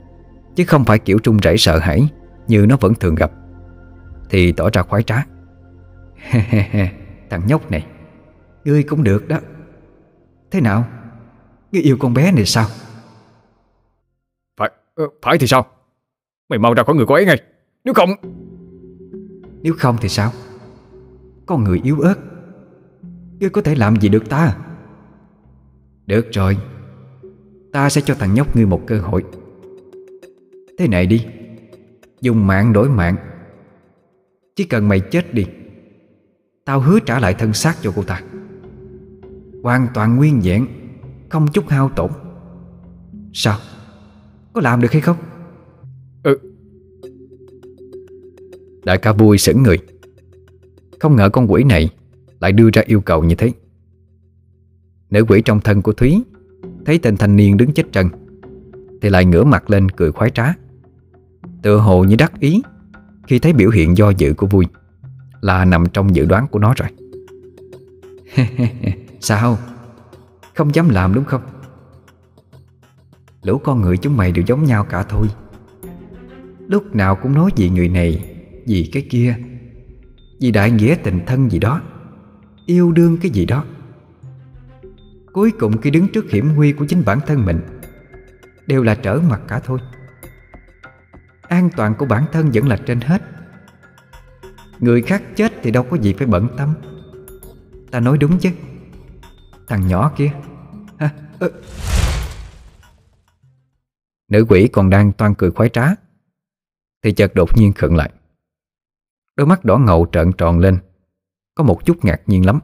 Chứ 0.56 0.64
không 0.64 0.84
phải 0.84 0.98
kiểu 0.98 1.18
trung 1.18 1.36
rẩy 1.36 1.58
sợ 1.58 1.78
hãi 1.78 2.08
Như 2.48 2.66
nó 2.68 2.76
vẫn 2.80 2.94
thường 2.94 3.14
gặp 3.14 3.30
Thì 4.30 4.52
tỏ 4.52 4.70
ra 4.72 4.82
khoái 4.82 5.02
trá. 5.02 5.26
Thằng 7.30 7.42
nhóc 7.46 7.70
này 7.70 7.86
Ngươi 8.64 8.82
cũng 8.82 9.04
được 9.04 9.28
đó. 9.28 9.38
Thế 10.50 10.60
nào? 10.60 10.84
Ngươi 11.72 11.82
yêu 11.82 11.96
con 12.00 12.14
bé 12.14 12.32
này 12.32 12.44
sao? 12.44 12.66
Ờ, 14.96 15.08
phải 15.22 15.38
thì 15.38 15.46
sao? 15.46 15.66
Mày 16.48 16.58
mau 16.58 16.74
ra 16.74 16.82
khỏi 16.82 16.96
người 16.96 17.06
cô 17.08 17.14
ấy 17.14 17.26
ngay. 17.26 17.42
Nếu 17.84 17.94
không 17.94 18.10
Nếu 19.62 19.74
không 19.78 19.96
thì 20.00 20.08
sao? 20.08 20.32
Con 21.46 21.64
người 21.64 21.80
yếu 21.84 22.00
ớt. 22.00 22.14
Ngươi 23.40 23.50
có 23.50 23.60
thể 23.60 23.74
làm 23.74 24.00
gì 24.00 24.08
được 24.08 24.28
ta? 24.28 24.56
Được 26.06 26.26
rồi. 26.32 26.56
Ta 27.72 27.90
sẽ 27.90 28.00
cho 28.00 28.14
thằng 28.14 28.34
nhóc 28.34 28.56
ngươi 28.56 28.66
một 28.66 28.82
cơ 28.86 29.00
hội. 29.00 29.24
Thế 30.78 30.88
này 30.88 31.06
đi. 31.06 31.26
Dùng 32.20 32.46
mạng 32.46 32.72
đổi 32.72 32.88
mạng. 32.88 33.16
Chỉ 34.56 34.64
cần 34.64 34.88
mày 34.88 35.00
chết 35.00 35.34
đi 35.34 35.46
Tao 36.64 36.80
hứa 36.80 36.98
trả 37.06 37.18
lại 37.18 37.34
thân 37.34 37.52
xác 37.52 37.76
cho 37.82 37.92
cô 37.96 38.02
ta. 38.02 38.22
Hoàn 39.62 39.88
toàn 39.94 40.16
nguyên 40.16 40.40
vẹn 40.44 40.66
Không 41.28 41.46
chút 41.52 41.68
hao 41.68 41.88
tổn. 41.88 42.10
Sao? 43.32 43.58
Có 44.56 44.62
làm 44.62 44.80
được 44.80 44.92
hay 44.92 45.00
không? 45.00 45.16
Ừ. 46.22 46.38
Đại 48.84 48.98
ca 48.98 49.12
vui 49.12 49.38
sững 49.38 49.62
người. 49.62 49.78
Không 51.00 51.16
ngờ 51.16 51.28
con 51.28 51.52
quỷ 51.52 51.64
này 51.64 51.88
Lại 52.40 52.52
đưa 52.52 52.70
ra 52.72 52.82
yêu 52.86 53.00
cầu 53.00 53.24
như 53.24 53.34
thế. 53.34 53.52
Nữ 55.10 55.24
quỷ 55.28 55.42
trong 55.42 55.60
thân 55.60 55.82
của 55.82 55.92
Thúy 55.92 56.22
Thấy 56.86 56.98
tên 56.98 57.16
thanh 57.16 57.36
niên 57.36 57.56
đứng 57.56 57.72
chết 57.72 57.84
trần 57.92 58.08
Thì 59.02 59.08
lại 59.08 59.24
ngửa 59.24 59.44
mặt 59.44 59.70
lên 59.70 59.90
cười 59.90 60.12
khoái 60.12 60.30
trá. 60.30 60.54
Tựa 61.62 61.76
hồ 61.76 62.04
như 62.04 62.16
đắc 62.16 62.40
ý 62.40 62.62
Khi 63.26 63.38
thấy 63.38 63.52
biểu 63.52 63.70
hiện 63.70 63.96
do 63.96 64.10
dự 64.10 64.34
của 64.34 64.46
vui 64.46 64.66
Là 65.40 65.64
nằm 65.64 65.84
trong 65.92 66.16
dự 66.16 66.24
đoán 66.24 66.46
của 66.48 66.58
nó 66.58 66.74
rồi. 66.76 66.88
Sao? 69.20 69.58
Không 70.54 70.74
dám 70.74 70.88
làm 70.88 71.14
đúng 71.14 71.24
không 71.24 71.42
Lũ 73.46 73.58
con 73.58 73.80
người 73.80 73.96
chúng 73.96 74.16
mày 74.16 74.32
đều 74.32 74.44
giống 74.46 74.64
nhau 74.64 74.84
cả 74.84 75.02
thôi. 75.02 75.28
Lúc 76.68 76.96
nào 76.96 77.16
cũng 77.16 77.34
nói 77.34 77.50
gì 77.56 77.70
người 77.70 77.88
này 77.88 78.34
Vì 78.66 78.90
cái 78.92 79.06
kia 79.10 79.36
Vì 80.40 80.50
đại 80.50 80.70
nghĩa 80.70 80.96
tình 81.02 81.20
thân 81.26 81.50
gì 81.50 81.58
đó 81.58 81.80
Yêu 82.66 82.92
đương 82.92 83.18
cái 83.22 83.30
gì 83.30 83.44
đó. 83.44 83.64
Cuối 85.32 85.52
cùng 85.58 85.78
khi 85.78 85.90
đứng 85.90 86.08
trước 86.08 86.30
hiểm 86.30 86.54
nguy 86.54 86.72
của 86.72 86.86
chính 86.86 87.04
bản 87.04 87.20
thân 87.26 87.44
mình 87.44 87.60
Đều 88.66 88.82
là 88.82 88.94
trở 88.94 89.20
mặt 89.30 89.40
cả 89.48 89.60
thôi. 89.64 89.78
An 91.42 91.70
toàn 91.76 91.94
của 91.94 92.06
bản 92.06 92.24
thân 92.32 92.50
vẫn 92.54 92.68
là 92.68 92.76
trên 92.76 93.00
hết. 93.00 93.22
Người 94.78 95.02
khác 95.02 95.22
chết 95.36 95.52
thì 95.62 95.70
đâu 95.70 95.82
có 95.82 95.96
gì 95.96 96.12
phải 96.12 96.26
bận 96.26 96.48
tâm. 96.56 96.74
Ta 97.90 98.00
nói 98.00 98.18
đúng 98.18 98.38
chứ. 98.38 98.50
Thằng 99.68 99.86
nhỏ 99.88 100.12
kia. 100.16 100.30
Ha, 100.98 101.10
ơ. 101.38 101.50
Nữ 104.28 104.46
quỷ 104.48 104.68
còn 104.72 104.90
đang 104.90 105.12
toan 105.12 105.34
cười 105.38 105.50
khoái 105.50 105.68
trá. 105.68 105.86
Thì 107.02 107.12
chợt 107.12 107.34
đột 107.34 107.56
nhiên 107.56 107.72
khựng 107.72 107.96
lại. 107.96 108.12
Đôi 109.36 109.46
mắt 109.46 109.64
đỏ 109.64 109.78
ngầu 109.78 110.06
trợn 110.12 110.32
tròn 110.38 110.58
lên. 110.58 110.78
Có 111.54 111.64
một 111.64 111.80
chút 111.86 112.04
ngạc 112.04 112.22
nhiên 112.26 112.46
lắm. 112.46 112.60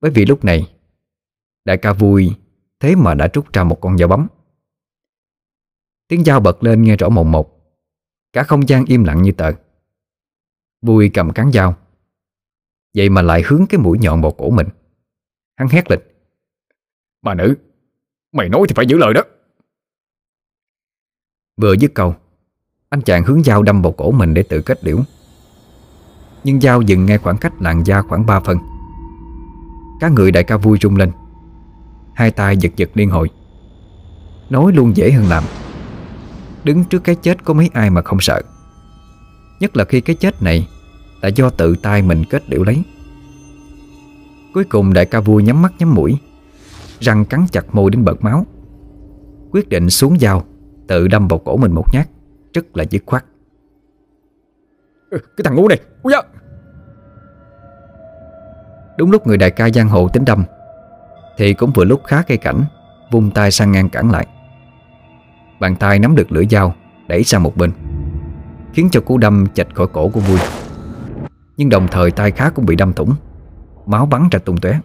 Bởi 0.00 0.10
vì 0.10 0.26
lúc 0.26 0.44
này, 0.44 0.74
Đại 1.64 1.78
ca 1.78 1.92
vui 1.92 2.34
Thế 2.80 2.96
mà 2.96 3.14
đã 3.14 3.28
trút 3.28 3.52
ra 3.52 3.64
một 3.64 3.78
con 3.80 3.98
dao 3.98 4.08
bấm. 4.08 4.26
Tiếng 6.08 6.24
dao 6.24 6.40
bật 6.40 6.62
lên 6.62 6.82
nghe 6.82 6.96
rõ 6.96 7.08
mồm 7.08 7.30
một. 7.30 7.74
Cả 8.32 8.42
không 8.42 8.68
gian 8.68 8.84
im 8.84 9.04
lặng 9.04 9.22
như 9.22 9.32
tờ. 9.32 9.52
Vui 10.82 11.10
cầm 11.14 11.32
cán 11.32 11.52
dao. 11.52 11.76
Vậy 12.94 13.08
mà 13.08 13.22
lại 13.22 13.42
hướng 13.46 13.66
cái 13.68 13.80
mũi 13.80 13.98
nhọn 14.00 14.22
vào 14.22 14.32
cổ 14.32 14.50
mình. 14.50 14.68
Hắn 15.56 15.68
hét 15.68 15.90
lên. 15.90 16.00
Bà 17.22 17.34
nữ, 17.34 17.56
Mày 18.32 18.48
nói 18.48 18.66
thì 18.68 18.74
phải 18.74 18.86
giữ 18.86 18.98
lời 18.98 19.14
đó. 19.14 19.22
Vừa 21.58 21.72
dứt 21.72 21.94
câu, 21.94 22.14
Anh 22.88 23.02
chàng 23.02 23.24
hướng 23.24 23.42
dao 23.42 23.62
đâm 23.62 23.82
vào 23.82 23.92
cổ 23.92 24.10
mình 24.10 24.34
để 24.34 24.42
tự 24.42 24.62
kết 24.62 24.84
liễu. 24.84 24.98
Nhưng 26.44 26.60
dao 26.60 26.82
dừng 26.82 27.06
ngay 27.06 27.18
khoảng 27.18 27.38
cách 27.38 27.62
làn 27.62 27.86
da 27.86 28.02
khoảng 28.02 28.26
3 28.26 28.40
phân 28.40 28.58
Các 30.00 30.12
người 30.12 30.30
đại 30.30 30.44
ca 30.44 30.56
vui 30.56 30.78
rung 30.82 30.96
lên. 30.96 31.12
Hai 32.14 32.30
tay 32.30 32.56
giật 32.56 32.72
giật 32.76 32.90
liên 32.94 33.10
hồi. 33.10 33.30
Nói 34.50 34.72
luôn 34.72 34.96
dễ 34.96 35.12
hơn 35.12 35.28
làm. 35.28 35.44
Đứng 36.64 36.84
trước 36.84 37.04
cái 37.04 37.14
chết 37.14 37.44
có 37.44 37.54
mấy 37.54 37.70
ai 37.72 37.90
mà 37.90 38.02
không 38.02 38.20
sợ. 38.20 38.42
Nhất 39.60 39.76
là 39.76 39.84
khi 39.84 40.00
cái 40.00 40.16
chết 40.16 40.42
này 40.42 40.68
Là 41.20 41.28
do 41.28 41.50
tự 41.50 41.76
tay 41.76 42.02
mình 42.02 42.24
kết 42.24 42.50
liễu 42.50 42.62
lấy. 42.62 42.82
Cuối 44.54 44.64
cùng 44.64 44.92
đại 44.92 45.06
ca 45.06 45.20
vui 45.20 45.42
nhắm 45.42 45.62
mắt 45.62 45.72
nhắm 45.78 45.94
mũi, 45.94 46.18
Răng 47.00 47.24
cắn 47.24 47.46
chặt 47.52 47.74
môi 47.74 47.90
đến 47.90 48.04
bật 48.04 48.24
máu. 48.24 48.46
Quyết 49.50 49.68
định 49.68 49.90
xuống 49.90 50.18
dao. 50.18 50.44
Tự 50.88 51.08
đâm 51.08 51.28
vào 51.28 51.38
cổ 51.38 51.56
mình 51.56 51.72
một 51.72 51.94
nhát 51.94 52.08
Rất 52.54 52.76
là 52.76 52.84
dứt 52.90 53.02
khoát 53.06 53.24
ừ, 55.10 55.18
Cái 55.36 55.44
thằng 55.44 55.54
ngu 55.54 55.68
này 55.68 55.80
Ui 56.02 56.12
da. 56.12 56.22
Đúng 58.98 59.10
lúc 59.10 59.26
người 59.26 59.36
đại 59.36 59.50
ca 59.50 59.70
giang 59.70 59.88
hồ 59.88 60.08
tính 60.08 60.24
đâm 60.24 60.44
Thì 61.36 61.54
cũng 61.54 61.70
vừa 61.74 61.84
lúc 61.84 62.04
khá 62.04 62.22
cây 62.22 62.36
cảnh 62.36 62.64
Vung 63.10 63.30
tay 63.30 63.50
sang 63.50 63.72
ngang 63.72 63.88
cản 63.88 64.10
lại 64.10 64.26
Bàn 65.60 65.76
tay 65.76 65.98
nắm 65.98 66.16
được 66.16 66.32
lưỡi 66.32 66.46
dao 66.50 66.74
Đẩy 67.08 67.24
sang 67.24 67.42
một 67.42 67.56
bên 67.56 67.72
Khiến 68.72 68.88
cho 68.92 69.00
cú 69.00 69.18
đâm 69.18 69.46
chạch 69.54 69.74
khỏi 69.74 69.86
cổ 69.92 70.08
của 70.08 70.20
vui 70.20 70.38
Nhưng 71.56 71.68
đồng 71.68 71.88
thời 71.88 72.10
tay 72.10 72.30
khá 72.30 72.50
cũng 72.50 72.66
bị 72.66 72.76
đâm 72.76 72.92
thủng 72.92 73.14
Máu 73.86 74.06
bắn 74.06 74.28
ra 74.30 74.38
tung 74.38 74.56
tóe. 74.56 74.80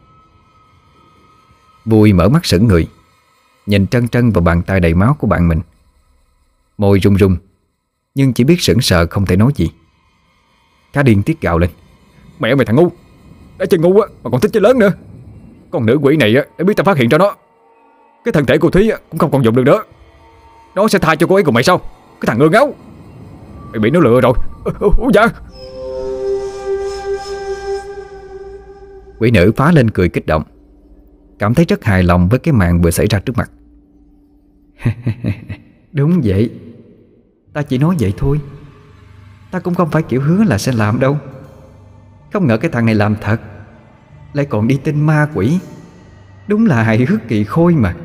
Vui 1.86 2.14
mở 2.14 2.30
mắt 2.30 2.46
sững 2.46 2.68
người 2.68 2.88
Nhìn 3.66 3.88
trân 3.88 4.08
trân 4.08 4.32
vào 4.32 4.42
bàn 4.42 4.62
tay 4.62 4.80
đầy 4.80 4.94
máu 4.94 5.16
của 5.20 5.28
bạn 5.28 5.48
mình 5.48 5.60
Môi 6.78 7.00
run 7.00 7.16
run. 7.16 7.36
Nhưng 8.16 8.34
chỉ 8.34 8.44
biết 8.44 8.62
sững 8.62 8.82
sờ 8.82 9.06
không 9.08 9.26
thể 9.26 9.36
nói 9.36 9.52
gì. 9.56 9.72
Cá 10.94 11.04
điên 11.04 11.24
tiết 11.24 11.42
gạo 11.42 11.58
lên. 11.58 11.70
Mẹ 12.40 12.56
mày 12.56 12.66
thằng 12.66 12.76
ngu. 12.76 12.90
Đã 13.58 13.66
chơi 13.66 13.80
ngu 13.80 14.00
á 14.00 14.08
mà 14.24 14.30
còn 14.30 14.42
thích 14.42 14.52
chơi 14.54 14.62
lớn 14.62 14.80
nữa. 14.80 14.92
Con 15.72 15.86
nữ 15.86 16.00
quỷ 16.02 16.18
này 16.18 16.36
á 16.36 16.44
để 16.58 16.64
biết 16.64 16.78
ta 16.78 16.84
phát 16.84 16.98
hiện 16.98 17.10
cho 17.10 17.18
nó. 17.18 17.36
Cái 18.26 18.32
thân 18.32 18.46
thể 18.46 18.58
của 18.58 18.70
Thúy 18.70 18.92
cũng 19.10 19.20
không 19.20 19.32
còn 19.32 19.44
dùng 19.44 19.56
được 19.56 19.64
nữa. 19.64 19.84
Nó 20.76 20.88
sẽ 20.88 21.00
tha 21.00 21.16
cho 21.16 21.28
cô 21.28 21.36
ấy 21.36 21.44
cùng 21.44 21.54
mày 21.54 21.64
sao? 21.64 21.78
Cái 22.22 22.28
thằng 22.28 22.40
ngơ 22.40 22.50
ngáo. 22.50 22.74
Mày 23.72 23.80
bị 23.80 23.90
nó 23.90 24.00
lừa 24.00 24.22
rồi. 24.22 24.34
Ủa 24.80 25.12
dạ. 25.14 25.28
Quỷ 29.20 29.32
nữ 29.32 29.52
phá 29.56 29.72
lên 29.72 29.90
cười 29.90 30.10
kích 30.10 30.26
động. 30.26 30.44
Cảm 31.40 31.54
thấy 31.54 31.66
rất 31.66 31.84
hài 31.84 32.04
lòng 32.04 32.30
với 32.30 32.40
cái 32.40 32.54
màn 32.54 32.82
vừa 32.82 32.92
xảy 32.92 33.08
ra 33.08 33.20
trước 33.20 33.34
mặt. 33.38 33.52
Đúng 35.92 36.22
vậy 36.24 36.50
Ta 37.54 37.62
chỉ 37.62 37.78
nói 37.78 37.96
vậy 38.00 38.14
thôi. 38.18 38.42
Ta 39.52 39.60
cũng 39.60 39.76
không 39.76 39.90
phải 39.92 40.04
kiểu 40.04 40.22
hứa 40.22 40.44
là 40.44 40.58
sẽ 40.58 40.72
làm 40.72 41.00
đâu. 41.00 41.18
Không 42.34 42.48
ngờ 42.48 42.58
cái 42.58 42.72
thằng 42.72 42.86
này 42.86 42.96
làm 42.96 43.16
thật. 43.22 43.42
Lại 44.34 44.46
còn 44.46 44.68
đi 44.68 44.80
tin 44.84 45.06
ma 45.06 45.28
quỷ. 45.34 45.60
Đúng 46.48 46.66
là 46.66 46.84
hài 46.84 47.06
hước 47.06 47.28
kỳ 47.28 47.44
khôi 47.44 47.76
mà. 47.76 47.96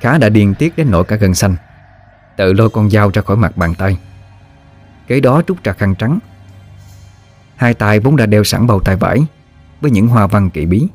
Khá 0.00 0.18
đã 0.18 0.28
điên 0.28 0.54
tiết 0.54 0.76
đến 0.76 0.90
nỗi 0.90 1.04
cả 1.04 1.16
gần 1.16 1.34
xanh. 1.34 1.56
Tự 2.36 2.52
lôi 2.52 2.70
con 2.70 2.90
dao 2.90 3.10
ra 3.14 3.22
khỏi 3.22 3.36
mặt 3.36 3.56
bàn 3.56 3.74
tay. 3.74 3.98
Kế 5.06 5.20
đó 5.20 5.42
rút 5.46 5.64
ra 5.64 5.72
khăn 5.72 5.94
trắng. 5.94 6.18
Hai 7.56 7.74
tay 7.74 8.00
vốn 8.00 8.16
đã 8.16 8.26
đeo 8.26 8.44
sẵn 8.44 8.66
bầu 8.66 8.80
tay 8.80 8.96
vải 8.96 9.26
Với 9.80 9.90
những 9.90 10.08
hoa 10.08 10.26
văn 10.26 10.50
kỳ 10.50 10.66
bí. 10.66 10.88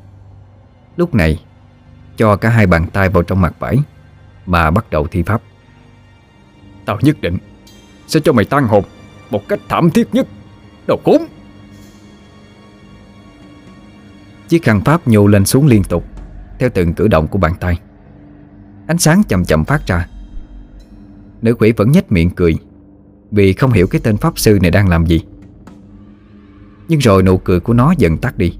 Lúc 0.96 1.14
này, 1.14 1.44
Cho 2.16 2.36
cả 2.36 2.48
hai 2.48 2.66
bàn 2.66 2.86
tay 2.92 3.08
vào 3.08 3.22
trong 3.22 3.40
mặt 3.40 3.54
vải 3.58 3.78
Mà 4.46 4.70
bắt 4.70 4.90
đầu 4.90 5.06
thi 5.06 5.22
pháp. 5.22 5.42
Tao 6.86 6.98
nhất 7.02 7.20
định 7.20 7.38
Sẽ 8.06 8.20
cho 8.20 8.32
mày 8.32 8.44
tan 8.44 8.66
hồn 8.66 8.84
Một 9.30 9.48
cách 9.48 9.60
thảm 9.68 9.90
thiết 9.90 10.14
nhất. 10.14 10.26
Đồ 10.86 10.96
cúng 11.04 11.26
Chiếc 14.48 14.62
khăn 14.62 14.80
pháp 14.84 15.08
nhô 15.08 15.26
lên 15.26 15.46
xuống 15.46 15.66
liên 15.66 15.84
tục 15.84 16.04
Theo 16.58 16.70
từng 16.74 16.94
cử 16.94 17.08
động 17.08 17.28
của 17.28 17.38
bàn 17.38 17.52
tay. 17.60 17.78
Ánh 18.86 18.98
sáng 18.98 19.22
chậm 19.28 19.44
chậm 19.44 19.64
phát 19.64 19.86
ra. 19.86 20.08
Nữ 21.42 21.54
quỷ 21.54 21.72
vẫn 21.72 21.92
nhếch 21.92 22.12
miệng 22.12 22.30
cười 22.30 22.54
Vì 23.30 23.52
không 23.52 23.72
hiểu 23.72 23.86
cái 23.86 24.00
tên 24.04 24.16
pháp 24.16 24.38
sư 24.38 24.58
này 24.62 24.70
đang 24.70 24.88
làm 24.88 25.06
gì. 25.06 25.20
Nhưng 26.88 26.98
rồi 26.98 27.22
nụ 27.22 27.38
cười 27.38 27.60
của 27.60 27.72
nó 27.72 27.94
dần 27.98 28.18
tắt 28.18 28.38
đi. 28.38 28.58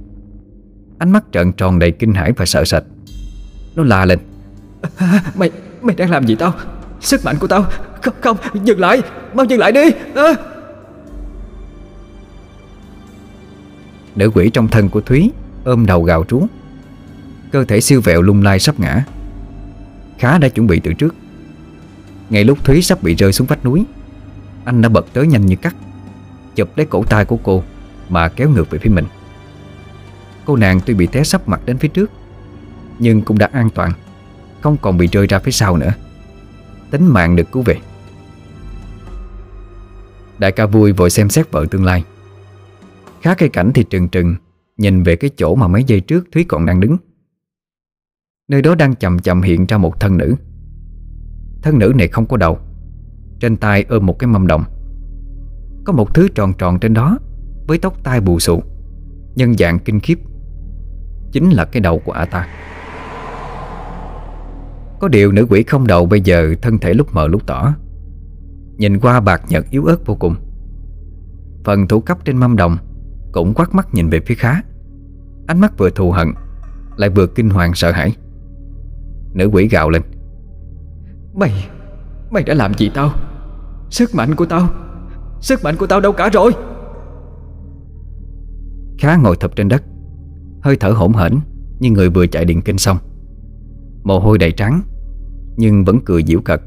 Ánh 0.98 1.10
mắt 1.10 1.24
trợn 1.32 1.52
tròn 1.52 1.78
đầy 1.78 1.90
kinh 1.90 2.12
hãi 2.12 2.32
và 2.32 2.46
sợ 2.46 2.64
sệt. 2.64 2.82
Nó 3.76 3.82
la 3.82 4.04
lên. 4.04 4.18
À, 4.96 5.22
Mày 5.34 5.50
mày 5.82 5.96
đang 5.96 6.10
làm 6.10 6.26
gì 6.26 6.34
tao? 6.34 6.54
Sức 7.06 7.24
mạnh 7.24 7.36
của 7.38 7.46
tao. 7.46 7.66
Không 8.02 8.14
không, 8.20 8.36
dừng 8.64 8.80
lại, 8.80 9.02
Mau 9.34 9.44
dừng 9.44 9.60
lại 9.60 9.72
đi. 9.72 9.90
À. 10.14 10.34
Nữ 14.16 14.30
quỷ 14.34 14.50
trong 14.50 14.68
thân 14.68 14.88
của 14.88 15.00
Thúy 15.00 15.30
Ôm 15.64 15.86
đầu 15.86 16.02
gào 16.02 16.24
trú. 16.24 16.46
Cơ 17.52 17.64
thể 17.64 17.80
siêu 17.80 18.00
vẹo 18.04 18.22
lung 18.22 18.42
lai 18.42 18.58
sắp 18.58 18.80
ngã. 18.80 19.04
Khá 20.18 20.38
đã 20.38 20.48
chuẩn 20.48 20.66
bị 20.66 20.80
từ 20.80 20.92
trước. 20.92 21.14
Ngay 22.30 22.44
lúc 22.44 22.64
Thúy 22.64 22.82
sắp 22.82 23.02
bị 23.02 23.14
rơi 23.14 23.32
xuống 23.32 23.46
vách 23.46 23.64
núi, 23.64 23.84
Anh 24.64 24.82
đã 24.82 24.88
bật 24.88 25.06
tới 25.12 25.26
nhanh 25.26 25.46
như 25.46 25.56
cắt, 25.56 25.76
Chụp 26.54 26.68
lấy 26.76 26.86
cổ 26.86 27.04
tay 27.04 27.24
của 27.24 27.38
cô 27.42 27.62
Mà 28.08 28.28
kéo 28.28 28.50
ngược 28.50 28.70
về 28.70 28.78
phía 28.78 28.90
mình. 28.90 29.04
Cô 30.44 30.56
nàng 30.56 30.80
tuy 30.86 30.94
bị 30.94 31.06
té 31.06 31.24
sắp 31.24 31.48
mặt 31.48 31.60
đến 31.66 31.78
phía 31.78 31.88
trước, 31.88 32.10
Nhưng 32.98 33.22
cũng 33.22 33.38
đã 33.38 33.48
an 33.52 33.70
toàn, 33.74 33.92
Không 34.60 34.76
còn 34.76 34.98
bị 34.98 35.06
rơi 35.06 35.26
ra 35.26 35.38
phía 35.38 35.52
sau 35.52 35.76
nữa. 35.76 35.92
Tính 36.90 37.06
mạng 37.06 37.36
được 37.36 37.52
cứu 37.52 37.62
về. 37.62 37.76
Đại 40.38 40.52
ca 40.52 40.66
vui 40.66 40.92
vội 40.92 41.10
xem 41.10 41.28
xét 41.28 41.50
vợ 41.52 41.66
tương 41.70 41.84
lai. 41.84 42.04
Khá 43.22 43.34
cây 43.34 43.48
cảnh 43.48 43.70
thì 43.74 43.84
trừng 43.90 44.08
trừng, 44.08 44.34
Nhìn 44.76 45.02
về 45.02 45.16
cái 45.16 45.30
chỗ 45.36 45.54
mà 45.54 45.68
mấy 45.68 45.84
giây 45.84 46.00
trước 46.00 46.24
Thúy 46.32 46.44
còn 46.48 46.66
đang 46.66 46.80
đứng. 46.80 46.96
Nơi 48.48 48.62
đó 48.62 48.74
đang 48.74 48.94
chậm 48.94 49.18
chậm 49.18 49.42
hiện 49.42 49.66
ra 49.66 49.78
một 49.78 50.00
thân 50.00 50.16
nữ. 50.16 50.34
Thân 51.62 51.78
nữ 51.78 51.92
này 51.96 52.08
không 52.08 52.26
có 52.26 52.36
đầu, 52.36 52.58
Trên 53.40 53.56
tay 53.56 53.84
ôm 53.88 54.06
một 54.06 54.18
cái 54.18 54.28
mâm 54.28 54.46
đồng. 54.46 54.64
Có 55.84 55.92
một 55.92 56.14
thứ 56.14 56.28
tròn 56.34 56.52
tròn 56.58 56.78
trên 56.80 56.94
đó, 56.94 57.18
Với 57.66 57.78
tóc 57.78 58.04
tai 58.04 58.20
bù 58.20 58.40
xù 58.40 58.62
Nhân 59.34 59.54
dạng 59.54 59.78
kinh 59.78 60.00
khiếp. 60.00 60.18
Chính 61.32 61.50
là 61.50 61.64
cái 61.64 61.80
đầu 61.80 61.98
của 61.98 62.12
ả 62.12 62.24
ta. 62.24 62.48
Có 65.00 65.08
điều 65.08 65.32
nữ 65.32 65.46
quỷ 65.50 65.62
không 65.62 65.86
đầu 65.86 66.06
bây 66.06 66.20
giờ 66.20 66.54
Thân 66.62 66.78
thể 66.78 66.94
lúc 66.94 67.14
mờ 67.14 67.26
lúc 67.28 67.46
tỏ. 67.46 67.74
Nhìn 68.76 69.00
qua 69.00 69.20
bạc 69.20 69.42
nhật 69.48 69.70
yếu 69.70 69.84
ớt 69.84 70.06
vô 70.06 70.14
cùng. 70.14 70.34
Phần 71.64 71.88
thủ 71.88 72.00
cấp 72.00 72.18
trên 72.24 72.36
mâm 72.36 72.56
đồng 72.56 72.76
Cũng 73.32 73.54
quát 73.54 73.74
mắt 73.74 73.94
nhìn 73.94 74.08
về 74.08 74.20
phía 74.26 74.34
khá. 74.34 74.62
Ánh 75.46 75.60
mắt 75.60 75.78
vừa 75.78 75.90
thù 75.90 76.10
hận 76.10 76.28
Lại 76.96 77.10
vừa 77.10 77.26
kinh 77.26 77.50
hoàng 77.50 77.74
sợ 77.74 77.90
hãi. 77.90 78.16
Nữ 79.34 79.50
quỷ 79.52 79.68
gào 79.68 79.90
lên. 79.90 80.02
Mày 81.34 81.68
Mày 82.30 82.42
đã 82.42 82.54
làm 82.54 82.74
gì 82.74 82.90
tao? 82.94 83.10
Sức 83.90 84.14
mạnh 84.14 84.34
của 84.34 84.46
tao 84.46 84.68
Sức 85.40 85.64
mạnh 85.64 85.76
của 85.76 85.86
tao 85.86 86.00
đâu 86.00 86.12
cả 86.12 86.28
rồi? 86.32 86.52
Khá 88.98 89.16
ngồi 89.16 89.36
thập 89.36 89.56
trên 89.56 89.68
đất 89.68 89.82
Hơi 90.62 90.76
thở 90.76 90.90
hổn 90.90 91.12
hển 91.12 91.38
Như 91.78 91.90
người 91.90 92.10
vừa 92.10 92.26
chạy 92.26 92.44
điện 92.44 92.62
kinh 92.62 92.78
xong 92.78 92.98
Mồ 94.06 94.18
hôi 94.18 94.38
đầy 94.38 94.52
trắng 94.52 94.82
Nhưng 95.56 95.84
vẫn 95.84 96.00
cười 96.04 96.22
giễu 96.26 96.40
cợt. 96.40 96.60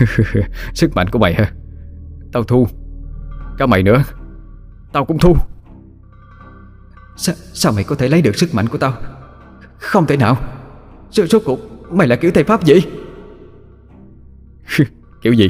Sức 0.74 0.94
mạnh 0.94 1.08
của 1.08 1.18
mày 1.18 1.34
hả? 1.34 1.52
Tao 2.32 2.44
thu 2.44 2.68
Cả 3.58 3.66
mày 3.66 3.82
nữa. 3.82 4.04
Tao 4.92 5.04
cũng 5.04 5.18
thu 5.18 5.36
Sa 7.16 7.32
Sao 7.36 7.72
mày 7.72 7.84
có 7.84 7.94
thể 7.94 8.08
lấy 8.08 8.22
được 8.22 8.36
sức 8.36 8.54
mạnh 8.54 8.68
của 8.68 8.78
tao? 8.78 8.94
Không 9.78 10.06
thể 10.06 10.16
nào. 10.16 10.36
Số, 11.10 11.26
số 11.26 11.38
cuộc 11.44 11.60
mày 11.92 12.08
là 12.08 12.16
kiểu 12.16 12.30
thầy 12.30 12.44
pháp 12.44 12.64
gì 12.64 12.80
Kiểu 15.22 15.32
gì? 15.32 15.48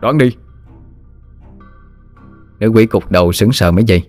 Đoán 0.00 0.18
đi. 0.18 0.36
Nữ 2.58 2.68
quỷ 2.68 2.86
cục 2.86 3.10
đầu 3.10 3.32
sững 3.32 3.52
sờ 3.52 3.72
mấy 3.72 3.84
giây 3.84 4.08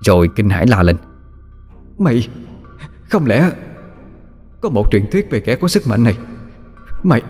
Rồi 0.00 0.28
kinh 0.36 0.48
hãi 0.48 0.66
la 0.66 0.82
lên. 0.82 0.96
Mày 1.98 2.28
Không 3.10 3.26
lẽ 3.26 3.50
có 4.60 4.68
một 4.68 4.86
truyền 4.90 5.10
thuyết 5.10 5.30
về 5.30 5.40
kẻ 5.40 5.56
có 5.56 5.68
sức 5.68 5.86
mạnh 5.86 6.04
này. 6.04 6.18
Mày, 7.02 7.22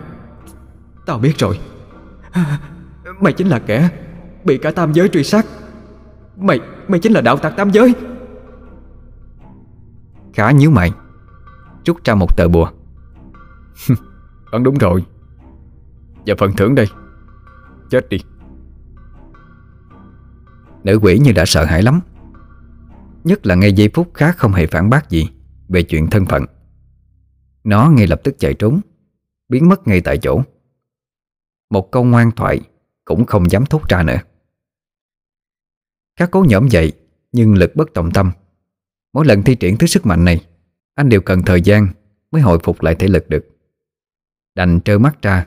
Tao 1.07 1.19
biết 1.19 1.39
rồi. 1.39 1.59
Mày 3.21 3.33
chính 3.33 3.49
là 3.49 3.59
kẻ 3.59 3.91
Bị 4.45 4.59
cả 4.59 4.71
tam 4.71 4.93
giới 4.93 5.09
truy 5.09 5.25
sát. 5.25 5.47
Mày 6.37 6.61
Mày 6.89 7.01
chính 7.01 7.13
là 7.13 7.21
đạo 7.21 7.37
tặc 7.37 7.57
tam 7.57 7.71
giới. 7.71 7.95
Khá 10.35 10.51
nhíu 10.51 10.71
mày, 10.71 10.93
Rút 11.85 12.05
ra 12.05 12.15
một 12.15 12.37
tờ 12.37 12.49
bùa. 12.49 12.71
Đoán 14.53 14.63
đúng 14.63 14.79
rồi. 14.79 15.05
Và 16.27 16.35
phần 16.39 16.53
thưởng 16.57 16.75
đây. 16.75 16.87
Chết 17.91 18.09
đi. 18.09 18.19
Nữ 20.85 20.99
quỷ 21.03 21.19
như 21.19 21.33
đã 21.33 21.45
sợ 21.47 21.65
hãi 21.65 21.83
lắm. 21.83 22.01
Nhất 23.25 23.47
là 23.47 23.55
ngay 23.55 23.73
giây 23.73 23.91
phút 23.95 24.11
khác 24.15 24.37
không 24.39 24.53
hề 24.53 24.67
phản 24.67 24.91
bác 24.91 25.11
gì 25.11 25.29
Về 25.69 25.83
chuyện 25.83 26.11
thân 26.11 26.27
phận. 26.27 26.45
Nó 27.67 27.91
ngay 27.91 28.07
lập 28.07 28.21
tức 28.25 28.35
chạy 28.39 28.55
trốn 28.55 28.81
Biến 29.49 29.69
mất 29.69 29.89
ngay 29.89 30.01
tại 30.01 30.19
chỗ. 30.19 30.43
Một 31.71 31.91
câu 31.91 32.05
ngoan 32.05 32.31
thoại 32.31 32.61
Cũng 33.05 33.27
không 33.27 33.51
dám 33.51 33.67
thốt 33.67 33.89
ra 33.89 34.03
nữa. 34.03 34.19
Các 36.17 36.31
cố 36.31 36.45
nhõm 36.49 36.69
dậy 36.69 36.93
Nhưng 37.33 37.55
lực 37.55 37.77
bất 37.77 37.95
tòng 37.95 38.11
tâm. 38.11 38.31
Mỗi 39.13 39.27
lần 39.27 39.43
thi 39.43 39.55
triển 39.55 39.77
thứ 39.77 39.87
sức 39.87 40.07
mạnh 40.07 40.25
này 40.25 40.47
Anh 40.95 41.09
đều 41.09 41.21
cần 41.21 41.43
thời 41.43 41.61
gian 41.61 41.89
Mới 42.31 42.43
hồi 42.43 42.59
phục 42.63 42.83
lại 42.83 42.95
thể 42.95 43.09
lực 43.09 43.29
được. 43.29 43.47
Đành 44.55 44.81
trơ 44.81 44.99
mắt 44.99 45.23
ra 45.23 45.47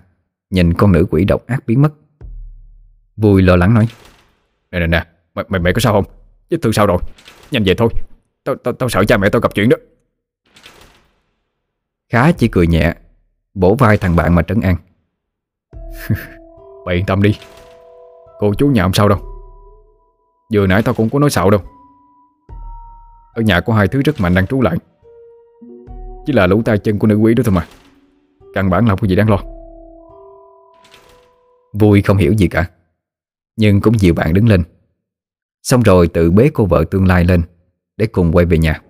Nhìn 0.50 0.74
con 0.74 0.92
nữ 0.92 1.06
quỷ 1.10 1.26
độc 1.26 1.48
ác 1.48 1.66
biến 1.66 1.82
mất. 1.82 1.94
Vui 3.16 3.42
lo 3.42 3.56
lắng 3.56 3.74
nói 3.74 3.88
Nè 4.72 4.80
nè 4.80 4.88
nè 4.88 5.06
Mày, 5.34 5.46
mày, 5.50 5.62
mày 5.62 5.74
có 5.74 5.80
sao 5.80 5.94
không? 5.94 6.14
Vết 6.50 6.58
thương 6.62 6.74
sao 6.74 6.88
rồi 6.88 7.00
Nhanh 7.52 7.64
về 7.64 7.74
thôi. 7.78 7.90
Tao, 8.44 8.56
tao, 8.56 8.74
tao 8.74 8.90
sợ 8.90 9.06
cha 9.08 9.18
mẹ 9.18 9.30
tao 9.30 9.42
gặp 9.42 9.56
chuyện 9.56 9.70
đó. 9.70 9.78
Khá 12.10 12.32
chỉ 12.32 12.48
cười 12.48 12.68
nhẹ 12.68 12.94
Bổ 13.54 13.76
vai 13.76 13.98
thằng 13.98 14.16
bạn 14.16 14.36
mà 14.36 14.42
trấn 14.42 14.62
an. 14.62 14.76
Mày 16.86 16.96
yên 16.96 17.06
tâm 17.06 17.22
đi. 17.22 17.38
Cô 18.40 18.54
chú 18.54 18.68
nhà 18.68 18.84
không 18.84 18.94
sao 18.94 19.10
đâu? 19.10 19.20
Vừa 20.54 20.68
nãy 20.68 20.84
tao 20.84 20.94
cũng 20.94 21.10
có 21.10 21.20
nói 21.20 21.30
xạo 21.30 21.50
đâu. 21.50 21.62
Ở 23.34 23.42
nhà 23.42 23.60
có 23.60 23.74
hai 23.74 23.88
thứ 23.88 24.02
rất 24.02 24.20
mạnh 24.20 24.34
đang 24.36 24.48
trú 24.48 24.62
lại. 24.62 24.78
Chỉ 26.26 26.34
là 26.34 26.48
lũ 26.48 26.62
tay 26.66 26.78
chân 26.78 27.00
của 27.00 27.08
nữ 27.08 27.16
quý 27.16 27.34
đó 27.34 27.44
thôi 27.46 27.56
mà. 27.56 27.68
Căn 28.54 28.70
bản 28.70 28.86
là 28.86 28.90
không 28.90 29.00
có 29.00 29.08
gì 29.08 29.16
đáng 29.16 29.30
lo. 29.30 29.40
Vui 31.74 32.02
không 32.02 32.18
hiểu 32.18 32.34
gì 32.34 32.48
cả 32.48 32.70
Nhưng 33.58 33.82
cũng 33.82 34.00
dịu 34.00 34.14
bạn 34.14 34.34
đứng 34.34 34.48
lên. 34.48 34.64
Xong 35.64 35.82
rồi 35.82 36.08
tự 36.08 36.32
bế 36.32 36.50
cô 36.54 36.66
vợ 36.66 36.84
tương 36.92 37.08
lai 37.08 37.26
lên 37.26 37.42
Để 37.98 38.08
cùng 38.08 38.32
quay 38.32 38.46
về 38.46 38.58
nhà 38.58 38.82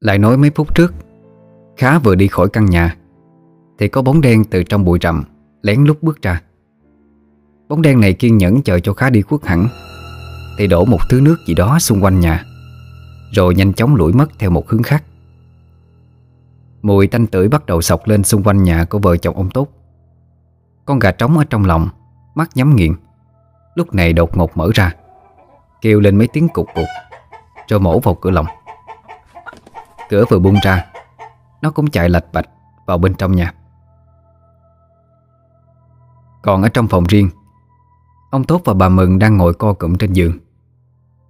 Lại 0.00 0.18
nói 0.18 0.36
mấy 0.36 0.50
phút 0.50 0.74
trước, 0.74 0.94
Khá 1.76 1.98
vừa 1.98 2.14
đi 2.14 2.28
khỏi 2.28 2.48
căn 2.52 2.66
nhà, 2.66 2.96
Thì 3.78 3.88
có 3.88 4.02
bóng 4.02 4.20
đen 4.20 4.44
từ 4.44 4.62
trong 4.62 4.84
bụi 4.84 4.98
rậm 5.02 5.24
Lén 5.62 5.84
lút 5.84 6.02
bước 6.02 6.22
ra. 6.22 6.42
Bóng 7.68 7.82
đen 7.82 8.00
này 8.00 8.12
kiên 8.12 8.38
nhẫn 8.38 8.62
chờ 8.62 8.80
cho 8.80 8.92
Khá 8.92 9.10
đi 9.10 9.22
khuất 9.22 9.46
hẳn, 9.46 9.68
Thì 10.58 10.66
đổ 10.66 10.84
một 10.84 10.98
thứ 11.10 11.20
nước 11.20 11.36
gì 11.46 11.54
đó 11.54 11.78
xung 11.78 12.04
quanh 12.04 12.20
nhà, 12.20 12.44
Rồi 13.32 13.54
nhanh 13.54 13.72
chóng 13.72 13.94
lủi 13.94 14.12
mất 14.12 14.26
theo 14.38 14.50
một 14.50 14.68
hướng 14.68 14.82
khác. 14.82 15.04
Mùi 16.82 17.06
tanh 17.06 17.26
tưởi 17.26 17.48
bắt 17.48 17.66
đầu 17.66 17.82
sọc 17.82 18.08
lên 18.08 18.24
xung 18.24 18.42
quanh 18.42 18.62
nhà 18.62 18.84
của 18.84 18.98
vợ 18.98 19.16
chồng 19.16 19.36
ông 19.36 19.50
Tốt. 19.50 19.68
Con 20.84 20.98
gà 20.98 21.10
trống 21.10 21.38
ở 21.38 21.44
trong 21.44 21.64
lòng, 21.64 21.88
Mắt 22.34 22.50
nhắm 22.54 22.76
nghiền. 22.76 22.92
Lúc 23.74 23.94
này 23.94 24.12
đột 24.12 24.36
ngột 24.36 24.56
mở 24.56 24.70
ra, 24.74 24.94
Kêu 25.80 26.00
lên 26.00 26.16
mấy 26.16 26.28
tiếng 26.32 26.48
cục 26.48 26.66
cục, 26.74 26.86
Rồi 27.68 27.80
mổ 27.80 28.00
vào 28.00 28.14
cửa 28.14 28.30
lòng. 28.30 28.46
Cửa 30.08 30.24
vừa 30.30 30.38
bung 30.38 30.56
ra. 30.62 30.86
Nó 31.62 31.70
cũng 31.70 31.90
chạy 31.90 32.08
lạch 32.08 32.32
bạch 32.32 32.48
vào 32.86 32.98
bên 32.98 33.14
trong 33.14 33.36
nhà. 33.36 33.54
Còn 36.42 36.62
ở 36.62 36.68
trong 36.68 36.88
phòng 36.88 37.04
riêng, 37.04 37.30
Ông 38.30 38.44
Tốt 38.44 38.62
và 38.64 38.74
bà 38.74 38.88
Mừng 38.88 39.18
đang 39.18 39.36
ngồi 39.36 39.54
co 39.54 39.72
cụm 39.72 39.96
trên 39.96 40.12
giường. 40.12 40.38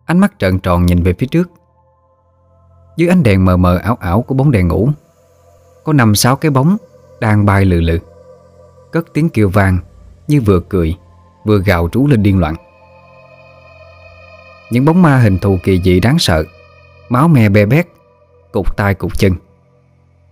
Ánh 0.05 0.19
mắt 0.19 0.33
trợn 0.39 0.59
tròn 0.59 0.87
nhìn 0.87 1.03
về 1.03 1.15
phía 1.19 1.27
trước. 1.27 1.51
Dưới 2.97 3.09
ánh 3.09 3.23
đèn 3.23 3.45
mờ 3.45 3.57
mờ 3.57 3.77
ảo 3.77 3.97
ảo 4.01 4.23
của 4.23 4.35
bóng 4.35 4.51
đèn 4.51 4.69
ngủ, 4.69 4.91
Có 5.85 5.93
năm 5.93 6.15
sáu 6.15 6.37
cái 6.37 6.51
bóng 6.51 6.77
Đang 7.21 7.47
bay 7.47 7.65
lừ 7.65 7.81
lừ. 7.81 7.99
Cất 8.93 9.07
tiếng 9.13 9.29
kêu 9.29 9.49
vang 9.49 9.79
Như 10.29 10.41
vừa 10.41 10.61
cười, 10.61 10.97
Vừa 11.45 11.59
gào 11.59 11.89
trú 11.89 12.07
lên 12.07 12.23
điên 12.23 12.39
loạn. 12.39 12.55
Những 14.71 14.85
bóng 14.85 15.03
ma 15.03 15.19
hình 15.19 15.39
thù 15.39 15.59
kỳ 15.63 15.83
dị 15.83 16.01
đáng 16.01 16.19
sợ, 16.19 16.45
Máu 17.09 17.29
me 17.29 17.49
be 17.49 17.67
bét 17.67 17.89
Cục 18.59 18.77
tai 18.77 18.95
cục 18.95 19.19
chân. 19.19 19.33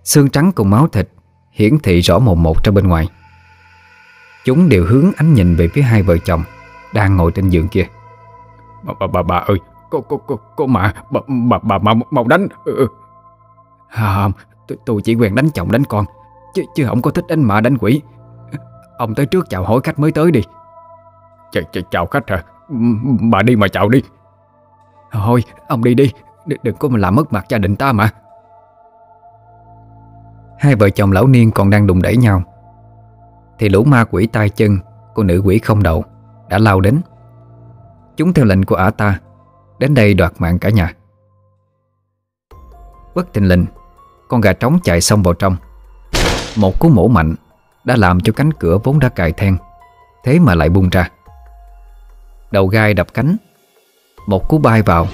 Xương 0.05 0.31
trắng 0.31 0.53
cùng 0.53 0.71
máu 0.71 0.89
thịt 0.89 1.09
Hiển 1.51 1.79
thị 1.79 2.01
rõ 2.01 2.19
mồn 2.19 2.43
một 2.43 2.65
ra 2.65 2.73
bên 2.73 2.89
ngoài. 2.89 3.09
Chúng 4.45 4.69
đều 4.69 4.85
hướng 4.85 5.13
ánh 5.17 5.35
nhìn 5.35 5.57
về 5.57 5.69
phía 5.69 5.83
hai 5.83 6.03
vợ 6.03 6.19
chồng 6.19 6.43
Đang 6.95 7.17
ngồi 7.17 7.33
trên 7.33 7.49
giường 7.49 7.69
kia. 7.69 7.87
Bà, 8.83 8.95
bà, 9.01 9.07
bà, 9.07 9.23
bà 9.23 9.37
ơi 9.37 9.59
Cô, 9.91 10.01
cô, 10.01 10.17
cô, 10.27 10.39
cô 10.57 10.67
mà 10.67 10.95
Bà, 11.11 11.21
bà, 11.49 11.59
bà, 11.63 11.79
bà 11.79 11.95
mau 12.11 12.25
đánh. 12.29 12.49
Ừ. 12.65 12.89
Không, 13.91 14.33
tôi, 14.69 14.79
tôi 14.87 15.03
chỉ 15.03 15.15
quen 15.15 15.35
đánh 15.35 15.51
chồng 15.51 15.73
đánh 15.73 15.85
con 15.85 16.05
Chứ 16.55 16.63
chứ 16.75 16.87
không 16.87 17.03
có 17.03 17.11
thích 17.11 17.25
đánh 17.29 17.43
mạ 17.43 17.61
đánh 17.61 17.79
quỷ. 17.79 18.03
Ông 18.99 19.15
tới 19.15 19.27
trước 19.27 19.47
chào 19.51 19.65
hỏi 19.65 19.81
khách 19.85 19.99
mới 19.99 20.13
tới 20.13 20.31
đi. 20.31 20.43
Ch 21.53 21.59
ch 21.73 21.79
Chào 21.91 22.07
khách 22.07 22.31
hả? 22.31 22.43
Bà 23.31 23.43
đi 23.43 23.57
mà 23.57 23.69
chào 23.69 23.89
đi. 23.89 24.03
Thôi 25.13 25.45
ông 25.69 25.85
đi 25.85 25.95
đi 25.95 26.13
Đừng 26.47 26.77
có 26.77 26.89
mà 26.89 26.99
làm 26.99 27.15
mất 27.15 27.33
mặt 27.33 27.47
gia 27.49 27.59
đình 27.59 27.77
ta 27.77 27.93
mà. 27.93 28.11
Hai 30.59 30.75
vợ 30.75 30.91
chồng 30.91 31.13
lão 31.13 31.27
niên 31.27 31.51
còn 31.51 31.71
đang 31.71 31.87
đụng 31.87 32.03
đẩy 32.03 32.17
nhau. 32.17 32.43
Thì 33.59 33.69
lũ 33.69 33.85
ma 33.85 34.05
quỷ 34.05 34.27
tay 34.27 34.49
chân 34.49 34.79
Của 35.15 35.23
nữ 35.23 35.43
quỷ 35.45 35.59
không 35.59 35.83
đầu, 35.83 36.05
Đã 36.49 36.59
lao 36.59 36.81
đến. 36.81 37.01
Chúng 38.17 38.33
theo 38.33 38.45
lệnh 38.45 38.65
của 38.65 38.77
ả 38.77 38.91
ta, 38.91 39.21
Đến 39.79 39.95
đây 39.95 40.15
đoạt 40.15 40.33
mạng 40.39 40.59
cả 40.59 40.71
nhà. 40.71 40.93
Bất 43.15 43.33
tình 43.33 43.45
lệnh 43.45 43.65
Con 44.29 44.41
gà 44.41 44.53
trống 44.53 44.79
chạy 44.85 45.01
xông 45.01 45.23
vào 45.23 45.35
trong. 45.35 45.57
Một 46.57 46.81
cú 46.81 46.89
mổ 46.89 47.09
mạnh 47.09 47.35
Đã 47.85 47.97
làm 47.97 48.21
cho 48.21 48.33
cánh 48.33 48.53
cửa 48.53 48.79
vốn 48.85 48.99
đã 48.99 49.09
cài 49.09 49.33
then, 49.33 49.57
Thế 50.25 50.39
mà 50.39 50.55
lại 50.55 50.69
bung 50.69 50.89
ra. 50.89 51.11
Đầu 52.51 52.67
gai 52.67 52.95
đập 52.95 53.07
cánh 53.15 53.37
một 54.27 54.49
cú 54.49 54.59
bay 54.59 54.83
vào, 54.83 55.09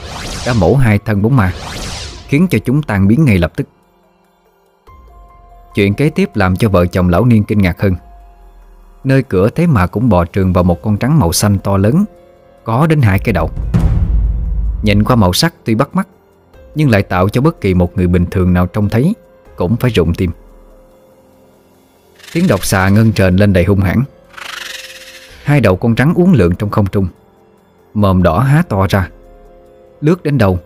Đã 0.47 0.53
mổ 0.53 0.75
hai 0.75 0.99
thân 0.99 1.23
bóng 1.23 1.37
ma, 1.37 1.53
Khiến 2.27 2.47
cho 2.51 2.59
chúng 2.59 2.83
tan 2.83 3.09
biến 3.09 3.25
ngay 3.25 3.39
lập 3.39 3.53
tức. 3.57 3.69
Chuyện 5.75 5.95
kế 5.95 6.11
tiếp 6.11 6.31
làm 6.35 6.57
cho 6.57 6.69
vợ 6.69 6.87
chồng 6.87 7.09
lão 7.09 7.25
niên 7.25 7.45
kinh 7.45 7.59
ngạc 7.59 7.81
hơn. 7.81 7.95
Nơi 9.05 9.23
cửa 9.23 9.49
thế 9.49 9.67
mà 9.67 9.87
cũng 9.87 10.09
bò 10.09 10.25
trường 10.25 10.53
vào 10.53 10.65
một 10.65 10.83
con 10.83 10.97
trắng 10.97 11.19
màu 11.19 11.33
xanh 11.33 11.59
to 11.59 11.77
lớn, 11.77 12.05
Có 12.65 12.87
đến 12.87 13.03
hai 13.03 13.19
cái 13.19 13.33
đầu. 13.33 13.51
Nhìn 14.83 15.05
qua 15.05 15.17
màu 15.17 15.33
sắc 15.33 15.55
tuy 15.65 15.75
bắt 15.75 15.95
mắt, 15.95 16.09
Nhưng 16.75 16.91
lại 16.91 17.03
tạo 17.03 17.29
cho 17.29 17.41
bất 17.41 17.61
kỳ 17.61 17.75
một 17.75 17.97
người 17.97 18.07
bình 18.07 18.27
thường 18.31 18.53
nào 18.53 18.67
trông 18.67 18.89
thấy 18.89 19.15
Cũng 19.57 19.77
phải 19.77 19.91
rụng 19.91 20.15
tim. 20.15 20.31
Tiếng 22.33 22.47
độc 22.47 22.65
xà 22.65 22.89
ngân 22.89 23.13
trền 23.13 23.37
lên 23.37 23.53
đầy 23.53 23.65
hung 23.65 23.81
hãn. 23.81 24.03
Hai 25.45 25.61
đầu 25.61 25.77
con 25.77 25.95
trắng 25.95 26.15
uốn 26.15 26.33
lượn 26.33 26.55
trong 26.55 26.71
không 26.71 26.87
trung 26.87 27.09
Mồm 27.94 28.23
đỏ 28.23 28.39
há 28.39 28.62
to 28.69 28.86
ra. 28.90 29.09
Lướt 30.01 30.23
đến 30.23 30.39
đầu 30.39 30.59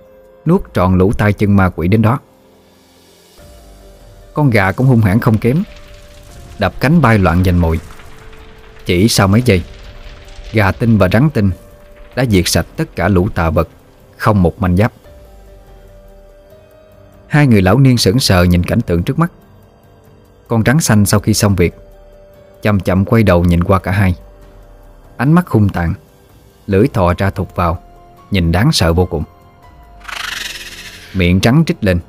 Nuốt 0.46 0.74
trọn 0.74 0.98
lũ 0.98 1.12
tay 1.12 1.32
chân 1.32 1.56
ma 1.56 1.70
quỷ 1.76 1.88
đến 1.88 2.02
đó. 2.02 2.18
Con 4.34 4.50
gà 4.50 4.72
cũng 4.72 4.86
hung 4.86 5.00
hãn 5.00 5.20
không 5.20 5.38
kém 5.38 5.62
Đập 6.58 6.72
cánh 6.80 7.00
bay 7.00 7.18
loạn 7.18 7.44
giành 7.44 7.60
mồi. 7.60 7.80
Chỉ 8.84 9.08
sau 9.08 9.28
mấy 9.28 9.42
giây, 9.42 9.62
Gà 10.52 10.72
tinh 10.72 10.98
và 10.98 11.08
rắn 11.12 11.30
tinh 11.30 11.50
Đã 12.14 12.24
diệt 12.24 12.44
sạch 12.46 12.66
tất 12.76 12.96
cả 12.96 13.08
lũ 13.08 13.28
tà 13.28 13.50
vật, 13.50 13.68
Không 14.16 14.42
một 14.42 14.60
manh 14.60 14.76
giáp. 14.76 14.92
Hai 17.26 17.46
người 17.46 17.62
lão 17.62 17.78
niên 17.78 17.98
sững 17.98 18.20
sờ 18.20 18.42
nhìn 18.42 18.62
cảnh 18.62 18.80
tượng 18.80 19.02
trước 19.02 19.18
mắt. 19.18 19.32
Con 20.48 20.62
rắn 20.66 20.80
xanh 20.80 21.06
sau 21.06 21.20
khi 21.20 21.34
xong 21.34 21.56
việc, 21.56 21.74
Chậm 22.62 22.80
chậm 22.80 23.04
quay 23.04 23.22
đầu 23.22 23.44
nhìn 23.44 23.64
qua 23.64 23.78
cả 23.78 23.92
hai. 23.92 24.14
Ánh 25.16 25.32
mắt 25.32 25.48
hung 25.48 25.68
tàn 25.68 25.94
Lưỡi 26.66 26.88
thò 26.88 27.14
ra 27.18 27.30
thụt 27.30 27.48
vào, 27.54 27.78
Nhìn 28.30 28.52
đáng 28.52 28.72
sợ 28.72 28.92
vô 28.92 29.06
cùng. 29.06 29.22
Miệng 31.14 31.40
trắng 31.40 31.62
trích 31.66 31.84
lên. 31.84 32.00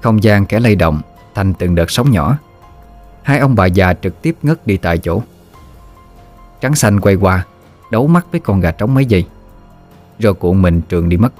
Không 0.00 0.22
gian 0.22 0.46
kẻ 0.46 0.60
lay 0.60 0.76
động 0.76 1.00
Thành 1.34 1.54
từng 1.54 1.74
đợt 1.74 1.90
sóng 1.90 2.10
nhỏ. 2.10 2.38
Hai 3.22 3.38
ông 3.38 3.54
bà 3.54 3.66
già 3.66 3.94
trực 3.94 4.22
tiếp 4.22 4.36
ngất 4.42 4.66
đi 4.66 4.76
tại 4.76 4.98
chỗ. 4.98 5.22
Trắng 6.60 6.74
xanh 6.74 7.00
quay 7.00 7.14
qua, 7.14 7.46
Đấu 7.90 8.06
mắt 8.06 8.26
với 8.30 8.40
con 8.40 8.60
gà 8.60 8.70
trống 8.70 8.94
mấy 8.94 9.04
giây. 9.04 9.26
Rồi 10.18 10.34
cuộn 10.34 10.62
mình 10.62 10.80
trường 10.88 11.08
đi 11.08 11.16
mất. 11.16 11.32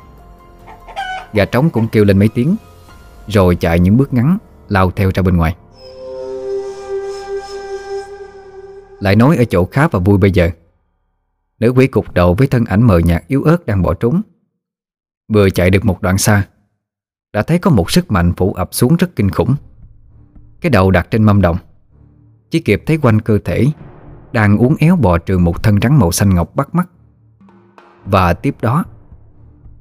Gà 1.32 1.44
trống 1.44 1.70
cũng 1.70 1.88
kêu 1.88 2.04
lên 2.04 2.18
mấy 2.18 2.28
tiếng, 2.28 2.56
Rồi 3.28 3.56
chạy 3.56 3.78
những 3.78 3.96
bước 3.96 4.14
ngắn, 4.14 4.38
Lao 4.68 4.90
theo 4.90 5.10
ra 5.14 5.22
bên 5.22 5.36
ngoài. 5.36 5.56
Lại 9.00 9.16
nói 9.16 9.36
ở 9.36 9.44
chỗ 9.44 9.64
khá 9.64 9.88
và 9.88 9.98
vui 9.98 10.18
bây 10.18 10.30
giờ. 10.30 10.50
Nữ 11.62 11.72
quỷ 11.72 11.86
cục 11.86 12.14
đầu 12.14 12.34
với 12.34 12.46
thân 12.46 12.64
ảnh 12.64 12.82
mờ 12.82 12.98
nhạt 12.98 13.22
yếu 13.28 13.42
ớt 13.42 13.66
đang 13.66 13.82
bỏ 13.82 13.94
trốn. 13.94 14.20
Vừa 15.32 15.50
chạy 15.50 15.70
được 15.70 15.84
một 15.84 16.02
đoạn 16.02 16.18
xa, 16.18 16.46
Đã 17.32 17.42
thấy 17.42 17.58
có 17.58 17.70
một 17.70 17.90
sức 17.90 18.12
mạnh 18.12 18.32
phủ 18.36 18.52
ập 18.52 18.68
xuống 18.72 18.96
rất 18.96 19.16
kinh 19.16 19.30
khủng. 19.30 19.54
Cái 20.60 20.70
đầu 20.70 20.90
đặt 20.90 21.06
trên 21.10 21.24
mâm 21.24 21.42
đồng, 21.42 21.56
Chỉ 22.50 22.60
kịp 22.60 22.82
thấy 22.86 22.98
quanh 23.02 23.20
cơ 23.20 23.38
thể 23.44 23.66
Đang 24.32 24.58
uốn 24.58 24.74
éo 24.78 24.96
bò 24.96 25.18
trừ 25.18 25.38
một 25.38 25.62
thân 25.62 25.80
rắn 25.82 25.98
màu 25.98 26.12
xanh 26.12 26.34
ngọc 26.34 26.56
bắt 26.56 26.74
mắt. 26.74 26.88
Và 28.04 28.32
tiếp 28.32 28.56
đó, 28.60 28.84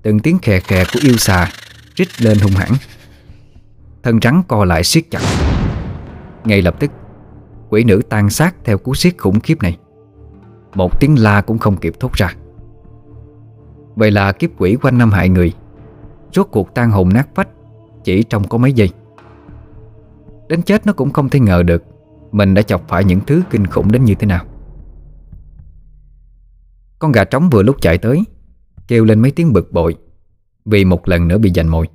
Từng 0.02 0.20
tiếng 0.20 0.40
khè 0.40 0.60
khè 0.60 0.84
của 0.94 0.99
yêu 1.03 1.18
xà 1.18 1.52
Rít 1.95 2.22
lên 2.22 2.38
hung 2.40 2.52
hãn. 2.52 2.72
Thân 4.03 4.20
rắn 4.22 4.41
co 4.48 4.66
lại 4.66 4.84
siết 4.84 5.03
chặt. 5.12 5.22
Ngay 6.44 6.62
lập 6.62 6.76
tức, 6.80 6.91
Quỷ 7.70 7.84
nữ 7.84 8.02
tan 8.10 8.30
xác 8.30 8.56
theo 8.64 8.78
cú 8.78 8.95
siết 8.95 9.18
khủng 9.18 9.40
khiếp 9.40 9.62
này. 9.62 9.78
Một 10.76 10.99
tiếng 10.99 11.19
la 11.19 11.41
cũng 11.41 11.57
không 11.57 11.77
kịp 11.77 11.93
thốt 11.99 12.14
ra. 12.14 12.35
Vậy 13.95 14.11
là 14.11 14.31
kiếp 14.31 14.49
quỷ 14.57 14.77
quanh 14.81 14.98
năm 14.98 15.11
hại 15.11 15.30
người. 15.30 15.53
Rốt 16.34 16.48
cuộc 16.52 16.73
tan 16.76 16.91
hồn 16.91 17.10
nát 17.14 17.27
phách 17.35 17.49
Chỉ 18.03 18.23
trong 18.23 18.48
có 18.48 18.57
mấy 18.57 18.73
giây. 18.73 18.90
Đến 20.50 20.61
chết 20.61 20.85
nó 20.85 20.93
cũng 20.93 21.14
không 21.14 21.30
thể 21.30 21.40
ngờ 21.40 21.64
được 21.64 21.83
Mình 22.32 22.53
đã 22.53 22.61
chọc 22.61 22.88
phải 22.88 23.03
những 23.03 23.19
thứ 23.27 23.41
kinh 23.50 23.67
khủng 23.67 23.91
đến 23.91 24.06
như 24.06 24.16
thế 24.16 24.27
nào. 24.27 24.45
Con 27.00 27.11
gà 27.11 27.24
trống 27.24 27.50
vừa 27.50 27.64
lúc 27.64 27.82
chạy 27.82 27.98
tới, 27.98 28.24
Kêu 28.88 29.06
lên 29.06 29.19
mấy 29.19 29.32
tiếng 29.32 29.53
bực 29.53 29.72
bội, 29.72 29.95
Vì 30.66 30.85
một 30.85 31.08
lần 31.08 31.27
nữa 31.27 31.38
bị 31.38 31.51
giành 31.56 31.72
mồi. 31.72 31.88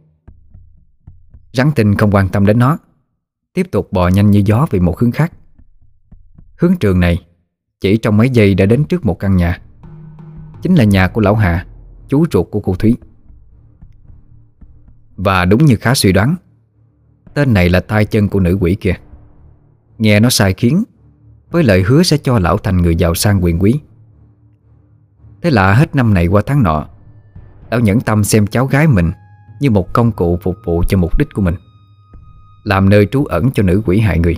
Rắn 1.52 1.70
tinh 1.74 1.94
không 1.94 2.10
quan 2.10 2.28
tâm 2.28 2.46
đến 2.46 2.58
nó, 2.58 2.78
Tiếp 3.52 3.66
tục 3.70 3.92
bò 3.92 4.08
nhanh 4.08 4.30
như 4.30 4.42
gió 4.46 4.66
về 4.70 4.80
một 4.80 4.98
hướng 4.98 5.12
khác. 5.12 5.32
Hướng 6.56 6.76
trường 6.76 7.00
này 7.00 7.25
chỉ 7.80 7.96
trong 7.96 8.16
mấy 8.16 8.30
giây 8.30 8.54
đã 8.54 8.66
đến 8.66 8.84
trước 8.84 9.06
một 9.06 9.18
căn 9.18 9.36
nhà. 9.36 9.60
Chính 10.62 10.74
là 10.74 10.84
nhà 10.84 11.08
của 11.08 11.20
Lão 11.20 11.34
Hà, 11.34 11.66
Chú 12.08 12.26
ruột 12.32 12.46
của 12.50 12.60
cô 12.60 12.74
Thúy. 12.74 12.96
Và 15.16 15.44
đúng 15.44 15.64
như 15.64 15.76
khá 15.76 15.94
suy 15.94 16.12
đoán, 16.12 16.36
Tên 17.34 17.54
này 17.54 17.68
là 17.68 17.80
tai 17.80 18.04
chân 18.04 18.28
của 18.28 18.40
nữ 18.40 18.58
quỷ 18.60 18.76
kia. 18.80 18.94
Nghe 19.98 20.20
nó 20.20 20.30
sai 20.30 20.54
khiến, 20.54 20.84
Với 21.50 21.64
lời 21.64 21.82
hứa 21.82 22.02
sẽ 22.02 22.18
cho 22.18 22.38
lão 22.38 22.58
thành 22.58 22.82
người 22.82 22.96
giàu 22.96 23.14
sang 23.14 23.44
quyền 23.44 23.62
quý. 23.62 23.80
Thế 25.42 25.50
là 25.50 25.74
hết 25.74 25.94
năm 25.94 26.14
này 26.14 26.26
qua 26.26 26.42
tháng 26.46 26.62
nọ, 26.62 26.88
Lão 27.70 27.80
nhẫn 27.80 28.00
tâm 28.00 28.24
xem 28.24 28.46
cháu 28.46 28.66
gái 28.66 28.86
mình 28.86 29.12
Như 29.60 29.70
một 29.70 29.92
công 29.92 30.12
cụ 30.12 30.38
phục 30.42 30.56
vụ 30.64 30.82
cho 30.88 30.98
mục 30.98 31.18
đích 31.18 31.28
của 31.34 31.42
mình, 31.42 31.54
Làm 32.64 32.88
nơi 32.88 33.06
trú 33.06 33.24
ẩn 33.24 33.50
cho 33.50 33.62
nữ 33.62 33.82
quỷ 33.86 34.00
hại 34.00 34.18
người. 34.18 34.36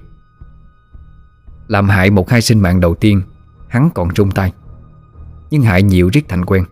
Làm 1.69 1.89
hại 1.89 2.11
một 2.11 2.31
hai 2.31 2.41
sinh 2.41 2.61
mạng 2.61 2.81
đầu 2.81 2.95
tiên 2.95 3.23
Hắn 3.69 3.91
còn 3.95 4.15
trung 4.15 4.31
tay. 4.31 4.53
Nhưng 5.51 5.63
hại 5.63 5.83
nhiều 5.83 6.11
riết 6.13 6.29
thành 6.29 6.45
quen. 6.45 6.65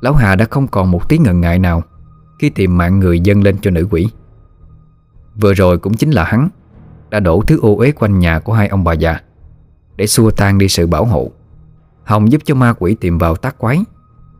Lão 0.00 0.14
Hà 0.14 0.36
đã 0.36 0.44
không 0.50 0.68
còn 0.68 0.90
một 0.90 1.08
tí 1.08 1.18
ngần 1.18 1.40
ngại 1.40 1.58
nào 1.58 1.82
Khi 2.38 2.50
tìm 2.50 2.76
mạng 2.76 3.00
người 3.00 3.20
dân 3.20 3.42
lên 3.42 3.58
cho 3.62 3.70
nữ 3.70 3.86
quỷ. 3.90 4.08
Vừa 5.34 5.54
rồi 5.54 5.78
cũng 5.78 5.94
chính 5.94 6.10
là 6.10 6.24
hắn 6.24 6.48
Đã 7.10 7.20
đổ 7.20 7.42
thứ 7.46 7.60
ô 7.60 7.76
uế 7.76 7.92
quanh 7.92 8.18
nhà 8.18 8.38
của 8.38 8.52
hai 8.52 8.68
ông 8.68 8.84
bà 8.84 8.92
già 8.92 9.20
Để 9.96 10.06
xua 10.06 10.30
tan 10.30 10.58
đi 10.58 10.68
sự 10.68 10.86
bảo 10.86 11.04
hộ 11.04 11.30
Hồng 12.04 12.32
giúp 12.32 12.42
cho 12.44 12.54
ma 12.54 12.72
quỷ 12.78 12.96
tìm 13.00 13.18
vào 13.18 13.36
tác 13.36 13.58
quái, 13.58 13.84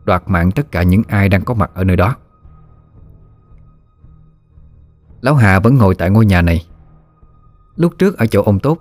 Đoạt 0.05 0.23
mạng 0.25 0.51
tất 0.51 0.71
cả 0.71 0.83
những 0.83 1.03
ai 1.07 1.29
đang 1.29 1.43
có 1.43 1.53
mặt 1.53 1.71
ở 1.73 1.83
nơi 1.83 1.95
đó. 1.95 2.15
Lão 5.21 5.35
Hà 5.35 5.59
vẫn 5.59 5.77
ngồi 5.77 5.95
tại 5.95 6.09
ngôi 6.09 6.25
nhà 6.25 6.41
này. 6.41 6.65
Lúc 7.75 7.93
trước 7.97 8.17
ở 8.17 8.25
chỗ 8.25 8.43
ông 8.43 8.59
Tốt, 8.59 8.77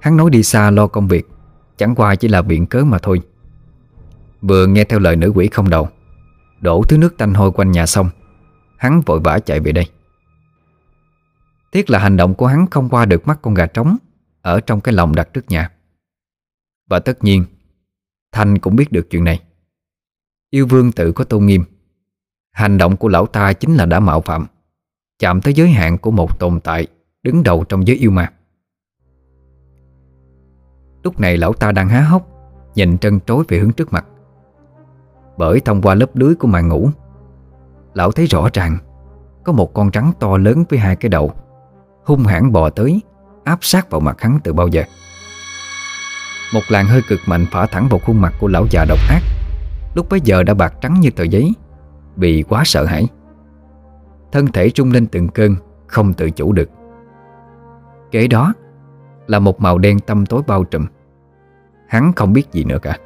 Hắn 0.00 0.16
nói 0.16 0.30
đi 0.30 0.42
xa 0.42 0.70
lo 0.70 0.86
công 0.86 1.08
việc. 1.08 1.28
Chẳng 1.76 1.94
qua 1.94 2.14
chỉ 2.14 2.28
là 2.28 2.42
biện 2.42 2.66
cớ 2.66 2.84
mà 2.84 2.98
thôi. 2.98 3.20
Vừa 4.40 4.66
nghe 4.66 4.84
theo 4.84 4.98
lời 4.98 5.16
nữ 5.16 5.32
quỷ 5.34 5.48
không 5.48 5.70
đầu, 5.70 5.88
Đổ 6.60 6.82
thứ 6.88 6.98
nước 6.98 7.18
tanh 7.18 7.34
hôi 7.34 7.52
quanh 7.52 7.70
nhà 7.70 7.86
xong, 7.86 8.10
Hắn 8.76 9.00
vội 9.00 9.20
vã 9.20 9.38
chạy 9.38 9.60
về 9.60 9.72
đây. 9.72 9.86
Tiếc 11.70 11.90
là 11.90 11.98
hành 11.98 12.16
động 12.16 12.34
của 12.34 12.46
hắn 12.46 12.66
không 12.70 12.88
qua 12.88 13.04
được 13.04 13.26
mắt 13.26 13.38
con 13.42 13.54
gà 13.54 13.66
trống 13.66 13.96
Ở 14.42 14.60
trong 14.60 14.80
cái 14.80 14.94
lòng 14.94 15.14
đặt 15.14 15.28
trước 15.32 15.50
nhà. 15.50 15.70
Và 16.88 16.98
tất 16.98 17.24
nhiên, 17.24 17.44
Thanh 18.32 18.58
cũng 18.58 18.76
biết 18.76 18.92
được 18.92 19.10
chuyện 19.10 19.24
này. 19.24 19.42
Yêu 20.50 20.66
vương 20.66 20.92
tự 20.92 21.12
có 21.12 21.24
tôn 21.24 21.46
nghiêm. 21.46 21.64
Hành 22.52 22.78
động 22.78 22.96
của 22.96 23.08
lão 23.08 23.26
ta 23.26 23.52
chính 23.52 23.74
là 23.74 23.86
đã 23.86 24.00
mạo 24.00 24.20
phạm, 24.20 24.46
Chạm 25.18 25.40
tới 25.40 25.54
giới 25.54 25.70
hạn 25.70 25.98
của 25.98 26.10
một 26.10 26.38
tồn 26.38 26.60
tại 26.60 26.86
Đứng 27.22 27.42
đầu 27.42 27.64
trong 27.64 27.86
giới 27.86 27.96
yêu 27.96 28.10
ma. 28.10 28.32
Lúc 31.06 31.20
này 31.20 31.36
lão 31.36 31.52
ta 31.52 31.72
đang 31.72 31.88
há 31.88 32.00
hốc, 32.00 32.26
Nhìn 32.74 32.98
trân 32.98 33.20
trối 33.20 33.44
về 33.48 33.58
hướng 33.58 33.72
trước 33.72 33.92
mặt. 33.92 34.06
Bởi 35.36 35.60
thông 35.60 35.82
qua 35.82 35.94
lớp 35.94 36.10
lưới 36.14 36.34
của 36.34 36.48
màn 36.48 36.68
ngủ, 36.68 36.90
Lão 37.94 38.12
thấy 38.12 38.26
rõ 38.26 38.48
ràng, 38.52 38.78
Có 39.44 39.52
một 39.52 39.74
con 39.74 39.90
rắn 39.94 40.10
to 40.20 40.38
lớn 40.38 40.64
với 40.68 40.78
hai 40.78 40.96
cái 40.96 41.08
đầu, 41.08 41.32
Hung 42.04 42.24
hãn 42.24 42.52
bò 42.52 42.70
tới, 42.70 43.00
Áp 43.44 43.58
sát 43.60 43.90
vào 43.90 44.00
mặt 44.00 44.20
hắn 44.20 44.38
từ 44.44 44.52
bao 44.52 44.68
giờ. 44.68 44.82
Một 46.54 46.62
làn 46.68 46.86
hơi 46.86 47.02
cực 47.08 47.20
mạnh 47.26 47.46
phả 47.52 47.66
thẳng 47.66 47.88
vào 47.90 48.00
khuôn 48.06 48.20
mặt 48.20 48.34
của 48.40 48.48
lão 48.48 48.66
già 48.70 48.84
độc 48.88 48.98
ác, 49.10 49.22
Lúc 49.94 50.08
bấy 50.08 50.20
giờ 50.20 50.42
đã 50.42 50.54
bạc 50.54 50.74
trắng 50.80 51.00
như 51.00 51.10
tờ 51.10 51.24
giấy, 51.24 51.52
Vì 52.16 52.42
quá 52.42 52.62
sợ 52.64 52.84
hãi. 52.84 53.08
Thân 54.32 54.46
thể 54.46 54.70
trung 54.70 54.92
lên 54.92 55.06
từng 55.06 55.28
cơn, 55.28 55.56
Không 55.86 56.14
tự 56.14 56.30
chủ 56.30 56.52
được. 56.52 56.70
Kế 58.10 58.28
đó 58.28 58.52
Là 59.26 59.38
một 59.38 59.60
màu 59.60 59.78
đen 59.78 60.00
tăm 60.00 60.26
tối 60.26 60.42
bao 60.46 60.64
trùm. 60.64 60.86
Hắn 61.88 62.12
không 62.16 62.32
biết 62.32 62.52
gì 62.52 62.64
nữa 62.64 62.78
cả. 62.82 62.98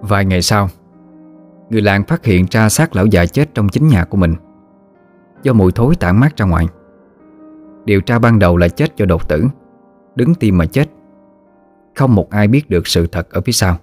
Vài 0.00 0.24
ngày 0.24 0.42
sau, 0.42 0.68
Người 1.70 1.82
làng 1.82 2.04
phát 2.04 2.24
hiện 2.24 2.46
ra 2.50 2.68
xác 2.68 2.96
lão 2.96 3.06
già 3.06 3.26
chết 3.26 3.54
trong 3.54 3.68
chính 3.68 3.88
nhà 3.88 4.04
của 4.04 4.16
mình. 4.16 4.34
Do 5.42 5.52
mùi 5.52 5.72
thối 5.72 5.94
tản 5.94 6.20
mát 6.20 6.36
ra 6.36 6.46
ngoài. 6.46 6.66
Điều 7.84 8.00
tra 8.00 8.18
ban 8.18 8.38
đầu 8.38 8.56
là 8.56 8.68
chết 8.68 8.96
do 8.96 9.06
đột 9.06 9.28
tử. 9.28 9.44
Đứng 10.14 10.34
tim 10.34 10.58
mà 10.58 10.66
chết. 10.66 10.88
Không 11.94 12.14
một 12.14 12.30
ai 12.30 12.48
biết 12.48 12.70
được 12.70 12.86
sự 12.86 13.06
thật 13.06 13.30
ở 13.30 13.40
phía 13.40 13.52
sau. 13.52 13.76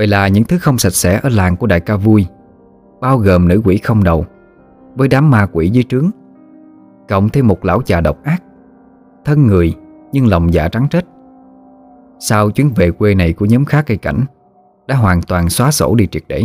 Vậy 0.00 0.06
là 0.06 0.28
những 0.28 0.44
thứ 0.44 0.58
không 0.58 0.78
sạch 0.78 0.92
sẽ 0.92 1.20
ở 1.22 1.28
làng 1.28 1.56
của 1.56 1.66
đại 1.66 1.80
ca 1.80 1.96
vui, 1.96 2.26
Bao 3.00 3.18
gồm 3.18 3.48
nữ 3.48 3.60
quỷ 3.64 3.78
không 3.78 4.04
đầu, 4.04 4.24
Với 4.96 5.08
đám 5.08 5.30
ma 5.30 5.46
quỷ 5.52 5.68
dưới 5.68 5.84
trướng. 5.88 6.10
Cộng 7.08 7.28
thêm 7.28 7.46
một 7.46 7.64
lão 7.64 7.82
già 7.86 8.00
độc 8.00 8.24
ác, 8.24 8.42
Thân 9.24 9.46
người 9.46 9.74
nhưng 10.12 10.26
lòng 10.26 10.54
dạ 10.54 10.68
trắng 10.68 10.86
trách 10.90 11.04
Sau 12.18 12.50
chuyến 12.50 12.70
về 12.76 12.90
quê 12.90 13.14
này 13.14 13.32
của 13.32 13.44
nhóm 13.46 13.64
khác 13.64 13.84
cây 13.86 13.96
cảnh, 13.96 14.24
Đã 14.86 14.96
hoàn 14.96 15.22
toàn 15.22 15.48
xóa 15.48 15.70
sổ 15.70 15.94
đi 15.94 16.06
triệt 16.06 16.22
để, 16.28 16.44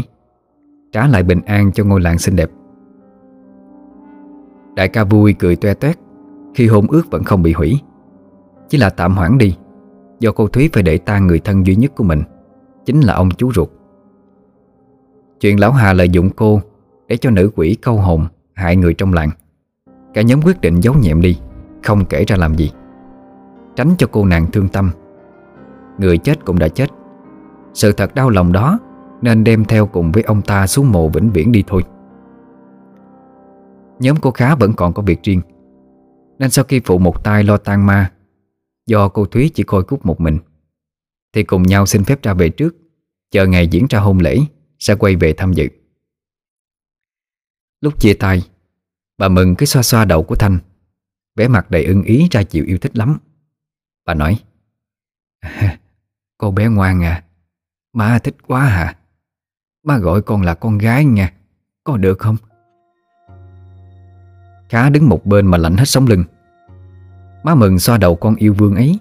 Trả 0.92 1.08
lại 1.08 1.24
bình 1.24 1.42
an 1.46 1.72
cho 1.72 1.84
ngôi 1.84 2.02
làng 2.02 2.18
xinh 2.18 2.36
đẹp. 2.36 2.50
Đại 4.76 4.88
ca 4.88 5.04
vui 5.04 5.34
cười 5.34 5.56
toe 5.56 5.74
toét 5.74 5.98
Khi 6.56 6.68
hôn 6.68 6.88
ước 6.88 7.12
vẫn 7.12 7.24
không 7.24 7.44
bị 7.44 7.54
hủy. 7.54 7.80
Chỉ 8.70 8.78
là 8.78 8.90
tạm 8.90 9.16
hoãn 9.16 9.38
đi, 9.38 9.58
Do 10.20 10.32
cô 10.32 10.48
Thúy 10.48 10.70
phải 10.74 10.84
để 10.84 10.98
tan 10.98 11.28
người 11.28 11.40
thân 11.40 11.66
duy 11.66 11.76
nhất 11.76 11.92
của 11.96 12.04
mình. 12.04 12.22
Chính 12.86 13.02
là 13.02 13.14
ông 13.14 13.30
chú 13.32 13.54
ruột. 13.54 13.70
Chuyện 15.40 15.60
lão 15.60 15.72
Hà 15.72 15.94
lợi 15.94 16.10
dụng 16.10 16.30
cô 16.30 16.62
Để 17.08 17.18
cho 17.18 17.30
nữ 17.30 17.52
quỷ 17.56 17.78
câu 17.82 17.98
hồn 17.98 18.28
Hại 18.54 18.76
người 18.76 18.94
trong 18.94 19.14
làng. 19.14 19.30
Cả 20.14 20.22
nhóm 20.22 20.42
quyết 20.42 20.62
định 20.62 20.80
giấu 20.80 20.94
nhẹm 20.94 21.22
đi, 21.22 21.40
Không 21.84 22.06
kể 22.06 22.26
ra 22.26 22.36
làm 22.38 22.56
gì. 22.56 22.72
Tránh 23.76 23.96
cho 23.98 24.08
cô 24.12 24.26
nàng 24.26 24.52
thương 24.52 24.70
tâm. 24.70 24.92
Người 25.98 26.18
chết 26.18 26.46
cũng 26.46 26.60
đã 26.60 26.68
chết. 26.68 26.90
Sự 27.74 27.92
thật 27.92 28.16
đau 28.16 28.30
lòng 28.30 28.52
đó 28.52 28.80
Nên 29.22 29.44
đem 29.44 29.66
theo 29.66 29.88
cùng 29.88 30.12
với 30.12 30.24
ông 30.24 30.42
ta 30.42 30.68
xuống 30.68 30.92
mộ 30.92 31.10
vĩnh 31.10 31.30
viễn 31.30 31.52
đi 31.52 31.64
thôi. 31.68 31.84
Nhóm 34.00 34.16
cô 34.22 34.32
Khá 34.32 34.56
vẫn 34.56 34.74
còn 34.74 34.94
có 34.94 35.02
việc 35.02 35.24
riêng, 35.24 35.42
Nên 36.40 36.50
sau 36.50 36.66
khi 36.66 36.82
phụ 36.86 36.98
một 36.98 37.24
tay 37.24 37.44
lo 37.44 37.58
tang 37.58 37.86
ma, 37.86 38.12
Do 38.88 39.08
cô 39.08 39.26
Thúy 39.26 39.52
chỉ 39.54 39.64
coi 39.64 39.84
cút 39.84 40.06
một 40.06 40.22
mình 40.22 40.40
thì 41.36 41.44
cùng 41.44 41.64
nhau 41.64 41.86
xin 41.86 42.04
phép 42.04 42.24
ra 42.24 42.34
về 42.34 42.50
trước. 42.50 42.76
Chờ 43.32 43.48
ngày 43.48 43.68
diễn 43.68 43.86
ra 43.90 44.00
hôn 44.00 44.20
lễ, 44.20 44.40
Sẽ 44.80 44.96
quay 44.96 45.16
về 45.16 45.34
tham 45.34 45.54
dự. 45.54 45.68
Lúc 47.82 48.00
chia 48.00 48.14
tay, 48.14 48.44
Bà 49.18 49.28
Mừng 49.28 49.56
cứ 49.56 49.66
xoa 49.66 49.84
xoa 49.84 50.06
đầu 50.06 50.24
của 50.24 50.36
Thanh. 50.36 50.60
Vẻ 51.36 51.48
mặt 51.48 51.72
đầy 51.72 51.86
ưng 51.86 52.04
ý 52.04 52.28
ra 52.32 52.44
chịu 52.44 52.66
yêu 52.66 52.78
thích 52.78 52.98
lắm. 52.98 53.18
Bà 54.06 54.14
nói 54.14 54.40
à, 55.40 55.78
Cô 56.38 56.52
bé 56.52 56.68
ngoan 56.68 57.04
à 57.04 57.24
Má 57.94 58.20
thích 58.20 58.36
quá 58.48 58.66
hả 58.66 58.98
Má 59.84 59.98
gọi 59.98 60.22
con 60.22 60.42
là 60.42 60.54
con 60.54 60.78
gái 60.78 61.06
nha, 61.06 61.34
Có 61.84 61.98
được 61.98 62.20
không? 62.20 62.38
Khá 64.70 64.90
đứng 64.90 65.10
một 65.10 65.26
bên 65.26 65.48
mà 65.48 65.58
lạnh 65.58 65.78
hết 65.78 65.86
sống 65.86 66.08
lưng. 66.08 66.24
Má 67.44 67.56
mừng 67.56 67.80
xoa 67.80 67.98
đầu 67.98 68.16
con 68.16 68.36
yêu 68.36 68.54
vương 68.54 68.76
ấy. 68.76 69.00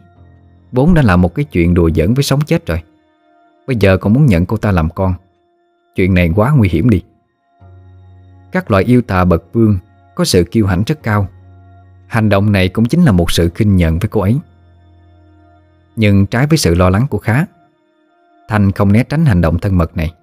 Vốn 0.75 0.94
đã 0.94 1.03
là 1.03 1.17
một 1.17 1.35
cái 1.35 1.44
chuyện 1.44 1.75
đùa 1.75 1.91
giỡn 1.94 2.15
với 2.15 2.25
sống 2.25 2.41
chết 2.41 2.67
rồi. 2.67 2.83
Bây 3.67 3.77
giờ 3.77 3.97
còn 3.97 4.12
muốn 4.12 4.27
nhận 4.27 4.47
cô 4.47 4.57
ta 4.57 4.73
làm 4.73 4.91
con. 4.91 5.15
Chuyện 5.94 6.15
này 6.15 6.33
quá 6.36 6.53
nguy 6.57 6.69
hiểm 6.69 6.91
đi. 6.91 7.03
Các 8.53 8.70
loại 8.70 8.85
yêu 8.85 9.03
tà 9.03 9.25
bậc 9.25 9.44
vương 9.53 9.78
Có 10.15 10.25
sự 10.25 10.44
kiêu 10.44 10.67
hãnh 10.67 10.83
rất 10.86 11.03
cao. 11.03 11.28
Hành 12.07 12.28
động 12.28 12.53
này 12.53 12.69
cũng 12.69 12.85
chính 12.85 13.05
là 13.05 13.12
một 13.12 13.31
sự 13.31 13.51
kinh 13.55 13.77
nhận 13.77 13.99
với 13.99 14.09
cô 14.09 14.20
ấy. 14.20 14.39
Nhưng 15.97 16.27
trái 16.27 16.47
với 16.47 16.59
sự 16.59 16.75
lo 16.75 16.91
lắng 16.91 17.07
của 17.11 17.19
Khá 17.19 17.47
Thành 18.49 18.73
không 18.73 18.93
né 18.93 19.05
tránh 19.05 19.25
hành 19.25 19.41
động 19.41 19.59
thân 19.59 19.78
mật 19.78 19.97
này. 19.97 20.15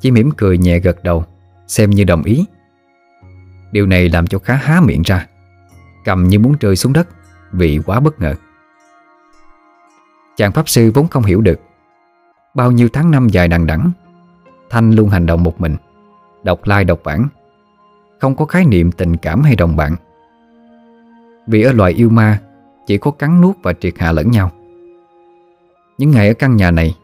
Chỉ 0.00 0.10
mỉm 0.10 0.30
cười 0.36 0.58
nhẹ 0.58 0.78
gật 0.78 1.04
đầu, 1.04 1.24
Xem 1.66 1.90
như 1.90 2.04
đồng 2.04 2.22
ý. 2.22 2.44
Điều 3.72 3.86
này 3.86 4.08
làm 4.08 4.26
cho 4.26 4.38
Khá 4.38 4.54
há 4.54 4.80
miệng 4.80 5.02
ra 5.02 5.26
Cầm 6.04 6.28
như 6.28 6.38
muốn 6.38 6.54
rơi 6.60 6.76
xuống 6.76 6.92
đất 6.92 7.08
Vì 7.52 7.80
quá 7.86 8.00
bất 8.00 8.20
ngờ. 8.20 8.34
Chàng 10.36 10.52
Pháp 10.52 10.68
Sư 10.68 10.90
vốn 10.94 11.08
không 11.08 11.24
hiểu 11.24 11.40
được. 11.40 11.60
Bao 12.54 12.72
nhiêu 12.72 12.88
tháng 12.92 13.10
năm 13.10 13.28
dài 13.28 13.48
đằng 13.48 13.66
đẵng, 13.66 13.90
Thanh 14.70 14.90
luôn 14.90 15.08
hành 15.08 15.26
động 15.26 15.42
một 15.42 15.60
mình, 15.60 15.76
Độc 16.42 16.66
lai 16.66 16.84
độc 16.84 17.00
bản 17.04 17.28
Không 18.20 18.36
có 18.36 18.44
khái 18.44 18.64
niệm 18.64 18.92
tình 18.92 19.16
cảm 19.16 19.42
hay 19.42 19.56
đồng 19.56 19.76
bạn. 19.76 19.96
Vì 21.46 21.62
ở 21.62 21.72
loài 21.72 21.92
yêu 21.92 22.10
ma, 22.10 22.38
Chỉ 22.86 22.98
có 22.98 23.10
cắn 23.10 23.40
nuốt 23.40 23.56
và 23.62 23.72
triệt 23.72 23.98
hạ 23.98 24.12
lẫn 24.12 24.30
nhau. 24.30 24.50
Những 25.98 26.10
ngày 26.10 26.28
ở 26.28 26.34
căn 26.34 26.56
nhà 26.56 26.70
này, 26.70 26.96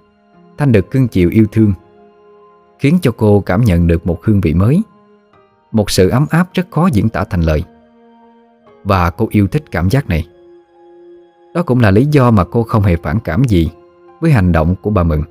Thanh 0.58 0.72
được 0.72 0.90
cưng 0.90 1.08
chiều 1.08 1.30
yêu 1.30 1.46
thương, 1.52 1.72
Khiến 2.78 2.98
cho 3.02 3.10
cô 3.16 3.40
cảm 3.40 3.64
nhận 3.64 3.86
được 3.86 4.06
một 4.06 4.24
hương 4.24 4.40
vị 4.40 4.54
mới, 4.54 4.82
Một 5.72 5.90
sự 5.90 6.08
ấm 6.08 6.26
áp 6.30 6.48
rất 6.54 6.66
khó 6.70 6.88
diễn 6.92 7.08
tả 7.08 7.24
thành 7.24 7.40
lời. 7.40 7.64
Và 8.84 9.10
cô 9.10 9.28
yêu 9.30 9.46
thích 9.46 9.64
cảm 9.70 9.90
giác 9.90 10.08
này. 10.08 10.26
Đó 11.58 11.62
cũng 11.62 11.80
là 11.80 11.90
lý 11.90 12.06
do 12.10 12.30
mà 12.30 12.44
cô 12.44 12.62
không 12.62 12.82
hề 12.82 12.96
phản 12.96 13.20
cảm 13.20 13.44
gì 13.44 13.70
Với 14.20 14.32
hành 14.32 14.52
động 14.52 14.74
của 14.82 14.90
bà 14.90 15.02
Mừng. 15.02 15.22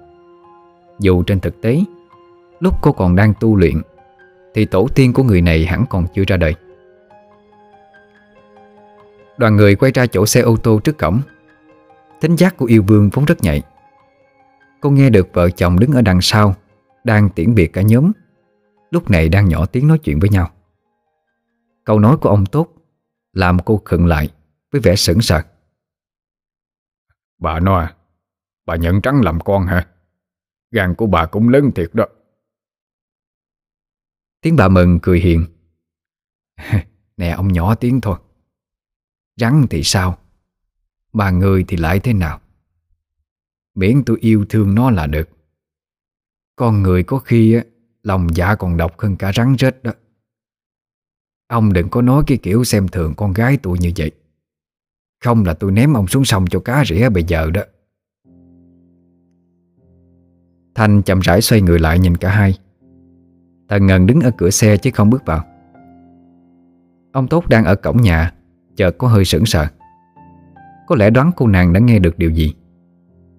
Dù 1.00 1.24
trên 1.24 1.40
thực 1.40 1.62
tế, 1.62 1.80
Lúc 2.60 2.74
cô 2.82 2.92
còn 2.92 3.16
đang 3.16 3.34
tu 3.40 3.56
luyện, 3.56 3.82
Thì 4.54 4.66
tổ 4.66 4.88
tiên 4.96 5.14
của 5.14 5.24
người 5.24 5.42
này 5.42 5.66
hẳn 5.66 5.86
còn 5.90 6.06
chưa 6.16 6.24
ra 6.28 6.38
đời. 6.38 6.56
Đoàn 9.38 9.56
người 9.56 9.76
quay 9.76 9.92
ra 9.92 10.06
chỗ 10.06 10.26
xe 10.26 10.42
ô 10.42 10.58
tô 10.58 10.80
trước 10.80 10.98
cổng. 10.98 11.20
Tính 12.22 12.36
giác 12.36 12.58
của 12.58 12.66
yêu 12.66 12.84
vương 12.88 13.10
vốn 13.10 13.26
rất 13.26 13.44
nhạy. 13.44 13.62
Cô 14.82 14.90
nghe 14.90 15.10
được 15.10 15.28
vợ 15.34 15.50
chồng 15.50 15.80
đứng 15.80 15.92
ở 15.92 16.02
đằng 16.02 16.22
sau, 16.22 16.56
Đang 17.04 17.30
tiễn 17.30 17.56
biệt 17.56 17.74
cả 17.74 17.82
nhóm, 17.82 18.12
Lúc 18.92 19.10
này 19.10 19.30
đang 19.30 19.50
nhỏ 19.50 19.66
tiếng 19.66 19.88
nói 19.88 19.98
chuyện 19.98 20.20
với 20.20 20.30
nhau. 20.30 20.50
Câu 21.84 22.00
nói 22.00 22.18
của 22.18 22.30
ông 22.30 22.46
Tốt 22.46 22.68
Làm 23.34 23.60
cô 23.60 23.82
khựng 23.86 24.06
lại 24.06 24.30
Với 24.72 24.82
vẻ 24.82 24.96
sững 24.96 25.22
sờ. 25.22 25.42
Bà 27.38 27.60
nói 27.60 27.94
Bà 28.66 28.76
nhận 28.76 29.02
trắng 29.02 29.22
làm 29.22 29.40
con 29.40 29.68
hả? 29.68 29.88
Gan 30.72 30.96
của 30.96 31.08
bà 31.08 31.26
cũng 31.26 31.50
lớn 31.50 31.72
thiệt 31.76 31.90
đó. 31.94 32.06
Tiếng 34.42 34.56
bà 34.56 34.68
mừng 34.68 35.00
cười 35.02 35.20
hiền. 35.20 35.46
Nè 37.18 37.30
ông 37.30 37.54
nhỏ 37.54 37.76
tiếng 37.76 38.02
thôi. 38.02 38.20
Rắn 39.36 39.66
thì 39.70 39.84
sao? 39.84 40.18
Mà 41.14 41.30
người 41.30 41.66
thì 41.68 41.78
lại 41.78 42.00
thế 42.00 42.14
nào? 42.14 42.42
Miễn 43.76 44.04
tôi 44.06 44.18
yêu 44.22 44.46
thương 44.50 44.76
nó 44.76 44.92
là 44.92 45.08
được. 45.08 45.30
Con 46.56 46.84
người 46.84 47.04
có 47.04 47.20
khi 47.20 47.54
á, 47.54 47.64
Lòng 48.04 48.36
dạ 48.36 48.56
còn 48.56 48.78
độc 48.78 49.00
hơn 49.00 49.16
cả 49.18 49.32
rắn 49.36 49.56
rết 49.60 49.84
đó. 49.84 49.92
Ông 51.48 51.74
đừng 51.74 51.90
có 51.90 52.02
nói 52.02 52.24
cái 52.28 52.38
kiểu 52.44 52.64
xem 52.64 52.88
thường 52.88 53.14
con 53.18 53.34
gái 53.34 53.58
tôi 53.64 53.78
như 53.80 53.92
vậy. 53.98 54.12
Không 55.24 55.46
là 55.46 55.54
tôi 55.54 55.72
ném 55.72 55.94
ông 55.94 56.08
xuống 56.08 56.26
sông 56.26 56.46
cho 56.48 56.60
cá 56.60 56.86
rỉa 56.86 57.10
bây 57.10 57.24
giờ 57.24 57.50
đó. 57.54 57.62
Thanh 60.76 61.02
chậm 61.02 61.20
rãi 61.20 61.42
xoay 61.42 61.62
người 61.62 61.80
lại 61.80 62.00
nhìn 62.00 62.18
cả 62.18 62.30
hai. 62.30 62.58
Thần 63.70 63.88
Ngân 63.88 64.08
đứng 64.08 64.22
ở 64.22 64.32
cửa 64.38 64.50
xe 64.50 64.78
chứ 64.78 64.92
không 64.94 65.10
bước 65.10 65.26
vào. 65.26 65.44
Ông 67.12 67.28
Tốt 67.28 67.50
đang 67.50 67.66
ở 67.66 67.76
cổng 67.76 68.02
nhà, 68.02 68.34
Chợt 68.76 68.98
có 68.98 69.08
hơi 69.08 69.26
sững 69.26 69.46
sờ. 69.46 69.68
Có 70.88 70.96
lẽ 70.96 71.10
đoán 71.10 71.32
cô 71.36 71.48
nàng 71.48 71.74
đã 71.74 71.80
nghe 71.80 72.00
được 72.00 72.18
điều 72.18 72.30
gì. 72.30 72.54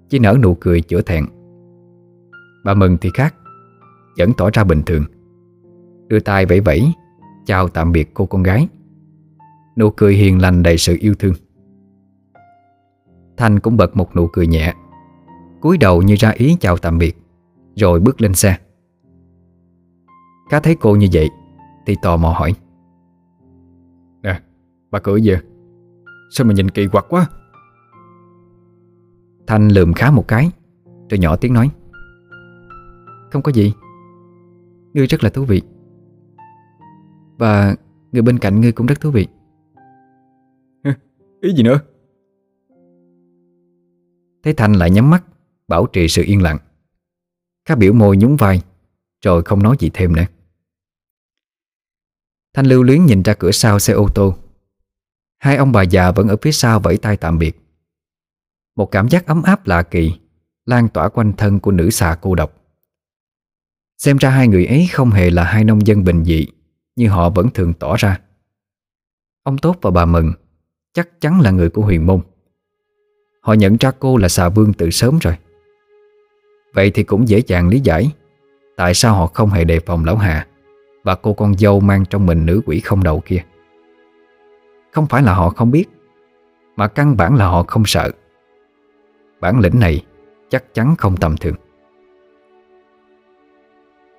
Chỉ 0.08 0.18
nở 0.18 0.36
nụ 0.42 0.55
cười 0.55 0.81
chữa 0.81 1.00
thẹn. 1.00 1.24
Bà 2.65 2.74
Mừng 2.74 2.97
thì 3.00 3.10
khác, 3.15 3.34
Vẫn 4.18 4.32
tỏ 4.36 4.50
ra 4.52 4.65
bình 4.65 4.82
thường. 4.86 5.05
Đưa 6.08 6.20
tay 6.20 6.47
vẫy 6.47 6.60
vẫy, 6.60 6.92
Chào 7.47 7.68
tạm 7.68 7.92
biệt 7.92 8.10
cô 8.15 8.26
con 8.26 8.42
gái. 8.42 8.68
Nụ 9.76 9.90
cười 9.90 10.15
hiền 10.15 10.42
lành 10.42 10.62
đầy 10.62 10.78
sự 10.78 10.97
yêu 11.00 11.15
thương. 11.15 11.34
Thanh 13.39 13.60
cũng 13.60 13.76
bật 13.76 13.97
một 13.97 14.17
nụ 14.17 14.28
cười 14.33 14.47
nhẹ 14.47 14.75
cúi 15.60 15.78
đầu 15.78 16.02
như 16.02 16.15
ra 16.15 16.31
ý 16.31 16.57
chào 16.60 16.76
tạm 16.76 16.99
biệt 16.99 17.17
Rồi 17.76 18.00
bước 18.00 18.20
lên 18.20 18.34
xe. 18.34 18.57
Cá 20.50 20.60
thấy 20.60 20.76
cô 20.81 20.97
như 20.97 21.08
vậy 21.12 21.28
Thì 21.86 21.97
tò 22.02 22.17
mò 22.17 22.31
hỏi. 22.31 22.55
Nè 24.23 24.41
bà 24.91 24.99
cười 24.99 25.23
gì 25.23 25.34
Sao 26.31 26.47
mà 26.47 26.55
nhìn 26.55 26.70
kỳ 26.70 26.86
quặc 26.86 27.05
quá? 27.08 27.26
Thanh 29.47 29.68
lườm 29.68 29.92
khá 29.92 30.10
một 30.10 30.28
cái 30.28 30.50
Rồi 31.10 31.18
nhỏ 31.18 31.36
tiếng 31.36 31.55
nói. 31.55 31.70
Không 33.33 33.42
có 33.42 33.52
gì 33.52 33.73
Ngươi 34.92 35.07
rất 35.07 35.25
là 35.25 35.31
thú 35.31 35.44
vị. 35.44 35.62
Và 37.39 37.75
người 38.12 38.23
bên 38.23 38.39
cạnh 38.39 38.60
ngươi 38.60 38.73
cũng 38.73 38.86
rất 38.86 39.00
thú 39.00 39.10
vị. 39.10 39.26
Ý 41.41 41.55
gì 41.55 41.62
nữa 41.62 41.81
Thấy 44.49 44.55
Thanh 44.55 44.73
lại 44.73 44.91
nhắm 44.91 45.10
mắt, 45.10 45.25
Bảo 45.68 45.86
trì 45.86 46.09
sự 46.09 46.23
yên 46.23 46.43
lặng. 46.43 46.59
Khá 47.65 47.75
biểu 47.75 47.93
môi 47.93 48.17
nhún 48.17 48.36
vai, 48.36 48.62
Rồi 49.25 49.43
không 49.43 49.62
nói 49.62 49.77
gì 49.81 49.91
thêm 49.94 50.17
nữa. 50.17 50.25
Thanh 52.55 52.67
lưu 52.67 52.83
luyến 52.83 53.07
nhìn 53.07 53.23
ra 53.23 53.35
cửa 53.35 53.52
sau 53.52 53.78
xe 53.78 53.93
ô 53.93 54.09
tô. 54.15 54.36
Hai 55.39 55.57
ông 55.57 55.73
bà 55.73 55.83
già 55.83 56.10
vẫn 56.10 56.28
ở 56.28 56.36
phía 56.43 56.52
sau 56.52 56.81
vẫy 56.81 56.97
tay 56.97 57.17
tạm 57.17 57.39
biệt. 57.39 57.60
Một 58.77 58.86
cảm 58.86 59.09
giác 59.09 59.27
ấm 59.27 59.43
áp 59.43 59.67
lạ 59.67 59.83
kỳ 59.83 60.18
Lan 60.67 60.89
tỏa 60.89 61.09
quanh 61.09 61.33
thân 61.33 61.60
của 61.60 61.70
nữ 61.70 61.91
xà 61.91 62.18
cô 62.20 62.35
độc. 62.35 62.52
Xem 63.99 64.17
ra 64.17 64.31
hai 64.31 64.49
người 64.49 64.67
ấy 64.67 64.89
không 64.93 65.10
hề 65.10 65.31
là 65.31 65.44
hai 65.44 65.65
nông 65.65 65.86
dân 65.86 66.05
bình 66.05 66.25
dị, 66.25 66.47
Như 66.97 67.09
họ 67.09 67.31
vẫn 67.31 67.51
thường 67.51 67.75
tỏ 67.75 67.97
ra. 67.97 68.20
Ông 69.43 69.59
Tốt 69.59 69.77
và 69.83 69.91
bà 69.91 70.05
Mừng 70.05 70.33
Chắc 70.93 71.20
chắn 71.20 71.41
là 71.41 71.51
người 71.51 71.70
của 71.70 71.83
huyền 71.83 72.07
môn. 72.07 72.20
Họ 73.41 73.52
nhận 73.52 73.76
ra 73.81 73.91
cô 73.99 74.17
là 74.17 74.28
xà 74.28 74.49
vương 74.49 74.73
từ 74.73 74.91
sớm 74.91 75.18
rồi. 75.18 75.36
Vậy 76.73 76.91
thì 76.91 77.02
cũng 77.02 77.28
dễ 77.28 77.42
dàng 77.47 77.68
lý 77.68 77.81
giải 77.81 78.12
Tại 78.76 78.94
sao 78.94 79.15
họ 79.15 79.26
không 79.26 79.50
hề 79.50 79.65
đề 79.65 79.81
phòng 79.81 80.05
lão 80.05 80.17
Hà 80.17 80.47
Và 81.05 81.15
cô 81.15 81.33
con 81.33 81.55
dâu 81.55 81.81
mang 81.81 82.05
trong 82.10 82.26
mình 82.26 82.47
nữ 82.47 82.60
quỷ 82.67 82.81
không 82.81 83.02
đầu 83.02 83.23
kia. 83.26 83.44
Không 84.92 85.07
phải 85.07 85.23
là 85.23 85.34
họ 85.34 85.50
không 85.50 85.70
biết, 85.70 85.84
Mà 86.76 86.89
căn 86.89 87.17
bản 87.17 87.36
là 87.36 87.47
họ 87.47 87.62
không 87.62 87.83
sợ. 87.86 88.10
Bản 89.41 89.60
lĩnh 89.60 89.81
này 89.81 90.05
chắc 90.49 90.75
chắn 90.75 90.97
không 90.97 91.17
tầm 91.17 91.36
thường. 91.36 91.55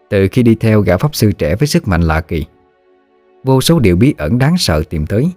Từ 0.09 0.27
khi 0.31 0.43
đi 0.43 0.56
theo 0.56 0.81
gã 0.81 0.98
pháp 0.98 1.15
sư 1.15 1.31
trẻ 1.31 1.56
với 1.56 1.67
sức 1.67 1.88
mạnh 1.88 2.01
lạ 2.01 2.22
kỳ, 2.22 2.45
Vô 3.43 3.61
số 3.61 3.80
điều 3.80 3.95
bí 3.95 4.14
ẩn 4.17 4.38
đáng 4.38 4.57
sợ 4.57 4.83
tìm 4.89 5.06
tới 5.06 5.31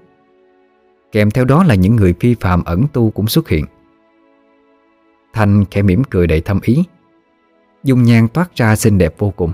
Kèm 1.13 1.31
theo 1.31 1.45
đó 1.45 1.65
là 1.65 1.75
những 1.75 1.97
người 1.97 2.15
phi 2.21 2.35
phạm 2.41 2.65
ẩn 2.65 2.85
tu 2.93 3.11
cũng 3.11 3.27
xuất 3.27 3.49
hiện. 3.49 3.65
Thanh 5.33 5.65
khẽ 5.71 5.83
mỉm 5.83 6.05
cười 6.05 6.27
đầy 6.27 6.41
thâm 6.41 6.61
ý, 6.63 6.85
Dung 7.85 8.03
nhan 8.03 8.29
toát 8.29 8.57
ra 8.57 8.77
xinh 8.77 8.99
đẹp 8.99 9.15
vô 9.19 9.31
cùng. 9.31 9.53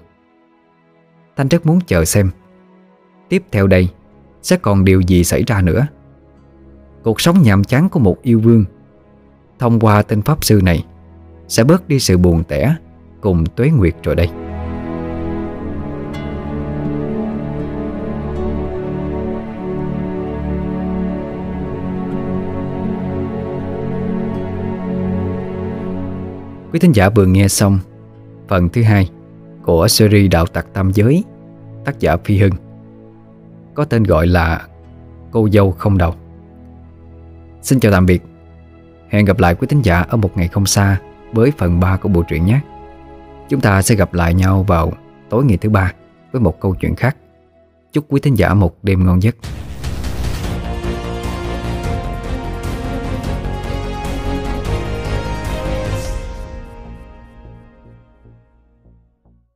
Thanh 1.36 1.48
rất 1.48 1.66
muốn 1.66 1.78
chờ 1.86 2.04
xem. 2.04 2.30
Tiếp 3.28 3.42
theo 3.52 3.66
đây 3.66 3.88
Sẽ 4.42 4.56
còn 4.56 4.84
điều 4.84 5.00
gì 5.00 5.24
xảy 5.24 5.42
ra 5.46 5.60
nữa. 5.60 5.86
Cuộc 7.02 7.20
sống 7.20 7.42
nhàm 7.42 7.64
chán 7.64 7.88
của 7.88 8.00
một 8.00 8.22
yêu 8.22 8.40
vương 8.40 8.64
Thông 9.58 9.80
qua 9.80 10.02
tên 10.02 10.22
Pháp 10.22 10.44
Sư 10.44 10.60
này 10.64 10.84
Sẽ 11.48 11.64
bớt 11.64 11.88
đi 11.88 12.00
sự 12.00 12.18
buồn 12.18 12.44
tẻ 12.44 12.74
Cùng 13.20 13.46
tuế 13.46 13.70
nguyệt 13.70 13.94
rồi 14.02 14.16
đây. 14.16 14.28
Quý 26.78 26.80
thính 26.80 26.92
giả 26.92 27.08
vừa 27.08 27.26
nghe 27.26 27.48
xong 27.48 27.78
Phần 28.48 28.68
thứ 28.68 28.82
hai 28.82 29.08
Của 29.62 29.88
series 29.88 30.30
Đạo 30.30 30.46
Tặc 30.46 30.66
Tam 30.72 30.90
Giới, 30.90 31.24
Tác 31.84 32.00
giả 32.00 32.16
Phi 32.16 32.38
Hưng, 32.38 32.52
Có 33.74 33.84
tên 33.84 34.04
gọi 34.04 34.26
là 34.26 34.66
Cô 35.30 35.48
dâu 35.52 35.72
không 35.72 35.98
đầu. 35.98 36.14
Xin 37.62 37.80
chào 37.80 37.92
tạm 37.92 38.06
biệt. 38.06 38.22
Hẹn 39.08 39.24
gặp 39.24 39.38
lại 39.38 39.54
quý 39.54 39.66
thính 39.66 39.82
giả 39.82 40.00
ở 40.00 40.16
một 40.16 40.36
ngày 40.36 40.48
không 40.48 40.66
xa 40.66 41.00
Với 41.32 41.52
phần 41.58 41.80
3 41.80 41.96
của 41.96 42.08
bộ 42.08 42.22
truyện 42.28 42.46
nhé. 42.46 42.60
Chúng 43.48 43.60
ta 43.60 43.82
sẽ 43.82 43.94
gặp 43.94 44.14
lại 44.14 44.34
nhau 44.34 44.62
vào 44.62 44.92
tối 45.30 45.44
ngày 45.44 45.56
thứ 45.56 45.70
ba 45.70 45.92
Với 46.32 46.40
một 46.40 46.60
câu 46.60 46.74
chuyện 46.74 46.94
khác. 46.94 47.16
Chúc 47.92 48.04
quý 48.08 48.20
thính 48.20 48.38
giả 48.38 48.54
một 48.54 48.76
đêm 48.82 49.06
ngon 49.06 49.22
giấc. 49.22 49.36